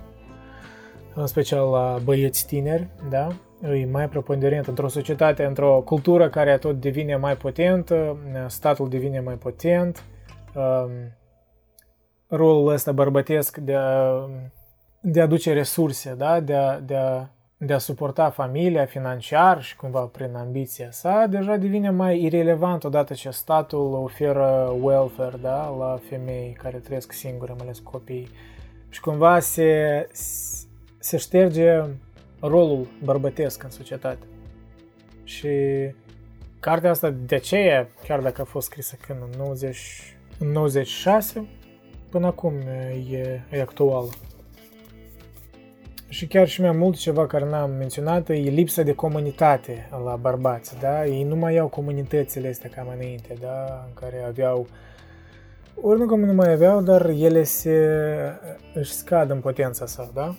în 1.14 1.26
special 1.26 1.70
la 1.70 1.98
băieți 2.04 2.46
tineri, 2.46 2.88
da? 3.10 3.28
e 3.62 3.86
mai 3.90 4.08
preponderent 4.08 4.66
într-o 4.66 4.88
societate, 4.88 5.44
într-o 5.44 5.82
cultură 5.84 6.28
care 6.28 6.58
tot 6.58 6.80
devine 6.80 7.16
mai 7.16 7.36
potentă, 7.36 8.16
statul 8.46 8.88
devine 8.88 9.20
mai 9.20 9.34
potent, 9.34 10.04
um, 10.54 10.90
rolul 12.28 12.72
ăsta 12.72 12.92
bărbătesc 12.92 13.56
de 13.56 13.74
a, 13.74 14.12
de 15.00 15.20
a 15.20 15.22
aduce 15.22 15.52
resurse, 15.52 16.14
da? 16.14 16.40
de, 16.40 16.54
a, 16.54 16.80
de 16.80 16.96
a 16.96 17.28
de 17.64 17.72
a 17.72 17.78
suporta 17.78 18.30
familia 18.30 18.84
financiar 18.84 19.62
și 19.62 19.76
cumva 19.76 20.00
prin 20.00 20.34
ambiția 20.34 20.90
sa, 20.90 21.26
deja 21.26 21.56
devine 21.56 21.90
mai 21.90 22.22
irelevant 22.22 22.84
odată 22.84 23.14
ce 23.14 23.30
statul 23.30 23.92
oferă 23.92 24.76
welfare 24.80 25.36
da, 25.40 25.68
la 25.78 26.00
femei 26.08 26.56
care 26.62 26.76
trăiesc 26.76 27.12
singure, 27.12 27.52
mai 27.52 27.62
ales 27.62 27.78
copii. 27.78 28.30
Și 28.88 29.00
cumva 29.00 29.38
se, 29.38 30.08
se 30.98 31.16
șterge 31.16 31.82
rolul 32.40 32.86
bărbătesc 33.04 33.62
în 33.62 33.70
societate. 33.70 34.26
Și 35.24 35.48
cartea 36.60 36.90
asta 36.90 37.10
de 37.10 37.34
aceea, 37.34 37.88
chiar 38.06 38.20
dacă 38.20 38.40
a 38.40 38.44
fost 38.44 38.66
scrisă 38.66 38.96
când 39.06 39.18
în 39.22 39.38
90, 39.38 40.16
în 40.38 40.48
96, 40.48 41.46
până 42.10 42.26
acum 42.26 42.54
e, 43.10 43.42
e 43.50 43.60
actuală. 43.60 44.08
Și 46.12 46.26
chiar 46.26 46.48
și 46.48 46.60
mai 46.60 46.72
mult 46.72 46.96
ceva 46.96 47.26
care 47.26 47.44
n-am 47.44 47.70
menționat 47.70 48.28
e 48.28 48.32
lipsa 48.32 48.82
de 48.82 48.94
comunitate 48.94 49.88
la 50.04 50.16
bărbați, 50.16 50.78
da? 50.80 51.06
Ei 51.06 51.22
nu 51.22 51.36
mai 51.36 51.58
au 51.58 51.68
comunitățile 51.68 52.48
astea 52.48 52.70
cam 52.70 52.88
înainte, 52.94 53.34
da? 53.40 53.84
În 53.86 53.92
care 53.94 54.24
aveau 54.26 54.66
ori 55.80 55.98
nu 55.98 56.06
că 56.06 56.14
nu 56.14 56.32
mai 56.32 56.52
aveau, 56.52 56.82
dar 56.82 57.08
ele 57.08 57.42
se 57.42 57.88
își 58.74 58.92
scad 58.92 59.30
în 59.30 59.40
potența 59.40 59.86
sa, 59.86 60.10
da? 60.14 60.34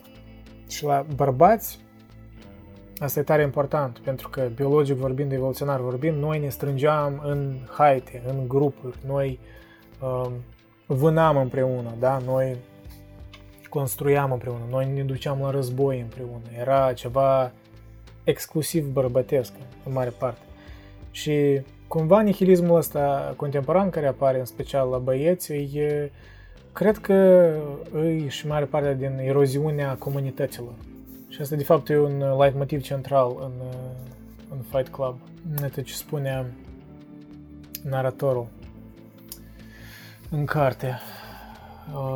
Și 0.67 0.83
la 0.83 1.05
bărbați, 1.15 1.79
asta 2.97 3.19
e 3.19 3.23
tare 3.23 3.43
important, 3.43 3.99
pentru 3.99 4.29
că 4.29 4.49
biologic 4.55 4.95
vorbind, 4.95 5.31
evoluționar 5.31 5.79
vorbind, 5.79 6.17
noi 6.17 6.39
ne 6.39 6.49
strângeam 6.49 7.21
în 7.25 7.57
haite, 7.69 8.23
în 8.27 8.47
grupuri, 8.47 8.97
noi 9.05 9.39
um, 10.01 10.33
vânam 10.85 11.37
împreună, 11.37 11.95
da? 11.99 12.17
Noi 12.25 12.57
construiam 13.73 14.31
împreună, 14.31 14.61
noi 14.69 14.91
ne 14.93 15.03
duceam 15.03 15.39
la 15.41 15.49
război 15.49 15.99
împreună. 15.99 16.41
Era 16.59 16.93
ceva 16.93 17.51
exclusiv 18.23 18.85
bărbătesc, 18.85 19.53
în 19.85 19.91
mare 19.91 20.09
parte. 20.09 20.39
Și 21.11 21.61
cumva 21.87 22.21
nihilismul 22.21 22.77
ăsta 22.77 23.33
contemporan 23.35 23.89
care 23.89 24.07
apare 24.07 24.39
în 24.39 24.45
special 24.45 24.89
la 24.89 24.97
băieți, 24.97 25.53
e, 25.53 26.11
cred 26.71 26.97
că 26.97 27.13
e 27.95 28.27
și 28.27 28.47
mare 28.47 28.65
parte 28.65 28.95
din 28.95 29.17
eroziunea 29.17 29.95
comunităților. 29.99 30.73
Și 31.29 31.41
asta 31.41 31.55
de 31.55 31.63
fapt 31.63 31.89
e 31.89 31.97
un 31.97 32.23
motiv 32.55 32.81
central 32.81 33.35
în, 33.39 33.51
în 34.51 34.57
Fight 34.69 34.87
Club. 34.87 35.15
Iată 35.61 35.81
ce 35.81 35.93
spune 35.93 36.53
naratorul 37.83 38.47
în 40.29 40.45
carte. 40.45 40.99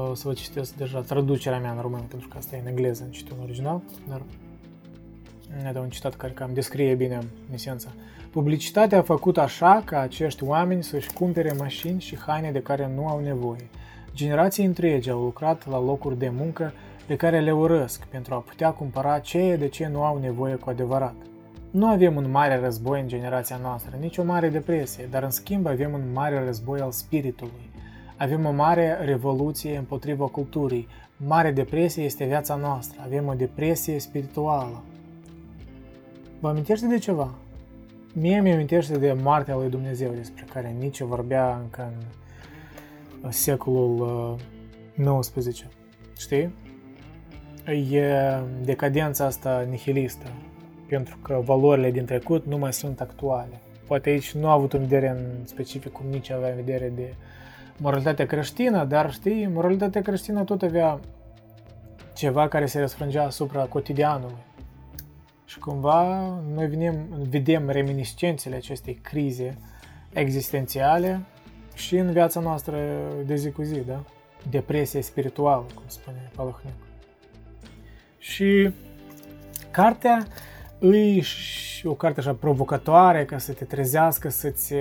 O 0.10 0.14
să 0.14 0.28
vă 0.28 0.34
citesc 0.34 0.76
deja 0.76 1.00
traducerea 1.00 1.60
mea 1.60 1.72
în 1.72 1.82
română, 1.82 2.04
pentru 2.08 2.28
că 2.28 2.38
asta 2.38 2.56
e 2.56 2.60
în 2.60 2.68
engleză, 2.68 3.04
în 3.04 3.12
citul 3.12 3.38
original, 3.44 3.82
dar 4.10 4.22
e 5.76 5.80
un 5.80 5.90
citat 5.90 6.16
care 6.16 6.34
cam 6.34 6.54
descrie 6.54 6.96
bine 6.96 7.16
în 7.16 7.54
esența. 7.54 7.90
Publicitatea 8.32 8.98
a 8.98 9.02
făcut 9.02 9.38
așa 9.38 9.82
ca 9.86 10.00
acești 10.00 10.44
oameni 10.44 10.84
să-și 10.84 11.14
cumpere 11.14 11.56
mașini 11.58 12.02
și 12.02 12.18
haine 12.18 12.52
de 12.52 12.62
care 12.62 12.92
nu 12.96 13.08
au 13.08 13.20
nevoie. 13.20 13.70
Generații 14.14 14.66
întregi 14.66 15.10
au 15.10 15.22
lucrat 15.22 15.70
la 15.70 15.80
locuri 15.80 16.18
de 16.18 16.30
muncă 16.30 16.74
pe 17.06 17.16
care 17.16 17.40
le 17.40 17.52
urăsc 17.52 18.06
pentru 18.06 18.34
a 18.34 18.38
putea 18.38 18.70
cumpăra 18.70 19.20
ceea 19.20 19.58
de 19.58 19.68
ce 19.68 19.88
nu 19.88 20.04
au 20.04 20.20
nevoie 20.20 20.56
cu 20.56 20.70
adevărat. 20.70 21.16
Nu 21.72 21.88
avem 21.88 22.16
un 22.16 22.32
mare 22.32 22.60
război 22.60 23.02
în 23.02 23.08
generația 23.08 23.60
noastră, 23.62 23.98
nici 24.00 24.18
o 24.18 24.24
mare 24.24 24.50
depresie, 24.50 25.08
dar 25.12 25.24
în 25.24 25.30
schimb 25.30 25.66
avem 25.66 25.94
un 25.94 26.12
mare 26.14 26.44
război 26.46 26.80
al 26.80 26.92
spiritului, 26.92 27.67
Avem 28.18 28.46
o 28.46 28.52
mare 28.52 28.98
revoluție 29.02 29.78
împotriva 29.78 30.26
culturii. 30.26 30.88
Mare 31.18 31.52
depresie 31.52 32.04
este 32.04 32.26
viața 32.26 32.56
noastră. 32.56 33.02
Avem 33.06 33.28
o 33.28 33.34
depresie 33.34 34.00
spirituală. 34.00 34.84
Vă 36.40 36.48
amintește 36.50 36.88
de 36.88 36.98
ceva? 36.98 37.34
Mie 38.14 38.42
mi 38.42 38.52
amintește 38.52 38.98
de 38.98 39.18
moartea 39.22 39.56
lui 39.56 39.70
Dumnezeu 39.70 40.12
despre 40.12 40.46
care 40.54 40.76
nici 40.80 41.02
vorbea 41.02 41.60
încă 41.64 41.94
în 43.22 43.32
secolul 43.32 44.36
XIX. 45.20 45.66
Știi? 46.18 46.54
E 47.92 48.14
decadența 48.64 49.26
asta 49.26 49.66
nihilistă, 49.70 50.26
pentru 50.88 51.18
că 51.22 51.42
valorile 51.46 51.92
din 51.92 52.06
trecut 52.06 52.46
nu 52.46 52.58
mai 52.58 52.74
sunt 52.74 53.02
actuale. 53.02 53.62
Poate 53.88 54.10
aici 54.10 54.32
nu 54.32 54.48
a 54.48 54.52
avut 54.52 54.74
în 54.74 54.80
vedere 54.80 55.10
în 55.10 55.46
specific 55.46 55.92
cum 55.92 56.06
nici 56.10 56.32
avea 56.32 56.50
în 56.50 56.56
vedere 56.56 56.92
de 56.96 57.14
moralitatea 57.78 58.26
creștină, 58.26 58.86
dar 58.86 59.12
știi, 59.12 59.48
moralitatea 59.48 60.02
creștină 60.02 60.44
tot 60.44 60.62
avea 60.62 61.00
ceva 62.16 62.48
care 62.48 62.66
se 62.66 62.80
răsfrângea 62.80 63.24
asupra 63.24 63.64
cotidianului. 63.64 64.46
Și 65.46 65.60
cumva 65.60 66.18
noi 66.54 66.68
venim, 66.68 67.08
vedem 67.30 67.70
reminiscențele 67.70 68.56
acestei 68.56 68.94
crize 68.94 69.58
existențiale 70.14 71.22
și 71.74 71.98
în 71.98 72.12
viața 72.12 72.40
noastră 72.40 72.78
de 73.26 73.36
zi 73.36 73.52
cu 73.52 73.62
zi, 73.62 73.80
da? 73.80 74.04
Depresie 74.50 75.02
spirituală, 75.02 75.66
cum 75.74 75.84
spune 75.88 76.32
Palahnic. 76.36 76.74
Și 78.18 78.74
cartea 79.72 80.28
îi 80.80 81.24
o 81.84 81.94
carte 81.94 82.20
așa 82.20 82.34
provocatoare 82.34 83.26
ca 83.26 83.38
să 83.38 83.54
te 83.54 83.66
trezească, 83.66 84.30
să-ți, 84.30 84.74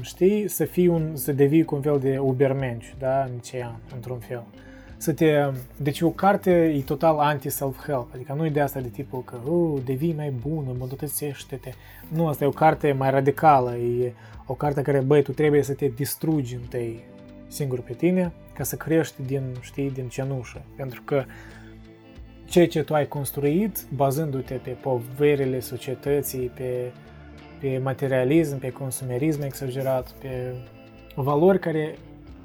știi, 0.00 0.48
să 0.48 0.64
fii 0.64 0.86
un, 0.86 1.16
să 1.16 1.32
devii 1.32 1.64
cu 1.64 1.74
un 1.74 1.80
fel 1.80 1.98
de 1.98 2.18
ubermenci, 2.18 2.94
da, 2.98 3.24
nicean, 3.24 3.76
într-un 3.94 4.18
fel. 4.18 4.42
Să 4.96 5.12
te, 5.12 5.50
deci 5.76 6.00
o 6.00 6.10
carte 6.10 6.50
e 6.50 6.80
total 6.80 7.18
anti-self-help, 7.18 8.08
adică 8.14 8.32
nu 8.36 8.46
e 8.46 8.50
de 8.50 8.60
asta 8.60 8.80
de 8.80 8.88
tipul 8.88 9.24
că 9.24 9.50
oh, 9.50 9.80
devii 9.84 10.14
mai 10.16 10.32
bun, 10.46 10.64
îmbunătățește-te. 10.70 11.70
Nu, 12.08 12.26
asta 12.26 12.44
e 12.44 12.46
o 12.46 12.50
carte 12.50 12.92
mai 12.92 13.10
radicală, 13.10 13.76
e 13.76 14.12
o 14.46 14.54
carte 14.54 14.82
care, 14.82 15.00
băi, 15.00 15.22
tu 15.22 15.32
trebuie 15.32 15.62
să 15.62 15.72
te 15.72 15.86
distrugi 15.86 16.54
întâi 16.54 17.04
singur 17.48 17.80
pe 17.80 17.92
tine 17.92 18.32
ca 18.54 18.64
să 18.64 18.76
crești 18.76 19.22
din, 19.26 19.42
știi, 19.60 19.90
din 19.90 20.08
cenușă. 20.08 20.62
Pentru 20.76 21.02
că 21.04 21.24
ceea 22.48 22.68
ce 22.68 22.82
tu 22.82 22.94
ai 22.94 23.08
construit, 23.08 23.84
bazându-te 23.94 24.54
pe 24.54 24.70
poverile 24.70 25.60
societății, 25.60 26.50
pe, 26.54 26.92
pe 27.60 27.80
materialism, 27.82 28.58
pe 28.58 28.70
consumerism 28.70 29.42
exagerat, 29.42 30.10
pe 30.10 30.54
valori 31.14 31.58
care 31.58 31.94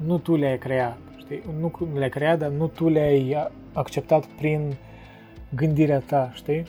nu 0.06 0.18
tu 0.18 0.36
le-ai 0.36 0.58
creat, 0.58 0.98
știi? 1.18 1.42
Nu 1.60 1.72
le-ai 1.94 2.10
creat, 2.10 2.40
dar 2.40 2.50
nu 2.50 2.68
tu 2.68 2.90
le-ai 2.90 3.50
acceptat 3.74 4.26
prin 4.26 4.76
gândirea 5.56 6.00
ta, 6.00 6.32
știi? 6.34 6.64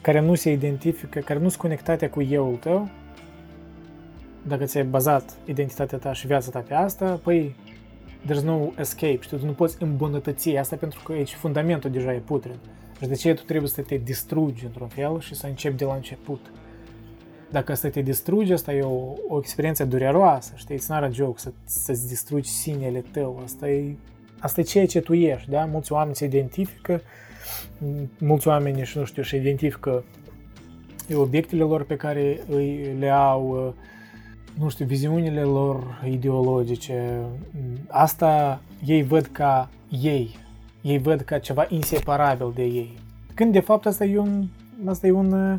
Care 0.00 0.20
nu 0.20 0.34
se 0.34 0.52
identifică, 0.52 1.18
care 1.18 1.38
nu 1.38 1.48
sunt 1.48 1.60
conectate 1.60 2.06
cu 2.06 2.22
eu 2.22 2.58
tău, 2.60 2.88
dacă 4.46 4.64
ți-ai 4.64 4.84
bazat 4.84 5.34
identitatea 5.44 5.98
ta 5.98 6.12
și 6.12 6.26
viața 6.26 6.50
ta 6.50 6.64
pe 6.68 6.74
asta, 6.74 7.20
păi 7.22 7.54
there's 8.26 8.42
no 8.42 8.72
escape, 8.78 9.18
știi, 9.20 9.38
tu 9.38 9.46
nu 9.46 9.52
poți 9.52 9.82
îmbunătăți 9.82 10.56
asta 10.56 10.76
pentru 10.76 11.00
că 11.04 11.12
aici 11.12 11.34
fundamentul 11.34 11.90
deja 11.90 12.14
e 12.14 12.18
putred. 12.18 12.58
Și 13.00 13.08
de 13.08 13.14
ce 13.14 13.34
tu 13.34 13.42
trebuie 13.42 13.68
să 13.68 13.80
te 13.80 13.96
distrugi 13.96 14.64
într-un 14.64 14.88
fel 14.88 15.20
și 15.20 15.34
să 15.34 15.46
începi 15.46 15.76
de 15.76 15.84
la 15.84 15.94
început. 15.94 16.52
Dacă 17.50 17.72
asta 17.72 17.88
te 17.88 18.00
distruge, 18.00 18.52
asta 18.52 18.72
e 18.72 18.82
o, 18.82 19.14
o 19.28 19.38
experiență 19.38 19.84
dureroasă, 19.84 20.52
știi, 20.56 20.76
it's 20.76 20.86
not 20.86 21.02
a 21.02 21.08
joke, 21.08 21.38
să, 21.38 21.52
să-ți 21.64 22.08
distrugi 22.08 22.48
sinele 22.48 23.04
tău, 23.10 23.40
asta 23.44 23.68
e, 23.68 23.94
asta 24.38 24.60
e 24.60 24.64
ceea 24.64 24.86
ce 24.86 25.00
tu 25.00 25.14
ești, 25.14 25.50
da? 25.50 25.64
Mulți 25.64 25.92
oameni 25.92 26.16
se 26.16 26.24
identifică, 26.24 27.02
mulți 28.18 28.48
oameni, 28.48 28.84
și 28.84 28.98
nu 28.98 29.04
știu, 29.04 29.22
și 29.22 29.36
identifică 29.36 30.04
obiectele 31.14 31.62
lor 31.62 31.84
pe 31.84 31.96
care 31.96 32.40
îi, 32.48 32.96
le 32.98 33.08
au, 33.08 33.74
nu 34.58 34.68
știu, 34.68 34.84
viziunile 34.84 35.42
lor 35.42 36.02
ideologice, 36.04 37.20
asta 37.88 38.60
ei 38.84 39.02
văd 39.02 39.26
ca 39.26 39.68
ei, 39.88 40.36
ei 40.82 40.98
văd 40.98 41.20
ca 41.20 41.38
ceva 41.38 41.66
inseparabil 41.68 42.52
de 42.54 42.62
ei. 42.62 42.98
Când 43.34 43.52
de 43.52 43.60
fapt 43.60 43.86
asta 43.86 44.04
e 44.04 44.18
un, 44.18 44.46
asta 44.86 45.06
e 45.06 45.10
un, 45.10 45.58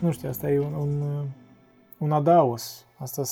nu 0.00 0.10
știu, 0.10 0.28
asta 0.28 0.50
e 0.50 0.58
un, 0.58 0.72
un, 0.72 1.24
un 1.98 2.12
adaos, 2.12 2.86
asta, 2.96 3.22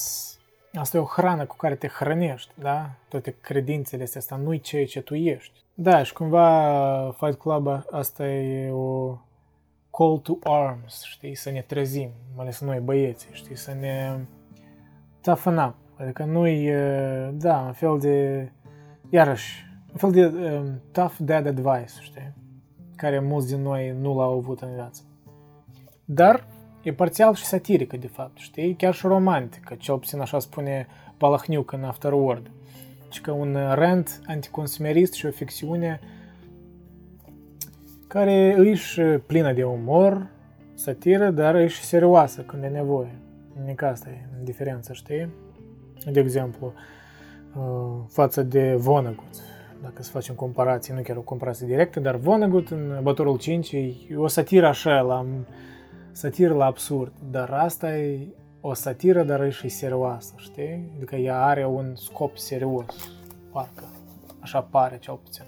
asta 0.74 0.96
e 0.96 1.00
o 1.00 1.04
hrană 1.04 1.44
cu 1.44 1.56
care 1.56 1.74
te 1.74 1.88
hrănești, 1.88 2.52
da? 2.54 2.90
Toate 3.08 3.34
credințele 3.40 4.02
astea, 4.02 4.20
asta 4.20 4.36
nu-i 4.36 4.60
ceea 4.60 4.86
ce 4.86 5.00
tu 5.00 5.14
ești. 5.14 5.62
Da, 5.74 6.02
și 6.02 6.12
cumva 6.12 7.14
Fight 7.18 7.38
Club 7.38 7.68
asta 7.90 8.26
e 8.28 8.70
o 8.70 9.18
call 9.90 10.18
to 10.22 10.36
arms, 10.42 11.02
știi, 11.02 11.34
să 11.34 11.50
ne 11.50 11.60
trezim, 11.60 12.10
mai 12.34 12.44
ales 12.44 12.60
noi 12.60 12.78
băieții, 12.78 13.28
știi, 13.32 13.56
să 13.56 13.74
ne 13.80 14.16
toughen 15.24 15.56
up. 15.56 15.74
Adică 15.96 16.24
nu-i, 16.24 16.70
da, 17.32 17.58
un 17.66 17.72
fel 17.72 17.98
de, 17.98 18.48
iarăși, 19.08 19.66
un 19.92 19.96
fel 19.96 20.10
de 20.10 20.26
um, 20.26 20.80
tough 20.92 21.14
dad 21.18 21.46
advice, 21.46 22.00
știi? 22.00 22.32
Care 22.96 23.18
mulți 23.18 23.48
din 23.48 23.62
noi 23.62 23.94
nu 24.00 24.16
l-au 24.16 24.36
avut 24.36 24.60
în 24.60 24.68
viață. 24.74 25.02
Dar 26.04 26.46
e 26.82 26.92
parțial 26.92 27.34
și 27.34 27.44
satirică, 27.44 27.96
de 27.96 28.06
fapt, 28.06 28.38
știi? 28.38 28.74
Chiar 28.74 28.94
și 28.94 29.06
romantică, 29.06 29.74
cel 29.78 29.98
puțin 29.98 30.20
așa 30.20 30.38
spune 30.38 30.86
Palahniuc 31.16 31.72
în 31.72 31.84
Afterword. 31.84 32.50
Și 33.10 33.20
că 33.20 33.30
un 33.30 33.58
rent 33.74 34.20
anticonsumerist 34.26 35.12
și 35.12 35.26
o 35.26 35.30
ficțiune 35.30 36.00
care 38.06 38.54
își 38.58 39.00
plină 39.00 39.52
de 39.52 39.64
umor, 39.64 40.26
satiră, 40.74 41.30
dar 41.30 41.54
își 41.54 41.84
serioasă 41.84 42.40
când 42.40 42.62
e 42.62 42.66
nevoie. 42.66 43.18
Nici 43.64 43.82
asta 43.82 44.08
e 44.08 44.26
diferența, 44.42 44.92
știi? 44.92 45.28
De 46.12 46.20
exemplu, 46.20 46.72
uh, 47.56 48.04
față 48.08 48.42
de 48.42 48.74
Vonnegut. 48.74 49.42
Dacă 49.82 50.02
să 50.02 50.10
facem 50.10 50.34
comparații, 50.34 50.94
nu 50.94 51.00
chiar 51.00 51.16
o 51.16 51.20
comparație 51.20 51.66
directă, 51.66 52.00
dar 52.00 52.16
Vonnegut 52.16 52.68
în 52.68 52.98
Bătorul 53.02 53.38
5 53.38 53.72
e 53.72 53.94
o 54.16 54.26
satiră 54.26 54.66
așa, 54.66 55.00
la 55.00 55.26
satiră 56.12 56.54
la 56.54 56.64
absurd, 56.64 57.12
dar 57.30 57.50
asta 57.50 57.96
e 57.96 58.26
o 58.60 58.74
satiră, 58.74 59.22
dar 59.22 59.42
e 59.42 59.50
și 59.50 59.68
serioasă, 59.68 60.32
știi? 60.36 60.90
Adică 60.96 61.16
ea 61.16 61.44
are 61.44 61.66
un 61.66 61.92
scop 61.94 62.36
serios, 62.36 62.86
parcă. 63.52 63.84
Așa 64.40 64.60
pare, 64.60 64.98
cel 64.98 65.20
puțin. 65.22 65.44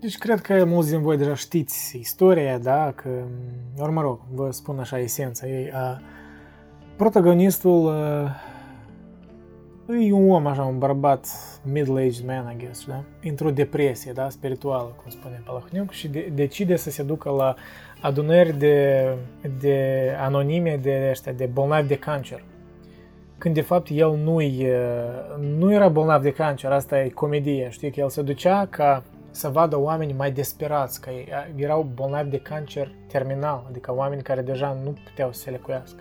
Deci 0.00 0.18
cred 0.18 0.40
că 0.40 0.64
mulți 0.64 0.90
din 0.90 1.02
voi 1.02 1.16
deja 1.16 1.34
știți 1.34 1.98
istoria, 1.98 2.58
da, 2.58 2.92
că, 2.92 3.08
ori 3.78 3.92
mă 3.92 4.00
rog, 4.00 4.20
vă 4.32 4.50
spun 4.50 4.78
așa 4.78 4.98
esența 4.98 5.46
ei, 5.46 5.72
a, 5.72 6.00
Protagonistul 6.96 7.84
uh, 9.86 10.04
e 10.06 10.12
un 10.12 10.30
om 10.30 10.46
așa, 10.46 10.62
un 10.62 10.78
bărbat 10.78 11.26
middle-aged 11.72 12.26
man, 12.26 12.52
I 12.52 12.56
guess, 12.64 12.86
da? 12.86 13.02
Într-o 13.22 13.50
depresie, 13.50 14.12
da, 14.12 14.28
spirituală, 14.28 14.96
cum 15.02 15.10
spune 15.10 15.42
Palahniuc, 15.44 15.90
și 15.90 16.08
de, 16.08 16.32
decide 16.34 16.76
să 16.76 16.90
se 16.90 17.02
ducă 17.02 17.30
la 17.30 17.54
adunări 18.00 18.58
de, 18.58 19.06
de 19.58 20.10
anonime 20.18 20.78
de 20.82 21.06
ăștia, 21.10 21.32
de 21.32 21.46
bolnavi 21.52 21.88
de 21.88 21.98
cancer. 21.98 22.44
Când 23.38 23.54
de 23.54 23.60
fapt 23.60 23.88
el 23.90 24.16
nu, 24.16 24.40
nu 25.58 25.72
era 25.72 25.88
bolnav 25.88 26.22
de 26.22 26.32
cancer, 26.32 26.70
asta 26.70 27.00
e 27.00 27.08
comedie, 27.08 27.68
știi, 27.70 27.90
că 27.90 28.00
el 28.00 28.08
se 28.08 28.22
ducea 28.22 28.66
ca 28.70 29.02
să 29.30 29.48
vadă 29.48 29.78
oameni 29.78 30.12
mai 30.12 30.30
desperați, 30.30 31.00
că 31.00 31.10
erau 31.56 31.90
bolnavi 31.94 32.30
de 32.30 32.38
cancer 32.38 32.92
terminal, 33.06 33.64
adică 33.68 33.94
oameni 33.94 34.22
care 34.22 34.40
deja 34.40 34.76
nu 34.84 34.94
puteau 35.04 35.32
să 35.32 35.40
se 35.40 35.50
lecuiască. 35.50 36.00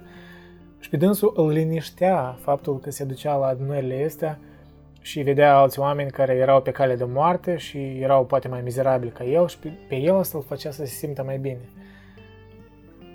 Și 0.86 0.92
pe 0.92 0.98
dânsul 0.98 1.34
îl 1.36 1.50
liniștea 1.50 2.38
faptul 2.40 2.80
că 2.80 2.92
se 2.92 3.04
ducea 3.04 3.36
la 3.36 3.46
adunările 3.46 4.04
astea 4.06 4.40
și 5.02 5.22
vedea 5.22 5.58
alți 5.58 5.80
oameni 5.80 6.12
care 6.12 6.34
erau 6.34 6.62
pe 6.62 6.72
cale 6.72 6.96
de 6.96 7.04
moarte 7.04 7.58
și 7.58 7.78
erau 7.78 8.26
poate 8.26 8.48
mai 8.48 8.62
mizerabili 8.62 9.12
ca 9.12 9.24
el 9.24 9.48
și 9.48 9.58
pe 9.58 9.96
el 9.96 10.18
asta 10.18 10.38
îl 10.38 10.44
făcea 10.44 10.72
să 10.72 10.86
se 10.86 10.92
simtă 10.92 11.24
mai 11.24 11.38
bine. 11.38 11.70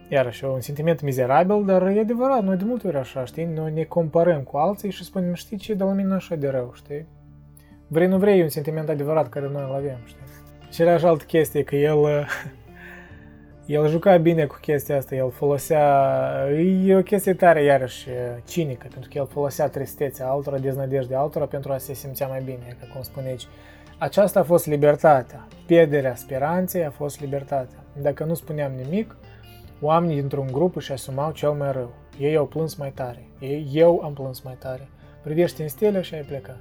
Iarăși, 0.08 0.44
un 0.44 0.60
sentiment 0.60 1.00
mizerabil, 1.00 1.65
dar 1.65 1.86
e 1.86 2.00
adevărat, 2.00 2.42
noi 2.42 2.57
de 2.57 2.65
multe 2.65 2.86
ori 2.86 2.97
așa, 2.97 3.24
știi? 3.24 3.44
Noi 3.44 3.73
ne 3.73 3.84
comparăm 3.84 4.42
cu 4.42 4.57
alții 4.57 4.90
și 4.90 5.05
spunem, 5.05 5.34
știi 5.34 5.57
ce, 5.57 5.74
de 5.74 5.84
la 5.84 5.92
mine 5.92 6.15
așa 6.15 6.34
de 6.34 6.49
rău, 6.49 6.73
știi? 6.74 7.07
Vrei, 7.86 8.07
nu 8.07 8.18
vrei, 8.18 8.39
e 8.39 8.42
un 8.42 8.49
sentiment 8.49 8.89
adevărat 8.89 9.28
care 9.28 9.49
noi 9.52 9.65
îl 9.68 9.74
avem, 9.74 9.99
știi? 10.05 10.24
Și 10.70 10.82
era 10.82 10.99
și 10.99 11.05
altă 11.05 11.24
chestie, 11.24 11.62
că 11.62 11.76
el 11.76 11.99
el 13.70 13.89
juca 13.89 14.16
bine 14.16 14.47
cu 14.47 14.58
chestia 14.60 14.97
asta, 14.97 15.15
el 15.15 15.31
folosea, 15.31 16.47
e 16.84 16.97
o 16.97 17.02
chestie 17.02 17.34
tare 17.34 17.62
iarăși 17.62 18.08
cinică, 18.47 18.86
pentru 18.90 19.10
că 19.12 19.18
el 19.18 19.26
folosea 19.26 19.68
tristețea 19.68 20.28
altora, 20.28 20.58
deznădejde 20.58 21.15
altora 21.15 21.44
pentru 21.44 21.73
a 21.73 21.78
se 21.78 21.94
simțea 21.94 22.26
mai 22.26 22.42
bine, 22.44 22.76
că 22.81 22.86
cum 22.92 23.02
spune 23.02 23.26
aici. 23.26 23.47
Aceasta 23.99 24.40
a 24.40 24.42
fost 24.42 24.66
libertatea, 24.66 25.47
pierderea 25.66 26.15
speranței 26.15 26.84
a 26.84 26.90
fost 26.90 27.20
libertatea. 27.20 27.78
Dacă 28.02 28.24
nu 28.24 28.34
spuneam 28.34 28.73
nimic, 28.73 29.16
oamenii 29.81 30.16
dintr-un 30.16 30.49
grup 30.52 30.76
își 30.76 30.92
asumau 30.92 31.32
cel 31.32 31.50
mai 31.50 31.73
rău. 31.73 31.92
Ei 32.18 32.36
au 32.36 32.47
plâns 32.47 32.74
mai 32.74 32.92
tare, 32.94 33.28
eu 33.73 34.00
am 34.05 34.12
plâns 34.12 34.40
mai 34.40 34.57
tare. 34.58 34.89
Privește 35.23 35.62
în 35.62 35.68
stele 35.68 36.00
și 36.00 36.15
ai 36.15 36.20
plecat. 36.23 36.58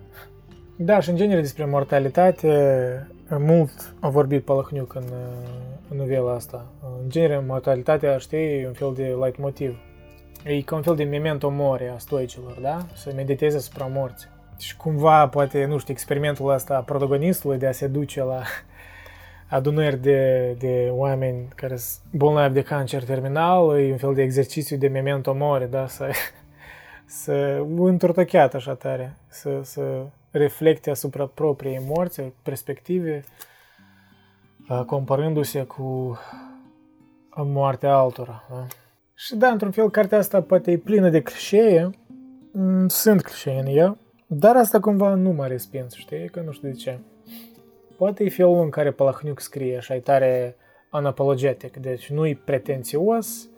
Da, 0.75 0.99
și 0.99 1.09
în 1.09 1.15
genere 1.15 1.41
despre 1.41 1.65
mortalitate, 1.65 3.07
mult 3.29 3.93
a 3.99 4.09
vorbit 4.09 4.43
Palahniuc 4.43 4.95
în, 4.95 5.03
în 5.89 5.97
novela 5.97 6.33
asta. 6.33 6.65
În 7.01 7.09
genere, 7.09 7.39
mortalitatea, 7.39 8.17
știi, 8.17 8.61
e 8.61 8.67
un 8.67 8.73
fel 8.73 8.93
de 8.95 9.03
leitmotiv. 9.03 9.79
E 10.43 10.61
ca 10.61 10.75
un 10.75 10.81
fel 10.81 10.95
de 10.95 11.03
memento 11.03 11.49
mori 11.49 11.89
a 11.89 11.97
stoicilor, 11.97 12.57
da? 12.61 12.85
Să 12.93 13.11
mediteze 13.15 13.57
asupra 13.57 13.85
morții. 13.85 14.29
Și 14.57 14.77
cumva, 14.77 15.27
poate, 15.27 15.65
nu 15.65 15.77
știu, 15.77 15.93
experimentul 15.93 16.49
ăsta 16.49 16.81
protagonistului 16.81 17.57
de 17.57 17.67
a 17.67 17.71
se 17.71 17.87
duce 17.87 18.23
la 18.23 18.41
adunări 19.57 20.01
de, 20.01 20.51
de 20.59 20.89
oameni 20.91 21.47
care 21.55 21.75
sunt 21.75 22.03
bolnavi 22.11 22.53
de 22.53 22.61
cancer 22.61 23.03
terminal, 23.03 23.79
e 23.79 23.91
un 23.91 23.97
fel 23.97 24.13
de 24.13 24.21
exercițiu 24.21 24.77
de 24.77 24.87
memento 24.87 25.33
mori, 25.33 25.69
da? 25.69 25.87
Să, 25.87 26.09
să 27.23 27.63
întortocheat 27.77 28.53
așa 28.53 28.73
tare, 28.73 29.15
să, 29.27 29.59
să 29.63 30.03
reflecte 30.31 30.89
asupra 30.89 31.25
propriei 31.33 31.81
morți, 31.87 32.21
perspective, 32.43 33.23
comparându-se 34.85 35.63
cu 35.63 36.17
moartea 37.35 37.95
altora. 37.95 38.43
Da? 38.49 38.65
Și 39.13 39.35
da, 39.35 39.47
într-un 39.47 39.71
fel, 39.71 39.89
cartea 39.89 40.17
asta 40.17 40.41
poate 40.41 40.71
e 40.71 40.77
plină 40.77 41.09
de 41.09 41.21
clișee, 41.21 41.89
mm, 42.51 42.87
sunt 42.87 43.21
clișee 43.21 43.59
în 43.59 43.75
ea, 43.75 43.97
dar 44.27 44.55
asta 44.55 44.79
cumva 44.79 45.13
nu 45.13 45.31
m-a 45.31 45.47
respins, 45.47 45.93
știi, 45.93 46.29
că 46.29 46.41
nu 46.45 46.51
știu 46.51 46.69
de 46.69 46.75
ce. 46.75 46.99
Poate 47.97 48.23
e 48.23 48.29
felul 48.29 48.61
în 48.61 48.69
care 48.69 48.91
Palahniuc 48.91 49.39
scrie, 49.39 49.77
așa 49.77 49.95
e 49.95 49.99
tare 49.99 50.55
anapologetic, 50.89 51.77
deci 51.77 52.09
nu 52.09 52.27
e 52.27 52.41
pretențios, 52.45 53.49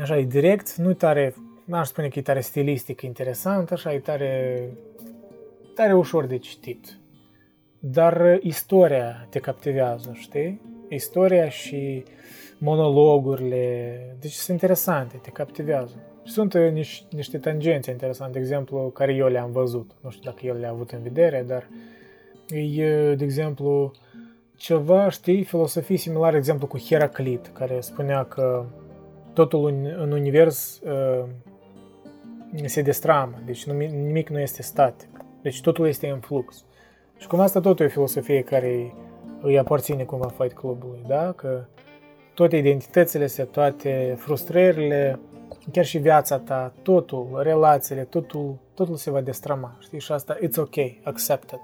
așa 0.00 0.18
e 0.18 0.24
direct, 0.24 0.74
nu 0.74 0.90
e 0.90 0.94
tare, 0.94 1.34
n-aș 1.64 1.88
spune 1.88 2.08
că 2.08 2.18
e 2.18 2.22
tare 2.22 2.40
stilistic 2.40 3.00
interesant, 3.00 3.70
așa 3.70 3.92
e 3.92 3.98
tare, 3.98 4.68
tare 5.74 5.94
ușor 5.94 6.26
de 6.26 6.38
citit. 6.38 6.98
Dar 7.84 8.38
istoria 8.42 9.26
te 9.30 9.38
captivează, 9.38 10.10
știi? 10.14 10.60
Istoria 10.88 11.48
și 11.48 12.04
monologurile, 12.58 14.16
deci 14.20 14.32
sunt 14.32 14.60
interesante, 14.60 15.16
te 15.16 15.30
captivează. 15.30 15.94
Sunt 16.24 16.54
niște, 16.54 17.06
niște 17.10 17.38
tangențe 17.38 17.90
interesante, 17.90 18.32
de 18.32 18.38
exemplu, 18.38 18.78
care 18.78 19.14
eu 19.14 19.28
le-am 19.28 19.52
văzut. 19.52 19.90
Nu 20.00 20.10
știu 20.10 20.30
dacă 20.30 20.46
el 20.46 20.58
le-a 20.58 20.70
avut 20.70 20.90
în 20.90 21.02
vedere, 21.02 21.44
dar 21.46 21.68
e, 22.56 23.14
de 23.14 23.24
exemplu, 23.24 23.92
ceva, 24.56 25.08
știi, 25.08 25.44
filosofii 25.44 25.96
similare, 25.96 26.32
de 26.32 26.38
exemplu, 26.38 26.66
cu 26.66 26.78
Heraclit, 26.78 27.50
care 27.52 27.80
spunea 27.80 28.24
că 28.24 28.64
totul 29.32 29.66
în, 29.66 29.94
în 29.98 30.12
univers 30.12 30.80
uh, 30.80 31.24
se 32.64 32.82
destramă, 32.82 33.42
deci 33.44 33.64
nimic 33.64 34.28
nu 34.28 34.40
este 34.40 34.62
static, 34.62 35.08
deci 35.42 35.60
totul 35.60 35.86
este 35.86 36.08
în 36.08 36.18
flux. 36.18 36.64
Și 37.22 37.28
cum 37.28 37.40
asta 37.40 37.60
tot 37.60 37.80
e 37.80 37.84
o 37.84 37.88
filosofie 37.88 38.42
care 38.42 38.94
îi 39.40 39.58
aparține 39.58 40.02
cumva 40.02 40.28
Fight 40.38 40.52
Club-ului, 40.52 41.04
da? 41.06 41.32
Că 41.32 41.64
toate 42.34 42.56
identitățile, 42.56 43.26
toate 43.50 44.16
frustrările, 44.18 45.18
chiar 45.72 45.84
și 45.84 45.98
viața 45.98 46.38
ta, 46.38 46.72
totul, 46.82 47.40
relațiile, 47.42 48.02
totul, 48.02 48.58
totul 48.74 48.96
se 48.96 49.10
va 49.10 49.20
destrama, 49.20 49.76
știi? 49.80 50.00
Și 50.00 50.12
asta, 50.12 50.36
it's 50.36 50.56
ok, 50.56 50.74
accepted. 51.02 51.60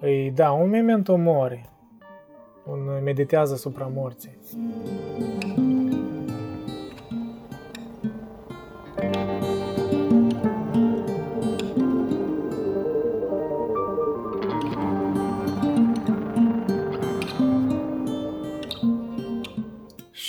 E, 0.00 0.30
da, 0.30 0.50
un 0.50 0.68
memento 0.68 1.16
mori, 1.16 1.70
un 2.70 3.02
meditează 3.04 3.52
asupra 3.52 3.90
morții. 3.94 4.38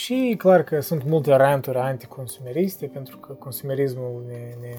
Și 0.04 0.36
clar 0.38 0.64
că 0.64 0.80
sunt 0.80 1.04
multe 1.04 1.36
ranturi 1.36 1.78
anticonsumeriste, 1.78 2.86
pentru 2.86 3.18
că 3.18 3.34
consumerismul 3.34 4.24
ne, 4.28 4.56
ne, 4.62 4.76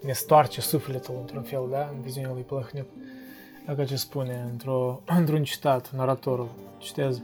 ne 0.00 0.12
stoarce 0.12 0.60
sufletul 0.60 1.14
într-un 1.20 1.42
fel, 1.42 1.68
da, 1.70 1.90
în 1.94 2.00
viziunea 2.00 2.32
lui 2.32 2.42
Plăhniuc. 2.42 2.86
Dacă 3.66 3.84
ce 3.84 3.96
spune 3.96 4.46
într-o, 4.50 5.02
într-un 5.18 5.42
citat, 5.42 5.90
naratorul, 5.96 6.48
citez, 6.78 7.22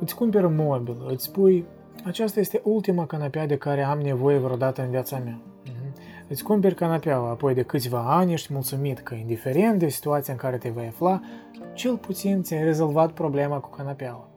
îți 0.00 0.14
cumperi 0.14 0.44
un 0.44 0.54
mobil, 0.54 0.96
îți 1.08 1.24
spui, 1.24 1.64
aceasta 2.04 2.40
este 2.40 2.60
ultima 2.64 3.06
canapea 3.06 3.46
de 3.46 3.56
care 3.56 3.82
am 3.82 4.00
nevoie 4.00 4.38
vreodată 4.38 4.82
în 4.82 4.90
viața 4.90 5.18
mea. 5.18 5.40
Uh-huh. 5.40 6.26
Îți 6.28 6.42
cumperi 6.42 6.74
canapeaua, 6.74 7.30
apoi 7.30 7.54
de 7.54 7.62
câțiva 7.62 8.16
ani 8.16 8.32
ești 8.32 8.52
mulțumit 8.52 8.98
că, 8.98 9.14
indiferent 9.14 9.78
de 9.78 9.88
situația 9.88 10.32
în 10.32 10.38
care 10.38 10.56
te 10.56 10.68
vei 10.68 10.86
afla, 10.86 11.20
cel 11.72 11.96
puțin 11.96 12.42
ți-ai 12.42 12.64
rezolvat 12.64 13.10
problema 13.10 13.58
cu 13.58 13.70
canapeaua 13.70 14.29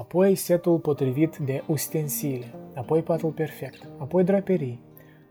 apoi 0.00 0.34
setul 0.34 0.78
potrivit 0.78 1.36
de 1.36 1.62
ustensile, 1.66 2.54
apoi 2.74 3.02
patul 3.02 3.30
perfect, 3.30 3.88
apoi 3.98 4.24
draperii, 4.24 4.82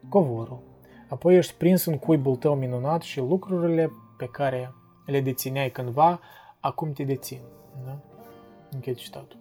covorul, 0.10 0.60
apoi 1.08 1.36
ești 1.38 1.54
prins 1.54 1.86
în 1.86 1.98
cuibul 1.98 2.36
tău 2.36 2.56
minunat 2.56 3.02
și 3.02 3.20
lucrurile 3.20 3.92
pe 4.18 4.26
care 4.26 4.74
le 5.06 5.22
dețineai 5.22 5.70
cândva, 5.70 6.20
acum 6.60 6.92
te 6.92 7.04
dețin. 7.04 7.40
Da? 7.86 8.00
Închei 8.72 8.94
citatul. 8.94 9.40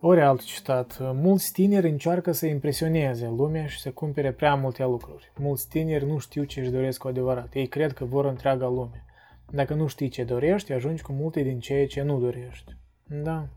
Ori 0.00 0.22
alt 0.22 0.42
citat. 0.42 0.98
Mulți 1.14 1.52
tineri 1.52 1.88
încearcă 1.88 2.32
să 2.32 2.46
impresioneze 2.46 3.26
lumea 3.36 3.66
și 3.66 3.80
să 3.80 3.90
cumpere 3.90 4.32
prea 4.32 4.54
multe 4.54 4.84
lucruri. 4.84 5.32
Mulți 5.38 5.68
tineri 5.68 6.06
nu 6.06 6.18
știu 6.18 6.44
ce 6.44 6.60
își 6.60 6.70
doresc 6.70 6.98
cu 6.98 7.08
adevărat. 7.08 7.54
Ei 7.54 7.66
cred 7.66 7.92
că 7.92 8.04
vor 8.04 8.24
întreaga 8.24 8.68
lume. 8.68 9.04
Dacă 9.50 9.74
nu 9.74 9.86
știi 9.86 10.08
ce 10.08 10.24
dorești, 10.24 10.72
ajungi 10.72 11.02
cu 11.02 11.12
multe 11.12 11.42
din 11.42 11.60
ceea 11.60 11.86
ce 11.86 12.02
nu 12.02 12.18
dorești. 12.18 12.76
Da, 13.22 13.48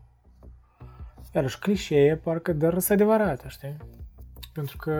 iarăși 1.34 1.58
clișee, 1.58 2.16
parcă, 2.16 2.52
dar 2.52 2.78
sunt 2.78 3.00
adevărată, 3.00 3.48
știi? 3.48 3.76
Pentru 4.52 4.76
că 4.76 4.92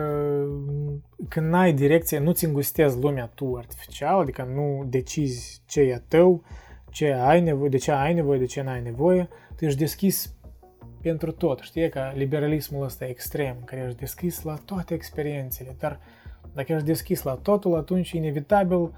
când 1.27 1.49
n-ai 1.49 1.73
direcție, 1.73 2.19
nu-ți 2.19 2.45
îngustezi 2.45 2.99
lumea 2.99 3.31
tu 3.35 3.55
artificial, 3.55 4.19
adică 4.19 4.47
nu 4.53 4.85
decizi 4.89 5.61
ce 5.65 5.81
e 5.81 6.01
tău, 6.07 6.43
ce 6.89 7.11
ai 7.11 7.41
nevoie, 7.41 7.69
de 7.69 7.77
ce 7.77 7.91
ai 7.91 8.13
nevoie, 8.13 8.39
de 8.39 8.45
ce 8.45 8.61
n-ai 8.61 8.81
nevoie, 8.81 9.27
tu 9.55 9.65
ești 9.65 9.79
deschis 9.79 10.35
pentru 11.01 11.31
tot, 11.31 11.59
știi, 11.59 11.89
ca 11.89 12.13
liberalismul 12.15 12.83
ăsta 12.83 13.05
extrem, 13.05 13.55
care 13.65 13.83
ești 13.85 13.99
deschis 13.99 14.43
la 14.43 14.55
toate 14.65 14.93
experiențele, 14.93 15.75
dar 15.79 15.99
dacă 16.53 16.71
ești 16.71 16.85
deschis 16.85 17.23
la 17.23 17.33
totul, 17.33 17.75
atunci 17.75 18.11
inevitabil 18.11 18.91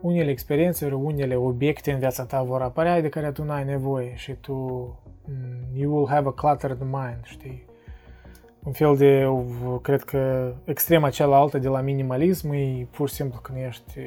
unele 0.00 0.30
experiențe, 0.30 0.92
unele 0.92 1.36
obiecte 1.36 1.92
în 1.92 1.98
viața 1.98 2.24
ta 2.24 2.42
vor 2.42 2.62
apărea 2.62 3.00
de 3.00 3.08
care 3.08 3.32
tu 3.32 3.44
n-ai 3.44 3.64
nevoie 3.64 4.14
și 4.14 4.32
tu 4.32 4.54
Mm, 4.54 5.03
you 5.72 5.94
will 5.94 6.08
have 6.08 6.28
a 6.28 6.32
cluttered 6.32 6.80
mind, 6.80 7.20
știi? 7.22 7.64
Un 8.64 8.72
fel 8.72 8.96
de, 8.96 9.28
cred 9.82 10.02
că, 10.02 10.52
extrema 10.64 11.10
cealaltă 11.10 11.58
de 11.58 11.68
la 11.68 11.80
minimalism 11.80 12.52
e 12.52 12.86
pur 12.90 13.08
și 13.08 13.14
simplu 13.14 13.38
când 13.42 13.58
ești 13.58 14.00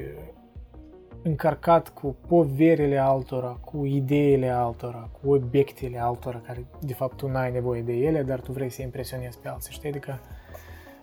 încărcat 1.24 1.90
cu 1.90 2.16
poverile 2.28 2.98
altora, 2.98 3.60
cu 3.66 3.86
ideile 3.86 4.50
altora, 4.50 5.10
cu 5.22 5.34
obiectele 5.34 6.00
altora, 6.00 6.42
care 6.46 6.66
de 6.80 6.94
fapt 6.94 7.18
tu 7.18 7.28
n-ai 7.28 7.52
nevoie 7.52 7.82
de 7.82 7.94
ele, 7.94 8.24
dar 8.24 8.40
tu 8.40 8.52
vrei 8.52 8.70
să 8.70 8.82
impresionezi 8.82 9.40
pe 9.40 9.48
alții, 9.48 9.74
știi? 9.74 9.90
Adică, 9.90 10.20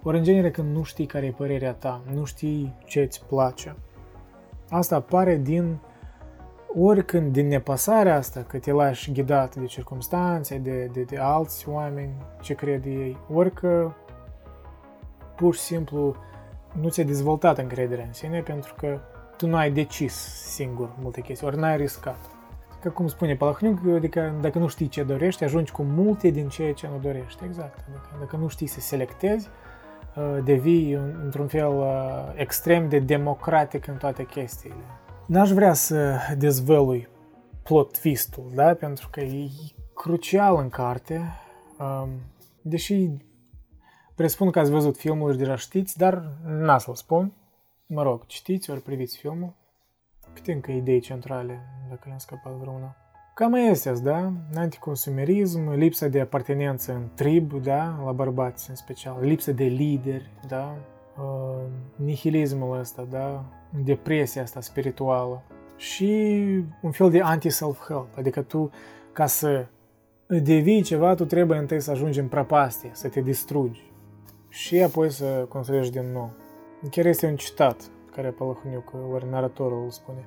ori 0.02 0.16
în 0.16 0.22
genere 0.22 0.50
când 0.50 0.76
nu 0.76 0.82
știi 0.82 1.06
care 1.06 1.26
e 1.26 1.30
părerea 1.30 1.72
ta, 1.72 2.00
nu 2.12 2.24
știi 2.24 2.74
ce 2.84 3.00
îți 3.00 3.24
place, 3.26 3.76
asta 4.68 4.96
apare 4.96 5.36
din 5.36 5.78
oricând 6.80 7.32
din 7.32 7.48
nepăsarea 7.48 8.16
asta, 8.16 8.44
că 8.48 8.58
te 8.58 8.72
lași 8.72 9.12
ghidat 9.12 9.56
de 9.56 9.64
circunstanțe, 9.64 10.58
de, 10.58 10.90
de, 10.92 11.02
de 11.02 11.16
alți 11.16 11.68
oameni, 11.68 12.14
ce 12.40 12.54
cred 12.54 12.84
ei, 12.84 13.18
orică 13.32 13.96
pur 15.36 15.54
și 15.54 15.60
simplu 15.60 16.16
nu 16.80 16.88
ți-ai 16.88 17.06
dezvoltat 17.06 17.58
încrederea 17.58 18.04
în 18.04 18.12
sine 18.12 18.40
pentru 18.40 18.74
că 18.74 18.98
tu 19.36 19.46
nu 19.46 19.56
ai 19.56 19.70
decis 19.70 20.14
singur 20.54 20.90
multe 21.00 21.20
chestii, 21.20 21.46
ori 21.46 21.58
n-ai 21.58 21.76
riscat. 21.76 22.18
Că 22.80 22.90
cum 22.90 23.06
spune 23.06 23.36
Palahniuc, 23.36 23.78
adică 23.94 24.34
dacă 24.40 24.58
nu 24.58 24.66
știi 24.66 24.88
ce 24.88 25.02
dorești, 25.02 25.44
ajungi 25.44 25.72
cu 25.72 25.82
multe 25.82 26.28
din 26.28 26.48
ceea 26.48 26.72
ce 26.72 26.88
nu 26.92 26.98
dorești. 26.98 27.44
Exact. 27.44 27.78
Adică 27.78 28.16
dacă 28.18 28.36
nu 28.36 28.48
știi 28.48 28.66
să 28.66 28.80
selectezi, 28.80 29.48
uh, 30.16 30.38
devii 30.44 30.92
într-un 31.22 31.46
fel 31.46 31.68
uh, 31.68 31.86
extrem 32.34 32.88
de 32.88 32.98
democratic 32.98 33.86
în 33.86 33.96
toate 33.96 34.24
chestiile. 34.24 34.84
N-aș 35.26 35.50
vrea 35.50 35.72
să 35.72 36.16
dezvălui 36.38 37.08
plot 37.62 37.98
twist-ul, 38.00 38.50
da? 38.54 38.74
Pentru 38.74 39.08
că 39.10 39.20
e 39.20 39.50
crucial 39.94 40.56
în 40.56 40.68
carte, 40.68 41.20
um, 41.78 42.08
deși 42.62 43.10
presupun 44.14 44.50
că 44.50 44.58
ați 44.58 44.70
văzut 44.70 44.96
filmul 44.96 45.32
și 45.32 45.38
deja 45.38 45.56
știți, 45.56 45.98
dar 45.98 46.32
n-a 46.46 46.78
să-l 46.78 46.94
spun. 46.94 47.32
Mă 47.86 48.02
rog, 48.02 48.26
citiți 48.26 48.70
ori 48.70 48.80
priviți 48.80 49.18
filmul. 49.18 49.52
Câte 50.32 50.52
încă 50.52 50.70
idei 50.70 51.00
centrale, 51.00 51.60
dacă 51.88 52.02
le-am 52.04 52.18
scăpat 52.18 52.52
vreuna. 52.52 52.96
Cam 53.34 53.54
este, 53.54 53.92
da? 53.92 54.32
Anticonsumerism, 54.54 55.70
lipsa 55.70 56.06
de 56.06 56.20
apartenență 56.20 56.92
în 56.92 57.08
trib, 57.14 57.52
da? 57.52 58.02
La 58.04 58.12
bărbați 58.12 58.70
în 58.70 58.76
special, 58.76 59.16
lipsa 59.20 59.52
de 59.52 59.64
lideri, 59.64 60.30
da? 60.48 60.76
Uh, 61.18 61.64
nihilismul 61.96 62.78
ăsta, 62.78 63.06
da? 63.10 63.44
Depresia 63.84 64.42
asta 64.42 64.60
spirituală, 64.60 65.42
și 65.76 66.44
un 66.80 66.90
fel 66.90 67.10
de 67.10 67.20
anti-self-help. 67.20 68.08
Adică 68.16 68.42
tu, 68.42 68.70
ca 69.12 69.26
să 69.26 69.66
devii 70.26 70.82
ceva, 70.82 71.14
tu 71.14 71.24
trebuie 71.24 71.58
întâi 71.58 71.80
să 71.80 71.90
ajungi 71.90 72.20
în 72.20 72.28
prăpastie, 72.28 72.90
să 72.92 73.08
te 73.08 73.20
distrugi 73.20 73.92
și 74.48 74.82
apoi 74.82 75.10
să 75.10 75.46
construiești 75.48 75.92
din 75.92 76.12
nou. 76.12 76.30
Chiar 76.90 77.06
este 77.06 77.26
un 77.26 77.36
citat 77.36 77.90
care 78.14 78.28
Palahniuc, 78.28 78.92
ori 79.12 79.30
naratorul 79.30 79.82
îl 79.82 79.90
spune. 79.90 80.24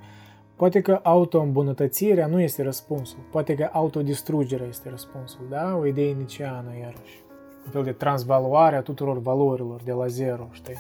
Poate 0.55 0.81
că 0.81 0.99
auto-îmbunătățirea 1.03 2.27
nu 2.27 2.41
este 2.41 2.63
răspunsul, 2.63 3.19
poate 3.31 3.55
că 3.55 3.69
autodistrugerea 3.71 4.67
este 4.67 4.89
răspunsul, 4.89 5.45
da? 5.49 5.75
O 5.75 5.85
idee 5.85 6.13
niciană, 6.13 6.77
iarăși. 6.79 7.23
Un 7.65 7.71
fel 7.71 7.83
de 7.83 7.91
transvaluare 7.91 8.75
a 8.75 8.81
tuturor 8.81 9.19
valorilor 9.19 9.81
de 9.83 9.91
la 9.91 10.07
zero, 10.07 10.47
știi? 10.51 10.75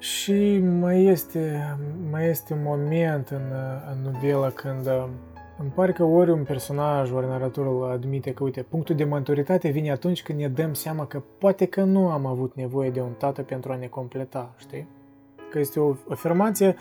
Și 0.00 0.58
mai 0.58 1.04
este, 1.04 1.76
mai 2.10 2.28
este 2.28 2.52
un 2.52 2.60
moment 2.62 3.28
în, 3.28 3.52
în 3.92 4.12
novelă 4.12 4.50
când 4.54 4.88
îmi 5.58 5.70
pare 5.70 5.92
că 5.92 6.04
ori 6.04 6.30
un 6.30 6.42
personaj, 6.42 7.12
ori 7.12 7.26
naratorul 7.26 7.90
admite 7.90 8.32
că, 8.32 8.44
uite, 8.44 8.62
punctul 8.62 8.94
de 8.94 9.04
maturitate 9.04 9.68
vine 9.68 9.90
atunci 9.90 10.22
când 10.22 10.38
ne 10.38 10.48
dăm 10.48 10.74
seama 10.74 11.06
că 11.06 11.22
poate 11.38 11.66
că 11.66 11.82
nu 11.82 12.08
am 12.08 12.26
avut 12.26 12.54
nevoie 12.54 12.90
de 12.90 13.00
un 13.00 13.12
tată 13.18 13.42
pentru 13.42 13.72
a 13.72 13.76
ne 13.76 13.86
completa, 13.86 14.54
știi? 14.56 14.86
Că 15.50 15.58
este 15.58 15.80
o 15.80 15.94
afirmație 16.08 16.76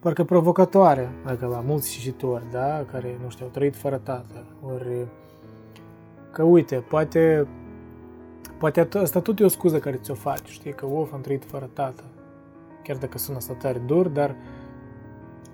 parcă 0.00 0.24
provocatoare, 0.24 1.10
dacă 1.24 1.46
la 1.46 1.60
mulți 1.60 1.90
cititori, 1.90 2.44
da, 2.50 2.84
care, 2.90 3.18
nu 3.22 3.28
știu, 3.28 3.44
au 3.44 3.50
trăit 3.50 3.76
fără 3.76 3.96
tată, 3.96 4.46
ori 4.66 5.06
că, 6.30 6.42
uite, 6.42 6.76
poate, 6.76 7.46
poate 8.58 8.88
asta 8.92 9.20
tot 9.20 9.40
e 9.40 9.44
o 9.44 9.48
scuză 9.48 9.78
care 9.78 9.96
ți-o 9.96 10.14
faci, 10.14 10.48
știi, 10.48 10.72
că, 10.72 10.86
of, 10.86 11.12
am 11.12 11.20
trăit 11.20 11.44
fără 11.44 11.70
tată, 11.72 12.04
chiar 12.84 12.96
dacă 12.96 13.18
sună 13.18 13.36
asta 13.36 13.54
tare 13.54 13.78
dur, 13.78 14.08
dar 14.08 14.36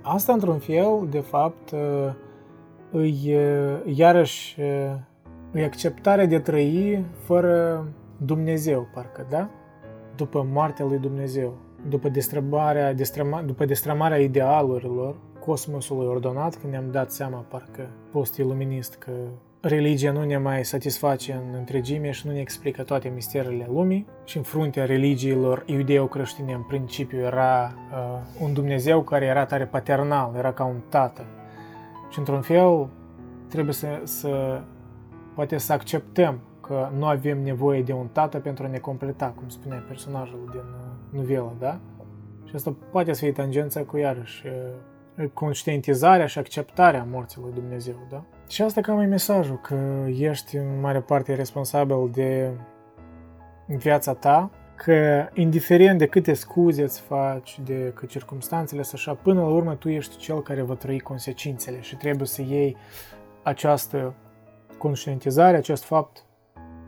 asta, 0.03 0.33
într-un 0.33 0.59
fel, 0.59 1.07
de 1.11 1.21
fapt, 1.21 1.75
îi, 2.91 3.37
iarăși, 3.85 4.61
îi 5.53 5.65
acceptarea 5.65 6.27
de 6.27 6.39
trăi 6.39 7.05
fără 7.25 7.85
Dumnezeu, 8.17 8.89
parcă, 8.95 9.27
da? 9.31 9.49
După 10.17 10.47
moartea 10.53 10.85
lui 10.85 10.99
Dumnezeu, 10.99 11.55
după 11.89 12.09
destrămarea, 12.09 12.95
destrăma, 12.95 13.43
după 13.43 13.65
destrămarea 13.65 14.19
idealurilor 14.19 15.17
cosmosului 15.39 16.07
ordonat, 16.07 16.57
când 16.57 16.73
ne-am 16.73 16.91
dat 16.91 17.11
seama, 17.11 17.45
parcă, 17.49 17.89
post-iluminist, 18.11 18.95
că 18.95 19.13
religia 19.61 20.13
nu 20.13 20.25
ne 20.25 20.39
mai 20.39 20.65
satisface 20.65 21.33
în 21.33 21.55
întregime 21.55 22.11
și 22.11 22.27
nu 22.27 22.33
ne 22.33 22.41
explică 22.41 22.83
toate 22.83 23.09
misterele 23.09 23.67
lumii 23.73 24.07
și 24.25 24.37
în 24.37 24.43
fruntea 24.43 24.85
religiilor 24.85 25.63
iudeo-creștine 25.67 26.53
în 26.53 26.63
principiu 26.63 27.19
era 27.19 27.75
uh, 27.93 28.43
un 28.43 28.53
Dumnezeu 28.53 29.03
care 29.03 29.25
era 29.25 29.45
tare 29.45 29.67
paternal, 29.67 30.35
era 30.37 30.53
ca 30.53 30.65
un 30.65 30.81
tată. 30.89 31.25
Și 32.11 32.19
într-un 32.19 32.41
fel 32.41 32.89
trebuie 33.49 33.75
să, 33.75 34.01
să 34.05 34.61
poate 35.35 35.59
să 35.59 35.73
acceptăm 35.73 36.41
că 36.61 36.89
nu 36.97 37.07
avem 37.07 37.43
nevoie 37.43 37.83
de 37.83 37.93
un 37.93 38.07
tată 38.07 38.39
pentru 38.39 38.65
a 38.65 38.69
ne 38.69 38.79
completa, 38.79 39.33
cum 39.37 39.49
spunea 39.49 39.85
personajul 39.89 40.49
din 40.51 40.61
uh, 40.61 41.19
novelă, 41.19 41.57
da? 41.59 41.81
Și 42.45 42.55
asta 42.55 42.75
poate 42.91 43.13
să 43.13 43.21
fie 43.21 43.33
tangența 43.33 43.83
cu 43.83 43.97
iarăși 43.97 44.47
uh, 44.47 45.29
conștientizarea 45.35 46.27
și 46.27 46.39
acceptarea 46.39 47.07
morții 47.11 47.41
lui 47.41 47.53
Dumnezeu, 47.53 48.07
da? 48.11 48.25
Și 48.51 48.63
asta 48.63 48.81
cam 48.81 48.99
e 48.99 49.05
mesajul, 49.05 49.61
că 49.61 50.07
ești 50.19 50.57
în 50.57 50.81
mare 50.81 51.01
parte 51.01 51.35
responsabil 51.35 52.11
de 52.13 52.51
viața 53.67 54.15
ta, 54.15 54.51
că 54.75 55.29
indiferent 55.35 55.99
de 55.99 56.07
câte 56.07 56.33
scuze 56.33 56.83
îți 56.83 57.01
faci, 57.01 57.61
de 57.65 57.93
că 57.95 58.07
circumstanțele 58.07 58.83
sunt 58.83 59.01
așa, 59.01 59.15
până 59.15 59.41
la 59.41 59.47
urmă 59.47 59.75
tu 59.75 59.89
ești 59.89 60.17
cel 60.17 60.43
care 60.43 60.63
va 60.63 60.75
trăi 60.75 61.01
consecințele 61.01 61.81
și 61.81 61.97
trebuie 61.97 62.27
să 62.27 62.43
iei 62.43 62.77
această 63.43 64.15
conștientizare, 64.79 65.57
acest 65.57 65.85
fapt 65.85 66.25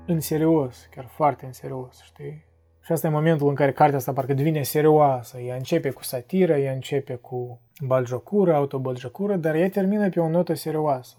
în 0.07 0.21
serios, 0.21 0.89
chiar 0.95 1.07
foarte 1.07 1.47
în 1.47 1.53
serios, 1.53 2.01
știi? 2.03 2.45
Și 2.81 2.93
asta 2.93 3.07
e 3.07 3.11
momentul 3.11 3.49
în 3.49 3.55
care 3.55 3.73
cartea 3.73 3.99
asta 3.99 4.13
parcă 4.13 4.35
devine 4.35 4.63
serioasă. 4.63 5.39
Ea 5.39 5.55
începe 5.55 5.91
cu 5.91 6.03
satiră, 6.03 6.57
ea 6.57 6.73
începe 6.73 7.15
cu 7.15 7.61
baljocură, 7.81 8.55
autobaljocură, 8.55 9.37
dar 9.37 9.55
ea 9.55 9.69
termină 9.69 10.09
pe 10.09 10.21
o 10.21 10.29
notă 10.29 10.55
serioasă. 10.55 11.17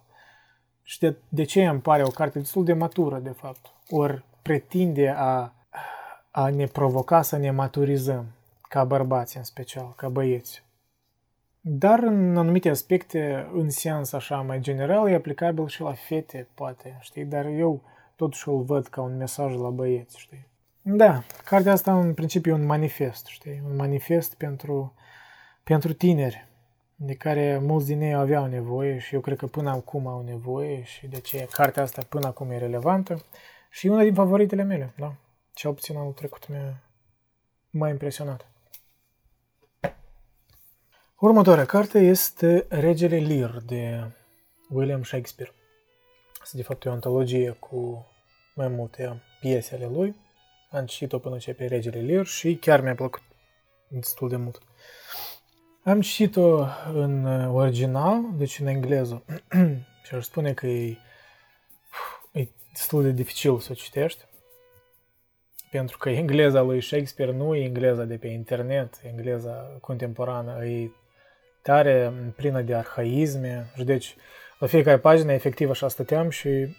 Și 0.84 1.00
de, 1.00 1.16
de 1.30 1.44
ce 1.44 1.66
îmi 1.66 1.80
pare 1.80 2.04
o 2.04 2.10
carte 2.10 2.40
destul 2.40 2.64
de 2.64 2.74
matură, 2.74 3.20
de 3.20 3.30
fapt? 3.30 3.66
Ori 3.90 4.24
pretinde 4.42 5.14
a, 5.18 5.54
a 6.32 6.50
ne 6.50 6.66
provoca 6.66 7.22
să 7.22 7.38
ne 7.38 7.52
maturizăm, 7.52 8.26
ca 8.62 8.84
bărbați 8.84 9.38
în 9.38 9.44
special, 9.44 9.94
ca 9.96 10.10
băieți. 10.10 10.64
Dar 11.62 12.00
în 12.00 12.38
anumite 12.38 12.70
aspecte, 12.70 13.50
în 13.54 13.70
sens 13.70 14.12
așa 14.12 14.42
mai 14.42 14.60
general, 14.60 15.10
e 15.10 15.16
aplicabil 15.16 15.68
și 15.68 15.82
la 15.82 15.94
fete, 15.94 16.48
poate, 16.54 16.98
știi? 17.02 17.26
Dar 17.26 17.46
eu 17.46 17.82
totuși 18.16 18.50
îl 18.50 18.64
văd 18.64 18.88
ca 18.88 19.02
un 19.02 19.18
mesaj 19.18 19.56
la 19.56 19.70
băieți, 19.70 20.20
știi? 20.20 20.48
Da, 20.82 21.24
cartea 21.46 21.72
asta 21.72 22.00
în 22.00 22.14
principiu 22.14 22.52
e 22.52 22.56
un 22.56 22.66
manifest, 22.66 23.26
știi? 23.26 23.62
Un 23.66 23.76
manifest 23.76 24.36
pentru, 24.36 24.94
pentru 25.64 25.94
tineri, 25.94 26.48
de 27.06 27.14
care 27.14 27.58
mulți 27.58 27.86
din 27.86 28.02
ei 28.02 28.14
aveau 28.14 28.46
nevoie 28.46 28.98
și 28.98 29.14
eu 29.14 29.22
cred 29.22 29.38
că 29.38 29.48
până 29.48 29.70
acum 29.70 30.08
au 30.08 30.22
nevoie 30.22 30.84
și 30.84 31.08
de 31.08 31.16
aceea 31.16 31.46
cartea 31.46 31.84
asta 31.84 32.02
până 32.10 32.28
acum 32.28 32.52
e 32.52 32.58
relevantă 32.58 33.26
și 33.70 33.88
una 33.88 34.04
din 34.04 34.14
favoritele 34.14 34.64
mele, 34.64 34.94
da? 34.98 35.16
Cel 35.54 35.74
puțin 35.74 35.98
anul 35.98 36.12
trecut 36.12 36.48
mi-a, 36.48 36.84
m-a 37.70 37.90
impresionat. 37.90 38.48
Următoarea 41.20 41.66
carte 41.66 42.00
este 42.00 42.66
Regele 42.70 43.20
Lear 43.20 43.62
de 43.66 44.12
William 44.70 45.04
Shakespeare. 45.04 45.52
Este 46.44 46.58
de 46.58 46.64
fapt 46.64 46.86
o 46.86 46.92
antologie 46.92 47.50
cu 47.52 48.08
mai 48.56 48.68
multe 48.68 49.22
piese 49.40 49.76
ale 49.76 49.88
lui. 49.88 50.16
Am 50.70 50.86
citit-o 50.86 51.20
până 51.20 51.38
ce 51.38 51.54
pe 51.54 51.66
Regele 51.66 52.02
Lear 52.02 52.26
și 52.26 52.56
chiar 52.56 52.82
mi-a 52.82 52.96
plăcut 52.96 53.22
destul 53.88 54.30
de 54.30 54.36
mult. 54.36 54.62
Am 55.86 56.02
citit-o 56.02 56.66
în 56.94 57.26
original, 57.54 58.22
deci 58.38 58.60
în 58.60 58.68
engleză, 58.68 59.24
și 60.06 60.16
aș 60.16 60.24
spune 60.24 60.54
că 60.54 60.68
e, 60.68 60.98
e 62.32 62.48
destul 62.72 63.04
de 63.04 63.12
dificil 63.12 63.60
să 63.60 63.68
o 63.72 63.76
citești, 63.76 64.26
pentru 65.72 65.98
că 65.98 66.10
engleza 66.10 66.62
lui 66.62 66.82
Shakespeare 66.82 67.32
nu 67.32 67.56
e 67.56 67.64
engleza 67.64 68.04
de 68.04 68.18
pe 68.18 68.28
internet, 68.28 69.02
engleza 69.04 69.78
contemporană, 69.82 70.66
e 70.66 70.90
tare 71.62 72.14
plină 72.36 72.62
de 72.62 72.76
arhaisme. 72.76 73.72
Și 73.76 73.84
deci 73.84 74.16
la 74.60 74.68
fiecare 74.68 75.00
pagină 75.00 75.32
efectiv 75.32 75.70
așa 75.70 75.88
stăteam 75.88 76.30
și 76.30 76.76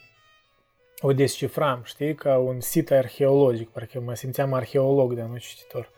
o 1.00 1.12
descifram, 1.12 1.80
știi, 1.84 2.14
ca 2.14 2.38
un 2.38 2.60
sit 2.60 2.90
arheologic, 2.90 3.68
parcă 3.68 4.00
mă 4.00 4.14
simțeam 4.14 4.52
arheolog 4.52 5.14
de 5.14 5.20
anul 5.20 5.38
cititor. 5.38 5.90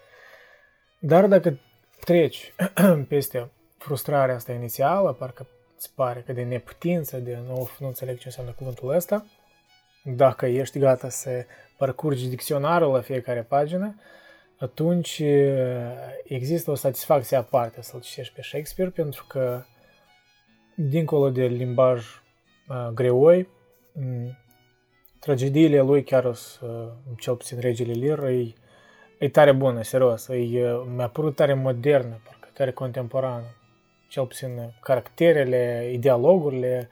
Dar 0.99 1.27
dacă 1.27 1.59
treci 2.07 2.53
peste 3.09 3.51
frustrarea 3.79 4.35
asta 4.35 4.53
inițială, 4.53 5.13
parcă 5.13 5.47
îți 5.77 5.95
pare 5.95 6.23
că 6.27 6.33
de 6.33 6.43
neputință, 6.43 7.17
de 7.17 7.39
nu, 7.47 7.71
nu 7.79 7.87
înțeleg 7.87 8.19
ce 8.19 8.23
înseamnă 8.27 8.53
cuvântul 8.53 8.95
ăsta, 8.95 9.27
dacă 10.05 10.47
ești 10.47 10.79
gata 10.79 11.09
să 11.09 11.45
parcurgi 11.77 12.29
dicționarul 12.29 12.93
la 12.93 13.01
fiecare 13.01 13.43
pagină, 13.43 13.95
atunci 14.59 15.23
există 16.25 16.71
o 16.71 16.75
satisfacție 16.75 17.37
aparte 17.37 17.83
să-l 17.83 18.01
citești 18.01 18.35
pe 18.35 18.43
Shakespeare, 18.43 18.91
pentru 18.91 19.25
că, 19.29 19.65
dincolo 20.75 21.31
de 21.31 21.47
limbaj 21.47 22.05
uh, 22.69 22.89
greoi, 22.95 23.49
tragediile 25.19 25.81
lui 25.81 26.05
chiar 26.05 26.35
sunt, 26.35 26.93
cel 27.19 27.35
puțin 27.35 27.59
Regele 27.61 27.93
Lear, 27.93 28.19
e, 29.19 29.25
e 29.25 29.29
tare 29.29 29.53
bună, 29.53 29.83
serios, 29.83 30.29
e, 30.29 30.37
mi-a 30.97 31.09
părut 31.09 31.35
tare 31.35 31.55
modernă, 31.55 32.21
parcă 32.25 32.49
tare 32.53 32.71
contemporană. 32.71 33.45
Cel 34.09 34.27
puțin 34.27 34.75
caracterele, 34.81 35.95
dialogurile, 35.99 36.89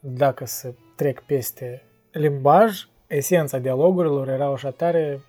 dacă 0.00 0.44
să 0.44 0.72
trec 0.96 1.20
peste 1.20 1.82
limbaj, 2.12 2.86
esența 3.06 3.58
dialogurilor 3.58 4.28
era 4.28 4.46
așa 4.46 4.70
tare 4.70 5.20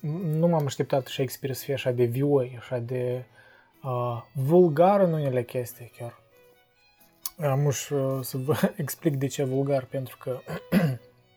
nu 0.00 0.46
m-am 0.46 0.64
așteptat 0.64 1.06
Shakespeare 1.06 1.54
să 1.54 1.64
fie 1.64 1.74
așa 1.74 1.90
de 1.90 2.04
vioi, 2.04 2.56
așa 2.58 2.78
de 2.78 3.24
uh, 3.82 4.22
vulgar 4.32 5.00
în 5.00 5.12
unele 5.12 5.42
chestii 5.42 5.92
chiar. 5.96 6.20
Am 7.50 7.64
uș 7.64 7.90
uh, 7.90 8.18
să 8.22 8.36
vă 8.36 8.54
explic 8.76 9.16
de 9.16 9.26
ce 9.26 9.44
vulgar, 9.44 9.84
pentru 9.84 10.16
că 10.16 10.38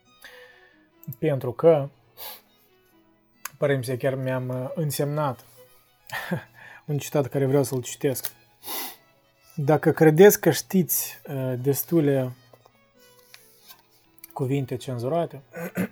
pentru 1.18 1.52
că 1.52 1.88
părem 3.62 3.82
să 3.82 3.96
chiar 3.96 4.14
mi-am 4.14 4.48
uh, 4.48 4.70
însemnat 4.74 5.44
un 6.86 6.98
citat 6.98 7.26
care 7.26 7.46
vreau 7.46 7.62
să-l 7.62 7.82
citesc. 7.82 8.32
Dacă 9.54 9.92
credeți 9.92 10.40
că 10.40 10.50
știți 10.50 11.20
uh, 11.28 11.54
destule 11.60 12.32
cuvinte 14.32 14.76
cenzurate, 14.76 15.40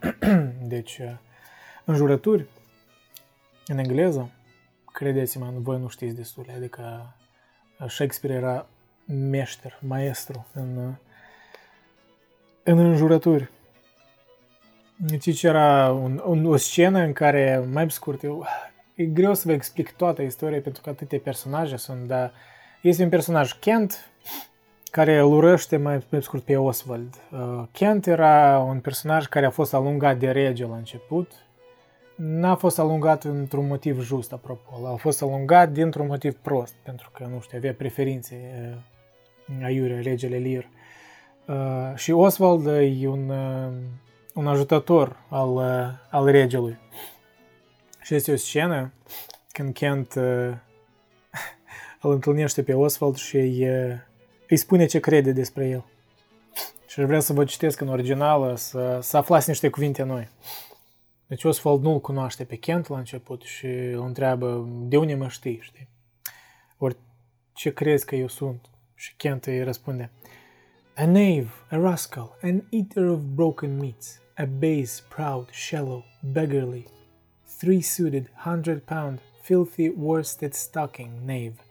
deci 0.74 0.98
uh, 0.98 1.12
înjurături, 1.84 2.46
în 3.66 3.78
engleză, 3.78 4.30
credeți-mă, 4.92 5.52
voi 5.54 5.78
nu 5.78 5.88
știți 5.88 6.14
destule, 6.14 6.52
adică 6.52 7.14
Shakespeare 7.88 8.36
era 8.36 8.66
meșter, 9.04 9.78
maestru 9.80 10.46
în, 10.52 10.94
în 12.62 12.78
înjurături. 12.78 13.50
Deci 15.06 15.42
era 15.42 15.92
un, 15.92 16.22
un, 16.26 16.46
o 16.46 16.56
scenă 16.56 16.98
în 16.98 17.12
care, 17.12 17.64
mai 17.72 17.90
scurt, 17.90 18.22
eu, 18.22 18.46
e 18.94 19.04
greu 19.04 19.34
să 19.34 19.42
vă 19.46 19.52
explic 19.52 19.92
toată 19.92 20.22
istoria 20.22 20.60
pentru 20.60 20.82
că 20.82 20.90
atâtea 20.90 21.18
personaje 21.22 21.76
sunt, 21.76 22.06
dar 22.06 22.32
este 22.82 23.02
un 23.02 23.08
personaj, 23.08 23.52
Kent, 23.52 24.10
care 24.90 25.18
îl 25.18 25.32
urăște 25.32 25.76
mai, 25.76 26.04
mai 26.08 26.22
scurt 26.22 26.42
pe 26.42 26.56
Oswald. 26.56 27.14
Uh, 27.30 27.62
Kent 27.72 28.06
era 28.06 28.58
un 28.58 28.80
personaj 28.80 29.26
care 29.26 29.46
a 29.46 29.50
fost 29.50 29.74
alungat 29.74 30.18
de 30.18 30.30
rege 30.30 30.66
la 30.66 30.76
început. 30.76 31.32
N-a 32.16 32.54
fost 32.54 32.78
alungat 32.78 33.24
într-un 33.24 33.66
motiv 33.66 34.02
just, 34.02 34.32
apropo. 34.32 34.86
A 34.86 34.94
fost 34.94 35.22
alungat 35.22 35.70
dintr-un 35.70 36.06
motiv 36.06 36.34
prost, 36.34 36.74
pentru 36.82 37.10
că, 37.14 37.28
nu 37.32 37.40
știu, 37.40 37.58
avea 37.58 37.74
preferințe 37.74 38.34
uh, 39.48 39.64
aiure, 39.64 40.00
regele 40.00 40.36
Lear. 40.36 40.68
Uh, 41.46 41.96
și 41.96 42.10
Oswald 42.10 42.66
e 42.66 43.08
un, 43.08 43.28
uh, 43.28 43.72
un 44.34 44.46
ajutător 44.46 45.16
al, 45.28 45.48
uh, 45.48 46.08
al 46.10 46.30
regelui. 46.30 46.78
Și 48.02 48.14
este 48.14 48.32
o 48.32 48.36
scenă 48.36 48.92
când 49.52 49.74
Kent 49.74 50.14
uh, 50.14 50.24
îl 52.02 52.10
întâlnește 52.10 52.62
pe 52.62 52.74
Oswald 52.74 53.16
și 53.16 53.36
îi, 53.36 53.64
îi 54.48 54.56
spune 54.56 54.86
ce 54.86 55.00
crede 55.00 55.32
despre 55.32 55.68
el. 55.68 55.84
Și 56.86 57.00
vreau 57.00 57.20
să 57.20 57.32
vă 57.32 57.44
citesc 57.44 57.80
în 57.80 57.88
originală, 57.88 58.56
să, 58.56 58.98
să 59.02 59.16
aflați 59.16 59.48
niște 59.48 59.68
cuvinte 59.68 60.02
noi. 60.02 60.28
Deci 61.26 61.44
Oswald 61.44 61.82
nu-l 61.82 62.00
cunoaște 62.00 62.44
pe 62.44 62.56
Kent 62.56 62.88
la 62.88 62.98
început 62.98 63.42
și 63.42 63.66
îl 63.66 64.04
întreabă 64.04 64.68
de 64.82 64.96
unde 64.96 65.14
mă 65.14 65.28
știi, 65.28 65.58
știi? 65.62 65.88
Ori 66.78 66.96
ce 67.52 67.72
crezi 67.72 68.04
că 68.04 68.14
eu 68.14 68.28
sunt? 68.28 68.66
Și 68.94 69.14
Kent 69.16 69.44
îi 69.44 69.62
răspunde 69.62 70.10
A 71.00 71.06
knave, 71.06 71.62
a 71.72 71.80
rascal, 71.80 72.36
an 72.42 72.66
eater 72.70 73.06
of 73.06 73.34
broken 73.34 73.80
meats, 73.80 74.18
a 74.36 74.46
base, 74.46 75.00
proud, 75.08 75.46
shallow, 75.50 76.04
beggarly, 76.22 76.88
three-suited, 77.46 78.28
hundred-pound, 78.36 79.20
filthy, 79.42 79.88
worsted 79.88 80.54
stocking 80.54 81.24
knave, 81.24 81.62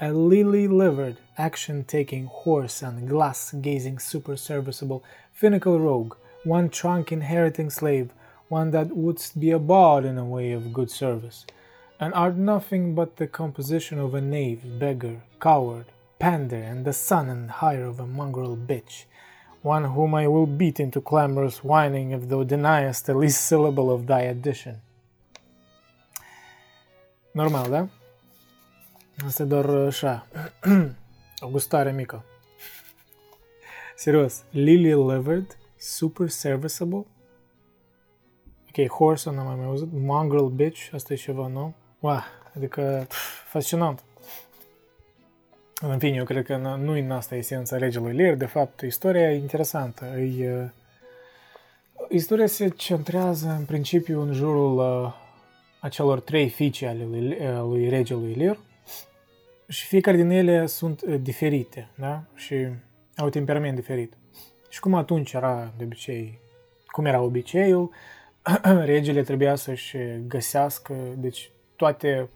a 0.00 0.12
lily-livered, 0.12 1.18
action-taking, 1.38 2.24
horse 2.24 2.82
and 2.82 3.08
glass-gazing, 3.08 4.00
super-serviceable, 4.00 5.04
finical 5.40 5.78
rogue, 5.78 6.16
one 6.42 6.68
trunk 6.68 7.12
inheriting 7.12 7.70
slave, 7.70 8.10
one 8.48 8.72
that 8.72 8.88
wouldst 8.88 9.38
be 9.38 9.52
a 9.52 9.58
bard 9.60 10.04
in 10.04 10.18
a 10.18 10.24
way 10.24 10.50
of 10.50 10.72
good 10.72 10.90
service, 10.90 11.46
and 12.00 12.12
art 12.12 12.34
nothing 12.34 12.92
but 12.92 13.18
the 13.18 13.28
composition 13.28 14.00
of 14.00 14.14
a 14.14 14.20
knave, 14.20 14.80
beggar, 14.80 15.22
coward, 15.40 15.86
pander, 16.24 16.62
and 16.70 16.86
the 16.86 16.92
son 16.92 17.28
and 17.28 17.50
hire 17.50 17.84
of 17.84 18.00
a 18.00 18.06
mongrel 18.06 18.56
bitch, 18.56 19.04
one 19.60 19.84
whom 19.84 20.14
I 20.14 20.26
will 20.26 20.46
beat 20.46 20.80
into 20.80 21.00
clamorous 21.02 21.58
whining 21.62 22.12
if 22.12 22.22
thou 22.30 22.44
deniest 22.44 23.04
the 23.04 23.14
least 23.14 23.40
syllable 23.42 23.90
of 23.90 24.06
thy 24.06 24.22
addition. 24.34 24.76
Normal, 27.34 27.70
da? 27.70 27.88
Asta 29.26 29.44
doar 29.44 29.64
uh, 29.64 29.86
așa, 29.86 30.26
o 31.40 31.48
gustare 31.54 31.92
mică. 31.92 32.24
Serios, 33.96 34.42
Lily 34.50 34.94
Livered, 34.94 35.58
super 35.76 36.28
serviceable. 36.28 37.06
Ok, 38.68 38.88
horse 38.88 39.30
n-am 39.30 39.56
mai 39.56 39.66
auzit. 39.66 39.88
Mongrel 39.92 40.48
bitch, 40.48 40.92
asta 40.92 41.12
e 41.12 41.16
ceva 41.16 41.46
nou. 41.46 41.74
Wow, 42.00 42.22
adică 42.54 43.04
pf, 43.08 43.50
fascinant. 43.50 44.04
În 45.80 45.98
fine, 45.98 46.16
eu 46.16 46.24
cred 46.24 46.44
că 46.44 46.56
nu 46.56 46.96
e 46.96 47.00
în 47.00 47.10
asta 47.10 47.34
esența 47.34 47.76
regelui 47.76 48.14
Lear, 48.14 48.34
de 48.34 48.46
fapt, 48.46 48.80
istoria 48.80 49.32
e 49.32 49.36
interesantă. 49.36 50.04
E, 50.04 50.70
istoria 52.08 52.46
se 52.46 52.68
centrează 52.68 53.56
în 53.58 53.64
principiu 53.64 54.20
în 54.20 54.32
jurul 54.32 54.78
uh, 54.78 55.12
acelor 55.80 56.20
trei 56.20 56.48
fiice 56.48 56.86
ale 56.86 57.04
lui, 57.10 57.36
lui 57.68 57.88
regelui 57.88 58.34
Lear 58.34 58.58
și 59.68 59.86
fiecare 59.86 60.16
din 60.16 60.30
ele 60.30 60.66
sunt 60.66 61.02
diferite, 61.02 61.88
da? 61.94 62.22
Și 62.34 62.68
au 63.16 63.28
temperament 63.28 63.74
diferit. 63.74 64.12
Și 64.68 64.80
cum 64.80 64.94
atunci 64.94 65.32
era 65.32 65.72
de 65.76 65.84
obicei, 65.84 66.38
cum 66.86 67.04
era 67.04 67.20
obiceiul, 67.20 67.90
regele 68.84 69.22
trebuia 69.22 69.54
să-și 69.54 69.96
găsească, 70.26 70.94
deci 71.16 71.50
toate 71.76 72.28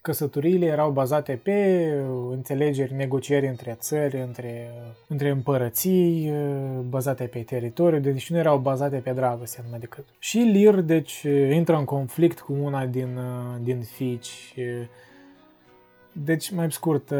căsătoriile 0.00 0.66
erau 0.66 0.90
bazate 0.90 1.40
pe 1.42 1.88
înțelegeri, 2.30 2.94
negocieri 2.94 3.46
între 3.46 3.76
țări, 3.80 4.20
între, 4.20 4.70
între 5.08 5.28
împărății, 5.28 6.32
bazate 6.88 7.24
pe 7.24 7.38
teritoriu, 7.38 7.98
deci 7.98 8.30
nu 8.30 8.38
erau 8.38 8.58
bazate 8.58 8.96
pe 8.96 9.10
dragoste 9.10 9.60
numai 9.64 9.78
decât. 9.78 10.04
Și 10.18 10.38
Lir, 10.38 10.74
deci, 10.74 11.22
intră 11.52 11.76
în 11.76 11.84
conflict 11.84 12.40
cu 12.40 12.56
una 12.62 12.86
din, 12.86 13.18
din 13.62 13.80
fiici. 13.80 14.54
Deci, 16.12 16.50
mai 16.50 16.72
scurt, 16.72 17.14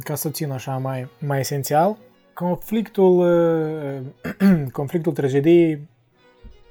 ca 0.00 0.14
să 0.14 0.30
țin 0.30 0.50
așa 0.50 0.76
mai, 0.76 1.08
mai 1.18 1.38
esențial, 1.38 1.96
conflictul, 2.34 3.24
conflictul 4.72 5.12
tragediei 5.12 5.88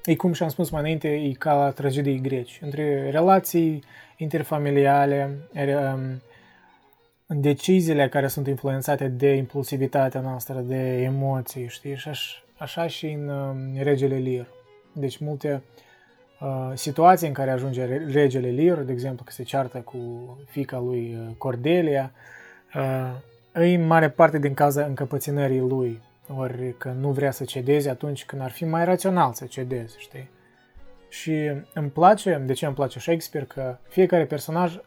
E 0.06 0.16
cum 0.16 0.34
și-am 0.34 0.50
spus 0.50 0.70
mai 0.70 0.82
înainte, 0.82 1.08
e 1.08 1.32
ca 1.32 1.54
la 1.54 1.72
tragedii 1.72 2.22
greci, 2.22 2.60
între 2.62 3.10
relații 3.10 3.84
interfamiliale, 4.18 5.38
um, 5.54 6.22
deciziile 7.28 8.10
care 8.10 8.28
sunt 8.28 8.48
influențate 8.48 9.08
de 9.08 9.34
impulsivitatea 9.34 10.22
noastră, 10.22 10.60
de 10.60 11.02
emoții, 11.02 11.68
știi? 11.68 11.96
Și 11.96 12.08
așa, 12.08 12.44
așa 12.58 12.88
și 12.88 13.06
în 13.06 13.28
um, 13.28 13.84
Regele 13.84 14.16
Lir. 14.16 14.48
Deci 14.94 15.18
multe 15.18 15.64
uh, 16.40 16.72
situații 16.74 17.28
în 17.28 17.34
care 17.34 17.52
ajunge 17.52 17.86
Regele 18.12 18.50
Lir, 18.50 18.78
de 18.78 18.92
exemplu 18.92 19.24
că 19.24 19.32
se 19.32 19.44
ceartă 19.44 19.78
cu 19.78 19.98
fica 20.50 20.80
lui 20.80 21.18
uh, 21.20 21.36
Cordelia, 21.38 22.12
uh, 22.76 23.64
e 23.64 23.78
mare 23.78 24.10
parte 24.10 24.40
din 24.40 24.54
cauza 24.54 24.86
încăpățânării 24.86 25.60
lui, 25.60 26.02
ori 26.36 26.76
că 26.78 26.90
nu 26.90 27.12
vrea 27.12 27.32
să 27.32 27.44
cedeze 27.44 27.90
atunci 27.90 28.26
când 28.26 28.42
ar 28.42 28.52
fi 28.52 28.66
mai 28.66 28.86
rațional 28.86 29.34
să 29.34 29.46
cedeze, 29.46 29.96
știi? 29.98 30.30
Și 31.10 31.52
îmi 31.74 31.90
place, 31.90 32.44
de 32.46 32.54
ce 32.54 32.66
îmi 32.66 32.76
place 32.76 33.00
Shakespeare, 33.00 33.46
că 33.46 33.78
fiecare 33.88 34.26
personaj 34.26 34.76
uh, 34.76 34.82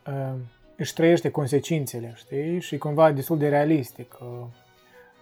își 0.77 0.93
trăiește 0.93 1.31
consecințele, 1.31 2.13
știi? 2.17 2.61
Și 2.61 2.79
cumva 2.79 3.13
destul 3.13 3.39
de 3.39 3.49
realistic 3.49 4.17
uh, 4.21 4.47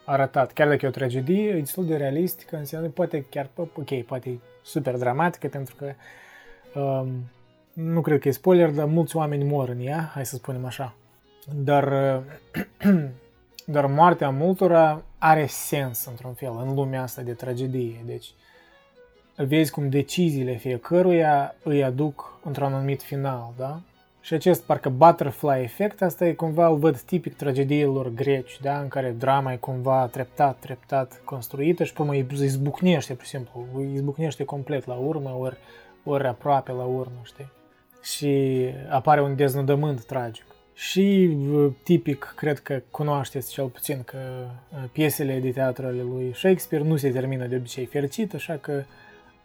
arătat. 0.04 0.52
Chiar 0.52 0.68
dacă 0.68 0.84
e 0.84 0.88
o 0.88 0.92
tragedie, 0.92 1.48
e 1.48 1.58
destul 1.58 1.86
de 1.86 1.96
realistic, 1.96 2.52
înseamnă 2.52 2.88
poate 2.88 3.26
chiar, 3.30 3.50
ok, 3.56 4.02
poate 4.02 4.30
e 4.30 4.38
super 4.62 4.96
dramatică, 4.96 5.48
pentru 5.48 5.74
că 5.74 5.92
uh, 6.80 7.08
nu 7.72 8.00
cred 8.00 8.20
că 8.20 8.28
e 8.28 8.30
spoiler, 8.30 8.70
dar 8.70 8.86
mulți 8.86 9.16
oameni 9.16 9.44
mor 9.44 9.68
în 9.68 9.80
ea, 9.80 10.10
hai 10.14 10.26
să 10.26 10.36
spunem 10.36 10.64
așa. 10.64 10.94
Dar, 11.54 11.92
uh, 12.84 12.94
dar 13.74 13.86
moartea 13.86 14.30
multora 14.30 15.04
are 15.18 15.46
sens 15.46 16.04
într-un 16.04 16.32
fel 16.32 16.52
în 16.66 16.74
lumea 16.74 17.02
asta 17.02 17.22
de 17.22 17.32
tragedie. 17.32 18.02
Deci, 18.04 18.34
vezi 19.36 19.70
cum 19.70 19.88
deciziile 19.88 20.54
fiecăruia 20.54 21.54
îi 21.62 21.84
aduc 21.84 22.38
într-un 22.44 22.72
anumit 22.72 23.02
final, 23.02 23.52
da? 23.56 23.80
Și 24.20 24.34
acest 24.34 24.62
parcă 24.62 24.88
butterfly 24.88 25.62
effect, 25.62 26.02
asta 26.02 26.26
e 26.26 26.32
cumva, 26.32 26.68
îl 26.68 26.76
văd 26.76 27.00
tipic 27.00 27.36
tragediilor 27.36 28.08
greci, 28.14 28.58
da? 28.62 28.80
În 28.80 28.88
care 28.88 29.14
drama 29.18 29.52
e 29.52 29.56
cumva 29.56 30.06
treptat, 30.06 30.58
treptat 30.58 31.20
construită 31.24 31.84
și 31.84 31.92
până 31.92 32.10
îi 32.10 32.26
izbucnește, 32.42 33.14
pur 33.14 33.24
și 33.24 33.30
simplu, 33.30 33.66
îi 33.76 33.92
izbucnește 33.92 34.44
complet 34.44 34.86
la 34.86 34.94
urmă, 34.94 35.36
ori, 35.38 35.56
ori 36.04 36.26
aproape 36.26 36.72
la 36.72 36.84
urmă, 36.84 37.20
știi? 37.24 37.48
Și 38.02 38.64
apare 38.88 39.22
un 39.22 39.36
deznodământ 39.36 40.04
tragic. 40.04 40.44
Și 40.74 41.36
tipic, 41.82 42.34
cred 42.36 42.58
că 42.58 42.82
cunoașteți 42.90 43.52
cel 43.52 43.66
puțin 43.66 44.02
că 44.04 44.18
piesele 44.92 45.38
de 45.38 45.50
teatru 45.50 45.86
ale 45.86 46.02
lui 46.02 46.32
Shakespeare 46.34 46.84
nu 46.84 46.96
se 46.96 47.10
termină 47.10 47.46
de 47.46 47.56
obicei 47.56 47.84
fericit, 47.84 48.34
așa 48.34 48.54
că 48.54 48.82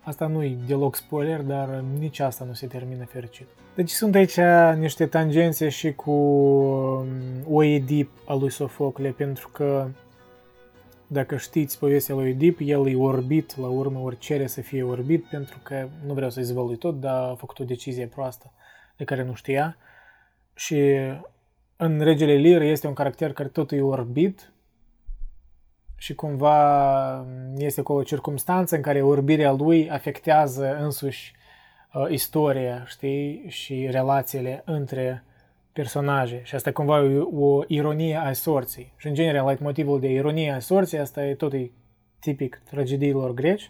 Asta 0.04 0.28
nu 0.28 0.44
e 0.44 0.58
deloc 0.68 0.96
spoiler, 0.96 1.42
dar 1.42 1.84
nici 2.00 2.20
asta 2.20 2.46
nu 2.46 2.54
se 2.54 2.68
termină 2.68 3.06
fericit. 3.06 3.48
Deci 3.76 3.90
sunt 3.90 4.16
aici 4.16 4.38
niște 4.78 5.06
tangențe 5.06 5.70
și 5.70 5.94
cu 5.94 6.12
um, 6.12 7.08
Oedip 7.50 8.10
al 8.26 8.40
lui 8.40 8.50
Sofocle, 8.50 9.10
pentru 9.10 9.50
că 9.50 9.88
dacă 11.08 11.38
știți 11.38 11.80
povestea 11.80 12.16
lui 12.16 12.24
Oedip, 12.24 12.60
el 12.62 12.88
e 12.88 12.96
orbit, 12.96 13.58
la 13.58 13.68
urmă 13.68 14.00
ori 14.00 14.18
cere 14.18 14.48
să 14.48 14.62
fie 14.62 14.84
orbit, 14.84 15.24
pentru 15.24 15.60
că, 15.64 15.88
nu 16.06 16.14
vreau 16.14 16.30
să-i 16.30 16.44
zvălui 16.44 16.76
tot, 16.76 17.00
dar 17.00 17.30
a 17.30 17.36
făcut 17.36 17.60
o 17.60 17.64
decizie 17.64 18.06
proastă 18.06 18.52
de 18.98 19.04
care 19.04 19.24
nu 19.24 19.34
știa. 19.34 19.78
Și 20.54 20.84
în 21.78 22.00
Regele 22.00 22.34
Lir 22.34 22.62
este 22.62 22.88
un 22.88 22.94
caracter 22.94 23.34
care 23.34 23.50
tot 23.50 23.72
e 23.72 23.82
orbit, 23.82 24.52
și 26.02 26.16
cumva 26.16 27.26
este 27.58 27.82
cu 27.82 27.94
o 27.94 28.04
circunstanță 28.04 28.76
în 28.76 28.82
care 28.82 29.02
orbirea 29.02 29.52
lui 29.52 29.90
afectează 29.90 30.78
însuși 30.80 31.34
uh, 31.94 32.10
istoria, 32.10 32.84
știi, 32.86 33.46
și 33.48 33.88
relațiile 33.92 34.62
între 34.66 35.24
personaje 35.74 36.42
și 36.44 36.56
asta 36.56 36.72
cumva 36.72 37.04
e 37.04 37.18
o, 37.18 37.46
o 37.46 37.64
ironie 37.68 38.16
a 38.16 38.34
sorții. 38.34 38.94
Și 38.98 39.08
în 39.08 39.14
general, 39.14 39.58
motivul 39.60 40.00
de 40.00 40.12
ironie 40.12 40.52
a 40.52 40.60
sorții, 40.60 40.98
asta 40.98 41.26
e 41.26 41.36
tot 41.36 41.54
e 41.54 41.72
tipic 42.20 42.62
tragediilor 42.70 43.34
greci 43.34 43.70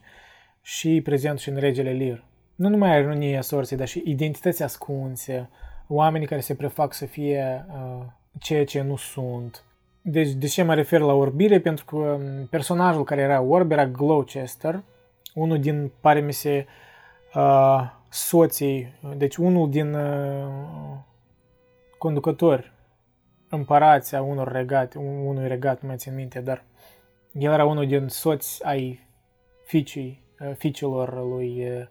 și 0.62 1.02
prezent 1.02 1.40
și 1.40 1.50
în 1.50 1.56
Regele 1.56 1.92
Lir. 1.92 2.24
Nu 2.56 2.70
numai 2.70 3.00
ironia 3.00 3.42
sorții, 3.42 3.78
dar 3.78 3.88
și 3.88 4.04
identități 4.06 4.64
ascunse, 4.64 5.50
oamenii 5.88 6.28
care 6.28 6.42
se 6.42 6.56
prefac 6.56 6.94
să 6.94 7.06
fie 7.06 7.66
uh, 7.70 8.06
ceea 8.40 8.66
ce 8.66 8.82
nu 8.82 8.96
sunt. 8.96 9.64
Deci, 10.02 10.30
de 10.30 10.48
ce 10.48 10.64
mă 10.64 10.74
refer 10.74 11.00
la 11.00 11.14
orbire? 11.14 11.60
Pentru 11.60 11.86
că 11.86 11.96
um, 11.96 12.46
personajul 12.50 13.04
care 13.04 13.22
era 13.22 13.42
orb 13.42 13.72
era 13.72 13.86
Gloucester, 13.86 14.84
unul 15.34 15.60
din, 15.60 15.92
pare 16.00 16.20
mi 16.20 16.34
se, 16.34 16.66
uh, 17.36 17.82
soții, 18.10 18.94
deci 19.18 19.36
unul 19.36 19.70
din 19.70 19.94
uh, 19.94 20.48
conducători, 21.98 22.72
împărația 23.50 24.22
unor 24.22 24.52
regate, 24.52 24.98
unui 24.98 25.48
regat, 25.48 25.82
nu 25.82 25.88
mai 25.88 25.98
țin 25.98 26.16
minte, 26.16 26.40
dar 26.40 26.64
el 27.32 27.52
era 27.52 27.66
unul 27.66 27.88
din 27.88 28.08
soți 28.08 28.66
ai 28.66 29.08
fiicii, 29.66 30.24
uh, 30.40 30.56
fiicilor 30.56 31.28
lui, 31.28 31.68
uh, 31.70 31.88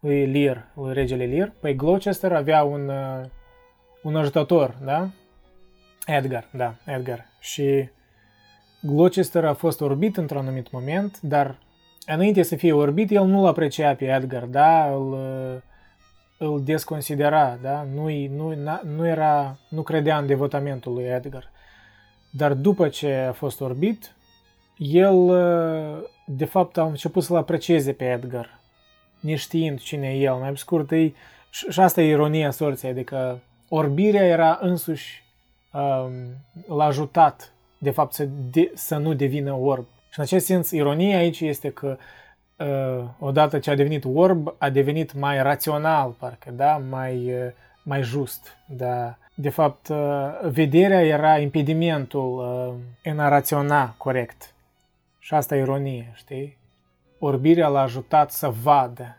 lui 0.00 0.26
Lear, 0.32 0.70
lui 0.74 0.92
regele 0.92 1.26
Lear. 1.26 1.52
Păi 1.60 1.76
Gloucester 1.76 2.32
avea 2.32 2.62
un, 2.62 2.88
uh, 2.88 3.24
un 4.02 4.16
ajutător, 4.16 4.78
da? 4.84 5.08
Edgar, 6.06 6.48
da, 6.50 6.74
Edgar. 6.84 7.26
Și 7.38 7.88
Gloucester 8.80 9.44
a 9.44 9.54
fost 9.54 9.80
orbit 9.80 10.16
într-un 10.16 10.38
anumit 10.38 10.70
moment, 10.70 11.20
dar 11.20 11.58
înainte 12.06 12.42
să 12.42 12.56
fie 12.56 12.72
orbit, 12.72 13.10
el 13.10 13.24
nu-l 13.24 13.46
aprecia 13.46 13.94
pe 13.94 14.04
Edgar, 14.04 14.44
da? 14.44 14.94
Îl, 14.94 15.12
îl 16.38 16.62
desconsidera, 16.64 17.58
da? 17.62 17.86
Nu, 17.94 18.08
nu, 18.28 18.54
nu, 18.82 19.06
era, 19.06 19.58
nu 19.68 19.82
credea 19.82 20.18
în 20.18 20.26
devotamentul 20.26 20.92
lui 20.92 21.04
Edgar. 21.04 21.50
Dar 22.30 22.52
după 22.52 22.88
ce 22.88 23.14
a 23.14 23.32
fost 23.32 23.60
orbit, 23.60 24.14
el, 24.76 25.26
de 26.26 26.44
fapt, 26.44 26.78
a 26.78 26.84
început 26.84 27.22
să-l 27.22 27.36
aprecieze 27.36 27.92
pe 27.92 28.04
Edgar, 28.04 28.60
neștiind 29.20 29.80
cine 29.80 30.08
e 30.08 30.20
el. 30.20 30.34
Mai 30.34 30.56
scurt, 30.56 30.90
e, 30.90 31.12
și 31.50 31.80
asta 31.80 32.00
e 32.02 32.08
ironia 32.08 32.50
sorții, 32.50 32.88
adică 32.88 33.40
orbirea 33.68 34.24
era 34.24 34.58
însuși, 34.62 35.23
um, 35.23 35.23
l-a 36.66 36.84
ajutat, 36.84 37.52
de 37.78 37.90
fapt, 37.90 38.12
să, 38.12 38.28
de, 38.50 38.70
să 38.74 38.96
nu 38.96 39.14
devină 39.14 39.52
orb. 39.52 39.84
Și 40.10 40.18
în 40.18 40.24
acest 40.24 40.46
sens, 40.46 40.70
ironia 40.70 41.16
aici 41.16 41.40
este 41.40 41.70
că 41.70 41.96
uh, 42.56 43.04
odată 43.18 43.58
ce 43.58 43.70
a 43.70 43.74
devenit 43.74 44.04
orb, 44.14 44.54
a 44.58 44.70
devenit 44.70 45.14
mai 45.14 45.42
rațional, 45.42 46.10
parcă, 46.18 46.50
da? 46.50 46.82
mai, 46.90 47.16
uh, 47.16 47.50
mai 47.82 48.02
just. 48.02 48.56
Da? 48.66 49.16
De 49.34 49.48
fapt, 49.48 49.88
uh, 49.88 50.50
vederea 50.50 51.02
era 51.02 51.38
impedimentul 51.38 52.38
uh, 52.38 52.74
în 53.12 53.18
a 53.18 53.28
raționa 53.28 53.94
corect. 53.96 54.54
Și 55.18 55.34
asta 55.34 55.56
e 55.56 55.60
ironie, 55.60 56.12
știi? 56.14 56.56
Orbirea 57.18 57.68
l-a 57.68 57.80
ajutat 57.80 58.30
să 58.30 58.52
vadă, 58.62 59.16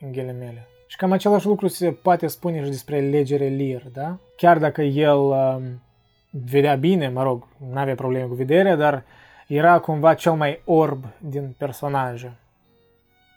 în 0.00 0.12
ghilimele. 0.12 0.66
Și 0.86 0.96
cam 0.96 1.12
același 1.12 1.46
lucru 1.46 1.66
se 1.66 1.90
poate 1.90 2.26
spune 2.26 2.64
și 2.64 2.70
despre 2.70 3.00
legere 3.00 3.46
Lir, 3.46 3.82
da? 3.92 4.18
Chiar 4.36 4.58
dacă 4.58 4.82
el 4.82 5.18
uh, 5.18 5.56
vedea 6.44 6.74
bine, 6.74 7.08
mă 7.08 7.22
rog, 7.22 7.46
nu 7.70 7.78
avea 7.78 7.94
probleme 7.94 8.26
cu 8.26 8.34
vederea, 8.34 8.76
dar 8.76 9.04
era 9.46 9.78
cumva 9.78 10.14
cel 10.14 10.32
mai 10.32 10.60
orb 10.64 11.04
din 11.18 11.54
personaje. 11.58 12.36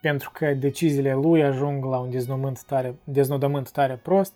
Pentru 0.01 0.31
că 0.33 0.53
deciziile 0.53 1.13
lui 1.13 1.43
ajung 1.43 1.85
la 1.85 1.97
un 1.97 2.09
deznodământ 2.09 2.63
tare, 2.63 2.95
deznodământ 3.03 3.71
tare 3.71 3.99
prost 4.03 4.33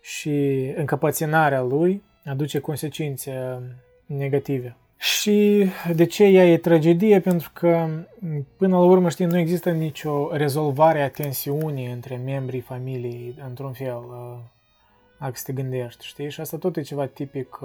și 0.00 0.72
încăpățânarea 0.76 1.60
lui 1.60 2.02
aduce 2.24 2.58
consecințe 2.58 3.62
negative. 4.06 4.76
Și 4.96 5.66
de 5.94 6.04
ce 6.04 6.24
ea 6.24 6.46
e 6.46 6.56
tragedie? 6.56 7.20
Pentru 7.20 7.50
că, 7.54 7.88
până 8.56 8.78
la 8.78 8.84
urmă, 8.84 9.08
știi, 9.08 9.24
nu 9.24 9.38
există 9.38 9.70
nicio 9.70 10.36
rezolvare 10.36 11.02
a 11.02 11.10
tensiunii 11.10 11.92
între 11.92 12.16
membrii 12.24 12.60
familiei, 12.60 13.34
într-un 13.48 13.72
fel, 13.72 14.02
dacă 15.20 15.32
să 15.34 15.42
te 15.46 15.52
gândești, 15.52 16.06
știi? 16.06 16.30
Și 16.30 16.40
asta 16.40 16.56
tot 16.56 16.76
e 16.76 16.82
ceva 16.82 17.06
tipic 17.06 17.58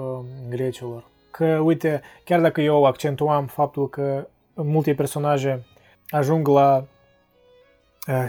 grecilor. 0.48 1.04
Că, 1.30 1.46
uite, 1.46 2.02
chiar 2.24 2.40
dacă 2.40 2.60
eu 2.60 2.84
accentuam 2.84 3.46
faptul 3.46 3.88
că 3.88 4.28
multe 4.54 4.94
personaje 4.94 5.66
ajung 6.08 6.48
la 6.48 6.86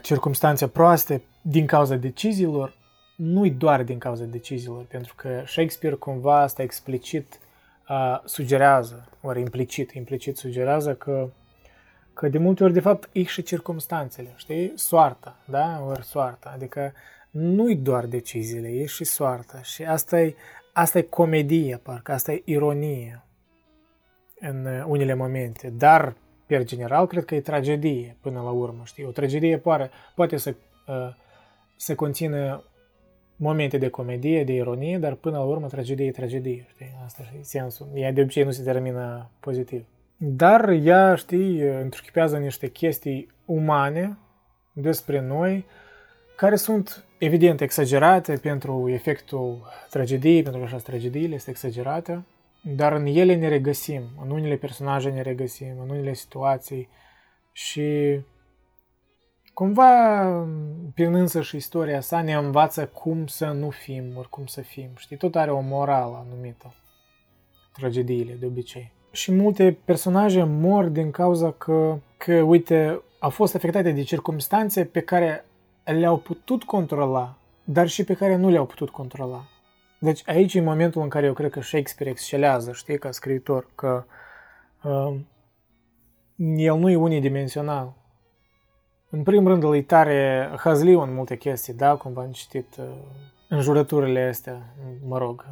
circumstanțe 0.01 0.67
proaste 0.67 1.21
din 1.41 1.65
cauza 1.65 1.95
deciziilor, 1.95 2.77
nu-i 3.15 3.51
doar 3.51 3.83
din 3.83 3.97
cauza 3.97 4.23
deciziilor, 4.23 4.83
pentru 4.83 5.13
că 5.15 5.43
Shakespeare 5.45 5.95
cumva 5.95 6.41
asta 6.41 6.61
explicit 6.61 7.39
uh, 7.89 8.19
sugerează, 8.25 9.09
ori 9.21 9.39
implicit, 9.39 9.91
implicit 9.91 10.37
sugerează 10.37 10.93
că, 10.95 11.29
că 12.13 12.27
de 12.27 12.37
multe 12.37 12.63
ori, 12.63 12.73
de 12.73 12.79
fapt, 12.79 13.09
e 13.11 13.23
și 13.23 13.41
circumstanțele, 13.41 14.33
știi? 14.35 14.71
Soarta, 14.75 15.35
da? 15.45 15.83
Ori 15.87 16.03
soarta. 16.03 16.51
Adică 16.53 16.93
nu-i 17.37 17.75
doar 17.75 18.05
deciziile, 18.05 18.67
e 18.67 18.85
și 18.85 19.03
soarta. 19.03 19.61
Și 19.61 19.83
asta 19.83 20.21
e, 20.21 20.35
asta 20.73 20.97
e 20.97 21.01
comedie, 21.01 21.79
parcă, 21.83 22.11
asta 22.11 22.31
e 22.31 22.41
ironie 22.45 23.23
în 24.39 24.67
unele 24.85 25.13
momente. 25.13 25.73
Dar, 25.77 26.15
per 26.45 26.63
general, 26.63 27.07
cred 27.07 27.25
că 27.25 27.35
e 27.35 27.41
tragedie 27.41 28.17
până 28.21 28.41
la 28.41 28.49
urmă, 28.49 28.81
știi? 28.85 29.05
O 29.05 29.11
tragedie 29.11 29.57
poate, 29.57 29.89
poate 30.15 30.37
să, 30.37 30.55
uh, 30.87 31.15
să 31.75 31.95
conțină 31.95 32.63
momente 33.35 33.77
de 33.77 33.89
comedie, 33.89 34.43
de 34.43 34.53
ironie, 34.53 34.97
dar 34.97 35.13
până 35.13 35.37
la 35.37 35.43
urmă 35.43 35.67
tragedie 35.67 36.05
e 36.05 36.11
tragedie, 36.11 36.65
știi? 36.69 36.97
Asta 37.05 37.23
e 37.39 37.43
sensul. 37.43 37.87
Ea 37.93 38.11
de 38.11 38.21
obicei 38.21 38.43
nu 38.43 38.51
se 38.51 38.63
termină 38.63 39.29
pozitiv. 39.39 39.85
Dar 40.17 40.69
ea, 40.69 41.15
știi, 41.15 41.59
întruchipează 41.61 42.37
niște 42.37 42.67
chestii 42.67 43.31
umane 43.45 44.17
despre 44.73 45.21
noi, 45.21 45.65
care 46.37 46.55
sunt 46.55 47.05
evident 47.17 47.61
exagerate 47.61 48.33
pentru 48.33 48.89
efectul 48.89 49.67
tragediei, 49.89 50.43
pentru 50.43 50.59
că 50.61 50.65
așa 50.67 50.77
tragediile 50.77 51.35
este 51.35 51.49
exagerată, 51.49 52.25
dar 52.61 52.93
în 52.93 53.05
ele 53.05 53.35
ne 53.35 53.47
regăsim, 53.47 54.03
în 54.23 54.29
unele 54.29 54.55
personaje 54.55 55.09
ne 55.09 55.21
regăsim, 55.21 55.79
în 55.81 55.89
unele 55.89 56.13
situații 56.13 56.89
și 57.51 58.19
cumva, 59.53 60.23
prin 60.93 61.13
însă 61.13 61.41
și 61.41 61.55
istoria 61.55 62.01
sa, 62.01 62.21
ne 62.21 62.33
învață 62.33 62.87
cum 62.87 63.27
să 63.27 63.45
nu 63.45 63.69
fim, 63.69 64.13
ori 64.17 64.29
cum 64.29 64.45
să 64.45 64.61
fim. 64.61 64.89
Știi, 64.95 65.17
tot 65.17 65.35
are 65.35 65.51
o 65.51 65.59
morală 65.59 66.25
anumită. 66.27 66.73
Tragediile, 67.73 68.33
de 68.33 68.45
obicei. 68.45 68.91
Și 69.11 69.31
multe 69.31 69.77
personaje 69.85 70.43
mor 70.43 70.85
din 70.85 71.11
cauza 71.11 71.51
că, 71.51 71.97
că, 72.17 72.33
uite, 72.33 73.01
au 73.19 73.29
fost 73.29 73.55
afectate 73.55 73.91
de 73.91 74.01
circumstanțe 74.01 74.85
pe 74.85 74.99
care 74.99 75.45
le-au 75.91 76.17
putut 76.17 76.63
controla, 76.63 77.37
dar 77.63 77.87
și 77.87 78.03
pe 78.03 78.13
care 78.13 78.35
nu 78.35 78.49
le-au 78.49 78.65
putut 78.65 78.89
controla. 78.89 79.43
Deci 79.99 80.21
aici 80.25 80.53
e 80.53 80.61
momentul 80.61 81.01
în 81.01 81.09
care 81.09 81.25
eu 81.25 81.33
cred 81.33 81.51
că 81.51 81.61
Shakespeare 81.61 82.11
excelează, 82.11 82.71
știi, 82.71 82.97
ca 82.97 83.11
scriitor, 83.11 83.67
că 83.75 84.05
uh, 84.83 85.15
el 86.57 86.77
nu 86.77 86.89
e 86.89 86.95
unidimensional. 86.95 87.93
În 89.09 89.23
primul 89.23 89.49
rând, 89.49 89.63
îl 89.63 89.75
e 89.75 89.81
tare 89.81 90.49
hazliu 90.57 91.01
în 91.01 91.13
multe 91.13 91.37
chestii, 91.37 91.73
da, 91.73 91.95
cum 91.95 92.13
v-am 92.13 92.31
citit 92.31 92.75
uh, 92.79 92.85
în 93.49 93.61
jurăturile 93.61 94.27
astea, 94.27 94.75
mă 95.07 95.17
rog, 95.17 95.45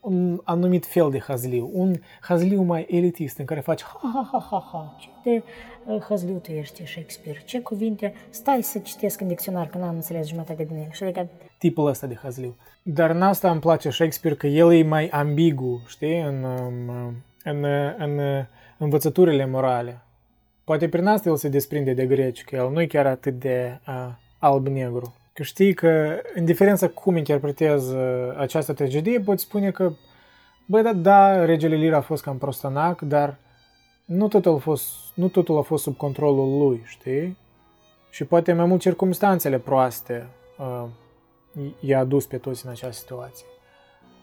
un 0.00 0.40
anumit 0.44 0.86
fel 0.86 1.10
de 1.10 1.18
hazliu, 1.18 1.70
un 1.72 1.94
hazliu 2.20 2.62
mai 2.62 2.86
elitist 2.90 3.38
în 3.38 3.44
care 3.44 3.60
faci 3.60 3.82
ha 3.82 3.98
ha 4.02 4.28
ha 4.32 4.46
ha 4.50 4.68
ha. 4.72 4.96
Ce 4.98 5.08
de 5.22 5.42
uh, 5.86 6.02
hazliu 6.08 6.36
tu 6.36 6.50
ești, 6.50 6.86
Shakespeare? 6.86 7.42
Ce 7.44 7.60
cuvinte? 7.60 8.14
Stai 8.30 8.62
să 8.62 8.78
citesc 8.78 9.20
în 9.20 9.28
dicționar, 9.28 9.66
că 9.66 9.78
n-am 9.78 9.94
înțeles 9.94 10.28
jumătate 10.28 10.64
din 10.64 10.76
el. 10.76 10.88
Și 10.92 11.02
adică... 11.02 11.28
Tipul 11.58 11.86
ăsta 11.86 12.06
de 12.06 12.18
hazliu. 12.22 12.56
Dar 12.82 13.10
în 13.10 13.22
asta 13.22 13.50
îmi 13.50 13.60
place 13.60 13.90
Shakespeare 13.90 14.36
că 14.36 14.46
el 14.46 14.72
e 14.72 14.82
mai 14.82 15.08
ambigu, 15.08 15.82
știi, 15.86 16.20
în, 16.20 16.42
um, 16.42 16.88
în, 17.44 17.64
în, 17.64 18.18
în 18.18 18.46
învățăturile 18.78 19.46
morale. 19.46 20.00
Poate 20.64 20.88
prin 20.88 21.06
asta 21.06 21.28
el 21.28 21.36
se 21.36 21.48
desprinde 21.48 21.92
de 21.92 22.06
greci, 22.06 22.44
că 22.44 22.56
el 22.56 22.70
nu 22.70 22.80
e 22.80 22.86
chiar 22.86 23.06
atât 23.06 23.38
de 23.38 23.80
uh, 23.88 24.08
alb-negru. 24.38 25.14
Că 25.32 25.42
știi 25.42 25.74
că, 25.74 26.20
în 26.34 26.44
diferență 26.44 26.88
cum 26.88 27.16
interpretez 27.16 27.90
uh, 27.92 28.34
această 28.36 28.72
tragedie, 28.72 29.20
poți 29.20 29.42
spune 29.42 29.70
că, 29.70 29.92
băi, 30.66 30.82
da, 30.82 30.92
da, 30.92 31.44
regele 31.44 31.76
Lir 31.76 31.94
a 31.94 32.00
fost 32.00 32.22
cam 32.22 32.38
prostănac, 32.38 33.00
dar 33.00 33.38
nu 34.04 34.28
totul, 34.28 34.54
a 34.54 34.56
fost, 34.56 34.86
nu 35.14 35.28
totul 35.28 35.58
a 35.58 35.62
fost 35.62 35.82
sub 35.82 35.96
controlul 35.96 36.58
lui, 36.58 36.82
știi? 36.84 37.36
Și 38.10 38.24
poate 38.24 38.52
mai 38.52 38.64
mult 38.64 38.80
circumstanțele 38.80 39.58
proaste 39.58 40.26
uh, 40.58 40.84
i-a 41.80 41.98
adus 41.98 42.26
pe 42.26 42.36
toți 42.36 42.64
în 42.64 42.70
această 42.70 43.00
situație. 43.00 43.46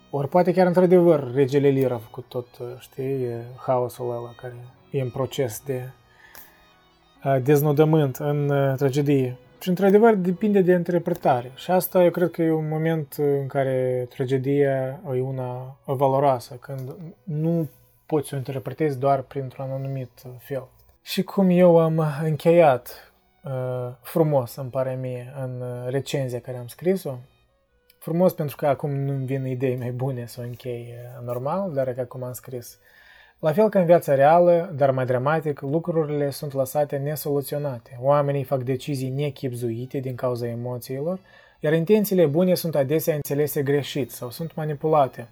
Ori 0.10 0.27
poate 0.27 0.53
chiar 0.53 0.68
într-adevăr 0.68 1.34
regele 1.34 1.68
Lir 1.68 1.92
a 1.92 1.98
făcut 1.98 2.26
tot, 2.27 2.48
uh, 2.60 2.68
știi, 2.80 3.27
haosul 3.66 4.10
ăla 4.10 4.34
care 4.42 4.56
e 4.90 5.02
în 5.02 5.10
proces 5.10 5.61
de 5.66 5.90
deznodământ 7.44 8.16
în 8.16 8.52
tragedie. 8.77 9.38
Și 9.60 9.69
într-adevăr 9.69 10.14
depinde 10.14 10.61
de 10.61 10.72
interpretare. 10.72 11.52
Și 11.56 11.72
asta 11.72 12.03
eu 12.03 12.11
cred 12.11 12.32
că 12.32 12.42
e 12.42 12.52
un 12.52 12.68
moment 12.68 13.14
în 13.18 13.48
care 13.48 14.08
tragedia 14.10 15.00
e 15.14 15.22
una 15.22 15.77
valoroasă, 15.86 16.53
când 16.56 16.95
nu 17.24 17.69
poți 18.06 18.27
să 18.27 18.36
o 18.36 18.38
interpretezi 18.38 19.00
doar 19.00 19.22
printr-un 19.22 19.69
anumit 19.69 20.10
fel. 20.38 20.68
Și 21.02 21.24
cum 21.24 21.50
eu 21.50 21.80
am 21.80 22.03
încheiat 22.24 23.11
uh, 23.44 23.52
frumos, 24.02 24.56
îmi 24.56 24.69
pare 24.69 24.98
mie, 25.02 25.34
în 25.42 25.64
recenzia 25.90 26.40
care 26.40 26.58
am 26.58 26.68
scris-o, 26.68 27.18
frumos 28.00 28.34
pentru 28.34 28.56
că 28.56 28.68
acum 28.68 28.92
nu-mi 28.92 29.26
vin 29.26 29.45
idei 29.45 29.76
mai 29.76 29.92
bune 29.92 30.26
să 30.26 30.42
o 30.42 30.44
închei 30.44 30.94
uh, 30.94 31.26
normal, 31.26 31.74
dar 31.74 31.94
că 31.94 32.02
acum 32.02 32.24
am 32.24 32.34
scris. 32.34 32.80
La 33.40 33.51
fel 33.51 33.69
ca 33.69 33.80
în 33.80 33.85
viața 33.85 34.16
reală, 34.16 34.74
dar 34.75 34.91
mai 34.91 35.06
dramatic, 35.06 35.61
lucrurile 35.61 36.30
sunt 36.30 36.53
lăsate 36.53 36.98
nesoluționate. 36.98 37.98
Oamenii 38.01 38.43
fac 38.43 38.64
decizii 38.64 39.09
nechipzuite 39.09 39.99
din 39.99 40.16
cauza 40.16 40.48
emoțiilor, 40.48 41.19
iar 41.59 41.74
intențiile 41.74 42.25
bune 42.25 42.53
sunt 42.53 42.75
adesea 42.75 43.16
înțelese 43.16 43.61
greșit 43.61 44.11
sau 44.11 44.30
sunt 44.30 44.56
manipulate. 44.56 45.27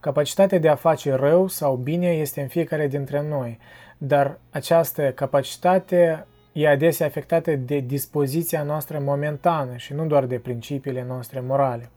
Capacitatea 0.00 0.58
de 0.58 0.68
a 0.68 0.74
face 0.74 1.12
rău 1.12 1.48
sau 1.48 1.74
bine 1.76 2.08
este 2.08 2.40
în 2.40 2.48
fiecare 2.48 2.86
dintre 2.86 3.22
noi, 3.28 3.58
dar 3.98 4.38
această 4.50 5.12
capacitate 5.12 6.26
e 6.52 6.68
adesea 6.68 7.06
afectată 7.06 7.56
de 7.56 7.78
dispoziția 7.78 8.62
noastră 8.62 8.98
momentană 8.98 9.76
și 9.76 9.92
nu 9.92 10.06
doar 10.06 10.24
de 10.24 10.36
principiile 10.38 11.04
noastre 11.08 11.40
morale. 11.40 11.90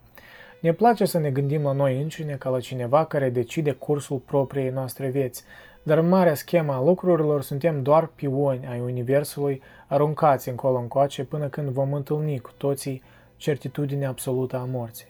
Ne 0.64 0.74
place 0.74 1.06
să 1.06 1.20
ne 1.20 1.32
gândim 1.32 1.64
la 1.64 1.72
noi 1.72 2.02
înșine 2.02 2.36
ca 2.36 2.50
la 2.50 2.60
cineva 2.60 3.06
care 3.06 3.30
decide 3.30 3.72
cursul 3.72 4.18
propriei 4.18 4.70
noastre 4.70 5.10
vieți, 5.10 5.44
dar 5.84 5.98
în 5.98 6.08
marea 6.08 6.36
schema 6.36 6.76
a 6.76 6.84
lucrurilor 6.84 7.42
suntem 7.42 7.82
doar 7.82 8.08
pioni 8.08 8.68
ai 8.68 8.80
Universului 8.80 9.62
aruncați 9.88 10.50
încolo-încoace 10.50 11.24
până 11.24 11.48
când 11.48 11.70
vom 11.70 11.94
întâlni 11.94 12.40
cu 12.40 12.52
toții 12.58 13.04
certitudinea 13.36 14.10
absolută 14.10 14.58
a 14.58 14.68
morții. 14.72 15.08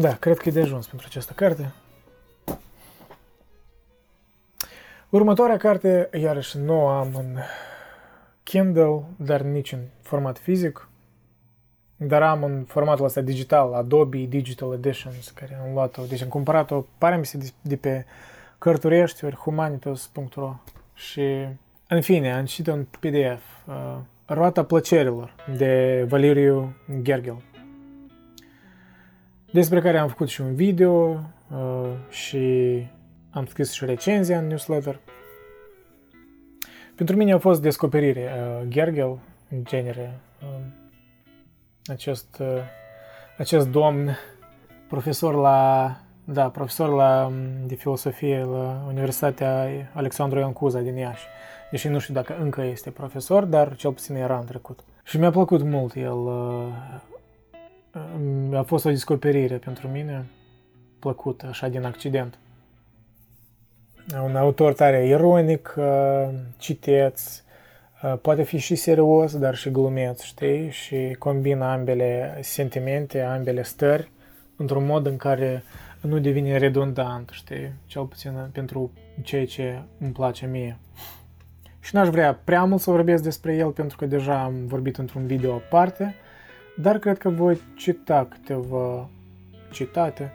Da, 0.00 0.14
cred 0.14 0.38
că 0.38 0.48
e 0.48 0.52
de 0.52 0.60
ajuns 0.60 0.86
pentru 0.86 1.06
această 1.10 1.32
carte. 1.32 1.72
Următoarea 5.08 5.56
carte, 5.56 6.08
iarăși 6.12 6.58
nu 6.58 6.86
am 6.86 7.14
în 7.14 7.36
Kindle, 8.42 9.02
dar 9.16 9.40
nici 9.40 9.72
în 9.72 9.80
format 10.02 10.38
fizic, 10.38 10.88
dar 11.96 12.22
am 12.22 12.42
în 12.42 12.64
formatul 12.64 13.04
ăsta 13.04 13.20
digital, 13.20 13.72
Adobe 13.72 14.18
Digital 14.18 14.72
Editions, 14.72 15.30
care 15.30 15.58
am 15.66 15.72
luat-o, 15.72 16.02
deci 16.08 16.22
am 16.22 16.28
cumpărat-o, 16.28 16.84
pare 16.98 17.16
mi 17.16 17.26
se 17.26 17.52
de 17.60 17.76
pe 17.76 18.04
cărturești 18.58 19.24
ori 19.24 19.36
humanitos.ro 19.36 20.54
și, 20.94 21.46
în 21.88 22.00
fine, 22.00 22.32
am 22.32 22.44
citit 22.44 22.72
un 22.72 22.84
PDF, 22.84 23.66
uh, 23.66 23.96
Roata 24.26 24.64
plăcerilor, 24.64 25.34
de 25.56 26.04
Valeriu 26.08 26.76
Gergel 27.02 27.42
despre 29.52 29.80
care 29.80 29.98
am 29.98 30.08
făcut 30.08 30.28
și 30.28 30.40
un 30.40 30.54
video 30.54 31.08
uh, 31.50 31.90
și 32.10 32.86
am 33.30 33.46
scris 33.46 33.72
și 33.72 33.84
recenzia 33.84 34.38
în 34.38 34.46
newsletter. 34.46 35.00
Pentru 36.94 37.16
mine 37.16 37.32
a 37.32 37.38
fost 37.38 37.62
descoperire 37.62 38.30
uh, 38.36 38.68
Gergel, 38.68 39.18
în 39.50 39.64
genere, 39.64 40.20
uh, 40.42 40.64
acest, 41.86 42.38
uh, 42.40 42.46
acest 43.38 43.68
domn, 43.68 44.16
profesor 44.88 45.34
la, 45.34 45.96
da, 46.24 46.48
profesor 46.48 46.88
la, 46.88 47.26
um, 47.26 47.66
de 47.66 47.74
filosofie 47.74 48.44
la 48.44 48.84
Universitatea 48.88 49.68
Alexandru 49.92 50.38
Ioan 50.38 50.52
Cuza 50.52 50.80
din 50.80 50.96
Iași. 50.96 51.26
Deși 51.70 51.88
nu 51.88 51.98
știu 51.98 52.14
dacă 52.14 52.36
încă 52.40 52.62
este 52.62 52.90
profesor, 52.90 53.44
dar 53.44 53.76
cel 53.76 53.92
puțin 53.92 54.14
era 54.14 54.38
în 54.38 54.44
trecut. 54.44 54.80
Și 55.04 55.18
mi-a 55.18 55.30
plăcut 55.30 55.62
mult 55.62 55.94
el 55.94 56.16
uh, 56.16 56.66
a 58.52 58.62
fost 58.62 58.84
o 58.84 58.90
descoperire 58.90 59.56
pentru 59.56 59.88
mine, 59.88 60.26
plăcută, 60.98 61.46
așa 61.46 61.68
din 61.68 61.84
accident. 61.84 62.38
Un 64.24 64.36
autor 64.36 64.72
tare 64.72 65.06
ironic, 65.06 65.74
uh, 65.76 66.28
citeț, 66.56 67.42
uh, 68.02 68.18
poate 68.22 68.42
fi 68.42 68.58
și 68.58 68.74
serios, 68.74 69.38
dar 69.38 69.54
și 69.54 69.70
glumeț, 69.70 70.22
știi? 70.22 70.70
Și 70.70 71.16
combină 71.18 71.64
ambele 71.64 72.38
sentimente, 72.40 73.20
ambele 73.20 73.62
stări, 73.62 74.10
într-un 74.56 74.86
mod 74.86 75.06
în 75.06 75.16
care 75.16 75.62
nu 76.00 76.18
devine 76.18 76.56
redundant, 76.56 77.30
știi? 77.32 77.72
Cel 77.86 78.04
puțin 78.04 78.32
pentru 78.52 78.92
ceea 79.22 79.46
ce 79.46 79.82
îmi 80.00 80.12
place 80.12 80.46
mie. 80.46 80.78
Și 81.80 81.94
n-aș 81.94 82.08
vrea 82.08 82.40
prea 82.44 82.64
mult 82.64 82.80
să 82.80 82.90
vorbesc 82.90 83.22
despre 83.22 83.54
el, 83.54 83.70
pentru 83.70 83.96
că 83.96 84.06
deja 84.06 84.42
am 84.42 84.66
vorbit 84.66 84.96
într-un 84.96 85.26
video 85.26 85.54
aparte, 85.54 86.14
dar 86.80 86.98
cred 86.98 87.18
că 87.18 87.28
voi 87.28 87.60
cita 87.76 88.26
câteva 88.30 89.08
citate 89.70 90.32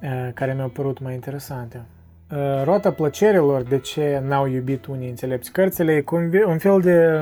eh, 0.00 0.28
care 0.34 0.54
mi-au 0.54 0.68
părut 0.68 1.00
mai 1.00 1.14
interesante. 1.14 1.82
Eh, 2.30 2.62
Roata 2.64 2.92
plăcerilor, 2.92 3.62
de 3.62 3.78
ce 3.78 4.22
n-au 4.26 4.46
iubit 4.46 4.86
unii 4.86 5.08
înțelepți 5.08 5.52
cărțile, 5.52 5.92
e 5.92 6.44
un 6.46 6.58
fel 6.58 6.80
de 6.80 7.20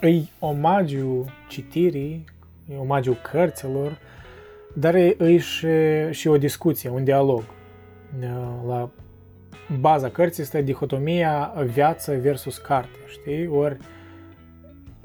îi 0.00 0.32
omagiu 0.38 1.24
citirii, 1.48 2.24
e 2.72 2.76
omagiu 2.76 3.16
cărților, 3.30 3.98
dar 4.74 4.94
e, 4.94 5.16
e 5.18 5.38
și, 5.38 5.66
și 6.10 6.28
o 6.28 6.36
discuție, 6.36 6.90
un 6.90 7.04
dialog. 7.04 7.42
Eh, 8.20 8.28
la 8.66 8.90
baza 9.80 10.08
cărții 10.08 10.42
este 10.42 10.62
dihotomia 10.62 11.52
viață 11.66 12.16
versus 12.20 12.58
carte, 12.58 12.98
știi? 13.06 13.46
Ori 13.46 13.76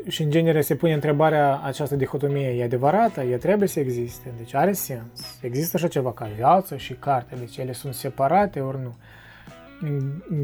și 0.09 0.21
în 0.21 0.29
genere 0.29 0.61
se 0.61 0.75
pune 0.75 0.93
întrebarea 0.93 1.61
această 1.63 1.95
dihotomie, 1.95 2.47
e 2.47 2.63
adevărată? 2.63 3.21
E 3.21 3.38
trebuie 3.38 3.67
să 3.67 3.79
existe? 3.79 4.31
Deci 4.38 4.53
are 4.53 4.73
sens. 4.73 5.38
Există 5.41 5.77
așa 5.77 5.88
ceva 5.88 6.13
ca 6.13 6.29
viață 6.35 6.75
și 6.77 6.93
carte, 6.93 7.35
deci 7.35 7.57
ele 7.57 7.73
sunt 7.73 7.93
separate 7.93 8.59
ori 8.59 8.77
nu. 8.83 8.95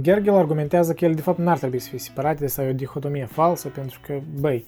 Gergel 0.02 0.36
argumentează 0.36 0.94
că 0.94 1.06
ele 1.06 1.14
de 1.14 1.22
fapt 1.22 1.38
n-ar 1.38 1.58
trebui 1.58 1.80
să 1.80 1.90
fie 1.90 2.00
separate 2.00 2.48
sau 2.48 2.66
e 2.66 2.70
o 2.70 2.74
dihotomie 2.74 3.26
falsă 3.26 3.68
pentru 3.68 4.00
că, 4.06 4.20
băi, 4.40 4.66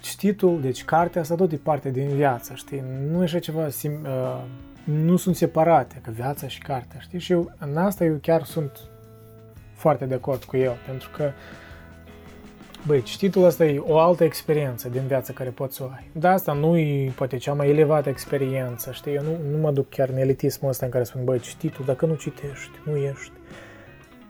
cititul, 0.00 0.60
deci 0.60 0.84
cartea 0.84 1.20
asta 1.20 1.34
tot 1.34 1.52
e 1.52 1.56
parte 1.56 1.90
din 1.90 2.08
viață, 2.08 2.52
știi? 2.54 2.84
Nu 3.10 3.20
e 3.20 3.22
așa 3.22 3.38
ceva, 3.38 3.68
sim, 3.68 3.92
uh, 4.02 4.42
nu 4.84 5.16
sunt 5.16 5.36
separate, 5.36 6.00
că 6.02 6.10
viața 6.10 6.48
și 6.48 6.58
cartea, 6.58 7.00
știi? 7.00 7.18
Și 7.18 7.32
eu, 7.32 7.52
în 7.58 7.76
asta 7.76 8.04
eu 8.04 8.18
chiar 8.20 8.44
sunt 8.44 8.70
foarte 9.74 10.04
de 10.04 10.14
acord 10.14 10.44
cu 10.44 10.56
el, 10.56 10.76
pentru 10.86 11.10
că 11.16 11.22
uh, 11.24 11.61
Băi, 12.86 13.02
cititul 13.02 13.44
ăsta 13.44 13.64
e 13.64 13.78
o 13.78 13.98
altă 13.98 14.24
experiență 14.24 14.88
din 14.88 15.02
viața 15.06 15.32
care 15.32 15.50
poți 15.50 15.76
să 15.76 15.82
o 15.82 15.86
ai. 15.92 16.08
Da, 16.12 16.30
asta 16.30 16.52
nu 16.52 16.76
e 16.76 17.12
poate 17.16 17.36
cea 17.36 17.52
mai 17.52 17.68
elevată 17.68 18.08
experiență, 18.08 18.92
știi? 18.92 19.14
Eu 19.14 19.22
nu, 19.22 19.50
nu 19.50 19.58
mă 19.58 19.70
duc 19.70 19.88
chiar 19.88 20.08
în 20.08 20.16
elitismul 20.16 20.70
ăsta 20.70 20.84
în 20.84 20.90
care 20.90 21.04
spun, 21.04 21.24
băi, 21.24 21.38
cititul, 21.38 21.84
dacă 21.84 22.06
nu 22.06 22.14
citești, 22.14 22.70
nu 22.84 22.96
ești. 22.96 23.32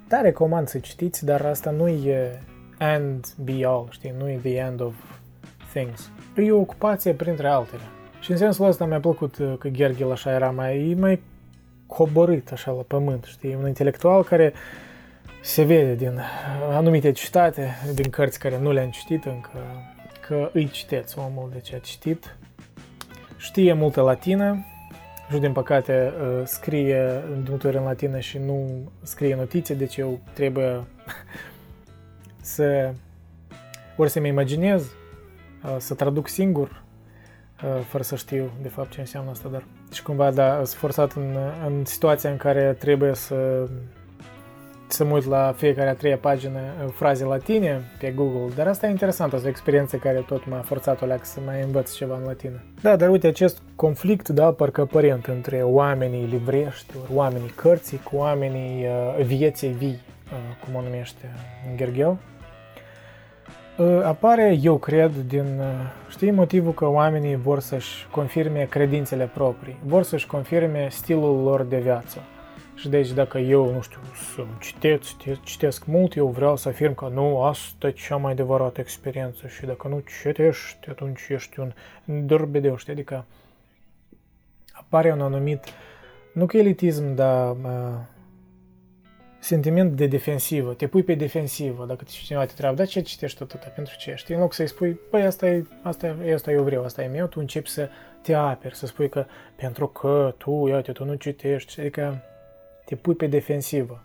Da, 0.09 0.21
recomand 0.21 0.69
să 0.69 0.79
citiți, 0.79 1.25
dar 1.25 1.41
asta 1.41 1.71
nu 1.71 1.89
e 1.89 2.41
end 2.79 3.27
be 3.45 3.65
all, 3.65 3.87
știi? 3.91 4.15
Nu 4.19 4.29
e 4.29 4.39
the 4.43 4.57
end 4.57 4.81
of 4.81 4.95
things. 5.73 6.11
E 6.37 6.53
o 6.53 6.61
ocupație 6.61 7.13
printre 7.13 7.49
altele. 7.49 7.83
Și 8.21 8.31
în 8.31 8.37
sensul 8.37 8.67
ăsta 8.67 8.85
mi-a 8.85 9.01
plăcut 9.01 9.39
uh, 9.39 9.55
că 9.59 9.69
Gergel 9.69 10.11
așa 10.11 10.33
era 10.33 10.51
mai, 10.51 10.97
mai 10.99 11.23
coborât 11.87 12.53
așa 12.53 12.73
la 12.73 12.83
pământ, 12.83 13.25
știi? 13.25 13.55
Un 13.61 13.67
intelectual 13.67 14.25
care 14.25 14.53
se 15.43 15.62
vede 15.65 15.95
din 15.95 16.21
anumite 16.71 17.12
citate, 17.12 17.71
din 17.95 18.11
cărți 18.11 18.39
care 18.39 18.59
nu 18.59 18.73
le-am 18.73 18.91
citit 18.91 19.25
încă, 19.25 19.59
că 20.27 20.51
îi 20.53 20.69
citeți 20.69 21.19
omul 21.19 21.51
de 21.53 21.61
ce 21.61 21.75
a 21.75 21.79
citit. 21.79 22.37
Știe 23.37 23.73
multă 23.73 24.01
latină 24.01 24.67
și 25.33 25.39
din 25.39 25.53
păcate 25.53 26.12
uh, 26.21 26.43
scrie 26.45 27.23
de 27.43 27.49
multe 27.49 27.67
ori 27.67 27.77
în 27.77 27.83
latină 27.83 28.19
și 28.19 28.39
nu 28.39 28.69
scrie 29.03 29.35
notițe, 29.35 29.75
deci 29.75 29.97
eu 29.97 30.21
trebuie 30.33 30.85
să 32.55 32.93
ori 33.97 34.11
să-mi 34.11 34.29
imaginez, 34.29 34.83
uh, 34.83 35.77
să 35.79 35.95
traduc 35.95 36.29
singur, 36.29 36.83
uh, 37.65 37.81
fără 37.89 38.03
să 38.03 38.17
știu 38.17 38.51
de 38.62 38.69
fapt 38.69 38.91
ce 38.91 39.01
înseamnă 39.01 39.31
asta, 39.31 39.49
dar 39.49 39.65
și 39.93 40.03
cumva 40.03 40.31
da, 40.31 40.55
sunt 40.55 40.69
forțat 40.69 41.12
în, 41.12 41.37
în 41.67 41.85
situația 41.85 42.31
în 42.31 42.37
care 42.37 42.77
trebuie 42.79 43.15
să 43.15 43.69
să 44.93 45.05
mă 45.05 45.15
uit 45.15 45.25
la 45.25 45.55
fiecare 45.57 45.89
a 45.89 45.95
treia 45.95 46.17
pagină 46.17 46.59
uh, 46.59 46.93
fraze 46.95 47.25
latine 47.25 47.81
pe 47.99 48.11
Google, 48.11 48.55
dar 48.55 48.67
asta 48.67 48.87
e 48.87 48.91
interesant, 48.91 49.33
asta 49.33 49.45
e 49.45 49.49
o 49.49 49.53
experiență 49.53 49.97
care 49.97 50.25
tot 50.27 50.47
m-a 50.49 50.61
forțat 50.61 51.03
o 51.03 51.07
leacă 51.07 51.25
să 51.25 51.41
mai 51.45 51.62
învăț 51.62 51.95
ceva 51.95 52.17
în 52.17 52.25
latină. 52.27 52.62
Da, 52.81 52.97
dar 52.97 53.09
uite, 53.09 53.27
acest 53.27 53.62
conflict, 53.77 54.29
da, 54.29 54.53
parcă 54.53 54.81
aparent 54.81 55.27
între 55.27 55.62
oamenii 55.62 56.27
livrești, 56.27 56.95
oamenii 57.15 57.49
cărții 57.49 57.99
cu 57.99 58.17
oamenii 58.17 58.87
uh, 58.87 59.25
vieții 59.25 59.69
vii, 59.69 60.01
uh, 60.33 60.39
cum 60.65 60.75
o 60.75 60.81
numește 60.83 61.31
Gergel, 61.77 62.17
uh, 63.79 64.01
apare, 64.05 64.59
eu 64.62 64.77
cred, 64.77 65.12
din, 65.27 65.59
uh, 65.59 65.67
știi, 66.09 66.31
motivul 66.31 66.73
că 66.73 66.89
oamenii 66.89 67.37
vor 67.37 67.61
să-și 67.61 68.07
confirme 68.11 68.67
credințele 68.71 69.31
proprii, 69.35 69.79
vor 69.85 70.03
să-și 70.03 70.27
confirme 70.27 70.87
stilul 70.91 71.43
lor 71.43 71.62
de 71.62 71.79
viață. 71.79 72.19
Și 72.75 72.89
deci 72.89 73.10
dacă 73.10 73.39
eu, 73.39 73.73
nu 73.73 73.81
știu, 73.81 74.01
să 74.34 74.44
citesc, 74.60 75.17
citesc 75.42 75.84
mult, 75.86 76.17
eu 76.17 76.26
vreau 76.28 76.57
să 76.57 76.68
afirm 76.68 76.94
că 76.94 77.09
nu, 77.12 77.42
asta 77.42 77.86
e 77.86 77.91
cea 77.91 78.17
mai 78.17 78.33
adevărată 78.33 78.81
experiență 78.81 79.47
și 79.47 79.67
dacă 79.67 79.89
nu 79.89 80.02
citești, 80.23 80.89
atunci 80.89 81.20
ești 81.28 81.60
un 81.60 81.73
dărbedeu, 82.26 82.76
știi? 82.76 82.92
Adică 82.92 83.25
apare 84.73 85.12
un 85.12 85.20
anumit, 85.20 85.65
nu 86.33 86.47
că 86.47 86.57
elitism, 86.57 87.15
dar 87.15 87.51
uh, 87.51 87.99
sentiment 89.39 89.97
de 89.97 90.07
defensivă. 90.07 90.75
Te 90.75 90.86
pui 90.86 91.02
pe 91.02 91.15
defensivă 91.15 91.86
dacă 91.86 92.05
cineva 92.09 92.44
te 92.44 92.51
întreabă, 92.51 92.76
da, 92.76 92.84
ce 92.84 93.01
citești 93.01 93.42
atâta, 93.42 93.73
pentru 93.75 93.94
ce? 93.99 94.15
Știi, 94.17 94.34
în 94.34 94.41
loc 94.41 94.52
să-i 94.52 94.67
spui, 94.67 94.92
păi 94.92 95.23
asta 95.23 95.47
e, 95.47 95.65
asta, 95.83 96.07
e, 96.07 96.34
asta 96.34 96.51
eu 96.51 96.62
vreau, 96.62 96.84
asta 96.84 97.02
e 97.02 97.07
meu, 97.07 97.26
tu 97.26 97.41
începi 97.41 97.68
să 97.68 97.89
te 98.23 98.34
aperi, 98.34 98.76
să 98.76 98.86
spui 98.86 99.09
că 99.09 99.25
pentru 99.57 99.86
că 99.86 100.34
tu, 100.39 100.67
iată, 100.68 100.92
tu 100.92 101.05
nu 101.05 101.15
citești, 101.15 101.81
adică 101.81 102.23
te 102.93 102.99
pui 102.99 103.15
pe 103.15 103.27
defensivă. 103.27 104.03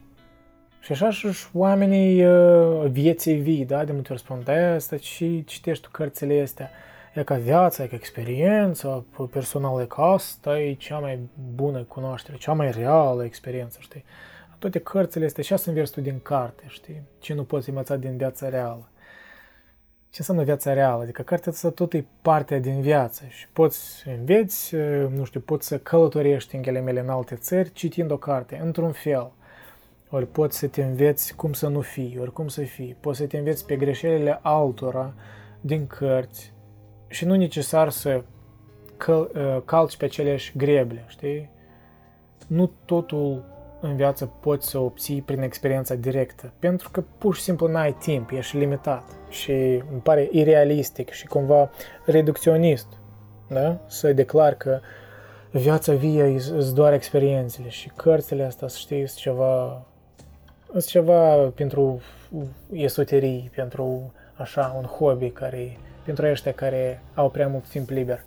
Și 0.80 0.92
așa 0.92 1.12
și 1.12 1.28
oamenii 1.54 2.26
uh, 2.26 2.90
vieții 2.90 3.36
vii, 3.36 3.66
da, 3.66 3.86
de 3.86 3.92
multe 3.92 4.12
ori 4.12 4.22
spun, 4.22 4.42
da, 4.44 4.74
asta 4.74 4.98
și 4.98 5.44
citești 5.44 5.84
tu 5.84 5.90
cărțile 5.92 6.42
astea, 6.42 6.70
e 7.14 7.24
ca 7.24 7.36
viața, 7.36 7.84
e 7.84 7.88
ca 7.88 7.96
experiența 7.96 9.06
personală, 9.32 9.82
e 9.82 9.86
ca 9.86 10.04
asta 10.04 10.60
e 10.60 10.74
cea 10.74 11.00
mai 11.00 11.20
bună 11.56 11.84
cunoaștere, 11.84 12.38
cea 12.38 12.54
mai 12.54 12.72
reală 12.72 13.24
experiență, 13.24 13.78
știi? 13.82 14.04
Toate 14.60 14.80
cărțile 14.80 15.26
astea, 15.26 15.44
și 15.44 15.58
să 15.58 15.70
înverzi 15.70 15.94
tu 15.94 16.02
din 16.02 16.20
carte, 16.20 16.64
știi? 16.68 17.02
Ce 17.20 17.34
nu 17.34 17.44
poți 17.44 17.70
învăța 17.70 17.96
din 17.96 18.18
viața 18.18 18.50
reală. 18.50 18.90
Ce 20.18 20.24
înseamnă 20.24 20.46
viața 20.46 20.74
reală? 20.74 21.02
Adică 21.02 21.22
cartea 21.22 21.52
asta 21.52 21.70
tot 21.70 21.94
e 21.94 22.06
parte 22.22 22.60
din 22.60 22.82
viață 22.82 23.24
și 23.28 23.48
poți 23.54 24.04
înveți, 24.20 24.76
nu 25.16 25.24
știu, 25.24 25.40
poți 25.40 25.68
să 25.68 25.78
călătorești 25.78 26.56
în 26.56 26.62
ghilimele 26.62 27.00
în 27.00 27.10
alte 27.10 27.36
țări 27.36 27.72
citind 27.72 28.12
o 28.12 28.18
carte, 28.18 28.62
într-un 28.64 28.92
fel. 28.92 29.32
Ori 30.10 30.28
poți 30.28 30.58
să 30.58 30.68
te 30.68 30.84
înveți 30.84 31.36
cum 31.36 31.54
să 31.54 31.68
nu 31.68 31.82
fii, 31.82 32.18
ori 32.20 32.34
cum 32.34 32.48
să 32.48 32.62
fii. 32.62 32.98
Poți 33.00 33.18
să 33.18 33.26
te 33.26 33.38
înveți 33.38 33.66
pe 33.66 33.76
greșelile 33.76 34.40
altora 34.42 35.14
din 35.62 35.88
cărți 35.88 36.54
și 37.08 37.26
nu 37.26 37.36
necesar 37.36 37.90
să 37.90 38.24
cal, 38.98 39.32
calci 39.66 39.98
pe 39.98 40.06
aceleași 40.06 40.58
greble, 40.58 41.04
știi? 41.08 41.50
Nu 42.48 42.72
totul 42.86 43.56
în 43.82 43.96
viață 43.96 44.26
poți 44.26 44.70
să 44.70 44.78
obții 44.78 45.22
prin 45.22 45.42
experiența 45.42 45.96
directă, 45.96 46.54
pentru 46.60 46.90
că 46.90 47.04
pur 47.18 47.36
și 47.36 47.42
simplu 47.42 47.68
n-ai 47.68 47.94
timp, 47.94 48.32
ești 48.32 48.58
limitat 48.58 49.04
și 49.30 49.52
îmi 49.92 50.02
pare 50.04 50.28
irealistic 50.32 51.10
și 51.10 51.28
cumva 51.28 51.70
reducționist 52.06 52.88
da? 53.48 53.78
să 53.88 54.14
declar 54.14 54.54
că 54.54 54.80
viața 55.52 55.94
vie 55.94 56.24
îți 56.34 56.74
doar 56.74 56.94
experiențele 56.94 57.70
și 57.70 57.92
cărțile 57.96 58.44
astea, 58.44 58.68
să 58.68 58.78
știi, 58.78 59.08
sunt 59.08 59.20
ceva, 59.20 59.86
sunt 60.72 60.86
ceva 60.86 61.36
pentru 61.36 62.02
esoterii, 62.72 63.52
pentru 63.56 64.14
așa, 64.36 64.76
un 64.78 64.84
hobby 64.84 65.30
care, 65.30 65.78
pentru 66.06 66.26
ăștia 66.26 66.52
care 66.52 67.02
au 67.14 67.30
prea 67.30 67.48
mult 67.48 67.68
timp 67.68 67.90
liber. 67.90 68.24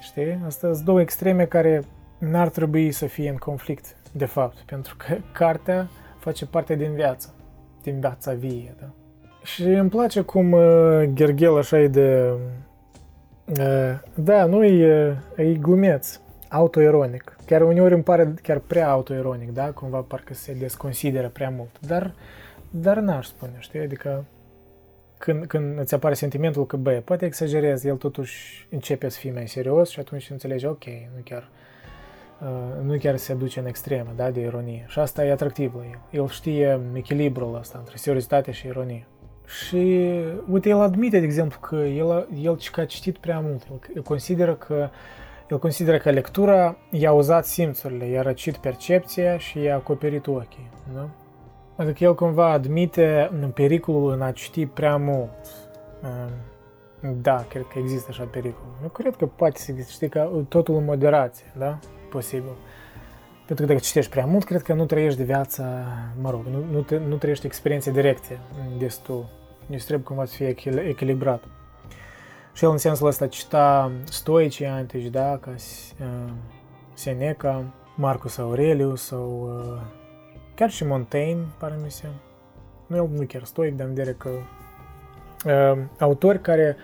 Știi? 0.00 0.40
Asta 0.46 0.72
sunt 0.72 0.84
două 0.84 1.00
extreme 1.00 1.44
care 1.44 1.82
n-ar 2.18 2.48
trebui 2.48 2.92
să 2.92 3.06
fie 3.06 3.28
în 3.28 3.36
conflict 3.36 3.96
de 4.12 4.24
fapt, 4.24 4.56
pentru 4.56 4.96
că 4.96 5.16
cartea 5.32 5.88
face 6.18 6.46
parte 6.46 6.74
din 6.74 6.94
viață, 6.94 7.34
din 7.82 8.00
viața 8.00 8.32
vie, 8.32 8.74
da? 8.80 8.90
Și 9.42 9.62
îmi 9.62 9.88
place 9.88 10.20
cum 10.20 10.52
uh, 10.52 11.02
Gergel 11.12 11.56
așa 11.56 11.80
e 11.80 11.88
de... 11.88 12.30
Uh, 13.46 13.98
da, 14.14 14.44
nu 14.44 14.64
e, 14.64 15.16
e 15.36 15.54
glumeț, 15.54 16.20
autoironic. 16.48 17.36
Chiar 17.46 17.62
uneori 17.62 17.94
îmi 17.94 18.02
pare 18.02 18.34
chiar 18.42 18.58
prea 18.58 18.90
autoironic, 18.90 19.50
da? 19.50 19.70
Cumva 19.70 19.98
parcă 20.00 20.34
se 20.34 20.52
desconsideră 20.52 21.28
prea 21.28 21.50
mult. 21.50 21.80
Dar, 21.80 22.14
dar 22.70 22.98
n-aș 22.98 23.26
spune, 23.26 23.56
știi? 23.58 23.80
Adică 23.80 24.24
când, 25.18 25.46
când 25.46 25.78
îți 25.78 25.94
apare 25.94 26.14
sentimentul 26.14 26.66
că, 26.66 26.76
bă, 26.76 27.02
poate 27.04 27.24
exagerez, 27.24 27.84
el 27.84 27.96
totuși 27.96 28.66
începe 28.70 29.08
să 29.08 29.18
fie 29.18 29.32
mai 29.32 29.48
serios 29.48 29.88
și 29.88 30.00
atunci 30.00 30.30
înțelege, 30.30 30.66
ok, 30.66 30.84
nu 30.84 31.20
chiar 31.24 31.48
Uh, 32.40 32.48
nu 32.82 32.98
chiar 32.98 33.16
se 33.16 33.34
duce 33.34 33.60
în 33.60 33.66
extremă, 33.66 34.12
da, 34.16 34.30
de 34.30 34.40
ironie. 34.40 34.84
Și 34.88 34.98
asta 34.98 35.24
e 35.24 35.30
atractiv 35.30 35.74
la 35.74 35.84
el. 35.84 35.98
El 36.10 36.28
știe 36.28 36.80
echilibrul 36.92 37.56
ăsta 37.58 37.78
între 37.78 37.96
seriozitate 37.96 38.50
și 38.50 38.66
ironie. 38.66 39.06
Și, 39.58 40.10
uite, 40.50 40.68
el 40.68 40.80
admite, 40.80 41.18
de 41.18 41.24
exemplu, 41.24 41.58
că 41.60 41.76
el, 41.76 42.28
el 42.42 42.58
că 42.72 42.80
a 42.80 42.84
citit 42.84 43.18
prea 43.18 43.40
mult. 43.40 43.66
El 43.94 44.02
consideră 44.02 44.54
că 44.54 44.88
el 45.50 45.58
consideră 45.58 45.98
că 45.98 46.10
lectura 46.10 46.76
i-a 46.90 47.12
uzat 47.12 47.46
simțurile, 47.46 48.06
i-a 48.06 48.22
răcit 48.22 48.56
percepția 48.56 49.38
și 49.38 49.60
i-a 49.60 49.74
acoperit 49.74 50.26
ochii. 50.26 50.70
Da? 50.94 51.08
Adică 51.76 52.04
el 52.04 52.14
cumva 52.14 52.50
admite 52.50 53.30
pericolul 53.54 54.12
în 54.12 54.22
a 54.22 54.30
citi 54.30 54.66
prea 54.66 54.96
mult. 54.96 55.30
Um, 56.02 57.12
da, 57.22 57.44
cred 57.48 57.66
că 57.72 57.78
există 57.78 58.06
așa 58.10 58.24
pericol. 58.24 58.68
Eu 58.82 58.88
cred 58.88 59.16
că 59.16 59.26
poate 59.26 59.58
să 59.58 59.70
existe, 59.70 59.92
știi, 59.92 60.08
că 60.08 60.30
totul 60.48 60.74
în 60.76 60.84
moderație, 60.84 61.46
da? 61.58 61.78
posibil. 62.10 62.56
Pentru 63.46 63.66
că 63.66 63.72
dacă 63.72 63.84
citești 63.84 64.10
prea 64.10 64.26
mult, 64.26 64.44
cred 64.44 64.62
că 64.62 64.72
nu 64.72 64.84
trăiești 64.84 65.18
de 65.18 65.24
viața, 65.24 65.64
mă 66.20 66.30
rog, 66.30 66.44
nu, 66.50 66.64
nu, 66.72 66.80
te, 66.80 66.98
nu 66.98 67.16
trăiești 67.16 67.46
experiențe 67.46 67.90
directe 67.90 68.38
destul. 68.78 69.39
Deci 69.70 69.84
trebuie 69.84 70.06
cumva 70.06 70.24
să 70.24 70.34
fie 70.34 70.56
echilibrat. 70.88 71.44
Și 72.52 72.64
el 72.64 72.70
în 72.70 72.78
sensul 72.78 73.06
ăsta 73.06 73.26
cita 73.26 73.92
stoicii 74.04 74.66
antici, 74.66 75.06
da, 75.06 75.38
ca 75.38 75.50
uh, 75.50 76.32
Seneca, 76.94 77.64
Marcus 77.96 78.38
Aurelius 78.38 79.02
sau 79.02 79.50
uh, 79.64 79.80
chiar 80.54 80.70
și 80.70 80.84
Montaigne, 80.84 81.44
pare 81.58 81.78
mi 81.82 81.90
se. 81.90 82.06
Nu, 82.86 82.96
el 82.96 83.08
nu 83.08 83.24
chiar 83.26 83.44
stoic, 83.44 83.76
dar 83.76 83.86
în 83.86 83.94
vedere 83.94 84.16
că 84.18 84.30
uh, 85.44 85.82
autori 85.98 86.40
care 86.40 86.76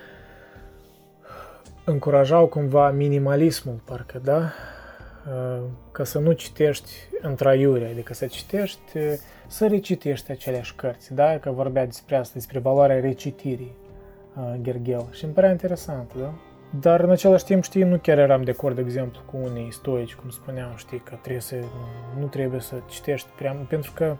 încurajau 1.84 2.46
cumva 2.46 2.90
minimalismul, 2.90 3.80
parcă, 3.84 4.20
da? 4.24 4.52
ca 5.92 6.04
să 6.04 6.18
nu 6.18 6.32
citești 6.32 6.90
întraiure, 7.20 7.88
adică 7.90 8.14
să 8.14 8.26
citești, 8.26 8.98
să 9.46 9.66
recitești 9.66 10.30
aceleași 10.30 10.74
cărți, 10.74 11.14
da? 11.14 11.38
Că 11.38 11.50
vorbea 11.50 11.84
despre 11.84 12.16
asta, 12.16 12.34
despre 12.34 12.58
valoarea 12.58 13.00
recitirii 13.00 13.76
Gergel 14.60 15.06
și 15.10 15.24
îmi 15.24 15.32
părea 15.32 15.50
interesant, 15.50 16.14
da? 16.18 16.34
Dar 16.80 17.00
în 17.00 17.10
același 17.10 17.44
timp, 17.44 17.62
știi, 17.62 17.82
nu 17.82 17.98
chiar 17.98 18.18
eram 18.18 18.42
de 18.42 18.50
acord, 18.50 18.74
de 18.74 18.80
exemplu, 18.80 19.20
cu 19.30 19.36
unii 19.42 19.72
stoici, 19.72 20.14
cum 20.14 20.30
spuneam, 20.30 20.72
știi, 20.76 20.98
că 20.98 21.14
trebuie 21.20 21.42
să, 21.42 21.56
nu 22.18 22.26
trebuie 22.26 22.60
să 22.60 22.74
citești 22.88 23.28
prea 23.36 23.52
mult, 23.52 23.68
pentru 23.68 23.92
că, 23.94 24.16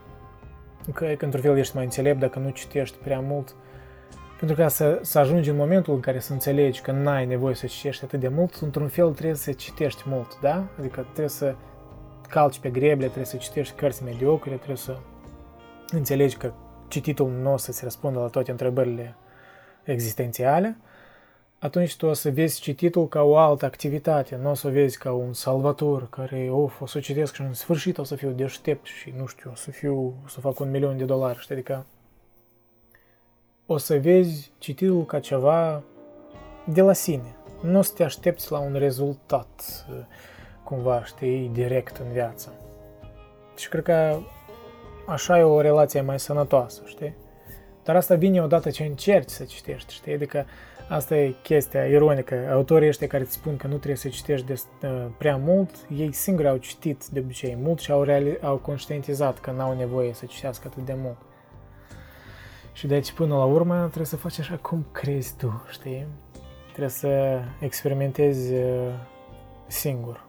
că 0.92 1.16
într-un 1.20 1.42
fel 1.42 1.58
ești 1.58 1.74
mai 1.74 1.84
înțelept 1.84 2.18
dacă 2.18 2.38
nu 2.38 2.50
citești 2.50 2.96
prea 2.96 3.20
mult, 3.20 3.54
pentru 4.38 4.56
ca 4.56 4.68
să, 4.68 4.98
să 5.02 5.18
ajungi 5.18 5.50
în 5.50 5.56
momentul 5.56 5.94
în 5.94 6.00
care 6.00 6.18
să 6.18 6.32
înțelegi 6.32 6.80
că 6.80 6.92
n-ai 6.92 7.26
nevoie 7.26 7.54
să 7.54 7.66
citești 7.66 8.04
atât 8.04 8.20
de 8.20 8.28
mult, 8.28 8.54
într-un 8.54 8.88
fel 8.88 9.12
trebuie 9.12 9.34
să 9.36 9.52
citești 9.52 10.02
mult, 10.06 10.40
da? 10.40 10.64
Adică 10.78 11.00
trebuie 11.00 11.28
să 11.28 11.54
calci 12.28 12.58
pe 12.58 12.70
greble, 12.70 13.04
trebuie 13.04 13.24
să 13.24 13.36
citești 13.36 13.74
cărți 13.74 14.04
mediocre, 14.04 14.54
trebuie 14.54 14.76
să 14.76 14.96
înțelegi 15.90 16.36
că 16.36 16.52
cititul 16.88 17.30
nu 17.30 17.52
o 17.52 17.56
să-ți 17.56 17.84
răspundă 17.84 18.18
la 18.18 18.26
toate 18.26 18.50
întrebările 18.50 19.16
existențiale, 19.84 20.76
atunci 21.58 21.96
tu 21.96 22.06
o 22.06 22.12
să 22.12 22.30
vezi 22.30 22.60
cititul 22.60 23.08
ca 23.08 23.22
o 23.22 23.36
altă 23.36 23.64
activitate, 23.64 24.36
nu 24.36 24.50
o 24.50 24.54
să 24.54 24.66
o 24.66 24.70
vezi 24.70 24.98
ca 24.98 25.12
un 25.12 25.32
salvator 25.32 26.08
care, 26.08 26.48
of, 26.50 26.80
o 26.80 26.86
să 26.86 27.00
citesc 27.00 27.34
și 27.34 27.40
în 27.40 27.52
sfârșit 27.52 27.98
o 27.98 28.04
să 28.04 28.14
fiu 28.14 28.30
deștept 28.30 28.86
și, 28.86 29.14
nu 29.16 29.26
știu, 29.26 29.50
o 29.50 29.54
să 29.54 29.70
fiu, 29.70 30.14
o 30.24 30.28
să 30.28 30.40
fac 30.40 30.60
un 30.60 30.70
milion 30.70 30.96
de 30.96 31.04
dolari, 31.04 31.38
știi, 31.38 31.54
adică 31.54 31.86
o 33.66 33.76
să 33.76 33.98
vezi 33.98 34.52
cititul 34.58 35.04
ca 35.04 35.20
ceva 35.20 35.82
de 36.64 36.82
la 36.82 36.92
sine. 36.92 37.36
Nu 37.62 37.78
o 37.78 37.82
să 37.82 37.92
te 37.94 38.04
aștepți 38.04 38.52
la 38.52 38.58
un 38.58 38.72
rezultat, 38.72 39.86
cumva, 40.64 41.04
știi, 41.04 41.50
direct 41.52 41.96
în 41.96 42.12
viață. 42.12 42.52
Și 43.56 43.68
cred 43.68 43.82
că 43.82 44.18
așa 45.06 45.38
e 45.38 45.42
o 45.42 45.60
relație 45.60 46.00
mai 46.00 46.20
sănătoasă, 46.20 46.82
știi? 46.84 47.14
Dar 47.84 47.96
asta 47.96 48.14
vine 48.14 48.42
odată 48.42 48.70
ce 48.70 48.84
încerci 48.84 49.30
să 49.30 49.44
citești, 49.44 49.92
știi? 49.94 50.14
Adică 50.14 50.46
asta 50.88 51.16
e 51.16 51.34
chestia 51.42 51.84
ironică. 51.84 52.48
Autorii 52.52 52.88
ăștia 52.88 53.06
care 53.06 53.22
îți 53.22 53.32
spun 53.32 53.56
că 53.56 53.66
nu 53.66 53.74
trebuie 53.74 53.96
să 53.96 54.08
citești 54.08 54.46
de, 54.46 54.60
uh, 54.82 55.06
prea 55.18 55.36
mult, 55.36 55.70
ei 55.96 56.12
singuri 56.12 56.48
au 56.48 56.56
citit 56.56 57.06
de 57.06 57.20
obicei 57.20 57.58
mult 57.62 57.80
și 57.80 57.90
au, 57.90 58.02
reali- 58.04 58.40
au 58.40 58.56
conștientizat 58.56 59.40
că 59.40 59.50
n-au 59.50 59.76
nevoie 59.76 60.12
să 60.12 60.24
citească 60.26 60.68
atât 60.70 60.84
de 60.84 60.94
mult. 61.02 61.16
Și 62.72 62.86
deci 62.86 63.12
până 63.12 63.34
la 63.34 63.44
urmă 63.44 63.76
trebuie 63.84 64.06
să 64.06 64.16
faci 64.16 64.38
așa 64.38 64.56
cum 64.56 64.86
crezi 64.92 65.36
tu, 65.36 65.64
știi? 65.70 66.06
Trebuie 66.66 66.88
să 66.88 67.40
experimentezi 67.60 68.52
uh, 68.52 68.92
singur. 69.66 70.24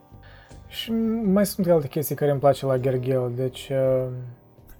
Și 0.67 0.91
mai 1.23 1.45
sunt 1.45 1.67
alte 1.67 1.88
chestii 1.88 2.15
care 2.15 2.31
îmi 2.31 2.39
place 2.39 2.65
la 2.65 2.77
Gergel. 2.77 3.31
Deci, 3.35 3.69
uh, 3.69 4.07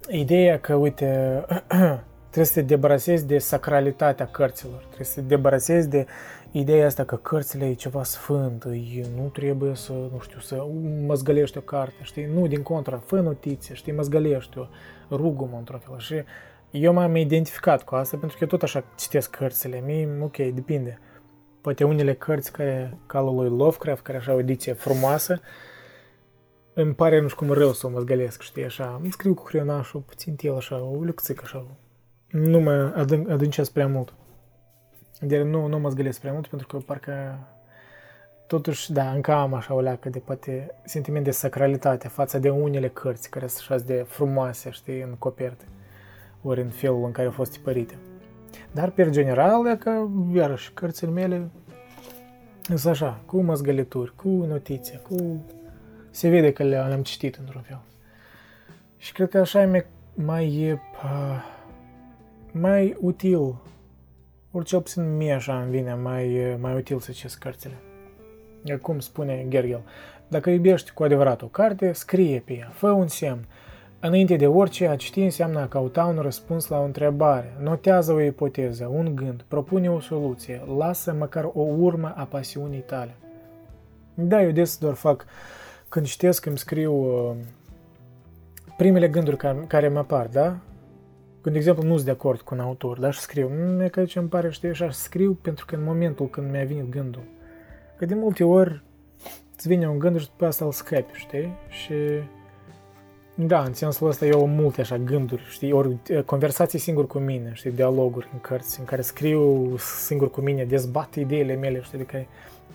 ideea 0.08 0.58
că, 0.58 0.74
uite, 0.74 1.44
trebuie 2.30 2.44
să 2.44 2.52
te 2.54 2.62
debarasezi 2.62 3.26
de 3.26 3.38
sacralitatea 3.38 4.26
cărților. 4.26 4.78
Trebuie 4.78 5.06
să 5.06 5.20
te 5.20 5.26
debarasezi 5.26 5.88
de 5.88 6.06
ideea 6.50 6.86
asta 6.86 7.04
că 7.04 7.16
cărțile 7.16 7.68
e 7.68 7.74
ceva 7.74 8.02
sfânt, 8.02 8.64
e, 8.64 9.04
nu 9.16 9.28
trebuie 9.28 9.74
să, 9.74 9.92
nu 9.92 10.18
știu, 10.20 10.40
să 10.40 10.66
măzgălești 11.06 11.58
o 11.58 11.60
carte, 11.60 12.02
știi? 12.02 12.24
Nu, 12.34 12.46
din 12.46 12.62
contra, 12.62 13.02
fă 13.06 13.20
notițe, 13.20 13.74
știi, 13.74 13.92
măzgălești-o, 13.92 14.66
rugă-mă 15.10 15.56
într-un 15.58 15.78
fel. 15.78 15.98
Și 15.98 16.24
eu 16.70 16.92
m-am 16.92 17.16
identificat 17.16 17.82
cu 17.82 17.94
asta 17.94 18.16
pentru 18.16 18.36
că 18.36 18.44
eu 18.44 18.50
tot 18.50 18.62
așa 18.62 18.84
citesc 18.96 19.30
cărțile. 19.30 19.82
Mie, 19.86 20.08
ok, 20.20 20.36
depinde. 20.36 20.98
Poate 21.60 21.84
unele 21.84 22.14
cărți 22.14 22.52
care, 22.52 22.98
ca 23.06 23.20
lui 23.20 23.48
Lovecraft, 23.48 24.02
care 24.02 24.18
așa 24.18 24.34
o 24.34 24.38
ediție 24.38 24.72
frumoasă, 24.72 25.40
îmi 26.82 26.94
pare 26.94 27.20
nu 27.20 27.28
știu 27.28 27.46
cum 27.46 27.54
rău 27.54 27.72
să 27.72 27.86
o 27.86 27.90
măzgălesc, 27.90 28.42
știi, 28.42 28.64
așa, 28.64 28.98
îmi 29.02 29.12
scriu 29.12 29.34
cu 29.34 29.42
creionașul, 29.42 30.00
puțin 30.00 30.36
el 30.40 30.56
așa, 30.56 30.82
o 30.82 30.94
lucțică 31.00 31.40
așa, 31.44 31.66
nu 32.30 32.60
mă 32.60 32.92
adânc, 32.96 33.30
adâncesc 33.30 33.72
prea 33.72 33.88
mult. 33.88 34.14
De 35.20 35.42
nu, 35.42 35.66
nu 35.66 35.78
mă 35.78 35.88
zgălesc 35.88 36.20
prea 36.20 36.32
mult 36.32 36.46
pentru 36.46 36.66
că 36.66 36.76
parcă 36.76 37.38
totuși, 38.46 38.92
da, 38.92 39.10
încă 39.10 39.32
am 39.32 39.54
așa 39.54 39.74
o 39.74 39.80
leacă 39.80 40.08
de 40.08 40.18
poate 40.18 40.74
sentiment 40.84 41.24
de 41.24 41.30
sacralitate 41.30 42.08
față 42.08 42.38
de 42.38 42.50
unele 42.50 42.88
cărți 42.88 43.30
care 43.30 43.46
sunt 43.46 43.70
așa 43.70 43.84
de 43.84 44.04
frumoase, 44.08 44.70
știi, 44.70 45.00
în 45.00 45.14
coperte, 45.18 45.64
ori 46.42 46.60
în 46.60 46.68
felul 46.68 47.04
în 47.04 47.12
care 47.12 47.26
au 47.26 47.32
fost 47.32 47.52
tipărite. 47.52 47.98
Dar, 48.72 48.90
pe 48.90 49.10
general, 49.10 49.66
e 49.66 49.76
că, 49.76 50.06
iarăși, 50.32 50.72
cărțile 50.72 51.10
mele 51.10 51.50
sunt 52.62 52.84
așa, 52.84 53.20
cu 53.26 53.40
măzgălituri, 53.40 54.14
cu 54.14 54.28
notițe, 54.28 55.00
cu... 55.08 55.40
Se 56.18 56.28
vede 56.28 56.52
că 56.52 56.62
le-am 56.62 57.02
citit 57.02 57.36
într-un 57.36 57.60
fel. 57.60 57.80
Și 58.96 59.12
cred 59.12 59.28
că 59.28 59.38
așa 59.38 59.62
e 59.62 59.66
mai, 59.66 59.86
mai, 60.14 60.80
mai 62.52 62.96
util, 63.00 63.54
ori 64.50 64.64
cel 64.64 64.80
puțin 64.80 65.16
mie 65.16 65.32
așa 65.32 65.60
îmi 65.60 65.70
vine 65.70 65.94
mai, 65.94 66.56
mai 66.60 66.74
util 66.74 66.98
să 66.98 67.12
citesc 67.12 67.38
cărțile. 67.38 67.74
Cum 68.82 68.98
spune 68.98 69.44
Gergel, 69.48 69.82
dacă 70.28 70.50
iubești 70.50 70.90
cu 70.90 71.02
adevărat 71.02 71.42
o 71.42 71.46
carte, 71.46 71.92
scrie 71.92 72.42
pe 72.44 72.52
ea, 72.52 72.70
fă 72.72 72.90
un 72.90 73.06
semn, 73.08 73.46
Înainte 74.00 74.36
de 74.36 74.46
orice, 74.46 74.86
a 74.86 74.96
citi 74.96 75.20
înseamnă 75.20 75.60
a 75.60 75.68
căuta 75.68 76.04
un 76.04 76.18
răspuns 76.20 76.68
la 76.68 76.80
o 76.80 76.84
întrebare, 76.84 77.56
notează 77.60 78.12
o 78.12 78.20
ipoteză, 78.20 78.86
un 78.86 79.14
gând, 79.14 79.44
propune 79.48 79.90
o 79.90 80.00
soluție, 80.00 80.62
lasă 80.78 81.12
măcar 81.12 81.44
o 81.44 81.60
urmă 81.60 82.14
a 82.16 82.24
pasiunii 82.24 82.80
tale. 82.80 83.16
Da, 84.14 84.42
eu 84.42 84.50
des 84.50 84.78
doar 84.78 84.94
fac, 84.94 85.26
când 85.88 86.06
citesc, 86.06 86.46
îmi 86.46 86.58
scriu 86.58 86.92
uh, 86.92 87.36
primele 88.76 89.08
gânduri 89.08 89.36
care, 89.36 89.64
care 89.66 89.88
mă 89.88 89.98
apar, 89.98 90.26
da? 90.26 90.56
Când, 91.40 91.54
de 91.54 91.58
exemplu, 91.58 91.82
nu 91.82 91.94
sunt 91.94 92.04
de 92.04 92.10
acord 92.10 92.40
cu 92.40 92.54
un 92.54 92.60
autor, 92.60 92.98
da, 92.98 93.10
și 93.10 93.20
scriu, 93.20 93.50
nu 93.54 93.88
că 93.88 94.04
ce 94.04 94.18
îmi 94.18 94.28
pare, 94.28 94.50
știi, 94.50 94.68
așa, 94.68 94.90
scriu 94.90 95.38
pentru 95.42 95.64
că 95.64 95.74
în 95.74 95.84
momentul 95.84 96.28
când 96.28 96.50
mi-a 96.50 96.64
venit 96.64 96.90
gândul. 96.90 97.22
Că 97.96 98.04
de 98.04 98.14
multe 98.14 98.44
ori 98.44 98.82
îți 99.56 99.68
vine 99.68 99.88
un 99.88 99.98
gând 99.98 100.20
și 100.20 100.26
după 100.26 100.46
asta 100.46 100.64
îl 100.64 100.72
scapi, 100.72 101.12
știi? 101.12 101.52
Și 101.68 101.94
da, 103.34 103.62
în 103.62 103.74
sensul 103.74 104.08
ăsta 104.08 104.26
eu 104.26 104.42
am 104.42 104.50
multe 104.50 104.80
așa 104.80 104.96
gânduri, 104.96 105.42
știi, 105.48 105.72
ori 105.72 105.96
conversații 106.24 106.78
singur 106.78 107.06
cu 107.06 107.18
mine, 107.18 107.50
știi, 107.54 107.70
dialoguri 107.70 108.28
în 108.32 108.40
cărți 108.40 108.78
în 108.78 108.84
care 108.84 109.02
scriu 109.02 109.74
singur 109.76 110.30
cu 110.30 110.40
mine, 110.40 110.64
dezbat 110.64 111.14
ideile 111.14 111.54
mele, 111.54 111.80
știi, 111.82 111.98
adică 111.98 112.16
e 112.16 112.26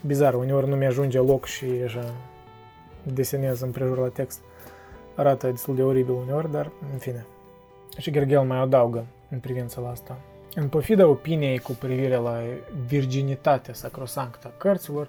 bizar, 0.06 0.34
uneori 0.34 0.68
nu 0.68 0.76
mi-ajunge 0.76 1.18
loc 1.18 1.44
și 1.44 1.64
așa 1.84 2.14
desenez 3.12 3.60
împrejur 3.60 3.98
la 3.98 4.08
text. 4.08 4.40
Arată 5.14 5.50
destul 5.50 5.74
de 5.74 5.82
oribil 5.82 6.14
uneori, 6.14 6.50
dar 6.50 6.70
în 6.92 6.98
fine. 6.98 7.26
Și 7.98 8.10
Gergel 8.10 8.42
mai 8.42 8.58
adaugă 8.58 9.04
în 9.30 9.38
privința 9.38 9.80
la 9.80 9.90
asta. 9.90 10.18
În 10.54 10.68
pofida 10.68 11.06
opiniei 11.06 11.58
cu 11.58 11.72
privire 11.72 12.16
la 12.16 12.40
virginitatea 12.86 13.74
sacrosanctă 13.74 14.46
a 14.46 14.56
cărților, 14.56 15.08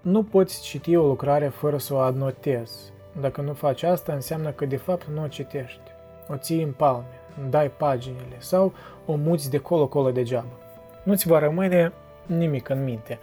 nu 0.00 0.22
poți 0.22 0.62
citi 0.62 0.96
o 0.96 1.06
lucrare 1.06 1.48
fără 1.48 1.78
să 1.78 1.94
o 1.94 1.98
adnotezi, 1.98 2.92
dacă 3.20 3.40
nu 3.40 3.52
faci 3.52 3.82
asta, 3.82 4.12
înseamnă 4.12 4.50
că 4.50 4.66
de 4.66 4.76
fapt 4.76 5.06
nu 5.14 5.22
o 5.22 5.28
citești. 5.28 5.80
O 6.28 6.36
ții 6.36 6.62
în 6.62 6.72
palme, 6.72 7.06
dai 7.50 7.70
paginile 7.70 8.36
sau 8.38 8.72
o 9.06 9.14
muți 9.14 9.50
de 9.50 9.58
colo-colo 9.58 10.10
degeaba. 10.10 10.58
Nu-ți 11.02 11.28
va 11.28 11.38
rămâne 11.38 11.92
nimic 12.26 12.68
în 12.68 12.84
minte. 12.84 13.18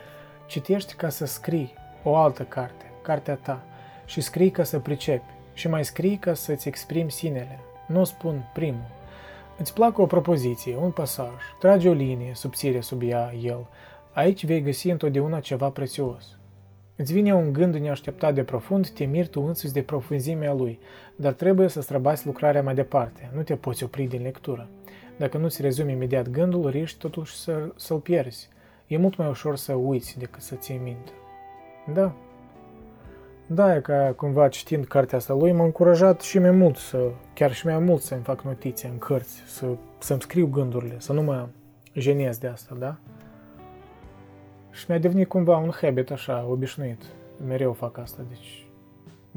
Citești 0.46 0.94
ca 0.94 1.10
să 1.10 1.26
scrii 1.26 1.74
o 2.04 2.16
altă 2.16 2.44
carte, 2.44 2.92
cartea 3.02 3.36
ta, 3.36 3.62
și 4.06 4.22
scrii 4.22 4.52
ca 4.52 4.64
să 4.64 4.80
pricepi, 4.80 5.34
și 5.54 5.68
mai 5.68 5.86
scrii 5.86 6.18
ca 6.18 6.34
să-ți 6.34 6.68
exprimi 6.68 7.12
sinele. 7.12 7.60
Nu 7.88 8.04
spun 8.04 8.50
primul. 8.54 8.94
Îți 9.58 9.74
placă 9.74 10.02
o 10.02 10.06
propoziție, 10.06 10.76
un 10.76 10.92
pasaj, 10.92 11.42
tragi 11.60 11.88
o 11.88 11.94
linie 11.94 12.32
subțire 12.34 12.82
sub 12.82 13.02
ea, 13.04 13.34
el. 13.42 13.68
Aici 14.14 14.46
vei 14.46 14.62
găsi 14.62 14.90
întotdeauna 14.90 15.40
ceva 15.40 15.70
prețios. 15.70 16.38
Îți 16.96 17.14
vine 17.14 17.34
un 17.34 17.54
gând 17.54 17.76
neașteptat 17.76 18.34
de 18.34 18.44
profund, 18.44 18.90
te 18.90 19.04
miri 19.04 19.28
tu 19.28 19.42
însuți 19.42 19.74
de 19.74 19.82
profunzimea 19.82 20.54
lui, 20.54 20.80
dar 21.16 21.34
trebuie 21.34 21.68
să 21.68 21.82
străbați 21.82 22.26
lucrarea 22.26 22.64
mai 22.64 22.76
departe, 22.76 23.32
nu 23.34 23.42
te 23.42 23.56
poți 23.56 23.84
opri 23.84 24.04
din 24.04 24.22
lectură. 24.22 24.68
Dacă 25.18 25.38
nu-ți 25.38 25.62
rezumi 25.62 25.92
imediat 25.92 26.30
gândul, 26.30 26.70
riști 26.70 27.00
totuși 27.00 27.36
să, 27.36 27.72
să-l 27.76 28.00
pierzi. 28.00 28.50
E 28.88 28.98
mult 28.98 29.18
mai 29.18 29.28
ușor 29.28 29.56
să 29.56 29.74
uiți 29.74 30.20
decât 30.20 30.42
să 30.42 30.56
ții 30.56 30.80
minte. 30.84 31.12
Da. 31.94 32.16
Da, 33.48 33.76
e 33.76 33.80
ca 33.80 34.14
cumva 34.16 34.48
citind 34.48 34.86
cartea 34.86 35.18
asta 35.18 35.34
lui, 35.34 35.52
m-a 35.52 35.64
încurajat 35.64 36.22
și 36.22 36.40
mai 36.40 36.52
mult 36.52 36.78
să, 36.78 37.12
chiar 37.34 37.54
și 37.54 37.66
mai 37.66 37.80
mult 37.80 38.02
să-mi 38.02 38.24
fac 38.24 38.42
notițe 38.42 38.88
în 38.88 38.98
cărți, 38.98 39.42
să, 39.46 39.66
să-mi 40.00 40.22
scriu 40.22 40.48
gândurile, 40.48 40.96
să 40.98 41.14
nu 41.14 41.22
mă 41.22 41.48
jenez 41.94 42.38
de 42.38 42.48
asta, 42.48 42.76
da? 42.80 42.98
Și 44.72 44.86
mi-a 44.88 45.00
devenit 45.00 45.28
cumva 45.28 45.58
un 45.58 45.72
habit 45.82 46.12
așa, 46.12 46.46
obișnuit. 46.50 47.02
Mereu 47.48 47.74
fac 47.74 47.98
asta, 47.98 48.22
deci 48.30 48.68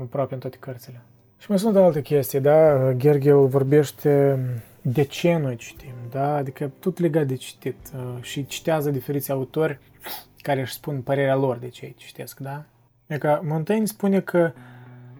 aproape 0.01 0.35
în 0.35 0.41
toate 0.41 0.57
cărțile. 0.61 1.01
Și 1.39 1.47
mai 1.49 1.59
sunt 1.59 1.77
alte 1.77 2.03
chestii, 2.03 2.41
da? 2.41 2.93
Gergel 2.93 3.47
vorbește 3.47 4.39
de 4.83 5.03
ce 5.03 5.37
noi 5.37 5.57
citim, 5.57 5.95
da? 6.11 6.35
Adică 6.35 6.71
tot 6.79 6.99
legat 6.99 7.27
de 7.27 7.35
citit 7.35 7.77
uh, 7.95 8.23
și 8.23 8.47
citează 8.47 8.91
diferiți 8.91 9.31
autori 9.31 9.79
care 10.37 10.61
își 10.61 10.73
spun 10.73 11.01
părerea 11.01 11.37
lor 11.37 11.57
de 11.57 11.69
ce 11.69 11.85
îi 11.85 11.95
citesc, 11.97 12.39
da? 12.39 12.65
Adică 13.09 13.41
Montaigne 13.45 13.87
spune 13.87 14.21
că 14.21 14.53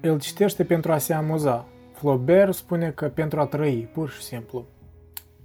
el 0.01 0.19
citește 0.19 0.65
pentru 0.65 0.93
a 0.93 0.99
se 0.99 1.15
amuza. 1.15 1.67
Flaubert 1.93 2.55
spune 2.55 2.91
că 2.91 3.09
pentru 3.09 3.41
a 3.41 3.47
trăi, 3.47 3.89
pur 3.93 4.11
și 4.11 4.23
simplu. 4.23 4.67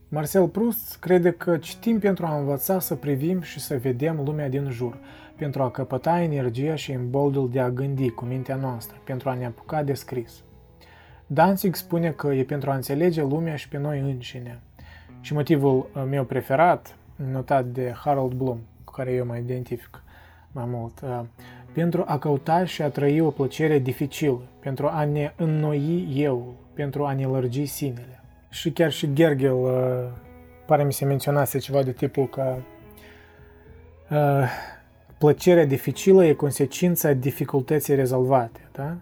Marcel 0.09 0.47
Proust 0.47 0.97
crede 0.99 1.31
că 1.31 1.57
citim 1.57 1.99
pentru 1.99 2.25
a 2.25 2.37
învăța 2.37 2.79
să 2.79 2.95
privim 2.95 3.41
și 3.41 3.59
să 3.59 3.77
vedem 3.77 4.21
lumea 4.25 4.49
din 4.49 4.69
jur, 4.69 4.97
pentru 5.35 5.63
a 5.63 5.71
căpăta 5.71 6.21
energia 6.21 6.75
și 6.75 6.91
imboldul 6.91 7.49
de 7.49 7.59
a 7.59 7.69
gândi 7.69 8.09
cu 8.09 8.25
mintea 8.25 8.55
noastră, 8.55 8.97
pentru 9.03 9.29
a 9.29 9.33
ne 9.33 9.45
apuca 9.45 9.83
de 9.83 9.93
scris. 9.93 10.43
Danzig 11.27 11.75
spune 11.75 12.11
că 12.11 12.27
e 12.27 12.43
pentru 12.43 12.71
a 12.71 12.75
înțelege 12.75 13.21
lumea 13.21 13.55
și 13.55 13.69
pe 13.69 13.77
noi 13.77 13.99
înșine. 13.99 14.59
Și 15.21 15.33
motivul 15.33 15.89
uh, 15.95 16.03
meu 16.09 16.23
preferat, 16.23 16.97
notat 17.15 17.65
de 17.65 17.93
Harold 17.95 18.33
Bloom, 18.33 18.59
cu 18.83 18.91
care 18.91 19.11
eu 19.11 19.25
mă 19.25 19.37
identific 19.37 20.03
mai 20.51 20.65
mult, 20.67 21.01
uh, 21.01 21.21
pentru 21.73 22.03
a 22.07 22.17
căuta 22.17 22.65
și 22.65 22.81
a 22.81 22.89
trăi 22.89 23.19
o 23.19 23.29
plăcere 23.29 23.79
dificilă, 23.79 24.41
pentru 24.59 24.87
a 24.87 25.05
ne 25.05 25.33
înnoi 25.35 26.07
eu, 26.15 26.55
pentru 26.73 27.05
a 27.05 27.13
ne 27.13 27.25
lărgi 27.25 27.65
sinele. 27.65 28.23
Și 28.49 28.71
chiar 28.71 28.91
și 28.91 29.13
Gergel 29.13 29.53
uh, 29.53 29.71
pare 30.65 30.83
mi 30.83 30.93
se 30.93 31.05
menționase 31.05 31.57
ceva 31.57 31.83
de 31.83 31.91
tipul 31.91 32.27
că 32.27 32.55
uh, 34.09 34.49
plăcerea 35.17 35.65
dificilă 35.65 36.25
e 36.25 36.33
consecința 36.33 37.13
dificultății 37.13 37.95
rezolvate, 37.95 38.59
da? 38.71 38.95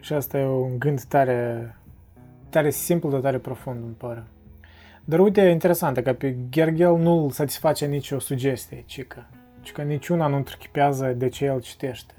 Și 0.00 0.12
asta 0.12 0.38
e 0.38 0.46
un 0.46 0.78
gând 0.78 1.02
tare, 1.02 1.74
tare 2.48 2.70
simplu, 2.70 3.10
dar 3.10 3.20
tare 3.20 3.38
profund, 3.38 3.82
îmi 3.82 3.94
pare. 3.94 4.24
Dar 5.04 5.18
uite, 5.18 5.40
e 5.40 5.50
interesant 5.50 5.98
că 5.98 6.12
pe 6.12 6.36
Gergel 6.48 6.96
nu 6.96 7.22
îl 7.22 7.30
satisface 7.30 7.86
nicio 7.86 8.18
sugestie, 8.18 8.82
ci 8.86 9.06
că, 9.72 9.80
ci 9.80 9.84
că 9.84 9.92
niciuna 9.92 10.26
nu 10.26 10.36
întrechipează 10.36 11.06
de 11.06 11.28
ce 11.28 11.44
el 11.44 11.60
citește. 11.60 12.14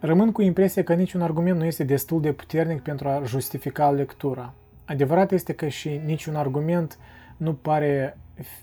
Rămân 0.00 0.32
cu 0.32 0.42
impresia 0.42 0.82
că 0.82 0.94
niciun 0.94 1.22
argument 1.22 1.58
nu 1.58 1.64
este 1.64 1.84
destul 1.84 2.20
de 2.20 2.32
puternic 2.32 2.82
pentru 2.82 3.08
a 3.08 3.22
justifica 3.24 3.90
lectura. 3.90 4.54
Adevărat 4.84 5.32
este 5.32 5.52
că 5.52 5.68
și 5.68 6.00
niciun 6.04 6.34
argument 6.34 6.98
nu 7.36 7.54
pare 7.54 8.18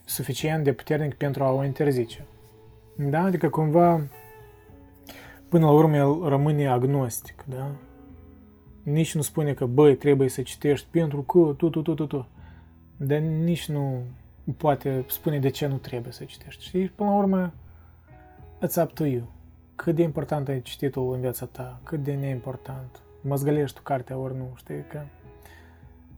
suficient 0.05 0.63
de 0.63 0.73
puternic 0.73 1.13
pentru 1.13 1.43
a 1.43 1.51
o 1.51 1.63
interzice. 1.63 2.25
Da? 2.95 3.23
Adică 3.23 3.49
cumva 3.49 4.01
până 5.49 5.65
la 5.65 5.71
urmă 5.71 5.95
el 5.95 6.19
rămâne 6.23 6.67
agnostic, 6.67 7.43
da? 7.47 7.71
Nici 8.83 9.15
nu 9.15 9.21
spune 9.21 9.53
că, 9.53 9.65
băi, 9.65 9.95
trebuie 9.95 10.29
să 10.29 10.41
citești 10.41 10.87
pentru 10.91 11.21
că 11.21 11.53
tu, 11.57 11.69
tu, 11.69 11.81
tu, 11.81 11.93
tu, 11.93 12.05
tu. 12.05 12.27
Dar 12.97 13.17
nici 13.19 13.69
nu 13.69 14.03
poate 14.57 15.05
spune 15.07 15.39
de 15.39 15.49
ce 15.49 15.67
nu 15.67 15.75
trebuie 15.75 16.11
să 16.11 16.23
citești. 16.23 16.63
Știi? 16.63 16.89
Până 16.89 17.09
la 17.09 17.15
urmă, 17.15 17.53
it's 18.65 18.83
up 18.83 18.93
to 18.93 19.05
you. 19.05 19.31
Cât 19.75 19.95
de 19.95 20.01
important 20.01 20.47
e 20.47 20.59
cititul 20.59 21.13
în 21.13 21.19
viața 21.19 21.45
ta, 21.45 21.79
cât 21.83 22.03
de 22.03 22.13
neimportant. 22.13 22.99
Măzgălești 23.21 23.77
tu 23.77 23.81
cartea 23.83 24.17
ori 24.17 24.35
nu, 24.35 24.51
știi? 24.55 24.83
Că... 24.89 25.01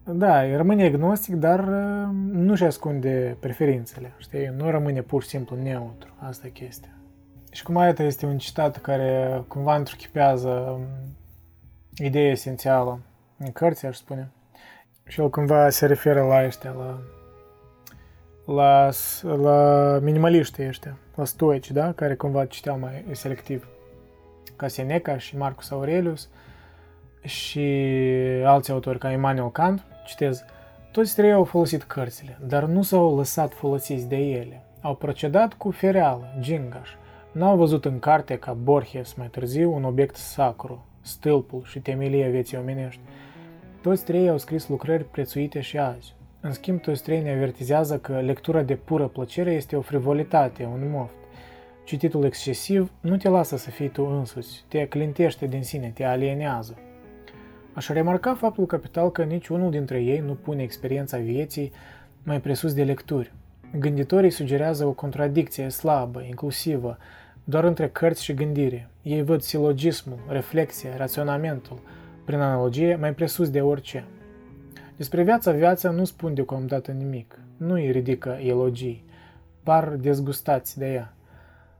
Da, 0.03 0.55
rămâne 0.55 0.85
agnostic, 0.85 1.35
dar 1.35 1.59
uh, 1.59 2.09
nu-și 2.31 2.63
ascunde 2.63 3.37
preferințele, 3.39 4.13
știi? 4.17 4.53
Nu 4.57 4.69
rămâne 4.69 5.01
pur 5.01 5.23
și 5.23 5.29
simplu 5.29 5.55
neutru. 5.55 6.13
Asta 6.19 6.47
e 6.47 6.49
chestia. 6.49 6.91
Și 7.51 7.63
cum 7.63 7.77
aia 7.77 7.93
este 7.97 8.25
un 8.25 8.37
citat 8.37 8.81
care 8.81 9.43
cumva 9.47 9.75
întruchipează 9.75 10.49
um, 10.49 10.85
ideea 11.95 12.29
esențială 12.29 12.99
în 13.37 13.51
cărți, 13.51 13.85
aș 13.85 13.97
spune. 13.97 14.31
Și 15.07 15.21
el 15.21 15.29
cumva 15.29 15.69
se 15.69 15.85
referă 15.85 16.23
la 16.23 16.45
ăștia, 16.45 16.71
la, 16.71 16.99
la, 18.45 18.89
la 19.21 19.99
minimaliștii 20.01 20.67
ăștia, 20.67 20.97
la 21.15 21.25
stoici, 21.25 21.71
da? 21.71 21.91
Care 21.91 22.15
cumva 22.15 22.45
citeau 22.45 22.79
mai 22.79 23.05
selectiv. 23.11 23.67
Ca 24.55 24.67
Seneca 24.67 25.17
și 25.17 25.37
Marcus 25.37 25.71
Aurelius 25.71 26.29
și 27.21 27.69
alți 28.45 28.71
autori 28.71 28.99
ca 28.99 29.11
Immanuel 29.11 29.51
Kant, 29.51 29.83
citez, 30.05 30.43
toți 30.91 31.15
trei 31.15 31.31
au 31.31 31.43
folosit 31.43 31.83
cărțile, 31.83 32.37
dar 32.47 32.63
nu 32.63 32.81
s-au 32.81 33.15
lăsat 33.15 33.53
folosiți 33.53 34.07
de 34.07 34.17
ele. 34.17 34.63
Au 34.81 34.95
procedat 34.95 35.53
cu 35.53 35.71
fereală, 35.71 36.35
gingaș, 36.39 36.89
N-au 37.33 37.57
văzut 37.57 37.85
în 37.85 37.99
carte 37.99 38.37
ca 38.37 38.53
Borges 38.53 39.13
mai 39.13 39.27
târziu 39.27 39.73
un 39.73 39.83
obiect 39.83 40.15
sacru, 40.15 40.85
stâlpul 41.01 41.61
și 41.65 41.79
temelia 41.79 42.29
vieții 42.29 42.57
omenești. 42.57 43.01
Toți 43.81 44.03
trei 44.03 44.29
au 44.29 44.37
scris 44.37 44.67
lucrări 44.67 45.03
prețuite 45.03 45.61
și 45.61 45.77
azi. 45.77 46.13
În 46.45 46.53
schimb, 46.53 46.81
toți 46.81 47.03
trei 47.03 47.21
ne 47.21 47.31
avertizează 47.31 47.97
că 47.97 48.19
lectura 48.19 48.61
de 48.61 48.75
pură 48.75 49.07
plăcere 49.07 49.51
este 49.51 49.75
o 49.75 49.81
frivolitate, 49.81 50.69
un 50.73 50.89
moft. 50.91 51.15
Cititul 51.83 52.23
excesiv 52.23 52.91
nu 53.01 53.17
te 53.17 53.29
lasă 53.29 53.57
să 53.57 53.69
fii 53.69 53.89
tu 53.89 54.03
însuți, 54.03 54.65
te 54.67 54.87
clintește 54.87 55.45
din 55.45 55.63
sine, 55.63 55.91
te 55.93 56.03
alienează. 56.03 56.77
Aș 57.73 57.87
remarca 57.87 58.35
faptul 58.35 58.65
capital 58.65 59.11
că 59.11 59.23
niciunul 59.23 59.71
dintre 59.71 60.01
ei 60.01 60.19
nu 60.19 60.33
pune 60.33 60.63
experiența 60.63 61.17
vieții 61.17 61.71
mai 62.23 62.41
presus 62.41 62.73
de 62.73 62.83
lecturi. 62.83 63.33
Gânditorii 63.79 64.31
sugerează 64.31 64.85
o 64.85 64.91
contradicție 64.91 65.69
slabă, 65.69 66.21
inclusivă, 66.21 66.97
doar 67.43 67.63
între 67.63 67.89
cărți 67.89 68.23
și 68.23 68.33
gândire. 68.33 68.89
Ei 69.01 69.23
văd 69.23 69.41
silogismul, 69.41 70.19
reflexia, 70.27 70.97
raționamentul, 70.97 71.79
prin 72.25 72.39
analogie, 72.39 72.95
mai 72.95 73.13
presus 73.13 73.49
de 73.49 73.61
orice. 73.61 74.05
Despre 75.03 75.23
viața, 75.23 75.51
viața 75.51 75.89
nu 75.89 76.03
spun 76.03 76.33
deocamdată 76.33 76.91
nimic, 76.91 77.39
nu 77.57 77.73
îi 77.73 77.91
ridică 77.91 78.29
elogii, 78.29 79.05
par 79.63 79.89
dezgustați 79.89 80.77
de 80.77 80.93
ea. 80.93 81.13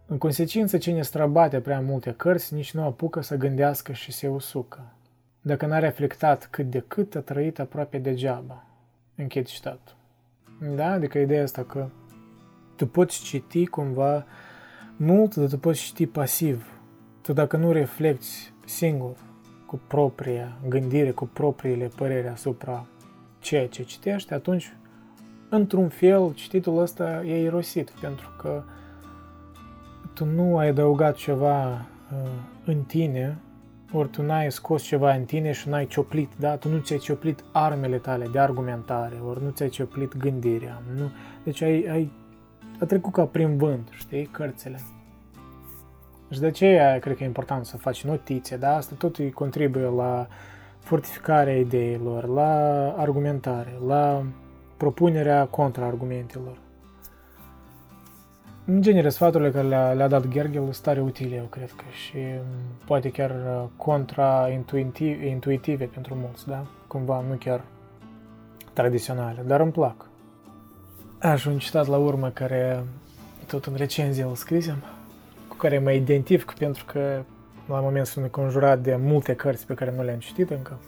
În 0.06 0.18
consecință, 0.18 0.78
cine 0.78 1.02
străbate 1.02 1.60
prea 1.60 1.80
multe 1.80 2.14
cărți 2.18 2.54
nici 2.54 2.74
nu 2.74 2.84
apucă 2.84 3.22
să 3.22 3.36
gândească 3.36 3.92
și 3.92 4.12
se 4.12 4.28
usucă. 4.28 4.92
Dacă 5.42 5.66
n-a 5.66 5.80
reflectat 5.80 6.48
cât 6.52 6.70
de 6.70 6.84
cât, 6.88 7.16
a 7.16 7.20
trăit 7.20 7.60
aproape 7.60 7.98
degeaba. 7.98 8.66
Închid 9.16 9.46
citatul. 9.46 9.96
Da, 10.76 10.92
adică 10.92 11.18
ideea 11.18 11.44
asta 11.44 11.64
că 11.64 11.90
tu 12.76 12.88
poți 12.88 13.22
citi 13.22 13.66
cumva 13.66 14.26
mult, 14.98 15.36
dar 15.36 15.48
tu 15.48 15.58
poți 15.58 15.82
citi 15.82 16.06
pasiv. 16.06 16.80
Tu 17.22 17.34
dacă 17.34 17.58
nu 17.58 17.72
reflecti 17.72 18.54
singur, 18.66 19.16
cu 19.66 19.82
propria 19.88 20.58
gândire, 20.68 21.12
cu 21.12 21.26
propriile 21.26 21.88
păreri 21.96 22.28
asupra 22.28 22.88
ceea 23.44 23.68
ce 23.68 23.84
citești, 23.84 24.34
atunci, 24.34 24.74
într-un 25.50 25.90
fel, 25.90 26.34
cititul 26.34 26.78
ăsta 26.78 27.24
e 27.24 27.42
irosit, 27.42 27.90
pentru 27.90 28.30
că 28.38 28.64
tu 30.14 30.26
nu 30.26 30.58
ai 30.58 30.68
adăugat 30.68 31.16
ceva 31.16 31.72
uh, 31.72 32.30
în 32.66 32.82
tine, 32.82 33.38
ori 33.92 34.10
tu 34.10 34.22
n-ai 34.22 34.52
scos 34.52 34.84
ceva 34.84 35.14
în 35.14 35.24
tine 35.24 35.52
și 35.52 35.70
n-ai 35.70 35.86
cioplit, 35.86 36.30
da? 36.40 36.56
Tu 36.56 36.70
nu 36.70 36.78
ți-ai 36.78 37.00
cioplit 37.00 37.44
armele 37.52 37.98
tale 37.98 38.28
de 38.32 38.40
argumentare, 38.40 39.16
ori 39.28 39.44
nu 39.44 39.50
ți-ai 39.50 39.70
cioplit 39.70 40.18
gândirea. 40.18 40.82
Nu? 40.96 41.12
Deci 41.44 41.62
ai, 41.62 41.86
ai 41.92 42.12
a 42.80 42.86
trecut 42.86 43.14
ca 43.14 43.26
prin 43.26 43.58
vânt, 43.58 43.90
știi, 43.92 44.26
cărțile. 44.26 44.80
Și 46.30 46.40
de 46.40 46.46
aceea 46.46 47.00
cred 47.00 47.18
că 47.18 47.24
e 47.24 47.26
important 47.26 47.66
să 47.66 47.78
faci 47.78 48.04
notițe, 48.04 48.58
da? 48.58 48.76
Asta 48.76 48.96
tot 48.98 49.18
îi 49.18 49.32
contribuie 49.32 49.86
la 49.86 50.28
fortificarea 50.84 51.58
ideilor, 51.58 52.28
la 52.28 52.94
argumentare, 52.98 53.80
la 53.88 54.24
propunerea 54.78 55.46
contraargumentelor. 55.46 56.58
În 58.66 58.82
genere, 58.82 59.10
sfaturile 59.10 59.52
care 59.52 59.68
le-a, 59.68 59.94
le 59.94 60.08
dat 60.08 60.28
Gergel 60.28 60.62
sunt 60.62 60.78
tare 60.78 61.02
utile, 61.02 61.36
eu 61.36 61.44
cred 61.44 61.72
că, 61.72 61.84
și 61.92 62.18
poate 62.86 63.12
chiar 63.12 63.30
uh, 63.30 63.64
contra-intuitive 63.76 65.86
pentru 65.86 66.16
mulți, 66.16 66.48
da? 66.48 66.66
Cumva, 66.88 67.24
nu 67.30 67.36
chiar 67.36 67.62
tradiționale, 68.74 69.44
dar 69.46 69.60
îmi 69.60 69.72
plac. 69.72 70.06
Aș 71.20 71.46
un 71.46 71.58
citat 71.58 71.88
la 71.88 71.98
urmă 71.98 72.30
care 72.30 72.84
tot 73.48 73.66
în 73.66 73.74
recenzie 73.76 74.24
îl 74.24 74.36
scrisem, 74.36 74.84
cu 75.48 75.56
care 75.56 75.80
mă 75.80 75.92
identific 75.92 76.52
pentru 76.52 76.86
că 76.86 77.22
la 77.68 77.80
moment 77.80 78.06
sunt 78.06 78.32
conjurat 78.32 78.80
de 78.80 78.96
multe 78.96 79.34
cărți 79.36 79.66
pe 79.66 79.74
care 79.74 79.94
nu 79.96 80.04
le-am 80.04 80.20
citit 80.20 80.50
încă. 80.50 80.80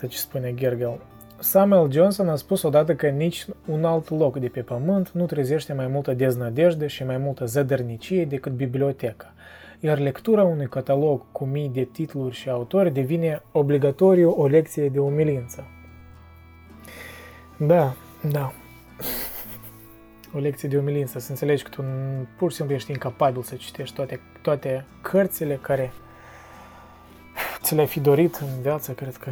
Tot 0.00 0.08
ce 0.08 0.18
spune 0.18 0.54
Gergel. 0.54 1.00
Samuel 1.38 1.90
Johnson 1.90 2.28
a 2.28 2.36
spus 2.36 2.62
odată 2.62 2.94
că 2.94 3.06
nici 3.06 3.46
un 3.66 3.84
alt 3.84 4.10
loc 4.10 4.38
de 4.38 4.48
pe 4.48 4.60
pământ 4.60 5.10
nu 5.10 5.26
trezește 5.26 5.72
mai 5.72 5.86
multă 5.86 6.14
deznădejde 6.14 6.86
și 6.86 7.04
mai 7.04 7.16
multă 7.16 7.44
zădărnicie 7.44 8.24
decât 8.24 8.52
biblioteca, 8.52 9.32
iar 9.80 9.98
lectura 9.98 10.42
unui 10.44 10.66
catalog 10.66 11.22
cu 11.32 11.44
mii 11.44 11.68
de 11.68 11.82
titluri 11.82 12.34
și 12.34 12.50
autori 12.50 12.92
devine 12.92 13.42
obligatoriu 13.52 14.30
o 14.30 14.46
lecție 14.46 14.88
de 14.88 14.98
umilință. 14.98 15.66
Da, 17.56 17.94
da. 18.30 18.52
O 20.34 20.38
lecție 20.38 20.68
de 20.68 20.78
umilință, 20.78 21.18
să 21.18 21.30
înțelegi 21.30 21.62
că 21.62 21.68
tu 21.68 21.84
pur 22.36 22.50
și 22.50 22.56
simplu 22.56 22.74
ești 22.74 22.90
incapabil 22.90 23.42
să 23.42 23.54
citești 23.54 23.94
toate, 23.94 24.20
toate 24.42 24.84
cărțile 25.00 25.56
care 25.56 25.92
ți 27.60 27.74
le-ai 27.74 27.86
fi 27.86 28.00
dorit 28.00 28.34
în 28.34 28.60
viață, 28.60 28.92
cred 28.92 29.16
că 29.16 29.30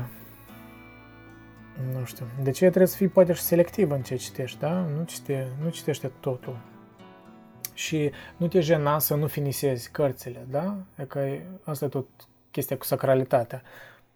nu 1.92 2.04
știu. 2.04 2.26
De 2.42 2.50
ce 2.50 2.64
trebuie 2.64 2.86
să 2.86 2.96
fii 2.96 3.08
poate 3.08 3.32
și 3.32 3.42
selectiv 3.42 3.90
în 3.90 4.02
ce 4.02 4.16
citești, 4.16 4.58
da? 4.58 4.72
Nu, 4.72 5.04
cite, 5.04 5.46
nu 5.62 5.70
citește 5.70 6.10
totul. 6.20 6.58
Și 7.74 8.10
nu 8.36 8.48
te 8.48 8.60
jena 8.60 8.98
să 8.98 9.14
nu 9.14 9.26
finisezi 9.26 9.90
cărțile, 9.90 10.46
da? 10.50 10.76
E 10.98 11.04
că 11.04 11.26
asta 11.64 11.84
e 11.84 11.88
tot 11.88 12.06
chestia 12.50 12.76
cu 12.76 12.84
sacralitatea. 12.84 13.62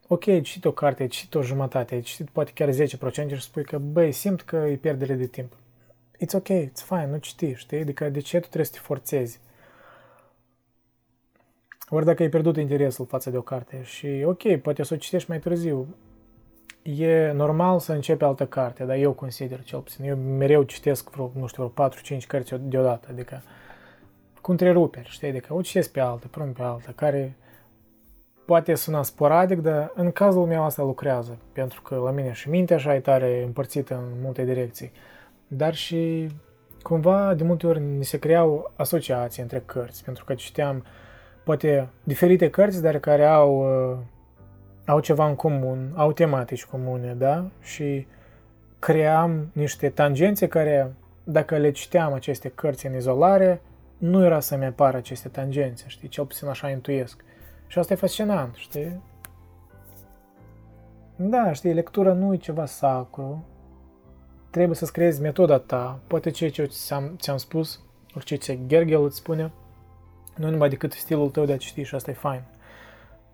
Ok, 0.06 0.26
ai 0.26 0.40
citit 0.40 0.64
o 0.64 0.72
carte, 0.72 1.02
ai 1.02 1.08
citit 1.08 1.34
o 1.34 1.42
jumătate, 1.42 1.94
ai 1.94 2.00
citit 2.00 2.28
poate 2.28 2.50
chiar 2.54 2.68
10% 2.68 3.36
și 3.36 3.40
spui 3.40 3.64
că, 3.64 3.78
băi, 3.78 4.12
simt 4.12 4.42
că 4.42 4.56
e 4.56 4.74
pierdere 4.74 5.14
de 5.14 5.26
timp. 5.26 5.52
It's 6.24 6.34
ok, 6.34 6.48
it's 6.48 6.84
fine, 6.84 7.08
nu 7.10 7.16
citi, 7.16 7.54
știi? 7.54 7.80
Adică 7.80 8.08
de 8.08 8.20
ce 8.20 8.36
tu 8.36 8.46
trebuie 8.46 8.64
să 8.64 8.72
te 8.72 8.78
forțezi? 8.78 9.40
Ori 11.88 12.04
dacă 12.04 12.22
ai 12.22 12.28
pierdut 12.28 12.56
interesul 12.56 13.06
față 13.06 13.30
de 13.30 13.36
o 13.36 13.42
carte 13.42 13.82
și 13.82 14.22
ok, 14.26 14.56
poate 14.56 14.82
să 14.82 14.94
o 14.94 14.96
citești 14.96 15.30
mai 15.30 15.38
târziu, 15.38 15.96
e 16.82 17.32
normal 17.32 17.78
să 17.78 17.92
începi 17.92 18.24
altă 18.24 18.46
carte, 18.46 18.84
dar 18.84 18.96
eu 18.96 19.12
consider 19.12 19.62
cel 19.62 19.80
puțin. 19.80 20.04
Eu 20.04 20.16
mereu 20.16 20.62
citesc 20.62 21.10
vreo, 21.10 21.30
nu 21.34 21.46
știu, 21.46 21.72
vreo 21.74 21.88
4-5 22.18 22.26
cărți 22.26 22.54
deodată, 22.58 23.08
adică 23.10 23.42
cu 24.40 24.50
întreruperi, 24.50 25.08
știi? 25.08 25.28
Adică 25.28 25.54
o 25.54 25.60
citesc 25.60 25.90
pe 25.90 26.00
altă, 26.00 26.28
până 26.28 26.52
pe 26.56 26.62
altă, 26.62 26.90
care 26.90 27.36
poate 28.44 28.74
suna 28.74 29.02
sporadic, 29.02 29.58
dar 29.58 29.92
în 29.94 30.10
cazul 30.10 30.46
meu 30.46 30.64
asta 30.64 30.82
lucrează, 30.82 31.38
pentru 31.52 31.82
că 31.82 31.94
la 31.94 32.10
mine 32.10 32.32
și 32.32 32.48
mintea 32.48 32.76
așa 32.76 32.94
e 32.94 33.00
tare 33.00 33.42
împărțită 33.42 33.94
în 33.94 34.20
multe 34.22 34.44
direcții, 34.44 34.92
dar 35.48 35.74
și 35.74 36.28
cumva 36.82 37.34
de 37.34 37.44
multe 37.44 37.66
ori 37.66 37.80
ni 37.80 38.04
se 38.04 38.18
creau 38.18 38.72
asociații 38.76 39.42
între 39.42 39.62
cărți, 39.66 40.04
pentru 40.04 40.24
că 40.24 40.34
citeam 40.34 40.84
poate 41.44 41.88
diferite 42.02 42.50
cărți, 42.50 42.82
dar 42.82 42.98
care 42.98 43.24
au 43.24 43.58
uh, 43.90 43.98
au 44.88 45.00
ceva 45.00 45.28
în 45.28 45.34
comun, 45.34 45.92
au 45.94 46.12
tematici 46.12 46.64
comune, 46.64 47.14
da? 47.14 47.50
Și 47.60 48.06
cream 48.78 49.50
niște 49.52 49.88
tangențe 49.88 50.46
care, 50.46 50.94
dacă 51.24 51.56
le 51.56 51.70
citeam 51.70 52.12
aceste 52.12 52.48
cărți 52.48 52.86
în 52.86 52.94
izolare, 52.94 53.60
nu 53.98 54.24
era 54.24 54.40
să-mi 54.40 54.64
apară 54.64 54.96
aceste 54.96 55.28
tangențe, 55.28 55.84
știi? 55.86 56.08
Cel 56.08 56.24
puțin 56.24 56.48
așa 56.48 56.70
intuiesc. 56.70 57.24
Și 57.66 57.78
asta 57.78 57.92
e 57.92 57.96
fascinant, 57.96 58.54
știi? 58.54 59.02
Da, 61.16 61.52
știi, 61.52 61.72
lectura 61.72 62.12
nu 62.12 62.34
e 62.34 62.36
ceva 62.36 62.66
sacru. 62.66 63.44
Trebuie 64.58 64.76
să-ți 64.76 64.92
creezi 64.92 65.20
metoda 65.20 65.58
ta. 65.58 66.00
Poate 66.06 66.30
ceea 66.30 66.50
ce 66.50 66.64
ți-am, 66.64 67.16
ți-am 67.18 67.36
spus, 67.36 67.80
orice 68.14 68.36
ce 68.36 68.58
Gergel 68.66 69.04
îți 69.04 69.16
spune, 69.16 69.52
nu 70.36 70.50
numai 70.50 70.68
decât 70.68 70.92
stilul 70.92 71.30
tău 71.30 71.44
de 71.44 71.52
a 71.52 71.56
citi 71.56 71.82
și 71.82 71.94
asta 71.94 72.10
e 72.10 72.14
fain. 72.14 72.42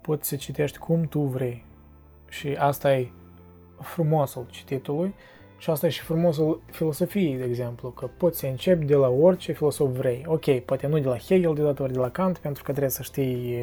Poți 0.01 0.29
să 0.29 0.37
citești 0.37 0.79
cum 0.79 1.03
tu 1.03 1.21
vrei. 1.21 1.65
Și 2.29 2.49
asta 2.59 2.95
e 2.95 3.11
frumosul 3.81 4.47
cititului 4.51 5.15
și 5.59 5.71
asta 5.71 5.87
e 5.87 5.89
și 5.89 6.01
frumosul 6.01 6.63
filosofiei, 6.71 7.37
de 7.37 7.45
exemplu, 7.45 7.89
că 7.91 8.07
poți 8.17 8.39
să 8.39 8.47
începi 8.47 8.85
de 8.85 8.95
la 8.95 9.09
orice 9.09 9.53
filosof 9.53 9.91
vrei. 9.91 10.25
Ok, 10.27 10.59
poate 10.59 10.87
nu 10.87 10.99
de 10.99 11.09
la 11.09 11.19
Hegel 11.19 11.55
de 11.55 11.63
dată 11.63 11.83
ori 11.83 11.93
de 11.93 11.99
la 11.99 12.11
Kant, 12.11 12.39
pentru 12.39 12.63
că 12.63 12.71
trebuie 12.71 12.91
să 12.91 13.03
știi 13.03 13.59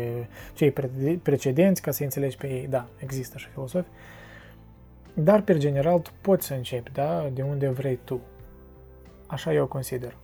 cei 0.54 0.74
precedenți 1.22 1.82
ca 1.82 1.92
să 1.92 2.04
înțelegi 2.04 2.38
pe 2.38 2.48
ei. 2.48 2.68
Da, 2.68 2.88
există 2.98 3.38
și 3.38 3.48
filosofi. 3.48 3.88
Dar, 5.14 5.42
pe 5.42 5.58
general, 5.58 6.00
tu 6.00 6.10
poți 6.22 6.46
să 6.46 6.54
începi, 6.54 6.92
da, 6.92 7.30
de 7.34 7.42
unde 7.42 7.70
vrei 7.70 8.00
tu. 8.04 8.22
Așa 9.28 9.54
eu 9.54 9.68
consider. 9.68 10.16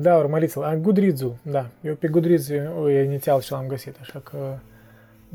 da, 0.00 0.16
urmăriți-l. 0.16 0.78
Goodreads-ul, 0.80 1.36
da. 1.42 1.66
Eu 1.82 1.94
pe 1.94 2.08
Goodreads 2.08 2.48
inițial 3.04 3.40
și 3.40 3.52
l-am 3.52 3.66
găsit, 3.66 3.96
așa 4.00 4.18
că 4.18 4.56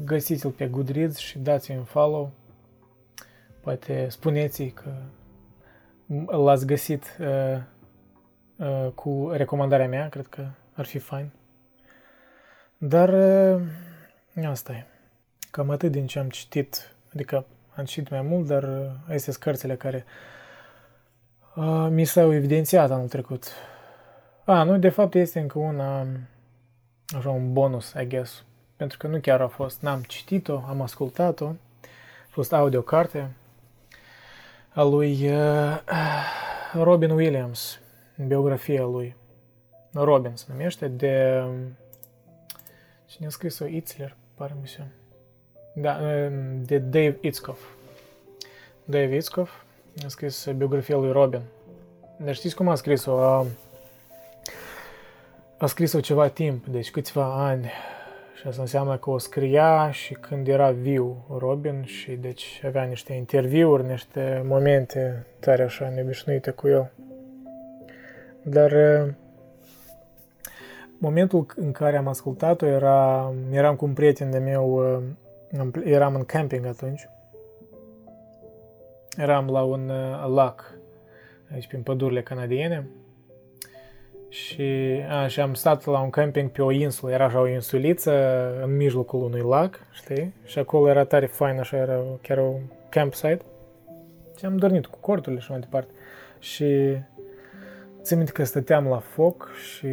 găsiți-l 0.03 0.50
pe 0.50 0.67
Goodreads 0.67 1.17
și 1.17 1.40
dați-mi 1.40 1.77
un 1.77 1.83
follow. 1.83 2.32
Poate 3.61 4.08
spuneți 4.09 4.64
că 4.64 4.91
l-ați 6.38 6.66
găsit 6.66 7.17
uh, 7.19 7.61
Uh, 8.61 8.91
cu 8.95 9.30
recomandarea 9.33 9.88
mea, 9.88 10.09
cred 10.09 10.27
că 10.27 10.48
ar 10.74 10.85
fi 10.85 11.00
fain. 11.00 11.32
Dar 12.77 13.09
uh, 13.09 13.61
asta 14.48 14.74
e. 14.74 14.85
Cam 15.51 15.69
atât 15.69 15.91
din 15.91 16.08
ce 16.08 16.19
am 16.19 16.30
citit, 16.30 16.95
adică 17.14 17.45
am 17.75 17.85
citit 17.85 18.09
mai 18.09 18.22
mult, 18.22 18.48
dar 18.48 18.64
uh, 18.64 18.85
astea 19.01 19.17
sunt 19.17 19.35
cărțile 19.35 19.75
care 19.75 20.06
uh, 21.56 21.88
mi 21.90 22.06
s-au 22.06 22.33
evidențiat 22.33 22.91
anul 22.91 23.08
trecut. 23.08 23.48
A, 24.45 24.63
nu, 24.63 24.77
de 24.77 24.89
fapt 24.89 25.15
este 25.15 25.39
încă 25.39 25.59
una, 25.59 26.05
așa 27.17 27.29
un 27.29 27.53
bonus, 27.53 27.93
I 28.01 28.07
guess, 28.07 28.43
pentru 28.75 28.97
că 28.97 29.07
nu 29.07 29.19
chiar 29.19 29.41
a 29.41 29.47
fost, 29.47 29.81
n-am 29.81 30.01
citit-o, 30.01 30.63
am 30.67 30.81
ascultat-o, 30.81 31.45
a 31.45 32.29
fost 32.29 32.53
audio 32.53 32.81
carte 32.81 33.31
a 34.69 34.83
lui 34.83 35.29
uh, 35.31 35.79
Robin 36.73 37.11
Williams, 37.11 37.79
biografia 38.27 38.83
lui 38.83 39.15
Robin 39.93 40.35
se 40.35 40.45
numește, 40.49 40.87
de... 40.87 41.43
Cine 43.05 43.27
a 43.27 43.29
scris-o? 43.29 43.65
Itzler, 43.65 44.15
pare 44.35 44.55
mi 44.61 44.67
se. 44.67 44.83
Da, 45.75 45.99
de 46.61 46.77
Dave 46.77 47.17
Itzkoff. 47.21 47.61
Dave 48.83 49.15
Itzkoff 49.15 49.51
a 50.05 50.07
scris 50.07 50.49
biografia 50.55 50.95
lui 50.95 51.11
Robin. 51.11 51.41
Dar 52.17 52.35
știți 52.35 52.55
cum 52.55 52.67
a 52.67 52.75
scris-o? 52.75 53.17
A, 53.17 53.45
a 55.61 55.65
scris-o 55.65 55.99
ceva 55.99 56.27
timp, 56.27 56.65
deci 56.65 56.91
câțiva 56.91 57.48
ani. 57.48 57.72
Și 58.40 58.48
asta 58.48 58.61
înseamnă 58.61 58.98
că 58.98 59.09
o 59.09 59.17
scria 59.17 59.91
și 59.91 60.14
când 60.14 60.48
era 60.48 60.72
viu 60.72 61.25
Robin 61.38 61.83
și 61.83 62.11
deci 62.11 62.61
avea 62.65 62.83
niște 62.83 63.14
interviuri, 63.14 63.88
niște 63.88 64.43
momente 64.45 65.25
tare 65.40 65.64
așa 65.64 65.90
neobișnuite 65.90 66.51
cu 66.51 66.67
el. 66.67 66.91
Dar 68.43 68.73
momentul 70.98 71.45
în 71.56 71.72
care 71.72 71.98
am 71.98 72.07
ascultat-o 72.07 72.65
era, 72.65 73.33
eram 73.51 73.75
cu 73.75 73.85
un 73.85 73.93
prieten 73.93 74.31
de 74.31 74.38
meu, 74.38 75.01
eram 75.83 76.15
în 76.15 76.23
camping 76.23 76.65
atunci. 76.65 77.09
Eram 79.17 79.49
la 79.49 79.64
un 79.64 79.91
lac, 80.33 80.73
aici 81.53 81.67
prin 81.67 81.81
pădurile 81.81 82.22
canadiene. 82.22 82.88
Și, 84.32 85.01
a, 85.10 85.27
și 85.27 85.40
am 85.40 85.53
stat 85.53 85.85
la 85.85 86.00
un 86.00 86.10
camping 86.10 86.50
pe 86.50 86.61
o 86.61 86.72
insulă, 86.72 87.11
era 87.11 87.26
așa 87.26 87.40
o 87.40 87.48
insuliță 87.48 88.11
în 88.64 88.76
mijlocul 88.76 89.24
unui 89.24 89.42
lac, 89.42 89.80
știi? 89.92 90.34
Și 90.43 90.60
acolo 90.60 90.90
era 90.90 91.03
tare 91.03 91.26
fain, 91.26 91.60
așa 91.60 91.77
era 91.77 92.00
chiar 92.22 92.38
un 92.38 92.61
campsite. 92.90 93.42
Și 94.38 94.45
am 94.45 94.58
dormit 94.58 94.85
cu 94.85 94.98
corturile 95.00 95.42
și 95.42 95.51
mai 95.51 95.60
departe. 95.60 95.92
Și 96.40 96.98
Țin 98.01 98.18
minte 98.18 98.32
că 98.32 98.43
stăteam 98.43 98.88
la 98.88 99.00
foc 99.00 99.50
și 99.53 99.88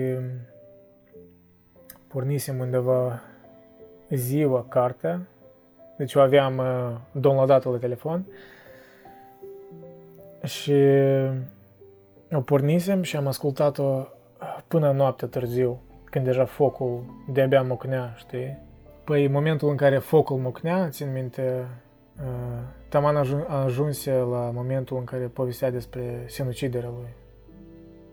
pornisem 2.07 2.59
undeva 2.59 3.23
ziua 4.11 4.67
cartea, 4.69 5.21
deci 5.97 6.15
o 6.15 6.21
aveam 6.21 6.59
uh, 6.59 6.97
downloadată 7.13 7.69
la 7.69 7.79
telefon 7.79 8.27
și 10.43 10.75
o 12.33 12.41
pornisem 12.41 13.03
și 13.03 13.17
am 13.17 13.27
ascultat-o 13.27 14.07
până 14.69 14.93
noaptea 14.93 15.29
târziu, 15.29 15.81
când 16.05 16.25
deja 16.25 16.45
focul 16.45 17.05
de-abia 17.29 17.63
mocnea, 17.63 18.15
știi? 18.17 18.59
Păi 19.05 19.25
în 19.25 19.33
momentul 19.33 19.69
în 19.69 19.77
care 19.77 19.99
focul 19.99 20.37
mocnea, 20.37 20.89
țin 20.89 21.13
minte, 21.13 21.67
uh, 22.17 22.63
Taman 22.89 23.17
ajunse 23.47 24.13
la 24.13 24.51
momentul 24.55 24.97
în 24.97 25.05
care 25.05 25.25
povestea 25.25 25.71
despre 25.71 26.25
sinuciderea 26.27 26.89
lui. 26.89 27.09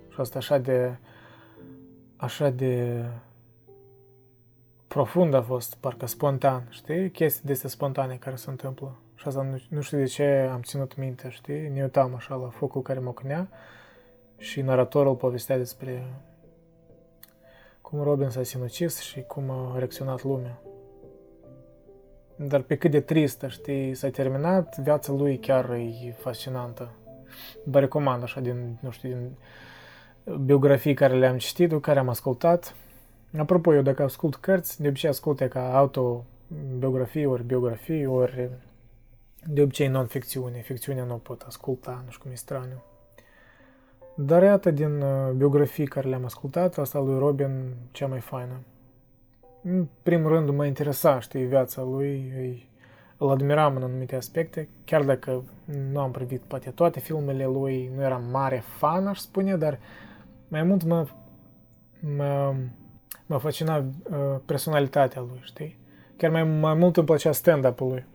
Și 0.10 0.20
asta 0.22 0.38
așa 0.38 0.58
de, 0.58 0.96
așa 2.16 2.50
de 2.50 3.04
profund 4.88 5.34
a 5.34 5.42
fost, 5.42 5.76
parcă 5.76 6.06
spontan, 6.06 6.68
știi? 6.70 7.10
Chestii 7.10 7.46
de 7.46 7.52
astea 7.52 7.70
spontane 7.70 8.16
care 8.16 8.36
se 8.36 8.50
întâmplă. 8.50 8.96
Și 9.16 9.28
asta 9.28 9.42
nu, 9.42 9.62
nu 9.70 9.82
știu 9.82 9.98
de 9.98 10.06
ce 10.06 10.50
am 10.54 10.62
ținut 10.62 10.96
minte, 10.96 11.30
știi? 11.30 11.70
Ne 11.70 11.82
uitam 11.82 12.16
așa 12.16 12.36
la 12.36 12.48
focul 12.48 12.82
care 12.82 13.00
mocnea 13.00 13.50
și 14.38 14.62
naratorul 14.62 15.16
povestea 15.16 15.58
despre 15.58 16.04
cum 17.82 18.02
Robin 18.04 18.30
s-a 18.30 18.44
sinucis 18.44 19.00
și 19.00 19.22
cum 19.22 19.50
a 19.50 19.78
reacționat 19.78 20.24
lumea. 20.24 20.62
Dar 22.36 22.62
pe 22.62 22.78
cât 22.78 22.92
de 22.92 23.00
tristă, 23.00 23.48
știi, 23.48 23.94
s-a 23.94 24.10
terminat, 24.10 24.78
viața 24.78 25.14
lui 25.14 25.38
chiar 25.38 25.70
e 25.70 26.12
fascinantă. 26.18 26.92
Vă 27.64 27.80
recomand 27.80 28.24
așa 28.24 28.40
din, 28.40 28.78
nu 28.82 28.90
știu, 28.90 29.10
din 29.10 29.38
biografii 30.46 30.94
care 30.94 31.18
le-am 31.18 31.38
citit, 31.38 31.82
care 31.82 32.00
am 32.00 32.10
ascultat. 32.10 32.76
Apropo, 33.38 33.74
eu 33.74 33.82
dacă 33.82 34.04
ascult 34.04 34.36
cărți, 34.36 34.82
de 34.82 34.88
obicei 34.88 35.10
ascult 35.10 35.42
ca 35.42 35.78
autobiografii, 35.78 37.26
ori 37.26 37.44
biografii, 37.44 38.06
ori 38.06 38.50
de 39.48 39.62
obicei 39.62 39.88
non-ficțiune. 39.88 40.60
Ficțiunea 40.62 41.04
nu 41.04 41.16
pot 41.16 41.42
asculta, 41.42 42.02
nu 42.06 42.10
știu 42.12 42.24
cum 42.24 42.32
e 42.32 42.36
straniu. 42.36 42.84
Dar 44.16 44.44
iată 44.44 44.72
din 44.72 45.02
uh, 45.02 45.32
biografii 45.36 45.88
care 45.88 46.08
le-am 46.08 46.26
ascultat, 46.26 46.78
asta 46.78 47.00
lui 47.00 47.18
Robin 47.18 47.74
cea 47.92 48.08
mai 48.08 48.20
faină. 48.20 48.60
În 49.64 49.88
primul 50.04 50.30
rând 50.30 50.50
mă 50.50 50.66
interesa, 50.66 51.20
știi, 51.20 51.46
viața 51.46 51.82
lui, 51.82 52.34
îi, 52.38 52.70
îl 53.18 53.30
admiram 53.30 53.76
în 53.76 53.84
anumite 53.84 54.16
aspecte, 54.16 54.70
chiar 54.86 55.04
dacă 55.04 55.44
nu 55.92 56.00
am 56.00 56.12
privit 56.12 56.42
poate 56.42 56.70
toate 56.70 57.00
filmele 57.00 57.46
lui, 57.46 57.92
nu 57.96 58.02
eram 58.02 58.24
mare 58.32 58.64
fan, 58.66 59.08
aș 59.08 59.18
spune, 59.18 59.56
dar 59.56 59.74
uh, 59.74 59.80
mai 60.48 60.64
mult 60.64 60.84
mă, 60.84 61.08
mă, 62.16 62.56
mă 63.26 63.38
fascina 63.38 63.78
uh, 63.78 63.86
personalitatea 64.46 65.22
lui, 65.22 65.40
știi? 65.42 65.78
Chiar 66.18 66.32
mai, 66.32 66.44
mai 66.44 66.74
mult 66.74 66.98
îmi 66.98 67.06
plăcea 67.06 67.32
stand-up-ul 67.32 67.88
lui. 67.88 68.06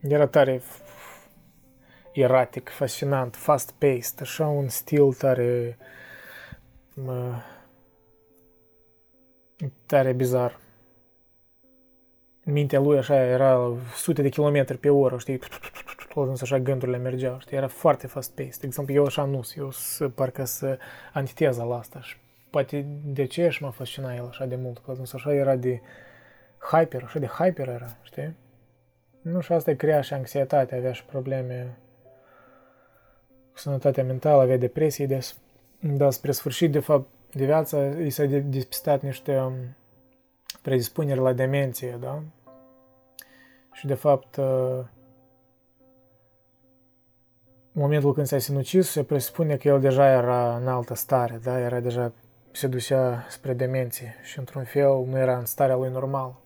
Era 0.00 0.26
tare 0.26 0.60
eratic, 2.12 2.68
fascinant, 2.68 3.36
fast-paced, 3.36 4.20
așa 4.20 4.46
un 4.46 4.68
stil 4.68 5.12
tare 5.12 5.76
uh, 7.06 7.50
tare 9.86 10.12
bizar. 10.12 10.60
mintea 12.44 12.80
lui 12.80 12.98
așa 12.98 13.16
era 13.16 13.76
sute 13.94 14.22
de 14.22 14.28
kilometri 14.28 14.78
pe 14.78 14.88
oră, 14.88 15.18
știi, 15.18 15.38
însă 16.14 16.44
așa 16.44 16.58
gândurile 16.58 16.96
mergeau, 16.96 17.38
știi, 17.40 17.56
era 17.56 17.68
foarte 17.68 18.06
fast-paced. 18.06 18.56
De 18.60 18.66
exemplu, 18.66 18.94
eu 18.94 19.04
așa 19.04 19.24
nu 19.24 19.40
eu 19.56 19.70
să, 19.70 20.08
parcă 20.08 20.44
să 20.44 20.78
antiteza 21.12 21.64
la 21.64 21.78
asta 21.78 22.00
și 22.00 22.16
poate 22.50 22.86
de 23.04 23.24
ce 23.24 23.48
și 23.48 23.62
m-a 23.62 23.70
fascinat 23.70 24.16
el 24.16 24.26
așa 24.26 24.46
de 24.46 24.56
mult, 24.56 24.78
că 24.78 24.94
însă 24.98 25.16
așa 25.16 25.34
era 25.34 25.56
de 25.56 25.80
hyper, 26.70 27.02
așa 27.04 27.18
de 27.18 27.26
hyper 27.26 27.68
era, 27.68 27.96
știi? 28.02 28.36
Nu, 29.22 29.40
și 29.40 29.52
asta 29.52 29.70
îi 29.70 29.76
crea 29.76 30.00
și 30.00 30.14
anxietate, 30.14 30.74
avea 30.74 30.92
și 30.92 31.04
probleme 31.04 31.76
cu 33.52 33.58
sănătatea 33.58 34.04
mentală, 34.04 34.42
avea 34.42 34.56
depresii 34.56 35.06
des. 35.06 35.36
Dar 35.80 36.10
spre 36.10 36.32
sfârșit, 36.32 36.72
de 36.72 36.78
fapt, 36.78 37.08
de 37.32 37.44
viață, 37.44 37.96
i 38.04 38.10
s-a 38.10 38.24
depistat 38.24 39.02
niște 39.02 39.38
um, 39.38 39.54
predispuneri 40.62 41.20
la 41.20 41.32
demenție, 41.32 41.98
da? 42.00 42.22
Și 43.72 43.86
de 43.86 43.94
fapt, 43.94 44.36
uh, 44.36 44.84
în 47.72 47.80
momentul 47.80 48.12
când 48.14 48.26
s-a 48.26 48.38
sinucis, 48.38 48.90
se 48.90 49.02
presupune 49.02 49.56
că 49.56 49.68
el 49.68 49.80
deja 49.80 50.10
era 50.10 50.56
în 50.56 50.68
altă 50.68 50.94
stare, 50.94 51.40
da? 51.42 51.58
Era 51.58 51.80
deja, 51.80 52.12
se 52.50 52.66
ducea 52.66 53.26
spre 53.28 53.52
demenție 53.52 54.14
și 54.22 54.38
într-un 54.38 54.64
fel 54.64 55.04
nu 55.04 55.18
era 55.18 55.38
în 55.38 55.44
starea 55.44 55.76
lui 55.76 55.90
normală. 55.90 56.41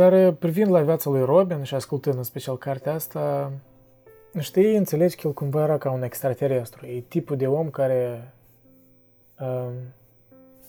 Dar 0.00 0.12
uh, 0.12 0.34
privind 0.38 0.70
la 0.70 0.80
viața 0.80 1.10
lui 1.10 1.24
Robin 1.24 1.62
și 1.62 1.74
ascultând 1.74 2.16
în 2.16 2.22
special 2.22 2.58
cartea 2.58 2.94
asta, 2.94 3.52
știi, 4.38 4.76
înțelegi 4.76 5.16
că 5.16 5.26
el 5.26 5.32
cumva 5.32 5.62
era 5.62 5.78
ca 5.78 5.90
un 5.90 6.02
extraterestru. 6.02 6.86
E 6.86 7.00
tipul 7.00 7.36
de 7.36 7.46
om 7.46 7.70
care 7.70 8.32
uh, 9.40 9.68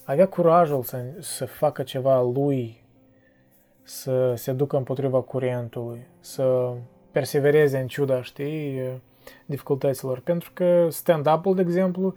avea 0.06 0.28
curajul 0.28 0.84
să, 0.84 0.98
să 1.20 1.46
facă 1.46 1.84
ceva 1.84 2.22
lui, 2.22 2.84
să 3.84 4.34
se 4.36 4.52
ducă 4.52 4.78
împotriva 4.78 5.22
curentului, 5.22 6.08
să 6.20 6.74
persevereze 7.12 7.78
în 7.78 7.88
ciuda, 7.88 8.22
știi, 8.22 8.82
dificultăților. 9.46 10.20
Pentru 10.20 10.52
că 10.54 10.88
stand-up-ul, 10.90 11.56
de 11.56 11.62
exemplu, 11.62 12.14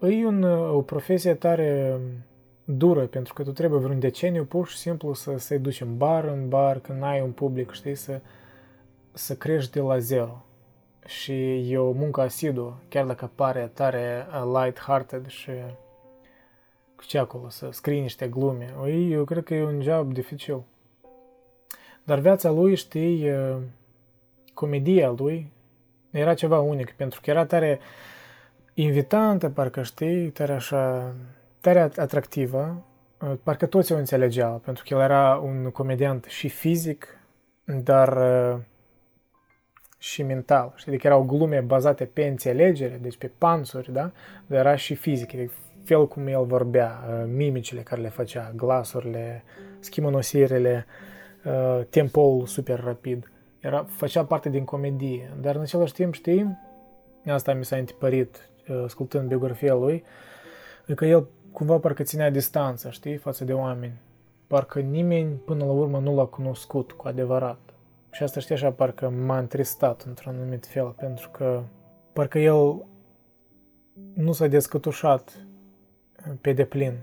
e 0.00 0.26
un, 0.26 0.42
o 0.72 0.80
profesie 0.80 1.34
tare 1.34 2.00
dură, 2.68 3.06
pentru 3.06 3.34
că 3.34 3.42
tu 3.42 3.52
trebuie 3.52 3.80
vreun 3.80 3.98
deceniu 3.98 4.44
pur 4.44 4.68
și 4.68 4.76
simplu 4.76 5.12
să 5.12 5.38
se 5.38 5.58
duci 5.58 5.80
în 5.80 5.96
bar, 5.96 6.24
în 6.24 6.48
bar, 6.48 6.78
când 6.78 7.02
ai 7.02 7.20
un 7.20 7.30
public, 7.30 7.70
știi, 7.70 7.94
să, 7.94 8.20
să 9.12 9.34
crești 9.34 9.72
de 9.72 9.80
la 9.80 9.98
zero. 9.98 10.44
Și 11.06 11.70
e 11.72 11.78
o 11.78 11.92
muncă 11.92 12.20
asiduă, 12.20 12.76
chiar 12.88 13.04
dacă 13.04 13.30
pare 13.34 13.70
tare 13.74 14.26
uh, 14.28 14.42
light-hearted 14.54 15.26
și 15.26 15.50
cu 16.96 17.04
ce 17.04 17.18
acolo, 17.18 17.48
să 17.48 17.68
scrii 17.70 18.00
niște 18.00 18.28
glume. 18.28 18.74
Eu 19.10 19.24
cred 19.24 19.44
că 19.44 19.54
e 19.54 19.64
un 19.64 19.82
job 19.82 20.12
dificil. 20.12 20.62
Dar 22.04 22.18
viața 22.18 22.50
lui, 22.50 22.74
știi, 22.74 23.30
uh, 23.30 23.56
comedia 24.54 25.14
lui 25.16 25.52
era 26.10 26.34
ceva 26.34 26.60
unic, 26.60 26.90
pentru 26.90 27.20
că 27.22 27.30
era 27.30 27.46
tare 27.46 27.80
invitantă, 28.74 29.48
parcă 29.48 29.82
știi, 29.82 30.30
tare 30.30 30.52
așa 30.52 31.14
tare 31.66 31.90
atractivă, 31.96 32.84
uh, 33.20 33.32
parcă 33.42 33.66
toți 33.66 33.92
o 33.92 33.96
înțelegeau, 33.96 34.58
pentru 34.58 34.84
că 34.86 34.94
el 34.94 35.00
era 35.00 35.40
un 35.44 35.70
comediant 35.70 36.24
și 36.24 36.48
fizic, 36.48 37.18
dar 37.64 38.16
uh, 38.16 38.58
și 39.98 40.22
mental. 40.22 40.72
Știi, 40.76 40.92
adică 40.92 41.06
erau 41.06 41.22
glume 41.22 41.60
bazate 41.60 42.04
pe 42.04 42.26
înțelegere, 42.26 42.98
deci 43.02 43.16
pe 43.16 43.30
panțuri, 43.38 43.92
da? 43.92 44.12
Dar 44.46 44.58
era 44.58 44.76
și 44.76 44.94
fizic, 44.94 45.34
adică 45.34 45.52
fel 45.84 46.08
cum 46.08 46.26
el 46.26 46.44
vorbea, 46.44 47.04
uh, 47.08 47.24
mimicile 47.34 47.80
care 47.80 48.00
le 48.00 48.08
făcea, 48.08 48.52
glasurile, 48.56 49.44
schimonosirele, 49.78 50.86
tempoul 51.90 52.46
super 52.46 52.80
rapid. 52.84 53.30
Era, 53.60 53.86
făcea 53.88 54.24
parte 54.24 54.48
din 54.48 54.64
comedie, 54.64 55.30
dar 55.40 55.54
în 55.54 55.60
același 55.60 55.92
timp, 55.92 56.14
știi, 56.14 56.58
asta 57.26 57.54
mi 57.54 57.64
s-a 57.64 57.76
întipărit 57.76 58.50
ascultând 58.84 59.28
biografia 59.28 59.74
lui, 59.74 60.04
că 60.94 61.04
el 61.04 61.26
cumva 61.56 61.78
parcă 61.78 62.02
ținea 62.02 62.30
distanța, 62.30 62.90
știi, 62.90 63.16
față 63.16 63.44
de 63.44 63.52
oameni. 63.52 64.00
Parcă 64.46 64.80
nimeni 64.80 65.34
până 65.34 65.64
la 65.64 65.70
urmă 65.70 65.98
nu 65.98 66.14
l-a 66.14 66.24
cunoscut 66.24 66.92
cu 66.92 67.08
adevărat. 67.08 67.58
Și 68.10 68.22
asta, 68.22 68.40
știi, 68.40 68.54
așa, 68.54 68.70
parcă 68.70 69.08
m-a 69.08 69.38
întristat 69.38 70.02
într-un 70.02 70.34
anumit 70.34 70.66
fel, 70.66 70.86
pentru 70.86 71.30
că 71.30 71.62
parcă 72.12 72.38
el 72.38 72.84
nu 74.14 74.32
s-a 74.32 74.46
descătușat 74.46 75.46
pe 76.40 76.52
deplin, 76.52 76.98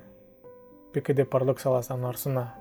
pe 0.91 0.99
cât 0.99 1.15
de 1.15 1.23
paradoxal 1.23 1.73
asta 1.73 1.95
nu 1.95 2.07
ar 2.07 2.15
suna. 2.15 2.57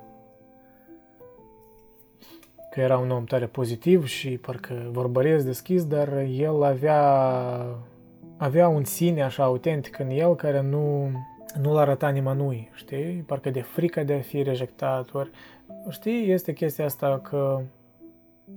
Că 2.70 2.80
era 2.80 2.98
un 2.98 3.10
om 3.10 3.24
tare 3.24 3.46
pozitiv 3.46 4.06
și 4.06 4.38
parcă 4.38 4.88
vorbăresc 4.90 5.44
deschis, 5.44 5.84
dar 5.84 6.18
el 6.18 6.62
avea, 6.62 7.02
avea 8.36 8.68
un 8.68 8.84
sine 8.84 9.22
așa 9.22 9.42
autentic 9.42 9.98
în 9.98 10.10
el 10.10 10.34
care 10.34 10.60
nu, 10.60 11.10
nu-l 11.60 11.76
arăta 11.76 12.08
nimănui, 12.08 12.70
știi? 12.74 13.24
Parcă 13.26 13.50
de 13.50 13.60
frică 13.60 14.04
de 14.04 14.12
a 14.12 14.20
fi 14.20 14.42
rejectat, 14.42 15.14
ori, 15.14 15.30
știi, 15.90 16.30
este 16.30 16.52
chestia 16.52 16.84
asta 16.84 17.18
că 17.18 17.60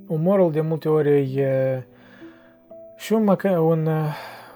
umorul 0.07 0.51
de 0.51 0.61
multe 0.61 0.89
ori 0.89 1.35
e 1.35 1.83
și 2.95 3.13
un, 3.13 3.23
meca- 3.23 3.59
un, 3.59 3.89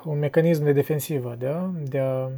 un 0.04 0.20
mecanism 0.20 0.64
de 0.64 0.72
defensivă, 0.72 1.36
da? 1.40 1.72
De 1.84 2.00
a, 2.00 2.30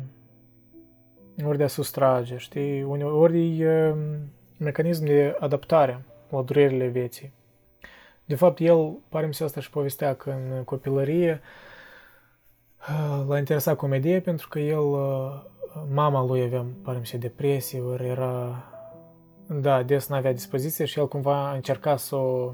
ori 1.45 1.57
de 1.57 1.63
a 1.63 1.67
sustrage, 1.67 2.37
știi? 2.37 2.83
Ori 3.03 3.59
e 3.59 3.89
un 3.91 4.17
mecanism 4.57 5.05
de 5.05 5.35
adaptare 5.39 6.05
la 6.29 6.41
durerile 6.41 6.87
vieții. 6.87 7.33
De 8.25 8.35
fapt, 8.35 8.59
el, 8.59 8.97
pare 9.09 9.25
mi 9.25 9.33
se 9.33 9.43
asta 9.43 9.61
și 9.61 9.69
povestea 9.69 10.15
că 10.15 10.29
în 10.29 10.63
copilărie 10.63 11.41
l-a 13.27 13.37
interesat 13.37 13.75
comedie 13.75 14.19
pentru 14.19 14.47
că 14.47 14.59
el 14.59 14.83
mama 15.93 16.25
lui 16.25 16.41
avea, 16.41 16.65
pare 16.81 16.99
să 17.03 17.17
depresie, 17.17 17.81
ori 17.81 18.07
era... 18.07 18.63
Da, 19.47 19.83
des 19.83 20.07
n-avea 20.07 20.33
dispoziție 20.33 20.85
și 20.85 20.99
el 20.99 21.07
cumva 21.07 21.53
încerca 21.53 21.95
să 21.95 22.15
o, 22.15 22.53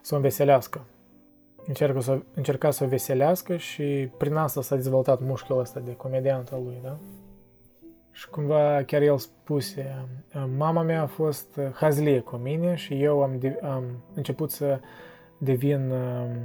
să 0.00 0.14
o 0.14 0.16
înveselească. 0.16 0.84
Încerca 1.66 2.00
să, 2.00 2.18
încerca 2.34 2.70
să 2.70 2.84
o 2.84 2.86
veselească 2.86 3.56
și 3.56 4.08
prin 4.18 4.34
asta 4.34 4.62
s-a 4.62 4.74
dezvoltat 4.74 5.20
mușchiul 5.20 5.58
ăsta 5.58 5.80
de 5.80 5.96
comediant 5.96 6.52
al 6.52 6.62
lui, 6.64 6.78
da? 6.82 6.96
Și 8.10 8.30
cumva 8.30 8.82
chiar 8.86 9.02
el 9.02 9.18
spuse, 9.18 10.06
mama 10.56 10.82
mea 10.82 11.02
a 11.02 11.06
fost 11.06 11.60
hazlie 11.74 12.20
cu 12.20 12.36
mine 12.36 12.74
și 12.74 13.02
eu 13.02 13.22
am, 13.22 13.38
de, 13.38 13.58
am 13.62 13.84
început 14.14 14.50
să 14.50 14.80
devin 15.38 15.90
um, 15.90 16.36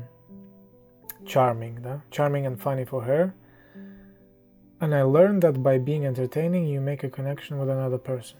charming, 1.23 1.79
da? 1.79 1.99
Charming 2.09 2.45
and 2.45 2.59
funny 2.59 2.83
for 2.83 3.03
her. 3.03 3.33
And 4.81 4.93
I 4.93 5.01
learned 5.01 5.41
that 5.43 5.57
by 5.57 5.77
being 5.77 6.05
entertaining, 6.05 6.65
you 6.65 6.81
make 6.81 7.05
a 7.05 7.09
connection 7.09 7.59
with 7.59 7.69
another 7.69 7.97
person. 7.97 8.37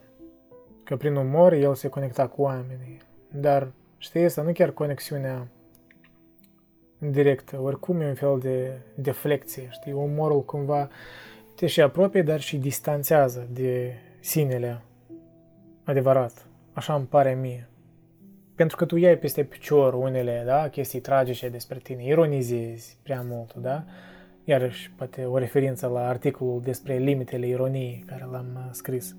Că 0.83 0.95
prin 0.97 1.15
umor 1.15 1.53
el 1.53 1.75
se 1.75 1.87
conecta 1.87 2.27
cu 2.27 2.41
oamenii. 2.41 2.97
Dar, 3.31 3.71
știi, 3.97 4.23
asta 4.23 4.41
nu 4.41 4.51
chiar 4.51 4.71
conexiunea 4.71 5.47
directă, 6.97 7.59
oricum 7.59 8.01
e 8.01 8.07
un 8.07 8.13
fel 8.13 8.39
de 8.39 8.71
deflecție, 8.95 9.67
știi, 9.71 9.91
umorul 9.91 10.43
cumva 10.43 10.89
te 11.55 11.67
și 11.67 11.81
apropie, 11.81 12.21
dar 12.21 12.39
și 12.39 12.57
distanțează 12.57 13.47
de 13.51 13.93
sinele 14.19 14.81
adevărat. 15.83 16.45
Așa 16.73 16.93
îmi 16.95 17.05
pare 17.05 17.33
mie. 17.33 17.69
Pentru 18.55 18.77
că 18.77 18.85
tu 18.85 18.95
iei 18.95 19.17
peste 19.17 19.43
picior 19.43 19.93
unele, 19.93 20.43
da, 20.45 20.69
chestii 20.69 20.99
tragice 20.99 21.49
despre 21.49 21.79
tine, 21.83 22.05
ironizezi 22.05 22.97
prea 23.03 23.21
mult, 23.27 23.53
da, 23.53 23.83
iarăși 24.51 24.91
poate 24.95 25.25
o 25.25 25.37
referință 25.37 25.87
la 25.87 26.07
articolul 26.07 26.61
despre 26.63 26.97
limitele 26.97 27.47
ironiei 27.47 28.03
care 28.07 28.27
l-am 28.31 28.47
uh, 28.55 28.67
scris, 28.71 29.15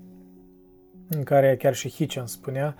în 1.09 1.23
care 1.23 1.55
chiar 1.55 1.73
și 1.73 1.89
Hitchens 1.89 2.31
spunea, 2.31 2.75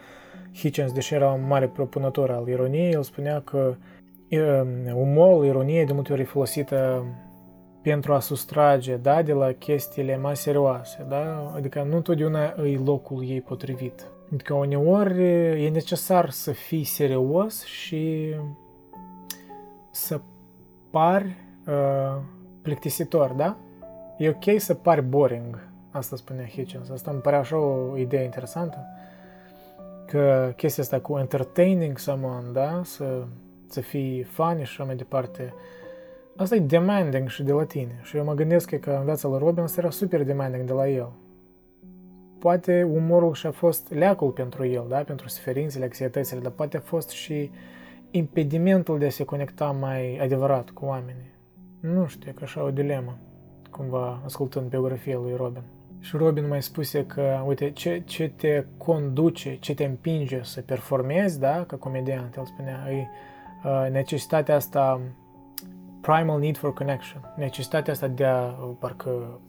Hitchens, 0.54 0.92
deși 0.92 1.14
era 1.14 1.32
un 1.32 1.48
mare 1.48 1.68
propunător 1.68 2.32
al 2.32 2.48
ironiei, 2.48 2.92
el 2.92 3.04
spunea 3.04 3.42
că 3.42 3.76
um, 4.30 4.98
umorul, 4.98 5.46
ironie 5.46 5.86
de 5.86 5.94
multe 5.94 6.12
ori 6.12 6.22
e 6.22 6.26
folosită 6.26 7.06
pentru 7.82 8.14
a 8.14 8.20
sustrage 8.20 8.96
da, 8.96 9.22
de 9.22 9.34
la 9.34 9.52
chestiile 9.52 10.18
mai 10.18 10.36
serioase, 10.36 11.06
da? 11.10 11.54
adică 11.56 11.86
nu 11.90 11.96
întotdeauna 11.96 12.54
e 12.58 12.80
locul 12.86 13.24
ei 13.28 13.42
potrivit. 13.42 14.08
Adică 14.34 14.54
uneori 14.54 15.24
e 15.64 15.70
necesar 15.70 16.30
să 16.30 16.52
fii 16.52 16.84
serios 16.84 17.64
și 17.64 18.36
să 19.92 20.22
pari 20.90 21.36
uh, 21.68 22.22
plictisitor, 22.64 23.32
da? 23.32 23.58
E 24.18 24.30
ok 24.30 24.60
să 24.60 24.74
pari 24.74 25.02
boring, 25.02 25.70
asta 25.92 26.16
spunea 26.16 26.46
Hitchens. 26.46 26.90
Asta 26.90 27.12
îmi 27.12 27.22
pare 27.22 27.36
așa 27.36 27.58
o 27.58 27.98
idee 27.98 28.24
interesantă. 28.24 28.86
Că 30.08 30.54
chestia 30.56 30.84
asta 30.84 31.00
cu 31.00 31.18
entertaining 31.18 31.98
someone, 31.98 32.46
da? 32.54 32.82
Să, 32.84 33.24
să 33.68 33.82
fii 33.82 34.24
funny 34.24 34.64
și 34.64 34.72
așa 34.72 34.84
mai 34.84 34.96
departe, 34.96 35.54
asta 36.36 36.56
e 36.56 36.60
demanding 36.60 37.30
și 37.30 37.44
de 37.44 37.52
la 37.52 37.64
tine. 37.64 38.00
Și 38.02 38.18
eu 38.18 38.24
mă 38.24 38.34
gândesc 38.34 38.76
că 38.76 38.92
în 38.92 39.04
viața 39.04 39.28
lui 39.28 39.38
Robin 39.38 39.64
asta 39.64 39.82
era 39.82 39.90
super 39.90 40.24
demanding 40.24 40.64
de 40.64 40.74
la 40.74 40.88
el. 40.88 41.12
Poate 42.40 42.84
umorul 42.94 43.34
și-a 43.34 43.52
fost 43.52 43.94
leacul 43.94 44.30
pentru 44.32 44.66
el, 44.66 44.86
da? 44.90 44.98
pentru 44.98 45.28
suferințele, 45.28 45.84
anxietățile, 45.84 46.40
dar 46.40 46.52
poate 46.52 46.78
a 46.78 46.80
fost 46.80 47.10
și 47.10 47.52
impedimentul 48.12 49.00
de 49.00 49.06
a 49.06 49.10
se 49.10 49.24
conecta 49.24 49.72
mai 49.72 50.18
adevărat 50.18 50.70
cu 50.70 50.86
oamenii. 50.86 51.33
Nu 51.92 52.08
știu, 52.08 52.30
e 52.30 52.34
ca 52.34 52.42
așa 52.44 52.64
o 52.64 52.72
dilemă, 52.72 53.18
cumva, 53.70 54.22
ascultând 54.26 54.70
biografia 54.70 55.18
lui 55.18 55.36
Robin. 55.36 55.62
Și 56.00 56.18
Robin 56.18 56.48
mai 56.48 56.62
spuse 56.62 57.06
că, 57.06 57.44
uite, 57.46 57.72
ce, 57.72 58.02
ce 58.06 58.30
te 58.30 58.66
conduce, 58.78 59.58
ce 59.60 59.74
te 59.74 59.84
împinge 59.84 60.44
să 60.44 60.62
performezi, 60.62 61.40
da, 61.40 61.64
ca 61.68 61.76
comediant, 61.76 62.36
el 62.36 62.46
spunea, 62.46 62.92
e 62.92 63.08
uh, 63.64 63.92
necesitatea 63.92 64.56
asta, 64.56 65.02
primal 66.02 66.40
need 66.40 66.58
for 66.58 66.74
connection, 66.74 67.34
necesitatea 67.38 67.94
asta 67.94 68.08
de 68.08 68.26
a, 68.26 68.42
parcă, 68.80 69.40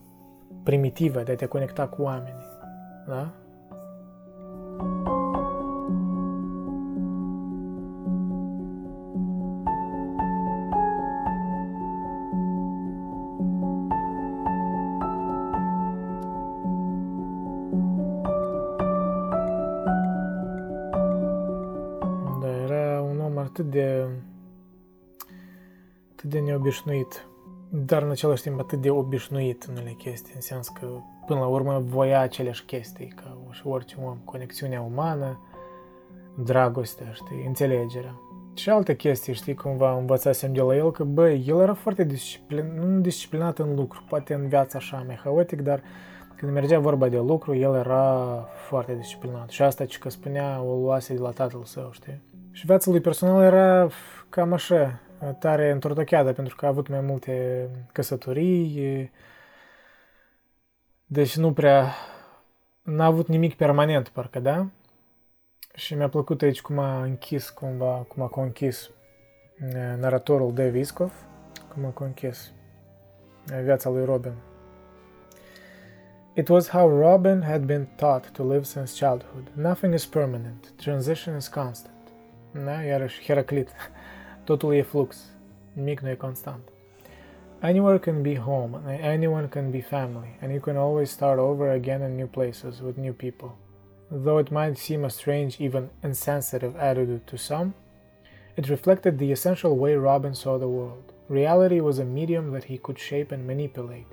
primitivă, 0.63 1.21
de 1.21 1.31
a 1.31 1.35
te 1.35 1.45
conecta 1.45 1.87
cu 1.87 2.01
oamenii, 2.01 2.45
da? 3.07 3.33
Atât 26.65 26.83
de 26.83 26.91
neobișnuit, 26.91 27.27
dar 27.69 28.01
în 28.01 28.09
același 28.09 28.41
timp 28.41 28.59
atât 28.59 28.81
de 28.81 28.89
obișnuit 28.89 29.63
în 29.63 29.75
unele 29.75 29.91
chestii, 29.91 30.33
în 30.35 30.41
sens 30.41 30.67
că 30.67 30.87
până 31.25 31.39
la 31.39 31.45
urmă 31.45 31.83
voia 31.85 32.19
aceleași 32.19 32.65
chestii, 32.65 33.13
ca 33.15 33.37
și 33.51 33.67
orice 33.67 33.95
om, 34.03 34.17
conexiunea 34.23 34.81
umană, 34.81 35.39
dragostea, 36.35 37.11
știi, 37.11 37.43
înțelegerea. 37.47 38.19
Și 38.53 38.69
alte 38.69 38.95
chestii, 38.95 39.33
știi, 39.33 39.53
cumva 39.53 39.97
învățasem 39.97 40.53
de 40.53 40.61
la 40.61 40.75
el 40.75 40.91
că, 40.91 41.03
băi, 41.03 41.43
el 41.47 41.59
era 41.59 41.73
foarte 41.73 42.03
disciplin, 42.03 42.65
nu 42.79 42.99
disciplinat 42.99 43.59
în 43.59 43.75
lucru, 43.75 44.03
poate 44.09 44.33
în 44.33 44.47
viața 44.47 44.77
așa 44.77 45.03
mai 45.05 45.19
haotic, 45.23 45.61
dar 45.61 45.81
când 46.35 46.51
mergea 46.51 46.79
vorba 46.79 47.07
de 47.07 47.17
lucru, 47.17 47.55
el 47.55 47.75
era 47.75 48.45
foarte 48.67 48.95
disciplinat. 48.95 49.49
Și 49.49 49.61
asta 49.61 49.85
ce 49.85 49.97
că 49.97 50.09
spunea, 50.09 50.61
o 50.61 50.75
luase 50.75 51.13
de 51.13 51.19
la 51.19 51.29
tatăl 51.29 51.63
său, 51.63 51.89
știi? 51.91 52.21
Și 52.51 52.65
viața 52.65 52.91
lui 52.91 53.01
personal 53.01 53.43
era 53.43 53.87
cam 54.29 54.53
așa, 54.53 54.99
tare 55.39 55.71
întortocheată, 55.71 56.33
pentru 56.33 56.55
că 56.55 56.65
a 56.65 56.69
avut 56.69 56.87
mai 56.87 57.01
multe 57.01 57.67
căsătorii, 57.91 59.11
deci 61.05 61.35
nu 61.35 61.53
prea, 61.53 61.93
n-a 62.81 63.05
avut 63.05 63.27
nimic 63.27 63.55
permanent, 63.55 64.07
parcă, 64.07 64.39
da? 64.39 64.67
Și 65.75 65.93
mi-a 65.93 66.09
plăcut 66.09 66.41
aici 66.41 66.61
cum 66.61 66.79
a 66.79 67.03
închis 67.03 67.49
cumva, 67.49 68.05
cum 68.07 68.23
a 68.23 68.27
conchis 68.27 68.89
naratorul 69.97 70.53
Dave 70.53 70.79
Iskov, 70.79 71.13
cum 71.73 71.85
a 71.85 71.89
conchis 71.89 72.51
viața 73.63 73.89
lui 73.89 74.05
Robin. 74.05 74.33
It 76.33 76.47
was 76.47 76.69
how 76.69 76.89
Robin 76.89 77.41
had 77.41 77.65
been 77.65 77.87
taught 77.95 78.31
to 78.31 78.43
live 78.43 78.63
since 78.63 79.05
childhood. 79.05 79.51
Nothing 79.53 79.93
is 79.93 80.05
permanent. 80.05 80.73
Transition 80.75 81.35
is 81.35 81.47
constant. 81.47 81.93
Da? 82.65 82.81
Iarăși 82.81 83.25
Heraclit. 83.25 83.69
Totul 84.45 84.73
e 84.73 84.83
flux. 84.83 85.31
Nimic 85.73 86.01
nu 86.01 86.15
constant. 86.15 86.69
Anywhere 87.63 87.97
can 87.97 88.21
be 88.21 88.35
home, 88.35 88.75
anyone 88.87 89.49
can 89.49 89.71
be 89.71 89.81
family, 89.81 90.37
and 90.39 90.53
you 90.53 90.59
can 90.59 90.77
always 90.77 91.09
start 91.09 91.39
over 91.39 91.71
again 91.71 92.03
in 92.03 92.15
new 92.15 92.27
places 92.27 92.79
with 92.79 92.97
new 92.97 93.13
people. 93.13 93.57
Though 94.11 94.37
it 94.37 94.51
might 94.51 94.77
seem 94.77 95.03
a 95.03 95.09
strange, 95.09 95.59
even 95.59 95.89
insensitive 96.03 96.75
attitude 96.75 97.25
to 97.25 97.37
some, 97.37 97.73
it 98.55 98.69
reflected 98.69 99.17
the 99.17 99.31
essential 99.31 99.75
way 99.75 99.95
Robin 99.95 100.35
saw 100.35 100.59
the 100.59 100.67
world. 100.67 101.11
Reality 101.27 101.81
was 101.81 101.97
a 101.97 102.05
medium 102.05 102.51
that 102.51 102.65
he 102.65 102.77
could 102.77 102.99
shape 102.99 103.31
and 103.31 103.47
manipulate, 103.47 104.05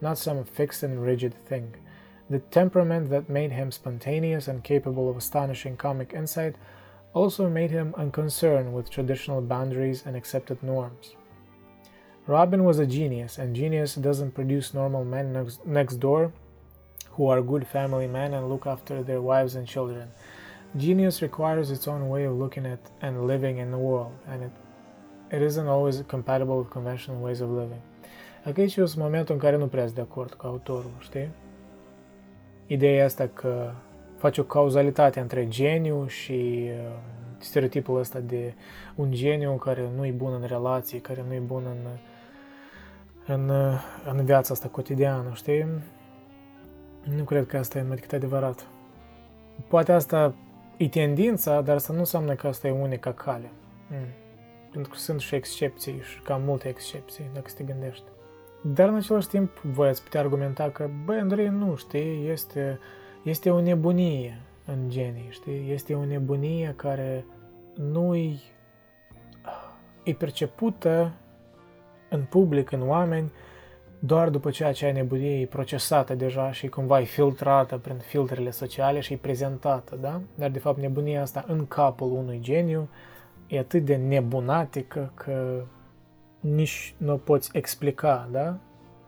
not 0.00 0.16
some 0.16 0.44
fixed 0.44 0.82
and 0.82 1.02
rigid 1.02 1.34
thing. 1.34 1.74
The 2.30 2.38
temperament 2.38 3.10
that 3.10 3.28
made 3.28 3.52
him 3.52 3.70
spontaneous 3.70 4.48
and 4.48 4.64
capable 4.64 5.10
of 5.10 5.16
astonishing 5.18 5.76
comic 5.76 6.14
insight 6.14 6.56
also 7.14 7.48
made 7.48 7.70
him 7.70 7.94
unconcerned 7.96 8.74
with 8.74 8.90
traditional 8.90 9.40
boundaries 9.40 10.02
and 10.04 10.16
accepted 10.16 10.62
norms. 10.62 11.14
Robin 12.26 12.64
was 12.64 12.78
a 12.78 12.86
genius, 12.86 13.38
and 13.38 13.54
genius 13.54 13.94
doesn't 13.94 14.32
produce 14.32 14.74
normal 14.74 15.04
men 15.04 15.48
next, 15.64 16.00
door 16.00 16.32
who 17.10 17.28
are 17.28 17.42
good 17.42 17.66
family 17.66 18.08
men 18.08 18.34
and 18.34 18.48
look 18.48 18.66
after 18.66 19.02
their 19.02 19.20
wives 19.20 19.54
and 19.54 19.66
children. 19.66 20.08
Genius 20.76 21.22
requires 21.22 21.70
its 21.70 21.86
own 21.86 22.08
way 22.08 22.24
of 22.24 22.34
looking 22.36 22.66
at 22.66 22.80
and 23.00 23.26
living 23.26 23.58
in 23.58 23.70
the 23.70 23.78
world, 23.78 24.12
and 24.26 24.42
it, 24.42 24.50
it 25.30 25.42
isn't 25.42 25.68
always 25.68 26.02
compatible 26.08 26.58
with 26.58 26.70
conventional 26.70 27.20
ways 27.20 27.40
of 27.40 27.50
living. 27.50 27.82
Aici 28.44 28.76
e 28.76 28.84
momentul 28.96 29.34
în 29.34 29.40
care 29.40 29.56
nu 29.56 29.66
prea 29.66 29.88
de 29.88 30.00
acord 30.00 30.32
cu 30.32 30.46
autorul, 30.46 30.90
știi? 30.98 31.30
Ideea 32.66 33.04
asta 33.04 33.26
că 33.26 33.70
face 34.24 34.40
o 34.40 34.44
cauzalitate 34.44 35.20
între 35.20 35.48
geniu 35.48 36.06
și 36.06 36.68
uh, 36.70 36.96
stereotipul 37.38 37.98
ăsta 37.98 38.18
de 38.18 38.54
un 38.94 39.12
geniu 39.12 39.52
care 39.52 39.88
nu 39.96 40.06
e 40.06 40.10
bun 40.10 40.32
în 40.40 40.46
relații, 40.46 40.98
care 41.00 41.24
nu 41.26 41.34
e 41.34 41.38
bun 41.38 41.62
în, 41.66 41.86
în, 43.34 43.48
uh, 43.48 43.80
în 44.04 44.24
viața 44.24 44.52
asta 44.52 44.68
cotidiană, 44.68 45.30
știi? 45.34 45.66
Nu 47.16 47.24
cred 47.24 47.46
că 47.46 47.56
asta 47.56 47.78
e 47.78 47.82
mai 47.82 47.94
decât 47.94 48.12
adevărat. 48.12 48.66
Poate 49.68 49.92
asta 49.92 50.34
e 50.76 50.88
tendința, 50.88 51.60
dar 51.60 51.74
asta 51.74 51.92
nu 51.92 51.98
înseamnă 51.98 52.34
că 52.34 52.46
asta 52.46 52.66
e 52.66 52.70
unica 52.70 53.12
cale. 53.12 53.50
Mm. 53.90 54.06
Pentru 54.72 54.90
că 54.90 54.96
sunt 54.98 55.20
și 55.20 55.34
excepții 55.34 56.00
și 56.02 56.20
cam 56.20 56.42
multe 56.42 56.68
excepții, 56.68 57.30
dacă 57.32 57.50
te 57.56 57.64
gândești. 57.64 58.04
Dar 58.62 58.88
în 58.88 58.94
același 58.94 59.28
timp, 59.28 59.58
voi 59.60 59.88
ați 59.88 60.02
putea 60.02 60.20
argumenta 60.20 60.70
că, 60.70 60.90
băi, 61.04 61.18
Andrei, 61.18 61.48
nu, 61.48 61.76
știi, 61.76 62.28
este 62.28 62.78
este 63.24 63.50
o 63.50 63.60
nebunie 63.60 64.40
în 64.66 64.88
genii, 64.88 65.28
știi? 65.30 65.72
Este 65.72 65.94
o 65.94 66.04
nebunie 66.04 66.72
care 66.76 67.24
nu-i 67.74 68.40
e 70.02 70.12
percepută 70.12 71.12
în 72.08 72.22
public, 72.22 72.70
în 72.70 72.88
oameni, 72.88 73.32
doar 73.98 74.28
după 74.28 74.50
ce 74.50 74.64
acea 74.64 74.92
nebunie 74.92 75.40
e 75.40 75.46
procesată 75.46 76.14
deja 76.14 76.52
și 76.52 76.68
cumva 76.68 77.00
e 77.00 77.04
filtrată 77.04 77.78
prin 77.78 77.96
filtrele 77.96 78.50
sociale 78.50 79.00
și 79.00 79.12
e 79.12 79.16
prezentată, 79.16 79.96
da? 80.00 80.20
Dar 80.34 80.50
de 80.50 80.58
fapt 80.58 80.78
nebunia 80.78 81.22
asta 81.22 81.44
în 81.46 81.66
capul 81.66 82.12
unui 82.12 82.38
geniu 82.40 82.88
e 83.46 83.58
atât 83.58 83.84
de 83.84 83.96
nebunatică 83.96 85.12
că 85.14 85.64
nici 86.40 86.94
nu 86.96 87.12
o 87.12 87.16
poți 87.16 87.50
explica, 87.52 88.28
da? 88.30 88.56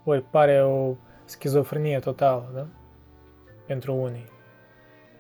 Ori 0.04 0.22
pare 0.30 0.64
o 0.64 0.94
schizofrenie 1.24 1.98
totală, 1.98 2.50
da? 2.54 2.66
Pentru 3.66 3.94
unii, 3.94 4.24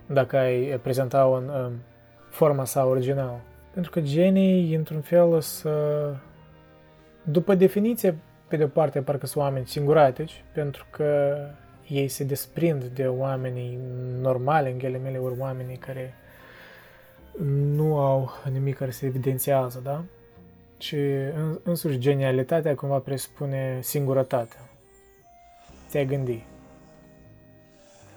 dacă 0.06 0.36
ai 0.36 0.80
prezenta-o 0.82 1.32
în 1.32 1.48
um, 1.48 1.72
forma 2.30 2.64
sa 2.64 2.84
originală. 2.84 3.40
Pentru 3.72 3.90
că 3.90 4.00
genii, 4.00 4.74
într-un 4.74 5.00
fel, 5.00 5.40
să... 5.40 6.14
După 7.22 7.54
definiție, 7.54 8.18
pe 8.48 8.56
de-o 8.56 8.66
parte, 8.66 9.02
parcă 9.02 9.26
sunt 9.26 9.44
oameni 9.44 9.66
singuratici, 9.66 10.44
pentru 10.52 10.86
că 10.90 11.36
ei 11.88 12.08
se 12.08 12.24
desprind 12.24 12.84
de 12.84 13.06
oamenii 13.06 13.78
normali, 14.20 14.70
în 14.70 14.78
ghilimele 14.78 15.18
ori 15.18 15.38
oamenii 15.38 15.76
care 15.76 16.14
nu 17.74 17.98
au 17.98 18.30
nimic 18.52 18.76
care 18.76 18.90
se 18.90 19.06
evidențiază, 19.06 19.80
da? 19.84 20.04
Și 20.78 20.96
însuși 21.62 21.98
genialitatea 21.98 22.74
cumva 22.74 22.98
presupune 22.98 23.78
singurătatea. 23.80 24.60
Te-ai 25.90 26.06
gândi. 26.06 26.44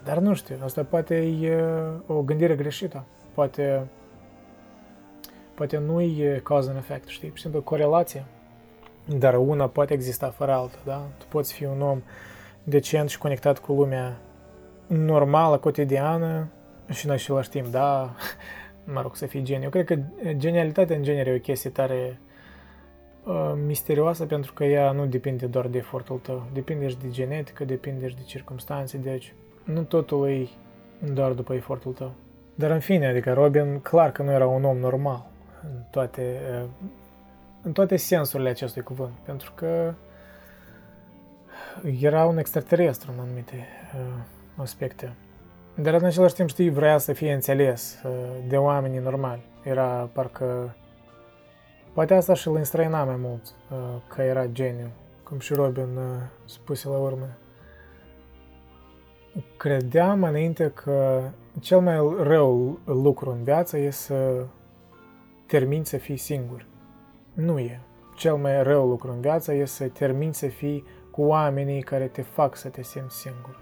Dar 0.04 0.18
nu 0.18 0.34
știu, 0.34 0.56
asta 0.62 0.84
poate 0.84 1.16
e 1.16 1.64
o 2.06 2.22
gândire 2.22 2.54
greșită. 2.54 3.04
Poate, 3.34 3.86
poate 5.54 5.78
nu 5.78 6.00
e 6.00 6.40
cause 6.44 6.68
and 6.68 6.78
effect, 6.78 7.08
știi? 7.08 7.28
Pur 7.28 7.36
și 7.36 7.42
simplu 7.42 7.62
corelație. 7.62 8.24
Dar 9.18 9.34
una 9.34 9.68
poate 9.68 9.92
exista 9.92 10.30
fără 10.30 10.52
alta, 10.52 10.78
da? 10.84 11.06
Tu 11.18 11.24
poți 11.28 11.52
fi 11.52 11.64
un 11.64 11.80
om 11.80 12.02
decent 12.64 13.08
și 13.08 13.18
conectat 13.18 13.58
cu 13.58 13.72
lumea 13.72 14.16
normală, 14.86 15.58
cotidiană 15.58 16.48
și 16.88 17.06
în 17.06 17.12
același 17.12 17.48
timp, 17.48 17.66
da, 17.66 18.14
mă 18.94 19.00
rog, 19.00 19.16
să 19.16 19.26
fii 19.26 19.42
geniu. 19.42 19.64
Eu 19.64 19.70
cred 19.70 19.84
că 19.84 19.98
genialitatea 20.36 20.96
în 20.96 21.02
genere 21.02 21.30
e 21.30 21.34
o 21.34 21.38
chestie 21.38 21.70
tare 21.70 22.20
uh, 23.24 23.52
misterioasă 23.66 24.26
pentru 24.26 24.52
că 24.52 24.64
ea 24.64 24.90
nu 24.90 25.06
depinde 25.06 25.46
doar 25.46 25.66
de 25.66 25.78
efortul 25.78 26.18
tău. 26.18 26.46
Depinde 26.52 26.88
și 26.88 26.98
de 26.98 27.08
genetică, 27.10 27.64
depinde 27.64 28.08
și 28.08 28.16
de 28.16 28.22
circunstanțe, 28.22 28.98
deci 28.98 29.34
nu 29.64 29.82
totul 29.82 30.28
e 30.28 30.48
doar 31.12 31.32
după 31.32 31.54
efortul 31.54 31.92
tău. 31.92 32.12
Dar 32.54 32.70
în 32.70 32.80
fine, 32.80 33.06
adică 33.06 33.32
Robin 33.32 33.80
clar 33.80 34.12
că 34.12 34.22
nu 34.22 34.30
era 34.30 34.46
un 34.46 34.64
om 34.64 34.78
normal 34.78 35.26
în 35.62 35.82
toate 35.90 36.40
în 37.62 37.72
toate 37.72 37.96
sensurile 37.96 38.48
acestui 38.48 38.82
cuvânt, 38.82 39.12
pentru 39.24 39.52
că 39.54 39.94
era 42.00 42.24
un 42.24 42.38
extraterestru 42.38 43.10
în 43.12 43.20
anumite 43.20 43.66
uh, 43.94 44.22
aspecte. 44.56 45.12
Dar 45.74 45.94
în 45.94 46.04
același 46.04 46.34
timp, 46.34 46.48
știi, 46.48 46.70
vrea 46.70 46.98
să 46.98 47.12
fie 47.12 47.32
înțeles 47.32 48.02
uh, 48.04 48.10
de 48.48 48.56
oamenii 48.56 48.98
normali. 48.98 49.42
Era 49.62 50.10
parcă... 50.12 50.76
Poate 51.92 52.14
asta 52.14 52.34
și 52.34 52.48
îl 52.48 52.56
înstrăina 52.56 53.04
mai 53.04 53.16
mult, 53.18 53.54
uh, 53.70 53.78
că 54.08 54.22
era 54.22 54.46
geniu, 54.46 54.90
cum 55.22 55.38
și 55.38 55.54
Robin 55.54 55.96
uh, 55.96 56.04
spuse 56.44 56.88
la 56.88 56.96
urmă. 56.96 57.28
Credeam 59.56 60.22
înainte 60.22 60.70
că 60.70 61.22
cel 61.60 61.80
mai 61.80 61.96
rău 62.20 62.78
lucru 62.84 63.30
în 63.30 63.42
viață 63.42 63.78
e 63.78 63.90
să 63.90 64.44
termini 65.46 65.86
să 65.86 65.96
fii 65.96 66.16
singur. 66.16 66.66
Nu 67.32 67.58
e. 67.58 67.80
Cel 68.16 68.34
mai 68.34 68.62
rău 68.62 68.88
lucru 68.88 69.12
în 69.12 69.20
viață 69.20 69.54
e 69.54 69.64
să 69.64 69.88
termini 69.88 70.34
să 70.34 70.46
fii 70.46 70.84
cu 71.10 71.22
oamenii 71.22 71.82
care 71.82 72.06
te 72.06 72.22
fac 72.22 72.56
să 72.56 72.68
te 72.68 72.82
simți 72.82 73.20
singur. 73.20 73.60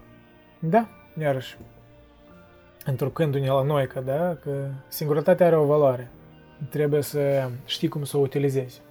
Da, 0.59 0.87
iarăși, 1.19 1.57
întrucându-ne 2.85 3.47
la 3.47 3.63
noi 3.63 3.87
că, 3.87 3.99
da, 3.99 4.37
că 4.41 4.67
singurătatea 4.87 5.45
are 5.45 5.57
o 5.57 5.65
valoare. 5.65 6.11
Trebuie 6.69 7.01
să 7.01 7.49
știi 7.65 7.87
cum 7.87 8.03
să 8.03 8.17
o 8.17 8.19
utilizezi. 8.19 8.81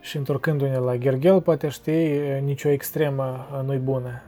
Și 0.00 0.16
întorcându-ne 0.16 0.76
la 0.78 0.96
Gergel, 0.96 1.40
poate 1.40 1.68
știi, 1.68 2.40
nicio 2.40 2.68
extremă 2.68 3.46
nu-i 3.64 3.78
bună. 3.78 4.22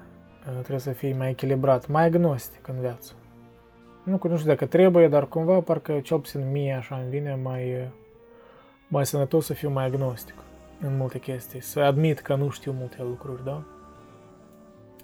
Trebuie 0.50 0.78
să 0.78 0.90
fii 0.90 1.12
mai 1.12 1.30
echilibrat, 1.30 1.88
mai 1.88 2.04
agnostic 2.04 2.68
în 2.68 2.80
viață. 2.80 3.12
Nu, 4.02 4.20
nu 4.22 4.36
știu 4.36 4.48
dacă 4.48 4.66
trebuie, 4.66 5.08
dar 5.08 5.28
cumva 5.28 5.60
parcă 5.60 6.00
cel 6.00 6.18
puțin 6.18 6.50
mie 6.50 6.72
așa 6.72 6.96
îmi 6.96 7.10
vine 7.10 7.38
mai, 7.42 7.88
mai 8.88 9.06
sănătos 9.06 9.44
să 9.44 9.52
fiu 9.52 9.70
mai 9.70 9.84
agnostic 9.84 10.34
în 10.80 10.96
multe 10.96 11.18
chestii. 11.18 11.60
Să 11.60 11.80
admit 11.80 12.20
că 12.20 12.34
nu 12.34 12.50
știu 12.50 12.72
multe 12.78 12.96
lucruri, 12.98 13.44
da? 13.44 13.62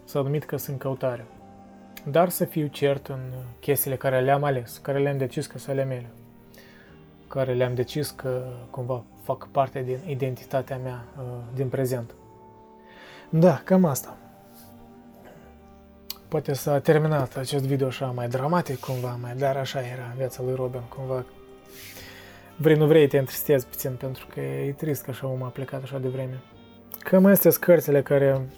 Să 0.05 0.19
admit 0.19 0.45
că 0.45 0.57
sunt 0.57 0.79
căutare. 0.79 1.27
Dar 2.05 2.29
să 2.29 2.45
fiu 2.45 2.67
cert 2.67 3.07
în 3.07 3.21
chestiile 3.61 3.97
care 3.97 4.21
le-am 4.21 4.45
ales, 4.45 4.79
care 4.79 4.99
le-am 4.99 5.19
decis 5.19 5.47
că 5.47 5.59
să 5.59 5.71
ale 5.71 5.85
mele. 5.85 6.11
Care 7.29 7.53
le-am 7.53 7.75
decis 7.75 8.11
că 8.11 8.43
cumva 8.71 9.03
fac 9.23 9.49
parte 9.49 9.83
din 9.83 9.99
identitatea 10.07 10.79
mea 10.79 11.05
uh, 11.19 11.25
din 11.55 11.69
prezent. 11.69 12.15
Da, 13.29 13.61
cam 13.65 13.85
asta. 13.85 14.17
Poate 16.29 16.53
s-a 16.53 16.79
terminat 16.79 17.37
acest 17.37 17.65
video 17.65 17.87
așa 17.87 18.07
mai 18.07 18.29
dramatic 18.29 18.79
cumva, 18.79 19.19
mai, 19.21 19.35
dar 19.37 19.57
așa 19.57 19.81
era 19.81 20.13
viața 20.17 20.43
lui 20.43 20.55
Robin, 20.55 20.81
cumva. 20.89 21.25
Vrei, 22.57 22.77
nu 22.77 22.87
vrei, 22.87 23.07
te 23.07 23.19
întristezi 23.19 23.67
puțin, 23.67 23.95
pentru 23.99 24.27
că 24.33 24.41
e 24.41 24.73
trist 24.73 25.03
că 25.03 25.11
așa 25.11 25.27
om 25.27 25.43
a 25.43 25.49
plecat 25.49 25.83
așa 25.83 25.99
de 25.99 26.09
vreme. 26.09 26.43
Cam 26.99 27.25
astea 27.25 27.51
sunt 27.51 27.65
cărțile 27.65 28.03
care 28.03 28.49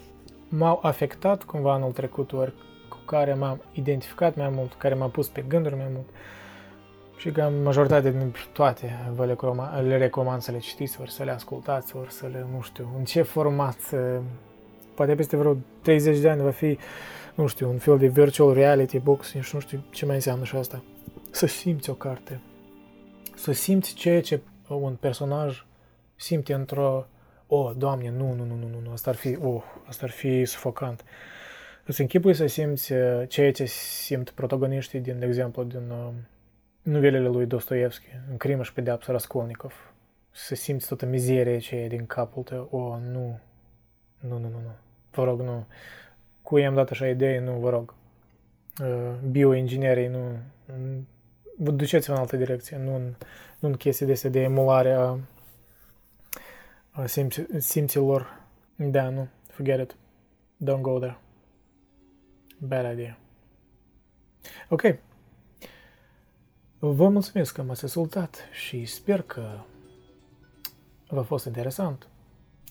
m-au 0.49 0.79
afectat 0.81 1.43
cumva 1.43 1.73
anul 1.73 1.91
trecut, 1.91 2.33
ori 2.33 2.53
cu 2.89 2.97
care 3.05 3.33
m-am 3.33 3.61
identificat 3.73 4.35
mai 4.35 4.49
mult, 4.49 4.73
care 4.73 4.93
m-au 4.93 5.09
pus 5.09 5.27
pe 5.27 5.43
gânduri 5.47 5.75
mai 5.75 5.89
mult. 5.93 6.07
Și 7.17 7.31
cam 7.31 7.53
majoritatea 7.53 8.11
din 8.11 8.35
toate 8.53 9.11
vă 9.15 9.25
le, 9.25 9.35
le 9.81 9.97
recomand 9.97 10.41
să 10.41 10.51
le 10.51 10.57
citiți, 10.57 11.01
ori 11.01 11.11
să 11.11 11.23
le 11.23 11.31
ascultați, 11.31 11.95
ori 11.95 12.11
să 12.11 12.27
le, 12.31 12.45
nu 12.55 12.61
știu, 12.61 12.89
în 12.97 13.03
ce 13.03 13.21
format, 13.21 13.77
poate 14.93 15.15
peste 15.15 15.35
vreo 15.35 15.57
30 15.81 16.19
de 16.19 16.29
ani 16.29 16.41
va 16.41 16.51
fi 16.51 16.77
nu 17.41 17.47
știu, 17.47 17.69
un 17.69 17.77
fel 17.77 17.97
de 17.97 18.07
virtual 18.07 18.53
reality 18.53 18.99
box, 18.99 19.29
și 19.29 19.53
nu 19.53 19.59
știu 19.59 19.83
ce 19.91 20.05
mai 20.05 20.15
înseamnă 20.15 20.43
și 20.43 20.55
asta. 20.55 20.83
Să 21.31 21.45
simți 21.45 21.89
o 21.89 21.93
carte. 21.93 22.39
Să 23.35 23.51
simți 23.51 23.93
ceea 23.93 24.21
ce 24.21 24.41
un 24.67 24.95
personaj 24.95 25.65
simte 26.15 26.53
într-o... 26.53 27.05
Oh, 27.47 27.71
Doamne, 27.77 28.09
nu, 28.09 28.33
nu, 28.33 28.45
nu, 28.45 28.55
nu, 28.55 28.79
nu, 28.83 28.91
asta 28.91 29.09
ar 29.09 29.15
fi, 29.15 29.37
oh, 29.41 29.63
asta 29.87 30.05
ar 30.05 30.11
fi 30.11 30.45
sufocant. 30.45 31.03
Îți 31.85 32.01
închipui 32.01 32.33
să 32.33 32.45
simți 32.45 32.93
uh, 32.93 33.23
ceea 33.27 33.51
ce 33.51 33.65
simt 33.65 34.29
protagoniștii 34.29 34.99
din, 34.99 35.19
de 35.19 35.25
exemplu, 35.25 35.63
din 35.63 35.89
uh, 35.89 36.09
novelele 36.81 37.27
lui 37.27 37.45
Dostoevski, 37.45 38.05
în 38.29 38.37
Crimă 38.37 38.63
și 38.63 38.73
Pedeapsa 38.73 39.11
Raskolnikov. 39.11 39.93
Să 40.31 40.55
simți 40.55 40.87
toată 40.87 41.05
mizeria 41.05 41.55
aceea 41.55 41.87
din 41.87 42.05
capul 42.05 42.43
tău. 42.43 42.67
Oh, 42.71 43.11
nu, 43.11 43.39
nu, 44.19 44.37
nu, 44.37 44.47
nu, 44.47 44.59
nu. 44.63 44.75
Vă 45.11 45.23
rog, 45.23 45.41
nu 45.41 45.65
cu 46.51 46.57
i-am 46.57 46.73
dat 46.73 46.89
așa 46.89 47.07
idee, 47.07 47.39
nu, 47.39 47.51
vă 47.51 47.69
rog, 47.69 47.93
uh, 48.81 49.13
bioinginerii, 49.29 50.07
nu, 50.07 50.37
vă 51.57 51.71
duceți 51.71 52.09
în 52.09 52.15
altă 52.15 52.37
direcție, 52.37 52.77
nu 52.77 52.95
în, 52.95 53.13
nu 53.59 53.67
în 53.67 53.75
chestii 53.75 54.05
de 54.05 54.29
de 54.29 54.41
emulare 54.41 54.91
a, 54.91 55.17
a 56.91 57.05
simți, 57.05 57.41
simților. 57.57 58.39
Da, 58.75 59.09
nu, 59.09 59.27
forget 59.47 59.79
it. 59.79 59.95
Don't 60.69 60.81
go 60.81 60.99
there. 60.99 61.17
Bad 62.57 62.91
idea. 62.93 63.17
Ok. 64.69 64.81
Vă 66.79 67.09
mulțumesc 67.09 67.53
că 67.53 67.61
m-ați 67.61 67.85
ascultat 67.85 68.35
și 68.51 68.85
sper 68.85 69.21
că 69.21 69.59
v-a 71.07 71.23
fost 71.23 71.45
interesant. 71.45 72.07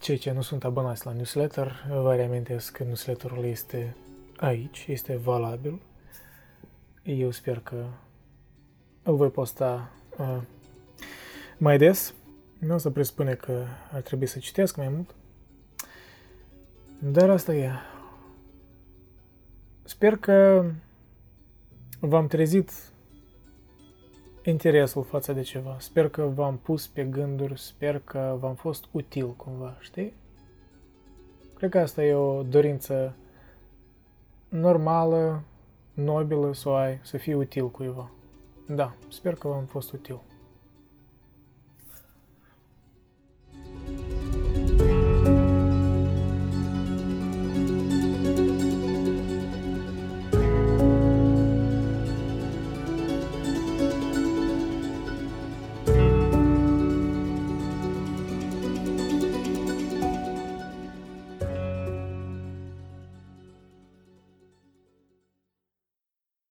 Cei 0.00 0.16
ce 0.16 0.30
nu 0.30 0.40
sunt 0.40 0.64
abonați 0.64 1.06
la 1.06 1.12
newsletter, 1.12 1.86
vă 1.88 2.14
reamintesc 2.14 2.72
că 2.72 2.84
newsletterul 2.84 3.44
este 3.44 3.96
aici, 4.36 4.86
este 4.88 5.16
valabil. 5.16 5.80
Eu 7.02 7.30
sper 7.30 7.58
că 7.58 7.84
îl 9.02 9.16
voi 9.16 9.30
posta 9.30 9.90
uh, 10.18 10.42
mai 11.58 11.78
des. 11.78 12.14
Nu 12.58 12.74
o 12.74 12.78
să 12.78 12.90
presupune 12.90 13.34
că 13.34 13.64
ar 13.92 14.00
trebui 14.00 14.26
să 14.26 14.38
citesc 14.38 14.76
mai 14.76 14.88
mult. 14.88 15.14
Dar 16.98 17.30
asta 17.30 17.54
e. 17.54 17.70
Sper 19.82 20.16
că 20.16 20.64
v-am 22.00 22.26
trezit 22.26 22.89
interesul 24.44 25.02
față 25.02 25.32
de 25.32 25.42
ceva. 25.42 25.76
Sper 25.78 26.08
că 26.08 26.22
v-am 26.22 26.56
pus 26.56 26.86
pe 26.86 27.04
gânduri, 27.04 27.60
sper 27.60 27.98
că 27.98 28.36
v-am 28.40 28.54
fost 28.54 28.84
util 28.90 29.28
cumva, 29.36 29.76
știi? 29.80 30.12
Cred 31.54 31.70
că 31.70 31.78
asta 31.78 32.04
e 32.04 32.14
o 32.14 32.42
dorință 32.42 33.14
normală, 34.48 35.42
nobilă 35.94 36.54
să 36.54 36.68
o 36.68 36.74
ai, 36.74 36.98
să 37.02 37.16
fii 37.16 37.34
util 37.34 37.70
cuiva. 37.70 38.10
Da, 38.66 38.94
sper 39.08 39.34
că 39.34 39.48
v-am 39.48 39.64
fost 39.64 39.92
util. 39.92 40.20